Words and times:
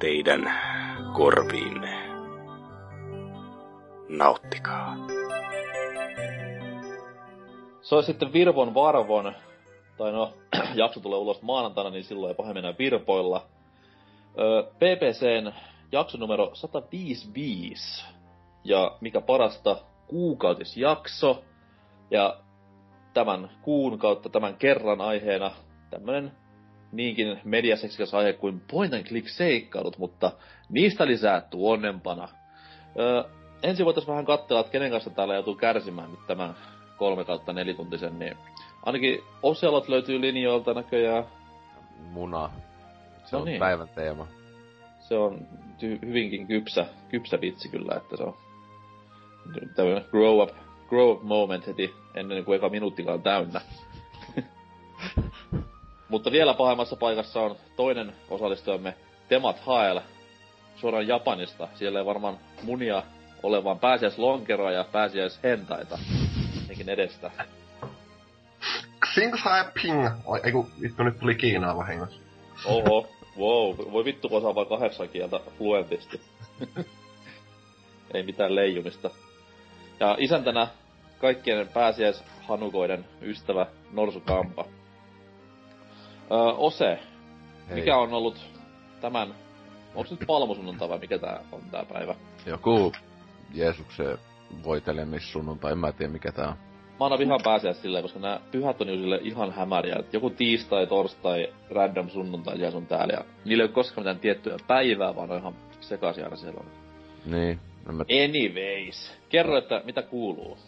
teidän 0.00 0.52
korviinne. 1.12 2.10
Nauttikaa. 4.08 4.96
Se 7.82 7.94
on 7.94 8.02
sitten 8.02 8.32
Virvon 8.32 8.74
Varvon, 8.74 9.32
tai 9.96 10.12
no, 10.12 10.32
jakso 10.74 11.00
tulee 11.00 11.18
ulos 11.18 11.42
maanantaina, 11.42 11.90
niin 11.90 12.04
silloin 12.04 12.28
ei 12.28 12.34
pahe 12.34 12.54
mennä 12.54 12.74
Virpoilla. 12.78 13.46
PPCn 14.76 15.52
jakso 15.92 16.18
numero 16.18 16.50
155. 16.54 18.04
Ja 18.64 18.96
mikä 19.00 19.20
parasta, 19.20 19.76
kuukautisjakso. 20.06 21.44
Ja 22.10 22.36
tämän 23.14 23.50
kuun 23.62 23.98
kautta 23.98 24.28
tämän 24.28 24.56
kerran 24.56 25.00
aiheena 25.00 25.50
tämmönen 25.90 26.32
niinkin 26.92 27.40
mediaseksikäs 27.44 28.14
aihe 28.14 28.32
kuin 28.32 28.62
point 28.70 28.94
and 28.94 29.04
click 29.04 29.28
seikkailut, 29.28 29.98
mutta 29.98 30.32
niistä 30.68 31.06
lisää 31.06 31.40
tuonnempana. 31.40 32.28
Öö, 32.98 33.22
ensin 33.62 33.86
voitaisiin 33.86 34.12
vähän 34.12 34.26
katsella, 34.26 34.60
että 34.60 34.72
kenen 34.72 34.90
kanssa 34.90 35.10
täällä 35.10 35.34
joutuu 35.34 35.54
kärsimään 35.54 36.10
nyt 36.10 36.26
tämän 36.26 36.54
kolme 36.96 37.24
kautta 37.24 37.52
nelituntisen, 37.52 38.18
niin 38.18 38.36
ainakin 38.82 39.20
Oselot 39.42 39.88
löytyy 39.88 40.20
linjoilta 40.20 40.74
näköjään. 40.74 41.24
Muna. 41.98 42.50
Se 43.24 43.36
No 43.36 43.40
on 43.40 43.44
niin. 43.44 43.58
päivän 43.58 43.88
teema. 43.88 44.26
Se 45.00 45.14
on 45.14 45.46
ty- 45.78 46.06
hyvinkin 46.06 46.46
kypsä, 46.46 46.86
kypsä 47.08 47.40
vitsi 47.40 47.68
kyllä, 47.68 47.94
että 47.96 48.16
se 48.16 48.22
on 48.22 48.36
tämmöinen 49.76 50.04
grow 50.10 50.42
up, 50.42 50.50
grow 50.88 51.10
up 51.10 51.22
moment 51.22 51.66
heti 51.66 51.94
ennen 52.14 52.44
kuin 52.44 52.56
eka 52.56 52.68
minuuttikaan 52.68 53.22
täynnä. 53.22 53.60
Mutta 56.10 56.32
vielä 56.32 56.54
pahemmassa 56.54 56.96
paikassa 56.96 57.40
on 57.40 57.56
toinen 57.76 58.12
osallistujamme, 58.30 58.94
Temat 59.28 59.60
Hael, 59.60 60.00
suoraan 60.76 61.08
Japanista. 61.08 61.68
Siellä 61.74 61.98
ei 61.98 62.06
varmaan 62.06 62.38
munia 62.62 63.02
ole 63.42 63.64
vaan 63.64 63.78
pääsiäislonkeroa 63.78 64.70
ja 64.70 64.84
pääsiäishentaita 64.84 65.98
nekin 66.68 66.88
edestä. 66.88 67.30
Xing 69.06 69.36
Sai 69.44 69.64
Ping. 69.82 70.08
Oi, 70.24 70.40
ei 70.44 70.52
kun 70.52 70.70
vittu 70.80 71.02
nyt 71.02 71.18
tuli 71.18 71.34
Kiinaa 71.34 71.76
vahingossa. 71.76 72.20
Oho, 72.64 73.08
wow, 73.38 73.92
voi 73.92 74.04
vittu 74.04 74.28
kun 74.28 74.38
osaa 74.38 74.54
vaan 74.54 74.66
kahdeksan 74.66 75.08
kieltä 75.08 75.40
fluentisti. 75.58 76.20
Ei 78.14 78.22
mitään 78.22 78.54
leijumista. 78.54 79.10
Ja 80.00 80.16
isäntänä 80.18 80.68
kaikkien 81.18 81.68
pääsiäishanukoiden 81.68 83.04
ystävä 83.22 83.66
Norsu 83.92 84.20
Kampa. 84.20 84.64
Öö, 86.32 86.38
Ose, 86.38 86.98
Hei. 87.68 87.76
mikä 87.80 87.96
on 87.96 88.14
ollut 88.14 88.36
tämän, 89.00 89.34
onko 89.94 90.10
nyt 90.10 90.26
palmusunnuntai 90.26 90.88
vai 90.88 90.98
mikä 90.98 91.18
tää 91.18 91.40
on 91.52 91.62
tää 91.70 91.84
päivä? 91.84 92.14
Joku 92.46 92.92
Jeesuksen 93.54 94.18
voitelemissunnuntai, 94.64 95.72
en 95.72 95.78
mä 95.78 95.92
tiedä 95.92 96.12
mikä 96.12 96.32
tää 96.32 96.48
on. 96.48 96.54
Mä 97.00 97.04
aina 97.06 97.18
vihaan 97.18 97.40
pääsiäis 97.44 97.82
silleen, 97.82 98.02
koska 98.04 98.18
nämä 98.18 98.40
pyhät 98.50 98.80
on 98.80 98.88
jo 98.88 98.94
sille 98.94 99.18
ihan 99.22 99.52
hämäriä. 99.52 99.96
Et 99.98 100.12
joku 100.12 100.30
tiistai, 100.30 100.86
torstai, 100.86 101.52
random 101.70 102.08
sunnuntai 102.08 102.60
ja 102.60 102.70
sun 102.70 102.86
täällä. 102.86 103.12
Ja 103.12 103.24
niillä 103.44 103.62
ei 103.62 103.66
ole 103.66 103.74
koskaan 103.74 104.02
mitään 104.02 104.18
tiettyä 104.18 104.56
päivää, 104.66 105.16
vaan 105.16 105.30
on 105.30 105.38
ihan 105.38 105.54
sekaisin 105.80 106.24
aina 106.24 106.36
siellä. 106.36 106.60
Niin, 107.26 107.60
en 107.88 107.94
mä 107.94 108.04
Anyways. 108.24 109.12
Kerro, 109.28 109.58
että 109.58 109.82
mitä 109.84 110.02
kuuluu. 110.02 110.58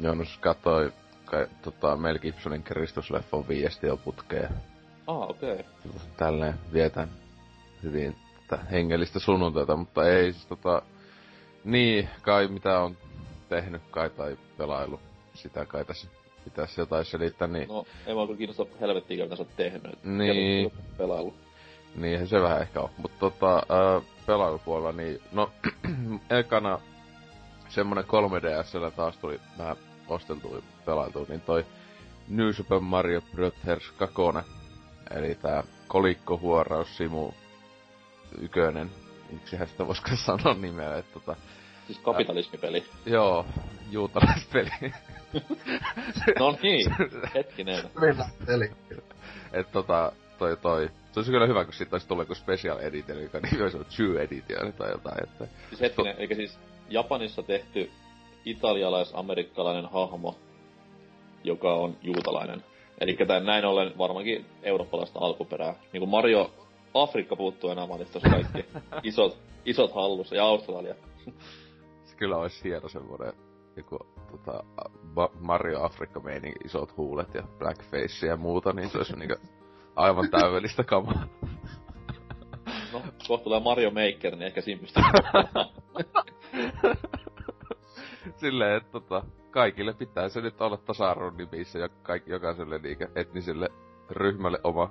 Jonas 0.00 0.38
katsoi 0.38 0.92
kai, 1.24 1.46
tota, 1.62 1.96
Mel 1.96 2.18
Gibsonin 2.18 2.62
Kristusleffon 2.62 3.48
viiesti 3.48 3.86
jo 3.86 3.96
putkeen. 3.96 4.48
Ah, 5.08 5.30
okei. 5.30 5.52
Okay. 5.52 5.64
Tälleen 6.16 6.54
vietän 6.72 7.08
hyvin 7.82 8.16
tätä 8.48 8.64
hengellistä 8.64 9.18
sunnuntaita, 9.18 9.76
mutta 9.76 10.08
ei 10.08 10.32
siis 10.32 10.46
tota... 10.46 10.82
Niin, 11.64 12.08
kai 12.22 12.48
mitä 12.48 12.80
on 12.80 12.96
tehnyt 13.48 13.82
kai 13.90 14.10
tai 14.10 14.38
pelailu. 14.56 15.00
Sitä 15.34 15.64
kai 15.64 15.84
tässä 15.84 16.08
pitäisi 16.44 16.80
jotain 16.80 17.04
selittää, 17.04 17.48
niin... 17.48 17.68
No, 17.68 17.84
ei 18.06 18.14
mua 18.14 18.26
kyllä 18.26 18.38
kiinnosta 18.38 18.66
helvettiä, 18.80 19.24
mitä 19.24 19.36
sä 19.36 19.42
oot 19.42 19.56
tehnyt. 19.56 20.04
Niin. 20.04 20.72
Pelailu. 20.96 21.34
Niinhän 21.96 22.28
se 22.28 22.42
vähän 22.42 22.62
ehkä 22.62 22.80
on. 22.80 22.90
Mutta 22.96 23.18
tota, 23.18 23.54
ää, 23.54 24.00
pelailupuolella, 24.26 24.92
niin 24.92 25.20
no, 25.32 25.50
ekana 26.40 26.80
semmonen 27.68 28.04
3DSllä 28.04 28.90
taas 28.96 29.16
tuli 29.16 29.40
vähän 29.58 29.76
osteltua 30.08 30.56
ja 30.56 30.62
pelailtua, 30.84 31.26
niin 31.28 31.40
toi 31.40 31.66
New 32.28 32.50
Super 32.50 32.80
Mario 32.80 33.20
Brothers 33.20 33.90
2, 33.90 34.14
eli 35.10 35.34
tää 35.34 35.62
kolikkohuoraus 35.88 36.96
Simu 36.96 37.32
ykönen, 38.40 38.90
miksihän 39.32 39.68
sitä 39.68 39.86
voisikaan 39.86 40.16
sanoa 40.26 40.54
nimeä, 40.54 40.96
että 40.96 41.12
tota, 41.14 41.36
Siis 41.86 41.98
kapitalismipeli. 41.98 42.84
joo, 43.06 43.46
juutalaispeli. 43.90 44.70
No 46.38 46.58
niin, 46.62 46.94
hetkinen. 47.34 47.84
Millä? 48.00 48.28
Eli. 48.48 48.70
Et 49.52 49.72
tota, 49.72 50.12
toi 50.38 50.56
toi, 50.56 50.90
se 51.12 51.20
olisi 51.20 51.30
kyllä 51.32 51.46
hyvä, 51.46 51.64
kun 51.64 51.74
siitä 51.74 51.94
olisi 51.94 52.08
tullut 52.08 52.22
joku 52.22 52.34
special 52.34 52.78
edition, 52.78 53.22
joka 53.22 53.40
nimi 53.40 53.62
olisi 53.62 53.76
ollut 53.76 53.88
True 53.88 54.22
Edition 54.22 54.72
tai 54.72 54.90
jotain, 54.90 55.24
että 55.24 55.46
Siis 55.68 55.80
hetkinen, 55.80 56.14
eikä 56.18 56.34
siis 56.34 56.58
Japanissa 56.90 57.42
tehty 57.42 57.90
italialais-amerikkalainen 58.44 59.86
hahmo, 59.90 60.38
joka 61.44 61.74
on 61.74 61.96
juutalainen. 62.02 62.64
Eli 63.00 63.16
näin 63.44 63.64
ollen 63.64 63.98
varmaankin 63.98 64.46
eurooppalaista 64.62 65.18
alkuperää. 65.18 65.74
Niinku 65.92 66.06
Mario 66.06 66.50
Afrikka 66.94 67.36
puuttuu 67.36 67.70
enää 67.70 67.88
valitettavasti 67.88 68.30
kaikki 68.30 68.78
isot, 69.08 69.38
isot 69.64 69.94
hallussa 69.94 70.36
ja 70.36 70.44
Australia. 70.44 70.94
Se 72.04 72.16
kyllä 72.16 72.36
olisi 72.36 72.64
hieno 72.64 72.88
semmonen 72.88 73.32
joku 73.76 73.98
tota, 74.30 74.64
Mario 75.40 75.84
Afrikka 75.84 76.20
meininki, 76.20 76.58
isot 76.64 76.96
huulet 76.96 77.34
ja 77.34 77.42
blackface 77.58 78.26
ja 78.26 78.36
muuta, 78.36 78.72
niin 78.72 78.90
se 78.90 78.98
olisi 78.98 79.16
niinku 79.16 79.36
aivan 79.96 80.30
täydellistä 80.30 80.84
kamaa. 80.84 81.26
No, 82.92 83.02
kohta 83.28 83.44
tulee 83.44 83.60
Mario 83.60 83.90
Maker, 83.90 84.36
niin 84.36 84.46
ehkä 84.46 84.60
siinä 84.60 84.80
pystyy. 84.80 85.02
Silleen, 88.40 88.76
että 88.76 88.90
tota, 88.90 89.22
kaikille 89.50 89.92
pitää 89.92 90.28
se 90.28 90.40
nyt 90.40 90.60
olla 90.60 90.76
tasa-arvon 90.76 91.36
nimissä 91.36 91.78
ja 91.78 91.88
kaikki, 92.02 92.30
jokaiselle 92.30 92.78
niinku 92.78 93.04
etniselle 93.14 93.68
ryhmälle 94.10 94.60
oma 94.64 94.90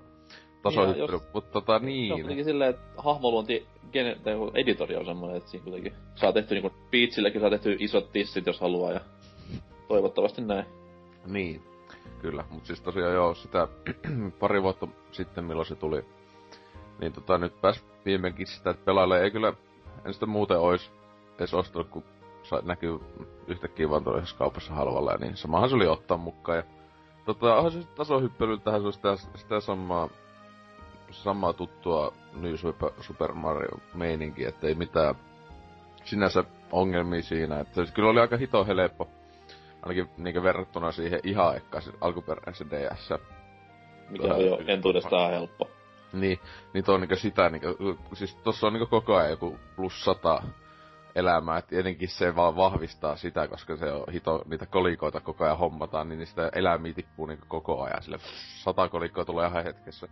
tasohyppely. 0.61 1.19
Mutta 1.33 1.51
tota 1.51 1.73
Se 1.73 1.75
on 1.75 1.85
niin, 1.85 2.13
kuitenkin 2.13 2.45
silleen, 2.45 2.69
että 2.69 3.01
hahmoluonti 3.01 3.67
gene- 3.91 4.19
tai 4.23 4.33
editori 4.53 4.95
on 4.95 5.05
semmoinen, 5.05 5.37
että 5.37 5.49
siinä 5.49 5.63
kuitenkin 5.63 5.93
saa 6.15 6.33
tehty 6.33 6.53
niinku 6.53 6.71
Peachillekin 6.91 7.41
saa 7.41 7.49
tehty 7.49 7.75
isot 7.79 8.11
tissit, 8.11 8.45
jos 8.45 8.61
haluaa, 8.61 8.91
ja 8.91 8.99
toivottavasti 9.87 10.41
näin. 10.41 10.65
Niin, 11.25 11.61
kyllä. 12.21 12.43
Mutta 12.49 12.67
siis 12.67 12.81
tosiaan 12.81 13.13
joo, 13.13 13.35
sitä 13.35 13.67
pari 14.39 14.61
vuotta 14.61 14.87
sitten 15.11 15.45
milloin 15.45 15.67
se 15.67 15.75
tuli, 15.75 16.05
niin 16.99 17.13
tota 17.13 17.37
nyt 17.37 17.61
pääs 17.61 17.85
viimeinkin 18.05 18.47
sitä 18.47 18.69
että 18.69 18.85
pelailee. 18.85 19.23
Ei 19.23 19.31
kyllä, 19.31 19.53
en 20.05 20.13
sitä 20.13 20.25
muuten 20.25 20.59
ois 20.59 20.91
edes 21.37 21.53
ostanut, 21.53 21.87
kun 21.87 22.03
näkyy 22.63 22.99
yhtäkkiä 23.47 23.89
vaan 23.89 24.03
yhdessä 24.15 24.37
kaupassa 24.37 24.73
halvalla, 24.73 25.11
ja 25.11 25.17
niin 25.17 25.37
samahan 25.37 25.69
se 25.69 25.75
oli 25.75 25.87
ottaa 25.87 26.17
mukaan. 26.17 26.57
Ja, 26.57 26.63
tota, 27.25 27.55
onhan 27.55 27.71
se 27.71 27.79
tasohyppelyltähän 27.95 28.81
se 28.81 28.87
on 28.87 28.93
sitä, 28.93 29.15
sitä 29.35 29.59
samaa, 29.59 30.09
samaa 31.11 31.53
tuttua 31.53 32.13
New 32.33 32.55
Super, 32.55 32.91
Super 32.99 33.33
Mario 33.33 33.79
meininkiä, 33.93 34.49
että 34.49 34.67
ei 34.67 34.75
mitään 34.75 35.15
sinänsä 36.03 36.43
ongelmia 36.71 37.21
siinä. 37.21 37.59
Että 37.59 37.85
se 37.85 37.93
kyllä 37.93 38.09
oli 38.09 38.19
aika 38.19 38.37
hito 38.37 38.65
helppo 38.65 39.09
ainakin 39.81 40.09
niinku 40.17 40.43
verrattuna 40.43 40.91
siihen 40.91 41.19
ihan 41.23 41.57
ekkaisen 41.57 41.93
alkuperäisen 42.01 42.67
DS. 42.71 43.13
Mikä 44.09 44.33
on 44.33 44.45
jo 44.45 44.59
entuudestaan 44.67 45.31
helppo. 45.31 45.69
Niin, 46.13 46.39
niin 46.73 46.85
tuo 46.85 46.95
on 46.95 47.01
niinku 47.01 47.15
sitä 47.15 47.49
niinku, 47.49 47.67
siis 48.13 48.35
tossa 48.35 48.67
on 48.67 48.73
niinku 48.73 48.87
koko 48.87 49.15
ajan 49.15 49.31
joku 49.31 49.59
plus 49.75 50.05
sata 50.05 50.43
elämää, 51.17 51.57
että 51.57 51.69
tietenkin 51.69 52.09
se 52.09 52.35
vaan 52.35 52.55
vahvistaa 52.55 53.15
sitä, 53.15 53.47
koska 53.47 53.75
se 53.75 53.91
on 53.91 54.03
hito, 54.13 54.41
niitä 54.45 54.65
kolikoita 54.65 55.21
koko 55.21 55.43
ajan 55.43 55.57
hommataan, 55.57 56.09
niin 56.09 56.27
sitä 56.27 56.49
elämiä 56.55 56.93
tippuu 56.93 57.25
niinku 57.25 57.45
koko 57.47 57.83
ajan, 57.83 58.03
sille 58.03 58.17
sata 58.63 58.89
kolikkoa 58.89 59.25
tulee 59.25 59.47
ihan 59.47 59.63
hetkessä. 59.63 60.07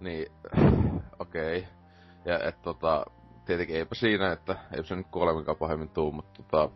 Niin, 0.00 0.26
okei. 1.18 1.58
Okay. 1.58 1.70
Ja 2.24 2.48
et 2.48 2.62
tota, 2.62 3.04
tietenkin 3.46 3.76
eipä 3.76 3.94
siinä, 3.94 4.32
että 4.32 4.56
eipä 4.72 4.82
se 4.82 4.96
nyt 4.96 5.06
kuoleminkaan 5.10 5.56
pahemmin 5.56 5.88
tuu, 5.88 6.12
mutta 6.12 6.42
tota, 6.42 6.74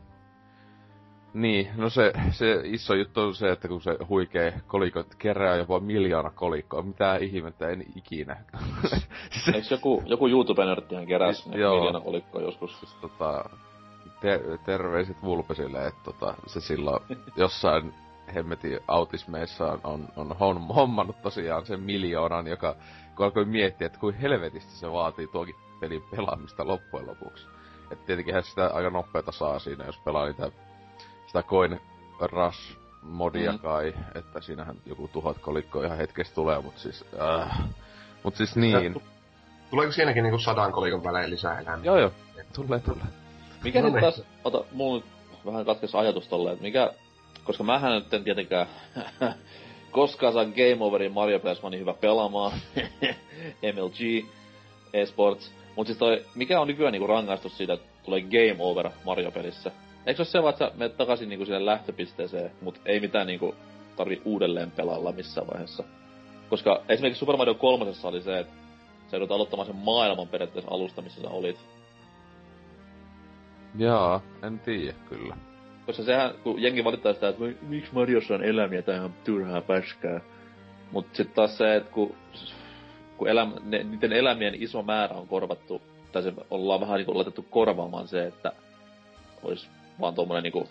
niin, 1.35 1.69
no 1.77 1.91
se, 1.91 2.13
se 2.31 2.61
iso 2.65 2.95
juttu 2.95 3.21
on 3.21 3.35
se, 3.35 3.51
että 3.51 3.69
kun 3.69 3.81
se 3.81 3.99
huikee 4.09 4.61
kolikko 4.67 5.05
kerää 5.19 5.57
jopa 5.57 5.81
miljoona 5.81 6.31
kolikkoa, 6.31 6.83
mitä 6.83 7.17
ihmettä 7.17 7.69
en 7.69 7.85
ikinä. 7.97 8.37
se, 9.45 9.51
Eikö 9.55 9.67
joku, 9.71 10.03
joku 10.07 10.29
YouTube-nörttihän 10.29 11.07
keräs 11.07 11.37
siis, 11.37 11.49
miljoona 11.49 12.01
kolikkoa 12.01 12.43
joskus? 12.43 12.81
Siis, 12.81 12.95
tota, 12.95 13.51
te, 14.21 14.41
terveiset 14.65 15.23
Vulpesille, 15.23 15.87
että 15.87 16.01
tota, 16.05 16.35
se 16.47 16.61
silloin 16.61 17.03
jossain 17.37 17.95
hemmetin 18.35 18.81
autismeissa 18.89 19.79
on, 19.85 20.09
on, 20.17 20.37
on 20.41 20.67
hommannut 20.75 21.23
tosiaan 21.23 21.67
sen 21.67 21.81
miljoonan, 21.81 22.47
joka 22.47 22.77
kun 23.17 23.25
alkoi 23.25 23.45
miettiä, 23.45 23.87
että 23.87 23.99
kuin 23.99 24.15
helvetisti 24.15 24.73
se 24.73 24.93
vaatii 24.93 25.27
tuokin 25.27 25.55
pelin 25.81 26.03
pelaamista 26.11 26.67
loppujen 26.67 27.07
lopuksi. 27.07 27.47
Että 27.91 28.07
tietenkin 28.07 28.43
sitä 28.43 28.67
aika 28.67 28.91
nopeeta 28.91 29.33
saa 29.33 29.59
siinä, 29.59 29.85
jos 29.85 29.99
pelaa 29.99 30.27
niitä 30.27 30.51
sitä 31.29 31.43
Coin 31.43 31.81
Rush 32.21 32.77
modia 33.03 33.53
mm. 33.53 33.59
kai, 33.59 33.95
että 34.15 34.41
siinähän 34.41 34.77
joku 34.87 35.09
tuhat 35.09 35.39
kolikkoa 35.39 35.87
ihan 35.87 35.99
hetkessä 35.99 36.35
tulee, 36.35 36.61
mut 36.61 36.79
siis, 36.79 37.05
äh, 37.21 37.59
mut 38.23 38.37
siis 38.37 38.57
niin. 38.57 39.03
Tuleeko 39.71 39.93
siinäkin 39.93 40.23
niinku 40.23 40.39
sadan 40.39 40.73
kolikon 40.73 41.05
välein 41.05 41.31
lisää 41.31 41.61
elämää? 41.61 41.81
Joo 41.83 41.99
joo, 41.99 42.13
tulee 42.55 42.81
tulee. 42.81 43.07
Mikä 43.65 43.83
no 43.83 43.89
nyt 43.89 44.01
taas, 44.01 44.23
ota, 44.45 44.65
mulla 44.73 45.03
vähän 45.47 45.65
katkes 45.65 45.95
ajatus 45.95 46.29
tolle, 46.29 46.53
että 46.53 46.63
mikä, 46.63 46.93
koska 47.45 47.65
mähän 47.65 47.93
nyt 47.93 48.15
en 48.15 48.25
tietenkään 48.25 48.67
koskaan 49.91 50.33
saa 50.33 50.45
Game 50.45 50.77
Overin 50.81 51.13
Mario 51.13 51.41
Plus 51.41 51.63
niin 51.63 51.81
hyvä 51.81 51.95
pelaamaan. 51.95 52.53
MLG, 53.75 54.27
eSports. 54.93 55.53
Mut 55.77 55.87
siis 55.87 55.99
toi, 55.99 56.25
mikä 56.35 56.61
on 56.61 56.69
nykyään 56.69 56.93
niinku 56.93 57.07
rangaistus 57.07 57.57
siitä, 57.57 57.73
että 57.73 57.89
tulee 58.05 58.21
Game 58.21 58.57
Over 58.59 58.91
Mario-pelissä? 59.05 59.71
Eikö 60.09 60.25
se 60.25 60.39
ole 60.39 60.57
se, 60.57 60.65
että 60.65 60.79
menet 60.79 60.97
takaisin 60.97 61.29
niinku 61.29 61.45
sinne 61.45 61.67
lähtöpisteeseen, 61.67 62.51
mut 62.61 62.81
ei 62.85 63.01
mitään 63.01 63.27
niinku 63.27 63.55
tarvi 63.97 64.23
uudelleen 64.25 64.71
pelailla 64.71 65.13
missään 65.13 65.47
vaiheessa? 65.47 65.85
Koska 66.51 66.83
esimerkiksi 66.89 67.19
Super 67.19 67.37
Mario 67.37 67.55
3 67.55 67.87
oli 68.05 68.23
se, 68.23 68.39
että 68.39 68.53
sä 69.11 69.17
joudut 69.17 69.31
aloittamaan 69.31 69.67
sen 69.67 69.77
maailman 69.77 70.29
periaatteessa 70.29 70.71
alusta, 70.71 71.03
missä 71.03 71.23
sä 71.23 71.29
olit. 71.29 71.57
Jaa, 73.79 74.21
en 74.43 74.59
tiedä 74.59 74.99
kyllä. 75.09 75.37
Koska 75.87 76.03
sehän, 76.03 76.35
kun 76.43 76.63
jengi 76.63 76.85
valittaa 76.85 77.13
sitä, 77.13 77.29
että 77.29 77.45
miksi 77.63 77.95
Mariossa 77.95 78.35
on 78.35 78.45
elämiä 78.45 78.83
tai 78.83 78.95
ihan 78.95 79.15
turhaa 79.25 79.61
päskää. 79.61 80.21
Mut 80.93 81.07
sit 81.13 81.35
taas 81.35 81.59
se, 81.59 81.77
että 81.77 81.91
kun, 81.91 82.15
kun 83.17 83.29
eläm, 83.29 83.53
ne, 83.63 83.83
niiden 83.83 84.13
elämien 84.13 84.63
iso 84.63 84.83
määrä 84.83 85.17
on 85.17 85.29
korvattu, 85.29 85.83
tai 86.13 86.23
se 86.23 86.33
ollaan 86.51 86.81
vähän 86.81 86.97
niinku 86.97 87.17
laitettu 87.17 87.43
korvaamaan 87.43 88.09
se, 88.09 88.27
että 88.27 88.53
olisi 89.43 89.69
vaan 90.01 90.15
tuommoinen 90.15 90.43
niinku 90.43 90.69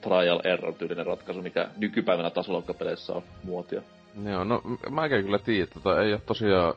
trial 0.00 0.40
error 0.44 0.74
tyylinen 0.74 1.06
ratkaisu, 1.06 1.42
mikä 1.42 1.68
nykypäivänä 1.76 2.30
tasoloikkapeleissä 2.30 3.12
on 3.12 3.22
muotia. 3.44 3.82
Joo, 4.24 4.44
no 4.44 4.62
mä 4.90 5.08
kyllä 5.08 5.38
tiedä, 5.38 5.64
että 5.64 5.80
tota, 5.80 6.02
ei 6.02 6.12
ole 6.12 6.20
tosiaan 6.26 6.74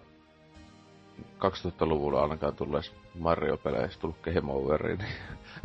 2000-luvulla 1.39 2.21
ainakaan 2.21 2.55
tulleessa 2.55 2.91
Mario-peleissä 3.19 3.99
tullut 3.99 4.17
Game 4.21 4.51
Overiin. 4.53 4.99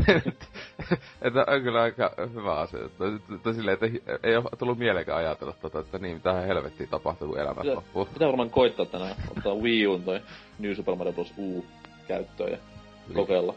Niin 0.06 0.22
että 1.22 1.44
on 1.48 1.62
kyllä 1.62 1.82
aika 1.82 2.10
hyvä 2.34 2.54
asia. 2.54 2.84
Että, 2.84 3.04
että 3.34 3.52
silleen, 3.52 3.78
että 3.80 3.86
ei 4.22 4.36
ole 4.36 4.44
tullut 4.58 4.78
mieleenkään 4.78 5.18
ajatella 5.18 5.54
tota, 5.62 5.80
että 5.80 5.98
niin, 5.98 6.14
mitä 6.14 6.32
helvettiin 6.32 6.88
tapahtuu, 6.88 7.28
kun 7.28 7.38
elämä 7.38 7.74
loppuu. 7.74 8.04
Pitää 8.06 8.28
varmaan 8.28 8.50
koittaa 8.50 8.86
tänään 8.86 9.16
ottaa 9.36 9.54
Wii 9.54 9.86
Uun 9.86 10.02
toi 10.02 10.20
New 10.58 10.74
Super 10.74 10.94
Mario 10.94 11.12
Bros. 11.12 11.34
U 11.38 11.64
käyttöön 12.08 12.50
ja 12.52 12.58
niin. 13.06 13.14
kokeilla. 13.14 13.54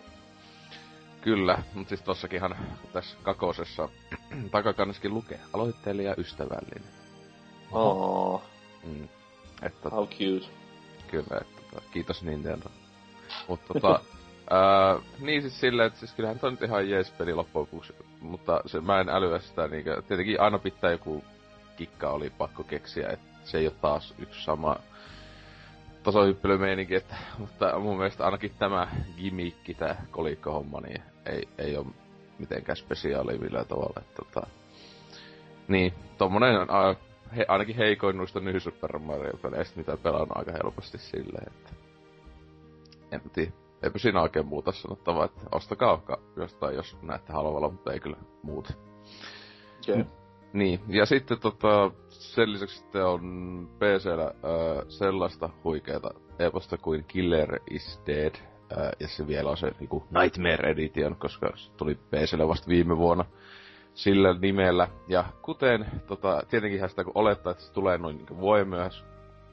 Kyllä, 1.28 1.64
mutta 1.74 1.90
siis 1.90 2.02
tossakinhan 2.02 2.56
tässä 2.94 3.18
kakosessa 3.24 3.90
takakannaskin 4.52 5.14
lukee 5.14 5.40
aloittelija 5.54 6.16
ystävällinen. 6.18 6.84
Oh. 7.72 8.42
Mm. 8.84 9.08
Että, 9.62 9.90
How 9.90 10.08
cute. 10.08 10.46
Kyllä, 11.08 11.42
että 11.42 11.62
tota, 11.62 11.82
kiitos 11.92 12.24
Nintendo. 12.24 12.66
Mutta 13.48 13.74
tota, 13.74 14.00
niin 15.26 15.42
siis 15.42 15.60
silleen, 15.60 15.88
että 15.88 16.00
siis 16.00 16.14
kyllähän 16.14 16.40
toi 16.40 16.52
nyt 16.52 16.62
ihan 16.62 16.90
jees 16.90 17.12
peli 17.12 17.34
loppujen 17.34 17.62
lopuksi, 17.62 17.94
mutta 18.22 18.62
se, 18.66 18.82
mä 18.82 19.00
en 19.00 19.10
älyä 19.10 19.40
sitä 19.40 19.68
niinkö, 19.68 20.02
tietenkin 20.02 20.42
aina 20.42 20.60
pitää 20.60 20.92
joku 20.92 21.24
kikka 21.78 22.10
oli 22.10 22.30
pakko 22.30 22.64
keksiä, 22.64 23.10
että 23.10 23.28
se 23.44 23.58
ei 23.58 23.68
ole 23.68 23.76
taas 23.82 24.14
yksi 24.20 24.44
sama 24.44 24.76
tasohyppelymeininki, 26.04 26.96
että, 26.96 27.16
mutta 27.38 27.80
mun 27.80 27.98
mielestä 27.98 28.26
ainakin 28.26 28.52
tämä 28.60 28.88
gimmickki, 29.18 29.74
tää 29.74 30.06
kolikkohomma, 30.12 30.82
niin 30.82 31.02
ei, 31.30 31.48
ei 31.58 31.78
ole 31.78 31.86
mitenkään 32.40 32.76
spesiaali 32.76 33.38
millään 33.38 33.66
tavalla. 33.66 34.02
Että, 34.02 34.24
tota, 34.24 34.48
niin, 35.68 35.94
tommonen 36.18 36.72
a, 36.72 36.96
he, 37.38 37.46
ainakin 37.48 37.76
heikoin 37.76 38.18
noista 38.18 38.40
New 38.40 38.58
Super 38.58 39.00
Mario-peleistä, 39.00 39.78
mitä 39.78 39.98
pelaan 39.98 40.28
aika 40.38 40.52
helposti 40.52 40.98
silleen, 40.98 41.48
että 41.48 41.70
en 43.12 43.22
tiedä. 43.34 43.52
Eipä 43.84 44.00
siinä 44.00 44.22
oikein 44.22 44.46
muuta 44.46 44.72
sanottavaa, 44.72 45.26
että 45.26 45.42
ostakaa 45.52 46.02
jostain, 46.36 46.76
jos 46.76 46.98
näette 47.02 47.34
halvalla, 47.34 47.70
mutta 47.70 47.94
ei 47.94 48.00
kyllä 48.00 48.18
muuta. 48.44 48.74
Okay. 49.90 50.06
Niin, 50.54 50.80
ja 50.88 51.06
sitten 51.06 51.40
tota, 51.40 51.92
sen 52.10 52.54
lisäksi 52.54 52.78
sitten 52.78 53.06
on 53.06 53.70
PCllä 53.76 54.26
äh, 54.26 54.86
sellaista 54.90 55.50
huikeeta 55.64 56.12
eposta 56.40 56.78
kuin 56.78 57.04
Killer 57.08 57.60
is 57.70 58.02
Dead, 58.08 58.36
äh, 58.72 58.92
ja 59.00 59.08
se 59.08 59.28
vielä 59.28 59.50
on 59.50 59.58
se 59.58 59.72
niinku 59.80 60.08
Nightmare 60.22 60.72
Edition, 60.72 61.16
koska 61.16 61.52
se 61.56 61.72
tuli 61.78 61.96
PClle 61.96 62.48
vasta 62.48 62.68
viime 62.68 62.98
vuonna 62.98 63.26
sillä 63.94 64.34
nimellä. 64.34 64.88
Ja 65.08 65.26
kuten 65.42 65.86
tota, 66.08 66.44
tietenkin 66.50 66.90
sitä 66.90 67.04
kun 67.04 67.12
olettaa, 67.16 67.52
että 67.52 67.64
se 67.64 67.74
tulee 67.74 67.98
noin 67.98 68.18
niin 68.18 68.38
vuoden 68.38 68.68
myöhässä 68.68 69.04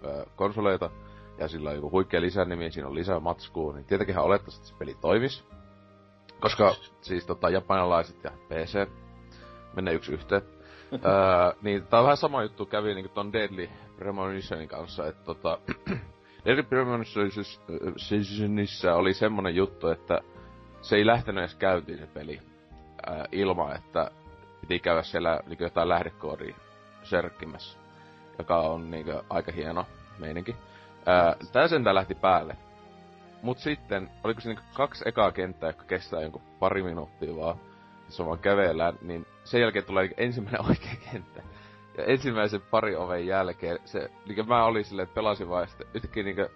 äh, 0.06 0.26
konsoleita, 0.36 0.90
ja 1.38 1.48
sillä 1.48 1.70
on 1.70 1.76
joku 1.76 1.90
huikea 1.90 2.20
lisänimi, 2.20 2.70
siinä 2.70 2.88
on 2.88 2.94
lisää 2.94 3.20
matskua, 3.20 3.74
niin 3.74 3.84
tietenkin 3.84 4.18
olettaisi, 4.18 4.58
että 4.58 4.68
se 4.68 4.74
peli 4.78 4.96
toimis. 5.00 5.44
Koska 6.40 6.74
siis 7.00 7.26
tota, 7.26 7.50
japanilaiset 7.50 8.24
ja 8.24 8.30
PC 8.48 8.88
menee 9.76 9.94
yksi 9.94 10.12
yhteen. 10.12 10.42
öö, 10.92 11.00
niin 11.62 11.86
tää 11.86 12.00
on 12.00 12.04
vähän 12.04 12.16
sama 12.16 12.42
juttu 12.42 12.66
kävi 12.66 12.94
niinku 12.94 13.14
ton 13.14 13.32
Deadly 13.32 13.68
Premonitionin 13.96 14.68
kanssa, 14.68 15.06
että 15.06 15.24
tota... 15.24 15.58
Deadly 16.44 16.62
Premonitionissa 16.62 18.94
oli 18.94 19.14
semmonen 19.14 19.54
juttu, 19.54 19.88
että 19.88 20.20
se 20.82 20.96
ei 20.96 21.06
lähtenyt 21.06 21.42
edes 21.42 21.54
käyntiin 21.54 21.98
se 21.98 22.06
peli 22.06 22.40
ää, 23.06 23.26
ilman, 23.32 23.76
että 23.76 24.10
piti 24.60 24.78
käydä 24.78 25.02
siellä 25.02 25.40
niinku 25.46 25.64
jotain 25.64 25.88
lähdekoodia 25.88 26.54
serkkimässä, 27.02 27.78
joka 28.38 28.60
on 28.60 28.90
niinku 28.90 29.12
aika 29.30 29.52
hieno 29.52 29.86
meininki. 30.18 30.56
Ää, 31.06 31.36
tää 31.52 31.68
sentään 31.68 31.94
lähti 31.94 32.14
päälle. 32.14 32.56
Mut 33.42 33.58
sitten, 33.58 34.10
oliko 34.24 34.40
siinä 34.40 34.62
kaksi 34.74 35.08
ekaa 35.08 35.32
kenttää, 35.32 35.68
jotka 35.68 35.84
kestää 35.84 36.20
jonkun 36.20 36.42
pari 36.58 36.82
minuuttia 36.82 37.36
vaan, 37.36 37.56
on 38.18 38.26
vaan 38.26 38.38
kävellään, 38.38 38.94
niin 39.02 39.26
sen 39.44 39.60
jälkeen 39.60 39.84
tulee 39.84 40.10
ensimmäinen 40.16 40.66
oikea 40.68 40.96
kenttä. 41.12 41.42
Ja 41.98 42.04
ensimmäisen 42.04 42.60
pari 42.60 42.96
oven 42.96 43.26
jälkeen, 43.26 43.78
se, 43.84 44.10
niin 44.26 44.48
mä 44.48 44.64
olin 44.64 44.84
silleen, 44.84 45.04
että 45.04 45.14
pelasin 45.14 45.48
vaan 45.48 45.68
sitten 45.68 45.86
yhtäkkiä 45.94 46.22
niinku 46.22 46.46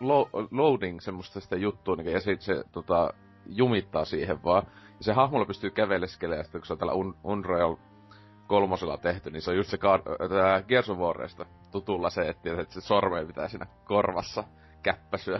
lo, 0.00 0.28
loading 0.50 1.00
semmoista 1.00 1.40
sitä 1.40 1.56
juttua, 1.56 1.96
niin, 1.96 2.12
ja 2.12 2.20
sit 2.20 2.40
se 2.40 2.64
tota, 2.72 3.14
jumittaa 3.46 4.04
siihen 4.04 4.44
vaan. 4.44 4.62
Ja 4.98 5.04
se 5.04 5.12
hahmolla 5.12 5.46
pystyy 5.46 5.70
käveleskelemään, 5.70 6.38
ja 6.38 6.44
sitten 6.44 6.60
kun 6.60 6.66
se 6.66 6.72
on 6.72 6.78
tällä 6.78 6.92
Un- 6.94 7.16
Unreal 7.24 7.76
kolmosella 8.46 8.96
tehty, 8.96 9.30
niin 9.30 9.42
se 9.42 9.50
on 9.50 9.56
just 9.56 9.70
se 9.70 9.78
ka- 9.78 10.02
Gears 10.68 10.90
of 10.90 10.98
Warista 10.98 11.46
tutulla 11.70 12.10
se, 12.10 12.28
että, 12.28 12.60
että 12.60 12.74
se 12.74 12.80
sormeen 12.80 13.26
pitää 13.26 13.48
siinä 13.48 13.66
korvassa 13.84 14.44
käppäsyä. 14.82 15.38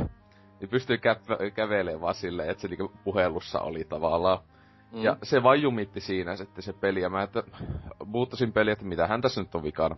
Niin 0.61 0.69
pystyy 0.69 0.97
käppä- 0.99 1.51
kävelemään 1.55 2.01
vaan 2.01 2.15
silleen, 2.15 2.51
että 2.51 2.61
se 2.61 2.69
niinku 2.69 2.93
puhelussa 3.05 3.61
oli 3.61 3.85
tavallaan. 3.85 4.39
Mm. 4.93 5.03
Ja 5.03 5.17
se 5.23 5.43
vain 5.43 5.63
jumitti 5.63 6.01
siinä 6.01 6.37
sitten 6.37 6.63
se 6.63 6.73
peli, 6.73 7.01
ja 7.01 7.11
mä 7.11 7.23
että 7.23 7.43
muuttasin 8.05 8.53
peliä, 8.53 8.73
että 8.73 8.85
mitä 8.85 9.07
hän 9.07 9.21
tässä 9.21 9.41
nyt 9.41 9.55
on 9.55 9.63
vikana. 9.63 9.97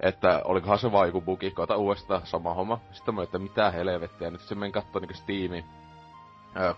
Että 0.00 0.42
olikohan 0.44 0.78
se 0.78 0.92
vaan 0.92 1.08
joku 1.08 1.20
bugi, 1.20 1.50
koita 1.50 1.76
uudestaan 1.76 2.26
sama 2.26 2.54
homma. 2.54 2.80
Sitten 2.92 3.14
mä 3.14 3.22
että 3.22 3.38
mitä 3.38 3.70
helvettiä, 3.70 4.30
nyt 4.30 4.40
se 4.40 4.54
menen 4.54 4.72
kattoo 4.72 5.00
niinku 5.00 5.14
Steamin 5.14 5.64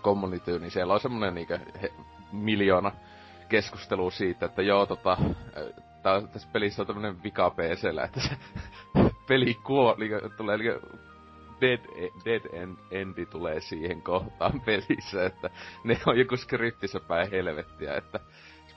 community, 0.03 0.59
niin 0.59 0.71
siellä 0.71 0.93
on 0.93 0.99
semmonen 0.99 1.33
niinku 1.33 1.53
he, 1.81 1.93
miljoona 2.31 2.91
keskustelua 3.49 4.11
siitä, 4.11 4.45
että 4.45 4.61
joo 4.61 4.85
tota, 4.85 5.17
tää, 6.03 6.21
tässä 6.21 6.49
pelissä 6.53 6.81
on 6.81 6.87
tämmönen 6.87 7.23
vika 7.23 7.49
PCllä, 7.49 8.03
että 8.03 8.19
se 8.19 8.37
peli 9.27 9.53
kuo, 9.53 9.95
li, 9.97 10.09
tulee 10.37 10.57
li, 10.57 10.65
dead, 11.61 11.79
dead 12.25 12.41
end, 12.53 12.77
endi 12.91 13.25
tulee 13.25 13.59
siihen 13.59 14.01
kohtaan 14.01 14.61
pelissä, 14.65 15.25
että 15.25 15.49
ne 15.83 15.99
on 16.05 16.19
joku 16.19 16.37
skriptissä 16.37 16.99
päin 16.99 17.31
helvettiä, 17.31 17.95
että 17.95 18.19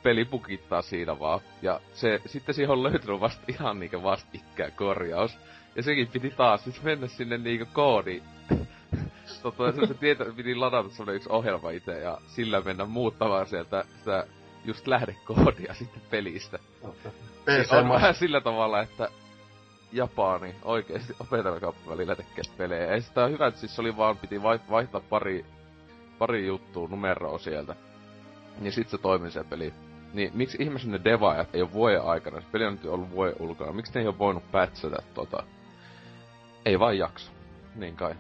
peli 0.02 0.24
pukittaa 0.24 0.82
siinä 0.82 1.18
vaan. 1.18 1.40
Ja 1.62 1.80
se, 1.92 2.20
sitten 2.26 2.54
siihen 2.54 2.70
on 2.70 2.82
löytynyt 2.82 3.20
vasta 3.20 3.42
ihan 3.48 3.80
niinku 3.80 4.02
vastikään 4.02 4.72
korjaus. 4.72 5.38
Ja 5.76 5.82
sekin 5.82 6.08
piti 6.08 6.30
taas 6.30 6.64
siis 6.64 6.82
mennä 6.82 7.06
sinne 7.06 7.38
niinku 7.38 7.66
koodi 7.72 8.22
tota, 9.42 9.72
se, 9.72 9.86
se 9.86 9.94
tietä, 9.94 10.24
piti 10.36 10.54
ladata 10.54 10.88
semmonen 10.88 11.16
yksi 11.16 11.28
ohjelma 11.32 11.70
itse 11.70 12.00
ja 12.00 12.18
sillä 12.26 12.60
mennä 12.60 12.84
muuttamaan 12.84 13.46
sieltä 13.46 13.84
sitä 13.98 14.26
just 14.64 14.86
lähdekoodia 14.86 15.74
sitten 15.78 16.02
pelistä. 16.10 16.58
PC 17.44 17.72
on 17.72 17.88
vähän 17.88 18.14
sillä 18.14 18.40
tavalla, 18.40 18.82
että 18.82 19.08
Japani 19.92 20.54
oikeesti 20.62 21.14
opetelkauppa 21.20 21.90
välillä 21.90 22.16
tekee 22.16 22.44
pelejä. 22.56 22.86
Ei 22.86 23.00
sitä 23.00 23.26
hyvä, 23.26 23.46
että 23.46 23.60
siis 23.60 23.78
oli 23.78 23.96
vaan, 23.96 24.16
piti 24.16 24.42
vaihtaa 24.42 25.00
pari, 25.10 25.44
pari 26.18 26.46
juttua, 26.46 26.88
numeroa 26.88 27.38
sieltä. 27.38 27.76
Niin 28.60 28.72
sit 28.72 28.88
se 28.88 28.98
toimi 28.98 29.30
se 29.30 29.44
peli. 29.44 29.74
Niin 30.14 30.30
miksi 30.34 30.58
ihmeessä 30.60 30.88
ne 30.88 31.00
devaajat 31.04 31.54
ei 31.54 31.62
ole 31.62 31.72
vuoden 31.72 32.02
aikana, 32.02 32.40
se 32.40 32.46
peli 32.52 32.64
on 32.64 32.72
nyt 32.72 32.84
ollut 32.84 33.10
vuoden 33.10 33.36
ulkona, 33.40 33.72
miksi 33.72 33.92
ne 33.94 34.00
ei 34.00 34.06
ole 34.06 34.18
voinut 34.18 34.50
pätsätä 34.52 34.96
tota? 35.14 35.42
Ei 36.64 36.78
vaan 36.78 36.98
jaksa. 36.98 37.32
Niin 37.74 37.96
kai. 37.96 38.14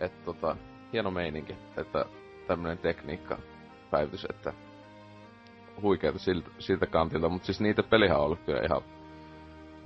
Et 0.00 0.24
tota, 0.24 0.56
hieno 0.92 1.10
meininki, 1.10 1.56
että 1.76 2.04
tämmönen 2.46 2.78
tekniikka 2.78 3.38
päivitys, 3.90 4.26
että 4.30 4.52
huikeeta 5.82 6.18
siltä, 6.18 6.50
siltä 6.58 6.86
kantilta, 6.86 7.28
mutta 7.28 7.46
siis 7.46 7.60
niitä 7.60 7.82
pelihän 7.82 8.18
on 8.18 8.24
ollut 8.24 8.40
kyllä 8.46 8.60
ihan, 8.60 8.82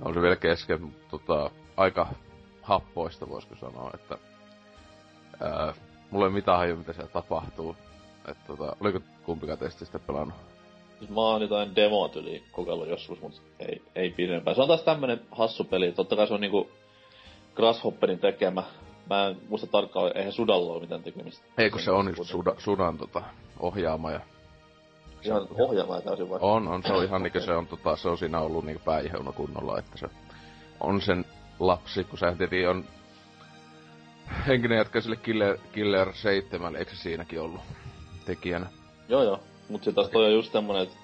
on 0.01 0.13
se 0.13 0.21
vielä 0.21 0.35
kesken, 0.35 0.81
mutta 0.81 1.05
tota, 1.09 1.51
aika 1.77 2.07
happoista 2.61 3.29
voisiko 3.29 3.55
sanoa, 3.55 3.91
että 3.93 4.17
ää, 5.41 5.73
mulla 6.11 6.25
ei 6.25 6.31
mitään 6.31 6.57
haju, 6.57 6.75
mitä 6.75 6.93
siellä 6.93 7.11
tapahtuu. 7.11 7.75
Että 8.27 8.43
tota, 8.47 8.75
oliko 8.81 8.99
kumpikaan 9.25 9.59
teistä 9.59 9.85
sitä 9.85 9.99
pelannut? 9.99 10.37
Siis 10.99 11.09
mä 11.09 11.21
oon 11.21 11.41
jotain 11.41 11.75
demoa 11.75 12.09
yli 12.15 12.43
kokeillut 12.51 12.87
joskus, 12.87 13.21
mutta 13.21 13.41
ei, 13.59 13.81
ei 13.95 14.09
pidempään. 14.09 14.55
Se 14.55 14.61
on 14.61 14.67
taas 14.67 14.81
tämmönen 14.83 15.21
hassu 15.31 15.63
peli. 15.63 15.91
Totta 15.91 16.15
kai 16.15 16.27
se 16.27 16.33
on 16.33 16.41
niinku 16.41 16.69
Grasshopperin 17.55 18.19
tekemä. 18.19 18.63
Mä 19.09 19.27
en 19.27 19.37
muista 19.49 19.67
tarkkaan, 19.67 20.17
eihän 20.17 20.33
Sudalla 20.33 20.73
ole 20.73 20.81
mitään 20.81 21.03
tekemistä. 21.03 21.45
Ei, 21.57 21.69
kun 21.69 21.81
se 21.81 21.91
on 21.91 22.07
just 22.17 22.29
suda, 22.29 22.55
Sudan 22.57 22.97
tota, 22.97 23.23
ohjaama 23.59 24.11
ja... 24.11 24.19
Ihan 25.23 25.47
ohjaama 25.59 26.01
täysin 26.01 26.29
vai? 26.29 26.39
On, 26.41 26.67
on, 26.67 26.83
se 26.83 26.93
on 26.93 27.03
ihan 27.03 27.23
niinku 27.23 27.39
se 27.39 27.53
on, 27.53 27.67
tota, 27.67 27.95
se 27.95 28.09
on 28.09 28.17
siinä 28.17 28.39
ollut 28.39 28.65
niinku 28.65 28.81
pääiheuna 28.85 29.31
kunnolla, 29.31 29.79
että 29.79 29.97
se 29.97 30.07
on 30.79 31.01
sen 31.01 31.25
lapsi, 31.59 32.03
kun 32.03 32.19
sehän 32.19 32.37
tietenkin 32.37 32.69
on 32.69 32.85
henkinen 34.47 34.77
jätkä 34.77 35.01
sille 35.01 35.15
Killer, 35.15 35.57
Killer 35.71 36.13
7, 36.13 36.75
eikö 36.75 36.91
se 36.91 36.97
siinäkin 36.97 37.41
ollut 37.41 37.61
tekijänä? 38.25 38.67
Joo 39.09 39.23
joo, 39.23 39.39
mut 39.69 39.83
se 39.83 39.91
taas 39.91 40.09
toi 40.09 40.25
on 40.25 40.33
just 40.33 40.51
tämmönen, 40.51 40.83
että 40.83 40.95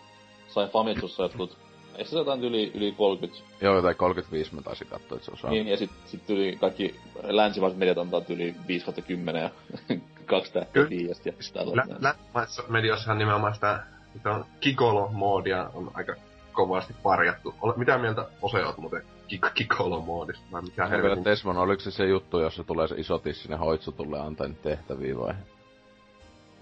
sai 0.48 0.67
Famitsussa 0.67 1.24
jotkut 1.24 1.58
Eikö 1.96 2.10
se 2.10 2.17
jotain 2.17 2.43
yli, 2.43 2.72
yli 2.75 2.91
30? 2.91 3.43
Joo, 3.62 3.75
jotain 3.75 3.96
35 3.96 4.55
mä 4.55 4.62
taisin 4.62 4.88
katsoa, 4.88 5.15
että 5.15 5.25
se 5.25 5.32
osaa. 5.32 5.51
Niin, 5.51 5.67
ja 5.67 5.77
sit, 5.77 5.91
sit 6.05 6.27
tuli 6.27 6.58
kaikki 6.62 6.96
länsimaiset 7.24 7.79
mediat 7.79 7.98
antaa 7.98 8.22
yli 8.29 8.55
5 8.67 8.86
10 9.08 9.41
ja 9.41 9.50
kaksi 10.25 10.53
tähteä 10.53 10.89
viidestä 10.89 11.29
ja 11.29 11.34
tällaista. 11.53 11.93
Lä- 11.93 12.00
Länsimaisessa 12.01 12.63
mediassahan 12.70 13.17
nimenomaan 13.17 13.53
sitä, 13.53 13.84
on 14.25 14.46
Kikolo-moodia 14.60 15.70
on 15.74 15.91
aika 15.93 16.15
kovasti 16.51 16.96
parjattu. 17.03 17.55
Ole, 17.62 17.74
mitä 17.77 17.98
mieltä 17.98 18.27
Ose 18.41 18.65
oot 18.65 18.77
muuten 18.77 19.01
kik- 19.27 19.51
Kikolo-moodista? 19.53 20.43
Vai 20.51 20.62
mikä 20.62 20.88
helvetin? 20.88 21.24
Tesman, 21.24 21.58
oliko 21.58 21.82
se 21.82 21.91
se 21.91 22.05
juttu, 22.05 22.39
jossa 22.39 22.63
tulee 22.63 22.88
se 22.88 22.96
iso 22.98 23.17
tissinen 23.17 23.60
hoitsu 23.60 23.91
tulee 23.91 24.22
antaa 24.22 24.50
tehtäviä 24.63 25.17
vai? 25.17 25.34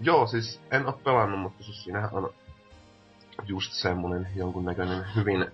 Joo, 0.00 0.26
siis 0.26 0.60
en 0.70 0.86
oo 0.86 1.00
pelannut, 1.04 1.40
mutta 1.40 1.64
siis 1.64 1.84
siinähän 1.84 2.10
on 2.12 2.30
just 3.46 3.72
semmonen 3.72 4.28
jonkunnäköinen 4.36 5.04
hyvin 5.16 5.46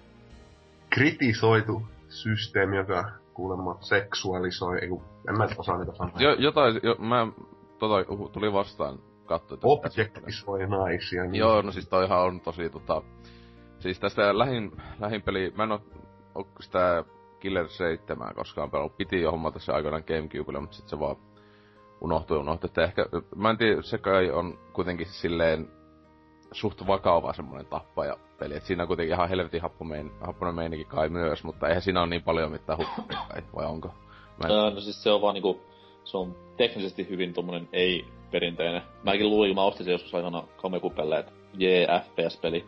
kritisoitu 0.91 1.83
systeemi, 2.09 2.77
joka 2.77 3.11
kuulemma 3.35 3.79
seksuaalisoi, 3.81 4.79
ei 4.79 4.89
en 5.29 5.39
mä 5.39 5.49
osaa 5.57 5.79
niitä 5.79 5.93
sanoa. 5.95 6.13
Jo, 6.19 6.33
jotain, 6.33 6.81
jo, 6.83 6.95
mä 6.99 7.27
tota, 7.79 7.95
tuli 8.33 8.53
vastaan 8.53 8.99
katsoa. 9.29 9.59
Objektisoi 9.63 10.67
naisia. 10.67 11.23
Niin. 11.23 11.35
Joo, 11.35 11.63
no 11.63 11.73
siis 11.73 11.89
toihan 11.89 12.21
on 12.21 12.41
tosi 12.41 12.71
tota... 12.71 13.03
Siis 13.79 14.01
tästä 14.01 14.39
lähin, 14.39 14.73
lähin 15.01 15.23
peli, 15.23 15.53
mä 15.57 15.63
en 15.63 15.73
oo, 15.73 15.81
oo 16.35 16.47
sitä 16.61 17.05
Killer 17.41 17.69
7 17.69 18.35
koskaan 18.35 18.71
pelannut. 18.71 18.97
Piti 18.97 19.21
jo 19.21 19.31
hommata 19.31 19.59
se 19.59 19.73
aikanaan 19.73 20.05
Gamecubelle, 20.07 20.61
mutta 20.61 20.77
sit 20.77 20.89
se 20.89 20.99
vaan 20.99 21.17
unohtui 22.01 22.39
unohtui. 22.39 22.69
Että 22.69 22.85
ehkä, 22.85 23.07
mä 23.37 23.51
en 23.51 23.59
tiedä, 23.59 23.83
se 23.83 23.99
kai 23.99 24.31
on 24.31 24.59
kuitenkin 24.73 25.07
silleen 25.07 25.69
suht 26.53 26.87
vakava 26.87 27.33
semmonen 27.33 27.67
tappaja 27.67 28.17
peli. 28.39 28.57
Et 28.57 28.63
siinä 28.63 28.83
on 28.83 28.87
kuitenkin 28.87 29.15
ihan 29.15 29.29
helvetin 29.29 29.63
happomein, 29.63 30.11
happonen 30.21 30.55
meininki 30.55 30.85
kai 30.85 31.09
myös, 31.09 31.45
mutta 31.45 31.69
eihän 31.69 31.83
siinä 31.83 32.01
ole 32.01 32.09
niin 32.09 32.23
paljon 32.23 32.53
mitään 32.53 32.79
hukkia 32.79 33.19
kai, 33.29 33.43
vai 33.57 33.67
onko? 33.67 33.89
Mä 34.43 34.67
en... 34.69 34.75
no 34.75 34.81
siis 34.81 35.03
se 35.03 35.11
on 35.11 35.23
vaan 35.23 35.35
niinku, 35.35 35.61
se 36.05 36.17
on 36.17 36.37
teknisesti 36.57 37.09
hyvin 37.09 37.35
tommonen 37.35 37.69
ei-perinteinen. 38.29 38.83
Mäkin 39.03 39.31
luulin, 39.31 39.55
mä 39.55 39.63
ostin 39.63 39.85
sen 39.85 39.93
joskus 39.93 40.15
aikana 40.15 40.45
Kamekupelle, 40.57 41.19
että 41.19 41.33
jee, 41.55 41.87
FPS-peli. 41.87 42.67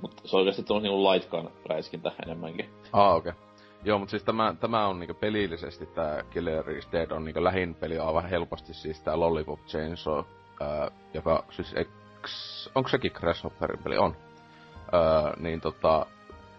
Mutta 0.00 0.22
se 0.24 0.36
on 0.36 0.40
oikeesti 0.40 0.62
tommonen 0.62 0.90
niinku 0.90 1.10
lightkaan 1.10 1.50
räiskintä 1.66 2.12
enemmänkin. 2.22 2.68
Ah, 2.92 3.14
okei. 3.14 3.30
Okay. 3.30 3.42
Joo, 3.84 3.98
mutta 3.98 4.10
siis 4.10 4.24
tämä, 4.24 4.54
tämä 4.60 4.86
on 4.86 5.00
niinku 5.00 5.14
pelillisesti 5.14 5.86
tää 5.86 6.22
Killer 6.30 6.70
is 6.70 6.88
Dead 6.92 7.10
on 7.10 7.24
niinku 7.24 7.44
lähin 7.44 7.74
peli 7.74 7.98
aivan 7.98 8.30
helposti 8.30 8.74
siis 8.74 9.00
tää 9.00 9.20
Lollipop 9.20 9.60
Chainsaw, 9.66 10.22
ää, 10.60 10.90
joka 11.14 11.44
siis 11.50 11.74
onko 12.74 12.88
sekin 12.88 13.12
Grasshopperin 13.14 13.82
peli? 13.82 13.96
On. 13.96 14.16
Öö, 14.94 15.32
niin 15.36 15.60
tota, 15.60 16.06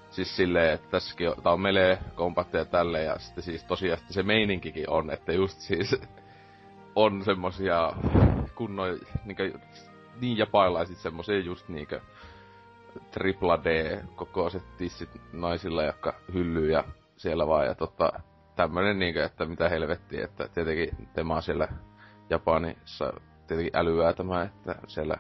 siis 0.10 0.36
silleen, 0.36 0.74
että 0.74 0.88
tässäkin 0.90 1.30
on, 1.30 1.36
tää 1.44 1.54
on 1.54 1.62
melee, 1.62 2.00
kompatteja 2.16 2.62
ja 2.62 2.66
tälle, 2.66 3.04
ja 3.04 3.20
sitten 3.20 3.44
siis 3.44 3.64
tosiaan 3.64 4.00
se 4.10 4.24
meininkikin 4.24 4.90
on, 4.90 5.12
että 5.12 5.34
just 5.34 5.60
siis 5.60 5.96
on 6.96 7.24
semmosia 7.24 7.94
kunnon, 8.56 9.00
niinkö, 9.26 9.60
niin 10.22 10.38
japailaisia 10.38 10.96
semmosia 10.96 11.40
just 11.40 11.68
niinkö 11.70 12.02
tripla 13.12 13.64
D 13.64 14.00
kokoiset 14.16 14.78
tissit 14.78 15.10
naisilla, 15.34 15.84
jotka 15.84 16.14
hyllyy 16.34 16.72
ja 16.72 16.84
siellä 17.18 17.48
vaan, 17.48 17.66
ja 17.66 17.76
tota, 17.76 18.14
tämmönen 18.56 19.00
niinkö, 19.00 19.26
että 19.26 19.46
mitä 19.46 19.70
helvettiä, 19.70 20.26
että 20.26 20.48
tietenkin 20.48 21.08
tema 21.14 21.42
siellä 21.42 21.68
Japanissa 22.30 23.14
tietenkin 23.48 23.78
älyää 23.78 24.14
tämä, 24.14 24.44
että 24.44 24.76
siellä 24.88 25.18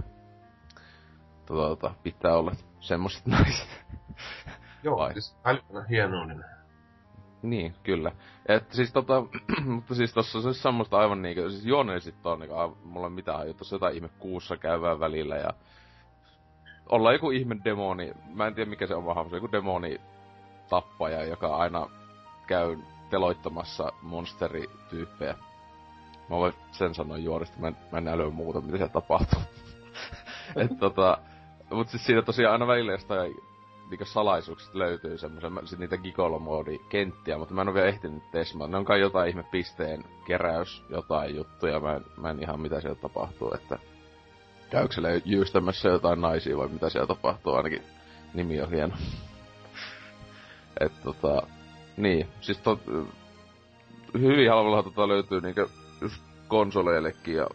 tuota, 1.45 1.93
pitää 2.03 2.37
olla 2.37 2.51
semmoset 2.79 3.27
naiset. 3.37 3.85
Joo, 4.83 4.97
Vai? 4.97 5.13
siis 5.13 5.37
älyttömän 5.45 5.87
hienoinen. 5.87 6.54
Niin, 7.45 7.75
kyllä. 7.83 8.11
Et 8.45 8.71
siis 8.71 8.93
tota, 8.93 9.23
mutta 9.75 9.95
siis 9.95 10.13
tossa 10.13 10.41
se 10.41 10.53
semmoista 10.53 10.97
aivan 10.97 11.21
niinkö, 11.21 11.49
siis 11.49 11.65
juoneelliset 11.65 12.25
on 12.25 12.39
niinku, 12.39 12.77
mulla 12.83 13.05
on 13.05 13.13
mitään 13.13 13.47
juttu, 13.47 13.63
jotain 13.71 13.95
ihme 13.95 14.09
kuussa 14.19 14.57
käyvää 14.57 14.99
välillä 14.99 15.35
ja 15.35 15.49
olla 16.89 17.13
joku 17.13 17.31
ihme 17.31 17.57
demoni, 17.63 18.13
mä 18.33 18.47
en 18.47 18.55
tiedä 18.55 18.69
mikä 18.69 18.87
se 18.87 18.95
on 18.95 19.05
vaan, 19.05 19.29
se 19.29 19.35
joku 19.35 19.51
demoni 19.51 20.01
tappaja, 20.69 21.25
joka 21.25 21.55
aina 21.55 21.89
käy 22.47 22.77
teloittamassa 23.09 23.91
monsterityyppejä. 24.01 25.35
Mä 26.29 26.37
voin 26.37 26.53
sen 26.71 26.95
sanoa 26.95 27.17
juorista, 27.17 27.59
mä 27.59 27.67
en, 27.67 27.77
mä 27.91 27.97
en 27.97 28.07
älyä 28.07 28.29
muuta, 28.29 28.61
mitä 28.61 28.77
siellä 28.77 28.93
tapahtuu. 28.93 29.41
Et 30.63 30.79
tota, 30.79 31.17
Mut 31.69 31.89
siis 31.89 32.05
siinä 32.05 32.21
tosiaan 32.21 32.53
aina 32.53 32.67
välillä 32.67 32.91
jostain 32.91 33.35
niinku 33.89 34.05
salaisuuksista 34.05 34.79
löytyy 34.79 35.17
semmoisen, 35.17 35.67
sit 35.67 35.79
niitä 35.79 35.97
gigolo 35.97 36.41
kenttiä, 36.89 37.37
mutta 37.37 37.53
mä 37.53 37.61
en 37.61 37.67
oo 37.67 37.73
vielä 37.73 37.87
ehtinyt 37.87 38.31
tesmaa. 38.31 38.67
Ne 38.67 38.77
on 38.77 38.85
kai 38.85 38.99
jotain 38.99 39.29
ihme 39.29 39.43
pisteen 39.43 40.03
keräys, 40.27 40.83
jotain 40.89 41.35
juttuja, 41.35 41.79
mä 41.79 41.95
en, 41.95 42.05
mä 42.17 42.29
en 42.29 42.39
ihan 42.39 42.59
mitä 42.59 42.81
siellä 42.81 43.01
tapahtuu, 43.01 43.53
että 43.53 43.79
käykö 44.69 44.93
siellä 44.93 45.09
jyystämässä 45.25 45.89
jotain 45.89 46.21
naisia 46.21 46.57
vai 46.57 46.67
mitä 46.67 46.89
siellä 46.89 47.07
tapahtuu, 47.07 47.53
ainakin 47.53 47.83
nimi 48.33 48.61
on 48.61 48.69
hieno. 48.69 48.95
Et 50.79 50.93
tota, 51.03 51.47
niin, 51.97 52.27
siis 52.41 52.57
tot, 52.57 52.79
hyvin 54.13 54.49
halvalla 54.49 54.83
tota 54.83 55.07
löytyy 55.07 55.41
niinkö 55.41 55.67
just 56.01 56.21
konsoleillekin 56.47 57.35
ja 57.35 57.47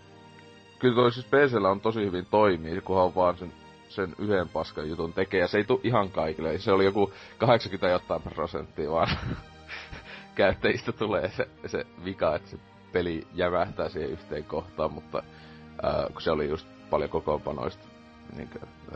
kyllä 0.78 0.94
toi 0.94 1.12
siis 1.12 1.26
PCllä 1.26 1.70
on 1.70 1.80
tosi 1.80 2.00
hyvin 2.00 2.26
toimii, 2.30 2.80
kunhan 2.80 3.04
on 3.04 3.14
vaan 3.14 3.36
sen 3.36 3.52
sen 3.90 4.14
yhden 4.18 4.48
paskan 4.48 4.88
jutun 4.88 5.12
tekee, 5.12 5.40
ja 5.40 5.48
se 5.48 5.58
ei 5.58 5.64
tule 5.64 5.80
ihan 5.82 6.10
kaikille. 6.10 6.58
Se 6.58 6.72
oli 6.72 6.84
joku 6.84 7.12
80 7.38 7.88
jotain 7.88 8.22
prosenttia 8.22 8.90
vaan 8.90 9.08
käyttäjistä 10.34 10.92
tulee 10.92 11.30
se, 11.30 11.48
se 11.66 11.86
vika, 12.04 12.34
että 12.34 12.50
se 12.50 12.56
peli 12.92 13.26
jävähtää 13.34 13.88
siihen 13.88 14.10
yhteen 14.10 14.44
kohtaan, 14.44 14.92
mutta 14.92 15.22
ää, 15.82 16.06
kun 16.12 16.22
se 16.22 16.30
oli 16.30 16.48
just 16.48 16.66
paljon 16.90 17.10
kokoonpanoista 17.10 17.84
niin 18.36 18.50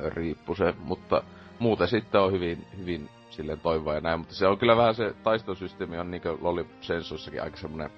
riippu 0.09 0.55
se, 0.55 0.75
mutta 0.79 1.23
muuten 1.59 1.89
sitten 1.89 2.21
on 2.21 2.33
hyvin, 2.33 2.67
hyvin 2.79 3.11
silleen 3.31 3.61
toivoa 3.61 3.95
ja 3.95 4.01
näin, 4.01 4.19
mutta 4.19 4.35
se 4.35 4.47
on 4.47 4.59
kyllä 4.59 4.77
vähän 4.77 4.95
se 4.95 5.15
taistosysteemi 5.23 5.99
on 5.99 6.11
niinkö 6.11 6.37
Lolli 6.41 6.67
Sensuissakin 6.81 7.43
aika 7.43 7.57
semmonen 7.57 7.91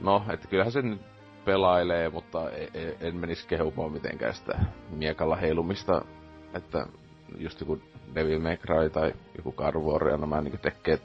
No, 0.00 0.24
että 0.30 0.48
kyllähän 0.48 0.72
se 0.72 0.82
nyt 0.82 1.00
pelailee, 1.46 2.08
mutta 2.08 2.50
en, 2.50 2.68
e, 2.74 2.94
en 3.00 3.16
menisi 3.16 3.46
kehumaan 3.46 3.92
mitenkään 3.92 4.34
sitä 4.34 4.58
miekalla 4.90 5.36
heilumista, 5.36 6.04
että 6.54 6.86
just 7.38 7.60
joku 7.60 7.78
Devil 8.14 8.40
May 8.40 8.56
Cry 8.56 8.90
tai 8.90 9.12
joku 9.36 9.52
God 9.52 9.74
Warrior, 9.74 10.20
nämä 10.20 10.40
niin 10.40 10.58
tekee 10.58 10.98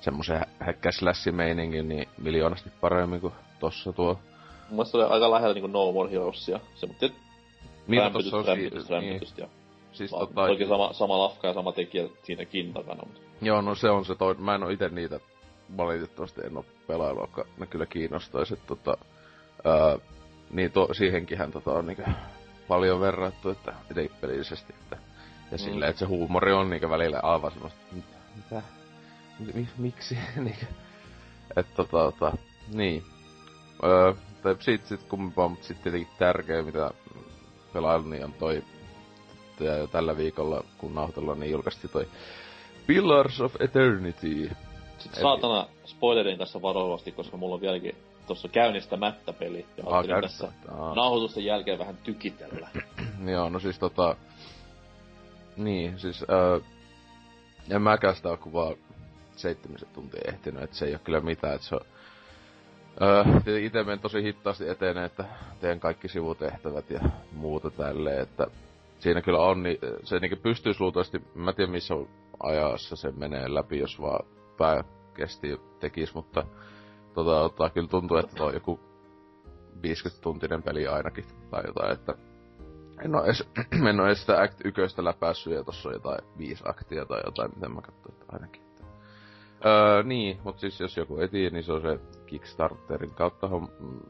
semmoisen 0.00 0.46
häkkäslässimeiningin 0.60 1.88
niin 1.88 2.08
miljoonasti 2.18 2.70
paremmin 2.80 3.20
kuin 3.20 3.32
tossa 3.60 3.92
tuo 3.92 4.18
Mun 4.70 4.76
mielestä 4.76 4.98
oli 4.98 5.04
aika 5.04 5.30
lähellä 5.30 5.54
niinku 5.54 5.66
No 5.66 5.92
More 5.92 6.10
Heroesia. 6.10 6.60
Se, 6.74 6.86
mutta 6.86 7.06
Niin, 7.86 7.96
no 7.98 8.02
rämpytys, 8.02 8.30
tossa 8.30 8.52
on 8.52 8.58
rämpytystä. 8.58 9.00
niin, 9.00 9.20
Ja 9.38 9.48
siis 9.92 10.12
Va- 10.12 10.18
tota, 10.18 10.46
Toki 10.46 10.66
sama, 10.66 10.92
sama 10.92 11.18
lafka 11.18 11.48
ja 11.48 11.54
sama 11.54 11.72
tekijä 11.72 12.08
siinäkin 12.22 12.72
takana, 12.72 13.02
mutta... 13.06 13.20
Joo, 13.42 13.60
no 13.60 13.74
se 13.74 13.90
on 13.90 14.04
se 14.04 14.14
toi. 14.14 14.34
Mä 14.34 14.54
en 14.54 14.62
oo 14.62 14.68
ite 14.70 14.88
niitä 14.88 15.20
valitettavasti 15.76 16.40
en 16.44 16.56
oo 16.56 16.64
pelailu, 16.86 17.18
vaikka 17.18 17.44
ne 17.58 17.66
kyllä 17.66 17.86
kiinnostais, 17.86 18.52
että 18.52 18.66
tota, 18.66 18.94
ää, 19.64 19.98
niin 20.50 20.72
to, 20.72 20.88
siihenkinhän 20.94 21.52
tota 21.52 21.72
on 21.72 21.86
niinku 21.86 22.02
paljon 22.68 23.00
verrattu, 23.00 23.48
että 23.50 23.74
pelillisesti, 24.20 24.74
että 24.80 24.96
ja 25.50 25.56
Mm. 25.56 25.58
silleen, 25.58 25.90
että 25.90 26.00
se 26.00 26.06
huumori 26.06 26.52
on 26.52 26.70
niinku 26.70 26.90
välillä 26.90 27.20
aivan 27.22 27.52
semmoista, 27.52 27.78
mitä, 27.92 28.16
mitä, 28.36 28.62
mi, 29.54 29.68
miksi, 29.78 30.18
niinku, 30.36 30.64
että 31.56 31.74
tota, 31.76 31.90
tota, 32.12 32.36
niin. 32.74 33.04
Öö, 33.84 34.14
tai 34.42 34.56
sit, 34.60 34.86
sit 34.86 35.02
kummempaa, 35.02 35.48
mutta 35.48 35.66
sit 35.66 35.82
tietenkin 35.82 36.08
tärkeä, 36.18 36.62
mitä 36.62 36.90
pelailun, 37.72 38.10
niin 38.10 38.24
on 38.24 38.32
toi, 38.32 38.62
ja 39.60 39.76
jo 39.76 39.86
tällä 39.86 40.16
viikolla, 40.16 40.64
kun 40.78 40.94
nauhoitellaan, 40.94 41.40
niin 41.40 41.52
julkaistiin 41.52 41.90
toi 41.90 42.08
Pillars 42.86 43.40
of 43.40 43.54
Eternity. 43.60 44.50
Sitten 44.98 45.22
saatana 45.22 45.66
spoilerin 45.86 46.38
tässä 46.38 46.62
varovasti, 46.62 47.12
koska 47.12 47.36
mulla 47.36 47.54
on 47.54 47.60
vieläkin 47.60 47.94
tuossa 48.30 48.48
käynnistämättä 48.48 49.32
peli. 49.32 49.66
Ja 49.76 49.84
Ah, 49.86 49.92
ajattelin 49.92 50.22
tässä 50.22 50.48
aa. 50.68 50.94
nauhoitusten 50.94 51.44
jälkeen 51.44 51.78
vähän 51.78 51.96
tykitellä. 51.96 52.68
Joo, 53.32 53.48
no 53.48 53.58
siis 53.58 53.78
tota... 53.78 54.16
Niin, 55.56 55.98
siis 55.98 56.24
öö, 56.30 56.60
en 57.70 57.82
mäkään 57.82 58.16
sitä 58.16 58.28
oo 58.28 58.36
kuin 58.36 58.52
vaan 58.52 58.74
seitsemisen 59.36 59.88
tuntia 59.92 60.20
ehtinyt, 60.28 60.62
että 60.62 60.76
se 60.76 60.86
ei 60.86 60.92
oo 60.92 61.00
kyllä 61.04 61.20
mitään, 61.20 61.54
että 61.54 61.66
se 61.66 61.74
on... 61.74 61.80
Öö, 63.02 63.24
tietenkin 63.24 63.64
ite 63.64 63.82
menen 63.84 64.00
tosi 64.00 64.22
hitaasti 64.22 64.68
eteneen, 64.68 65.06
että 65.06 65.24
teen 65.60 65.80
kaikki 65.80 66.08
sivutehtävät 66.08 66.90
ja 66.90 67.00
muuta 67.32 67.70
tälleen, 67.70 68.20
että 68.20 68.46
siinä 68.98 69.22
kyllä 69.22 69.38
on, 69.40 69.62
niin 69.62 69.78
se 70.04 70.18
niinku 70.18 70.36
pystyisi 70.42 70.80
luultavasti, 70.80 71.22
mä 71.34 71.50
en 71.50 71.56
tiedä 71.56 71.72
missä 71.72 71.94
ajassa 72.42 72.96
se 72.96 73.10
menee 73.12 73.54
läpi, 73.54 73.78
jos 73.78 74.00
vaan 74.00 74.26
pää 74.58 74.84
kesti 75.14 75.60
tekis, 75.80 76.14
mutta 76.14 76.44
tota, 77.14 77.48
tota, 77.48 77.70
kyllä 77.70 77.88
tuntuu, 77.88 78.16
että 78.16 78.36
tuo 78.36 78.46
on 78.46 78.54
joku 78.54 78.80
50-tuntinen 79.76 80.62
peli 80.62 80.86
ainakin, 80.86 81.24
tai 81.50 81.62
jotain, 81.66 81.92
että 81.92 82.14
en 83.04 83.14
oo 83.14 83.24
edes, 83.24 83.48
en 83.88 84.00
oo 84.00 84.06
edes 84.06 84.20
sitä 84.20 84.40
Act 84.40 84.60
1 84.64 85.04
läpässyt, 85.04 85.52
ja 85.52 85.64
tossa 85.64 85.88
on 85.88 85.94
jotain 85.94 86.20
viisi 86.38 86.64
aktia 86.66 87.04
tai 87.04 87.20
jotain, 87.24 87.50
miten 87.54 87.72
mä 87.72 87.80
katsoin, 87.80 88.14
että 88.14 88.26
ainakin. 88.28 88.62
Öö, 89.66 90.02
niin, 90.02 90.40
mut 90.44 90.58
siis 90.58 90.80
jos 90.80 90.96
joku 90.96 91.20
etii, 91.20 91.50
niin 91.50 91.64
se 91.64 91.72
on 91.72 91.82
se 91.82 92.00
Kickstarterin 92.26 93.14
kautta 93.14 93.46
on 93.46 93.68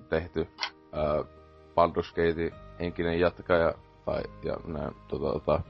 tehty 0.09 0.49
öö, 0.97 1.25
Baldur's 1.71 2.14
Gate 2.14 2.52
henkinen 2.80 3.21
jatkaja, 3.21 3.75
tai 4.04 4.23
ja 4.42 4.57
nää, 4.66 4.92
tota, 5.09 5.33
tota, 5.33 5.61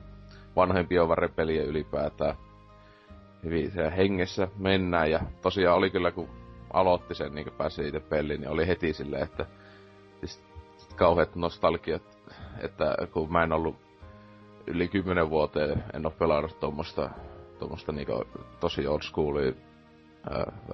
vanhojen 0.56 0.88
BioWare-pelien 0.88 1.66
ylipäätään 1.66 2.34
hyvin 3.44 3.70
se 3.70 3.92
hengessä 3.96 4.48
mennään, 4.58 5.10
ja 5.10 5.20
tosiaan 5.42 5.78
oli 5.78 5.90
kyllä, 5.90 6.10
kun 6.10 6.28
aloitti 6.72 7.14
sen, 7.14 7.34
niin 7.34 7.52
pääsi 7.58 7.88
itse 7.88 8.00
peliin, 8.00 8.40
niin 8.40 8.50
oli 8.50 8.66
heti 8.66 8.92
silleen, 8.92 9.22
että 9.22 9.46
siis 10.20 10.42
kauheat 10.96 11.36
nostalgiat, 11.36 12.02
että 12.58 12.96
kun 13.12 13.32
mä 13.32 13.42
en 13.42 13.52
ollut 13.52 13.76
yli 14.66 14.88
kymmenen 14.88 15.30
vuoteen, 15.30 15.84
en 15.92 16.06
ole 16.06 16.14
pelannut 16.18 16.60
tuommoista 16.60 17.10
tuommoista 17.58 17.92
niinku 17.92 18.24
tosi 18.60 18.86
old 18.86 19.02
schoolia 19.02 19.52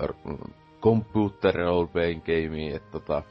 uh, 0.00 0.38
computer 0.80 1.54
role 1.54 1.86
playing 1.86 2.22
gamea, 2.24 2.76
että 2.76 2.90
tota, 2.90 3.22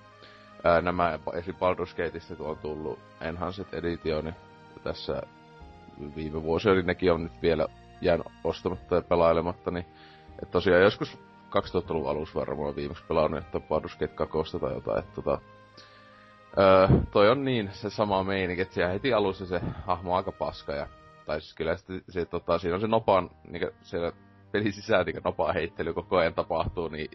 ää, 0.63 0.81
nämä 0.81 1.19
esim. 1.33 1.55
Baldur's 1.55 1.95
Gateista 1.97 2.35
kun 2.35 2.47
on 2.47 2.57
tullut 2.57 2.99
Enhanced 3.21 3.65
niin 3.81 4.35
tässä 4.83 5.21
viime 6.15 6.43
vuosi 6.43 6.69
oli 6.69 6.83
nekin 6.83 7.11
on 7.11 7.23
nyt 7.23 7.41
vielä 7.41 7.67
jäänyt 8.01 8.27
ostamatta 8.43 8.95
ja 8.95 9.01
pelailematta, 9.01 9.71
niin 9.71 9.85
että 10.31 10.51
tosiaan 10.51 10.83
joskus 10.83 11.17
2000-luvun 11.55 12.09
alussa 12.09 12.39
varmaan 12.39 12.75
viimeksi 12.75 13.03
pelannut, 13.07 13.39
että 13.39 13.57
Baldur's 13.57 13.99
Gate 13.99 14.07
2 14.07 14.59
tai 14.59 14.73
jotain, 14.73 14.99
että 14.99 15.21
tota, 15.21 15.39
Öö, 16.57 16.87
toi 17.11 17.29
on 17.29 17.45
niin 17.45 17.69
se 17.73 17.89
sama 17.89 18.23
meininki, 18.23 18.61
että 18.61 18.73
siellä 18.73 18.93
heti 18.93 19.13
alussa 19.13 19.45
se 19.45 19.61
hahmo 19.85 20.11
on 20.11 20.17
aika 20.17 20.31
paska 20.31 20.73
ja 20.73 20.87
tai 21.25 21.41
siis 21.41 21.53
kyllä 21.53 21.77
se, 21.77 22.01
se 22.09 22.25
tota, 22.25 22.59
siinä 22.59 22.75
on 22.75 22.81
se 22.81 22.87
nopan, 22.87 23.29
niinku 23.47 23.69
siellä 23.81 24.11
pelin 24.51 24.73
sisään 24.73 25.05
niinku 25.05 25.21
nopan 25.23 25.53
heittely 25.53 25.93
koko 25.93 26.17
ajan 26.17 26.33
tapahtuu 26.33 26.87
niin 26.87 27.11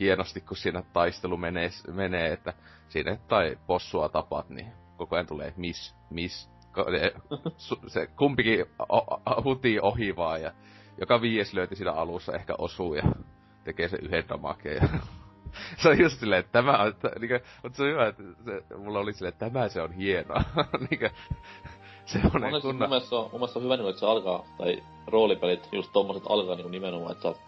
hienosti, 0.00 0.40
kun 0.40 0.56
siinä 0.56 0.82
taistelu 0.92 1.36
menee, 1.36 1.70
menee 1.92 2.32
että 2.32 2.52
siinä 2.88 3.16
tai 3.28 3.58
possua 3.66 4.08
tapat, 4.08 4.48
niin 4.48 4.72
koko 4.96 5.16
ajan 5.16 5.26
tulee 5.26 5.52
miss, 5.56 5.94
miss, 6.10 6.50
se 7.86 8.06
kumpikin 8.06 8.66
hutii 9.44 9.80
ohi 9.80 10.16
vaan 10.16 10.42
ja 10.42 10.52
joka 11.00 11.20
viies 11.20 11.54
lyöti 11.54 11.76
siinä 11.76 11.92
alussa 11.92 12.32
ehkä 12.32 12.54
osuu 12.58 12.94
ja 12.94 13.02
tekee 13.64 13.88
se 13.88 13.96
yhden 14.02 14.28
damakeen 14.28 14.76
ja 14.76 14.88
se 15.82 15.88
on 15.88 15.98
just 15.98 16.20
silleen, 16.20 16.40
että 16.40 16.52
tämä 16.52 16.78
on, 16.78 16.94
niinku, 17.20 17.46
mutta 17.62 17.76
se 17.76 17.82
on 17.82 17.88
hyvä, 17.88 18.06
että 18.06 18.22
se, 18.44 18.76
mulla 18.76 18.98
oli 18.98 19.12
silleen, 19.12 19.32
että 19.32 19.50
tämä 19.50 19.68
se 19.68 19.82
on 19.82 19.92
hienoa. 19.92 20.42
niinku, 20.90 21.06
se 22.04 22.18
on 22.18 22.30
Monesti 22.32 22.50
mun 22.50 22.60
kunnon... 22.60 22.88
mielestä, 22.88 23.16
on, 23.16 23.22
mun 23.22 23.40
mielestä 23.40 23.58
on 23.58 23.64
hyvä, 23.64 23.76
niinku, 23.76 23.88
että 23.88 24.00
se 24.00 24.06
alkaa, 24.06 24.44
tai 24.58 24.82
roolipelit, 25.06 25.68
just 25.72 25.92
tommoset 25.92 26.22
alkaa 26.28 26.54
niinku 26.54 26.70
nimenomaan, 26.70 27.12
että 27.12 27.22
sä 27.22 27.28
oot 27.28 27.40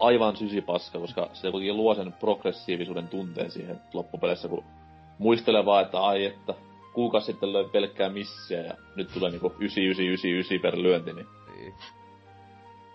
aivan 0.00 0.36
sysipaska, 0.36 0.98
koska 0.98 1.28
se 1.32 1.50
kuitenkin 1.50 1.76
luo 1.76 1.94
sen 1.94 2.12
progressiivisuuden 2.12 3.08
tunteen 3.08 3.50
siihen 3.50 3.80
loppupeleissä, 3.92 4.48
kun 4.48 4.64
muistelee 5.18 5.64
vaan, 5.64 5.84
että 5.84 6.00
ai 6.00 6.24
että 6.24 6.54
kuukausi 6.92 7.26
sitten 7.26 7.52
löi 7.52 7.64
pelkkää 7.64 8.08
missiä 8.08 8.60
ja 8.60 8.74
nyt 8.96 9.12
tulee 9.14 9.30
niinku 9.30 9.54
9999 9.58 10.60
per 10.62 10.82
lyönti, 10.82 11.12
niin 11.12 11.26
Niin. 11.56 11.74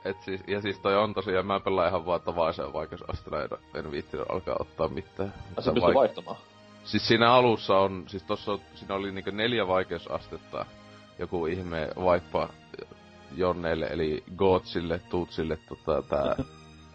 Et 0.06 0.22
siis, 0.22 0.42
ja 0.48 0.62
siis 0.62 0.80
toi 0.80 0.98
on 0.98 1.14
tosiaan, 1.14 1.46
mä 1.46 1.60
pelaan 1.60 1.90
ihan 1.90 2.06
vaan 2.06 2.22
tavaisen 2.22 2.74
vaikeusasteella, 2.74 3.40
en, 3.44 3.86
en 3.86 3.92
viittinyt 3.92 4.26
alkaa 4.30 4.56
ottaa 4.60 4.88
mitään. 4.88 5.34
ja 5.56 5.62
se 5.62 5.72
pystyy 5.72 5.94
vaihtamaan. 5.94 6.38
Siis 6.84 7.08
siinä 7.08 7.34
alussa 7.34 7.78
on, 7.78 8.04
siis 8.08 8.24
tossa 8.24 8.60
siinä 8.76 8.96
oli 8.96 9.12
niinku 9.12 9.32
neljä 9.32 9.68
vaikeusastetta. 9.68 10.66
Joku 11.20 11.46
ihme 11.46 11.90
vaippa 12.04 12.50
Jonneille, 13.36 13.88
eli 13.88 14.24
Gootsille, 14.38 15.00
Tuutsille, 15.10 15.58
tota, 15.70 16.02
tää 16.02 16.36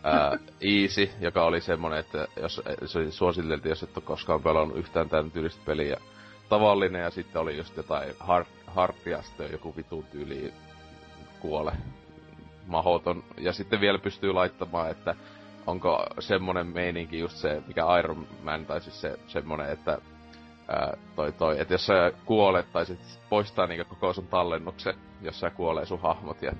ää, 0.02 0.38
Easy, 0.60 1.10
joka 1.20 1.44
oli 1.44 1.60
semmonen, 1.60 1.98
että 1.98 2.28
jos, 2.36 2.62
se 2.86 2.98
oli 2.98 3.12
suositeltiin, 3.12 3.70
jos 3.70 3.82
et 3.82 3.96
ole 3.96 4.04
koskaan 4.04 4.42
pelannut 4.42 4.78
yhtään 4.78 5.08
tämän 5.08 5.30
tyylistä 5.30 5.62
peliä. 5.64 5.96
Tavallinen, 6.48 7.02
ja 7.02 7.10
sitten 7.10 7.42
oli 7.42 7.56
just 7.56 7.76
jotain 7.76 8.14
hard, 8.20 8.94
joku 9.52 9.76
vitun 9.76 10.04
tyyli 10.04 10.52
kuole. 11.40 11.72
Mahoton. 12.66 13.24
Ja 13.38 13.52
sitten 13.52 13.80
vielä 13.80 13.98
pystyy 13.98 14.32
laittamaan, 14.32 14.90
että 14.90 15.14
onko 15.66 16.06
semmonen 16.18 16.66
meininki 16.66 17.18
just 17.18 17.36
se, 17.36 17.62
mikä 17.66 17.98
Iron 17.98 18.26
Man, 18.42 18.66
tai 18.66 18.80
siis 18.80 19.00
se 19.00 19.18
semmonen, 19.26 19.70
että 19.70 19.98
ää, 20.68 20.96
toi, 21.16 21.32
toi, 21.32 21.60
että 21.60 21.74
jos 21.74 21.86
sä 21.86 22.12
kuolet, 22.24 22.72
tai 22.72 22.86
sit 22.86 23.20
poistaa 23.28 23.66
niinku 23.66 23.94
koko 23.94 24.12
sun 24.12 24.26
tallennuksen, 24.26 24.94
jos 25.22 25.40
sä 25.40 25.50
kuolee 25.50 25.86
sun 25.86 26.00
hahmot, 26.00 26.42
ja, 26.42 26.52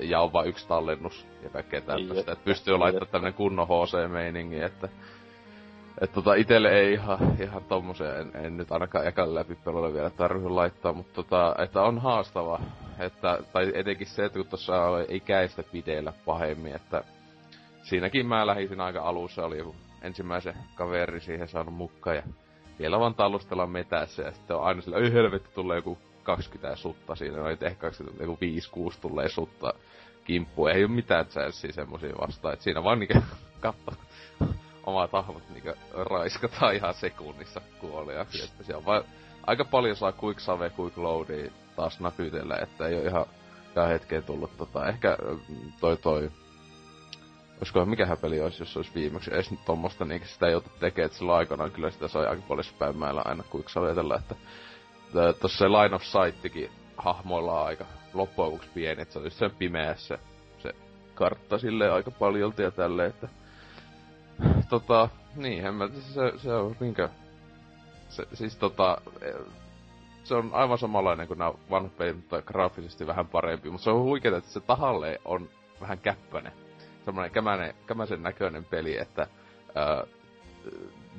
ja 0.00 0.20
on 0.20 0.32
vain 0.32 0.48
yksi 0.48 0.68
tallennus, 0.68 1.26
ja 1.42 1.50
kaikkea 1.50 1.80
tämmöistä, 1.80 2.32
että, 2.32 2.44
pystyy 2.44 2.78
laittamaan 2.78 3.10
tämmönen 3.10 3.34
kunnon 3.34 3.68
HC-meiningi, 3.68 4.60
että 4.60 4.88
et 6.00 6.12
tota, 6.12 6.34
itelle 6.34 6.68
ei 6.68 6.92
ihan, 6.92 7.18
ihan 7.40 7.64
tommoseen, 7.64 8.20
en, 8.20 8.44
en 8.46 8.56
nyt 8.56 8.72
ainakaan 8.72 9.06
ekan 9.06 9.34
läpi 9.34 9.54
pelolle 9.54 9.92
vielä 9.92 10.10
tarvitse 10.10 10.48
laittaa, 10.48 10.92
mutta 10.92 11.14
tota, 11.14 11.54
että 11.58 11.82
on 11.82 11.98
haastava. 11.98 12.60
Että, 12.98 13.38
tai 13.52 13.72
etenkin 13.74 14.06
se, 14.06 14.24
että 14.24 14.38
kun 14.38 14.48
tuossa 14.48 14.74
ei 15.08 15.20
käistä 15.20 15.62
pideillä 15.62 16.12
pahemmin, 16.24 16.74
että 16.74 17.04
siinäkin 17.82 18.26
mä 18.26 18.46
lähisin 18.46 18.80
aika 18.80 19.02
alussa, 19.02 19.44
oli 19.44 19.58
joku 19.58 19.74
ensimmäisen 20.02 20.54
kaveri 20.74 21.20
siihen 21.20 21.48
saanut 21.48 21.74
mukaan 21.74 22.16
ja 22.16 22.22
vielä 22.78 23.00
vaan 23.00 23.14
tallustellaan 23.14 23.70
metässä 23.70 24.22
ja 24.22 24.32
sitten 24.32 24.56
on 24.56 24.64
aina 24.64 24.80
sillä, 24.80 24.98
ei 24.98 25.12
helvetti, 25.12 25.48
tulee 25.54 25.76
joku 25.76 25.98
20 26.22 26.76
sutta 26.76 27.14
siinä, 27.14 27.36
no 27.36 27.48
ehkä 27.48 27.74
20, 27.74 28.24
joku 28.24 28.38
5-6 28.90 28.96
tulee 29.00 29.28
sutta 29.28 29.74
kimppu, 30.24 30.66
ei 30.66 30.82
oo 30.82 30.88
mitään 30.88 31.26
chanssiä 31.26 31.72
semmosia 31.72 32.14
vastaan, 32.20 32.54
että 32.54 32.64
siinä 32.64 32.84
vaan 32.84 32.98
niinku 32.98 33.18
katso 33.60 34.05
omat 34.86 35.12
hahmot 35.12 35.50
niinku 35.50 35.72
raiskataan 35.92 36.74
ihan 36.74 36.94
sekunnissa 36.94 37.60
kuolee. 37.80 38.20
Että 38.20 38.62
siellä 38.62 38.78
on 38.78 38.84
vaan 38.84 39.04
aika 39.46 39.64
paljon 39.64 39.96
saa 39.96 40.12
quick 40.22 40.40
save, 40.40 40.72
quick 40.78 40.96
loadia 40.96 41.50
taas 41.76 42.00
näpytellä, 42.00 42.56
että 42.62 42.86
ei 42.86 42.94
oo 42.94 43.02
ihan 43.02 43.26
tähän 43.74 43.90
hetkeen 43.90 44.22
tullut 44.22 44.56
tota, 44.56 44.88
ehkä 44.88 45.18
mm, 45.48 45.72
toi 45.80 45.96
toi 45.96 46.30
Olisiko 47.58 47.84
mikähän 47.84 48.18
peli 48.18 48.40
olisi, 48.40 48.62
jos 48.62 48.76
olisi 48.76 48.90
viimeksi 48.94 49.34
edes 49.34 49.50
nyt 49.50 49.64
tommosta, 49.64 50.04
niin 50.04 50.22
sitä 50.24 50.48
joutu 50.48 50.70
tekemään, 50.80 51.06
että 51.06 51.18
silloin 51.18 51.38
aikanaan 51.38 51.70
kyllä 51.70 51.90
sitä 51.90 52.08
sai 52.08 52.26
aika 52.26 52.42
paljon 52.48 52.64
spämmäillä 52.64 53.22
aina 53.24 53.44
quick 53.54 53.68
savetella, 53.68 54.16
että 54.18 54.34
tossa 55.40 55.58
se 55.58 55.68
line 55.68 55.94
of 55.94 56.02
sighttikin 56.02 56.70
hahmoilla 56.96 57.60
on 57.60 57.66
aika 57.66 57.84
loppujen 58.14 58.60
pieni, 58.74 59.02
että 59.02 59.12
se 59.12 59.18
on 59.18 59.24
just 59.24 59.38
sen 59.38 59.50
pimeässä 59.50 60.18
se 60.58 60.74
kartta 61.14 61.58
silleen 61.58 61.92
aika 61.92 62.10
paljolti 62.10 62.62
ja 62.62 62.70
tälleen, 62.70 63.10
että 63.10 63.28
tota, 64.68 65.08
niin, 65.36 65.66
en 65.66 65.74
mä, 65.74 65.88
se, 65.88 66.32
se 66.36 66.52
on 66.54 66.76
minkä 66.80 67.08
se, 68.08 68.26
siis 68.32 68.56
tota, 68.56 68.98
eh, 69.22 69.34
se 70.24 70.34
on 70.34 70.50
aivan 70.52 70.78
samanlainen 70.78 71.26
kuin 71.26 71.38
nämä 71.38 71.52
vanhat 71.70 71.96
pelit, 71.96 72.16
mutta 72.16 72.42
graafisesti 72.42 73.06
vähän 73.06 73.28
parempi. 73.28 73.70
Mutta 73.70 73.84
se 73.84 73.90
on 73.90 74.02
huikeeta, 74.02 74.36
että 74.36 74.50
se 74.50 74.60
tahalle 74.60 75.20
on 75.24 75.48
vähän 75.80 75.98
käppäinen. 75.98 76.52
Semmoinen 77.04 77.30
kämänen, 77.30 77.74
kämäsen 77.86 78.22
näköinen 78.22 78.64
peli, 78.64 78.98
että 78.98 79.26
ää, 79.74 80.04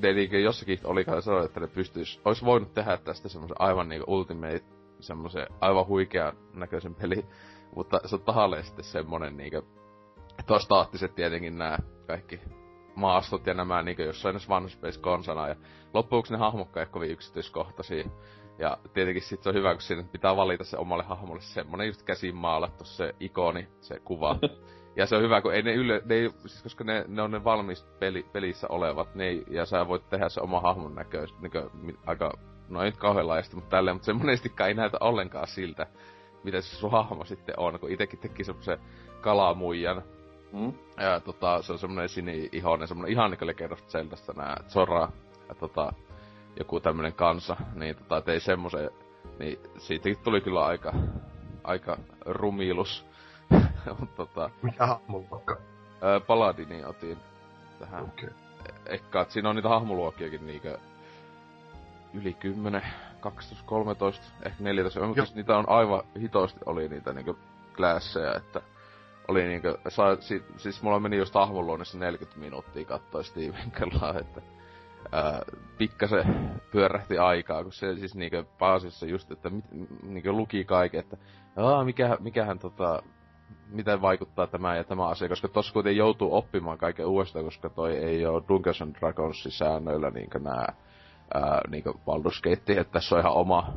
ne 0.01 0.13
niin 0.13 0.43
jossakin 0.43 0.79
oli 0.83 1.05
sanoa, 1.19 1.43
että 1.43 1.59
ne 1.59 1.67
pystyis, 1.67 2.21
olisi 2.25 2.45
voinut 2.45 2.73
tehdä 2.73 2.97
tästä 2.97 3.29
semmoisen 3.29 3.61
aivan 3.61 3.89
niinku 3.89 4.13
ultimate, 4.13 4.63
semmoisen 4.99 5.47
aivan 5.61 5.87
huikean 5.87 6.33
näköisen 6.53 6.95
peli, 6.95 7.25
mutta 7.75 7.99
se 8.05 8.15
on 8.15 8.21
tahalleen 8.21 8.63
sitten 8.63 8.85
semmonen 8.85 9.37
niinku, 9.37 9.57
että 10.39 10.53
on 10.53 10.61
staattiset 10.61 11.15
tietenkin 11.15 11.57
nämä 11.57 11.77
kaikki 12.07 12.39
maastot 12.97 13.47
ja 13.47 13.53
nämä 13.53 13.83
niinku 13.83 14.01
jossain 14.01 14.35
edes 14.35 14.49
One 14.49 14.69
Space 14.69 14.99
konsana 14.99 15.47
ja 15.47 15.55
loppujen 15.93 16.23
ne 16.29 16.37
hahmokkaan 16.37 16.85
ei 16.85 16.91
kovin 16.91 17.11
yksityiskohtaisia. 17.11 18.09
Ja 18.59 18.77
tietenkin 18.93 19.23
sit 19.23 19.43
se 19.43 19.49
on 19.49 19.55
hyvä, 19.55 19.73
kun 19.73 19.81
siinä 19.81 20.03
pitää 20.11 20.35
valita 20.35 20.63
se 20.63 20.77
omalle 20.77 21.03
hahmolle 21.03 21.41
semmonen 21.41 21.87
just 21.87 22.03
käsin 22.03 22.35
maalattu 22.35 22.83
se 22.83 23.15
ikoni, 23.19 23.67
se 23.81 23.99
kuva. 23.99 24.39
Ja 24.95 25.05
se 25.05 25.15
on 25.15 25.21
hyvä, 25.21 25.41
kun 25.41 25.53
ei 25.53 25.61
ne 25.61 25.73
yle, 25.73 26.01
ne 26.05 26.15
ei, 26.15 26.29
siis 26.45 26.63
koska 26.63 26.83
ne, 26.83 27.05
ne 27.07 27.21
on 27.21 27.31
ne 27.31 27.43
valmis 27.43 27.83
peli, 27.99 28.25
pelissä 28.33 28.67
olevat, 28.69 29.15
ne 29.15 29.27
ei, 29.27 29.43
ja 29.49 29.65
sä 29.65 29.87
voit 29.87 30.09
tehdä 30.09 30.29
se 30.29 30.41
oma 30.41 30.61
hahmon 30.61 30.95
näköis, 30.95 31.39
näkö, 31.39 31.69
aika, 32.05 32.33
no 32.69 32.81
ei 32.81 32.89
nyt 32.89 32.97
kauhean 32.97 33.27
laajasti, 33.27 33.55
mutta 33.55 33.69
tälleen, 33.69 33.95
mutta 33.95 34.05
se 34.05 34.13
monestikaan 34.13 34.67
ei 34.67 34.73
näytä 34.73 34.97
ollenkaan 35.01 35.47
siltä, 35.47 35.87
mitä 36.43 36.61
se 36.61 36.75
sun 36.75 36.91
hahmo 36.91 37.25
sitten 37.25 37.59
on, 37.59 37.79
kun 37.79 37.91
itekin 37.91 38.19
teki 38.19 38.43
semmosen 38.43 38.79
kalamuijan, 39.21 40.03
mm. 40.51 40.73
ja 40.97 41.19
tota, 41.19 41.61
se 41.61 41.73
on 41.73 41.79
semmonen 41.79 42.09
sini-ihoinen, 42.09 42.87
semmonen 42.87 43.11
ihan 43.11 43.31
niinku 43.31 43.45
Legendosta 43.45 43.89
Zeldasta 43.89 44.33
nää 44.33 44.63
Zora, 44.67 45.09
ja 45.49 45.55
tota, 45.55 45.93
joku 46.59 46.79
tämmönen 46.79 47.13
kansa, 47.13 47.57
niin 47.75 47.95
tota, 47.95 48.21
tei 48.21 48.39
semmosen, 48.39 48.89
niin 49.39 49.59
siitäkin 49.77 50.23
tuli 50.23 50.41
kyllä 50.41 50.65
aika, 50.65 50.93
aika 51.63 51.97
rumilus 52.25 53.07
Mut 53.99 54.15
tota... 54.15 54.49
Mikä 54.61 54.85
hahmoluokka? 54.85 55.57
Öö, 56.03 56.19
Paladini 56.19 56.85
otin 56.85 57.17
tähän. 57.79 58.03
Okei. 58.03 58.29
Okay. 58.29 58.75
Ehkä, 58.85 59.21
että 59.21 59.33
siinä 59.33 59.49
on 59.49 59.55
niitä 59.55 59.69
hahmoluokkiakin 59.69 60.47
niinkö 60.47 60.77
yli 62.13 62.33
10, 62.33 62.81
12, 63.19 63.65
13, 63.65 64.25
ehkä 64.45 64.63
14. 64.63 65.07
Mutta 65.07 65.23
niitä 65.35 65.57
on 65.57 65.69
aivan 65.69 66.03
hitosti 66.19 66.59
oli 66.65 66.89
niitä 66.89 67.13
niinkö 67.13 67.33
klassejä, 67.75 68.33
että 68.33 68.61
oli 69.27 69.47
niinkö, 69.47 69.77
saa, 69.87 70.15
si, 70.19 70.43
siis 70.57 70.81
mulla 70.81 70.99
meni 70.99 71.17
just 71.17 71.33
hahmoluonnissa 71.33 71.97
40 71.97 72.39
minuuttia 72.39 72.85
kattoi 72.85 73.23
Steven 73.23 73.71
kellaan, 73.79 74.17
että 74.17 74.41
ää, 75.11 75.41
pikkasen 75.77 76.51
pyörähti 76.71 77.17
aikaa, 77.17 77.63
kun 77.63 77.73
se 77.73 77.95
siis 77.95 78.15
niinkö 78.15 78.43
paasissa 78.59 79.05
just, 79.05 79.31
että 79.31 79.49
mit, 79.49 79.65
niinkö 80.03 80.31
luki 80.31 80.65
kaiken, 80.65 80.99
että 80.99 81.17
Aa, 81.57 81.83
mikä, 81.83 82.17
mikähän 82.19 82.59
tota, 82.59 83.03
miten 83.69 84.01
vaikuttaa 84.01 84.47
tämä 84.47 84.75
ja 84.75 84.83
tämä 84.83 85.07
asia, 85.07 85.29
koska 85.29 85.47
tossa 85.47 85.73
kuitenkin 85.73 85.97
joutuu 85.97 86.35
oppimaan 86.35 86.77
kaiken 86.77 87.05
uudestaan, 87.05 87.45
koska 87.45 87.69
toi 87.69 87.97
ei 87.97 88.25
ole 88.25 88.43
Dungeons 88.47 88.81
and 88.81 88.95
Dragonsin 88.95 89.51
säännöillä 89.51 90.09
niinkö 90.09 90.39
nää 90.39 90.73
ää, 91.33 91.61
niinkö 91.69 91.91
Baldur's 91.91 92.41
Gate, 92.43 92.79
että 92.79 92.91
tässä 92.91 93.15
on 93.15 93.21
ihan 93.21 93.33
oma 93.33 93.73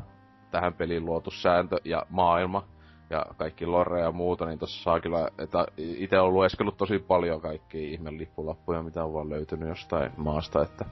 tähän 0.51 0.73
peliin 0.73 1.05
luotu 1.05 1.31
sääntö 1.31 1.77
ja 1.85 2.05
maailma 2.09 2.67
ja 3.11 3.25
kaikki 3.37 3.65
lore 3.65 3.99
ja 3.99 4.11
muuta, 4.11 4.45
niin 4.45 4.59
tossa 4.59 4.83
saa 4.83 4.99
kyllä, 4.99 5.27
että 5.37 5.65
itse 5.77 6.19
on 6.19 6.33
lueskellut 6.33 6.77
tosi 6.77 6.99
paljon 6.99 7.41
kaikkia 7.41 7.81
ihme 7.81 8.11
lippulappuja, 8.17 8.83
mitä 8.83 9.03
on 9.03 9.13
vaan 9.13 9.29
löytynyt 9.29 9.69
jostain 9.69 10.11
maasta, 10.17 10.61
että 10.61 10.85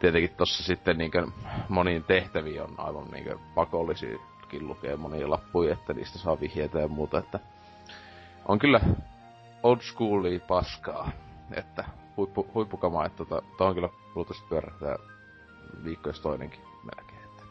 tietenkin 0.00 0.36
tossa 0.36 0.62
sitten 0.64 0.98
niinkö 0.98 1.26
moniin 1.68 2.04
tehtäviin 2.04 2.62
on 2.62 2.74
aivan 2.78 3.10
niinkö 3.10 3.38
pakollisiakin 3.54 4.68
lukee 4.68 4.96
monia 4.96 5.30
lappuja, 5.30 5.72
että 5.72 5.92
niistä 5.94 6.18
saa 6.18 6.40
vihjeitä 6.40 6.78
ja 6.78 6.88
muuta, 6.88 7.18
että 7.18 7.38
on 8.48 8.58
kyllä 8.58 8.80
old 9.62 9.80
schoolia 9.80 10.40
paskaa. 10.40 11.10
Että 11.56 11.84
huippu, 12.16 12.46
huippukamaa, 12.54 13.06
että 13.06 13.24
tota, 13.24 13.42
to 13.58 13.66
on 13.66 13.74
kyllä 13.74 13.88
luultavasti 14.14 14.46
pyörähtää 14.48 14.96
viikko 15.84 16.10
toinenkin 16.22 16.60
melkein. 16.82 17.24
Että, 17.24 17.42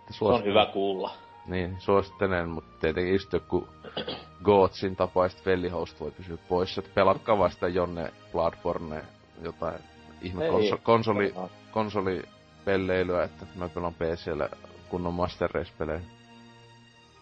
että. 0.00 0.12
Se 0.12 0.24
on 0.24 0.44
hyvä 0.44 0.66
kuulla. 0.66 1.10
Niin, 1.46 1.76
suosittelen, 1.78 2.48
mutta 2.48 2.80
tietenkin 2.80 3.12
just 3.12 3.32
joku 3.32 3.68
Goatsin 4.44 4.96
tapaista 4.96 5.42
vellihost 5.46 6.00
voi 6.00 6.10
pysyä 6.10 6.36
poissa. 6.48 6.80
Että 6.80 6.94
pelatkaa 6.94 7.38
vaan 7.38 7.50
sitä 7.50 7.68
Jonne 7.68 8.12
Bloodborne 8.32 9.04
jotain 9.42 9.80
ihme 10.22 10.48
konso- 10.48 10.78
konsoli, 10.82 11.34
konsolipelleilyä, 11.70 13.24
että 13.24 13.46
mä 13.54 13.68
pelaan 13.68 13.94
PCllä 13.94 14.48
kunnon 14.88 15.14
Master 15.14 15.50
Race-pelejä. 15.50 16.00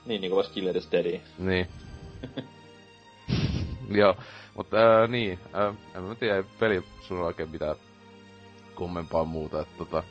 Niin, 0.07 0.21
niin 0.21 0.31
kuin 0.33 0.47
Killer 0.55 0.81
Steady. 0.81 1.21
Niin. 1.39 1.69
Joo, 4.01 4.17
mutta 4.57 4.77
ää, 4.77 5.07
niin, 5.07 5.39
ää, 5.53 5.75
en 5.95 6.03
mä 6.03 6.15
tiedä, 6.15 6.45
peli 6.59 6.85
sulla 7.01 7.27
oikein 7.27 7.51
mitään 7.51 7.77
kummempaa 8.75 9.25
muuta, 9.25 9.61
että 9.61 9.75
tota... 9.79 10.03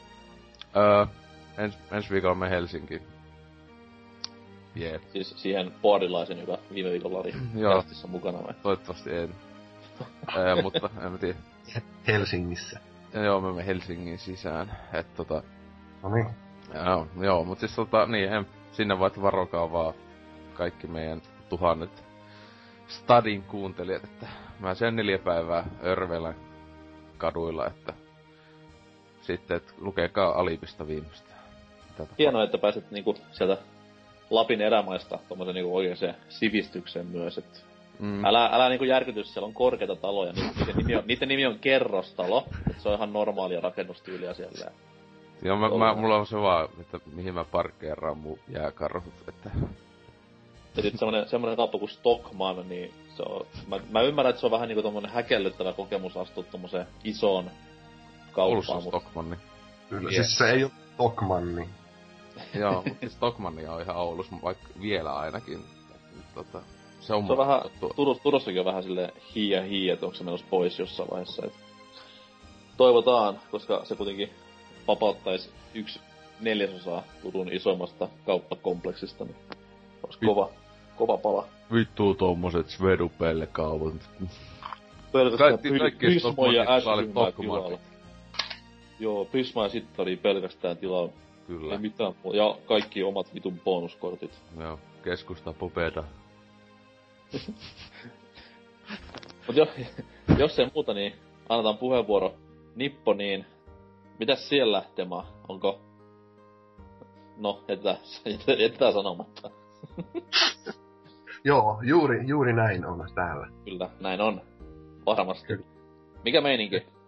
Ää, 0.73 1.07
ens, 1.57 1.77
ensi 1.91 2.09
viikolla 2.09 2.35
me 2.35 2.49
Helsinki. 2.49 3.01
Jee. 4.75 5.01
Siis 5.13 5.33
siihen 5.41 5.71
boardilaisen, 5.81 6.39
joka 6.39 6.57
viime 6.73 6.91
viikolla 6.91 7.19
oli 7.19 7.33
Joo. 7.55 7.83
mukana 8.07 8.43
vai? 8.43 8.53
Toivottavasti 8.63 9.15
en. 9.15 9.35
ää, 10.37 10.61
mutta 10.61 10.89
en 11.05 11.11
mä 11.11 11.17
tiedä. 11.17 11.39
Helsingissä. 12.07 12.79
Ja 13.13 13.23
joo, 13.23 13.41
me 13.41 13.65
Helsingin 13.65 14.19
sisään, 14.19 14.77
että 14.93 15.15
tota... 15.15 15.43
No 16.03 16.09
niin. 16.09 16.27
Joo, 16.73 17.07
joo, 17.21 17.43
mutta 17.43 17.59
siis 17.59 17.75
tota, 17.75 18.05
niin, 18.05 18.33
en, 18.33 18.45
sinne 18.71 18.99
vaan 18.99 19.11
varokaa 19.21 19.71
vaan 19.71 19.93
kaikki 20.53 20.87
meidän 20.87 21.21
tuhannet 21.49 22.03
stadin 22.87 23.43
kuuntelijat, 23.43 24.03
että 24.03 24.27
mä 24.59 24.73
sen 24.73 24.95
neljä 24.95 25.17
päivää 25.17 25.65
örvelän 25.83 26.35
kaduilla, 27.17 27.67
että 27.67 27.93
sitten, 29.21 29.57
että 29.57 29.73
lukekaa 29.77 30.39
Alipista 30.39 30.87
viimeistä. 30.87 31.29
Hienoa, 32.19 32.43
että 32.43 32.57
pääset 32.57 32.91
niinku 32.91 33.15
sieltä 33.31 33.57
Lapin 34.29 34.61
erämaista 34.61 35.19
tommosen 35.29 35.55
niinku 35.55 35.75
oikeeseen 35.75 36.15
sivistykseen 36.29 37.05
myös, 37.05 37.37
että 37.37 37.59
mm. 37.99 38.25
älä, 38.25 38.45
älä 38.45 38.69
niinku 38.69 38.85
järkytys, 38.85 39.33
siellä 39.33 39.47
on 39.47 39.53
korkeita 39.53 39.95
taloja, 39.95 40.33
niiden 40.33 40.75
nimi 40.77 40.95
on, 40.95 41.03
niiden 41.05 41.27
nimi 41.27 41.45
on 41.45 41.59
kerrostalo, 41.59 42.47
että 42.69 42.83
se 42.83 42.89
on 42.89 42.95
ihan 42.95 43.13
normaalia 43.13 43.61
rakennustyyliä 43.61 44.33
siellä. 44.33 44.71
Joo, 45.41 45.57
mä, 45.57 45.69
mä, 45.69 45.95
mulla 45.95 46.15
on 46.15 46.27
se 46.27 46.37
vaan, 46.37 46.69
että 46.79 46.99
mihin 47.13 47.33
mä 47.33 47.43
parkkeeraan 47.43 48.17
mun 48.17 48.39
jääkarhut, 48.47 49.13
että 49.27 49.49
ja 50.75 50.83
sitten 50.83 50.99
semmonen, 50.99 51.29
semmonen 51.29 51.57
kauppa 51.57 51.79
kuin 51.79 51.89
Stockman, 51.89 52.69
niin 52.69 52.93
se 53.17 53.23
on, 53.23 53.45
mä, 53.67 53.79
mä 53.91 54.01
ymmärrän, 54.01 54.29
että 54.29 54.39
se 54.39 54.45
on 54.45 54.51
vähän 54.51 54.67
niinku 54.67 54.81
tommonen 54.81 55.11
häkellyttävä 55.11 55.73
kokemus 55.73 56.17
astua 56.17 56.43
tommoseen 56.43 56.87
isoon 57.03 57.51
kauppaan. 58.31 58.47
Oulussa 58.47 58.81
Stockmanni. 58.81 59.37
Kyllä, 59.89 60.09
yes. 60.09 60.15
siis 60.15 60.37
se 60.37 60.49
ei 60.51 60.63
oo 60.63 60.71
Stockmanni. 60.93 61.69
Joo, 62.59 62.73
mutta 62.73 62.99
siis 62.99 63.13
Stockmanni 63.13 63.67
on 63.67 63.81
ihan 63.81 63.95
Oulussa, 63.95 64.35
vaikka 64.43 64.69
vielä 64.81 65.15
ainakin. 65.15 65.63
Tota, 66.35 66.61
se 66.99 67.13
on, 67.13 67.25
se 67.25 67.31
on 67.31 67.37
vähän, 67.37 67.61
Turus, 67.95 68.19
Turussakin 68.19 68.59
on 68.59 68.65
vähän 68.65 68.83
sille 68.83 69.13
hiiä 69.35 69.61
hiiä, 69.61 69.93
että 69.93 70.05
onko 70.05 70.17
se 70.17 70.23
menossa 70.23 70.45
pois 70.49 70.79
jossain 70.79 71.09
vaiheessa. 71.09 71.45
Et 71.45 71.53
toivotaan, 72.77 73.39
koska 73.51 73.85
se 73.85 73.95
kuitenkin 73.95 74.29
vapauttaisi 74.87 75.49
yksi 75.73 75.99
neljäsosaa 76.39 77.03
Turun 77.21 77.53
isommasta 77.53 78.07
kauppakompleksista. 78.25 79.25
Niin 79.25 79.35
olisi 80.03 80.19
kova, 80.25 80.49
kova 80.95 81.17
pala. 81.17 81.47
Vittu 81.73 82.13
tommoset 82.13 82.69
Svedupelle-kaavut. 82.69 83.93
Pelkästään 85.11 85.59
Prisma 85.97 86.47
ja 86.53 86.73
Ashwin 86.73 87.13
Joo, 88.99 89.25
Prisma 89.25 89.63
ja 89.63 89.69
sitten 89.69 90.03
oli 90.03 90.17
pelkästään 90.17 90.77
tilaa. 90.77 91.09
Kyllä. 91.49 91.73
Ei 91.73 91.79
mitään 91.79 92.13
Ja 92.33 92.57
kaikki 92.65 93.03
omat 93.03 93.33
vitun 93.33 93.59
bonuskortit. 93.59 94.41
Joo, 94.59 94.79
keskusta 95.03 95.53
pupeda. 95.53 96.03
Mut 99.47 99.55
jo, 99.55 99.67
jos 100.37 100.59
ei 100.59 100.69
muuta, 100.73 100.93
niin 100.93 101.13
annetaan 101.49 101.77
puheenvuoro 101.77 102.33
Nipponiin. 102.75 103.45
Mitäs 104.19 104.49
siellä, 104.49 104.83
Tema? 104.95 105.27
Onko... 105.47 105.79
No, 107.37 107.63
jätetään, 107.67 107.97
jätetään 108.61 108.93
sanomatta. 108.93 109.49
Joo, 111.45 111.81
juuri, 111.83 112.27
juuri 112.27 112.53
näin 112.53 112.85
on 112.85 113.07
täällä. 113.15 113.47
Kyllä, 113.65 113.89
näin 113.99 114.21
on. 114.21 114.41
Varmasti. 115.05 115.53
Mikä 116.25 116.41
meininki? 116.41 116.98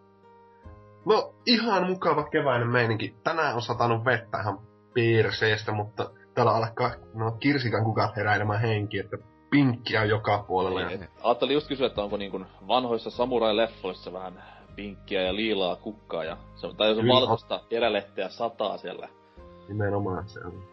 No, 1.05 1.33
ihan 1.45 1.87
mukava 1.87 2.23
keväinen 2.23 2.67
meininki. 2.67 3.15
Tänään 3.23 3.55
on 3.55 3.61
satanut 3.61 4.05
vettä 4.05 4.39
ihan 4.41 4.59
piirseestä, 4.93 5.71
mutta 5.71 6.09
täällä 6.33 6.51
alkaa 6.51 6.91
no, 7.13 7.31
kirsikan 7.31 7.83
kukat 7.83 8.15
heräilemään 8.15 8.61
henki, 8.61 8.99
että 8.99 9.17
pinkkiä 9.49 10.03
joka 10.03 10.43
puolella. 10.47 10.87
Niin, 10.87 11.07
ajattelin 11.23 11.53
just 11.53 11.67
kysyä, 11.67 11.87
että 11.87 12.03
onko 12.03 12.17
niin 12.17 12.31
kuin 12.31 12.45
vanhoissa 12.67 13.09
samurai-leffoissa 13.09 14.13
vähän 14.13 14.43
pinkkiä 14.75 15.21
ja 15.21 15.35
liilaa 15.35 15.75
kukkaa 15.75 16.23
ja 16.23 16.37
se 16.55 16.67
on, 16.67 16.75
tai 16.75 16.89
jos 16.89 16.97
on 16.97 17.03
Kyllä. 17.03 17.15
valkoista 17.15 17.63
erälehteä 17.71 18.29
sataa 18.29 18.77
siellä. 18.77 19.09
Nimenomaan 19.67 20.29
se 20.29 20.39
on. 20.39 20.63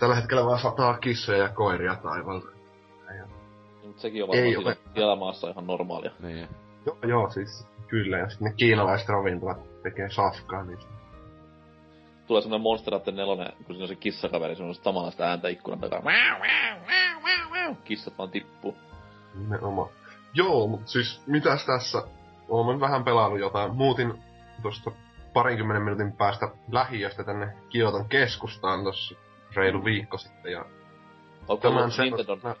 Tällä 0.00 0.14
hetkellä 0.14 0.44
vaan 0.44 0.60
sataa 0.60 0.98
kissoja 0.98 1.38
ja 1.38 1.48
koiria 1.48 1.96
taivalta. 1.96 2.58
Mutta 3.88 4.02
sekin 4.02 4.24
on 4.24 4.34
Ei 4.34 4.56
varmaan 4.56 4.76
siellä 4.94 5.16
maassa 5.16 5.50
ihan 5.50 5.66
normaalia. 5.66 6.10
Niin. 6.18 6.48
Joo, 6.86 6.96
joo, 7.06 7.30
siis 7.30 7.68
kyllä. 7.88 8.18
Ja 8.18 8.28
sitten 8.28 8.48
ne 8.48 8.54
kiinalaiset 8.56 9.08
ravintolat 9.08 9.82
tekee 9.82 10.10
safkaa, 10.10 10.64
niin 10.64 10.78
Tulee 12.26 12.42
semmonen 12.42 12.62
Monster 12.62 12.94
Hunter 12.94 13.14
4, 13.14 13.52
kun 13.56 13.66
siinä 13.66 13.82
on 13.82 13.88
se 13.88 13.94
kissakaveri, 13.94 14.56
se 14.56 14.62
on 14.62 14.74
samanlaista 14.74 15.24
ääntä 15.24 15.48
ikkunan 15.48 15.80
takaa. 15.80 16.00
Wow, 16.00 16.14
wow, 16.14 16.82
wow, 16.82 17.22
wow, 17.22 17.64
wow. 17.64 17.76
Kissat 17.84 18.18
vaan 18.18 18.30
tippuu. 18.30 18.76
nimenomaan. 19.34 19.88
Joo, 20.34 20.66
mut 20.66 20.88
siis 20.88 21.22
mitäs 21.26 21.66
tässä? 21.66 22.02
Olen 22.48 22.80
vähän 22.80 23.04
pelannut 23.04 23.40
jotain. 23.40 23.76
Muutin 23.76 24.22
tuosta 24.62 24.90
parinkymmenen 25.32 25.82
minuutin 25.82 26.12
päästä 26.12 26.48
lähiöstä 26.72 27.24
tänne 27.24 27.56
Kioton 27.68 28.08
keskustaan 28.08 28.84
tossa 28.84 29.14
reilu 29.56 29.84
viikko 29.84 30.18
sitten. 30.18 30.52
Ja 30.52 30.64
Onko 31.48 31.68
ollut 31.68 31.98
Nintendon 31.98 32.54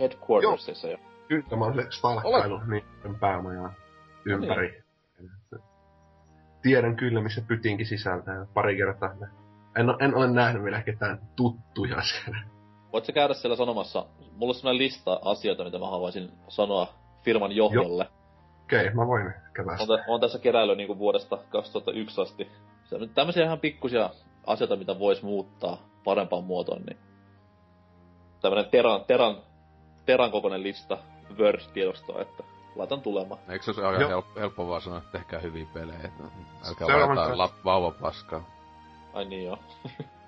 headquartersissa 0.00 0.88
jo? 0.88 0.98
Kyllä 1.28 1.56
mä 1.56 1.64
oon 1.64 1.74
se 1.74 1.86
stalkkailu 1.90 2.58
niiden 2.58 3.18
päämajaa 3.20 3.72
ympäri. 4.24 4.82
Tiedän 6.62 6.96
kyllä, 6.96 7.20
missä 7.20 7.42
pytinkin 7.48 7.86
sisältää 7.86 8.46
pari 8.54 8.76
kertaa. 8.76 9.10
En, 9.76 9.90
o- 9.90 9.96
en 10.00 10.14
ole 10.14 10.26
nähnyt 10.26 10.64
vielä 10.64 10.82
ketään 10.82 11.18
tuttuja 11.36 12.02
siellä. 12.02 12.42
Voit 12.92 13.04
sä 13.04 13.12
käydä 13.12 13.34
siellä 13.34 13.56
sanomassa, 13.56 14.06
mulla 14.32 14.50
on 14.50 14.54
semmonen 14.54 14.78
lista 14.78 15.20
asioita, 15.24 15.64
mitä 15.64 15.78
mä 15.78 15.86
haluaisin 15.86 16.30
sanoa 16.48 16.94
firman 17.24 17.52
johdolle. 17.52 18.06
Okei, 18.64 18.80
okay, 18.80 18.94
mä 18.94 19.06
voin 19.06 19.32
käydä. 19.52 19.70
On, 19.70 19.98
on 20.08 20.20
tässä 20.20 20.38
keräily 20.38 20.76
niinku 20.76 20.98
vuodesta 20.98 21.38
2001 21.50 22.20
asti. 22.20 22.50
Se 22.84 22.94
on 22.94 23.00
nyt 23.00 23.14
tämmöisiä 23.14 23.44
ihan 23.44 23.60
pikkusia 23.60 24.10
asioita, 24.46 24.76
mitä 24.76 24.98
vois 24.98 25.22
muuttaa 25.22 25.78
parempaan 26.04 26.44
muotoon, 26.44 26.82
niin 26.82 26.98
tämmönen 28.40 28.70
teran, 28.70 29.04
teran, 29.04 29.36
teran 30.06 30.30
kokoinen 30.30 30.62
lista 30.62 30.98
Word-tiedostoa, 31.38 32.22
että 32.22 32.42
laitan 32.76 33.00
tulemaan. 33.00 33.40
Eikö 33.48 33.64
se 33.64 33.80
ole 33.80 33.86
aika 33.88 34.00
Joo. 34.00 34.08
helppo, 34.10 34.40
helppo 34.40 34.68
vaan 34.68 34.82
sanoa, 34.82 34.98
että 34.98 35.12
tehkää 35.12 35.40
hyviä 35.40 35.66
pelejä, 35.74 36.00
että 36.04 36.22
älkää 36.68 36.86
Seuraavan 36.86 37.08
vaan 37.08 37.10
jotain 37.10 37.26
kerran- 37.26 37.38
lap, 37.38 37.52
vauvapaskaa. 37.64 38.42
Ai 39.14 39.24
niin 39.24 39.44
joo. 39.44 39.58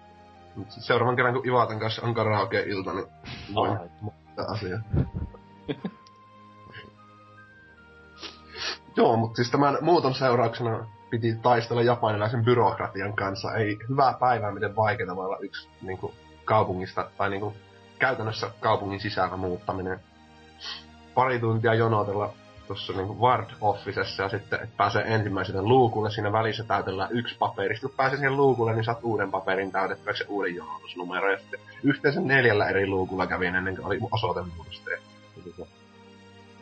Seuraavan 0.68 1.16
kerran, 1.16 1.34
kun 1.34 1.46
Ivatan 1.46 1.80
kanssa 1.80 2.02
on 2.02 2.14
karaoke-ilta, 2.14 2.92
niin 2.94 3.06
voin 3.54 3.78
Ai. 3.78 3.88
muuttaa 4.00 4.46
asiaa. 4.46 4.80
Joo, 8.96 9.16
mutta 9.16 9.36
siis 9.36 9.50
tämän 9.50 9.78
muuton 9.80 10.14
seurauksena 10.14 10.86
piti 11.10 11.34
taistella 11.42 11.82
japanilaisen 11.82 12.44
byrokratian 12.44 13.12
kanssa. 13.16 13.54
Ei 13.54 13.78
hyvää 13.88 14.14
päivää, 14.20 14.52
miten 14.52 14.76
vaikeaa 14.76 15.16
voi 15.16 15.26
olla 15.26 15.38
yksi 15.40 15.68
niin 15.82 15.98
kuin, 15.98 16.12
kaupungista, 16.44 17.10
tai 17.18 17.30
niin 17.30 17.40
kuin, 17.40 17.54
käytännössä 17.98 18.50
kaupungin 18.60 19.00
sisällä 19.00 19.36
muuttaminen. 19.36 20.00
Pari 21.14 21.38
tuntia 21.38 21.74
jonotella 21.74 22.32
tuossa 22.66 22.92
niin 22.92 23.18
Ward 23.18 23.50
Officessa 23.60 24.22
ja 24.22 24.28
sitten 24.28 24.60
et 24.62 24.76
pääsee 24.76 25.14
ensimmäiselle 25.14 25.62
luukulle. 25.62 26.10
Siinä 26.10 26.32
välissä 26.32 26.64
täytellään 26.64 27.12
yksi 27.12 27.36
paperi. 27.38 27.74
Sitten 27.74 27.90
kun 27.90 27.96
pääsee 27.96 28.16
siihen 28.16 28.36
luukulle, 28.36 28.74
niin 28.74 28.84
saat 28.84 28.98
uuden 29.02 29.30
paperin 29.30 29.72
täytettäväksi 29.72 30.24
uuden 30.28 30.54
jonotusnumero. 30.54 31.30
Ja 31.32 31.38
sitten 31.38 31.60
yhteensä 31.82 32.20
neljällä 32.20 32.68
eri 32.68 32.86
luukulla 32.86 33.26
kävin 33.26 33.54
ennen 33.54 33.76
kuin 33.76 33.86
oli 33.86 33.98
osoitemuutos. 34.12 34.82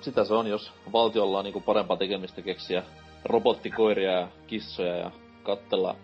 Sitä 0.01 0.25
se 0.25 0.35
on, 0.35 0.47
jos 0.47 0.73
valtiolla 0.93 1.39
on 1.39 1.45
niinku 1.45 1.61
parempaa 1.61 1.97
tekemistä 1.97 2.43
keksiä 2.43 2.83
robottikoiria 3.25 4.13
ja 4.13 4.29
kissoja 4.47 4.97
ja 4.97 5.11
kattella 5.43 5.97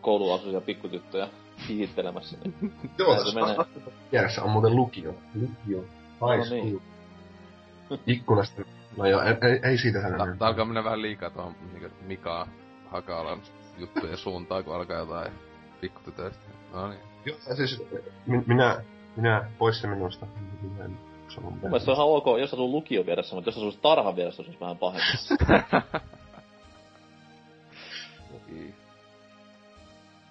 kouluasuisia 0.00 0.60
pikkutyttöjä 0.60 1.28
hihittelemässä. 1.68 2.36
Niin 2.44 2.72
Joo, 2.98 3.14
Näin 3.14 3.26
se 3.26 3.34
menee. 3.34 3.54
tässä 3.56 3.80
vieressä 4.12 4.42
on 4.42 4.50
muuten 4.50 4.76
lukio. 4.76 5.14
Lukio. 5.34 5.80
High 5.80 6.38
No 6.38 6.44
school. 6.44 6.62
niin. 6.62 6.82
Ikkunasta. 8.06 8.62
No 8.96 9.06
joo, 9.06 9.22
ei, 9.22 9.34
ei, 9.42 9.60
ei 9.62 9.78
siitä 9.78 10.00
sen 10.02 10.14
Tää 10.38 10.48
alkaa 10.48 10.64
mennä 10.64 10.84
vähän 10.84 11.02
liikaa 11.02 11.30
tuohon 11.30 11.54
niinku 11.72 11.96
Mika 12.00 12.48
Hakalan 12.90 13.42
juttujen 13.78 14.16
suuntaan, 14.16 14.64
kun 14.64 14.74
alkaa 14.74 14.98
jotain 14.98 15.32
pikkutytöistä. 15.80 16.42
No 16.72 16.88
niin. 16.88 17.00
Joo, 17.24 17.36
ja 17.48 17.56
siis 17.56 17.82
mi- 18.26 18.44
minä, 18.46 18.84
minä 19.16 19.50
pois 19.58 19.80
se 19.80 19.86
minusta. 19.86 20.26
Minä 20.62 20.84
en 20.84 20.98
mitään. 21.38 21.54
mielestä 21.62 21.84
se 21.84 21.90
on 21.90 21.94
ihan 21.96 22.06
ok, 22.06 22.26
jos 22.40 22.52
asuu 22.54 22.72
lukion 22.72 23.06
vieressä, 23.06 23.34
mutta 23.34 23.48
jos 23.48 23.56
asuu 23.56 23.72
tarhan 23.72 24.16
vieressä, 24.16 24.42
se 24.42 24.48
olisi 24.48 24.60
vähän 24.60 24.78
pahempi. 24.78 25.06
Niin. 28.48 28.74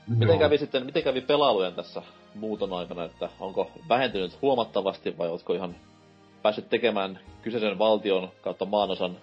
Miten 0.08 0.28
Joo. 0.28 0.40
kävi 0.40 0.58
sitten, 0.58 0.86
miten 0.86 1.04
kävi 1.04 1.22
pelailujen 1.22 1.74
tässä 1.74 2.02
muuton 2.36 2.74
aikana, 2.74 3.04
että 3.04 3.30
onko 3.40 3.72
vähentynyt 3.90 4.42
huomattavasti 4.42 5.18
vai 5.18 5.30
oletko 5.30 5.54
ihan 5.54 5.76
päässyt 6.42 6.70
tekemään 6.70 7.20
kyseisen 7.42 7.80
valtion 7.80 8.32
kautta 8.42 8.66
maanosan 8.66 9.18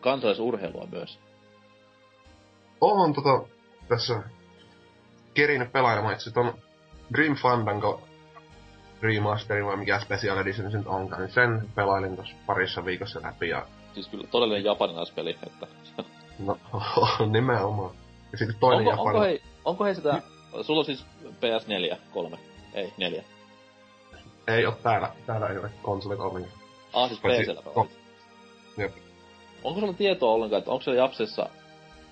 kansallisurheilua 0.00 0.86
myös? 0.90 1.18
Oon 2.80 3.12
tota, 3.12 3.42
tässä 3.88 4.22
kerinyt 5.34 5.72
pelailemaan 5.72 6.14
itse 6.14 6.30
ton 6.30 6.54
Grim 7.12 7.34
Fandango 7.34 8.00
remasterin 9.02 9.66
vai 9.66 9.76
mikä 9.76 10.00
Special 10.00 10.38
Edition 10.38 10.70
se 10.70 10.78
nyt 10.78 10.86
onkaan, 10.86 11.22
niin 11.22 11.32
sen 11.32 11.68
pelailin 11.74 12.16
tossa 12.16 12.36
parissa 12.46 12.84
viikossa 12.84 13.22
läpi 13.22 13.48
ja 13.48 13.66
Siis 13.94 14.08
kyllä 14.08 14.26
todellinen 14.30 14.64
japanilaispeli, 14.64 15.38
että... 15.46 15.66
no, 16.38 16.58
nimenomaan. 17.32 17.94
Ja 18.32 18.38
sitten 18.38 18.56
toinen 18.60 18.88
onko, 18.88 19.02
onko, 19.02 19.08
japani... 19.08 19.26
hei, 19.26 19.42
onko 19.64 19.84
hei 19.84 19.94
sitä... 19.94 20.22
Sulla 20.62 20.78
on 20.78 20.84
siis 20.84 21.06
PS4, 21.24 21.96
3, 22.12 22.38
ei, 22.74 22.92
4. 22.96 23.24
Ei 24.46 24.66
oo 24.66 24.72
täällä, 24.72 25.12
täällä 25.26 25.46
ei 25.46 25.58
ole 25.58 25.70
konsolit 25.82 26.20
ollenkaan. 26.20 26.59
Ah, 26.92 27.08
siis 27.08 27.20
Paitsi- 27.20 27.42
PCllä 27.42 27.62
pelaat. 27.62 27.90
Jep. 28.76 28.92
Onko 29.64 29.80
sulla 29.80 29.92
tietoa 29.92 30.32
ollenkaan, 30.32 30.58
että 30.58 30.70
onko 30.70 30.82
siellä 30.82 31.02
Japsessa 31.02 31.48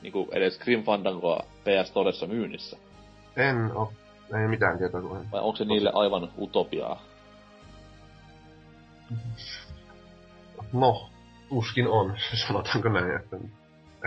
niinku 0.03 0.29
edes 0.33 0.59
Grim 0.59 0.85
Fandangoa 0.85 1.41
PS 1.65 1.89
Storessa 1.89 2.27
myynnissä? 2.27 2.77
En 3.37 3.73
oo, 3.75 3.93
ei 4.43 4.49
mitään 4.49 4.79
tietoa 4.79 5.01
kuin 5.01 5.31
Vai 5.33 5.41
onko 5.41 5.57
se 5.57 5.65
niille 5.65 5.91
aivan 5.95 6.33
utopiaa? 6.39 7.03
No, 10.73 11.09
tuskin 11.49 11.89
on, 11.89 12.15
sanotaanko 12.47 12.89
näin, 12.89 13.17
että 13.17 13.37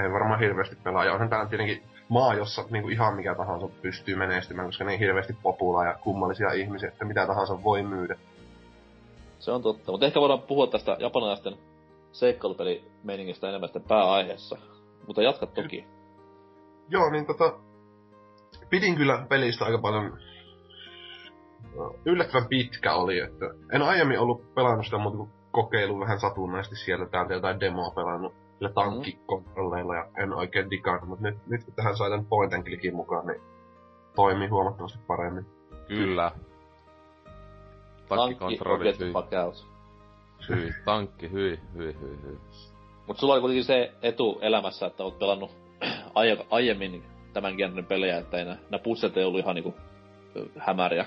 ei 0.03 0.11
varmaan 0.11 0.39
hirveästi 0.39 0.75
pelaa. 0.75 1.05
Ja 1.05 1.13
onhan 1.13 1.29
tää 1.29 1.45
tietenkin 1.45 1.83
maa, 2.09 2.33
jossa 2.33 2.65
niinku 2.69 2.89
ihan 2.89 3.15
mikä 3.15 3.35
tahansa 3.35 3.67
pystyy 3.81 4.15
menestymään, 4.15 4.67
koska 4.67 4.83
niin 4.83 4.99
hirveästi 4.99 5.33
populaa 5.43 5.85
ja 5.85 5.93
kummallisia 5.93 6.51
ihmisiä, 6.53 6.89
että 6.89 7.05
mitä 7.05 7.27
tahansa 7.27 7.63
voi 7.63 7.83
myydä. 7.83 8.15
Se 9.41 9.51
on 9.51 9.61
totta, 9.61 9.91
mutta 9.91 10.05
ehkä 10.05 10.19
voidaan 10.19 10.41
puhua 10.41 10.67
tästä 10.67 10.97
japanilaisten 10.99 11.57
seikkailupelimeiningistä 12.11 13.49
enemmän 13.49 13.67
sitten 13.67 13.83
pääaiheessa. 13.87 14.57
Mutta 15.07 15.21
jatka 15.21 15.45
toki. 15.45 15.85
Joo, 16.89 17.09
niin 17.09 17.25
tota, 17.25 17.53
pidin 18.69 18.95
kyllä 18.95 19.25
pelistä 19.29 19.65
aika 19.65 19.77
paljon 19.77 20.17
no, 21.75 21.95
yllättävän 22.05 22.47
pitkä 22.47 22.93
oli, 22.93 23.19
että 23.19 23.45
en 23.71 23.81
aiemmin 23.81 24.19
ollut 24.19 24.53
pelannut 24.55 24.85
sitä 24.85 24.97
muuta 24.97 25.17
kuin 25.17 25.29
kokeilu 25.51 25.99
vähän 25.99 26.19
satunnaisesti 26.19 26.75
sieltä 26.75 27.05
täältä 27.05 27.33
jotain 27.33 27.59
demoa 27.59 27.91
pelannut 27.91 28.33
sillä 28.59 28.71
tankkikontrolleilla 28.71 29.95
ja 29.95 30.07
en 30.17 30.33
oikein 30.33 30.69
digannut, 30.69 31.09
mutta 31.09 31.23
nyt, 31.23 31.47
nyt 31.47 31.63
kun 31.63 31.73
tähän 31.73 31.97
sai 31.97 32.09
tämän 32.09 32.25
point 32.25 32.53
and 32.53 32.63
clickin 32.63 32.95
mukaan, 32.95 33.27
niin 33.27 33.41
toimii 34.15 34.47
huomattavasti 34.47 34.99
paremmin. 35.07 35.45
Kyllä. 35.87 36.31
Tankki 38.15 38.57
the 38.57 39.05
hyi, 40.49 40.61
hyi, 40.61 40.73
tankki, 40.85 41.31
hyi, 41.31 41.59
hyi, 41.77 41.95
hyi, 42.01 42.17
hyi. 42.23 42.37
Mut 43.07 43.17
sulla 43.19 43.33
oli 43.33 43.41
kuitenkin 43.41 43.65
se 43.65 43.93
etu 44.01 44.39
elämässä, 44.41 44.85
että 44.85 45.03
oot 45.03 45.19
pelannut 45.19 45.51
aie- 46.15 46.45
aiemmin 46.49 47.03
tämän 47.33 47.55
genren 47.55 47.85
pelejä, 47.85 48.17
että 48.17 48.37
ei 48.37 48.45
nää, 48.45 48.57
nää 48.69 48.79
pusset 48.79 49.17
ei 49.17 49.23
ollut 49.23 49.39
ihan 49.39 49.55
niinku 49.55 49.75
hämäriä. 50.57 51.05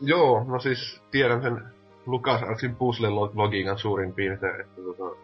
Joo, 0.00 0.44
no 0.44 0.58
siis 0.58 1.02
tiedän 1.10 1.42
sen 1.42 1.62
Lukas 2.06 2.42
Artsin 2.42 2.76
puzzle-logiikan 2.76 3.78
suurin 3.78 4.12
piirtein, 4.12 4.60
että 4.60 4.82
tota, 4.82 5.16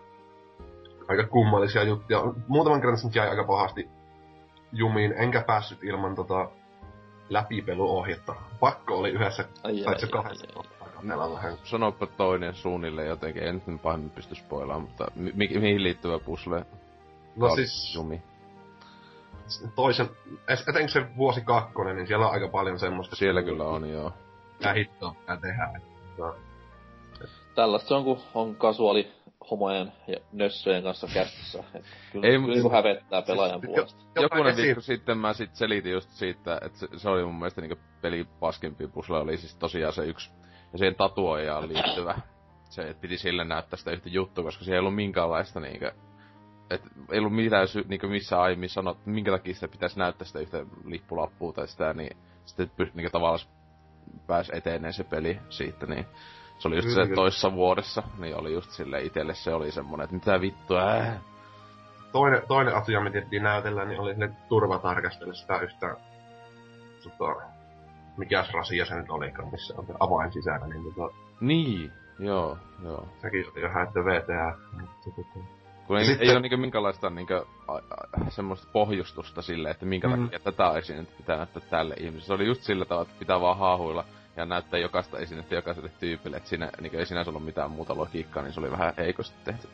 aika 1.08 1.26
kummallisia 1.26 1.82
juttuja. 1.82 2.24
Muutaman 2.48 2.80
kerran 2.80 2.98
se 2.98 3.06
nyt 3.06 3.14
jäi 3.16 3.28
aika 3.28 3.44
pahasti 3.44 3.88
jumiin, 4.72 5.12
enkä 5.12 5.44
päässyt 5.46 5.84
ilman 5.84 6.14
tota 6.14 6.50
läpipeluohjetta. 7.28 8.34
Pakko 8.60 8.98
oli 8.98 9.10
yhdessä, 9.10 9.44
Ai, 9.64 9.78
sait 9.78 9.98
se 9.98 10.06
ai, 10.06 10.12
kahdessa 10.12 10.46
ai, 10.46 10.50
ai. 10.50 10.54
kohtaa 10.54 10.79
vähän. 11.08 11.58
Sanopa 11.64 12.06
toinen 12.06 12.54
suunnilleen 12.54 13.08
jotenkin, 13.08 13.42
en 13.42 13.62
nyt 13.66 13.82
pahemmin 13.82 14.10
pysty 14.10 14.34
spoilaamaan, 14.34 14.88
mutta 14.88 15.06
mi- 15.14 15.32
mi- 15.34 15.58
mihin 15.58 15.82
liittyvä 15.82 16.18
puzzle 16.18 16.66
No 17.36 17.46
oli 17.46 17.56
siis 17.56 17.94
jumi? 17.94 18.22
toisen, 19.74 20.08
et- 20.48 20.68
etenkin 20.68 20.88
se 20.88 21.16
vuosi 21.16 21.40
kakkonen, 21.40 21.96
niin 21.96 22.06
siellä 22.06 22.26
on 22.26 22.32
aika 22.32 22.48
paljon 22.48 22.78
semmoista. 22.78 23.16
Siellä 23.16 23.42
kyllä 23.42 23.64
on, 23.64 23.90
joo. 23.90 24.12
Mitä 24.58 24.72
hittoa 24.72 25.14
pitää 25.20 25.36
tehdä. 25.36 25.80
Tota, 26.16 26.34
Tällaista 27.54 27.88
se 27.88 27.94
on, 27.94 28.04
kun 28.04 28.18
on 28.34 28.54
kasuaali 28.56 29.12
homojen 29.50 29.92
ja 30.06 30.16
nössöjen 30.32 30.82
kanssa 30.82 31.06
kästissä. 31.14 31.64
Kyllä, 32.12 32.26
Ei, 32.26 32.38
kyllä 32.38 32.54
siis- 32.54 32.72
hävettää 32.72 33.22
pelaajan 33.22 33.60
siis- 33.60 33.72
puolesta. 33.74 34.00
Jokunen 34.22 34.46
esi- 34.52 34.62
viikko 34.62 34.80
sitten 34.80 35.18
mä 35.18 35.32
sit 35.32 35.54
selitin 35.54 35.92
just 35.92 36.10
siitä, 36.10 36.58
että 36.62 36.78
se, 36.78 36.88
se 36.96 37.08
oli 37.08 37.24
mun 37.24 37.34
mielestä 37.34 37.60
niinku 37.60 37.78
peli 38.02 38.26
paskimpi 38.40 38.86
pusle 38.86 39.18
oli 39.18 39.36
siis 39.36 39.54
tosiaan 39.56 39.92
se 39.92 40.04
yksi, 40.06 40.30
ja 40.72 40.78
siihen 40.78 40.94
tatuoijaan 40.94 41.68
liittyvä. 41.68 42.14
Se, 42.64 42.82
että 42.82 43.00
piti 43.00 43.18
sille 43.18 43.44
näyttää 43.44 43.76
sitä 43.76 43.90
yhtä 43.90 44.08
juttua, 44.08 44.44
koska 44.44 44.64
siellä 44.64 44.76
ei 44.76 44.80
ollut 44.80 44.94
minkäänlaista 44.94 45.60
niinkö, 45.60 45.92
et 46.70 46.82
ei 47.12 47.18
ollut 47.18 47.34
mitään 47.34 47.68
sy, 47.68 47.84
niinkö 47.88 48.08
missä 48.08 48.40
aiemmin 48.40 48.68
sanot, 48.68 48.96
että 48.96 49.10
minkä 49.10 49.30
takia 49.30 49.54
sitä 49.54 49.68
pitäisi 49.68 49.98
näyttää 49.98 50.26
sitä 50.26 50.38
yhtä 50.38 50.66
lippulappua 50.84 51.52
tai 51.52 51.68
sitä, 51.68 51.92
niin 51.92 52.16
sitten 52.44 52.70
pyst, 52.76 52.94
niinkö 52.94 53.10
tavallaan 53.10 53.46
pääs 54.26 54.50
eteneen 54.54 54.92
se 54.92 55.04
peli 55.04 55.40
siitä, 55.48 55.86
niin 55.86 56.06
se 56.58 56.68
oli 56.68 56.76
just 56.76 56.88
se 56.88 57.14
toissa 57.14 57.52
vuodessa, 57.52 58.02
niin 58.18 58.36
oli 58.36 58.52
just 58.52 58.70
sille 58.70 59.02
itelle 59.02 59.34
se 59.34 59.54
oli 59.54 59.72
semmonen, 59.72 60.04
että 60.04 60.16
mitä 60.16 60.40
vittua, 60.40 60.90
äh. 60.90 61.18
Toinen, 62.12 62.42
toinen 62.48 62.74
asia, 62.74 63.00
mitä 63.00 63.12
tiettiin 63.12 63.42
näytellä, 63.42 63.84
niin 63.84 64.00
oli 64.00 64.14
ne 64.14 64.30
turvatarkastella 64.48 65.34
sitä 65.34 65.58
yhtä... 65.58 65.96
Tota, 67.02 67.42
mikäs 68.20 68.52
rasia 68.52 68.84
se 68.86 68.94
nyt 68.94 69.10
olikaan, 69.10 69.48
missä 69.52 69.74
on 69.78 69.86
se 69.86 69.92
avain 70.00 70.32
sisällä, 70.32 70.66
niin 70.66 70.84
tota, 70.94 71.14
Niin, 71.40 71.92
joo, 72.18 72.58
joo. 72.84 73.08
sekin 73.22 73.44
oli 73.52 73.60
ihan, 73.60 73.82
että 73.82 74.00
VTää. 74.04 74.54
Mutta, 74.80 75.10
tota, 75.16 75.38
Kun 75.86 75.98
ei, 75.98 76.04
sitten- 76.04 76.26
ei 76.26 76.32
ole 76.32 76.40
niinku 76.40 76.56
minkäänlaista 76.56 77.10
niinku, 77.10 77.34
a, 77.68 77.72
a, 77.74 78.30
semmoista 78.30 78.68
pohjustusta 78.72 79.42
sille, 79.42 79.70
että 79.70 79.86
minkä 79.86 80.08
takia 80.08 80.38
tätä 80.38 80.72
esinettä 80.78 81.14
pitää 81.16 81.36
näyttää 81.36 81.62
tälle 81.70 81.94
ihmiselle. 81.98 82.24
Se 82.26 82.32
oli 82.32 82.46
just 82.46 82.62
sillä 82.62 82.84
tavalla, 82.84 83.02
että 83.08 83.18
pitää 83.18 83.40
vaan 83.40 83.58
haahuilla 83.58 84.04
ja 84.36 84.44
näyttää 84.44 84.80
jokaista 84.80 85.18
esinettä 85.18 85.54
jokaiselle 85.54 85.90
tyypille, 86.00 86.36
että 86.36 86.48
siinä 86.48 86.70
niinku, 86.80 86.96
ei 86.98 87.06
sinänsä 87.06 87.30
ollut 87.30 87.44
mitään 87.44 87.70
muuta 87.70 87.96
logiikkaa, 87.96 88.42
niin 88.42 88.52
se 88.52 88.60
oli 88.60 88.70
vähän 88.70 88.94
heikosti 88.96 89.36
tehty, 89.44 89.68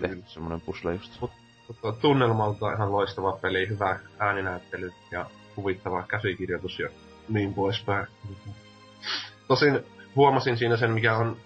tehty 0.00 0.22
semmonen 0.26 0.60
pusle 0.60 0.92
just. 0.94 1.20
tota, 1.66 2.00
tunnelmalta 2.00 2.72
ihan 2.72 2.92
loistava 2.92 3.32
peli, 3.42 3.68
hyvä 3.68 3.98
ääninäyttely 4.18 4.92
ja 5.10 5.26
huvittava 5.56 6.02
käsikirjoitus 6.02 6.78
ja 6.78 6.88
niin 7.28 7.54
poispäin. 7.54 8.06
Tosin 9.48 9.80
huomasin 10.16 10.56
siinä 10.56 10.76
sen, 10.76 10.90
mikä 10.90 11.16
on 11.16 11.36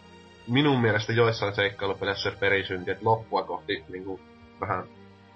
minun 0.48 0.80
mielestä 0.80 1.12
joissain 1.12 1.54
seikkailupeleissä 1.54 2.30
se 2.30 2.36
perisynti, 2.36 2.90
että 2.90 3.04
loppua 3.04 3.42
kohti 3.42 3.84
niin 3.88 4.04
kuin, 4.04 4.22
vähän 4.60 4.84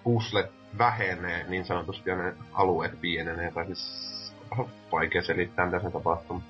puslet 0.05 0.51
vähenee 0.79 1.45
niin 1.49 1.65
sanotusti 1.65 2.11
ja 2.11 2.17
ne 2.17 2.35
alueet 2.53 3.01
pienenee, 3.01 3.51
tai 3.53 3.67
siis 3.67 4.11
vaikea 4.93 5.23
selittää 5.23 5.67
mitä 5.67 5.81
se 5.81 5.91
tapahtuu. 5.91 6.43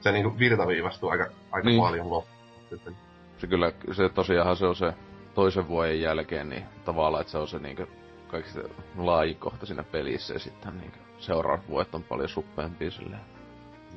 Se 0.00 0.12
niin 0.12 0.24
kuin 0.24 0.38
virtaviivastuu 0.38 1.08
aika, 1.08 1.26
aika 1.52 1.68
Niin. 1.68 1.80
paljon 1.80 2.10
loppuun. 2.10 2.96
Se 3.38 3.46
kyllä, 3.46 3.72
se 3.92 4.08
tosiaanhan 4.08 4.56
se 4.56 4.66
on 4.66 4.76
se 4.76 4.92
toisen 5.34 5.68
vuoden 5.68 6.00
jälkeen, 6.00 6.48
niin 6.48 6.64
tavallaan, 6.84 7.20
että 7.20 7.30
se 7.30 7.38
on 7.38 7.48
se 7.48 7.58
niinku 7.58 7.86
kaikista 8.28 8.60
laajin 8.96 9.36
kohta 9.36 9.66
siinä 9.66 9.82
pelissä 9.82 10.34
ja 10.34 10.38
sitten 10.38 10.78
niinku 10.78 10.98
seuraavat 11.18 11.68
vuodet 11.68 11.94
on 11.94 12.02
paljon 12.02 12.28
suppeampia 12.28 12.90
silleen. 12.90 13.35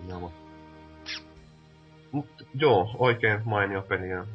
Joo. 0.08 0.32
Mut 2.12 2.48
joo, 2.54 2.96
oikein 2.98 3.42
mainio 3.46 3.82
peli 3.82 4.10
ja 4.10 4.26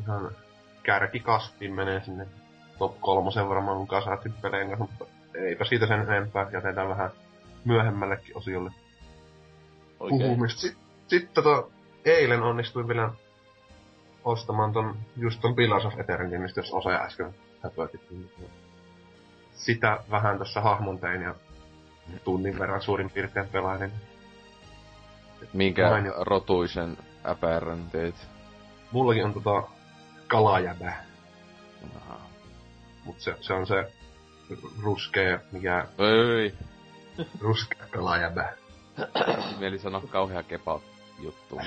ihan 0.00 0.30
kärkikastiin 0.82 1.74
menee 1.74 2.04
sinne 2.04 2.26
top 2.78 3.00
kolmosen 3.00 3.48
varmaan 3.48 3.76
mun 3.76 3.86
kasaatin 3.86 4.32
peleen 4.32 4.68
kanssa, 4.68 4.84
mutta 4.84 5.04
eipä 5.34 5.64
siitä 5.64 5.86
sen 5.86 6.00
enempää, 6.00 6.50
jätetään 6.52 6.88
vähän 6.88 7.10
myöhemmällekin 7.64 8.36
osiolle 8.36 8.70
Oikein. 10.00 10.20
puhumista. 10.22 10.60
Sitten 10.60 10.82
sit, 11.06 11.34
tota, 11.34 11.64
eilen 12.04 12.42
onnistuin 12.42 12.88
vielä 12.88 13.10
ostamaan 14.24 14.72
ton, 14.72 14.96
just 15.16 15.40
ton 15.40 15.54
Pillars 15.54 15.84
of 15.84 15.98
Eternity, 15.98 16.38
mistä 16.38 16.60
jos 16.60 16.72
osa 16.72 16.90
äsken 16.90 17.34
häpöitit. 17.62 18.00
Sitä 19.52 19.98
vähän 20.10 20.38
tässä 20.38 20.60
hahmon 20.60 20.98
tein 20.98 21.22
ja 21.22 21.34
tunnin 22.24 22.58
verran 22.58 22.82
suurin 22.82 23.10
piirtein 23.10 23.48
pelailin. 23.48 23.92
Minkä 25.52 25.90
Mainio. 25.90 26.14
rotuisen 26.24 26.96
äpärän 27.26 27.90
teit? 27.90 28.14
Mullakin 28.92 29.24
on 29.24 29.34
tota 29.34 29.62
kalajäbä, 30.26 30.92
Aha. 31.96 32.20
mut 33.04 33.20
se, 33.20 33.34
se 33.40 33.52
on 33.52 33.66
se 33.66 33.92
ruskea, 34.82 35.38
mikä 35.52 35.86
Ei, 35.98 36.54
ruskea 37.40 37.86
kalajäbä. 37.90 38.52
mieli 39.58 39.78
sanoa 39.78 40.00
kauhea 40.10 40.42
kepa 40.42 40.80
juttu. 41.22 41.60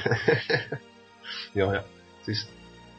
Joo, 1.56 1.74
ja 1.74 1.84
siis 2.24 2.50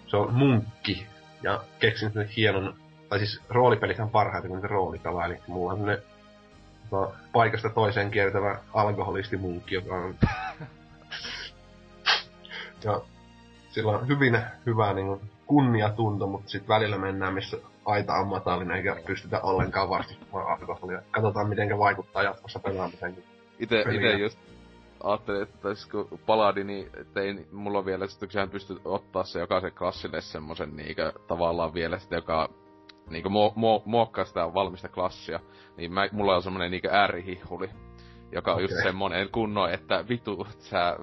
se 0.06 0.16
on 0.16 0.34
munkki. 0.34 1.06
Ja 1.42 1.64
keksin 1.78 2.12
sen 2.12 2.28
hienon, 2.28 2.74
tai 3.08 3.18
siis 3.18 3.40
roolipelithän 3.48 4.10
parhaita, 4.10 4.48
kun 4.48 4.56
niitä 4.56 4.68
roolikala, 4.68 5.24
eli 5.26 5.36
mulla 5.46 5.72
on 5.72 5.78
semmonen 5.78 6.02
tota, 6.90 7.16
paikasta 7.32 7.68
toiseen 7.68 8.10
kiertävä 8.10 8.58
alkoholistimunkki, 8.74 9.74
joka 9.74 9.94
on... 9.94 10.14
ja 12.84 13.00
sillä 13.70 13.92
on 13.92 14.08
hyvin 14.08 14.38
hyvä 14.66 14.92
niin 14.92 15.20
kunniatunto, 15.46 16.26
mutta 16.26 16.50
sitten 16.50 16.68
välillä 16.68 16.98
mennään, 16.98 17.34
missä 17.34 17.56
aita 17.84 18.14
on 18.14 18.28
matalinen 18.28 18.76
eikä 18.76 18.96
pystytä 19.06 19.40
ollenkaan 19.40 19.88
vastustamaan 19.88 20.60
alkoholia. 20.60 21.02
Katsotaan, 21.10 21.48
miten 21.48 21.78
vaikuttaa 21.78 22.22
jatkossa 22.22 22.58
pelaamiseen. 22.58 23.16
Ite, 23.58 23.84
Peliä. 23.84 24.10
ite 24.10 24.22
just 24.22 24.38
ajattelin, 25.02 25.42
että 25.42 25.58
tais 25.62 25.86
kun 25.86 26.18
Paladini, 26.26 26.88
että 27.00 27.20
ei 27.20 27.46
mulla 27.52 27.78
on 27.78 27.84
vielä 27.84 28.06
sehän 28.28 28.50
pystyt 28.50 28.80
ottaa 28.84 29.24
se 29.24 29.40
jokaisen 29.40 29.72
klassille 29.72 30.20
semmosen 30.20 30.76
niinkö 30.76 31.12
tavallaan 31.28 31.74
vielä 31.74 31.98
sitä, 31.98 32.14
joka 32.14 32.48
niinkö 33.10 33.28
mo, 33.28 33.52
mo, 33.56 33.82
muokkaa 33.84 34.24
sitä 34.24 34.54
valmista 34.54 34.88
klassia, 34.88 35.40
niin 35.76 35.92
mä, 35.92 36.08
mulla 36.12 36.36
on 36.36 36.42
semmonen 36.42 36.70
niinkö 36.70 36.88
äärihihuli, 36.92 37.70
joka 38.32 38.54
on 38.54 38.62
just 38.62 38.74
Okei. 38.74 38.82
semmonen 38.82 39.28
kunnon, 39.28 39.72
että 39.72 40.04
vitu, 40.08 40.46
sä 40.58 40.96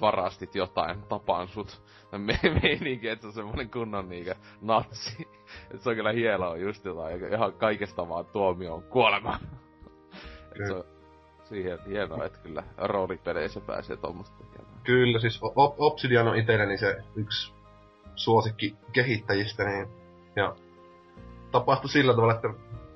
varastit 0.00 0.54
jotain, 0.54 1.02
tapaan 1.02 1.48
sut. 1.48 1.82
Me, 2.18 2.38
meininki, 2.62 3.08
että 3.08 3.22
se 3.22 3.26
on 3.26 3.32
semmonen 3.32 3.70
kunnon 3.70 4.08
niinkö 4.08 4.34
natsi. 4.60 5.28
Et 5.74 5.82
se 5.82 5.90
on 5.90 5.96
kyllä 5.96 6.12
hienoa 6.12 6.56
just 6.56 6.84
jotain, 6.84 7.32
ihan 7.32 7.52
kaikesta 7.52 8.08
vaan 8.08 8.24
tuomio 8.24 8.74
on 8.74 8.82
kuolema. 8.82 9.38
Et 10.60 10.66
se 10.66 10.72
on 10.72 10.84
siihen 11.44 11.78
hienoa, 11.88 12.24
että 12.24 12.38
kyllä 12.38 12.62
roolipeleissä 12.76 13.60
pääsee 13.60 13.96
tommoista 13.96 14.36
tekemään. 14.38 14.80
Kyllä, 14.84 15.20
siis 15.20 15.40
Obsidian 15.78 16.28
on 16.28 16.36
itselleni 16.36 16.78
se 16.78 16.96
yksi 17.16 17.52
suosikki 18.14 18.76
kehittäjistä, 18.92 19.64
niin, 19.64 19.88
ja 20.36 20.56
tapahtui 21.52 21.90
sillä 21.90 22.14
tavalla, 22.14 22.34
että 22.34 22.48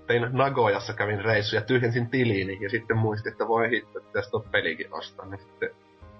tein 0.07 0.29
Nagojassa 0.33 0.92
kävin 0.92 1.25
reissu 1.25 1.57
ja 1.57 1.62
tyhjensin 1.62 2.11
tiliini, 2.11 2.59
ja 2.61 2.71
sitten 2.71 2.99
muistin, 2.99 3.33
että 3.33 3.49
voi 3.49 3.71
hitto, 3.71 3.99
että 3.99 4.12
tästä 4.12 4.37
on 4.37 4.45
pelikin 4.53 4.95
ostaa, 4.95 5.27
niin 5.27 5.40
sitten 5.40 5.71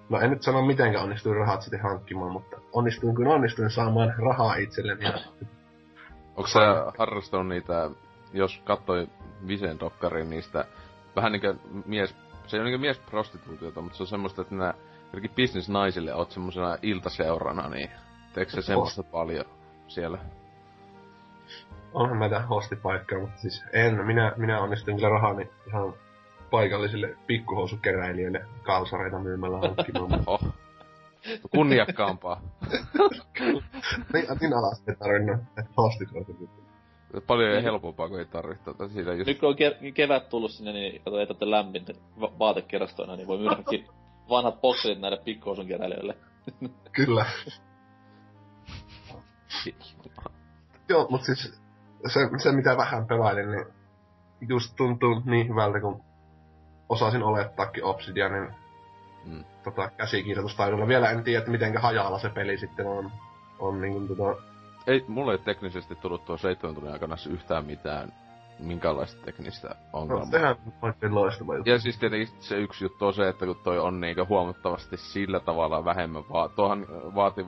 No 0.09 0.19
en 0.19 0.29
nyt 0.29 0.41
sano 0.41 0.65
mitenkään 0.65 1.03
onnistuin 1.03 1.35
rahat 1.35 1.61
sitten 1.61 1.81
hankkimaan, 1.81 2.31
mutta 2.31 2.57
onnistuin 2.73 3.15
kun 3.15 3.27
onnistuin 3.27 3.69
saamaan 3.69 4.13
rahaa 4.17 4.55
itselleni. 4.55 5.05
Ja 5.05 5.19
Onko 6.35 6.47
sä 6.47 6.91
harrastanut 6.97 7.47
niitä, 7.47 7.89
jos 8.33 8.61
kattoi 8.65 9.07
Visen 9.47 9.79
dokkarin 9.79 10.29
niistä, 10.29 10.65
vähän 11.15 11.31
niinkö 11.31 11.55
mies, 11.85 12.15
se 12.47 12.57
ei 12.57 12.61
ole 12.61 12.69
niinkö 12.69 12.81
miesprostituutiota, 12.81 13.81
mutta 13.81 13.97
se 13.97 14.03
on 14.03 14.07
semmoista, 14.07 14.41
että 14.41 14.55
nää 14.55 14.73
jotenkin 15.05 15.31
bisnesnaisille 15.35 16.13
oot 16.13 16.31
semmosena 16.31 16.77
iltaseurana, 16.81 17.69
niin 17.69 17.89
teekö 18.33 18.51
se 18.51 18.61
semmoista 18.61 19.03
paljon 19.03 19.45
siellä? 19.87 20.17
Onhan 21.93 22.19
näitä 22.19 22.39
hostipaikkaa, 22.39 23.19
mutta 23.19 23.41
siis 23.41 23.63
en. 23.73 24.05
Minä, 24.05 24.33
minä 24.37 24.59
onnistuin 24.59 24.97
kyllä 24.97 25.09
rahani 25.09 25.49
ihan 25.67 25.93
paikallisille 26.51 27.15
pikkuhousukeräilijöille 27.27 28.45
kalsareita 28.63 29.19
myymällä 29.19 29.57
hankkimaan. 29.57 30.23
Oh. 30.25 30.43
Kunniakkaampaa. 31.51 32.41
niin, 34.13 34.25
niin 34.41 34.53
alas 34.53 34.83
ei 34.87 34.95
tarvinnut 34.95 35.41
hostikoita. 35.77 36.31
Paljon 37.27 37.63
helpompaa, 37.63 38.09
kun 38.09 38.19
ei 38.19 38.25
tarvitse 38.25 38.63
tota 38.63 38.89
siinä 38.89 39.13
just... 39.13 39.27
Nyt 39.27 39.39
kun 39.39 39.49
on 39.49 39.55
ke- 39.55 39.91
kevät 39.91 40.29
tullut 40.29 40.51
sinne, 40.51 40.73
niin 40.73 41.01
kato, 41.03 41.19
ei 41.19 41.27
tarvitse 41.27 41.51
lämmintä 41.51 41.93
va- 42.21 42.31
vaatekerastoina, 42.39 43.15
niin 43.15 43.27
voi 43.27 43.37
myydäkin 43.37 43.87
vanhat 44.29 44.61
bokselit 44.61 44.99
näille 44.99 45.17
pikkuosun 45.17 45.67
keräilijöille. 45.67 46.17
Kyllä. 46.91 47.25
Joo, 50.89 51.07
mutta 51.09 51.25
siis 51.25 51.61
se, 52.09 52.29
se, 52.37 52.51
mitä 52.51 52.77
vähän 52.77 53.07
pelailin, 53.07 53.51
niin 53.51 53.65
just 54.49 54.75
tuntuu 54.75 55.21
niin 55.25 55.49
hyvältä, 55.49 55.79
kun 55.81 56.01
osasin 56.89 57.23
olettaakin 57.23 57.83
Obsidianin 57.83 58.53
Mm. 59.25 59.43
tota, 59.63 59.89
käsikirjoitustaidolla. 59.97 60.87
Vielä 60.87 61.09
en 61.11 61.23
tiedä, 61.23 61.39
että 61.39 61.51
mitenkä 61.51 61.79
hajalla 61.79 62.19
se 62.19 62.29
peli 62.29 62.57
sitten 62.57 62.87
on. 62.87 63.11
on 63.59 63.81
niin 63.81 63.93
kuin, 63.93 64.07
tota, 64.07 64.41
Ei, 64.87 65.05
mulle 65.07 65.31
ei 65.31 65.37
teknisesti 65.37 65.95
tullut 65.95 66.25
tuon 66.25 66.39
seitsemän 66.39 66.75
tunnin 66.75 66.93
aikana 66.93 67.15
yhtään 67.29 67.65
mitään 67.65 68.13
minkäänlaista 68.59 69.21
teknistä 69.25 69.67
no, 69.67 69.75
ongelmaa. 69.93 70.25
sehän 70.25 70.55
on 70.81 71.15
loistava 71.15 71.55
juttu. 71.55 71.69
Ja 71.69 71.79
siis 71.79 71.97
tietenkin 71.97 72.29
se 72.39 72.57
yksi 72.57 72.85
juttu 72.85 73.05
on 73.05 73.13
se, 73.13 73.27
että 73.27 73.45
kun 73.45 73.59
toi 73.63 73.79
on 73.79 74.01
niinku 74.01 74.25
huomattavasti 74.29 74.97
sillä 74.97 75.39
tavalla 75.39 75.85
vähemmän, 75.85 76.23
vaan 76.29 76.49
tuohan 76.55 76.85
vaati 77.15 77.45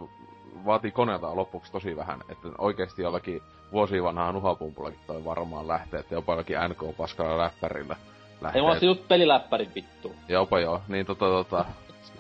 vaatii 0.65 0.91
koneelta 0.91 1.35
lopuksi 1.35 1.71
tosi 1.71 1.95
vähän. 1.95 2.19
Että 2.29 2.47
oikeesti 2.57 3.01
jollakin 3.01 3.41
vuosi 3.71 4.03
vanhaa 4.03 4.31
nuhapumpullakin 4.31 4.99
toi 5.07 5.25
varmaan 5.25 5.67
lähtee, 5.67 5.99
että 5.99 6.15
jopa 6.15 6.31
jollakin 6.31 6.57
NK-paskalla 6.69 7.37
läppärillä 7.37 7.95
lähtee. 8.41 8.59
Ei 8.59 8.61
mulla 8.61 8.77
just 8.81 9.07
peliläppärin 9.07 9.71
vittu. 9.75 10.15
Jopa 10.27 10.59
joo, 10.59 10.81
niin 10.87 11.05
tota 11.05 11.25
tota... 11.25 11.65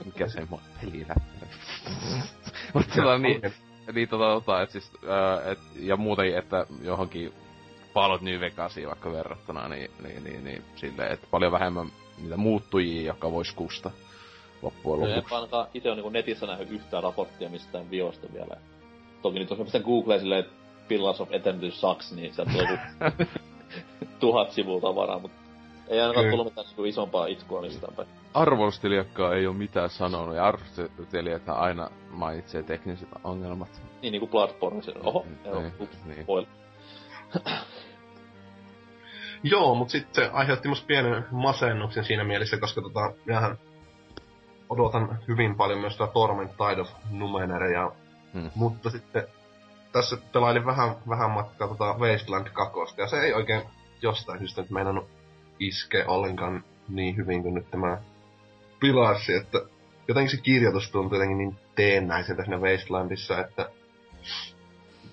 Mikä 0.05 0.27
se 0.27 0.47
on 0.51 0.59
peliläppäri? 0.81 1.51
Mutta 2.73 2.95
tota 2.95 3.17
niin, 3.17 3.41
niin 3.93 4.09
tota 4.09 4.25
tota, 4.25 4.61
et 4.61 4.69
siis, 4.69 4.91
ää, 5.07 5.51
et, 5.51 5.59
ja 5.75 5.97
muutenkin, 5.97 6.37
että 6.37 6.65
johonkin 6.81 7.33
Fallout 7.93 8.21
New 8.21 8.39
Vegasiin 8.39 8.87
vaikka 8.87 9.11
verrattuna, 9.11 9.67
niin, 9.67 9.91
niin, 10.03 10.23
niin, 10.23 10.43
niin 10.43 10.63
silleen, 10.75 11.11
että 11.11 11.27
paljon 11.31 11.51
vähemmän 11.51 11.87
niitä 12.21 12.37
muuttujia, 12.37 13.07
jotka 13.07 13.31
vois 13.31 13.53
kusta 13.53 13.91
loppujen 14.61 15.09
En 15.09 15.15
lopuksi. 15.15 15.35
ainakaan 15.35 15.67
itse 15.73 15.89
on 15.89 15.97
niinku 15.97 16.09
netissä 16.09 16.45
nähnyt 16.45 16.71
yhtään 16.71 17.03
raporttia 17.03 17.49
mistään 17.49 17.89
viosta 17.91 18.27
vielä. 18.33 18.57
Toki 19.21 19.39
nyt 19.39 19.49
jos 19.49 19.59
mä 19.59 19.65
pistän 19.65 19.81
Googleen 19.81 20.19
silleen, 20.19 20.39
että 20.39 20.53
Pillars 20.87 21.21
of 21.21 21.31
Eternity 21.31 21.71
sucks, 21.71 22.11
niin 22.11 22.33
sieltä 22.33 22.51
tulee 22.51 22.79
tuhat 24.19 24.51
sivua 24.51 24.81
tavaraa, 24.81 25.19
mutta 25.19 25.37
ei 25.87 25.99
ainakaan 25.99 26.29
tullut 26.29 26.45
mitään 26.47 26.67
niinku 26.67 26.85
isompaa 26.85 27.27
itkua 27.27 27.61
mistään 27.61 27.93
päin. 27.95 28.07
Arvostelijakkaan 28.33 29.37
ei 29.37 29.47
ole 29.47 29.55
mitään 29.55 29.89
sanonut, 29.89 30.35
ja 30.35 30.45
arvostelijat 30.45 31.49
aina 31.49 31.89
mainitsee 32.09 32.63
tekniset 32.63 33.09
ongelmat. 33.23 33.81
Niin 34.01 34.11
niinku 34.11 34.27
Bloodborne, 34.27 34.81
se, 34.81 34.93
oho, 35.03 35.25
Niin, 35.25 35.39
joo, 35.45 35.61
niin, 35.61 35.73
ups, 35.79 35.97
niin. 36.05 36.25
Joo, 39.43 39.75
mutta 39.75 39.91
sitten 39.91 40.23
se 40.23 40.31
aiheutti 40.33 40.67
musta 40.67 40.85
pienen 40.87 41.25
masennuksen 41.31 42.03
siinä 42.03 42.23
mielessä, 42.23 42.57
koska 42.57 42.81
tota, 42.81 43.13
minähän 43.25 43.57
odotan 44.69 45.19
hyvin 45.27 45.55
paljon 45.55 45.79
myös 45.79 45.97
tätä 45.97 46.11
Torment 46.13 46.51
Tide 46.51 46.81
of 46.81 46.89
Numeneria, 47.11 47.91
Hmm. 48.33 48.49
mutta 48.55 48.89
sitten 48.89 49.23
tässä 49.91 50.17
pelailin 50.33 50.65
vähän, 50.65 50.95
vähän 51.09 51.31
matkaa 51.31 51.67
tota 51.67 51.95
Wasteland 51.99 52.47
2, 52.49 52.79
ja 52.97 53.07
se 53.07 53.19
ei 53.19 53.33
oikein 53.33 53.61
jostain 54.01 54.39
syystä 54.39 54.61
nyt 54.61 54.71
meinannut 54.71 55.07
iske 55.59 56.05
ollenkaan 56.07 56.63
niin 56.89 57.17
hyvin 57.17 57.43
kuin 57.43 57.53
nyt 57.53 57.71
tämä 57.71 57.97
Pilarsi, 58.79 59.33
että 59.33 59.61
jotenkin 60.07 60.37
se 60.37 60.43
kirjoitus 60.43 60.91
tuntui 60.91 61.17
jotenkin 61.17 61.37
niin 61.37 61.57
teennäiseltä 61.75 62.43
siinä 62.43 62.57
Wastelandissa, 62.57 63.39
että 63.39 63.69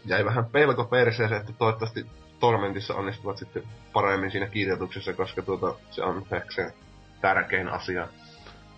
jäi 0.04 0.24
vähän 0.24 0.44
pelko 0.44 0.84
perseeseen, 0.84 1.40
että 1.40 1.52
toivottavasti 1.52 2.06
Tormentissa 2.40 2.94
onnistuvat 2.94 3.38
sitten 3.38 3.62
paremmin 3.92 4.30
siinä 4.30 4.46
kirjoituksessa, 4.46 5.12
koska 5.12 5.42
tuota, 5.42 5.74
se 5.90 6.02
on 6.02 6.26
ehkä 6.32 6.50
se 6.50 6.74
tärkein 7.20 7.68
asia. 7.68 8.08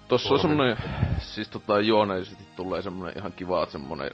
Tossa 0.09 0.35
on 0.35 0.41
semmonen, 0.41 0.77
siis 1.19 1.49
tota 1.49 1.81
juoneisesti 1.81 2.45
tulee 2.57 2.83
semmonen 2.83 3.19
ihan 3.19 3.33
kiva 3.33 3.67
semmonen 3.67 4.11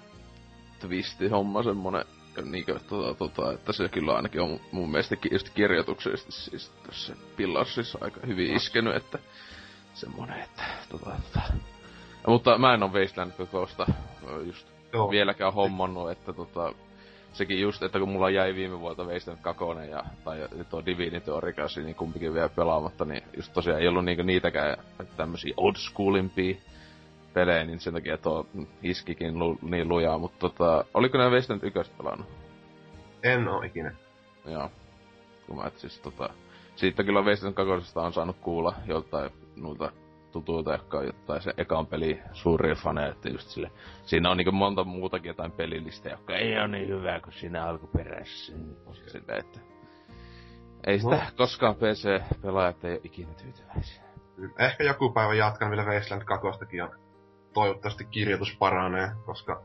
twisti 0.81 1.29
homma 1.29 1.63
semmonen, 1.63 2.05
niinkö 2.45 2.79
tota, 2.89 3.15
tota, 3.15 3.53
että 3.53 3.73
se 3.73 3.89
kyllä 3.89 4.15
ainakin 4.15 4.41
on 4.41 4.61
mun 4.73 4.91
mielestä 4.91 5.17
just 5.31 5.49
kirjoituksellisesti 5.49 6.33
siis 6.33 6.73
tässä 6.87 7.17
Pillarsissa 7.37 7.99
aika 8.01 8.21
hyvin 8.27 8.57
iskenyt, 8.57 8.97
että 8.97 9.19
semmonen, 9.95 10.41
että 10.41 10.63
tota, 10.89 11.05
tota. 11.05 11.41
Ja, 12.25 12.31
mutta 12.31 12.59
mä 12.59 12.75
en 12.75 12.83
oo 12.83 12.89
Wasteland 12.93 13.33
kokoista 13.33 13.87
just 14.47 14.69
Joo. 14.93 15.11
vieläkään 15.11 15.55
hommannut, 15.55 16.11
että 16.11 16.33
tota, 16.33 16.73
sekin 17.35 17.61
just, 17.61 17.83
että 17.83 17.99
kun 17.99 18.09
mulla 18.09 18.31
jäi 18.31 18.55
viime 18.55 18.81
vuodelta 18.81 19.05
Wasteland 19.05 19.43
2 19.43 19.65
ja, 19.91 20.05
tai 20.25 20.49
tuo 20.71 20.87
Divinity 20.87 21.31
Origasi, 21.31 21.83
niin 21.83 21.95
kumpikin 21.95 22.35
vielä 22.35 22.49
pelaamatta, 22.49 23.05
niin 23.05 23.23
just 23.37 23.53
tosiaan 23.53 23.81
ei 23.81 23.89
ollut 23.89 24.05
niinku 24.05 24.23
niitäkään 24.23 24.77
tämmösiä 25.17 25.55
old 25.57 25.75
schoolimpia 25.77 26.57
pelejä, 27.33 27.65
niin 27.65 27.81
sen 27.81 27.93
takia 27.93 28.19
tuo 28.19 28.47
iskikin 28.83 29.39
lu, 29.39 29.59
niin 29.63 29.89
lujaa, 29.89 30.19
mutta 30.19 30.39
tota, 30.39 30.85
oliko 30.95 31.19
ne 31.19 31.29
Wasteland 31.31 31.63
1 31.63 31.93
pelannut? 31.99 32.27
En 33.23 33.49
oo 33.49 33.63
ikinä. 33.63 33.95
Joo. 34.47 34.71
Kun 35.47 35.57
mä 35.57 35.67
et 35.67 35.79
siis 35.79 36.01
tota... 36.01 36.31
Siitä 36.77 37.05
kyllä 37.05 37.23
Wasteland 37.23 37.55
2 37.55 37.99
on 37.99 38.13
saanut 38.13 38.37
kuulla 38.41 38.75
joltain 38.87 39.31
noilta 39.57 39.93
tutuilta, 40.41 40.73
jotka 40.73 40.99
on 40.99 41.07
jotain 41.07 41.43
se 41.43 41.55
ekan 41.57 41.87
peli 41.87 42.21
suuria 42.33 42.75
faneja, 42.75 43.09
että 43.09 43.29
just 43.29 43.49
sille, 43.49 43.71
siinä 44.05 44.31
on 44.31 44.37
niinku 44.37 44.53
monta 44.53 44.85
muutakin 44.85 45.29
jotain 45.29 45.53
pelillistä, 45.53 46.09
jotka 46.09 46.37
ei 46.37 46.59
ole 46.59 46.69
niin 46.69 46.89
hyvää 46.89 47.21
kuin 47.21 47.33
siinä 47.33 47.65
alkuperäisessä. 47.67 48.53
Okay. 48.87 49.09
Sille, 49.09 49.33
että 49.33 49.61
ei 50.87 50.99
sitä 50.99 51.15
No. 51.15 51.21
koskaan 51.37 51.75
PC-pelaajat 51.75 52.85
ei 52.85 52.93
ole 52.93 53.01
ikinä 53.05 53.33
tyytyväisiä. 53.43 54.03
Ehkä 54.59 54.85
joku 54.85 55.13
päivä 55.13 55.35
jatkan 55.35 55.71
vielä 55.71 55.85
Wasteland 55.85 56.25
2 56.25 56.77
ja 56.77 56.89
toivottavasti 57.53 58.05
kirjoitus 58.05 58.57
paranee, 58.59 59.11
koska, 59.27 59.63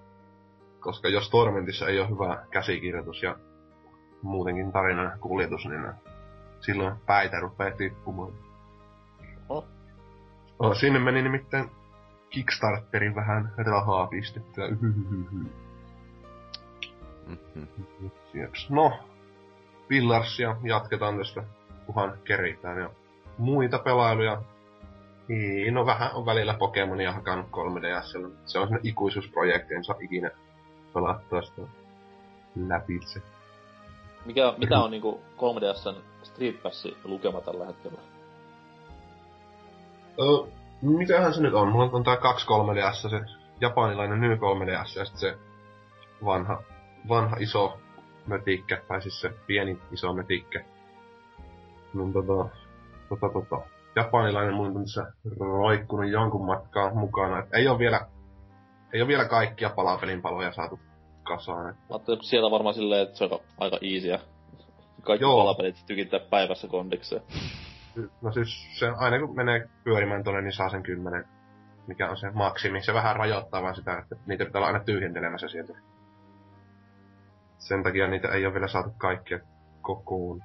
koska 0.79 1.09
jos 1.09 1.29
Tormentissa 1.29 1.87
ei 1.87 1.99
ole 1.99 2.09
hyvä 2.09 2.45
käsikirjoitus 2.51 3.23
ja 3.23 3.35
muutenkin 4.21 4.71
tarinan 4.71 5.19
kuljetus, 5.19 5.65
niin 5.65 5.93
silloin 6.59 6.95
päitä 7.05 7.39
rupeaa 7.39 7.77
tippumaan. 7.77 8.48
Oh. 10.59 10.75
Sinne 10.75 10.99
meni 10.99 11.21
nimittäin 11.21 11.71
Kickstarterin 12.29 13.15
vähän 13.15 13.53
rahaa 13.57 14.07
pistettyä. 14.07 14.67
Mm-hmm. 14.67 15.49
Jeps. 18.33 18.69
No, 18.69 18.99
Pillarsia 19.87 20.55
jatketaan 20.63 21.17
tästä, 21.17 21.43
kunhan 21.85 22.17
keritään. 22.23 22.77
Ja 22.77 22.89
muita 23.37 23.79
pelailuja. 23.79 24.41
Ei, 25.29 25.71
no 25.71 25.85
vähän 25.85 26.11
on 26.13 26.25
välillä 26.25 26.53
Pokemonia 26.53 27.11
hakannut 27.11 27.47
3DSllä. 27.47 28.09
Se 28.09 28.17
on 28.17 28.33
sellainen 28.45 28.79
ikuisuusprojekti, 28.83 29.73
en 29.73 29.83
saa 29.83 29.95
ikinä 29.99 30.31
pelattua 30.93 31.41
sitä 31.41 31.61
läpi 32.67 32.99
se. 33.05 33.21
Mikä, 34.25 34.53
mitä 34.57 34.79
on 34.79 34.91
niinku 34.91 35.21
3DSn 35.37 35.95
Street 36.23 36.63
Passin 36.63 36.97
lukema 37.03 37.41
tällä 37.41 37.65
hetkellä? 37.65 37.99
Ö, 40.19 40.47
mitähän 40.81 41.33
se 41.33 41.41
nyt 41.41 41.53
on? 41.53 41.71
Mulla 41.71 41.89
on 41.93 42.03
tää 42.03 42.17
2 42.17 42.47
3DS, 42.47 43.09
se 43.09 43.21
japanilainen 43.61 44.21
New 44.21 44.31
3DS 44.31 44.99
ja 44.99 45.05
sitten 45.05 45.19
se 45.19 45.37
vanha, 46.25 46.61
vanha 47.09 47.37
iso 47.39 47.77
mötikkä, 48.27 48.81
tai 48.87 49.01
siis 49.01 49.21
se 49.21 49.29
pieni 49.47 49.79
iso 49.91 50.13
mötikkä. 50.13 50.65
No 51.93 52.03
tota, 52.13 52.49
tota, 53.09 53.29
tota. 53.33 53.61
Japanilainen 53.95 54.53
mun 54.53 54.77
on 54.77 54.83
tässä 54.83 55.13
roikkunut 55.39 56.11
jonkun 56.11 56.45
matkaa 56.45 56.93
mukana. 56.93 57.39
Et 57.39 57.53
ei 57.53 57.67
ole 57.67 57.79
vielä, 57.79 58.07
ei 58.93 59.01
ole 59.01 59.07
vielä 59.07 59.25
kaikkia 59.25 59.69
palapelin 59.69 60.21
paloja 60.21 60.51
saatu 60.51 60.79
kasaan. 61.23 61.69
Et 61.69 61.75
Mä 61.75 61.95
ajattelin, 61.95 62.23
sieltä 62.23 62.51
varmaan 62.51 62.75
silleen, 62.75 63.01
että 63.01 63.17
se 63.17 63.23
on 63.23 63.39
aika 63.57 63.77
easyä. 63.81 64.19
Kaikki 65.01 65.23
Joo. 65.23 65.37
palapelit 65.37 65.83
tykittää 65.87 66.19
päivässä 66.19 66.67
kondikseen. 66.67 67.21
No 68.21 68.31
siis 68.31 68.79
se 68.79 68.87
aina 68.97 69.19
kun 69.19 69.35
menee 69.35 69.69
pyörimään 69.83 70.23
tonne, 70.23 70.41
niin 70.41 70.53
saa 70.53 70.69
sen 70.69 70.83
kymmenen, 70.83 71.25
mikä 71.87 72.09
on 72.09 72.17
se 72.17 72.31
maksimi. 72.31 72.81
Se 72.81 72.93
vähän 72.93 73.15
rajoittaa 73.15 73.61
vaan 73.61 73.75
sitä, 73.75 73.97
että 73.97 74.15
niitä 74.25 74.45
pitää 74.45 74.59
olla 74.59 74.67
aina 74.67 74.79
tyhjentelemässä 74.79 75.47
sieltä. 75.47 75.73
Sen 77.57 77.83
takia 77.83 78.07
niitä 78.07 78.27
ei 78.27 78.45
ole 78.45 78.53
vielä 78.53 78.67
saatu 78.67 78.89
kaikkia 78.97 79.39
kokoon. 79.81 80.43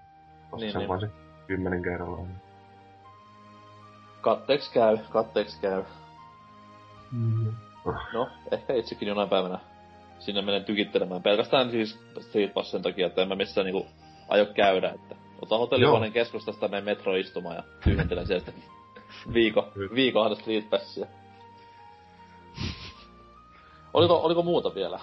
Niin, 0.56 0.72
se 0.72 0.78
on 0.78 0.80
niin. 0.80 0.88
vaan 0.88 1.00
se 1.00 1.08
kymmenen 1.46 1.82
kerralla. 1.82 2.26
Katteeksi 4.20 4.72
käy, 4.72 4.98
katteeksi 5.10 5.60
käy. 5.60 5.82
Mm. 7.12 7.52
No, 8.12 8.30
ehkä 8.50 8.72
itsekin 8.72 9.08
jonain 9.08 9.28
päivänä 9.28 9.58
sinne 10.18 10.42
menen 10.42 10.64
tykittelemään. 10.64 11.22
Pelkästään 11.22 11.70
siis 11.70 12.00
Street 12.20 12.54
Pass 12.54 12.70
sen 12.70 12.82
takia, 12.82 13.06
että 13.06 13.22
en 13.22 13.28
mä 13.28 13.34
missään 13.34 13.64
niinku 13.64 13.86
aio 14.28 14.46
käydä, 14.46 14.90
että 14.90 15.14
otan 15.44 15.58
hotellihuoneen 15.58 16.12
keskustasta 16.12 16.68
menen 16.68 16.84
metro 16.84 17.16
istumaan 17.16 17.56
ja 17.56 17.62
tyhjentelen 17.84 18.26
sieltä 18.26 18.52
viikon, 19.34 19.72
viikon 19.94 20.22
aina 20.22 20.34
Street 20.36 20.70
Passia. 20.70 21.06
Oliko, 23.94 24.16
oliko 24.22 24.42
muuta 24.42 24.74
vielä? 24.74 25.00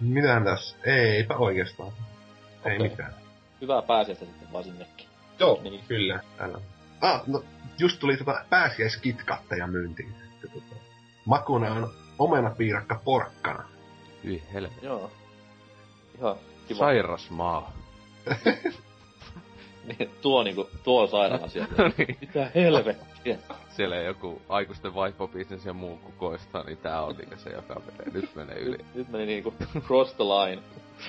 Mitähän 0.00 0.44
tässä? 0.44 0.76
Eipä 0.84 1.36
oikeastaan. 1.36 1.92
Ei 2.64 2.76
Okei. 2.76 2.88
mitään. 2.88 3.14
Hyvää 3.60 3.82
pääsiäistä 3.82 4.24
sitten 4.24 4.52
vaan 4.52 4.64
sinnekin. 4.64 5.06
Joo, 5.38 5.60
Niin. 5.62 5.84
kyllä. 5.88 6.20
On. 6.40 6.60
Ah, 7.00 7.22
no, 7.26 7.42
just 7.78 8.00
tuli 8.00 8.16
tota 8.16 8.44
pääsiäiskitkatteja 8.50 9.66
myyntiin. 9.66 10.14
Että 10.34 10.48
Tota, 10.54 10.74
makuna 11.24 11.72
on 11.72 11.90
omenapiirakka 12.18 13.00
porkkana. 13.04 13.64
Hyi 14.24 14.42
helvetti. 14.52 14.86
Joo. 14.86 15.10
Ihan 16.18 16.36
kiva. 16.68 16.78
Sairas 16.78 17.30
maa. 17.30 17.72
Niin, 19.84 20.10
tuo 20.22 20.42
niinku, 20.42 20.68
tuo 20.84 21.02
on 21.02 21.08
sairaan 21.08 21.44
asia. 21.44 21.66
Niin. 21.98 22.16
Mitä 22.20 22.50
helvettiä? 22.54 23.38
Siellä 23.68 23.96
joku 23.96 24.42
aikuisten 24.48 24.94
vaihtobisnes 24.94 25.66
ja 25.66 25.72
muu 25.72 25.96
kukoistaa, 25.96 26.64
niin 26.64 26.78
tää 26.78 27.02
on 27.02 27.16
niinku 27.16 27.36
se, 27.36 27.50
joka 27.50 27.80
menee. 27.86 28.12
Nyt 28.12 28.34
menee 28.34 28.58
yli. 28.58 28.76
Nyt, 28.76 28.94
nyt 28.94 29.08
meni 29.08 29.26
niinku 29.26 29.54
cross 29.86 30.14
the 30.14 30.24
line. 30.24 30.62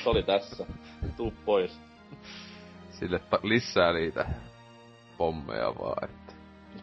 Se 0.03 0.09
oli 0.09 0.23
tässä. 0.23 0.65
Tuu 1.17 1.33
pois. 1.45 1.79
Sille 2.91 3.19
ta- 3.19 3.39
lisää 3.43 3.93
niitä 3.93 4.25
pommeja 5.17 5.75
vaan, 5.81 6.03
että 6.09 6.33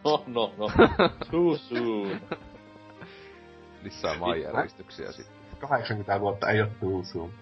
No, 0.05 0.23
no, 0.27 0.53
no. 0.57 0.69
Too 1.31 1.57
soon. 1.57 2.21
lisää 3.83 4.17
maanjäristyksiä 4.17 5.11
sitten. 5.11 5.35
80 5.59 6.19
vuotta 6.19 6.49
ei 6.49 6.61
oo 6.61 6.67
Tuusuun. 6.79 7.33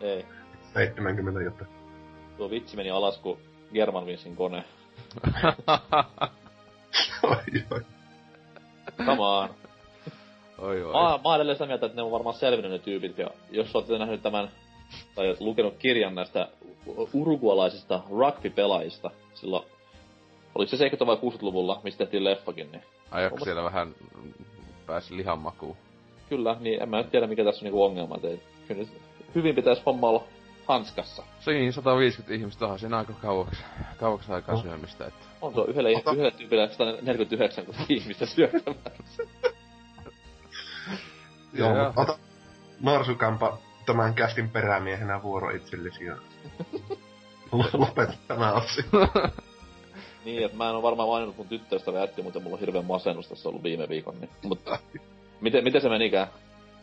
Ei. 0.00 0.26
70 0.74 1.40
jotta. 1.42 1.64
Tuo 2.36 2.50
vitsi 2.50 2.76
meni 2.76 2.90
alas, 2.90 3.18
kun 3.18 3.38
Germanwingsin 3.72 4.36
kone. 4.36 4.64
oi, 7.22 7.36
oi. 7.70 7.80
Come 9.06 9.22
on. 9.22 9.48
Oi 10.58 10.82
oi. 10.82 10.92
Mä, 10.92 11.18
mä 11.24 11.34
edelleen 11.36 11.56
sitä 11.56 11.66
mieltä, 11.66 11.86
että 11.86 11.96
ne 11.96 12.02
on 12.02 12.10
varmaan 12.10 12.36
selvinnyt 12.36 12.72
ne 12.72 12.78
tyypit, 12.78 13.18
ja 13.18 13.30
jos 13.50 13.76
olette 13.76 13.98
nähnyt 13.98 14.22
tämän, 14.22 14.50
tai 15.14 15.36
lukenut 15.40 15.74
kirjan 15.78 16.14
näistä 16.14 16.48
urugualaisista 17.12 18.00
rugby-pelaajista, 18.10 19.10
silloin, 19.34 19.64
oliko 20.54 20.76
se 20.76 20.88
70- 20.88 21.06
vai 21.06 21.16
60-luvulla, 21.16 21.80
mistä 21.84 21.98
tehtiin 21.98 22.24
leffakin, 22.24 22.72
niin 22.72 22.82
Ajako 23.10 23.44
siellä 23.44 23.64
vähän 23.64 23.94
pääsi 24.86 25.16
lihan 25.16 25.38
makuun? 25.38 25.76
kyllä, 26.28 26.56
niin 26.60 26.82
en 26.82 26.88
mä 26.88 26.96
nyt 26.96 27.10
tiedä 27.10 27.26
mikä 27.26 27.44
tässä 27.44 27.60
on 27.60 27.64
niinku 27.64 27.84
ongelma, 27.84 28.16
että 28.16 28.28
kyllä 28.68 28.84
hyvin 29.34 29.54
pitäisi 29.54 29.82
homma 29.86 30.08
olla 30.08 30.24
hanskassa. 30.68 31.22
Siinä 31.40 31.72
150 31.72 32.34
ihmistä 32.34 32.64
onhan 32.64 32.78
siinä 32.78 32.98
aika 32.98 33.12
kauaksi, 33.12 33.62
kauaksi 33.96 34.32
aikaa 34.32 34.54
No. 34.54 34.62
syömistä, 34.62 35.06
että... 35.06 35.24
On 35.40 35.54
se 35.54 35.60
yhdelle, 35.68 35.88
Ota- 35.98 36.12
yhdelle 36.12 36.30
tyypille 36.30 36.68
149 36.68 37.66
kun 37.66 37.74
ihmistä 37.88 38.26
syöttämässä. 38.26 39.22
Joo, 41.52 41.76
Joo. 41.76 41.92
ota 41.96 42.18
Norsukampa 42.80 43.58
tämän 43.86 44.14
kästin 44.14 44.50
perämiehenä 44.50 45.22
vuoro 45.22 45.50
itsellesi 45.50 46.04
ja 46.04 46.16
lopeta 47.72 48.12
tämä 48.28 48.52
ossi. 48.52 48.84
Niin, 50.24 50.44
että 50.44 50.56
mä 50.56 50.68
en 50.68 50.74
oo 50.76 50.82
varmaan 50.82 51.08
maininnut 51.08 51.36
mun 51.36 51.48
tyttöystävä 51.48 52.00
jätti, 52.00 52.22
mutta 52.22 52.40
mulla 52.40 52.54
on 52.54 52.60
hirveän 52.60 52.84
masennus 52.84 53.28
tässä 53.28 53.48
ollut 53.48 53.62
viime 53.62 53.88
viikon. 53.88 54.20
Niin. 54.20 54.30
Mutta 54.42 54.78
miten, 55.40 55.64
miten 55.64 55.80
se 55.80 55.88
menikään? 55.88 56.26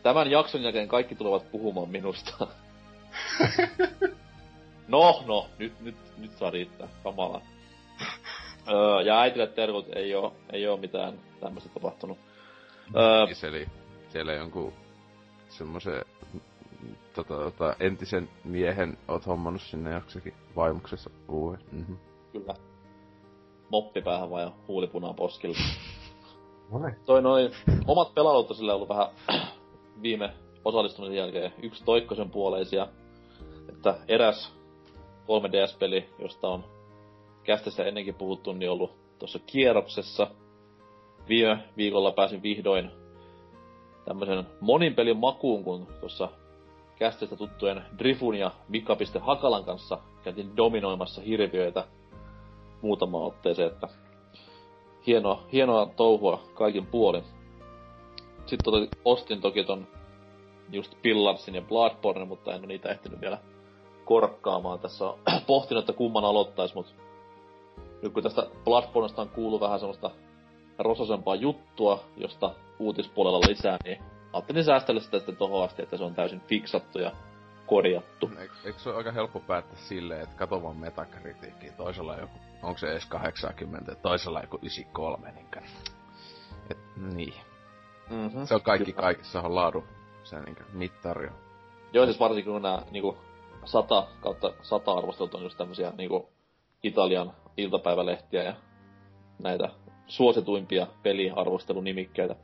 Tämän 0.03 0.31
jakson 0.31 0.63
jälkeen 0.63 0.87
kaikki 0.87 1.15
tulevat 1.15 1.51
puhumaan 1.51 1.89
minusta. 1.89 2.47
no, 4.87 5.23
no, 5.27 5.47
nyt, 5.57 5.79
nyt, 5.81 5.95
nyt 6.17 6.31
saa 6.31 6.49
riittää. 6.49 6.87
Kamala. 7.03 7.41
Öö, 8.67 9.01
ja 9.01 9.19
äitille 9.19 9.47
terkut, 9.47 9.85
ei 9.95 10.15
oo, 10.15 10.35
ei 10.53 10.67
oo 10.67 10.77
mitään 10.77 11.19
tämmöistä 11.39 11.69
tapahtunut. 11.69 12.17
Öö, 12.95 13.25
Siis 13.25 13.43
eli 13.43 13.67
siellä 14.09 14.33
jonkun 14.33 14.73
semmoisen 15.49 16.05
tota, 17.15 17.35
tota, 17.35 17.75
entisen 17.79 18.29
miehen 18.43 18.97
oot 19.07 19.27
hommannut 19.27 19.61
sinne 19.61 19.91
jaksakin 19.91 20.33
vaimuksessa 20.55 21.09
uuden. 21.27 21.59
Mm-hmm. 21.71 21.97
kyllä. 22.31 22.53
Moppi 23.69 24.01
päähän 24.01 24.29
vai 24.29 24.51
huulipunaa 24.67 25.13
poskille. 25.13 25.57
No 26.71 26.79
niin. 26.79 26.95
toi 27.05 27.21
noin 27.21 27.51
omat 27.87 28.13
pelailut 28.13 28.49
on 28.49 28.55
sille 28.55 28.73
ollut 28.73 28.89
vähän 28.89 29.07
viime 30.01 30.33
osallistumisen 30.65 31.17
jälkeen 31.17 31.53
yksi 31.61 31.83
toikkosen 31.83 32.29
puoleisia. 32.29 32.87
Että 33.75 33.95
eräs 34.07 34.53
3DS-peli, 35.27 36.09
josta 36.19 36.47
on 36.47 36.63
kästissä 37.43 37.85
ennenkin 37.85 38.15
puhuttu, 38.15 38.53
niin 38.53 38.71
ollut 38.71 38.95
tuossa 39.19 39.39
kierroksessa. 39.45 40.27
Viime 41.29 41.59
viikolla 41.77 42.11
pääsin 42.11 42.43
vihdoin 42.43 42.91
tämmöisen 44.05 44.47
monin 44.61 44.95
pelin 44.95 45.17
makuun, 45.17 45.63
kun 45.63 45.87
tuossa 45.99 46.29
kästestä 46.99 47.35
tuttujen 47.35 47.83
Drifun 47.97 48.35
ja 48.35 48.51
Mika.Hakalan 48.67 49.63
kanssa 49.63 49.97
käytiin 50.23 50.57
dominoimassa 50.57 51.21
hirviöitä 51.21 51.87
muutama 52.81 53.17
otteeseen, 53.17 53.71
että 53.71 53.87
hienoa, 55.07 55.43
hienoa 55.51 55.85
touhua 55.85 56.43
kaikin 56.53 56.85
puolin. 56.85 57.23
Sitten 58.45 58.73
ostin 59.05 59.41
toki 59.41 59.63
ton 59.63 59.87
just 60.71 60.93
Pillarsin 61.01 61.55
ja 61.55 61.61
Bloodborne, 61.61 62.25
mutta 62.25 62.53
en 62.53 62.59
ole 62.59 62.67
niitä 62.67 62.89
ehtinyt 62.89 63.21
vielä 63.21 63.37
korkkaamaan. 64.05 64.79
Tässä 64.79 65.05
on 65.05 65.19
pohtinut, 65.47 65.81
että 65.81 65.93
kumman 65.93 66.25
aloittais, 66.25 66.75
mut 66.75 66.95
nyt 68.01 68.13
kun 68.13 68.23
tästä 68.23 68.47
Bloodbornesta 68.63 69.21
on 69.21 69.29
kuullut 69.29 69.61
vähän 69.61 69.79
semmoista 69.79 70.11
rososempaa 70.79 71.35
juttua, 71.35 72.03
josta 72.17 72.55
uutispuolella 72.79 73.39
lisää, 73.47 73.77
niin 73.83 74.03
ajattelin 74.33 74.63
säästellä 74.63 75.01
sitä 75.01 75.17
sitten 75.17 75.37
tohon 75.37 75.63
asti, 75.63 75.81
että 75.81 75.97
se 75.97 76.03
on 76.03 76.15
täysin 76.15 76.41
fiksattu 76.41 76.99
ja 76.99 77.11
korjattu. 77.65 78.31
Eikö, 78.39 78.53
eikö 78.65 78.79
se 78.79 78.89
ole 78.89 78.97
aika 78.97 79.11
helppo 79.11 79.39
päättää 79.39 79.77
silleen, 79.77 80.21
että 80.21 80.35
kato 80.35 80.63
vaan 80.63 80.77
metakritiikkiä, 80.77 81.71
toisella 81.71 82.15
joku, 82.15 82.39
onko 82.63 82.77
se 82.77 82.91
edes 82.91 83.05
80, 83.05 83.91
ja 83.91 83.95
toisella 83.95 84.41
joku 84.41 84.57
93, 84.57 85.31
niin 85.31 85.47
et, 86.69 86.77
niin. 86.97 87.33
Mm-hmm. 88.09 88.45
Se 88.45 88.55
on 88.55 88.61
kaikki 88.61 88.93
kaikessa 88.93 89.41
on 89.41 89.55
laadu, 89.55 89.83
se 90.23 90.39
niin 90.39 90.57
mittari. 90.73 91.29
Joo, 91.93 92.05
siis 92.05 92.19
varsinkin 92.19 92.53
kun 92.53 92.61
nämä 92.61 92.81
niinku, 92.91 93.17
sata 93.65 94.07
kautta 94.21 94.53
sata 94.61 94.91
arvostelut 94.91 95.35
on 95.35 95.43
just 95.43 95.57
tämmösiä 95.57 95.93
niinku, 95.97 96.29
Italian 96.83 97.33
iltapäivälehtiä 97.57 98.43
ja 98.43 98.53
näitä 99.43 99.69
suosituimpia 100.07 100.87
peliarvostelunimikkeitä. 101.03 102.35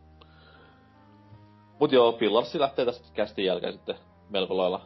Mut 1.80 1.92
joo, 1.92 2.14
Pillarsi 2.14 2.60
lähtee 2.60 2.86
tästä 2.86 3.08
kästin 3.14 3.46
jälkeen 3.46 3.74
sitten 3.74 3.96
melko 4.30 4.58
lailla 4.58 4.82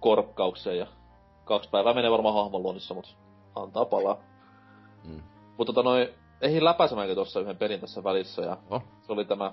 korkkaukseen 0.00 0.78
ja 0.78 0.86
kaksi 1.44 1.70
päivää 1.70 1.94
menee 1.94 2.10
varmaan 2.10 2.34
hahmon 2.34 2.62
luonnissa, 2.62 2.94
mut 2.94 3.16
antaa 3.54 3.84
palaa. 3.84 4.16
Mm. 5.04 5.22
Mutta 5.58 5.72
tota 5.72 5.82
noin, 5.82 6.08
eihin 6.40 6.64
läpäisemäänkö 6.64 7.14
tuossa 7.14 7.40
yhden 7.40 7.56
pelin 7.56 7.80
tässä 7.80 8.04
välissä 8.04 8.42
ja 8.42 8.56
Oh. 8.70 8.82
se 9.02 9.12
oli 9.12 9.24
tämä 9.24 9.52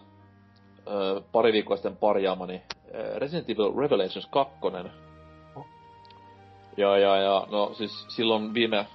ö, 0.87 1.21
pari 1.31 1.53
viikkoa 1.53 1.77
sitten 1.77 1.97
parjaamani 1.97 2.61
Resident 3.17 3.49
Evil 3.49 3.77
Revelations 3.77 4.27
2. 4.27 4.53
Ja, 6.77 6.97
ja, 6.97 7.15
ja, 7.17 7.47
no 7.51 7.73
siis 7.73 8.05
silloin 8.07 8.53
viime 8.53 8.87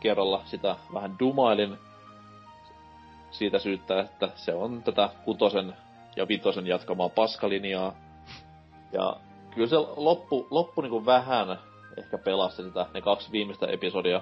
kerralla 0.00 0.42
sitä 0.44 0.76
vähän 0.94 1.18
dumailin 1.18 1.78
siitä 3.30 3.58
syyttä, 3.58 4.00
että 4.00 4.28
se 4.34 4.54
on 4.54 4.82
tätä 4.82 5.10
kutosen 5.24 5.74
ja 6.16 6.28
vitosen 6.28 6.66
jatkamaa 6.66 7.08
paskalinjaa. 7.08 7.94
Ja 8.92 9.16
kyllä 9.54 9.66
se 9.66 9.76
loppu, 9.96 10.46
loppu 10.50 10.80
niinku 10.80 11.06
vähän 11.06 11.58
ehkä 11.96 12.18
pelasti 12.18 12.62
sitä, 12.62 12.86
ne 12.94 13.00
kaksi 13.00 13.32
viimeistä 13.32 13.66
episodia. 13.66 14.20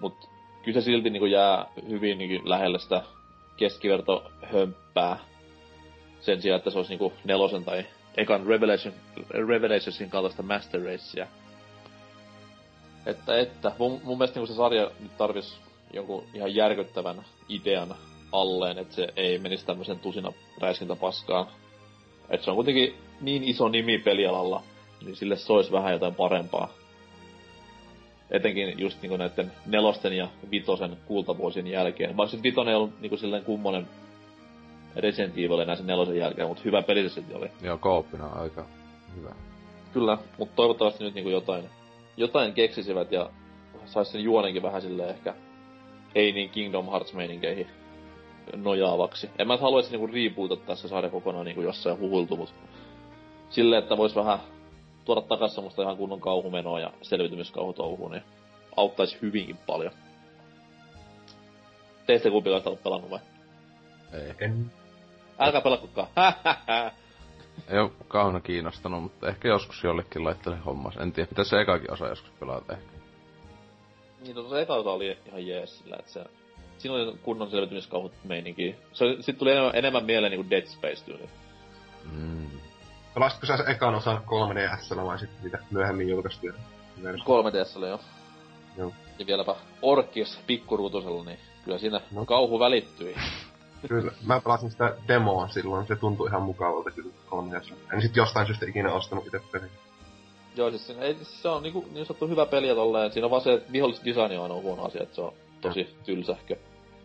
Mut 0.00 0.28
kyllä 0.64 0.80
se 0.80 0.84
silti 0.84 1.10
niinku 1.10 1.26
jää 1.26 1.66
hyvin 1.88 2.18
niinku 2.18 2.48
lähelle 2.48 2.78
sitä 2.78 3.02
keskivertohömppää. 3.56 5.18
Sen 6.20 6.42
sijaan, 6.42 6.58
että 6.58 6.70
se 6.70 6.78
olisi 6.78 6.92
niinku 6.92 7.12
nelosen 7.24 7.64
tai 7.64 7.86
ekan 8.16 8.46
Revelation, 8.46 8.94
Revelationsin 9.30 10.10
kaltaista 10.10 10.42
Master 10.42 10.80
Racea. 10.84 11.26
Että, 13.06 13.38
että. 13.38 13.72
Mun, 13.78 14.00
mun 14.04 14.18
mielestä 14.18 14.40
niinku 14.40 14.52
se 14.52 14.56
sarja 14.56 14.90
nyt 15.00 15.16
tarvis 15.16 15.56
jonkun 15.92 16.24
ihan 16.34 16.54
järkyttävän 16.54 17.24
idean 17.48 17.94
alleen, 18.32 18.78
että 18.78 18.94
se 18.94 19.08
ei 19.16 19.38
menisi 19.38 19.66
tämmöisen 19.66 19.98
tusina 19.98 20.32
räiskintäpaskaan. 20.60 21.46
Että 22.30 22.44
se 22.44 22.50
on 22.50 22.54
kuitenkin 22.54 22.94
niin 23.20 23.44
iso 23.44 23.68
nimi 23.68 23.98
pelialalla, 23.98 24.62
niin 25.04 25.16
sille 25.16 25.36
sois 25.36 25.72
vähän 25.72 25.92
jotain 25.92 26.14
parempaa. 26.14 26.68
Etenkin 28.30 28.78
just 28.78 29.02
niinku 29.02 29.16
näiden 29.16 29.52
nelosten 29.66 30.12
ja 30.12 30.28
vitosen 30.50 30.96
kultavuosien 31.06 31.66
jälkeen. 31.66 32.16
Vaikka 32.16 32.36
se 32.36 32.42
vitonen 32.42 32.70
ei 32.70 32.76
ollut 32.76 33.00
niinku 33.00 33.16
silleen 33.16 33.44
kummonen 33.44 33.88
Resident 34.96 35.38
Evil 35.38 35.58
enää 35.58 35.76
sen 35.76 35.86
nelosen 35.86 36.16
jälkeen, 36.16 36.48
mutta 36.48 36.62
hyvä 36.64 36.82
peli 36.82 37.02
se 37.02 37.08
silti 37.08 37.34
oli. 37.34 37.50
Joo, 37.62 37.78
kooppina 37.78 38.26
aika 38.26 38.66
hyvä. 39.16 39.34
Kyllä, 39.92 40.18
mutta 40.38 40.56
toivottavasti 40.56 41.04
nyt 41.04 41.14
niinku 41.14 41.30
jotain, 41.30 41.64
jotain 42.16 42.52
keksisivät 42.52 43.12
ja 43.12 43.30
sais 43.84 44.12
sen 44.12 44.24
juonenkin 44.24 44.62
vähän 44.62 44.82
silleen 44.82 45.10
ehkä 45.10 45.34
ei 46.14 46.32
niin 46.32 46.50
Kingdom 46.50 46.90
Hearts 46.90 47.12
meininkeihin 47.14 47.66
nojaavaksi. 48.56 49.30
En 49.38 49.46
mä 49.46 49.56
haluaisi 49.56 49.90
niinku 49.90 50.06
reboota 50.06 50.56
tässä 50.56 50.88
sarja 50.88 51.10
kokonaan 51.10 51.44
niinku 51.44 51.62
jossain 51.62 51.98
huhultu, 51.98 52.36
mut 52.36 52.54
silleen, 53.50 53.82
että 53.82 53.96
vois 53.96 54.16
vähän 54.16 54.38
tuoda 55.04 55.20
takas 55.20 55.54
semmoista 55.54 55.82
ihan 55.82 55.96
kunnon 55.96 56.20
kauhumenoa 56.20 56.80
ja 56.80 56.92
selviytymiskauhutouhua, 57.02 58.10
niin 58.10 58.22
auttaisi 58.76 59.18
hyvinkin 59.22 59.56
paljon. 59.66 59.92
Teistä 62.06 62.30
kumpikaan 62.30 62.62
sitä 62.62 62.82
pelannut 62.84 63.10
vai? 63.10 63.20
Ei. 64.12 64.34
En... 64.40 64.72
Älkää 65.38 65.60
pelakkukaan. 65.60 66.08
Ei 67.68 67.78
oo 67.78 67.92
kauheena 68.08 68.40
kiinnostanut, 68.40 69.02
mutta 69.02 69.28
ehkä 69.28 69.48
joskus 69.48 69.84
jollekin 69.84 70.24
laittele 70.24 70.56
hommas. 70.66 70.96
En 70.96 71.12
tiedä, 71.12 71.28
pitäisi 71.28 71.48
se 71.48 71.60
ekakin 71.60 71.92
osa 71.92 72.08
joskus 72.08 72.30
pelata 72.40 72.72
ehkä. 72.72 72.92
Niin, 74.22 74.34
tuossa 74.34 74.60
eka 74.60 74.74
osa 74.74 74.90
oli 74.90 75.18
ihan 75.26 75.46
jees 75.46 75.78
sillä, 75.78 75.96
että 75.98 76.12
se... 76.12 76.24
Siinä 76.78 76.94
oli 76.94 77.16
kunnon 77.22 77.50
selviytymiskauhut 77.50 78.12
meininki. 78.24 78.76
Se, 78.92 79.04
sit 79.20 79.38
tuli 79.38 79.50
enemmän, 79.50 79.76
enemmän 79.76 80.04
mieleen 80.04 80.30
niinku 80.30 80.50
Dead 80.50 80.66
Space 80.66 81.04
tyyli. 81.04 81.28
Mm. 82.12 82.50
Pelasitko 83.14 83.46
sä 83.46 83.58
ekan 83.66 83.94
osan 83.94 84.16
3DS 84.16 85.04
vai 85.04 85.18
sitten 85.18 85.42
niitä 85.42 85.58
myöhemmin 85.70 86.08
julkaistuja? 86.08 86.52
versio? 87.02 87.24
3DS 87.24 87.78
oli 87.78 87.88
jo. 87.88 88.00
Joo. 88.76 88.92
Ja 89.18 89.26
vieläpä 89.26 89.54
Orkis 89.82 90.38
pikkuruutusella, 90.46 91.24
niin 91.24 91.38
kyllä 91.64 91.78
siinä 91.78 92.00
No. 92.10 92.24
kauhu 92.24 92.58
välittyi. 92.58 93.14
Kyllä. 93.88 94.12
Mä 94.26 94.40
pelasin 94.40 94.70
sitä 94.70 94.94
demoa 95.08 95.48
silloin, 95.48 95.86
se 95.86 95.96
tuntui 95.96 96.28
ihan 96.28 96.42
mukavalta 96.42 96.90
kyllä 96.90 97.10
3DS. 97.30 97.74
En 97.92 98.02
sit 98.02 98.16
jostain 98.16 98.46
syystä 98.46 98.66
ikinä 98.66 98.92
ostanut 98.92 99.26
itse 99.26 99.40
peliä. 99.52 99.68
Joo, 100.56 100.70
siis 100.70 100.90
ei, 100.90 101.16
se 101.22 101.48
on 101.48 101.62
niinku, 101.62 101.84
niin 101.92 102.06
sanottu 102.06 102.28
hyvä 102.28 102.46
peli 102.46 102.68
ja 102.68 102.74
tolleen. 102.74 103.12
Siinä 103.12 103.26
on 103.26 103.30
vaan 103.30 103.42
se, 103.42 103.52
että 103.52 103.72
vihollisdesign 103.72 104.38
on 104.38 104.42
aina 104.42 104.54
huono 104.54 104.84
asia, 104.84 105.02
että 105.02 105.14
se 105.14 105.20
on 105.20 105.32
tosi 105.60 105.96
tylsähkö. 106.04 106.56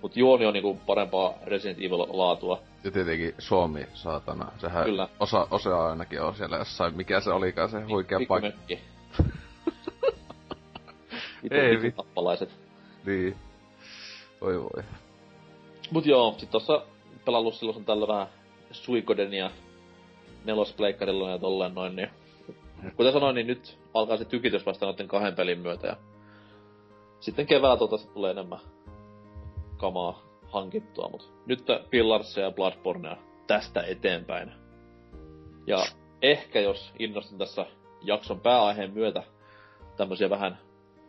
Mut 0.02 0.18
juoni 0.18 0.46
on 0.46 0.54
niinku 0.54 0.76
parempaa 0.86 1.34
Resident 1.46 1.80
Evil-laatua. 1.80 2.62
Ja 2.84 2.92
tietenkin 2.92 3.36
Suomi, 3.40 3.88
saatana. 3.94 4.52
Sehän 4.58 4.86
Kyllä. 4.86 5.10
osa, 5.20 5.48
osa 5.52 5.90
ainakin 5.90 6.22
on 6.22 6.36
siellä 6.36 6.58
jossain. 6.58 6.96
Mikä 6.98 7.20
se 7.20 7.30
olikaan 7.30 7.70
se 7.70 7.82
huikea 7.82 8.20
paikka? 8.28 8.50
Pikkumökki. 8.68 8.80
Ei 11.52 11.60
Ei 11.60 11.76
vi- 11.78 11.82
vi... 11.82 11.92
tappalaiset. 11.92 12.50
Niin. 13.06 13.36
Voi 14.42 14.60
voi. 14.60 14.84
Mut 15.92 16.06
joo, 16.06 16.36
sit 16.38 16.52
tossa 16.52 16.82
pelannut 17.26 17.56
silloin 17.56 17.86
tällä 17.86 18.08
vähän 18.08 18.28
Suikodenia 18.72 19.52
nelospleikkarilla 20.46 21.30
ja 21.30 21.38
tolleen 21.38 21.76
noin, 21.76 21.96
niin 21.96 22.10
kuten 22.96 23.14
sanoin, 23.14 23.36
niin 23.36 23.48
nyt 23.48 23.80
alkaa 23.94 24.18
se 24.18 24.26
tykitys 24.26 24.66
vasta 24.66 24.86
noiden 24.86 25.08
kahden 25.08 25.36
pelin 25.36 25.60
myötä 25.60 25.88
ja 25.88 25.98
sitten 27.20 27.48
keväällä 27.48 27.98
sit 27.98 28.14
tulee 28.14 28.32
enemmän 28.32 28.60
kamaa 29.78 30.22
hankittua, 30.46 31.10
mut 31.10 31.34
nyt 31.46 31.66
Pillarsia 31.90 32.44
ja 32.44 32.52
Bloodbornea 32.52 33.18
tästä 33.48 33.84
eteenpäin. 33.84 34.52
Ja 35.68 35.86
ehkä 36.22 36.60
jos 36.60 36.94
innostun 37.00 37.38
tässä 37.38 37.66
jakson 38.02 38.40
pääaiheen 38.40 38.94
myötä 38.94 39.24
tämmösiä 39.98 40.30
vähän 40.30 40.58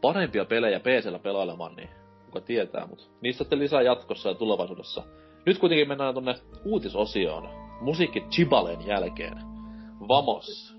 parempia 0.00 0.44
pelejä 0.44 0.80
PCllä 0.80 1.18
pelailemaan, 1.18 1.76
niin 1.76 1.88
kuka 2.28 2.40
tietää, 2.40 2.86
mut 2.86 3.10
niistä 3.20 3.44
sitten 3.44 3.58
lisää 3.58 3.82
jatkossa 3.82 4.28
ja 4.28 4.34
tulevaisuudessa. 4.34 5.02
Nyt 5.46 5.58
kuitenkin 5.58 5.88
mennään 5.88 6.14
tonne 6.14 6.34
uutisosioon. 6.64 7.48
Musiikki 7.80 8.20
Chibalen 8.20 8.86
jälkeen. 8.86 9.38
Vamos! 10.08 10.77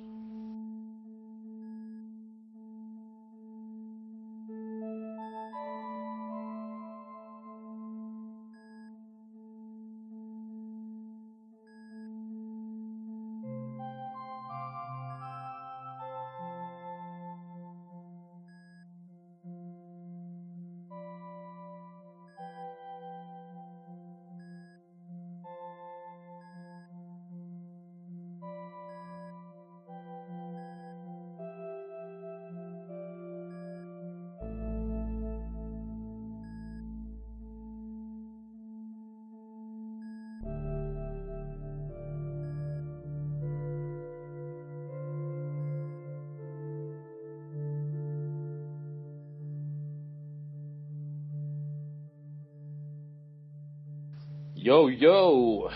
Jou! 54.99 55.71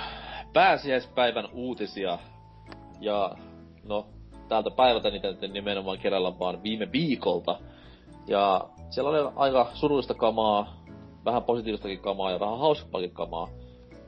Pääsiäispäivän 0.54 1.50
uutisia. 1.54 2.20
Ja 3.00 3.32
no, 3.84 4.08
täältä 4.48 4.72
päivältä 4.72 5.10
niitä 5.10 5.28
nyt 5.28 5.44
en 5.44 5.54
nimenomaan 5.54 6.00
kerralla 6.00 6.40
vaan 6.40 6.64
viime 6.64 6.92
viikolta. 6.92 7.60
Ja 8.28 8.70
siellä 8.90 9.10
oli 9.10 9.32
aika 9.36 9.70
surullista 9.74 10.14
kamaa, 10.14 10.84
vähän 11.26 11.44
positiivistakin 11.44 12.00
kamaa 12.00 12.32
ja 12.32 12.40
vähän 12.40 12.60
hauskaakin 12.60 13.12
kamaa. 13.12 13.48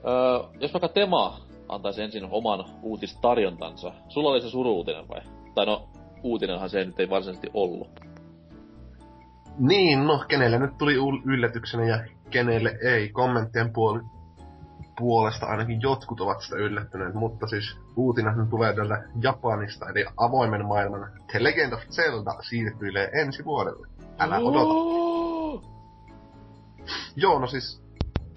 Öö, 0.07 0.39
jos 0.59 0.73
vaikka 0.73 0.87
Tema 0.87 1.39
antaisi 1.69 2.01
ensin 2.01 2.27
oman 2.31 2.65
uutistarjontansa. 2.81 3.91
Sulla 4.09 4.29
oli 4.29 4.41
se 4.41 4.49
suruutinen 4.49 5.07
vai? 5.07 5.21
Tai 5.55 5.65
no, 5.65 5.89
uutinenhan 6.23 6.69
se 6.69 6.85
nyt 6.85 6.99
ei 6.99 7.09
varsinaisesti 7.09 7.49
ollut. 7.53 7.99
Niin, 9.59 10.07
no, 10.07 10.23
kenelle 10.27 10.59
nyt 10.59 10.77
tuli 10.77 10.97
ul- 10.97 11.21
yllätyksenä 11.25 11.85
ja 11.85 11.99
kenelle 12.29 12.77
ei. 12.83 13.09
Kommenttien 13.09 13.67
puol- 13.67 14.14
puolesta 14.97 15.45
ainakin 15.45 15.81
jotkut 15.81 16.21
ovat 16.21 16.41
sitä 16.41 16.55
yllättyneet, 16.55 17.13
mutta 17.13 17.47
siis 17.47 17.77
uutinahan 17.95 18.49
tulee 18.49 18.73
täältä 18.73 19.03
Japanista, 19.21 19.89
eli 19.89 20.05
avoimen 20.17 20.65
maailman 20.65 21.11
The 21.31 21.43
Legend 21.43 21.73
of 21.73 21.81
Zelda 21.89 22.31
siirtyilee 22.49 23.09
ensi 23.13 23.45
vuodelle. 23.45 23.87
Älä 24.19 24.37
odota. 24.37 24.73
Joo, 27.15 27.39
no 27.39 27.47
siis 27.47 27.85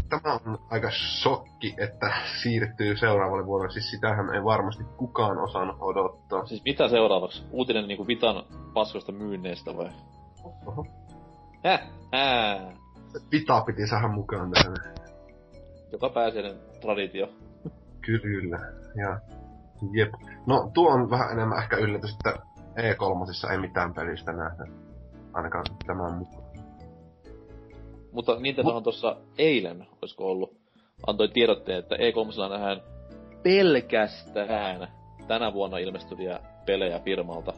tämä 0.09 0.35
on 0.35 0.59
aika 0.71 0.91
shokki, 0.91 1.75
että 1.79 2.13
siirtyy 2.43 2.97
seuraavalle 2.97 3.47
vuodelle. 3.47 3.73
Siis 3.73 3.91
sitähän 3.91 4.35
ei 4.35 4.45
varmasti 4.45 4.85
kukaan 4.97 5.39
osannut 5.39 5.77
odottaa. 5.81 6.47
Siis 6.47 6.65
mitä 6.65 6.89
seuraavaksi? 6.89 7.45
Uutinen 7.51 7.89
niinku 7.89 8.07
Vitan 8.07 8.45
paskoista 8.75 9.13
myynneistä 9.13 9.77
vai? 9.77 9.91
Oho. 10.67 10.87
Häh? 11.65 11.81
Hää. 12.13 12.73
Vita 13.33 13.61
piti 13.61 13.87
saada 13.87 14.09
mukaan 14.09 14.51
tähän. 14.51 14.98
Joka 15.93 16.09
pääsiäinen 16.09 16.57
traditio. 16.81 17.29
Kyllä. 18.01 18.59
Ja 18.95 19.21
jep. 19.93 20.13
No 20.47 20.71
tuo 20.75 20.91
on 20.91 21.11
vähän 21.11 21.33
enemmän 21.33 21.59
ehkä 21.63 21.77
yllätys, 21.77 22.11
että 22.11 22.43
E3 22.77 23.53
ei 23.53 23.59
mitään 23.59 23.95
pelistä 23.95 24.33
nähdä. 24.33 24.65
Ainakaan 25.33 25.65
tämän 25.87 26.15
mukaan. 26.15 26.49
Mutta 28.13 28.41
Nintendohan 28.41 28.83
tuossa 28.83 29.17
eilen, 29.39 29.87
olisiko 30.03 30.25
ollut, 30.25 30.57
antoi 31.07 31.29
tiedotteen, 31.29 31.79
että 31.79 31.97
E3 31.97 32.51
nähdään 32.51 32.81
pelkästään 33.43 34.89
tänä 35.29 35.53
vuonna 35.53 35.79
ilmestyviä 35.79 36.41
pelejä 36.67 37.01
firmalta. 37.01 37.53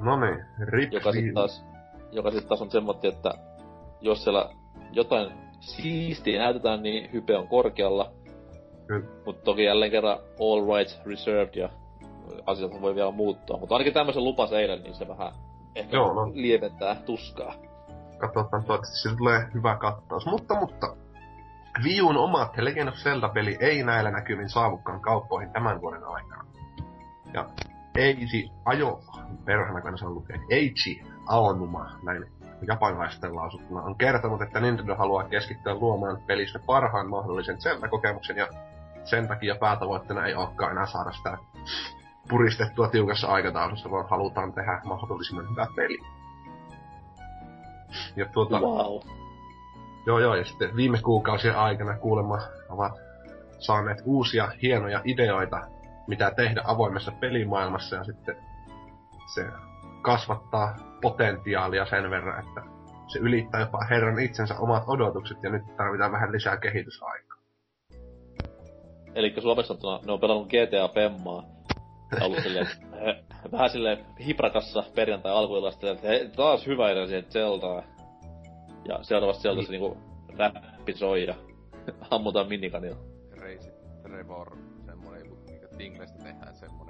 No 0.00 0.20
niin, 0.20 0.44
rip 0.60 0.92
Joka 0.92 1.12
sitten 1.12 1.34
taas, 1.34 1.64
joka 2.12 2.30
sit 2.30 2.48
taas 2.48 2.62
on 2.62 2.70
semmoinen, 2.70 3.12
että 3.12 3.34
jos 4.00 4.24
siellä 4.24 4.50
jotain 4.92 5.32
siistiä 5.60 6.38
näytetään, 6.38 6.82
niin 6.82 7.12
hype 7.12 7.36
on 7.36 7.48
korkealla. 7.48 8.12
Kyllä. 8.86 9.06
Mutta 9.26 9.42
toki 9.42 9.64
jälleen 9.64 9.90
kerran 9.90 10.18
all 10.18 10.76
rights 10.76 11.00
reserved 11.06 11.54
ja 11.54 11.68
asiat 12.46 12.80
voi 12.80 12.94
vielä 12.94 13.10
muuttua. 13.10 13.58
Mutta 13.58 13.74
ainakin 13.74 13.94
tämmöisen 13.94 14.24
lupas 14.24 14.52
eilen, 14.52 14.82
niin 14.82 14.94
se 14.94 15.08
vähän 15.08 15.32
ehkä 15.74 15.96
Joo, 15.96 16.14
no. 16.14 16.32
lieventää 16.34 16.94
tuskaa. 16.94 17.54
Katsotaan, 18.18 18.64
toivottavasti 18.64 18.96
sillä 18.96 19.16
tulee 19.16 19.46
hyvä 19.54 19.76
kattaus. 19.76 20.26
Mutta, 20.26 20.54
mutta, 20.60 20.96
Viun 21.84 22.16
oma 22.16 22.46
The 22.46 22.64
Legend 22.64 22.88
of 22.88 22.94
Zelda-peli 22.94 23.56
ei 23.60 23.82
näillä 23.82 24.10
näkymin 24.10 24.48
saavukaan 24.48 25.00
kauppoihin 25.00 25.52
tämän 25.52 25.80
vuoden 25.80 26.04
aikana. 26.04 26.44
Ja 27.34 27.46
Eiji 27.96 28.50
Ajo, 28.64 29.00
perhana 29.44 29.80
kannassa 29.80 30.06
on 30.06 30.14
lukee, 30.14 30.40
Eiji 30.50 31.02
Aonuma, 31.28 31.90
näin 32.02 32.24
japanilaisten 32.62 33.36
lausuttuna, 33.36 33.82
on 33.82 33.94
kertonut, 33.94 34.42
että 34.42 34.60
Nintendo 34.60 34.96
haluaa 34.96 35.24
keskittyä 35.24 35.74
luomaan 35.74 36.18
pelistä 36.26 36.58
parhaan 36.66 37.08
mahdollisen 37.08 37.60
Zelda-kokemuksen 37.60 38.36
ja 38.36 38.48
sen 39.04 39.28
takia 39.28 39.54
päätavoitteena 39.54 40.26
ei 40.26 40.34
olekaan 40.34 40.72
enää 40.72 40.86
saada 40.86 41.12
sitä 41.12 41.38
puristettua 42.28 42.88
tiukassa 42.88 43.28
aikataulussa, 43.28 43.90
vaan 43.90 44.08
halutaan 44.08 44.52
tehdä 44.52 44.80
mahdollisimman 44.84 45.50
hyvä 45.50 45.66
peli. 45.76 45.98
Ja 48.16 48.26
tuota, 48.32 48.60
Wow. 48.60 49.00
Joo, 50.06 50.18
joo, 50.18 50.34
ja 50.34 50.44
sitten 50.44 50.76
viime 50.76 50.98
kuukausien 51.02 51.56
aikana 51.56 51.98
kuulemma 51.98 52.38
ovat 52.68 52.92
saaneet 53.58 54.02
uusia 54.04 54.48
hienoja 54.62 55.00
ideoita, 55.04 55.60
mitä 56.06 56.30
tehdä 56.30 56.62
avoimessa 56.64 57.12
pelimaailmassa, 57.12 57.96
ja 57.96 58.04
sitten 58.04 58.36
se 59.34 59.46
kasvattaa 60.02 60.76
potentiaalia 61.02 61.86
sen 61.86 62.10
verran, 62.10 62.46
että 62.46 62.62
se 63.06 63.18
ylittää 63.18 63.60
jopa 63.60 63.84
herran 63.90 64.18
itsensä 64.18 64.58
omat 64.58 64.82
odotukset, 64.86 65.42
ja 65.42 65.50
nyt 65.50 65.76
tarvitaan 65.76 66.12
vähän 66.12 66.32
lisää 66.32 66.56
kehitysaikaa. 66.56 67.38
Eli 69.14 69.34
suomeksi 69.40 69.68
sanottuna 69.68 70.00
ne 70.06 70.12
on 70.12 70.20
pelannut 70.20 70.48
GTA 70.48 70.88
Pemmaa. 70.94 71.44
Ja 72.18 72.24
ollut 72.26 72.42
silleen, 72.42 72.66
eh, 72.92 73.24
vähän 73.52 73.70
silleen 73.70 74.06
hiprakassa 74.26 74.84
perjantai 74.94 75.32
alkuillasta, 75.32 75.90
että 75.90 76.08
hei, 76.08 76.28
taas 76.28 76.66
hyvä 76.66 76.90
idea 76.90 77.06
siihen 77.06 77.24
Zeldaa. 77.30 77.82
Ja 78.88 79.02
seuraavassa 79.02 79.42
Zeldassa 79.42 79.72
niinku 79.72 79.98
räppi 80.38 80.92
soi 80.92 81.26
ja 81.26 81.34
ammutaan 82.10 82.48
minikanilla. 82.48 82.96
Crazy 83.30 83.70
Trevor, 84.02 84.56
semmonen 84.86 85.20
joku, 85.20 85.36
mikä 85.52 85.68
Tinglestä 85.78 86.18
tehdään 86.18 86.54
semmonen 86.54 86.89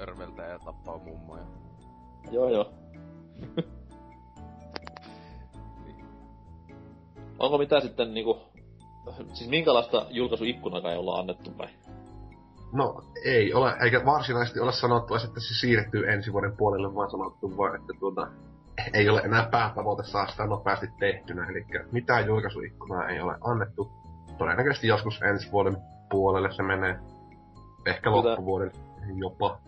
örveltää 0.00 0.48
ja 0.48 0.58
tappaa 0.58 0.98
mummoja. 0.98 1.42
Joo 2.30 2.48
joo. 2.48 2.72
Niin. 5.84 6.04
Onko 7.38 7.58
mitään 7.58 7.82
sitten 7.82 8.14
niinku 8.14 8.38
siis 9.32 9.50
minkälaista 9.50 10.06
julkaisuikkunakaan 10.10 10.92
ei 10.92 10.98
olla 10.98 11.18
annettu 11.18 11.58
vai? 11.58 11.68
No 12.72 13.02
ei 13.24 13.54
ole, 13.54 13.76
eikä 13.82 14.04
varsinaisesti 14.04 14.60
ole 14.60 14.72
sanottu, 14.72 15.14
että 15.14 15.40
se 15.40 15.54
siirtyy 15.60 16.08
ensi 16.10 16.32
vuoden 16.32 16.56
puolelle, 16.56 16.94
vaan 16.94 17.10
sanottu 17.10 17.56
vaan, 17.56 17.74
että 17.74 17.92
tuota, 18.00 18.28
ei 18.94 19.08
ole 19.08 19.20
enää 19.20 19.48
päätavoite 19.50 20.02
saa 20.04 20.26
sitä 20.26 20.46
nopeasti 20.46 20.86
tehtynä, 20.98 21.46
eli 21.50 21.66
mitään 21.92 22.26
julkaisuikkunaa 22.26 23.08
ei 23.08 23.20
ole 23.20 23.36
annettu. 23.40 23.90
Todennäköisesti 24.38 24.86
joskus 24.86 25.22
ensi 25.22 25.52
vuoden 25.52 25.76
puolelle 26.10 26.52
se 26.52 26.62
menee. 26.62 26.98
Ehkä 27.86 28.10
Mitä? 28.10 28.28
loppuvuoden 28.28 28.72
jopa. 29.16 29.58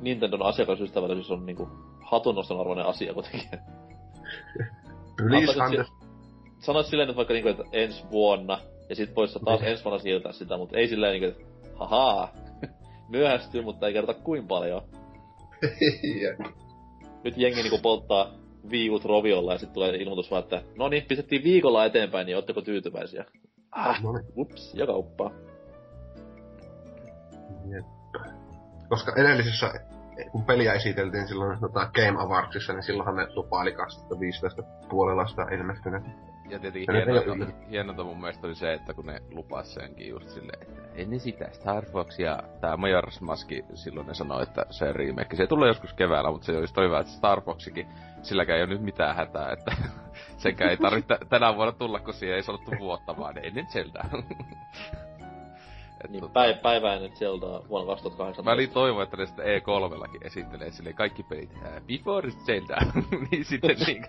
Nintendon 0.00 0.42
asiakasystävällisyys 0.42 1.30
on 1.30 1.46
niinku 1.46 1.68
hatunnoston 2.00 2.60
arvoinen 2.60 2.86
asia 2.86 3.14
kuitenkin. 3.14 3.48
Please, 5.16 5.90
Sanois 6.58 6.90
silleen 6.90 7.08
että 7.08 7.16
vaikka 7.16 7.34
niinku, 7.34 7.48
että 7.48 7.64
ensi 7.72 8.04
vuonna, 8.10 8.58
ja 8.88 8.96
sit 8.96 9.16
voisi 9.16 9.38
taas 9.44 9.60
niin. 9.60 9.70
ensi 9.70 9.84
vuonna 9.84 9.98
siirtää 9.98 10.32
sitä, 10.32 10.56
mutta 10.56 10.76
ei 10.76 10.88
silleen 10.88 11.20
niinku, 11.20 11.40
että 11.40 11.74
hahaa, 11.74 12.32
myöhästyy, 13.08 13.62
mutta 13.62 13.86
ei 13.86 13.92
kerta 13.92 14.14
kuin 14.14 14.46
paljon. 14.46 14.82
Nyt 17.24 17.36
jengi 17.36 17.62
niinku 17.62 17.78
polttaa 17.82 18.34
viikut 18.70 19.04
roviolla 19.04 19.52
ja 19.52 19.58
sitten 19.58 19.74
tulee 19.74 19.96
ilmoitus 19.96 20.30
vaan, 20.30 20.42
että 20.42 20.62
no 20.78 20.88
niin, 20.88 21.04
pistettiin 21.08 21.44
viikolla 21.44 21.84
eteenpäin, 21.84 22.26
niin 22.26 22.36
ootteko 22.36 22.62
tyytyväisiä? 22.62 23.24
Ah, 23.70 24.02
no 24.02 24.12
niin. 24.12 24.26
ups, 24.36 24.74
ja 24.74 24.86
kauppaa. 24.86 25.30
Koska 28.88 29.12
edellisessä, 29.16 29.72
kun 30.32 30.44
peliä 30.44 30.72
esiteltiin 30.72 31.28
silloin 31.28 31.60
tota 31.60 31.90
Game 31.94 32.20
Awardsissa, 32.20 32.72
niin 32.72 32.82
silloinhan 32.82 33.16
ne 33.16 33.26
lupaili 33.34 33.72
2015 33.72 34.62
puolella 34.88 35.26
sitä 35.26 35.42
ilmestynyt. 35.42 36.02
Ja 36.48 36.58
tietenkin 36.58 36.94
hienointa, 36.94 37.46
hienointa 37.70 38.04
mun 38.04 38.20
mielestä 38.20 38.46
oli 38.46 38.54
se, 38.54 38.72
että 38.72 38.94
kun 38.94 39.06
ne 39.06 39.20
lupas 39.30 39.74
senkin 39.74 40.08
just 40.08 40.28
silleen, 40.28 40.62
että 40.62 40.82
ennen 40.94 41.20
sitä 41.20 41.48
Star 41.52 41.84
Fox 41.84 42.18
ja 42.18 42.42
tää 42.60 42.76
Majora's 42.76 43.18
Mask, 43.20 43.48
silloin 43.74 44.06
ne 44.06 44.14
sanoi, 44.14 44.42
että 44.42 44.66
se 44.70 44.92
remake, 44.92 45.36
se 45.36 45.46
tulee 45.46 45.68
joskus 45.68 45.92
keväällä, 45.92 46.30
mutta 46.30 46.46
se 46.46 46.56
olisi 46.56 46.74
hyvä, 46.80 47.00
että 47.00 47.12
Star 47.12 47.40
Foxikin, 47.40 47.88
silläkään 48.22 48.56
ei 48.56 48.64
ole 48.64 48.72
nyt 48.72 48.82
mitään 48.82 49.16
hätää, 49.16 49.52
että 49.52 49.72
sekä 50.44 50.70
ei 50.70 50.76
tarvitse 50.76 51.18
tänä 51.28 51.56
vuonna 51.56 51.72
tulla, 51.72 52.00
kun 52.00 52.14
siihen 52.14 52.36
ei 52.36 52.42
sanottu 52.42 52.70
vuotta, 52.78 53.16
vaan 53.16 53.38
ennen 53.44 53.66
Zelda. 55.96 56.12
niin, 56.12 56.20
tota... 56.20 56.32
päivä, 56.32 56.58
päivä 56.58 56.94
ennen 56.94 57.16
Zeldaa 57.16 57.62
vuonna 57.68 57.86
2018. 57.86 58.42
Mä 58.42 58.52
olin 58.52 58.70
toivon, 58.70 59.02
että 59.02 59.16
ne 59.16 59.26
sitten 59.26 59.44
E3-llakin 59.44 60.26
esittelee 60.26 60.70
sille 60.70 60.92
kaikki 60.92 61.22
pelit. 61.22 61.50
Before 61.86 62.30
Zelda. 62.30 62.76
niin 63.30 63.44
sitten 63.44 63.76
niin... 63.86 64.04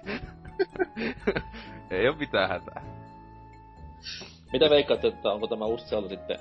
ei 1.92 2.08
oo 2.08 2.16
mitään 2.20 2.50
hätää. 2.50 2.84
Mitä 4.54 4.70
veikkaatte, 4.70 5.08
että 5.08 5.32
onko 5.32 5.48
tämä 5.48 5.66
uusi 5.66 5.86
Zelda 5.86 6.10
sitten 6.10 6.38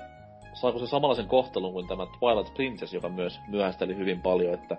saako 0.61 0.79
se 0.79 0.87
samanlaisen 0.87 1.27
kohtelun 1.27 1.73
kuin 1.73 1.87
tämä 1.87 2.05
Twilight 2.05 2.53
Princess, 2.53 2.93
joka 2.93 3.09
myös 3.09 3.39
myöhästeli 3.47 3.95
hyvin 3.95 4.21
paljon, 4.21 4.53
että 4.53 4.77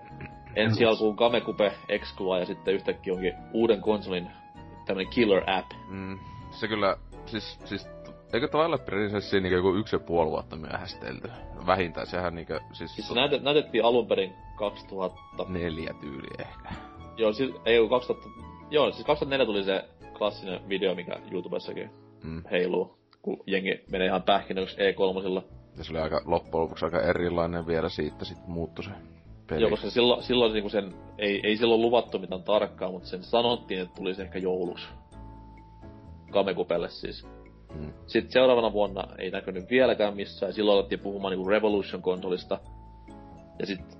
ensi 0.55 0.85
alkuun 0.85 1.15
Kamekupe 1.15 1.71
Exclua 1.89 2.39
ja 2.39 2.45
sitten 2.45 2.73
yhtäkkiä 2.73 3.13
onkin 3.13 3.33
uuden 3.53 3.81
konsolin 3.81 4.27
tämmönen 4.85 5.11
killer 5.11 5.43
app. 5.49 5.71
Mm, 5.89 6.19
se 6.51 6.67
kyllä, 6.67 6.97
siis, 7.25 7.59
siis 7.65 7.87
Eikö 8.33 8.47
Twilight 8.47 8.85
Princess 8.85 9.33
niinku 9.33 9.55
joku 9.55 9.75
yksi 9.75 9.95
ja 9.95 9.99
puoli 9.99 10.29
vuotta 10.29 10.55
myöhästelty? 10.55 11.31
Vähintään 11.65 12.07
sehän 12.07 12.35
niinku, 12.35 12.53
siis... 12.73 12.95
Siis 12.95 13.07
se 13.07 13.13
näytet, 13.13 13.43
näytettiin 13.43 13.85
alun 13.85 14.07
perin 14.07 14.33
2000... 14.55 15.19
Neljä 15.47 15.93
tyyli 16.01 16.27
ehkä. 16.39 16.69
Joo, 17.17 17.33
siis 17.33 17.51
ei 17.65 17.87
2000... 17.89 18.29
Joo, 18.71 18.91
siis 18.91 19.05
2004 19.05 19.45
tuli 19.45 19.63
se 19.63 19.85
klassinen 20.17 20.69
video, 20.69 20.95
mikä 20.95 21.19
YouTubessakin 21.31 21.89
mm. 22.23 22.43
heiluu, 22.51 22.97
kun 23.21 23.43
jengi 23.47 23.83
menee 23.91 24.07
ihan 24.07 24.23
pähkinöksi 24.23 24.77
E3. 24.77 25.43
Ja 25.77 25.83
se 25.83 25.91
oli 25.91 25.99
aika, 25.99 26.21
loppujen 26.25 26.63
lopuksi 26.63 26.85
aika 26.85 27.01
erilainen 27.01 27.67
vielä 27.67 27.89
siitä, 27.89 28.25
sitten 28.25 28.51
muuttui 28.51 28.83
se 28.83 28.91
peli. 29.49 29.61
Joo, 29.61 29.69
koska 29.69 29.89
silloin, 29.89 30.23
silloin 30.23 30.53
niinku 30.53 30.69
sen, 30.69 30.93
ei, 31.17 31.41
ei 31.43 31.57
silloin 31.57 31.81
luvattu 31.81 32.19
mitään 32.19 32.43
tarkkaa, 32.43 32.91
mutta 32.91 33.09
sen 33.09 33.23
sanottiin, 33.23 33.81
että 33.81 33.95
tulisi 33.95 34.21
ehkä 34.21 34.39
joulus. 34.39 34.89
Kamekupelle 36.31 36.89
siis. 36.89 37.27
Hmm. 37.73 37.93
Sitten 38.07 38.31
seuraavana 38.31 38.73
vuonna 38.73 39.03
ei 39.17 39.31
näkynyt 39.31 39.69
vieläkään 39.69 40.15
missään, 40.15 40.53
silloin 40.53 40.77
alettiin 40.77 40.99
puhumaan 40.99 41.31
niinku 41.31 41.49
Revolution-konsolista. 41.49 42.59
Ja 43.59 43.65
sitten 43.65 43.99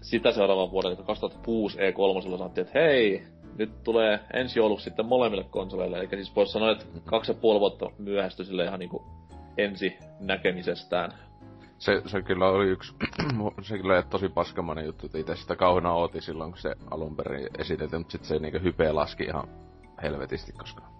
sitä 0.00 0.32
seuraavan 0.32 0.70
vuoden, 0.70 0.92
eli 0.92 1.04
2006 1.06 1.78
E3 1.78 2.22
sanottiin, 2.22 2.66
että 2.66 2.78
hei, 2.78 3.22
nyt 3.58 3.82
tulee 3.84 4.20
ensi 4.32 4.58
jouluksi 4.58 4.84
sitten 4.84 5.06
molemmille 5.06 5.44
konsoleille. 5.44 5.98
Eli 5.98 6.08
siis 6.08 6.36
voisi 6.36 6.52
sanoa, 6.52 6.70
että 6.70 6.84
hmm. 6.92 7.00
kaksi 7.04 7.30
ja 7.30 7.34
puoli 7.34 7.60
vuotta 7.60 7.90
myöhästyi 7.98 8.46
sille 8.46 8.64
ihan 8.64 8.78
niinku 8.78 9.04
ensi 9.58 9.98
näkemisestään. 10.20 11.12
Se, 11.78 12.02
se 12.06 12.22
kyllä 12.22 12.48
oli 12.48 12.68
yksi, 12.68 12.94
se 13.68 13.78
kyllä 13.78 13.94
oli 13.94 14.02
tosi 14.02 14.28
paskamainen 14.28 14.84
juttu, 14.84 15.06
että 15.06 15.18
itse 15.18 15.36
sitä 15.36 15.56
kauheena 15.56 15.92
ooti 15.92 16.20
silloin, 16.20 16.50
kun 16.52 16.60
se 16.60 16.74
alun 16.90 17.16
perin 17.16 17.48
esitettiin, 17.58 18.00
mutta 18.00 18.12
sitten 18.12 18.28
se 18.28 18.38
niinku 18.38 18.58
hype 18.62 18.92
laski 18.92 19.24
ihan 19.24 19.48
helvetisti, 20.02 20.52
koska 20.52 20.91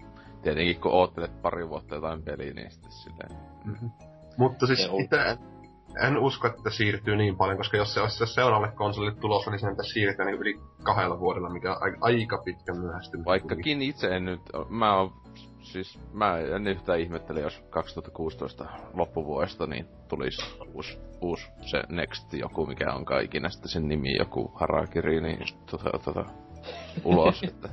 tietenkin 0.42 0.80
kun 0.80 0.92
oottelet 0.92 1.42
pari 1.42 1.68
vuotta 1.68 1.94
jotain 1.94 2.22
peliä, 2.22 2.52
niin 2.52 2.70
sitten 2.70 2.92
silleen... 2.92 3.30
Mm-hmm. 3.64 3.90
Mutta 4.36 4.66
siis 4.66 4.90
itse 5.00 5.38
en 6.06 6.18
usko, 6.18 6.48
että 6.48 6.70
siirtyy 6.70 7.16
niin 7.16 7.36
paljon, 7.36 7.56
koska 7.56 7.76
jos 7.76 7.94
se 7.94 8.00
olisi 8.00 8.18
se 8.18 8.26
seuraavalle 8.26 8.74
konsolille 8.74 9.14
tulossa, 9.20 9.50
niin 9.50 9.58
sen 9.58 9.70
pitäisi 9.70 9.92
siirtyä 9.92 10.24
niin 10.24 10.38
yli 10.38 10.60
kahdella 10.82 11.20
vuodella, 11.20 11.50
mikä 11.50 11.72
on 11.72 11.78
aika 12.00 12.42
pitkä 12.44 12.72
myöhästyminen. 12.74 13.24
Vaikkakin 13.24 13.82
itse 13.82 14.16
en 14.16 14.24
nyt, 14.24 14.40
mä 14.68 14.96
oon 14.96 15.12
siis 15.62 15.98
mä 16.12 16.38
en 16.38 16.66
yhtään 16.66 17.00
ihmettele, 17.00 17.40
jos 17.40 17.62
2016 17.70 18.64
loppuvuodesta 18.94 19.66
niin 19.66 19.86
tulisi 20.08 20.56
uusi, 20.74 20.98
uusi 21.20 21.46
se 21.60 21.82
Next 21.88 22.32
joku, 22.34 22.66
mikä 22.66 22.92
on 22.92 23.04
ikinä 23.22 23.48
sitten 23.48 23.68
sen 23.68 23.88
nimi, 23.88 24.16
joku 24.18 24.52
Harakiri, 24.54 25.20
niin 25.20 25.38
tota, 25.70 25.98
tota, 26.04 26.24
ulos. 27.04 27.42
että. 27.42 27.68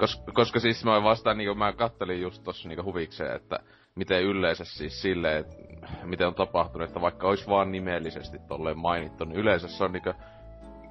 Koska, 0.00 0.32
koska 0.32 0.60
siis 0.60 0.84
mä 0.84 1.02
vastaan, 1.02 1.38
niin 1.38 1.58
mä 1.58 1.72
kattelin 1.72 2.20
just 2.20 2.44
tossa 2.44 2.68
niin 2.68 2.84
huvikseen, 2.84 3.36
että 3.36 3.58
miten 3.94 4.22
yleensä 4.22 4.64
siis 4.64 5.02
silleen, 5.02 5.44
miten 6.04 6.26
on 6.26 6.34
tapahtunut, 6.34 6.88
että 6.88 7.00
vaikka 7.00 7.28
olisi 7.28 7.48
vaan 7.48 7.72
nimellisesti 7.72 8.38
tolleen 8.48 8.78
mainittu, 8.78 9.24
niin 9.24 9.38
yleensä 9.38 9.68
se 9.68 9.84
on 9.84 9.92
niinku 9.92 10.12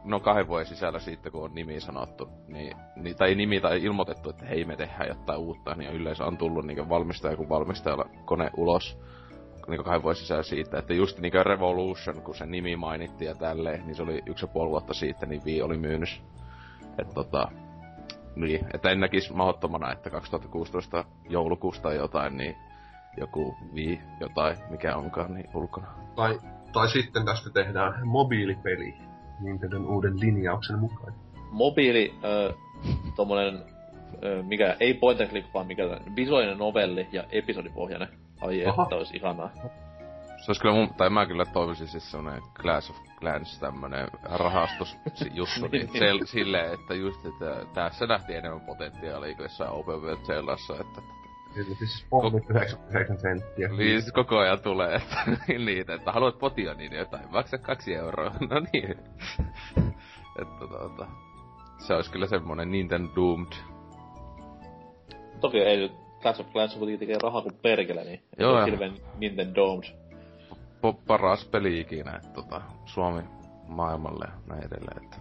no 0.03 0.19
kahden 0.19 0.47
vuoden 0.47 0.65
sisällä 0.65 0.99
siitä, 0.99 1.31
kun 1.31 1.43
on 1.43 1.55
nimi 1.55 1.79
sanottu, 1.79 2.29
niin, 2.47 2.77
niin 2.95 3.15
tai 3.15 3.35
nimi 3.35 3.61
tai 3.61 3.83
ilmoitettu, 3.83 4.29
että 4.29 4.45
hei 4.45 4.65
me 4.65 4.75
tehdään 4.75 5.07
jotain 5.07 5.39
uutta, 5.39 5.75
niin 5.75 5.91
yleensä 5.91 6.25
on 6.25 6.37
tullut 6.37 6.65
niin 6.65 6.89
valmistaja 6.89 7.37
kuin 7.37 7.49
valmistajalla 7.49 8.05
kone 8.25 8.49
ulos 8.57 8.97
niin 9.69 9.83
kahden 9.83 10.03
vuoden 10.03 10.15
sisällä 10.15 10.43
siitä, 10.43 10.77
että 10.77 10.93
just 10.93 11.19
niin 11.19 11.45
Revolution, 11.45 12.21
kun 12.21 12.35
se 12.35 12.45
nimi 12.45 12.75
mainittiin 12.75 13.29
ja 13.29 13.35
tälleen, 13.35 13.85
niin 13.85 13.95
se 13.95 14.03
oli 14.03 14.21
yksi 14.25 14.45
ja 14.45 14.47
puoli 14.47 14.69
vuotta 14.69 14.93
siitä, 14.93 15.25
niin 15.25 15.41
Wii 15.45 15.61
oli 15.61 15.77
myynnys. 15.77 16.21
Että 16.99 17.13
tota, 17.13 17.51
niin, 18.35 18.65
että 18.73 18.89
en 18.91 18.99
näkisi 18.99 19.33
mahdottomana, 19.33 19.91
että 19.91 20.09
2016 20.09 21.05
joulukuusta 21.29 21.93
jotain, 21.93 22.37
niin 22.37 22.55
joku 23.17 23.55
Wii 23.73 24.01
jotain, 24.19 24.57
mikä 24.69 24.95
onkaan, 24.95 25.33
niin 25.33 25.49
ulkona. 25.53 25.87
Tai, 26.15 26.39
tai 26.73 26.89
sitten 26.89 27.25
tästä 27.25 27.49
tehdään 27.49 28.07
mobiilipeli 28.07 28.93
Nintendon 29.39 29.87
uuden 29.87 30.19
linjauksen 30.19 30.79
mukaan. 30.79 31.13
Mobiili, 31.51 32.13
äh, 32.23 32.55
tommonen, 33.15 33.55
äh, 33.55 34.45
mikä, 34.45 34.75
ei 34.79 34.93
point 34.93 35.21
and 35.21 35.29
click, 35.29 35.53
vaan 35.53 35.67
mikä, 35.67 35.83
visuaalinen 36.15 36.57
novelli 36.57 37.07
ja 37.11 37.23
episodipohjainen. 37.31 38.07
Ai 38.41 38.65
Aha. 38.65 38.83
että 38.83 38.95
olisi 38.95 39.17
ihanaa. 39.17 39.51
Se 40.39 40.51
olisi 40.51 40.61
kyllä 40.61 40.75
mun, 40.75 40.93
tai 40.93 41.09
mä 41.09 41.25
kyllä 41.25 41.45
toivoisin 41.45 41.87
siis 41.87 42.11
semmonen 42.11 42.41
Class 42.61 42.89
of 42.89 42.97
Clans 43.19 43.59
tämmönen 43.59 44.07
rahastus 44.23 44.97
juttu, 45.33 45.67
niin, 45.71 45.71
niin 45.71 45.99
sel, 45.99 46.19
silleen, 46.25 46.73
että 46.73 46.93
just, 46.93 47.25
että 47.25 47.65
tässä 47.73 48.07
nähtiin 48.07 48.39
enemmän 48.39 48.61
potentiaalia 48.61 49.35
kuin 49.35 49.43
jossain 49.43 49.71
Open 49.71 50.01
World 50.01 50.25
Zeldassa, 50.25 50.73
että 50.73 51.01
Kyllä 51.53 51.75
siis 51.75 52.05
pommit 52.09 52.49
99 52.49 53.17
senttiä. 53.17 53.67
Niin, 53.67 54.01
siis 54.01 54.13
koko 54.13 54.37
ajan 54.37 54.59
tulee, 54.59 54.95
että 54.95 55.15
niitä, 55.65 55.93
että 55.93 56.11
haluat 56.11 56.39
potia 56.39 56.73
niin 56.73 56.93
jotain, 56.93 57.31
maksa 57.31 57.57
kaksi 57.57 57.95
euroa. 57.95 58.31
No 58.49 58.61
niin. 58.73 58.95
että 60.41 60.67
tota, 60.69 61.07
se 61.77 61.93
olisi 61.93 62.11
kyllä 62.11 62.27
semmonen 62.27 62.71
Nintendo 62.71 63.09
Doomed. 63.15 63.53
Toki 65.41 65.59
ei 65.59 65.77
nyt 65.77 65.91
Clash 66.21 66.41
of 66.41 66.51
Clans 66.51 66.75
kuitenkin 66.75 66.99
tekee 66.99 67.17
rahaa 67.23 67.41
kuin 67.41 67.55
perkele, 67.61 68.03
niin 68.03 68.23
Joo, 68.39 68.59
ei 68.59 68.65
hirveen 68.65 68.93
Nintendo 69.17 69.55
Doomed. 69.55 69.98
Po- 70.81 71.01
paras 71.07 71.45
peli 71.45 71.79
ikinä, 71.79 72.15
että 72.15 72.29
tota, 72.29 72.61
Suomi 72.85 73.21
maailmalle 73.67 74.25
ja 74.25 74.33
näin 74.47 74.65
edelleen, 74.65 75.03
että... 75.03 75.17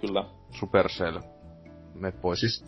Kyllä. 0.00 0.24
Supercell, 0.50 1.20
me 1.94 2.12
pois. 2.12 2.40
Siis 2.40 2.64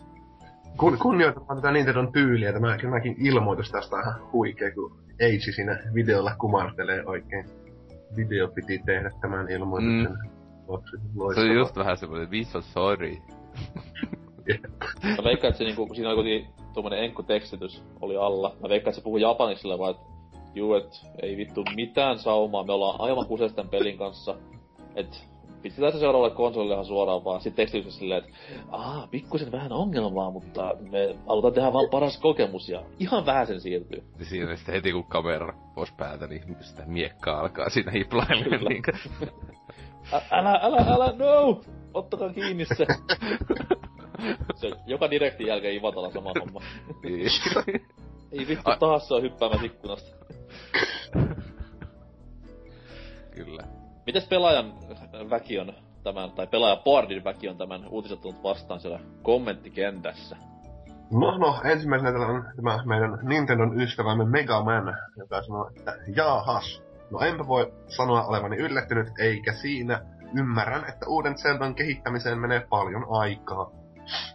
kun, 0.77 0.97
kunnioitetaan 0.97 1.61
tätä 1.61 1.71
Nintendon 1.71 2.11
tyyliä, 2.11 2.53
tämä 2.53 2.77
tämäkin 2.81 3.15
ilmoitus 3.19 3.71
tästä 3.71 3.95
on 3.95 4.01
ihan 4.01 4.31
huikea, 4.31 4.71
kun 4.71 4.99
Eiji 5.19 5.51
siinä 5.51 5.79
videolla 5.93 6.35
kumartelee 6.35 7.05
oikein. 7.05 7.45
Video 8.15 8.47
piti 8.47 8.79
tehdä 8.85 9.11
tämän 9.21 9.51
ilmoituksen. 9.51 10.11
Mm. 10.11 11.33
Se 11.35 11.39
on 11.39 11.55
just 11.55 11.75
vähän 11.77 11.97
semmoinen, 11.97 12.31
we 12.31 12.43
so 12.43 12.61
sorry. 12.61 13.17
Mä 15.17 15.23
veikkaan, 15.23 15.49
että 15.49 15.57
se 15.57 15.63
niinku, 15.63 15.89
siinä 15.93 16.09
oli 16.09 16.47
tuommoinen 16.73 17.03
enkkutekstitys 17.03 17.83
oli 18.01 18.17
alla. 18.17 18.55
Mä 18.61 18.69
veikkaan, 18.69 18.91
että 18.91 18.99
se 18.99 19.03
puhuu 19.03 19.17
japaniksi 19.17 19.61
sillä 19.61 19.79
vaan, 19.79 19.91
että 19.91 20.16
juu, 20.57 20.73
et 20.73 21.01
ei 21.21 21.37
vittu 21.37 21.63
mitään 21.75 22.19
saumaa, 22.19 22.63
me 22.63 22.73
ollaan 22.73 23.01
aivan 23.01 23.25
kusesten 23.25 23.69
pelin 23.69 23.97
kanssa. 23.97 24.35
Et 24.95 25.27
pistetään 25.61 25.93
se 25.93 25.99
seuraavalle 25.99 26.35
konsolille 26.35 26.73
ihan 26.73 26.85
suoraan 26.85 27.23
vaan. 27.23 27.41
Sitten 27.41 27.55
tekstityksessä 27.63 27.99
silleen, 27.99 28.23
että 28.23 28.37
aah, 28.69 29.09
pikkusen 29.09 29.51
vähän 29.51 29.71
ongelmaa, 29.71 30.31
mutta 30.31 30.75
me 30.91 31.15
halutaan 31.27 31.53
tehdä 31.53 31.73
vaan 31.73 31.89
paras 31.91 32.17
kokemus 32.19 32.69
ja 32.69 32.83
ihan 32.99 33.25
vähän 33.25 33.47
sen 33.47 33.61
siirtyy. 33.61 34.03
Siinä 34.21 34.55
sitten 34.55 34.75
heti 34.75 34.91
kun 34.91 35.03
kamera 35.05 35.53
pois 35.75 35.91
päältä, 35.91 36.27
niin 36.27 36.55
sitä 36.61 36.83
miekkaa 36.85 37.39
alkaa 37.39 37.69
siinä 37.69 37.91
hiplaille. 37.91 38.57
Niin 38.69 38.83
älä, 40.31 40.59
älä, 40.61 40.85
älä, 40.87 41.13
no! 41.17 41.61
Ottakaa 41.93 42.33
kiinni 42.33 42.65
se. 42.65 42.85
se 44.55 44.71
joka 44.85 45.09
direktin 45.09 45.47
jälkeen 45.47 45.75
Ivatalla 45.75 46.11
sama 46.11 46.31
homma. 46.39 46.61
niin. 47.03 47.31
Ei 48.31 48.47
vittu, 48.47 48.69
Ai- 48.69 48.77
taas 48.79 49.07
se 49.07 49.13
on 49.13 49.21
hyppäämässä 49.21 49.65
ikkunasta. 49.65 50.17
Kyllä. 53.35 53.63
Mites 54.05 54.27
pelaajan 54.27 54.73
väki 55.29 55.59
on 55.59 55.73
tämän, 56.03 56.31
tai 56.31 56.47
pelaajaboardin 56.47 57.23
väki 57.23 57.49
on 57.49 57.57
tämän 57.57 57.87
uutiset 57.89 58.21
tullut 58.21 58.43
vastaan 58.43 58.79
siellä 58.79 58.99
kommenttikentässä? 59.21 60.37
No, 61.11 61.37
no, 61.37 61.61
ensimmäisenä 61.63 62.11
täällä 62.11 62.27
on 62.27 62.45
tämä 62.55 62.83
meidän 62.85 63.19
Nintendon 63.23 63.81
ystävämme 63.81 64.25
Mega 64.25 64.63
Man, 64.63 64.97
joka 65.17 65.41
sanoo, 65.41 65.71
että 65.77 65.97
jaahas. 66.15 66.83
No 67.11 67.19
enpä 67.19 67.47
voi 67.47 67.73
sanoa 67.87 68.25
olevani 68.25 68.57
yllättynyt, 68.57 69.07
eikä 69.19 69.53
siinä. 69.53 70.01
Ymmärrän, 70.37 70.89
että 70.89 71.05
uuden 71.07 71.37
Zeldan 71.37 71.75
kehittämiseen 71.75 72.39
menee 72.39 72.59
paljon 72.69 73.05
aikaa. 73.09 73.71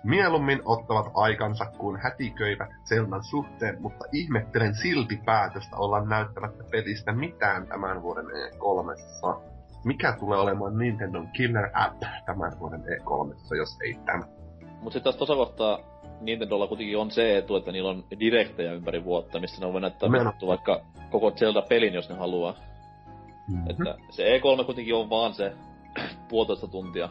Mieluummin 0.04 0.62
ottavat 0.64 1.06
aikansa, 1.14 1.66
kun 1.78 1.98
hätiköivät 2.02 2.70
Zeldan 2.84 3.24
suhteen, 3.24 3.82
mutta 3.82 4.04
ihmettelen 4.12 4.74
silti 4.74 5.20
päätöstä 5.24 5.76
olla 5.76 6.04
näyttämättä 6.04 6.64
pelistä 6.70 7.12
mitään 7.12 7.66
tämän 7.66 8.02
vuoden 8.02 8.26
E3. 8.26 9.40
Mikä 9.84 10.16
tulee 10.20 10.38
olemaan 10.38 10.78
Nintendon 10.78 11.28
Killer 11.28 11.70
App 11.74 12.02
tämän 12.26 12.52
vuoden 12.60 12.80
E3, 12.80 13.56
jos 13.56 13.78
ei 13.84 13.98
tämä? 14.06 14.24
Mut 14.82 14.92
sit 14.92 15.02
taas 15.02 15.16
tossa 15.16 15.34
kohtaa 15.34 15.92
Nintendolla 16.22 16.66
kuitenkin 16.66 16.98
on 16.98 17.10
se 17.10 17.38
etu, 17.38 17.56
että 17.56 17.72
niillä 17.72 17.90
on 17.90 18.04
direktejä 18.20 18.72
ympäri 18.72 19.04
vuotta, 19.04 19.40
missä 19.40 19.66
ne 19.66 19.72
voi 19.72 19.80
näyttää 19.80 20.08
vittu 20.12 20.46
vaikka 20.46 20.80
koko 21.10 21.30
Zelda-pelin, 21.30 21.94
jos 21.94 22.08
ne 22.08 22.14
haluaa. 22.14 22.54
Mm-hmm. 23.48 23.70
Että 23.70 23.94
se 24.10 24.38
E3 24.38 24.64
kuitenkin 24.64 24.94
on 24.94 25.10
vaan 25.10 25.34
se 25.34 25.52
puolitoista 26.28 26.66
tuntia. 26.66 27.08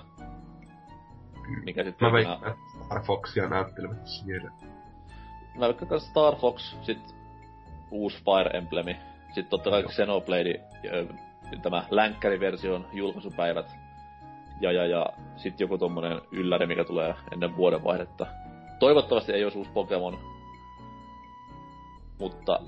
Mikä 1.65 1.83
sitten 1.83 2.07
Mä 2.07 2.13
veikkaan, 2.13 2.57
Star 2.85 3.01
Foxia 3.03 3.49
näyttelevät 3.49 4.07
siellä. 4.07 4.51
Mä 5.55 5.65
vaikka 5.65 5.85
kans 5.85 6.07
Star 6.07 6.35
Fox, 6.35 6.75
sit 6.81 7.15
uusi 7.91 8.23
Fire 8.23 8.57
Emblemi, 8.57 8.97
sit 9.33 9.49
totta 9.49 9.69
kai 9.69 9.83
Xenoblade, 9.83 10.61
tämä 11.61 11.85
länkkäriversion 11.89 12.87
julkaisupäivät, 12.93 13.71
ja, 14.61 14.71
ja, 14.71 14.85
ja 14.85 15.05
sit 15.35 15.59
joku 15.59 15.77
tommonen 15.77 16.21
ylläri, 16.31 16.65
mikä 16.67 16.83
tulee 16.83 17.15
ennen 17.33 17.57
vuodenvaihdetta. 17.57 18.25
Toivottavasti 18.79 19.31
ei 19.31 19.43
olisi 19.43 19.57
uusi 19.57 19.71
Pokemon, 19.71 20.19
mutta 22.19 22.59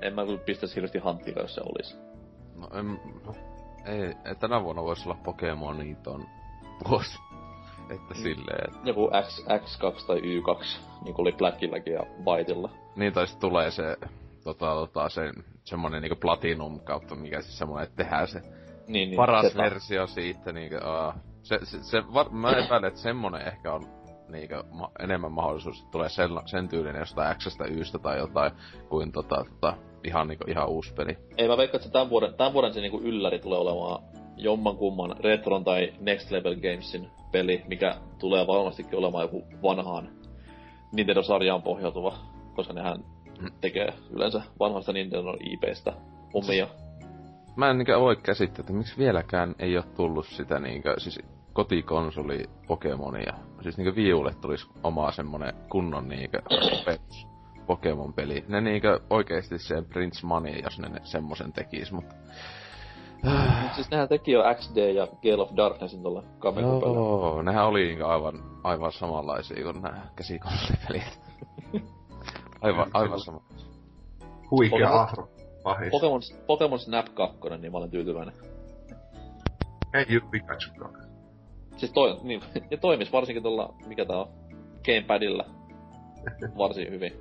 en 0.00 0.14
mä 0.14 0.24
kyllä 0.24 0.38
pistäisi 0.38 0.74
hirveästi 0.74 0.98
hanttia, 0.98 1.40
jos 1.40 1.54
se 1.54 1.60
olisi. 1.60 1.96
No, 2.56 2.68
en, 2.78 3.00
ei, 3.84 4.14
ei, 4.24 4.34
tänä 4.40 4.62
vuonna 4.62 4.82
voisi 4.82 5.08
olla 5.08 5.18
Pokemoniton 5.24 6.26
vuosi. 6.88 7.18
Että 7.94 8.14
silleen, 8.14 8.64
että 8.68 8.88
Joku 8.88 9.10
X, 9.22 9.44
X2 9.46 10.06
tai 10.06 10.16
Y2, 10.16 10.64
niin 11.04 11.14
kuin 11.14 11.24
oli 11.24 11.32
Blackilläkin 11.32 11.92
ja 11.92 12.06
Whiteilla. 12.26 12.70
niin 12.96 13.12
tai 13.12 13.26
tulee 13.40 13.70
se, 13.70 13.96
tota, 14.44 14.66
tota, 14.66 15.08
se, 15.08 15.32
semmonen 15.64 16.02
niinku 16.02 16.16
Platinum 16.16 16.80
kautta, 16.80 17.14
mikä 17.14 17.42
siis 17.42 17.58
semmonen, 17.58 17.84
että 17.84 17.96
tehdään 17.96 18.28
se 18.28 18.42
Niin, 18.86 19.08
niin, 19.08 19.16
paras 19.16 19.46
Zeta. 19.46 19.62
versio 19.62 20.06
siitä, 20.06 20.52
niinku, 20.52 20.76
uh, 20.76 21.14
se, 21.42 21.58
se, 21.62 21.82
se 21.82 22.02
var, 22.14 22.30
mä 22.30 22.50
epäilen, 22.64 22.88
että 22.88 23.00
semmonen 23.00 23.46
ehkä 23.48 23.72
on 23.72 23.82
niinku, 24.28 24.54
ma, 24.70 24.90
enemmän 24.98 25.32
mahdollisuus, 25.32 25.78
että 25.78 25.90
tulee 25.90 26.08
sen, 26.08 26.30
sen 26.44 26.68
tyylinen 26.68 27.00
jostain 27.00 27.36
Xstä, 27.36 27.64
Ystä 27.64 27.98
tai 27.98 28.18
jotain, 28.18 28.52
kuin 28.88 29.12
tota, 29.12 29.44
tota, 29.48 29.74
ihan 30.04 30.28
niinku, 30.28 30.44
ihan 30.48 30.68
uusi 30.68 30.94
peli. 30.94 31.18
Ei 31.38 31.48
mä 31.48 31.56
veikkaan, 31.56 31.80
että 31.80 31.92
tämän 31.92 32.10
vuoden, 32.10 32.34
tämän 32.34 32.52
vuoden 32.52 32.74
se 32.74 32.80
niinku 32.80 33.00
ylläri 33.00 33.38
tulee 33.38 33.58
olemaan 33.58 34.02
jomman 34.36 34.76
kumman 34.76 35.16
Retron 35.20 35.64
tai 35.64 35.92
Next 36.00 36.30
Level 36.30 36.54
Gamesin 36.54 37.10
peli, 37.32 37.62
mikä 37.68 37.96
tulee 38.18 38.46
varmastikin 38.46 38.98
olemaan 38.98 39.24
joku 39.24 39.44
vanhaan 39.62 40.08
Nintendo-sarjaan 40.92 41.62
pohjautuva, 41.62 42.18
koska 42.54 42.72
nehän 42.72 43.04
Mm. 43.42 43.50
tekee 43.60 43.92
yleensä 44.10 44.42
vanhasta 44.60 44.92
Nintendo 44.92 45.36
IPstä 45.40 45.92
omia. 46.34 46.66
Mä 47.56 47.70
en 47.70 47.78
niinkö 47.78 48.00
voi 48.00 48.16
käsittää, 48.16 48.60
että 48.60 48.72
miksi 48.72 48.98
vieläkään 48.98 49.54
ei 49.58 49.76
ole 49.76 49.84
tullut 49.96 50.26
sitä 50.26 50.58
niinkö, 50.58 50.94
siis 51.00 51.20
kotikonsoli 51.52 52.44
Pokemonia. 52.66 53.34
Siis 53.62 53.76
niinkö 53.76 53.94
Viulle 53.96 54.34
tulisi 54.40 54.66
oma 54.82 55.12
semmonen 55.12 55.54
kunnon 55.68 56.08
niinkö 56.08 56.42
perus 56.84 57.26
Pokemon-peli. 57.66 58.44
Ne 58.48 58.60
niinkö 58.60 59.00
oikeesti 59.10 59.58
se 59.58 59.82
Prince 59.82 60.26
Money, 60.26 60.54
jos 60.62 60.78
ne, 60.78 60.88
ne 60.88 61.00
semmosen 61.02 61.52
tekis, 61.52 61.92
mutta... 61.92 62.14
Mut 63.62 63.74
siis 63.74 63.90
nehän 63.90 64.08
teki 64.08 64.32
jo 64.32 64.42
XD 64.54 64.76
ja 64.76 65.06
Gale 65.06 65.42
of 65.42 65.50
Darknessin 65.56 66.02
tuolla 66.02 66.22
Kamekupella. 66.38 66.94
Joo, 66.94 67.42
nehän 67.42 67.66
oli 67.66 68.02
aivan, 68.02 68.34
aivan 68.64 68.92
samanlaisia 68.92 69.64
kuin 69.64 69.82
nämä 69.82 70.06
käsikonsolipelit. 70.16 71.20
aivan, 72.62 72.90
aivan 72.92 73.20
sama. 73.20 73.42
Huikea 74.50 75.08
pahis. 75.62 75.90
Pokemon, 75.90 76.20
Pokemon 76.46 76.78
Snap 76.78 77.06
2, 77.14 77.38
niin 77.58 77.72
mä 77.72 77.78
olen 77.78 77.90
tyytyväinen. 77.90 78.34
Ei 79.94 80.06
juu 80.08 80.20
Pikachu 80.30 80.70
2. 80.78 81.08
Siis 81.76 81.92
toi, 81.92 82.18
niin, 82.22 82.40
ja 82.70 82.78
toimis 82.78 83.12
varsinkin 83.12 83.42
tuolla, 83.42 83.74
mikä 83.86 84.04
tää 84.04 84.16
on, 84.16 84.28
Gamepadilla 84.84 85.44
varsin 86.58 86.90
hyvin. 86.90 87.12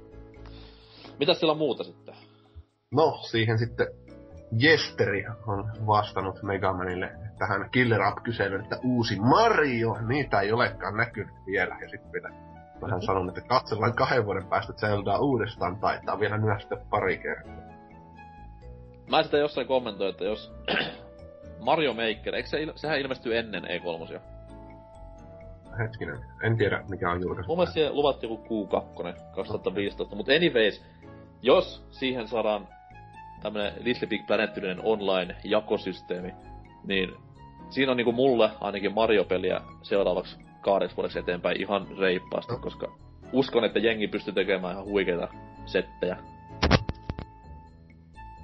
Mitäs 1.19 1.39
sillä 1.39 1.53
muuta 1.53 1.83
sitten? 1.83 2.15
No, 2.91 3.19
siihen 3.21 3.59
sitten 3.59 3.87
Jesteri 4.57 5.25
on 5.47 5.71
vastannut 5.87 6.43
Megamanille 6.43 7.11
tähän 7.39 7.69
Killer 7.71 8.01
Up-kyselyyn, 8.07 8.61
että 8.61 8.79
uusi 8.83 9.19
Mario, 9.19 9.97
niitä 10.07 10.39
ei 10.39 10.51
olekaan 10.51 10.97
näkynyt 10.97 11.35
vielä. 11.45 11.77
Ja 11.81 11.89
sitten 11.89 12.11
vielä 12.11 12.29
vähän 12.81 13.01
sanon, 13.01 13.29
että 13.29 13.41
katsellaan 13.41 13.95
kahden 13.95 14.25
vuoden 14.25 14.47
päästä 14.47 14.73
Zeldaa 14.73 15.19
uudestaan, 15.19 15.79
taitaa 15.79 16.19
vielä 16.19 16.37
myöstä 16.37 16.77
pari 16.89 17.17
kertaa. 17.17 17.53
Mä 19.09 19.23
sitä 19.23 19.37
jossain 19.37 19.67
kommentoin, 19.67 20.09
että 20.09 20.23
jos 20.23 20.53
Mario 21.67 21.93
Maker, 21.93 22.35
eikö 22.35 22.49
se, 22.49 22.65
il- 22.65 22.73
sehän 22.75 22.99
ilmestyy 22.99 23.37
ennen 23.37 23.63
E3? 23.63 24.19
Hetkinen, 25.79 26.19
en 26.43 26.57
tiedä 26.57 26.83
mikä 26.89 27.11
on 27.11 27.21
julkaisu. 27.21 27.47
Mun 27.47 27.57
mielestä 27.57 27.73
siihen 27.73 27.95
luvattiin 27.95 28.31
joku 28.31 28.67
Q2 28.67 29.35
2015, 29.35 30.15
mutta 30.15 30.31
anyways, 30.31 30.85
jos 31.41 31.87
siihen 31.91 32.27
saadaan 32.27 32.67
tämmönen 33.43 33.73
Little 33.79 34.07
Big 34.07 34.27
Planet-tyylinen 34.27 34.85
online-jakosysteemi, 34.85 36.33
niin 36.83 37.13
siinä 37.69 37.91
on 37.91 37.97
niinku 37.97 38.11
mulle 38.11 38.49
ainakin 38.61 38.93
Mario-peliä 38.93 39.61
seuraavaksi 39.81 40.37
kahdeksi 40.61 40.97
vuodeksi 40.97 41.19
eteenpäin 41.19 41.61
ihan 41.61 41.87
reippaasti, 41.99 42.53
koska 42.61 42.87
uskon, 43.33 43.63
että 43.63 43.79
jengi 43.79 44.07
pystyy 44.07 44.33
tekemään 44.33 44.73
ihan 44.73 44.85
huikeita 44.85 45.27
settejä. 45.65 46.17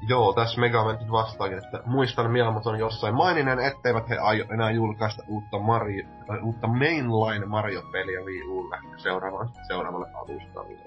Joo, 0.08 0.34
tässä 0.34 0.62
Megaman 0.62 0.98
nyt 1.00 1.12
vastaakin, 1.12 1.58
että 1.58 1.82
muistan 1.86 2.32
Miyamoton 2.32 2.80
jossain 2.80 3.16
maininen, 3.16 3.60
etteivät 3.60 4.10
he 4.10 4.18
aio 4.18 4.45
enää 4.54 4.72
julkaista 4.72 5.24
uutta, 5.28 5.60
Mario, 5.60 6.08
tai 6.28 6.39
uutta 6.39 6.68
mainline 6.68 7.45
Mario-peliä 7.45 8.22
Wii 8.22 8.43
Ulle 8.43 8.78
seuraavalle, 8.98 9.52
seuraavalle 9.68 10.08
alustalle. 10.14 10.78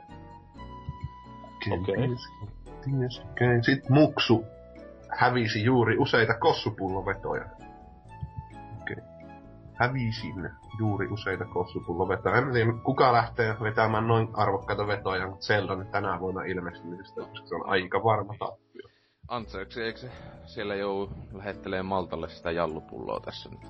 Okei. 1.73 1.97
Kenties, 1.97 2.21
okei. 3.31 3.63
Sitten 3.63 3.93
Muksu 3.93 4.45
hävisi 5.09 5.65
juuri 5.65 5.99
useita 5.99 6.35
kossupullovetoja. 6.35 7.45
Okei. 8.81 8.97
Hävisin 9.75 10.51
juuri 10.79 11.09
useita 11.09 11.45
kossupullovetoja. 11.45 12.37
En 12.37 12.53
tiedä, 12.53 12.73
kuka 12.85 13.13
lähtee 13.13 13.57
vetämään 13.63 14.09
noin 14.09 14.29
arvokkaita 14.33 14.87
vetoja, 14.87 15.29
mutta 15.29 15.47
Zelda 15.47 15.77
nyt 15.77 15.91
tänä 15.91 16.21
vuonna 16.21 16.43
ilmestymisestä, 16.43 17.21
koska 17.21 17.47
se 17.47 17.55
on 17.55 17.69
aika 17.69 18.05
varma 18.05 18.35
tappio. 18.39 18.89
Anteeksi, 19.29 19.83
eikö 19.83 19.99
se 19.99 20.11
siellä 20.47 20.75
jou 20.75 21.09
lähettelee 21.33 21.83
Maltalle 21.83 22.29
sitä 22.29 22.51
jallupulloa 22.51 23.21
tässä 23.21 23.49
nyt? 23.49 23.61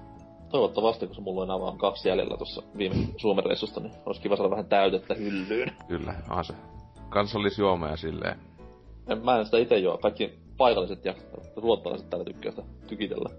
Toivottavasti, 0.51 1.07
koska 1.07 1.23
mulla 1.23 1.41
on 1.41 1.47
enää 1.47 1.61
vaan 1.61 1.79
kaksi 1.79 2.09
jäljellä 2.09 2.37
tuossa 2.37 2.63
viime 2.77 2.95
Suomen 3.17 3.45
reissusta, 3.45 3.81
niin 3.81 3.95
olisi 4.07 4.21
kiva 4.21 4.37
saada 4.37 4.51
vähän 4.51 4.67
täytettä 4.67 5.15
hyllyyn. 5.15 5.73
Kyllä, 5.89 6.15
on 6.31 6.45
se 6.45 6.55
kansallisjuoma 7.09 7.89
ja 7.89 7.97
silleen. 7.97 8.50
En, 9.11 9.25
mä 9.25 9.39
en 9.39 9.45
sitä 9.45 9.59
itse 9.59 9.79
juo. 9.79 9.99
Kaikki 9.99 10.39
paikalliset 10.57 11.05
ja 11.05 11.15
ruottalaiset 11.57 12.11
täällä 12.11 12.25
tykkää 12.25 12.53
sitä 12.53 12.63
tykitellä. 12.87 13.31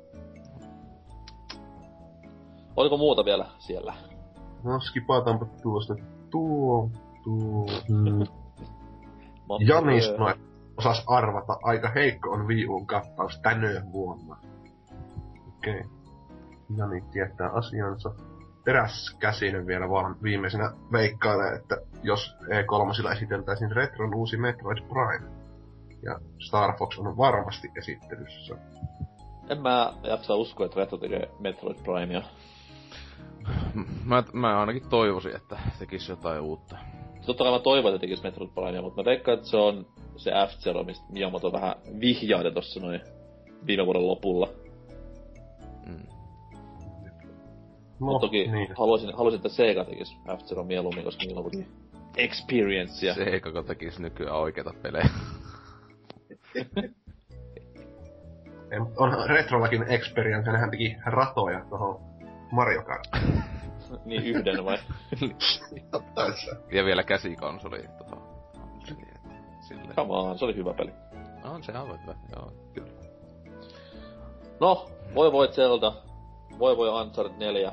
Oliko 2.75 2.97
muuta 2.97 3.25
vielä 3.25 3.45
siellä? 3.59 3.93
No 4.63 4.79
skipataanpa 4.79 5.45
tuosta 5.61 5.95
tuo, 6.29 6.89
tuo, 7.23 7.65
mm, 7.89 8.25
Jani 9.67 10.01
sanoi, 10.01 10.33
osas 10.77 11.03
arvata, 11.07 11.57
aika 11.63 11.89
heikko 11.89 12.29
on 12.29 12.47
Wii 12.47 12.67
Uun 12.67 12.87
kattaus 12.87 13.39
tänä 13.39 13.81
vuonna. 13.91 14.37
Okei. 15.57 15.79
Okay. 15.79 15.89
Jani 16.77 17.03
tietää 17.11 17.49
asiansa. 17.49 18.13
Teräskäsinen 18.65 19.67
vielä 19.67 19.89
vaan 19.89 20.15
viimeisenä 20.23 20.71
veikkailee, 20.91 21.55
että 21.55 21.77
jos 22.03 22.35
E3 22.43 23.11
esiteltäisiin 23.11 23.71
Retron 23.71 24.15
uusi 24.15 24.37
Metroid 24.37 24.77
Prime. 24.77 25.40
Ja 26.03 26.19
Star 26.39 26.77
Fox 26.77 26.97
on 26.97 27.17
varmasti 27.17 27.71
esittelyssä. 27.77 28.55
En 29.49 29.61
mä 29.61 29.93
jaksa 30.03 30.35
uskoa, 30.35 30.65
että 30.65 30.79
Retro 30.79 30.97
tekee 30.97 31.29
Metroid 31.39 31.77
Primea. 31.83 32.21
Mä, 34.05 34.23
mä 34.33 34.59
ainakin 34.59 34.89
toivoisin, 34.89 35.35
että 35.35 35.59
tekisi 35.79 36.11
jotain 36.11 36.41
uutta. 36.41 36.77
Totta 37.25 37.43
kai 37.43 37.53
mä 37.53 37.59
toivon, 37.59 37.93
että 37.93 38.01
tekisi 38.01 38.23
Metroid 38.23 38.49
Primea, 38.49 38.81
mutta 38.81 39.01
mä 39.01 39.05
veikkaan, 39.05 39.37
että 39.37 39.49
se 39.49 39.57
on 39.57 39.85
se 40.15 40.31
F-Zero, 40.31 40.83
mistä 40.83 41.05
Miyamoto 41.09 41.51
vähän 41.51 41.75
vihjaili 41.99 42.51
tossa 42.51 42.79
noin 42.79 43.01
viime 43.67 43.85
vuoden 43.85 44.07
lopulla. 44.07 44.49
Mm. 45.85 46.07
No, 47.99 48.19
toki 48.19 48.47
niin. 48.47 48.67
haluaisin, 48.77 49.13
haluaisin, 49.13 49.37
että 49.37 49.49
Sega 49.49 49.85
tekisi 49.85 50.17
F-Zero 50.27 50.63
mieluummin, 50.63 51.03
koska 51.03 51.23
niillä 51.23 51.39
on 51.39 51.43
kuitenkin 51.43 51.73
experience. 52.17 53.13
Sega, 53.13 53.51
kun 53.51 53.65
tekisi 53.65 54.01
nykyään 54.01 54.35
oikeita 54.35 54.73
pelejä. 54.81 55.09
on 58.97 59.29
Retrollakin 59.29 59.85
experience, 59.87 60.51
nehän 60.51 60.71
teki 60.71 60.97
ratoja 61.05 61.65
tuohon 61.69 62.01
Mario 62.51 62.83
Kart. 62.83 63.07
niin 64.05 64.23
yhden 64.23 64.65
vai? 64.65 64.77
ja 66.71 66.85
vielä 66.85 67.03
käsikonsoli 67.03 67.85
tuohon. 67.97 68.31
Come 69.95 70.13
on, 70.13 70.37
se 70.37 70.45
oli 70.45 70.55
hyvä 70.55 70.73
peli. 70.73 70.91
On 71.43 71.63
se 71.63 71.71
aivan 71.71 72.01
hyvä, 72.01 72.15
joo, 72.35 72.51
kyllä. 72.73 72.91
No, 74.59 74.89
voi 75.15 75.31
voi 75.31 75.47
Zelda, 75.47 75.93
voi 76.59 76.77
voi 76.77 76.89
Uncharted 76.89 77.37
4. 77.37 77.71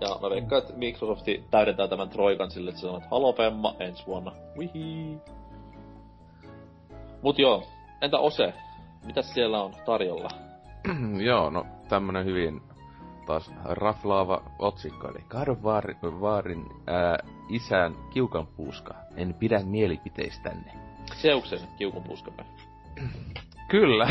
Ja 0.00 0.18
mä 0.22 0.30
veikkaan, 0.30 0.62
että 0.62 0.74
Microsofti 0.76 1.44
täydentää 1.50 1.88
tämän 1.88 2.08
Troikan 2.08 2.50
sille, 2.50 2.70
että 2.70 2.80
se 2.80 2.86
sanoo, 2.86 2.96
että 2.96 3.08
halo 3.10 3.32
Pemma 3.32 3.74
ensi 3.78 4.06
vuonna. 4.06 4.32
Wihi. 4.58 5.18
Mut 7.22 7.38
joo, 7.38 7.66
entä 8.04 8.18
Ose? 8.18 8.54
Mitäs 9.06 9.34
siellä 9.34 9.62
on 9.62 9.74
tarjolla? 9.86 10.28
joo, 11.28 11.50
no 11.50 11.66
tämmönen 11.88 12.24
hyvin 12.24 12.62
taas 13.26 13.52
raflaava 13.64 14.42
otsikko, 14.58 15.08
eli 15.08 15.24
Warin 16.20 16.66
ää, 16.86 17.18
isän 17.48 17.94
kiukanpuuska. 18.12 18.94
En 19.16 19.34
pidä 19.34 19.60
mielipiteistänne. 19.64 20.72
Seuksen 21.14 21.60
kiukanpuuskamme. 21.78 22.44
kyllä. 23.70 24.06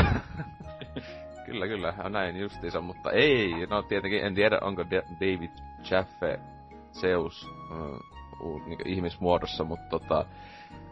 kyllä, 1.46 1.66
kyllä, 1.66 1.94
näin 2.08 2.36
justiinsa, 2.36 2.80
mutta 2.80 3.10
ei, 3.10 3.66
no 3.66 3.82
tietenkin 3.82 4.24
en 4.24 4.34
tiedä, 4.34 4.58
onko 4.62 4.84
David 5.20 5.50
Jaffe 5.90 6.40
Zeus 6.92 7.48
uh, 8.40 8.66
niin 8.66 8.88
ihmismuodossa, 8.88 9.64
mutta 9.64 9.88
tota, 9.90 10.26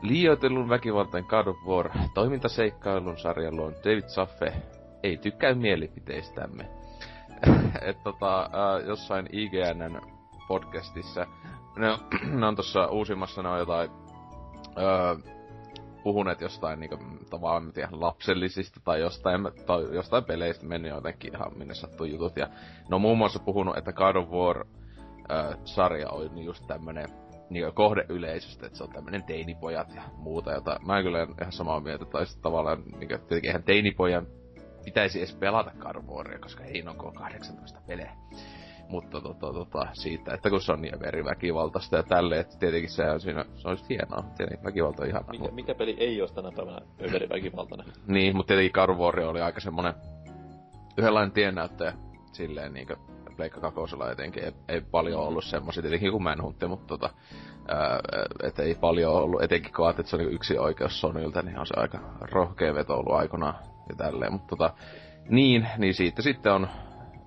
liioitellun 0.03 0.68
väkivaltainen 0.68 1.30
God 1.30 1.46
of 1.46 1.57
War 1.66 1.90
toimintaseikkailun 2.14 3.18
sarjan 3.18 3.57
luon 3.57 3.74
David 3.84 4.05
Jaffe 4.16 4.53
ei 5.03 5.16
tykkää 5.16 5.55
mielipiteistämme 5.55 6.68
että 7.88 8.03
tota, 8.05 8.42
äh, 8.42 8.86
jossain 8.86 9.28
IGNn 9.32 10.00
podcastissa, 10.48 11.26
ne 11.76 11.90
on, 11.90 11.98
ne 12.40 12.46
on 12.46 12.57
tossa 12.57 12.86
uusimmassa, 12.86 13.42
ne 13.42 13.48
on 13.48 13.59
jotain 13.59 13.90
äh, 14.66 15.32
puhuneet 16.03 16.40
jostain 16.40 16.80
niinku 16.80 16.98
tavallaan 17.30 17.72
tiedä, 17.72 17.88
lapsellisista 17.92 18.80
tai 18.84 19.00
jostain, 19.00 19.40
tai 19.66 19.94
jostain 19.94 20.24
peleistä 20.24 20.66
mennyt 20.66 20.92
jotenkin 20.92 21.34
ihan 21.34 21.59
minne 21.59 21.74
sattuu 21.74 22.07
jutut. 22.07 22.36
Ja 22.36 22.46
ne 22.88 22.94
on 22.94 23.00
muun 23.00 23.18
muassa 23.18 23.38
puhunut, 23.38 23.76
että 23.76 23.92
God 23.92 24.16
of 24.16 24.28
War 24.28 24.66
äh, 25.32 25.59
sarja 25.64 26.11
on 26.11 26.38
just 26.38 26.66
tämmönen 26.66 27.09
niin 27.53 27.72
kohdeyleisöstä, 27.74 28.66
että 28.66 28.78
se 28.78 28.84
on 28.84 28.92
tämmönen 28.92 29.22
teinipojat 29.22 29.94
ja 29.94 30.03
muuta, 30.16 30.53
jota 30.53 30.80
mä 30.86 30.98
en 30.98 31.05
kyllä 31.05 31.26
ihan 31.40 31.53
samaa 31.53 31.80
mieltä, 31.80 32.05
tai 32.05 32.26
sitten 32.26 32.42
tavallaan 32.42 32.82
niin 32.82 33.09
kuin, 33.09 33.20
tietenkin 33.20 33.48
eihän 33.48 33.62
teinipojan 33.62 34.26
pitäisi 34.84 35.18
edes 35.18 35.34
pelata 35.34 35.72
Carvoria, 35.78 36.38
koska 36.38 36.64
ei 36.64 36.84
on 36.88 37.14
18 37.14 37.80
pelejä. 37.86 38.12
Mutta 38.88 39.20
tota, 39.20 39.53
tota, 39.53 39.86
siitä, 39.92 40.34
että 40.34 40.50
kun 40.50 40.61
se 40.61 40.72
on 40.72 40.82
niin 40.82 41.00
veriväkivaltaista 41.00 41.96
ja 41.96 42.03
tälleen, 42.03 42.40
että 42.40 42.59
tietenkin 42.59 42.90
se 42.90 43.11
on 43.11 43.20
siinä, 43.20 43.44
se 43.55 43.68
olisi 43.68 43.84
hienoa. 43.88 44.24
Tietenkin 44.36 44.64
väkivalta 44.64 45.03
on 45.03 45.09
ihan... 45.09 45.24
Mikä, 45.30 45.48
mikä 45.50 45.74
peli 45.74 45.96
ei 45.98 46.20
ole 46.20 46.30
tänä 46.34 46.53
päivänä 46.57 46.80
veriväkivaltainen? 47.12 47.86
niin, 48.07 48.36
mutta 48.36 48.48
tietenkin 48.48 48.72
Carvoria 48.72 49.28
oli 49.28 49.40
aika 49.40 49.61
semmonen 49.61 49.94
yhdenlainen 50.96 51.32
tiennäyttäjä 51.32 51.92
silleen 52.32 52.72
niinkö 52.72 52.96
Pleikka 53.37 53.61
kakosella 53.61 54.11
etenkin. 54.11 54.45
Ei, 54.45 54.53
ei 54.68 54.80
paljon 54.80 55.20
ollut 55.20 55.45
semmoisia, 55.45 55.83
tietenkin 55.83 56.11
kuin 56.11 56.22
Manhuntti, 56.22 56.66
mutta 56.66 56.87
tota, 56.87 57.11
että 58.43 58.62
ei 58.62 58.74
paljon 58.74 59.12
ollut, 59.12 59.43
etenkin 59.43 59.72
kun 59.72 59.91
että 59.91 60.03
se 60.03 60.16
on 60.16 60.33
yksi 60.33 60.59
oikeus 60.59 61.01
Sonylta, 61.01 61.43
niin 61.43 61.59
on 61.59 61.66
se 61.66 61.74
aika 61.76 61.99
rohkea 62.20 62.74
veto 62.74 62.95
ollut 62.95 63.14
aikanaan 63.14 63.55
ja 63.89 63.97
tälleen, 63.97 64.33
mutta 64.33 64.49
tota, 64.57 64.74
niin, 65.28 65.68
niin 65.78 65.95
siitä 65.95 66.22
sitten 66.22 66.53
on 66.53 66.68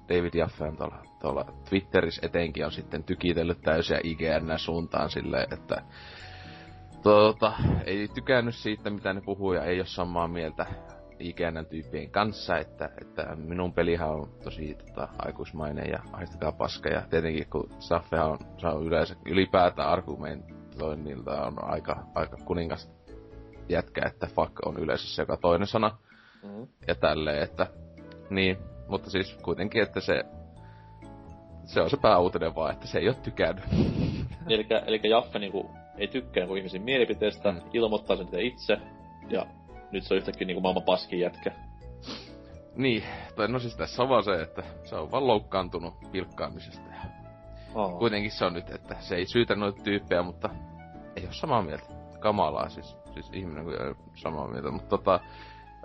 David 0.09 0.33
Jaffen 0.33 0.77
tuolla, 0.77 1.03
tuolla 1.21 1.45
Twitterissä 1.69 2.25
etenkin 2.25 2.65
on 2.65 2.71
sitten 2.71 3.03
tykitellyt 3.03 3.61
täysiä 3.61 3.99
IGN 4.03 4.59
suuntaan 4.59 5.09
silleen, 5.09 5.53
että 5.53 5.81
tota, 7.03 7.53
ei 7.85 8.07
tykännyt 8.07 8.55
siitä, 8.55 8.89
mitä 8.89 9.13
ne 9.13 9.21
puhuu 9.21 9.53
ja 9.53 9.63
ei 9.63 9.79
ole 9.79 9.85
samaa 9.85 10.27
mieltä 10.27 10.65
IGN 11.19 11.65
tyyppien 11.69 12.09
kanssa, 12.09 12.57
että, 12.57 12.89
että 13.01 13.35
minun 13.35 13.73
pelihän 13.73 14.09
on 14.09 14.29
tosi 14.43 14.77
tota, 14.87 15.07
aikuismainen 15.17 15.89
ja 15.89 15.99
haistakaa 16.13 16.51
paska. 16.51 16.89
Ja 16.89 17.01
tietenkin 17.09 17.47
kun 17.49 17.69
Saffehan 17.79 18.31
on, 18.31 18.37
se 18.57 18.67
on 18.67 18.85
yleensä 18.85 19.15
ylipäätään 19.25 19.89
argumentoinnilta 19.89 21.45
on 21.45 21.63
aika, 21.63 22.03
aika 22.15 22.37
kuningas 22.45 22.91
jätkä, 23.69 24.01
että 24.05 24.27
fuck 24.27 24.65
on 24.65 24.77
yleensä 24.77 25.21
joka 25.21 25.37
toinen 25.37 25.67
sana. 25.67 25.97
Mm. 26.43 26.67
Ja 26.87 26.95
tälleen, 26.95 27.43
että 27.43 27.67
niin, 28.29 28.57
mutta 28.87 29.09
siis 29.09 29.37
kuitenkin, 29.43 29.83
että 29.83 29.99
se 29.99 30.23
se 31.65 31.81
on 31.81 31.89
se 31.89 31.97
pääuutinen 31.97 32.55
vaan, 32.55 32.73
että 32.73 32.87
se 32.87 32.99
ei 32.99 33.07
ole 33.07 33.15
tykännyt. 33.23 33.65
eli, 34.49 34.67
eli 34.85 34.99
Jaffe 35.09 35.39
niinku 35.39 35.71
ei 35.97 36.07
tykkää 36.07 36.41
niinku 36.41 36.55
ihmisen 36.55 36.81
mielipiteestä, 36.81 37.51
mm. 37.51 37.61
ilmoittaa 37.73 38.15
sen 38.15 38.39
itse, 38.39 38.77
ja 39.29 39.45
nyt 39.95 40.03
se 40.03 40.13
on 40.13 40.17
yhtäkkiä 40.17 40.47
niinku 40.47 40.61
maailman 40.61 40.83
paskin 40.83 41.19
jätkä. 41.19 41.51
Niin, 42.75 43.03
tai 43.35 43.47
no 43.47 43.59
siis 43.59 43.75
tässä 43.75 44.03
on 44.03 44.09
vaan 44.09 44.23
se, 44.23 44.41
että 44.41 44.63
se 44.83 44.95
on 44.95 45.11
vaan 45.11 45.27
loukkaantunut 45.27 45.93
pilkkaamisesta. 46.11 46.89
Ja 46.89 47.09
oh. 47.75 47.99
Kuitenkin 47.99 48.31
se 48.31 48.45
on 48.45 48.53
nyt, 48.53 48.69
että 48.69 48.95
se 48.99 49.15
ei 49.15 49.25
syytä 49.25 49.55
noita 49.55 49.83
tyyppejä, 49.83 50.23
mutta 50.23 50.49
ei 51.15 51.23
ole 51.23 51.33
samaa 51.33 51.61
mieltä. 51.61 51.85
Kamalaa 52.19 52.69
siis, 52.69 52.97
siis 53.13 53.29
ihminen 53.33 53.63
kuin 53.63 53.81
ei 53.81 53.87
ole 53.87 53.95
samaa 54.15 54.47
mieltä, 54.47 54.71
mutta 54.71 54.89
tota, 54.89 55.19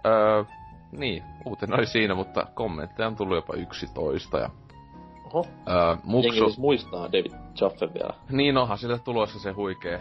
öö, 0.07 0.45
niin, 0.93 1.23
uutena 1.45 1.77
oli 1.77 1.87
siinä, 1.87 2.15
mutta 2.15 2.47
kommentteja 2.55 3.07
on 3.07 3.17
tullut 3.17 3.37
jopa 3.37 3.55
11 3.55 4.39
ja 4.39 4.51
Oho. 5.25 5.47
Öö, 5.69 5.97
muksu... 6.05 6.29
Jengi 6.29 6.41
siis 6.41 6.59
muistaa 6.59 7.13
David 7.13 7.33
Chaffen 7.57 7.95
vielä. 7.95 8.15
Niin 8.31 8.57
onhan 8.57 8.79
sille 8.79 8.99
tulossa 8.99 9.39
se 9.39 9.51
huikee 9.51 10.01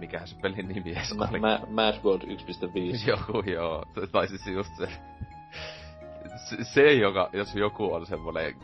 mikähän 0.00 0.28
se 0.28 0.36
pelin 0.42 0.68
nimi 0.68 0.92
edes 0.92 1.14
Ma- 1.14 1.28
oli. 1.30 1.40
Ma- 1.40 1.60
Mad 1.68 1.94
World 2.04 2.22
1.5. 2.22 3.08
Joku, 3.10 3.50
joo. 3.50 3.84
Tai 4.12 4.28
siis 4.28 4.46
just 4.46 4.76
se... 4.76 4.88
se, 6.48 6.64
se 6.64 6.92
joka, 6.92 7.30
jos 7.32 7.54
joku 7.54 7.94
on 7.94 8.06
semmonen 8.06 8.54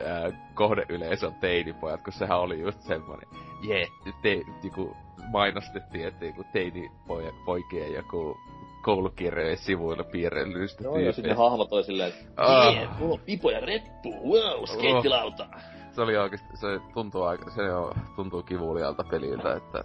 äh, 0.00 0.32
kohdeyleisö 0.54 1.26
on 1.26 1.34
teinipojat, 1.34 2.02
kun 2.02 2.12
sehän 2.12 2.38
oli 2.38 2.60
just 2.60 2.82
semmonen, 2.82 3.28
jee, 3.62 3.78
yeah, 3.78 4.20
te, 4.22 4.42
joku 4.62 4.96
mainostettiin, 5.32 6.08
että 6.08 6.24
joku 6.24 6.44
teinipoikien 6.52 7.94
joku 7.94 8.36
koulukirjojen 8.82 9.56
sivuilla 9.56 10.04
piirrellyistä 10.04 10.84
Joo, 10.84 10.98
ja 10.98 11.12
sitten 11.12 11.36
hahmo 11.36 11.64
toi 11.64 11.84
silleen, 11.84 12.08
että 12.08 12.24
ah. 12.36 12.74
yeah, 12.74 12.98
mulla 12.98 13.14
on 13.14 13.20
pipo 13.20 13.50
ja 13.50 13.60
reppu, 13.60 14.12
wow, 14.32 14.64
skeittilauta. 14.64 15.48
Oh. 15.54 15.60
Se 15.92 16.02
oli 16.02 16.16
oikeesti, 16.16 16.56
se 16.56 16.66
tuntuu 16.94 17.22
aika, 17.22 17.50
se 17.50 17.72
on, 17.72 17.94
tuntuu 18.16 18.42
kivulialta 18.42 19.04
peliltä, 19.10 19.56
että 19.56 19.78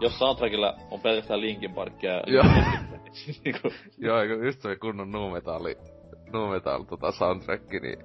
jos 0.00 0.18
soundtrackilla 0.18 0.74
on 0.90 1.00
pelkästään 1.00 1.40
Linkin 1.40 1.74
Parkia 1.74 2.22
Joo. 2.26 2.44
niinku... 3.44 3.68
Joo, 3.98 4.22
just 4.22 4.60
se 4.60 4.76
kunnon 4.76 5.12
nuumetalli, 5.12 5.78
nuumetal 6.32 6.82
tota 6.82 7.12
soundtrack, 7.12 7.70
niin 7.70 7.98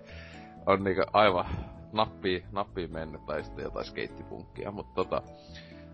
on 0.65 0.83
niinku 0.83 1.03
aivan 1.13 1.45
nappi, 1.93 2.43
nappi 2.51 2.87
mennyt 2.87 3.25
tai 3.25 3.43
sitten 3.43 3.63
jotain 3.63 3.85
skeittipunkkia, 3.85 4.71
mutta 4.71 4.95
tota, 4.95 5.21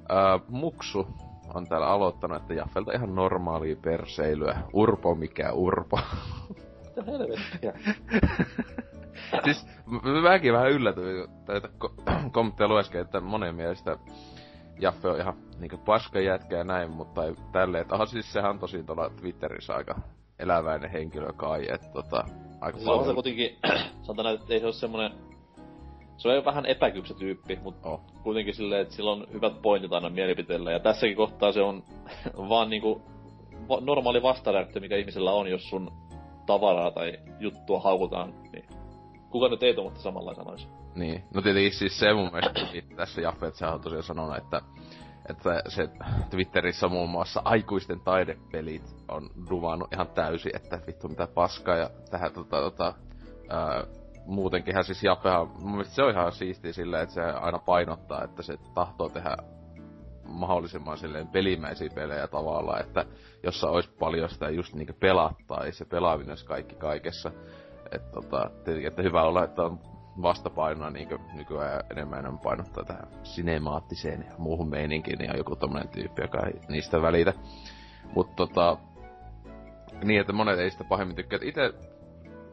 ää, 0.10 0.40
Muksu 0.48 1.08
on 1.54 1.68
täällä 1.68 1.88
aloittanut, 1.88 2.42
että 2.42 2.54
Jaffelta 2.54 2.92
ihan 2.92 3.16
normaalia 3.16 3.76
perseilyä. 3.76 4.62
Urpo 4.74 5.16
mikä 5.16 5.52
urpo. 5.52 6.00
Mitä 6.86 7.04
helvettiä? 7.12 7.74
siis 9.44 9.68
mäkin 10.24 10.54
vähän 10.54 10.72
yllätyin 10.72 11.28
tätä 11.46 11.70
kommentteja 12.32 12.68
luesken, 12.68 13.02
että 13.02 13.20
monen 13.22 13.56
mielestä 13.56 13.98
Jaffe 14.80 15.10
on 15.10 15.20
ihan 15.20 15.34
niinku 15.60 15.78
paska 15.78 16.20
jätkä 16.20 16.58
ja 16.58 16.64
näin, 16.64 16.92
mutta 16.92 17.26
ei 17.26 17.36
tälleen, 17.52 17.82
että 17.82 17.96
aha, 17.96 18.06
siis 18.06 18.34
sehän 18.34 18.52
on 18.52 18.60
tosi 18.60 18.84
tuolla 18.84 19.10
Twitterissä 19.10 19.76
aika 19.76 20.02
eläväinen 20.40 20.92
henkilö 20.92 21.34
kai, 21.34 21.66
että 21.74 21.88
tota, 21.94 22.26
aika 22.62 22.80
Se 22.80 22.92
on 22.92 23.06
se 23.06 23.14
kuitenkin, 23.14 23.58
sanotaan 24.08 24.36
että 24.36 24.54
ei 24.54 24.60
se 24.60 24.66
ole 24.66 24.74
semmonen... 24.74 25.12
Se 26.18 26.30
on 26.30 26.46
vähän 26.46 26.66
epäkypsä 26.66 27.14
tyyppi, 27.14 27.60
mutta 27.64 27.90
Oh. 27.90 28.02
kuitenkin 28.24 28.54
silleen, 28.54 28.82
että 28.82 28.94
sillä 28.96 29.12
on 29.12 29.28
hyvät 29.34 29.62
pointit 29.62 29.94
aina 29.94 30.10
mielipiteellä. 30.10 30.72
Ja 30.72 30.80
tässäkin 30.80 31.16
kohtaa 31.16 31.52
se 31.52 31.62
on 31.62 31.84
vaan 32.50 32.70
niinku 32.70 33.02
va- 33.70 33.82
normaali 33.82 34.22
vastareaktio, 34.22 34.82
mikä 34.82 34.96
ihmisellä 34.96 35.32
on, 35.32 35.48
jos 35.48 35.70
sun 35.70 35.92
tavaraa 36.46 36.92
tai 36.92 37.20
juttua 37.40 37.80
haukutaan, 37.80 38.34
niin 38.54 38.66
kuka 39.30 39.50
nyt 39.50 39.64
ei 39.64 39.74
tuommoista 39.74 40.04
samalla 40.04 40.34
sanoisi. 40.34 40.68
Niin, 40.96 41.24
no 41.34 41.42
tietenkin 41.42 41.74
siis 41.74 42.00
se 42.00 42.14
mun 42.14 42.32
mielestä 42.32 42.60
tässä 42.96 43.22
Jaffe, 43.22 43.48
että 43.48 43.60
sehän 43.60 43.74
on 43.74 43.82
tosiaan 43.82 44.04
sanonut, 44.04 44.38
että, 44.38 44.62
että 45.30 45.62
se 45.68 45.90
Twitterissä 46.30 46.88
muun 46.88 47.10
muassa 47.10 47.42
aikuisten 47.46 48.00
taidepelit 48.00 48.96
on 49.08 49.30
duvannut 49.50 49.94
ihan 49.94 50.08
täysin, 50.08 50.56
että 50.56 50.80
vittu 50.88 51.08
mitä 51.08 51.28
paskaa 51.28 51.76
ja 51.76 51.90
tähän 52.12 52.34
tota, 52.34 52.62
tota, 52.62 52.94
ää, 53.50 53.84
muutenkin 54.26 54.76
hän 54.76 54.84
siis 54.84 55.04
Jafehan, 55.04 55.48
mun 55.48 55.72
mielestä 55.72 55.96
se 55.96 56.04
on 56.04 56.12
ihan 56.12 56.32
siistiä 56.32 56.74
silleen, 56.74 57.04
että 57.04 57.16
se 57.16 57.22
aina 57.22 57.60
painottaa, 57.60 58.24
että 58.24 58.42
se 58.44 58.58
tahtoo 58.74 59.10
tehdä 59.10 59.38
mahdollisimman 60.28 60.98
silleen 60.98 61.28
pelimäisiä 61.28 61.90
pelejä 61.96 62.28
tavallaan, 62.28 62.82
että 62.82 63.06
jossa 63.44 63.70
olisi 63.70 63.90
paljon 64.00 64.30
sitä 64.30 64.50
just 64.50 64.74
niinku 64.74 64.94
pelattaa, 65.00 65.66
ja 65.66 65.74
se 65.74 65.86
pelaaminen 65.86 66.32
olisi 66.32 66.46
kaikki 66.46 66.76
kaikessa. 66.76 67.32
Että 67.92 68.12
tota, 68.12 68.50
tietenkin, 68.64 68.88
että 68.88 69.02
hyvä 69.02 69.24
olla, 69.24 69.44
että 69.44 69.64
on 69.64 69.95
vastapainoa 70.22 70.90
niinku 70.90 71.18
nykyään 71.34 71.84
enemmän 71.92 72.20
enemmän 72.20 72.40
painottaa 72.40 72.84
tähän 72.84 73.08
sinemaattiseen 73.24 74.26
ja 74.30 74.36
muuhun 74.38 74.70
meininkiin 74.70 75.26
ja 75.26 75.38
joku 75.38 75.56
tommonen 75.56 75.90
tyyppi, 75.90 76.22
joka 76.22 76.46
ei 76.48 76.62
niistä 76.70 77.02
välitä. 77.02 77.34
Mut 78.16 78.36
tota, 78.36 78.78
niin, 80.04 80.22
että 80.22 80.34
monet 80.34 80.60
ei 80.60 80.72
sitä 80.72 80.84
pahemmin 80.84 81.16
tykkää. 81.16 81.40
Itse 81.42 81.74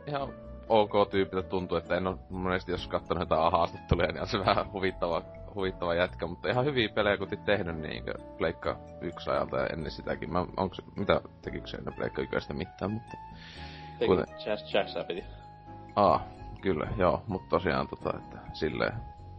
ihan 0.06 0.28
ok 0.68 1.10
tyypiltä 1.10 1.48
tuntuu, 1.48 1.78
että 1.78 1.96
en 1.96 2.06
ole 2.06 2.16
monesti 2.30 2.72
jos 2.72 2.88
katsonut 2.88 3.20
jotain 3.20 3.52
haastatteluja, 3.52 4.08
niin 4.08 4.20
on 4.20 4.28
se 4.28 4.38
vähän 4.38 4.72
huvittava, 4.72 5.22
huvittava 5.54 5.94
jätkä, 5.94 6.26
mutta 6.26 6.48
ihan 6.48 6.64
hyviä 6.64 6.88
pelejä 6.88 7.16
kun 7.16 7.28
tehnyt 7.44 7.76
niin 7.76 8.04
Pleikka 8.38 8.76
yksi 9.00 9.30
ajalta 9.30 9.56
ja 9.56 9.66
ennen 9.66 9.90
sitäkin. 9.90 10.32
Mä, 10.32 10.46
onko 10.56 10.74
se, 10.74 10.82
mitä 10.96 11.20
tekikö 11.42 11.66
se 11.66 11.76
ennen 11.76 11.94
Pleikka 11.94 12.22
yköistä 12.22 12.54
mitään, 12.54 12.90
mutta... 12.90 13.16
Teki 13.98 14.06
Kuten- 14.06 14.26
Jazz 14.46 14.74
Jacksa 14.74 15.04
piti. 15.04 15.24
Aa, 15.96 16.26
kyllä, 16.62 16.86
joo, 16.96 17.22
mutta 17.26 17.48
tosiaan 17.48 17.88
tota, 17.88 18.18
että 18.18 18.38
silleen... 18.52 18.92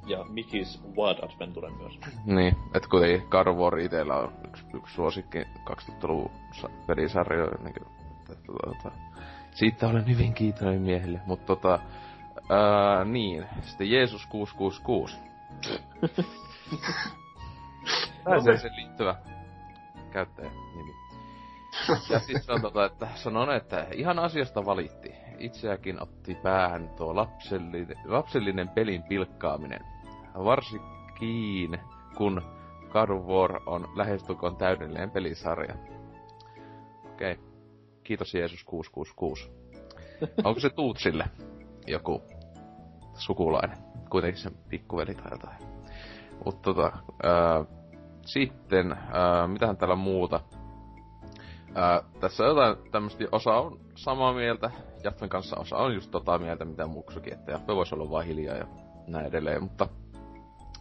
Ja 0.05 0.17
Mickey's 0.17 0.97
Wild 0.97 1.24
Adventure 1.24 1.69
myös. 1.69 1.99
Niin, 2.26 2.55
että 2.74 2.89
kuitenkin 2.89 3.28
God 3.30 3.47
of 3.47 3.57
War 3.57 3.80
itellä 3.80 4.15
on 4.15 4.34
yksi, 4.47 4.65
yksi 4.74 4.95
suosikki 4.95 5.43
2000-luvun 5.43 6.32
sa- 6.51 6.69
pelisarjoja, 6.88 7.57
niin 7.63 7.74
kuin, 7.74 7.88
että, 8.19 8.36
tota, 8.45 8.91
siitä 9.51 9.88
olen 9.88 10.07
hyvin 10.07 10.34
kiitollinen 10.34 10.82
miehelle, 10.82 11.21
mutta 11.26 11.45
tota, 11.45 11.80
ää, 12.49 13.05
niin, 13.05 13.45
sitten 13.61 13.91
Jeesus 13.91 14.26
666. 14.26 15.17
Pääsee 18.24 18.71
liittyvä 18.76 19.15
käyttäjän 20.11 20.51
nimi. 20.76 20.93
Ja 22.09 22.19
siis 22.19 22.49
on 22.49 22.61
tota, 22.61 22.86
että 22.86 23.07
sanon, 23.15 23.55
että 23.55 23.88
ihan 23.93 24.19
asiasta 24.19 24.65
valitti. 24.65 25.22
Itseäkin 25.39 26.03
otti 26.03 26.36
päähän 26.36 26.89
tuo 26.97 27.15
lapsellinen, 27.15 27.97
lapsellinen 28.05 28.69
pelin 28.69 29.03
pilkkaaminen. 29.03 29.81
Varsinkin 30.36 31.79
kun 32.17 32.41
God 32.89 33.09
of 33.09 33.25
War 33.25 33.59
on 33.65 33.88
lähestulkoon 33.95 34.55
täydellinen 34.55 35.11
pelisarja. 35.11 35.75
Okei. 37.05 37.31
Okay. 37.31 37.45
Kiitos 38.03 38.34
Jeesus 38.34 38.63
666. 38.63 39.51
Onko 40.47 40.59
se 40.59 40.69
Tuutsille 40.69 41.25
joku 41.88 42.23
sukulainen? 43.13 43.77
Kuitenkin 44.09 44.41
sen 44.41 44.53
pikkuveli 44.69 45.15
tai 45.15 45.31
jotain. 45.31 45.57
Mutta 46.45 46.61
tota, 46.61 46.91
ää, 47.23 47.65
sitten, 48.25 48.91
ää, 48.91 49.47
mitähän 49.47 49.77
täällä 49.77 49.95
muuta? 49.95 50.39
Ää, 51.76 52.01
tässä 52.19 52.43
jotain 52.43 52.76
tämmöstä, 52.91 53.24
osa 53.32 53.53
on 53.53 53.80
samaa 53.95 54.34
mieltä. 54.34 54.71
Jaffen 55.03 55.30
kanssa, 55.30 55.57
osa 55.59 55.78
on 55.78 55.93
just 55.93 56.11
tota 56.11 56.38
mieltä, 56.38 56.65
mitä 56.65 56.88
Muksukin, 56.88 57.34
että 57.34 57.51
Jaffe 57.51 57.76
voisi 57.76 57.95
olla 57.95 58.09
vaan 58.09 58.26
hiljaa 58.26 58.57
ja 58.57 58.67
näin 59.07 59.26
edelleen, 59.26 59.63
mutta 59.63 59.88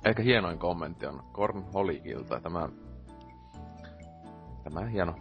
ehkä 0.04 0.22
hienoin 0.22 0.58
kommentti 0.58 1.06
on 1.06 1.22
Korn 1.32 1.64
Holikilta, 1.74 2.40
tämä, 2.40 2.68
tämä 4.64 4.80
hieno 4.80 5.14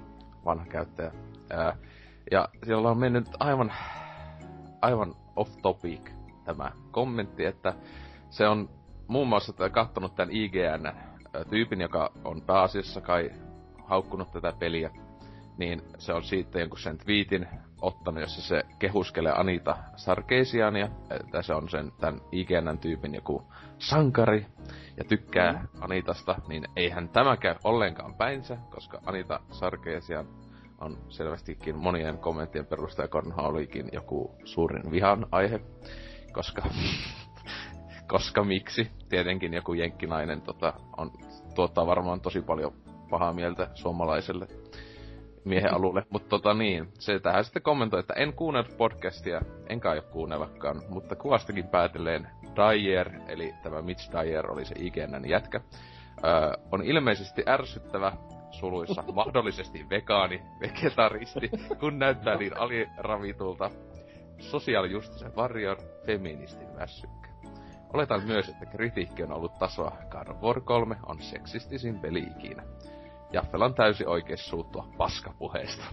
vanha 0.46 0.66
käyttäjä. 0.66 1.12
Ää, 1.50 1.78
ja 2.32 2.50
siellä 2.66 2.90
on 2.90 2.98
mennyt 2.98 3.28
aivan, 3.40 3.74
aivan 4.82 5.16
off 5.36 5.52
topic 5.62 6.12
tämä 6.46 6.72
kommentti, 6.92 7.46
että 7.46 7.74
se 8.30 8.48
on 8.48 8.70
muun 9.08 9.28
muassa 9.28 9.54
tää 9.54 9.70
kattonut 9.70 10.16
tämän 10.16 10.32
IGN-tyypin, 10.36 11.82
joka 11.82 12.12
on 12.24 12.42
pääasiassa 12.42 13.02
kai 13.02 13.32
haukkunut 13.86 14.32
tätä 14.32 14.54
peliä, 14.60 14.92
niin 15.58 15.82
se 15.98 16.14
on 16.14 16.24
siitä 16.24 16.60
jonkun 16.60 16.80
sen 16.80 16.98
tweetin 16.98 17.48
ottanut, 17.82 18.22
jossa 18.22 18.42
se 18.42 18.64
kehuskelee 18.80 19.34
Anita 19.36 19.78
Sarkeesiania, 19.96 20.90
että 21.10 21.42
se 21.42 21.54
on 21.54 21.70
sen 21.70 21.92
tämän 22.00 22.22
IGN-tyypin 22.32 23.16
joku 23.16 23.52
sankari, 23.78 24.46
ja 24.98 25.04
tykkää 25.04 25.52
mm. 25.52 25.68
Anitasta, 25.82 26.36
niin 26.48 26.68
eihän 26.76 27.10
tämä 27.10 27.38
käy 27.38 27.56
ollenkaan 27.64 28.14
päinsä, 28.14 28.58
koska 28.70 29.02
Anita 29.06 29.40
Sarkeesian 29.52 30.28
on 30.82 30.98
selvästikin 31.10 31.78
monien 31.78 32.18
kommenttien 32.18 32.66
perusteella 32.66 33.12
Kornha 33.12 33.42
olikin 33.42 33.90
joku 33.92 34.36
suurin 34.44 34.92
vihan 34.92 35.26
aihe, 35.32 35.60
koska 36.34 36.62
koska 38.08 38.44
miksi? 38.44 38.92
Tietenkin 39.10 39.54
joku 39.54 39.74
jenkkinainen 39.74 40.42
tota, 40.42 40.74
on, 40.98 41.12
tuottaa 41.56 41.88
varmaan 41.88 42.22
tosi 42.22 42.42
paljon 42.42 42.74
pahaa 43.10 43.34
mieltä 43.34 43.68
suomalaiselle 43.76 44.48
miehen 45.46 45.74
alulle. 45.74 46.06
Mutta 46.10 46.30
tota 46.30 46.54
niin, 46.54 46.88
se 47.00 47.20
tähän 47.20 47.44
sitten 47.44 47.62
kommentoi, 47.62 48.00
että 48.00 48.14
en 48.14 48.34
kuunnellut 48.34 48.78
podcastia, 48.78 49.42
enkä 49.70 49.90
aio 49.90 50.02
kuunnellakaan, 50.02 50.82
mutta 50.90 51.16
kuvastakin 51.16 51.68
päätellen 51.68 52.28
Dyer, 52.56 53.12
eli 53.28 53.54
tämä 53.64 53.82
Mitch 53.82 54.12
Dyer 54.12 54.52
oli 54.52 54.66
se 54.66 54.76
IGNn 54.78 55.30
jätkä, 55.30 55.62
öö, 56.24 56.54
on 56.72 56.84
ilmeisesti 56.84 57.44
ärsyttävä 57.48 58.14
suluissa, 58.52 59.04
mahdollisesti 59.14 59.90
vegaani, 59.90 60.42
vegetaristi, 60.60 61.52
kun 61.80 62.00
näyttää 62.00 62.36
niin 62.36 62.58
aliravitulta 62.58 63.70
sosiaalijustisen 64.40 65.36
varjon 65.36 65.78
feministin 66.06 66.76
väsykkä. 66.76 67.30
Oletan 67.94 68.24
myös, 68.24 68.50
että 68.50 68.66
kritiikki 68.66 69.24
on 69.24 69.32
ollut 69.32 69.60
tasoa. 69.60 69.98
God 70.10 70.28
of 70.28 70.42
War 70.42 70.62
3 70.62 70.96
on 71.06 71.22
seksistisin 71.22 72.00
peli 72.00 72.20
ikinä. 72.38 72.64
Jaffel 73.34 73.62
on 73.62 73.74
täysi 73.74 74.06
oikeus 74.06 74.50
suuttua 74.50 74.88
paskapuheesta. 74.98 75.84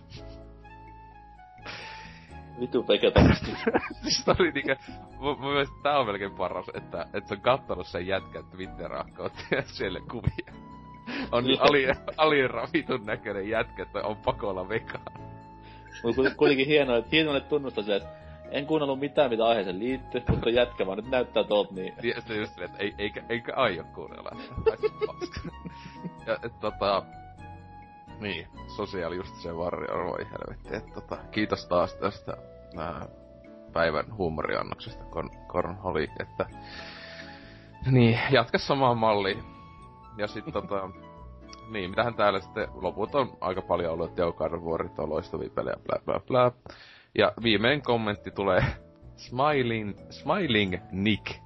Vitu 2.61 2.89
vegetaristi. 2.89 3.47
siis 4.03 4.25
oli 4.29 4.51
niinkö, 4.51 4.77
mun, 5.19 5.41
mun 5.41 5.53
mielestä 5.53 5.75
tää 5.83 5.99
on 5.99 6.07
melkein 6.07 6.35
paras, 6.35 6.67
että, 6.75 7.07
että 7.15 7.29
se 7.29 7.35
on 7.35 7.41
kattonut 7.41 7.87
sen 7.87 8.07
jätkän 8.07 8.45
Twitter-akkautta 8.45 9.41
ja 9.51 9.63
siellä 9.63 10.01
kuvia. 10.11 10.53
On 11.33 11.45
niin 11.45 11.61
ali, 11.61 11.87
aliravitun 12.17 13.07
näköinen 13.07 13.49
jätkä, 13.49 13.83
että 13.83 14.03
on 14.03 14.17
pakolla 14.17 14.69
vegaani. 14.69 15.29
Mutta 16.03 16.35
kuitenkin 16.37 16.67
hienoa, 16.67 16.97
että 16.97 17.11
hienoa, 17.13 17.37
että 17.37 17.49
tunnustaa 17.49 17.85
se, 17.85 17.97
että 17.97 18.09
en 18.51 18.67
kuunnellut 18.67 19.01
mitään, 19.01 19.31
mitä 19.31 19.47
aiheeseen 19.47 19.79
liittyy, 19.79 20.23
mutta 20.29 20.51
jätkä 20.51 20.87
vaan 20.87 20.99
nyt 20.99 21.11
näyttää 21.11 21.45
tuolta 21.45 21.75
niin. 21.75 21.95
Ja 22.03 22.15
sitten 22.15 22.39
just 22.39 22.53
silleen, 22.53 22.71
että 22.71 22.83
ei, 22.85 22.95
eikä, 22.99 23.23
eikä 23.29 23.53
aio 23.57 23.85
kuunnella. 23.95 24.31
ja 26.27 26.39
et, 26.43 26.61
tota, 26.61 27.03
niin, 28.21 28.47
sosiaali 28.77 29.17
just 29.17 29.35
se 29.35 29.57
varjo, 29.57 30.07
voi 30.07 30.27
helvetti. 30.31 30.77
Et, 30.77 30.95
tota, 30.95 31.17
kiitos 31.31 31.67
taas 31.67 31.95
tästä 31.95 32.37
ää, 32.77 33.09
päivän 33.73 34.17
huumoriannoksesta, 34.17 35.05
Korn, 35.05 35.31
Korn 35.47 35.77
oli, 35.85 36.09
että 36.21 36.47
niin, 37.91 38.19
jatka 38.31 38.59
samaan 38.59 38.99
malliin. 38.99 39.45
Ja 40.17 40.27
sit 40.27 40.45
tota, 40.53 40.91
niin, 41.71 41.91
mitähän 41.91 42.15
täällä 42.15 42.41
sitten, 42.41 42.69
loput 42.75 43.15
on 43.15 43.37
aika 43.41 43.63
paljon 43.63 43.93
ollut, 43.93 44.09
että 44.09 44.23
Carvuorit 44.39 44.99
on 44.99 45.11
loistavia 45.11 45.51
pelejä, 45.55 45.77
bla 45.87 45.99
bla 46.05 46.21
bla. 46.21 46.53
Ja 47.19 47.33
viimeinen 47.43 47.83
kommentti 47.83 48.31
tulee 48.31 48.65
Smiling, 49.29 49.99
Smiling 50.11 50.77
Nick 50.93 51.37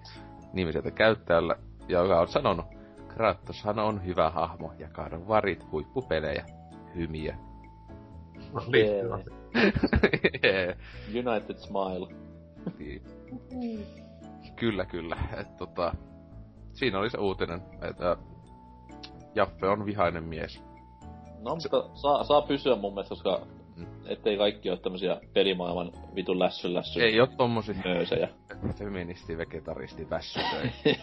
nimiseltä 0.52 0.90
käyttäjällä, 0.90 1.56
joka 1.88 2.20
on 2.20 2.28
sanonut, 2.28 2.66
Kratoshan 3.08 3.78
on 3.78 4.04
hyvä 4.06 4.30
hahmo 4.30 4.72
ja 4.78 4.88
karvarit 4.88 5.70
huippupelejä. 5.72 6.61
Hymiä. 6.94 7.36
No, 8.52 8.60
liittyy 8.68 9.10
Jee. 10.42 10.76
United 11.08 11.56
Smile. 11.56 12.08
Niin. 12.78 13.02
kyllä, 14.56 14.84
kyllä. 14.84 15.16
Et, 15.40 15.56
tota, 15.56 15.94
siinä 16.72 16.98
oli 16.98 17.10
se 17.10 17.18
uutinen, 17.18 17.62
että 17.90 18.16
Jaffe 19.34 19.68
on 19.68 19.86
vihainen 19.86 20.24
mies. 20.24 20.62
No, 21.40 21.54
mutta 21.54 21.88
saa, 21.94 22.24
saa 22.24 22.42
pysyä 22.42 22.76
mun 22.76 22.94
mielestä, 22.94 23.08
koska 23.14 23.46
Mm. 23.76 23.86
ettei 24.06 24.36
kaikki 24.36 24.70
ole 24.70 24.78
tämmösiä 24.78 25.20
pelimaailman 25.34 25.92
vitun 26.14 26.38
lässyn 26.38 26.74
lässyn 26.74 27.02
Ei 27.04 27.20
oo 27.20 27.26
tommosia 27.26 27.74
nöösejä. 27.84 28.28
feministi, 28.78 29.38
vegetaristi, 29.38 30.10
vässytöi. 30.10 30.70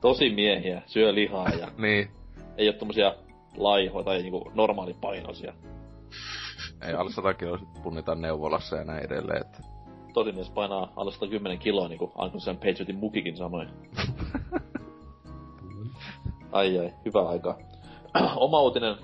Tosi 0.00 0.30
miehiä, 0.30 0.82
syö 0.86 1.14
lihaa 1.14 1.48
ja 1.48 1.68
niin. 1.78 2.08
ei 2.56 2.68
oo 2.68 2.72
tommosia 2.72 3.14
laihoja 3.56 4.04
tai 4.04 4.22
niinku 4.22 4.50
normaalipainoisia. 4.54 5.54
Ei 6.82 6.94
alle 6.94 7.12
100 7.12 7.34
kiloa 7.34 7.58
sit 7.58 7.82
punnitaan 7.82 8.20
neuvolassa 8.20 8.76
ja 8.76 8.84
näin 8.84 9.04
edelleen, 9.04 9.40
että... 9.40 9.58
Tosi 10.12 10.32
mies 10.32 10.50
painaa 10.50 10.92
alle 10.96 11.12
110 11.12 11.58
kiloa 11.58 11.88
niinku 11.88 12.12
Sam 12.38 12.56
Patriotin 12.56 12.96
mukikin 12.96 13.36
samoin. 13.36 13.68
Ai 16.52 16.78
ai, 16.78 16.92
hyvä 17.04 17.28
aika. 17.28 17.58
Oma 18.36 18.60
uutinen 18.60 18.96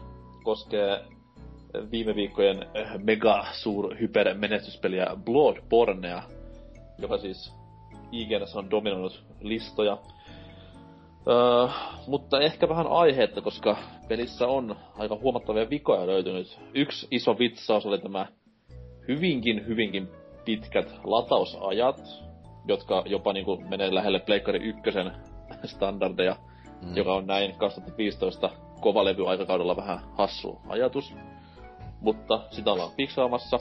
koskee 0.43 1.05
viime 1.91 2.15
viikkojen 2.15 2.67
eh, 2.75 2.89
mega 2.99 3.45
suur 3.53 3.97
hyper 4.01 4.35
menestyspeliä 4.35 5.07
Bloodbornea, 5.25 6.23
joka 6.99 7.19
siis 7.19 7.55
IGNS 8.13 8.57
on 8.57 8.71
dominoinut 8.71 9.25
listoja. 9.41 9.99
Öö, 11.29 11.69
mutta 12.07 12.41
ehkä 12.41 12.69
vähän 12.69 12.87
aiheetta, 12.87 13.41
koska 13.41 13.77
pelissä 14.09 14.47
on 14.47 14.77
aika 14.99 15.17
huomattavia 15.17 15.71
vikoja 15.71 16.07
löytynyt. 16.07 16.59
Yksi 16.75 17.09
iso 17.11 17.39
vitsaus 17.39 17.87
oli 17.87 17.99
tämä 17.99 18.27
hyvinkin, 19.09 19.67
hyvinkin 19.67 20.09
pitkät 20.45 21.01
latausajat, 21.05 22.01
jotka 22.69 23.03
jopa 23.07 23.33
niinku 23.33 23.63
menee 23.69 23.95
lähelle 23.95 24.19
Pleikkari 24.19 24.59
ykkösen 24.59 25.13
standardeja 25.65 26.37
mm. 26.83 26.97
joka 26.97 27.15
on 27.15 27.27
näin 27.27 27.55
2015 27.55 28.51
kovalevy-aikakaudella 28.81 29.77
vähän 29.77 30.01
hassu 30.19 30.61
ajatus. 30.69 31.15
Mutta 32.01 32.41
sitä 32.51 32.73
ollaan 32.73 32.91
fiksaamassa. 32.97 33.59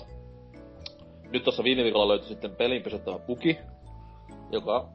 Nyt 1.32 1.44
tuossa 1.44 1.64
viime 1.64 1.84
viikolla 1.84 2.08
löytyi 2.08 2.28
sitten 2.28 2.56
pelin 2.56 2.84
bugi, 3.28 3.60
joka... 4.52 4.90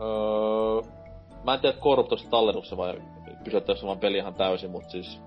Öö, 0.00 0.97
mä 1.44 1.54
en 1.54 1.60
tiedä 1.60 1.78
korruptoiko 1.78 2.24
se 2.24 2.30
tallennuksen 2.30 2.78
vai 2.78 2.94
pysyttävässä 3.44 3.86
vaan 3.86 3.98
peli 3.98 4.18
ihan 4.18 4.34
täysin, 4.34 4.70
mutta 4.70 4.90
siis 4.90 5.20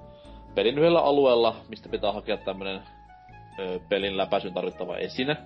pelin 0.56 0.78
yhdellä 0.78 1.00
alueella, 1.00 1.56
mistä 1.70 1.90
pitää 1.90 2.12
hakea 2.12 2.38
tämmönen 2.38 2.82
öö, 3.60 3.80
pelin 3.90 4.18
läpäisyn 4.18 4.54
tarvittava 4.54 4.98
esine. 4.98 5.38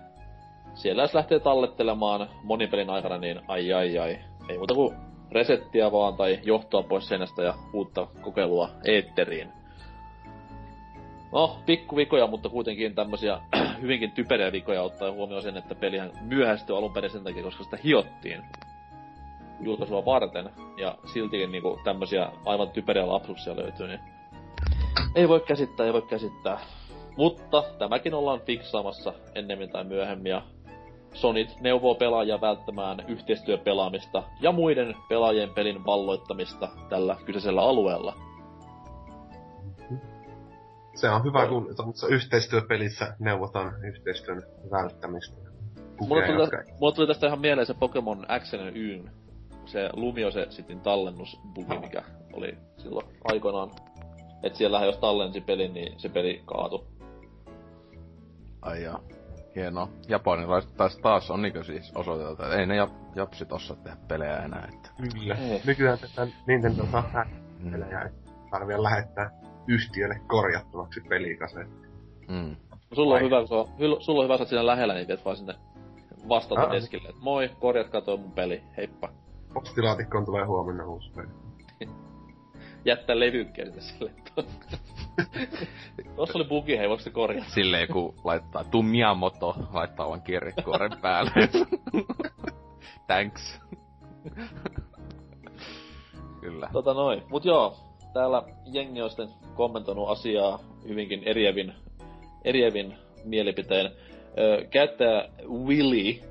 Siellä 0.74 1.02
jos 1.04 1.14
lähtee 1.14 1.40
tallettelemaan 1.40 2.30
monin 2.44 2.70
pelin 2.70 2.90
aikana, 2.90 3.18
niin 3.18 3.42
ai 3.48 3.74
ai 3.74 3.98
ai. 3.98 4.18
Ei 4.50 4.58
muuta 4.58 4.74
kuin 4.74 4.96
resettiä 5.32 5.92
vaan 5.92 6.16
tai 6.16 6.40
johtoa 6.44 6.84
pois 6.84 7.08
seinästä 7.08 7.44
ja 7.44 7.54
uutta 7.74 8.08
kokeilua 8.22 8.70
eetteriin. 8.86 9.50
No, 11.32 11.58
pikkuvikoja, 11.66 12.28
mutta 12.28 12.50
kuitenkin 12.50 12.96
tämmösiä 12.96 13.40
hyvinkin 13.82 14.12
typeriä 14.12 14.52
vikoja 14.52 14.82
ottaa 14.82 15.12
huomioon 15.12 15.44
sen, 15.44 15.58
että 15.58 15.76
pelihän 15.76 16.12
myöhästyi 16.22 16.78
alun 16.78 16.94
perin 16.94 17.12
sen 17.12 17.24
takia, 17.24 17.44
koska 17.44 17.64
sitä 17.64 17.78
hiottiin 17.84 18.44
julkaisua 19.60 20.06
varten. 20.06 20.50
Ja 20.78 20.98
siltikin 21.14 21.52
niinku 21.52 21.80
tämmösiä 21.84 22.30
aivan 22.46 22.70
typeriä 22.70 23.08
lapsuksia 23.08 23.56
löytyy, 23.56 23.88
niin 23.88 24.00
ei 25.16 25.30
voi 25.30 25.40
käsittää, 25.40 25.86
ei 25.86 25.94
voi 25.94 26.02
käsittää. 26.02 26.60
Mutta 27.18 27.64
tämäkin 27.80 28.14
ollaan 28.14 28.42
fiksaamassa 28.42 29.14
ennemmin 29.36 29.70
tai 29.70 29.84
myöhemmin 29.84 30.30
ja 30.30 30.42
Sonit 31.14 31.56
neuvoo 31.62 31.96
pelaajia 31.96 32.42
välttämään 32.42 33.06
yhteistyöpelaamista 33.08 34.24
ja 34.42 34.52
muiden 34.52 34.96
pelaajien 35.10 35.50
pelin 35.50 35.86
valloittamista 35.86 36.70
tällä 36.90 37.18
kyseisellä 37.26 37.62
alueella. 37.62 38.16
Se 40.96 41.10
on 41.10 41.24
hyvä, 41.24 41.48
kun 41.48 41.76
tuossa 41.76 42.08
yhteistyöpelissä 42.08 43.16
neuvotaan 43.20 43.86
yhteistyön 43.86 44.44
välttämistä. 44.72 45.36
Mulle 46.00 46.22
Pukea 46.22 46.28
tuli, 46.28 46.42
jotka- 46.42 46.58
tästä, 46.58 46.74
mulle 46.80 46.96
tuli 46.96 47.08
tästä 47.08 47.28
ihan 47.28 47.42
mieleen 47.42 47.68
se 47.68 47.74
Pokemon 47.74 48.26
X 48.40 48.54
ja 48.54 48.60
Yn, 48.76 49.12
se 49.68 49.90
Lumio 49.94 50.32
se 50.32 50.48
sitten 50.50 50.80
tallennusbugi, 50.82 51.80
mikä 51.80 52.04
oli 52.34 52.58
silloin 52.78 53.06
aikoinaan. 53.24 53.72
Et 54.44 54.56
siellä 54.56 54.86
jos 54.86 54.98
tallensi 54.98 55.42
pelin, 55.42 55.74
niin 55.74 56.00
se 56.00 56.10
peli 56.10 56.42
kaatu. 56.46 56.88
Ai 58.62 58.84
jaa. 58.84 59.00
Hienoa. 59.56 59.90
Japanilaiset 60.08 60.78
taas, 60.78 60.98
taas 60.98 61.32
on 61.32 61.42
niinkö 61.42 61.64
siis 61.64 61.92
osoiteltu, 61.96 62.44
että 62.44 62.56
ei 62.56 62.66
ne 62.66 62.76
jap, 62.76 62.90
japsit 63.16 63.52
osaa 63.52 63.78
tehdä 63.78 63.98
pelejä 64.08 64.38
enää, 64.38 64.70
että... 64.74 64.90
Kyllä. 65.14 65.36
Ei. 65.36 65.62
Nykyään 65.66 66.00
tätä 66.00 66.28
Nintendo 66.48 66.84
saa 66.92 67.26
Mm. 67.60 67.72
pelejä, 67.72 68.02
ei 68.02 68.10
tarvitse 68.52 68.84
lähettää 68.84 69.32
yhtiölle 69.68 70.20
korjattavaksi 70.28 71.02
pelikaseet. 71.10 71.68
Mm. 72.28 72.56
Sulla 72.94 73.14
on 73.14 73.20
Ai. 73.20 73.26
hyvä, 73.26 73.48
kun 73.48 73.58
on, 73.58 73.66
hyl- 73.68 74.02
sulla 74.02 74.20
on 74.20 74.24
hyvä, 74.24 74.36
että 74.36 74.46
siinä 74.46 74.66
lähellä, 74.66 74.94
niin 74.94 75.08
viet 75.08 75.26
vaan 75.26 75.38
sinne 75.38 75.56
vastata 76.30 76.62
Aa. 76.62 76.72
deskille, 76.72 77.10
että 77.10 77.22
moi, 77.22 77.50
korjatkaa 77.60 78.02
toi 78.02 78.18
mun 78.18 78.32
peli, 78.32 78.64
heippa. 78.78 79.10
Postilaatikkoon 79.56 80.26
tulee 80.26 80.46
huomenna 80.46 80.86
uusi 80.86 81.12
peli. 81.16 81.28
jättää 82.86 83.20
levykkeen 83.20 83.68
sinne 83.68 83.82
sille. 83.82 84.12
Tossa 86.16 86.38
oli 86.40 86.46
bugi, 86.46 86.78
hei, 86.78 86.90
voiko 86.90 87.04
se 87.04 87.10
korjata? 87.10 87.50
Silleen 87.50 87.88
kun 87.88 88.14
laittaa 88.24 88.64
tuu 88.64 88.84
Miyamoto, 88.84 89.56
laittaa 89.74 90.10
vaan 90.10 90.22
kirjekuoren 90.22 90.92
päälle. 91.02 91.32
Thanks. 93.08 93.62
Kyllä. 96.42 96.70
Tota 96.74 96.94
noin. 96.94 97.24
Mut 97.30 97.46
joo, 97.46 97.78
täällä 98.14 98.44
jengi 98.66 99.02
on 99.02 99.10
sitten 99.10 99.30
kommentoinut 99.54 100.10
asiaa 100.10 100.60
hyvinkin 100.88 101.24
eriävin, 101.24 101.74
eriävin 102.44 102.96
mielipiteen. 103.24 103.92
Ö, 104.38 104.66
käyttäjä 104.66 105.30
Willy 105.50 106.22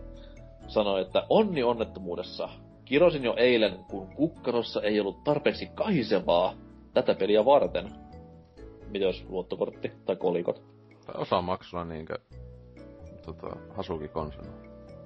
sanoi, 0.69 1.01
että 1.03 1.27
onni 1.29 1.63
onnettomuudessa. 1.63 2.49
Kirosin 2.85 3.25
jo 3.25 3.35
eilen, 3.37 3.85
kun 3.91 4.07
kukkarossa 4.07 4.83
ei 4.83 5.01
ollut 5.01 5.25
tarpeeksi 5.25 5.67
kahisevaa 5.67 6.55
tätä 6.95 7.15
peliä 7.15 7.45
varten. 7.45 7.93
Mitä 8.91 9.05
jos 9.05 9.25
luottokortti 9.29 9.93
tai 10.05 10.17
kolikot? 10.17 10.63
Tai 11.07 11.15
osa 11.19 11.43
maksulla 11.43 11.85
niinkö 11.85 12.19
tota, 13.27 13.57
Hasuki 13.77 14.09
konsona. 14.09 14.49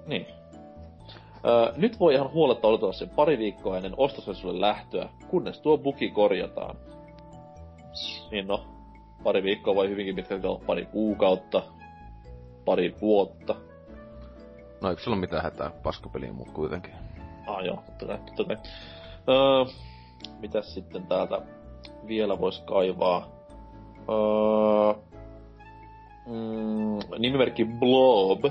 Niin. 0.06 0.26
Öö, 1.46 1.72
nyt 1.76 2.00
voi 2.00 2.14
ihan 2.14 2.32
huoletta 2.32 2.68
odotella 2.68 2.92
sen 2.92 3.10
pari 3.10 3.38
viikkoa 3.38 3.76
ennen 3.76 3.94
ostosreissulle 3.96 4.60
lähtöä, 4.60 5.08
kunnes 5.28 5.60
tuo 5.60 5.78
bugi 5.78 6.10
korjataan. 6.10 6.76
Niin 8.30 8.46
no, 8.46 8.66
pari 9.24 9.42
viikkoa 9.42 9.74
voi 9.74 9.88
hyvinkin 9.88 10.14
pitkälti 10.14 10.46
olla 10.46 10.60
pari 10.66 10.86
kuukautta, 10.86 11.62
pari 12.64 12.94
vuotta. 13.00 13.54
No 14.80 14.90
eikö 14.90 15.02
sulla 15.02 15.14
ole 15.14 15.20
mitään 15.20 15.42
hätää 15.42 15.70
paskapeliin 15.82 16.34
mut 16.34 16.50
kuitenkin? 16.50 17.07
Ah 17.48 17.64
joo, 17.64 17.82
totta 17.86 18.06
kai, 18.06 18.18
totta 18.18 18.44
kai. 18.44 18.56
Öö, 19.28 19.64
mitäs 20.40 20.74
sitten 20.74 21.06
täältä 21.06 21.40
vielä 22.06 22.38
vois 22.38 22.60
kaivaa? 22.60 23.28
Öö, 24.08 25.02
mm, 26.26 27.18
nimimerkki 27.18 27.64
Blob 27.64 28.44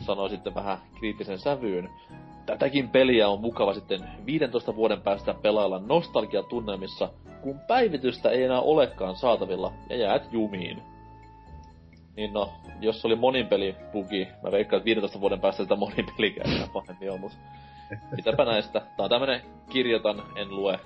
sanoi 0.00 0.30
sitten 0.30 0.54
vähän 0.54 0.78
kriittisen 0.98 1.38
sävyyn. 1.38 1.90
Tätäkin 2.46 2.88
peliä 2.88 3.28
on 3.28 3.40
mukava 3.40 3.74
sitten 3.74 4.00
15 4.26 4.76
vuoden 4.76 5.02
päästä 5.02 5.34
pelailla 5.34 5.78
nostalgiatunnelmissa, 5.78 7.10
kun 7.42 7.60
päivitystä 7.68 8.30
ei 8.30 8.42
enää 8.42 8.60
olekaan 8.60 9.16
saatavilla 9.16 9.72
ja 9.90 9.96
jäät 9.96 10.32
jumiin. 10.32 10.82
Niin 12.16 12.32
no, 12.32 12.52
jos 12.80 13.04
oli 13.04 13.16
monin 13.16 13.46
peli 13.46 13.76
bugi, 13.92 14.28
mä 14.42 14.52
veikkaan, 14.52 14.78
että 14.78 14.84
15 14.84 15.20
vuoden 15.20 15.40
päästä 15.40 15.62
tätä 15.62 15.76
monin 15.76 16.06
pelikään 16.16 16.50
enää 16.50 16.68
pahemmin 16.72 17.10
on, 17.10 17.20
mutta 17.20 17.38
mitäpä 18.16 18.44
näistä. 18.44 18.80
Tää 18.80 19.04
on 19.04 19.10
tämmönen 19.10 19.42
kirjoitan, 19.70 20.22
en 20.36 20.56
lue 20.56 20.80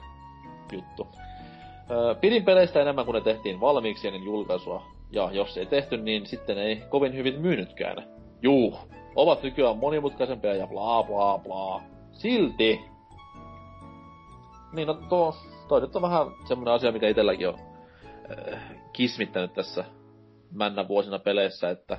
juttu. 0.73 1.09
Öö, 1.91 2.15
pidin 2.15 2.45
peleistä 2.45 2.83
enemmän 2.83 3.05
kuin 3.05 3.15
ne 3.15 3.21
tehtiin 3.21 3.61
valmiiksi 3.61 4.07
ennen 4.07 4.25
julkaisua. 4.25 4.83
Ja 5.11 5.31
jos 5.33 5.57
ei 5.57 5.67
tehty, 5.67 5.97
niin 5.97 6.27
sitten 6.27 6.59
ei 6.59 6.83
kovin 6.89 7.15
hyvin 7.15 7.41
myynytkään. 7.41 7.97
Juu, 8.43 8.79
ovat 9.17 9.43
nykyään 9.43 9.79
monimutkaisempia 9.79 10.55
ja 10.55 10.67
bla 10.67 11.03
bla 11.03 11.39
bla. 11.39 11.83
Silti! 12.13 12.81
Niin 14.73 14.87
no 14.87 14.95
tuo, 14.95 15.35
toi 15.69 15.81
nyt 15.81 15.97
on 15.97 16.03
vähän 16.03 16.27
semmonen 16.49 16.75
asia, 16.75 16.93
mikä 16.93 17.09
itelläkin 17.09 17.49
on 17.49 17.59
äh, 18.55 18.63
kismittänyt 18.93 19.53
tässä 19.53 19.85
männä 20.51 20.89
vuosina 20.89 21.19
peleissä, 21.19 21.71
että 21.71 21.99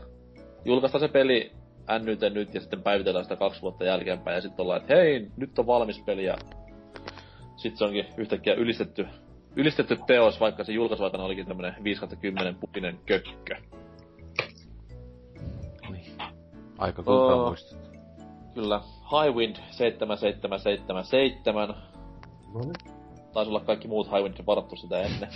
julkaistaan 0.66 1.00
se 1.00 1.08
peli 1.08 1.52
NYT 2.00 2.34
nyt 2.34 2.54
ja 2.54 2.60
sitten 2.60 2.84
päivitellään 2.84 3.26
sitä 3.26 3.36
kaksi 3.36 3.62
vuotta 3.62 3.86
jälkeenpäin 3.86 4.36
ja 4.36 4.42
sitten 4.42 4.64
ollaan, 4.64 4.82
että 4.82 4.96
hei, 4.96 5.28
nyt 5.38 5.60
on 5.60 5.68
valmis 5.68 6.00
peli 6.00 6.26
ja 6.26 6.38
sitten 7.56 7.78
se 7.78 7.86
onkin 7.86 8.06
yhtäkkiä 8.18 8.54
ylistetty, 8.54 9.08
ylistetty 9.56 10.00
teos, 10.08 10.40
vaikka 10.40 10.64
se 10.64 10.72
julkaisuaikana 10.72 11.24
olikin 11.24 11.46
tämmönen 11.46 11.76
5-10 12.54 12.56
pupinen 12.60 13.00
kökkö. 13.06 13.56
Aika 16.78 17.04
kultaa 17.04 17.36
Oo. 17.36 17.48
muistot. 17.48 17.80
Kyllä, 18.54 18.82
Highwind 19.12 19.56
7777. 19.72 21.76
No 22.54 22.60
niin. 22.60 22.74
taisi 23.34 23.50
olla 23.50 23.60
kaikki 23.60 23.88
muut 23.88 24.12
Highwindit 24.12 24.46
varattu 24.46 24.76
sitä 24.76 25.02
ennen. 25.02 25.30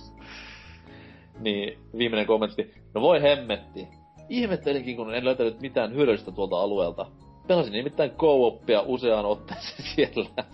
niin, 1.44 1.78
viimeinen 1.98 2.26
kommentti. 2.26 2.74
No 2.94 3.00
voi 3.00 3.22
hemmetti. 3.22 3.88
Ihmettelinkin, 4.30 4.96
kun 4.96 5.14
en 5.14 5.24
löytänyt 5.24 5.60
mitään 5.60 5.94
hyödyllistä 5.94 6.32
tuolta 6.32 6.60
alueelta. 6.60 7.06
Pelasin 7.46 7.72
nimittäin 7.72 8.10
co 8.10 8.60
useaan 8.86 9.24
otteeseen 9.24 9.88
siellä. 9.94 10.44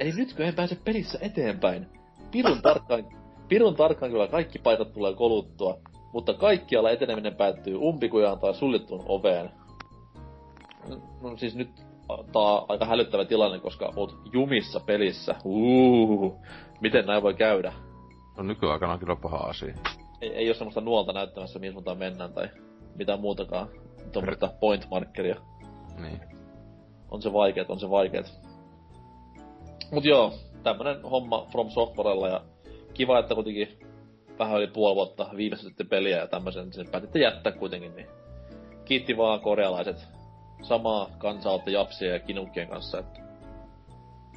Eli 0.00 0.12
nytkö 0.12 0.44
en 0.44 0.54
pääse 0.54 0.78
pelissä 0.84 1.18
eteenpäin? 1.22 1.86
Pirun 2.30 2.62
tarkkaan, 2.62 3.04
pirun 3.48 3.76
tarkkaan 3.76 4.12
kyllä 4.12 4.26
kaikki 4.26 4.58
paikat 4.58 4.92
tulee 4.92 5.14
koluttua, 5.14 5.78
mutta 6.12 6.34
kaikkialla 6.34 6.90
eteneminen 6.90 7.34
päättyy 7.34 7.76
umpikujaan 7.76 8.38
tai 8.38 8.54
suljettuun 8.54 9.04
oveen. 9.08 9.50
No 11.22 11.36
siis 11.36 11.54
nyt 11.54 11.70
tää 12.06 12.42
aika 12.68 12.84
hälyttävä 12.84 13.24
tilanne, 13.24 13.58
koska 13.58 13.92
oot 13.96 14.16
jumissa 14.32 14.80
pelissä. 14.80 15.34
Uuu, 15.44 16.36
miten 16.80 17.06
näin 17.06 17.22
voi 17.22 17.34
käydä? 17.34 17.72
No 18.36 18.42
nykyaikana 18.42 18.92
on 18.92 18.98
kyllä 18.98 19.16
paha 19.16 19.36
asia. 19.36 19.74
Ei, 20.24 20.34
ei 20.34 20.48
ole 20.48 20.54
semmoista 20.54 20.80
nuolta 20.80 21.12
näyttämässä, 21.12 21.58
mihin 21.58 21.72
suuntaan 21.72 21.98
mennään 21.98 22.32
tai 22.32 22.48
mitään 22.96 23.20
muutakaan. 23.20 23.68
Tuommoista 24.12 24.52
point 24.60 24.86
markeria. 24.90 25.36
Niin. 26.00 26.20
On 27.10 27.22
se 27.22 27.32
vaikeet, 27.32 27.70
on 27.70 27.80
se 27.80 27.90
vaikeet. 27.90 28.32
Mut 29.92 30.04
joo, 30.04 30.32
tämmönen 30.62 31.02
homma 31.02 31.46
From 31.52 31.70
Softwarella 31.70 32.28
ja 32.28 32.40
kiva, 32.94 33.18
että 33.18 33.34
kuitenkin 33.34 33.78
vähän 34.38 34.58
yli 34.58 34.66
puoli 34.66 34.94
vuotta 34.94 35.30
viimeistetty 35.36 35.84
peliä 35.84 36.16
ja 36.16 36.26
tämmöisen, 36.26 36.72
sen 36.72 36.88
päätitte 36.88 37.18
jättää 37.18 37.52
kuitenkin, 37.52 37.96
niin 37.96 38.06
kiitti 38.84 39.16
vaan 39.16 39.40
korealaiset 39.40 40.08
samaa 40.62 41.10
kansaa 41.18 41.52
olette 41.52 41.70
japsia 41.70 42.12
ja 42.12 42.20
kinukkien 42.20 42.68
kanssa, 42.68 42.98
että 42.98 43.20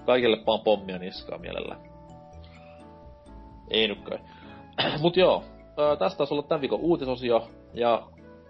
kaikille 0.06 0.38
vaan 0.46 0.62
pommia 0.62 0.98
niskaa 0.98 1.38
mielellä. 1.38 1.76
Ei 3.70 3.88
nyt 3.88 4.02
kai. 4.02 4.20
Mut 5.02 5.18
joo, 5.18 5.44
tästä 6.00 6.18
taisi 6.18 6.34
olla 6.34 6.44
tämän 6.44 6.62
viikon 6.62 6.80
uutisosio, 6.80 7.48
ja 7.74 8.04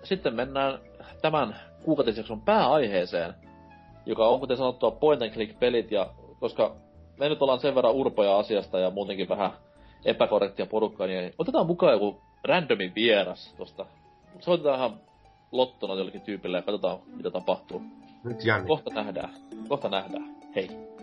sitten 0.04 0.36
mennään 0.36 0.80
tämän 1.22 1.56
kuukautisjakson 1.84 2.42
pääaiheeseen, 2.42 3.34
joka 4.06 4.28
on 4.28 4.40
kuten 4.40 4.58
sanottua 4.58 4.92
point 4.92 5.22
and 5.22 5.32
click 5.32 5.60
pelit, 5.60 5.92
ja 5.92 6.10
koska 6.40 6.76
me 7.20 7.30
nyt 7.30 7.42
ollaan 7.42 7.60
sen 7.60 7.76
verran 7.76 7.94
urpoja 7.94 8.38
asiasta 8.40 8.80
ja 8.80 8.92
muutenkin 8.92 9.30
vähän 9.30 9.52
epäkorrektia 10.06 10.66
porukkaa, 10.66 11.08
niin 11.08 11.34
otetaan 11.38 11.68
mukaan 11.68 11.94
joku 11.94 12.22
randomin 12.44 12.96
vieras 12.96 13.54
tosta. 13.58 13.86
Soitetaan 14.40 14.78
ihan 14.80 15.00
lottona 15.52 15.94
jollekin 15.94 16.22
tyypille 16.22 16.58
ja 16.58 16.62
katsotaan 16.62 17.00
mitä 17.16 17.32
tapahtuu. 17.32 17.82
Nyt. 18.24 18.38
Kohta 18.68 18.94
nähdään. 18.94 19.30
Kohta 19.68 19.90
nähdään. 19.90 20.36
Hei. 20.56 20.97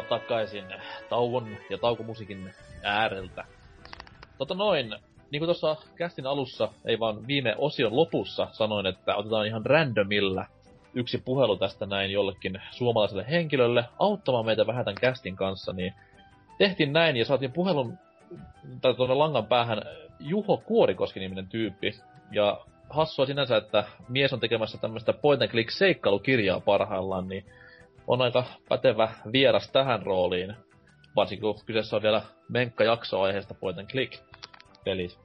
Tervetuloa 0.00 0.20
takaisin 0.20 0.64
tauon 1.08 1.56
ja 1.70 1.78
taukomusiikin 1.78 2.54
ääreltä. 2.82 3.44
Tota 4.38 4.54
noin, 4.54 4.94
niin 5.30 5.40
kuin 5.40 5.46
tuossa 5.46 5.76
kästin 5.96 6.26
alussa, 6.26 6.68
ei 6.84 7.00
vaan 7.00 7.26
viime 7.26 7.54
osion 7.58 7.96
lopussa 7.96 8.48
sanoin, 8.52 8.86
että 8.86 9.16
otetaan 9.16 9.46
ihan 9.46 9.66
randomilla 9.66 10.46
yksi 10.94 11.18
puhelu 11.18 11.56
tästä 11.56 11.86
näin 11.86 12.10
jollekin 12.10 12.62
suomalaiselle 12.70 13.26
henkilölle 13.30 13.84
auttamaan 13.98 14.46
meitä 14.46 14.66
vähän 14.66 14.84
tämän 14.84 15.00
kästin 15.00 15.36
kanssa, 15.36 15.72
niin 15.72 15.94
tehtiin 16.58 16.92
näin 16.92 17.16
ja 17.16 17.24
saatiin 17.24 17.52
puhelun 17.52 17.98
tai 18.80 18.94
tuonne 18.94 19.14
langan 19.14 19.46
päähän 19.46 19.82
Juho 20.20 20.56
Kuorikoski-niminen 20.56 21.48
tyyppi. 21.48 21.90
Ja 22.32 22.60
hassua 22.90 23.26
sinänsä, 23.26 23.56
että 23.56 23.84
mies 24.08 24.32
on 24.32 24.40
tekemässä 24.40 24.78
tämmöistä 24.78 25.12
point 25.12 25.42
and 25.42 25.50
click 25.50 25.70
seikkailukirjaa 25.70 26.60
parhaillaan, 26.60 27.28
niin 27.28 27.44
on 28.08 28.22
aika 28.22 28.44
pätevä 28.68 29.08
vieras 29.32 29.70
tähän 29.70 30.02
rooliin. 30.02 30.54
Varsinkin 31.16 31.42
kun 31.42 31.64
kyseessä 31.66 31.96
on 31.96 32.02
vielä 32.02 32.22
menkka 32.48 32.84
jakso 32.84 33.20
aiheesta 33.20 33.54
point 33.54 33.78
and 33.78 33.88
click 33.88 34.22
pelit. 34.84 35.18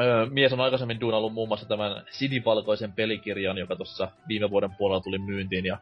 Öö, 0.00 0.26
mies 0.26 0.52
on 0.52 0.60
aikaisemmin 0.60 1.00
duunallut 1.00 1.32
muun 1.32 1.48
muassa 1.48 1.68
tämän 1.68 2.04
sinivalkoisen 2.10 2.92
pelikirjan, 2.92 3.58
joka 3.58 3.76
tuossa 3.76 4.08
viime 4.28 4.50
vuoden 4.50 4.74
puolella 4.78 5.02
tuli 5.02 5.18
myyntiin, 5.18 5.64
ja 5.64 5.78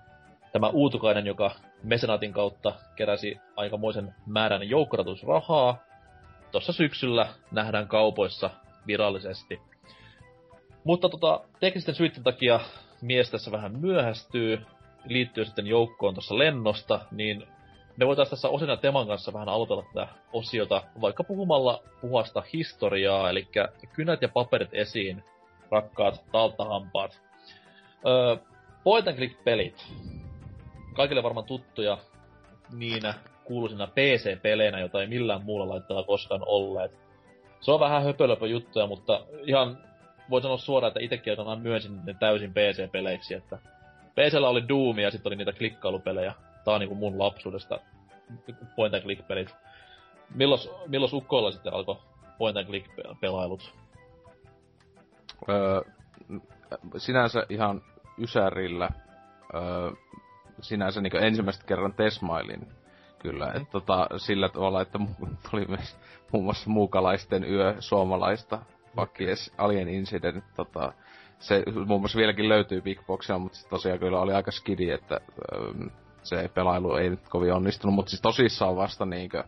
tämä 0.53 0.69
uutukainen, 0.69 1.27
joka 1.27 1.51
Mesenaatin 1.83 2.33
kautta 2.33 2.73
keräsi 2.97 3.37
aikamoisen 3.57 4.15
määrän 4.27 4.69
joukkoratusrahaa, 4.69 5.79
tuossa 6.51 6.73
syksyllä 6.73 7.29
nähdään 7.51 7.89
kaupoissa 7.89 8.51
virallisesti. 8.87 9.61
Mutta 10.85 11.09
tota, 11.09 11.41
teknisten 11.61 11.95
syiden 11.95 12.23
takia 12.23 12.61
mies 13.03 13.31
tässä 13.31 13.53
vähän 13.53 13.81
myöhästyy, 13.81 14.61
liittyy 15.05 15.45
sitten 15.45 15.67
joukkoon 15.67 16.15
tuossa 16.15 16.39
lennosta, 16.39 17.01
niin 17.11 17.47
me 17.97 18.07
voitaisiin 18.07 18.31
tässä 18.31 18.49
Osina 18.49 18.77
Teman 18.77 19.07
kanssa 19.07 19.33
vähän 19.33 19.49
aloitella 19.49 19.83
tätä 19.83 20.09
osiota, 20.33 20.83
vaikka 21.01 21.25
puhumalla 21.25 21.83
puhasta 22.01 22.43
historiaa, 22.53 23.31
eli 23.31 23.49
kynät 23.93 24.23
ja 24.23 24.29
paperit 24.29 24.69
esiin, 24.73 25.25
rakkaat 25.71 26.25
taltahampaat. 26.33 27.21
Öö, 28.07 28.37
point 28.85 29.09
and 29.09 29.17
click 29.17 29.45
pelit. 29.45 29.87
Kaikille 30.95 31.23
varmaan 31.23 31.47
tuttuja 31.47 31.99
niinä 32.73 33.15
kuuluisina 33.45 33.87
PC-peleinä, 33.87 34.81
joita 34.81 35.01
ei 35.01 35.07
millään 35.07 35.45
muulla 35.45 35.69
laitteella 35.69 36.05
koskaan 36.05 36.43
olleet. 36.47 36.93
Se 37.61 37.71
on 37.71 37.81
vähän 37.81 38.05
höpölöpö 38.05 38.47
juttuja, 38.47 38.87
mutta 38.87 39.21
ihan 39.47 39.79
voi 40.31 40.43
sanoa 40.43 40.57
suoraan, 40.57 40.89
että 40.89 41.01
itsekin 41.01 41.37
myönsin 41.63 42.01
ne 42.05 42.15
täysin 42.21 42.53
PC-peleiksi, 42.55 43.35
että 43.35 43.59
PCllä 44.15 44.49
oli 44.49 44.69
Doom 44.69 44.99
ja 44.99 45.11
sitten 45.11 45.31
oli 45.31 45.37
niitä 45.37 45.53
klikkailupelejä. 45.53 46.35
Tää 46.65 46.75
on 46.75 46.81
niinku 46.81 46.95
mun 46.95 47.19
lapsuudesta 47.19 47.81
point 48.77 48.95
and 48.95 49.03
click 49.03 49.29
pelit. 49.29 49.55
Milloin, 50.35 50.61
milloin 50.87 51.15
ukkoilla 51.15 51.51
sitten 51.51 51.73
alkoi 51.73 51.97
point 52.39 52.57
and 52.57 52.67
click 52.67 52.91
pelailut? 53.21 53.75
Öö, 55.49 55.83
sinänsä 56.97 57.47
ihan 57.49 57.83
Ysärillä 58.19 58.89
öö, 59.55 59.91
sinänsä 60.61 61.01
niin 61.01 61.25
ensimmäistä 61.25 61.67
kerran 61.67 61.95
tesmailin 61.95 62.69
kyllä. 63.19 63.47
Mm. 63.47 63.57
Et, 63.57 63.71
tota, 63.71 64.09
sillä 64.17 64.49
tavalla, 64.49 64.83
että 64.83 64.99
tuli 65.51 65.67
myös 65.67 65.97
muun 66.33 66.45
muassa 66.45 66.71
muukalaisten 66.71 67.45
yö 67.45 67.75
suomalaista 67.79 68.59
Pakies 68.95 69.53
Alien 69.59 69.89
Incident 69.89 70.45
tota, 70.57 70.93
se 71.43 71.63
muun 71.87 72.01
muassa 72.01 72.19
vieläkin 72.19 72.49
löytyy 72.49 72.81
Big 72.81 73.07
Boxia, 73.07 73.39
mutta 73.39 73.59
sit 73.59 73.69
tosiaan 73.69 73.99
kyllä 73.99 74.21
oli 74.21 74.33
aika 74.33 74.51
skidi, 74.51 74.91
että 74.91 75.21
ähm, 75.55 75.87
se 76.23 76.51
pelailu 76.55 76.95
ei 76.95 77.11
nyt 77.11 77.29
kovin 77.29 77.53
onnistunut, 77.53 77.95
mutta 77.95 78.11
siis 78.11 78.23
tosissaan 78.23 78.77
vasta 78.77 79.07
niinkö 79.07 79.45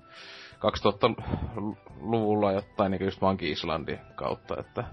2000-luvulla 0.55 2.53
jotain 2.53 2.91
niinkö 2.91 3.05
just 3.05 3.21
Monkey 3.21 3.51
Islandin 3.51 4.01
kautta, 4.15 4.55
että 4.61 4.85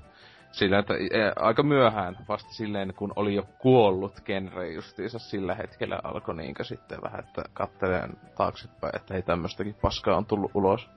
sillä, 0.52 0.80
että 0.80 0.94
e, 0.94 1.32
aika 1.36 1.64
myöhään 1.64 2.18
vasta 2.30 2.50
silleen, 2.54 2.94
kun 2.94 3.14
oli 3.16 3.36
jo 3.36 3.44
kuollut 3.60 4.22
genre 4.26 4.72
justiinsa 4.72 5.20
sillä 5.20 5.56
hetkellä 5.56 6.00
alkoi 6.04 6.36
niinkö 6.36 6.64
sitten 6.64 7.02
vähän, 7.02 7.20
että 7.20 7.44
katteleen 7.54 8.18
taaksepäin, 8.38 8.96
että 8.96 9.16
ei 9.16 9.22
tämmöstäkin 9.22 9.76
paskaa 9.82 10.18
on 10.18 10.26
tullut 10.26 10.52
ulos 10.54 10.90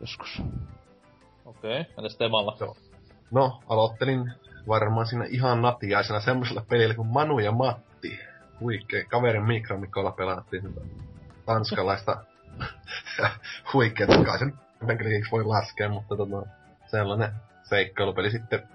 joskus. 0.00 0.42
Okei, 1.44 1.80
okay. 1.80 1.92
entäs 1.98 2.16
Temalla? 2.16 2.56
Joo. 2.60 2.76
No, 3.30 3.60
aloittelin 3.68 4.32
varmaan 4.68 5.06
siinä 5.06 5.24
ihan 5.24 5.62
natiaisena 5.62 6.20
semmoisella 6.20 6.64
pelillä 6.68 6.94
kuin 6.94 7.08
Manu 7.08 7.38
ja 7.38 7.52
Matti. 7.52 8.20
Huikee. 8.60 9.04
Kaverin 9.04 9.46
Mikromikolla 9.46 10.10
pelattiin 10.10 10.62
sitä 10.62 10.80
tanskalaista 11.46 12.24
huikeeta. 13.72 14.24
Kai 14.24 14.38
sen 14.38 14.58
voi 15.32 15.44
laskea, 15.44 15.88
mutta 15.88 16.16
tota, 16.16 16.46
sellainen 16.86 17.32
seikkailupeli 17.62 18.30
sitten 18.30 18.68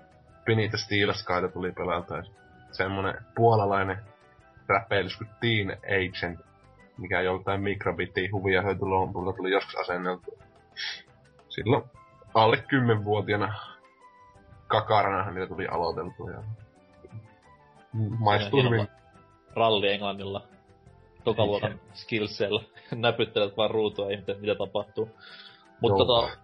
Pinita 0.46 0.78
Steel 0.78 1.14
Skyta 1.14 1.48
tuli 1.54 1.72
pelata. 1.72 2.24
Semmonen 2.72 3.16
puolalainen 3.36 3.98
räpeilys 4.68 5.18
kuin 5.18 5.30
Teen 5.42 5.78
Agent, 5.86 6.40
mikä 6.98 7.22
joltain 7.22 7.62
mikrobittiin 7.62 8.32
huvia 8.32 8.62
höyty 8.62 8.86
lompulta 8.86 9.38
tuli 9.38 9.52
joskus 9.52 9.76
asenneltu. 9.76 10.40
Silloin 11.50 11.84
alle 12.34 12.58
kymmenvuotiaana 12.58 13.75
kakarana 14.68 15.32
niitä 15.32 15.48
tuli 15.48 15.68
aloiteltu 15.68 16.30
ja 16.30 16.44
maistuu 18.20 18.64
hyvin. 18.64 18.88
Ralli 19.56 19.92
Englannilla. 19.92 20.42
Tokaluokan 21.24 21.80
skillsellä. 21.94 22.62
Näpyttelet 22.96 23.58
vaan 23.58 23.72
ruutua 23.72 24.12
ja 24.12 24.18
mitä 24.18 24.56
tapahtuu. 24.56 25.10
Mutta 25.82 26.06
tota, 26.06 26.38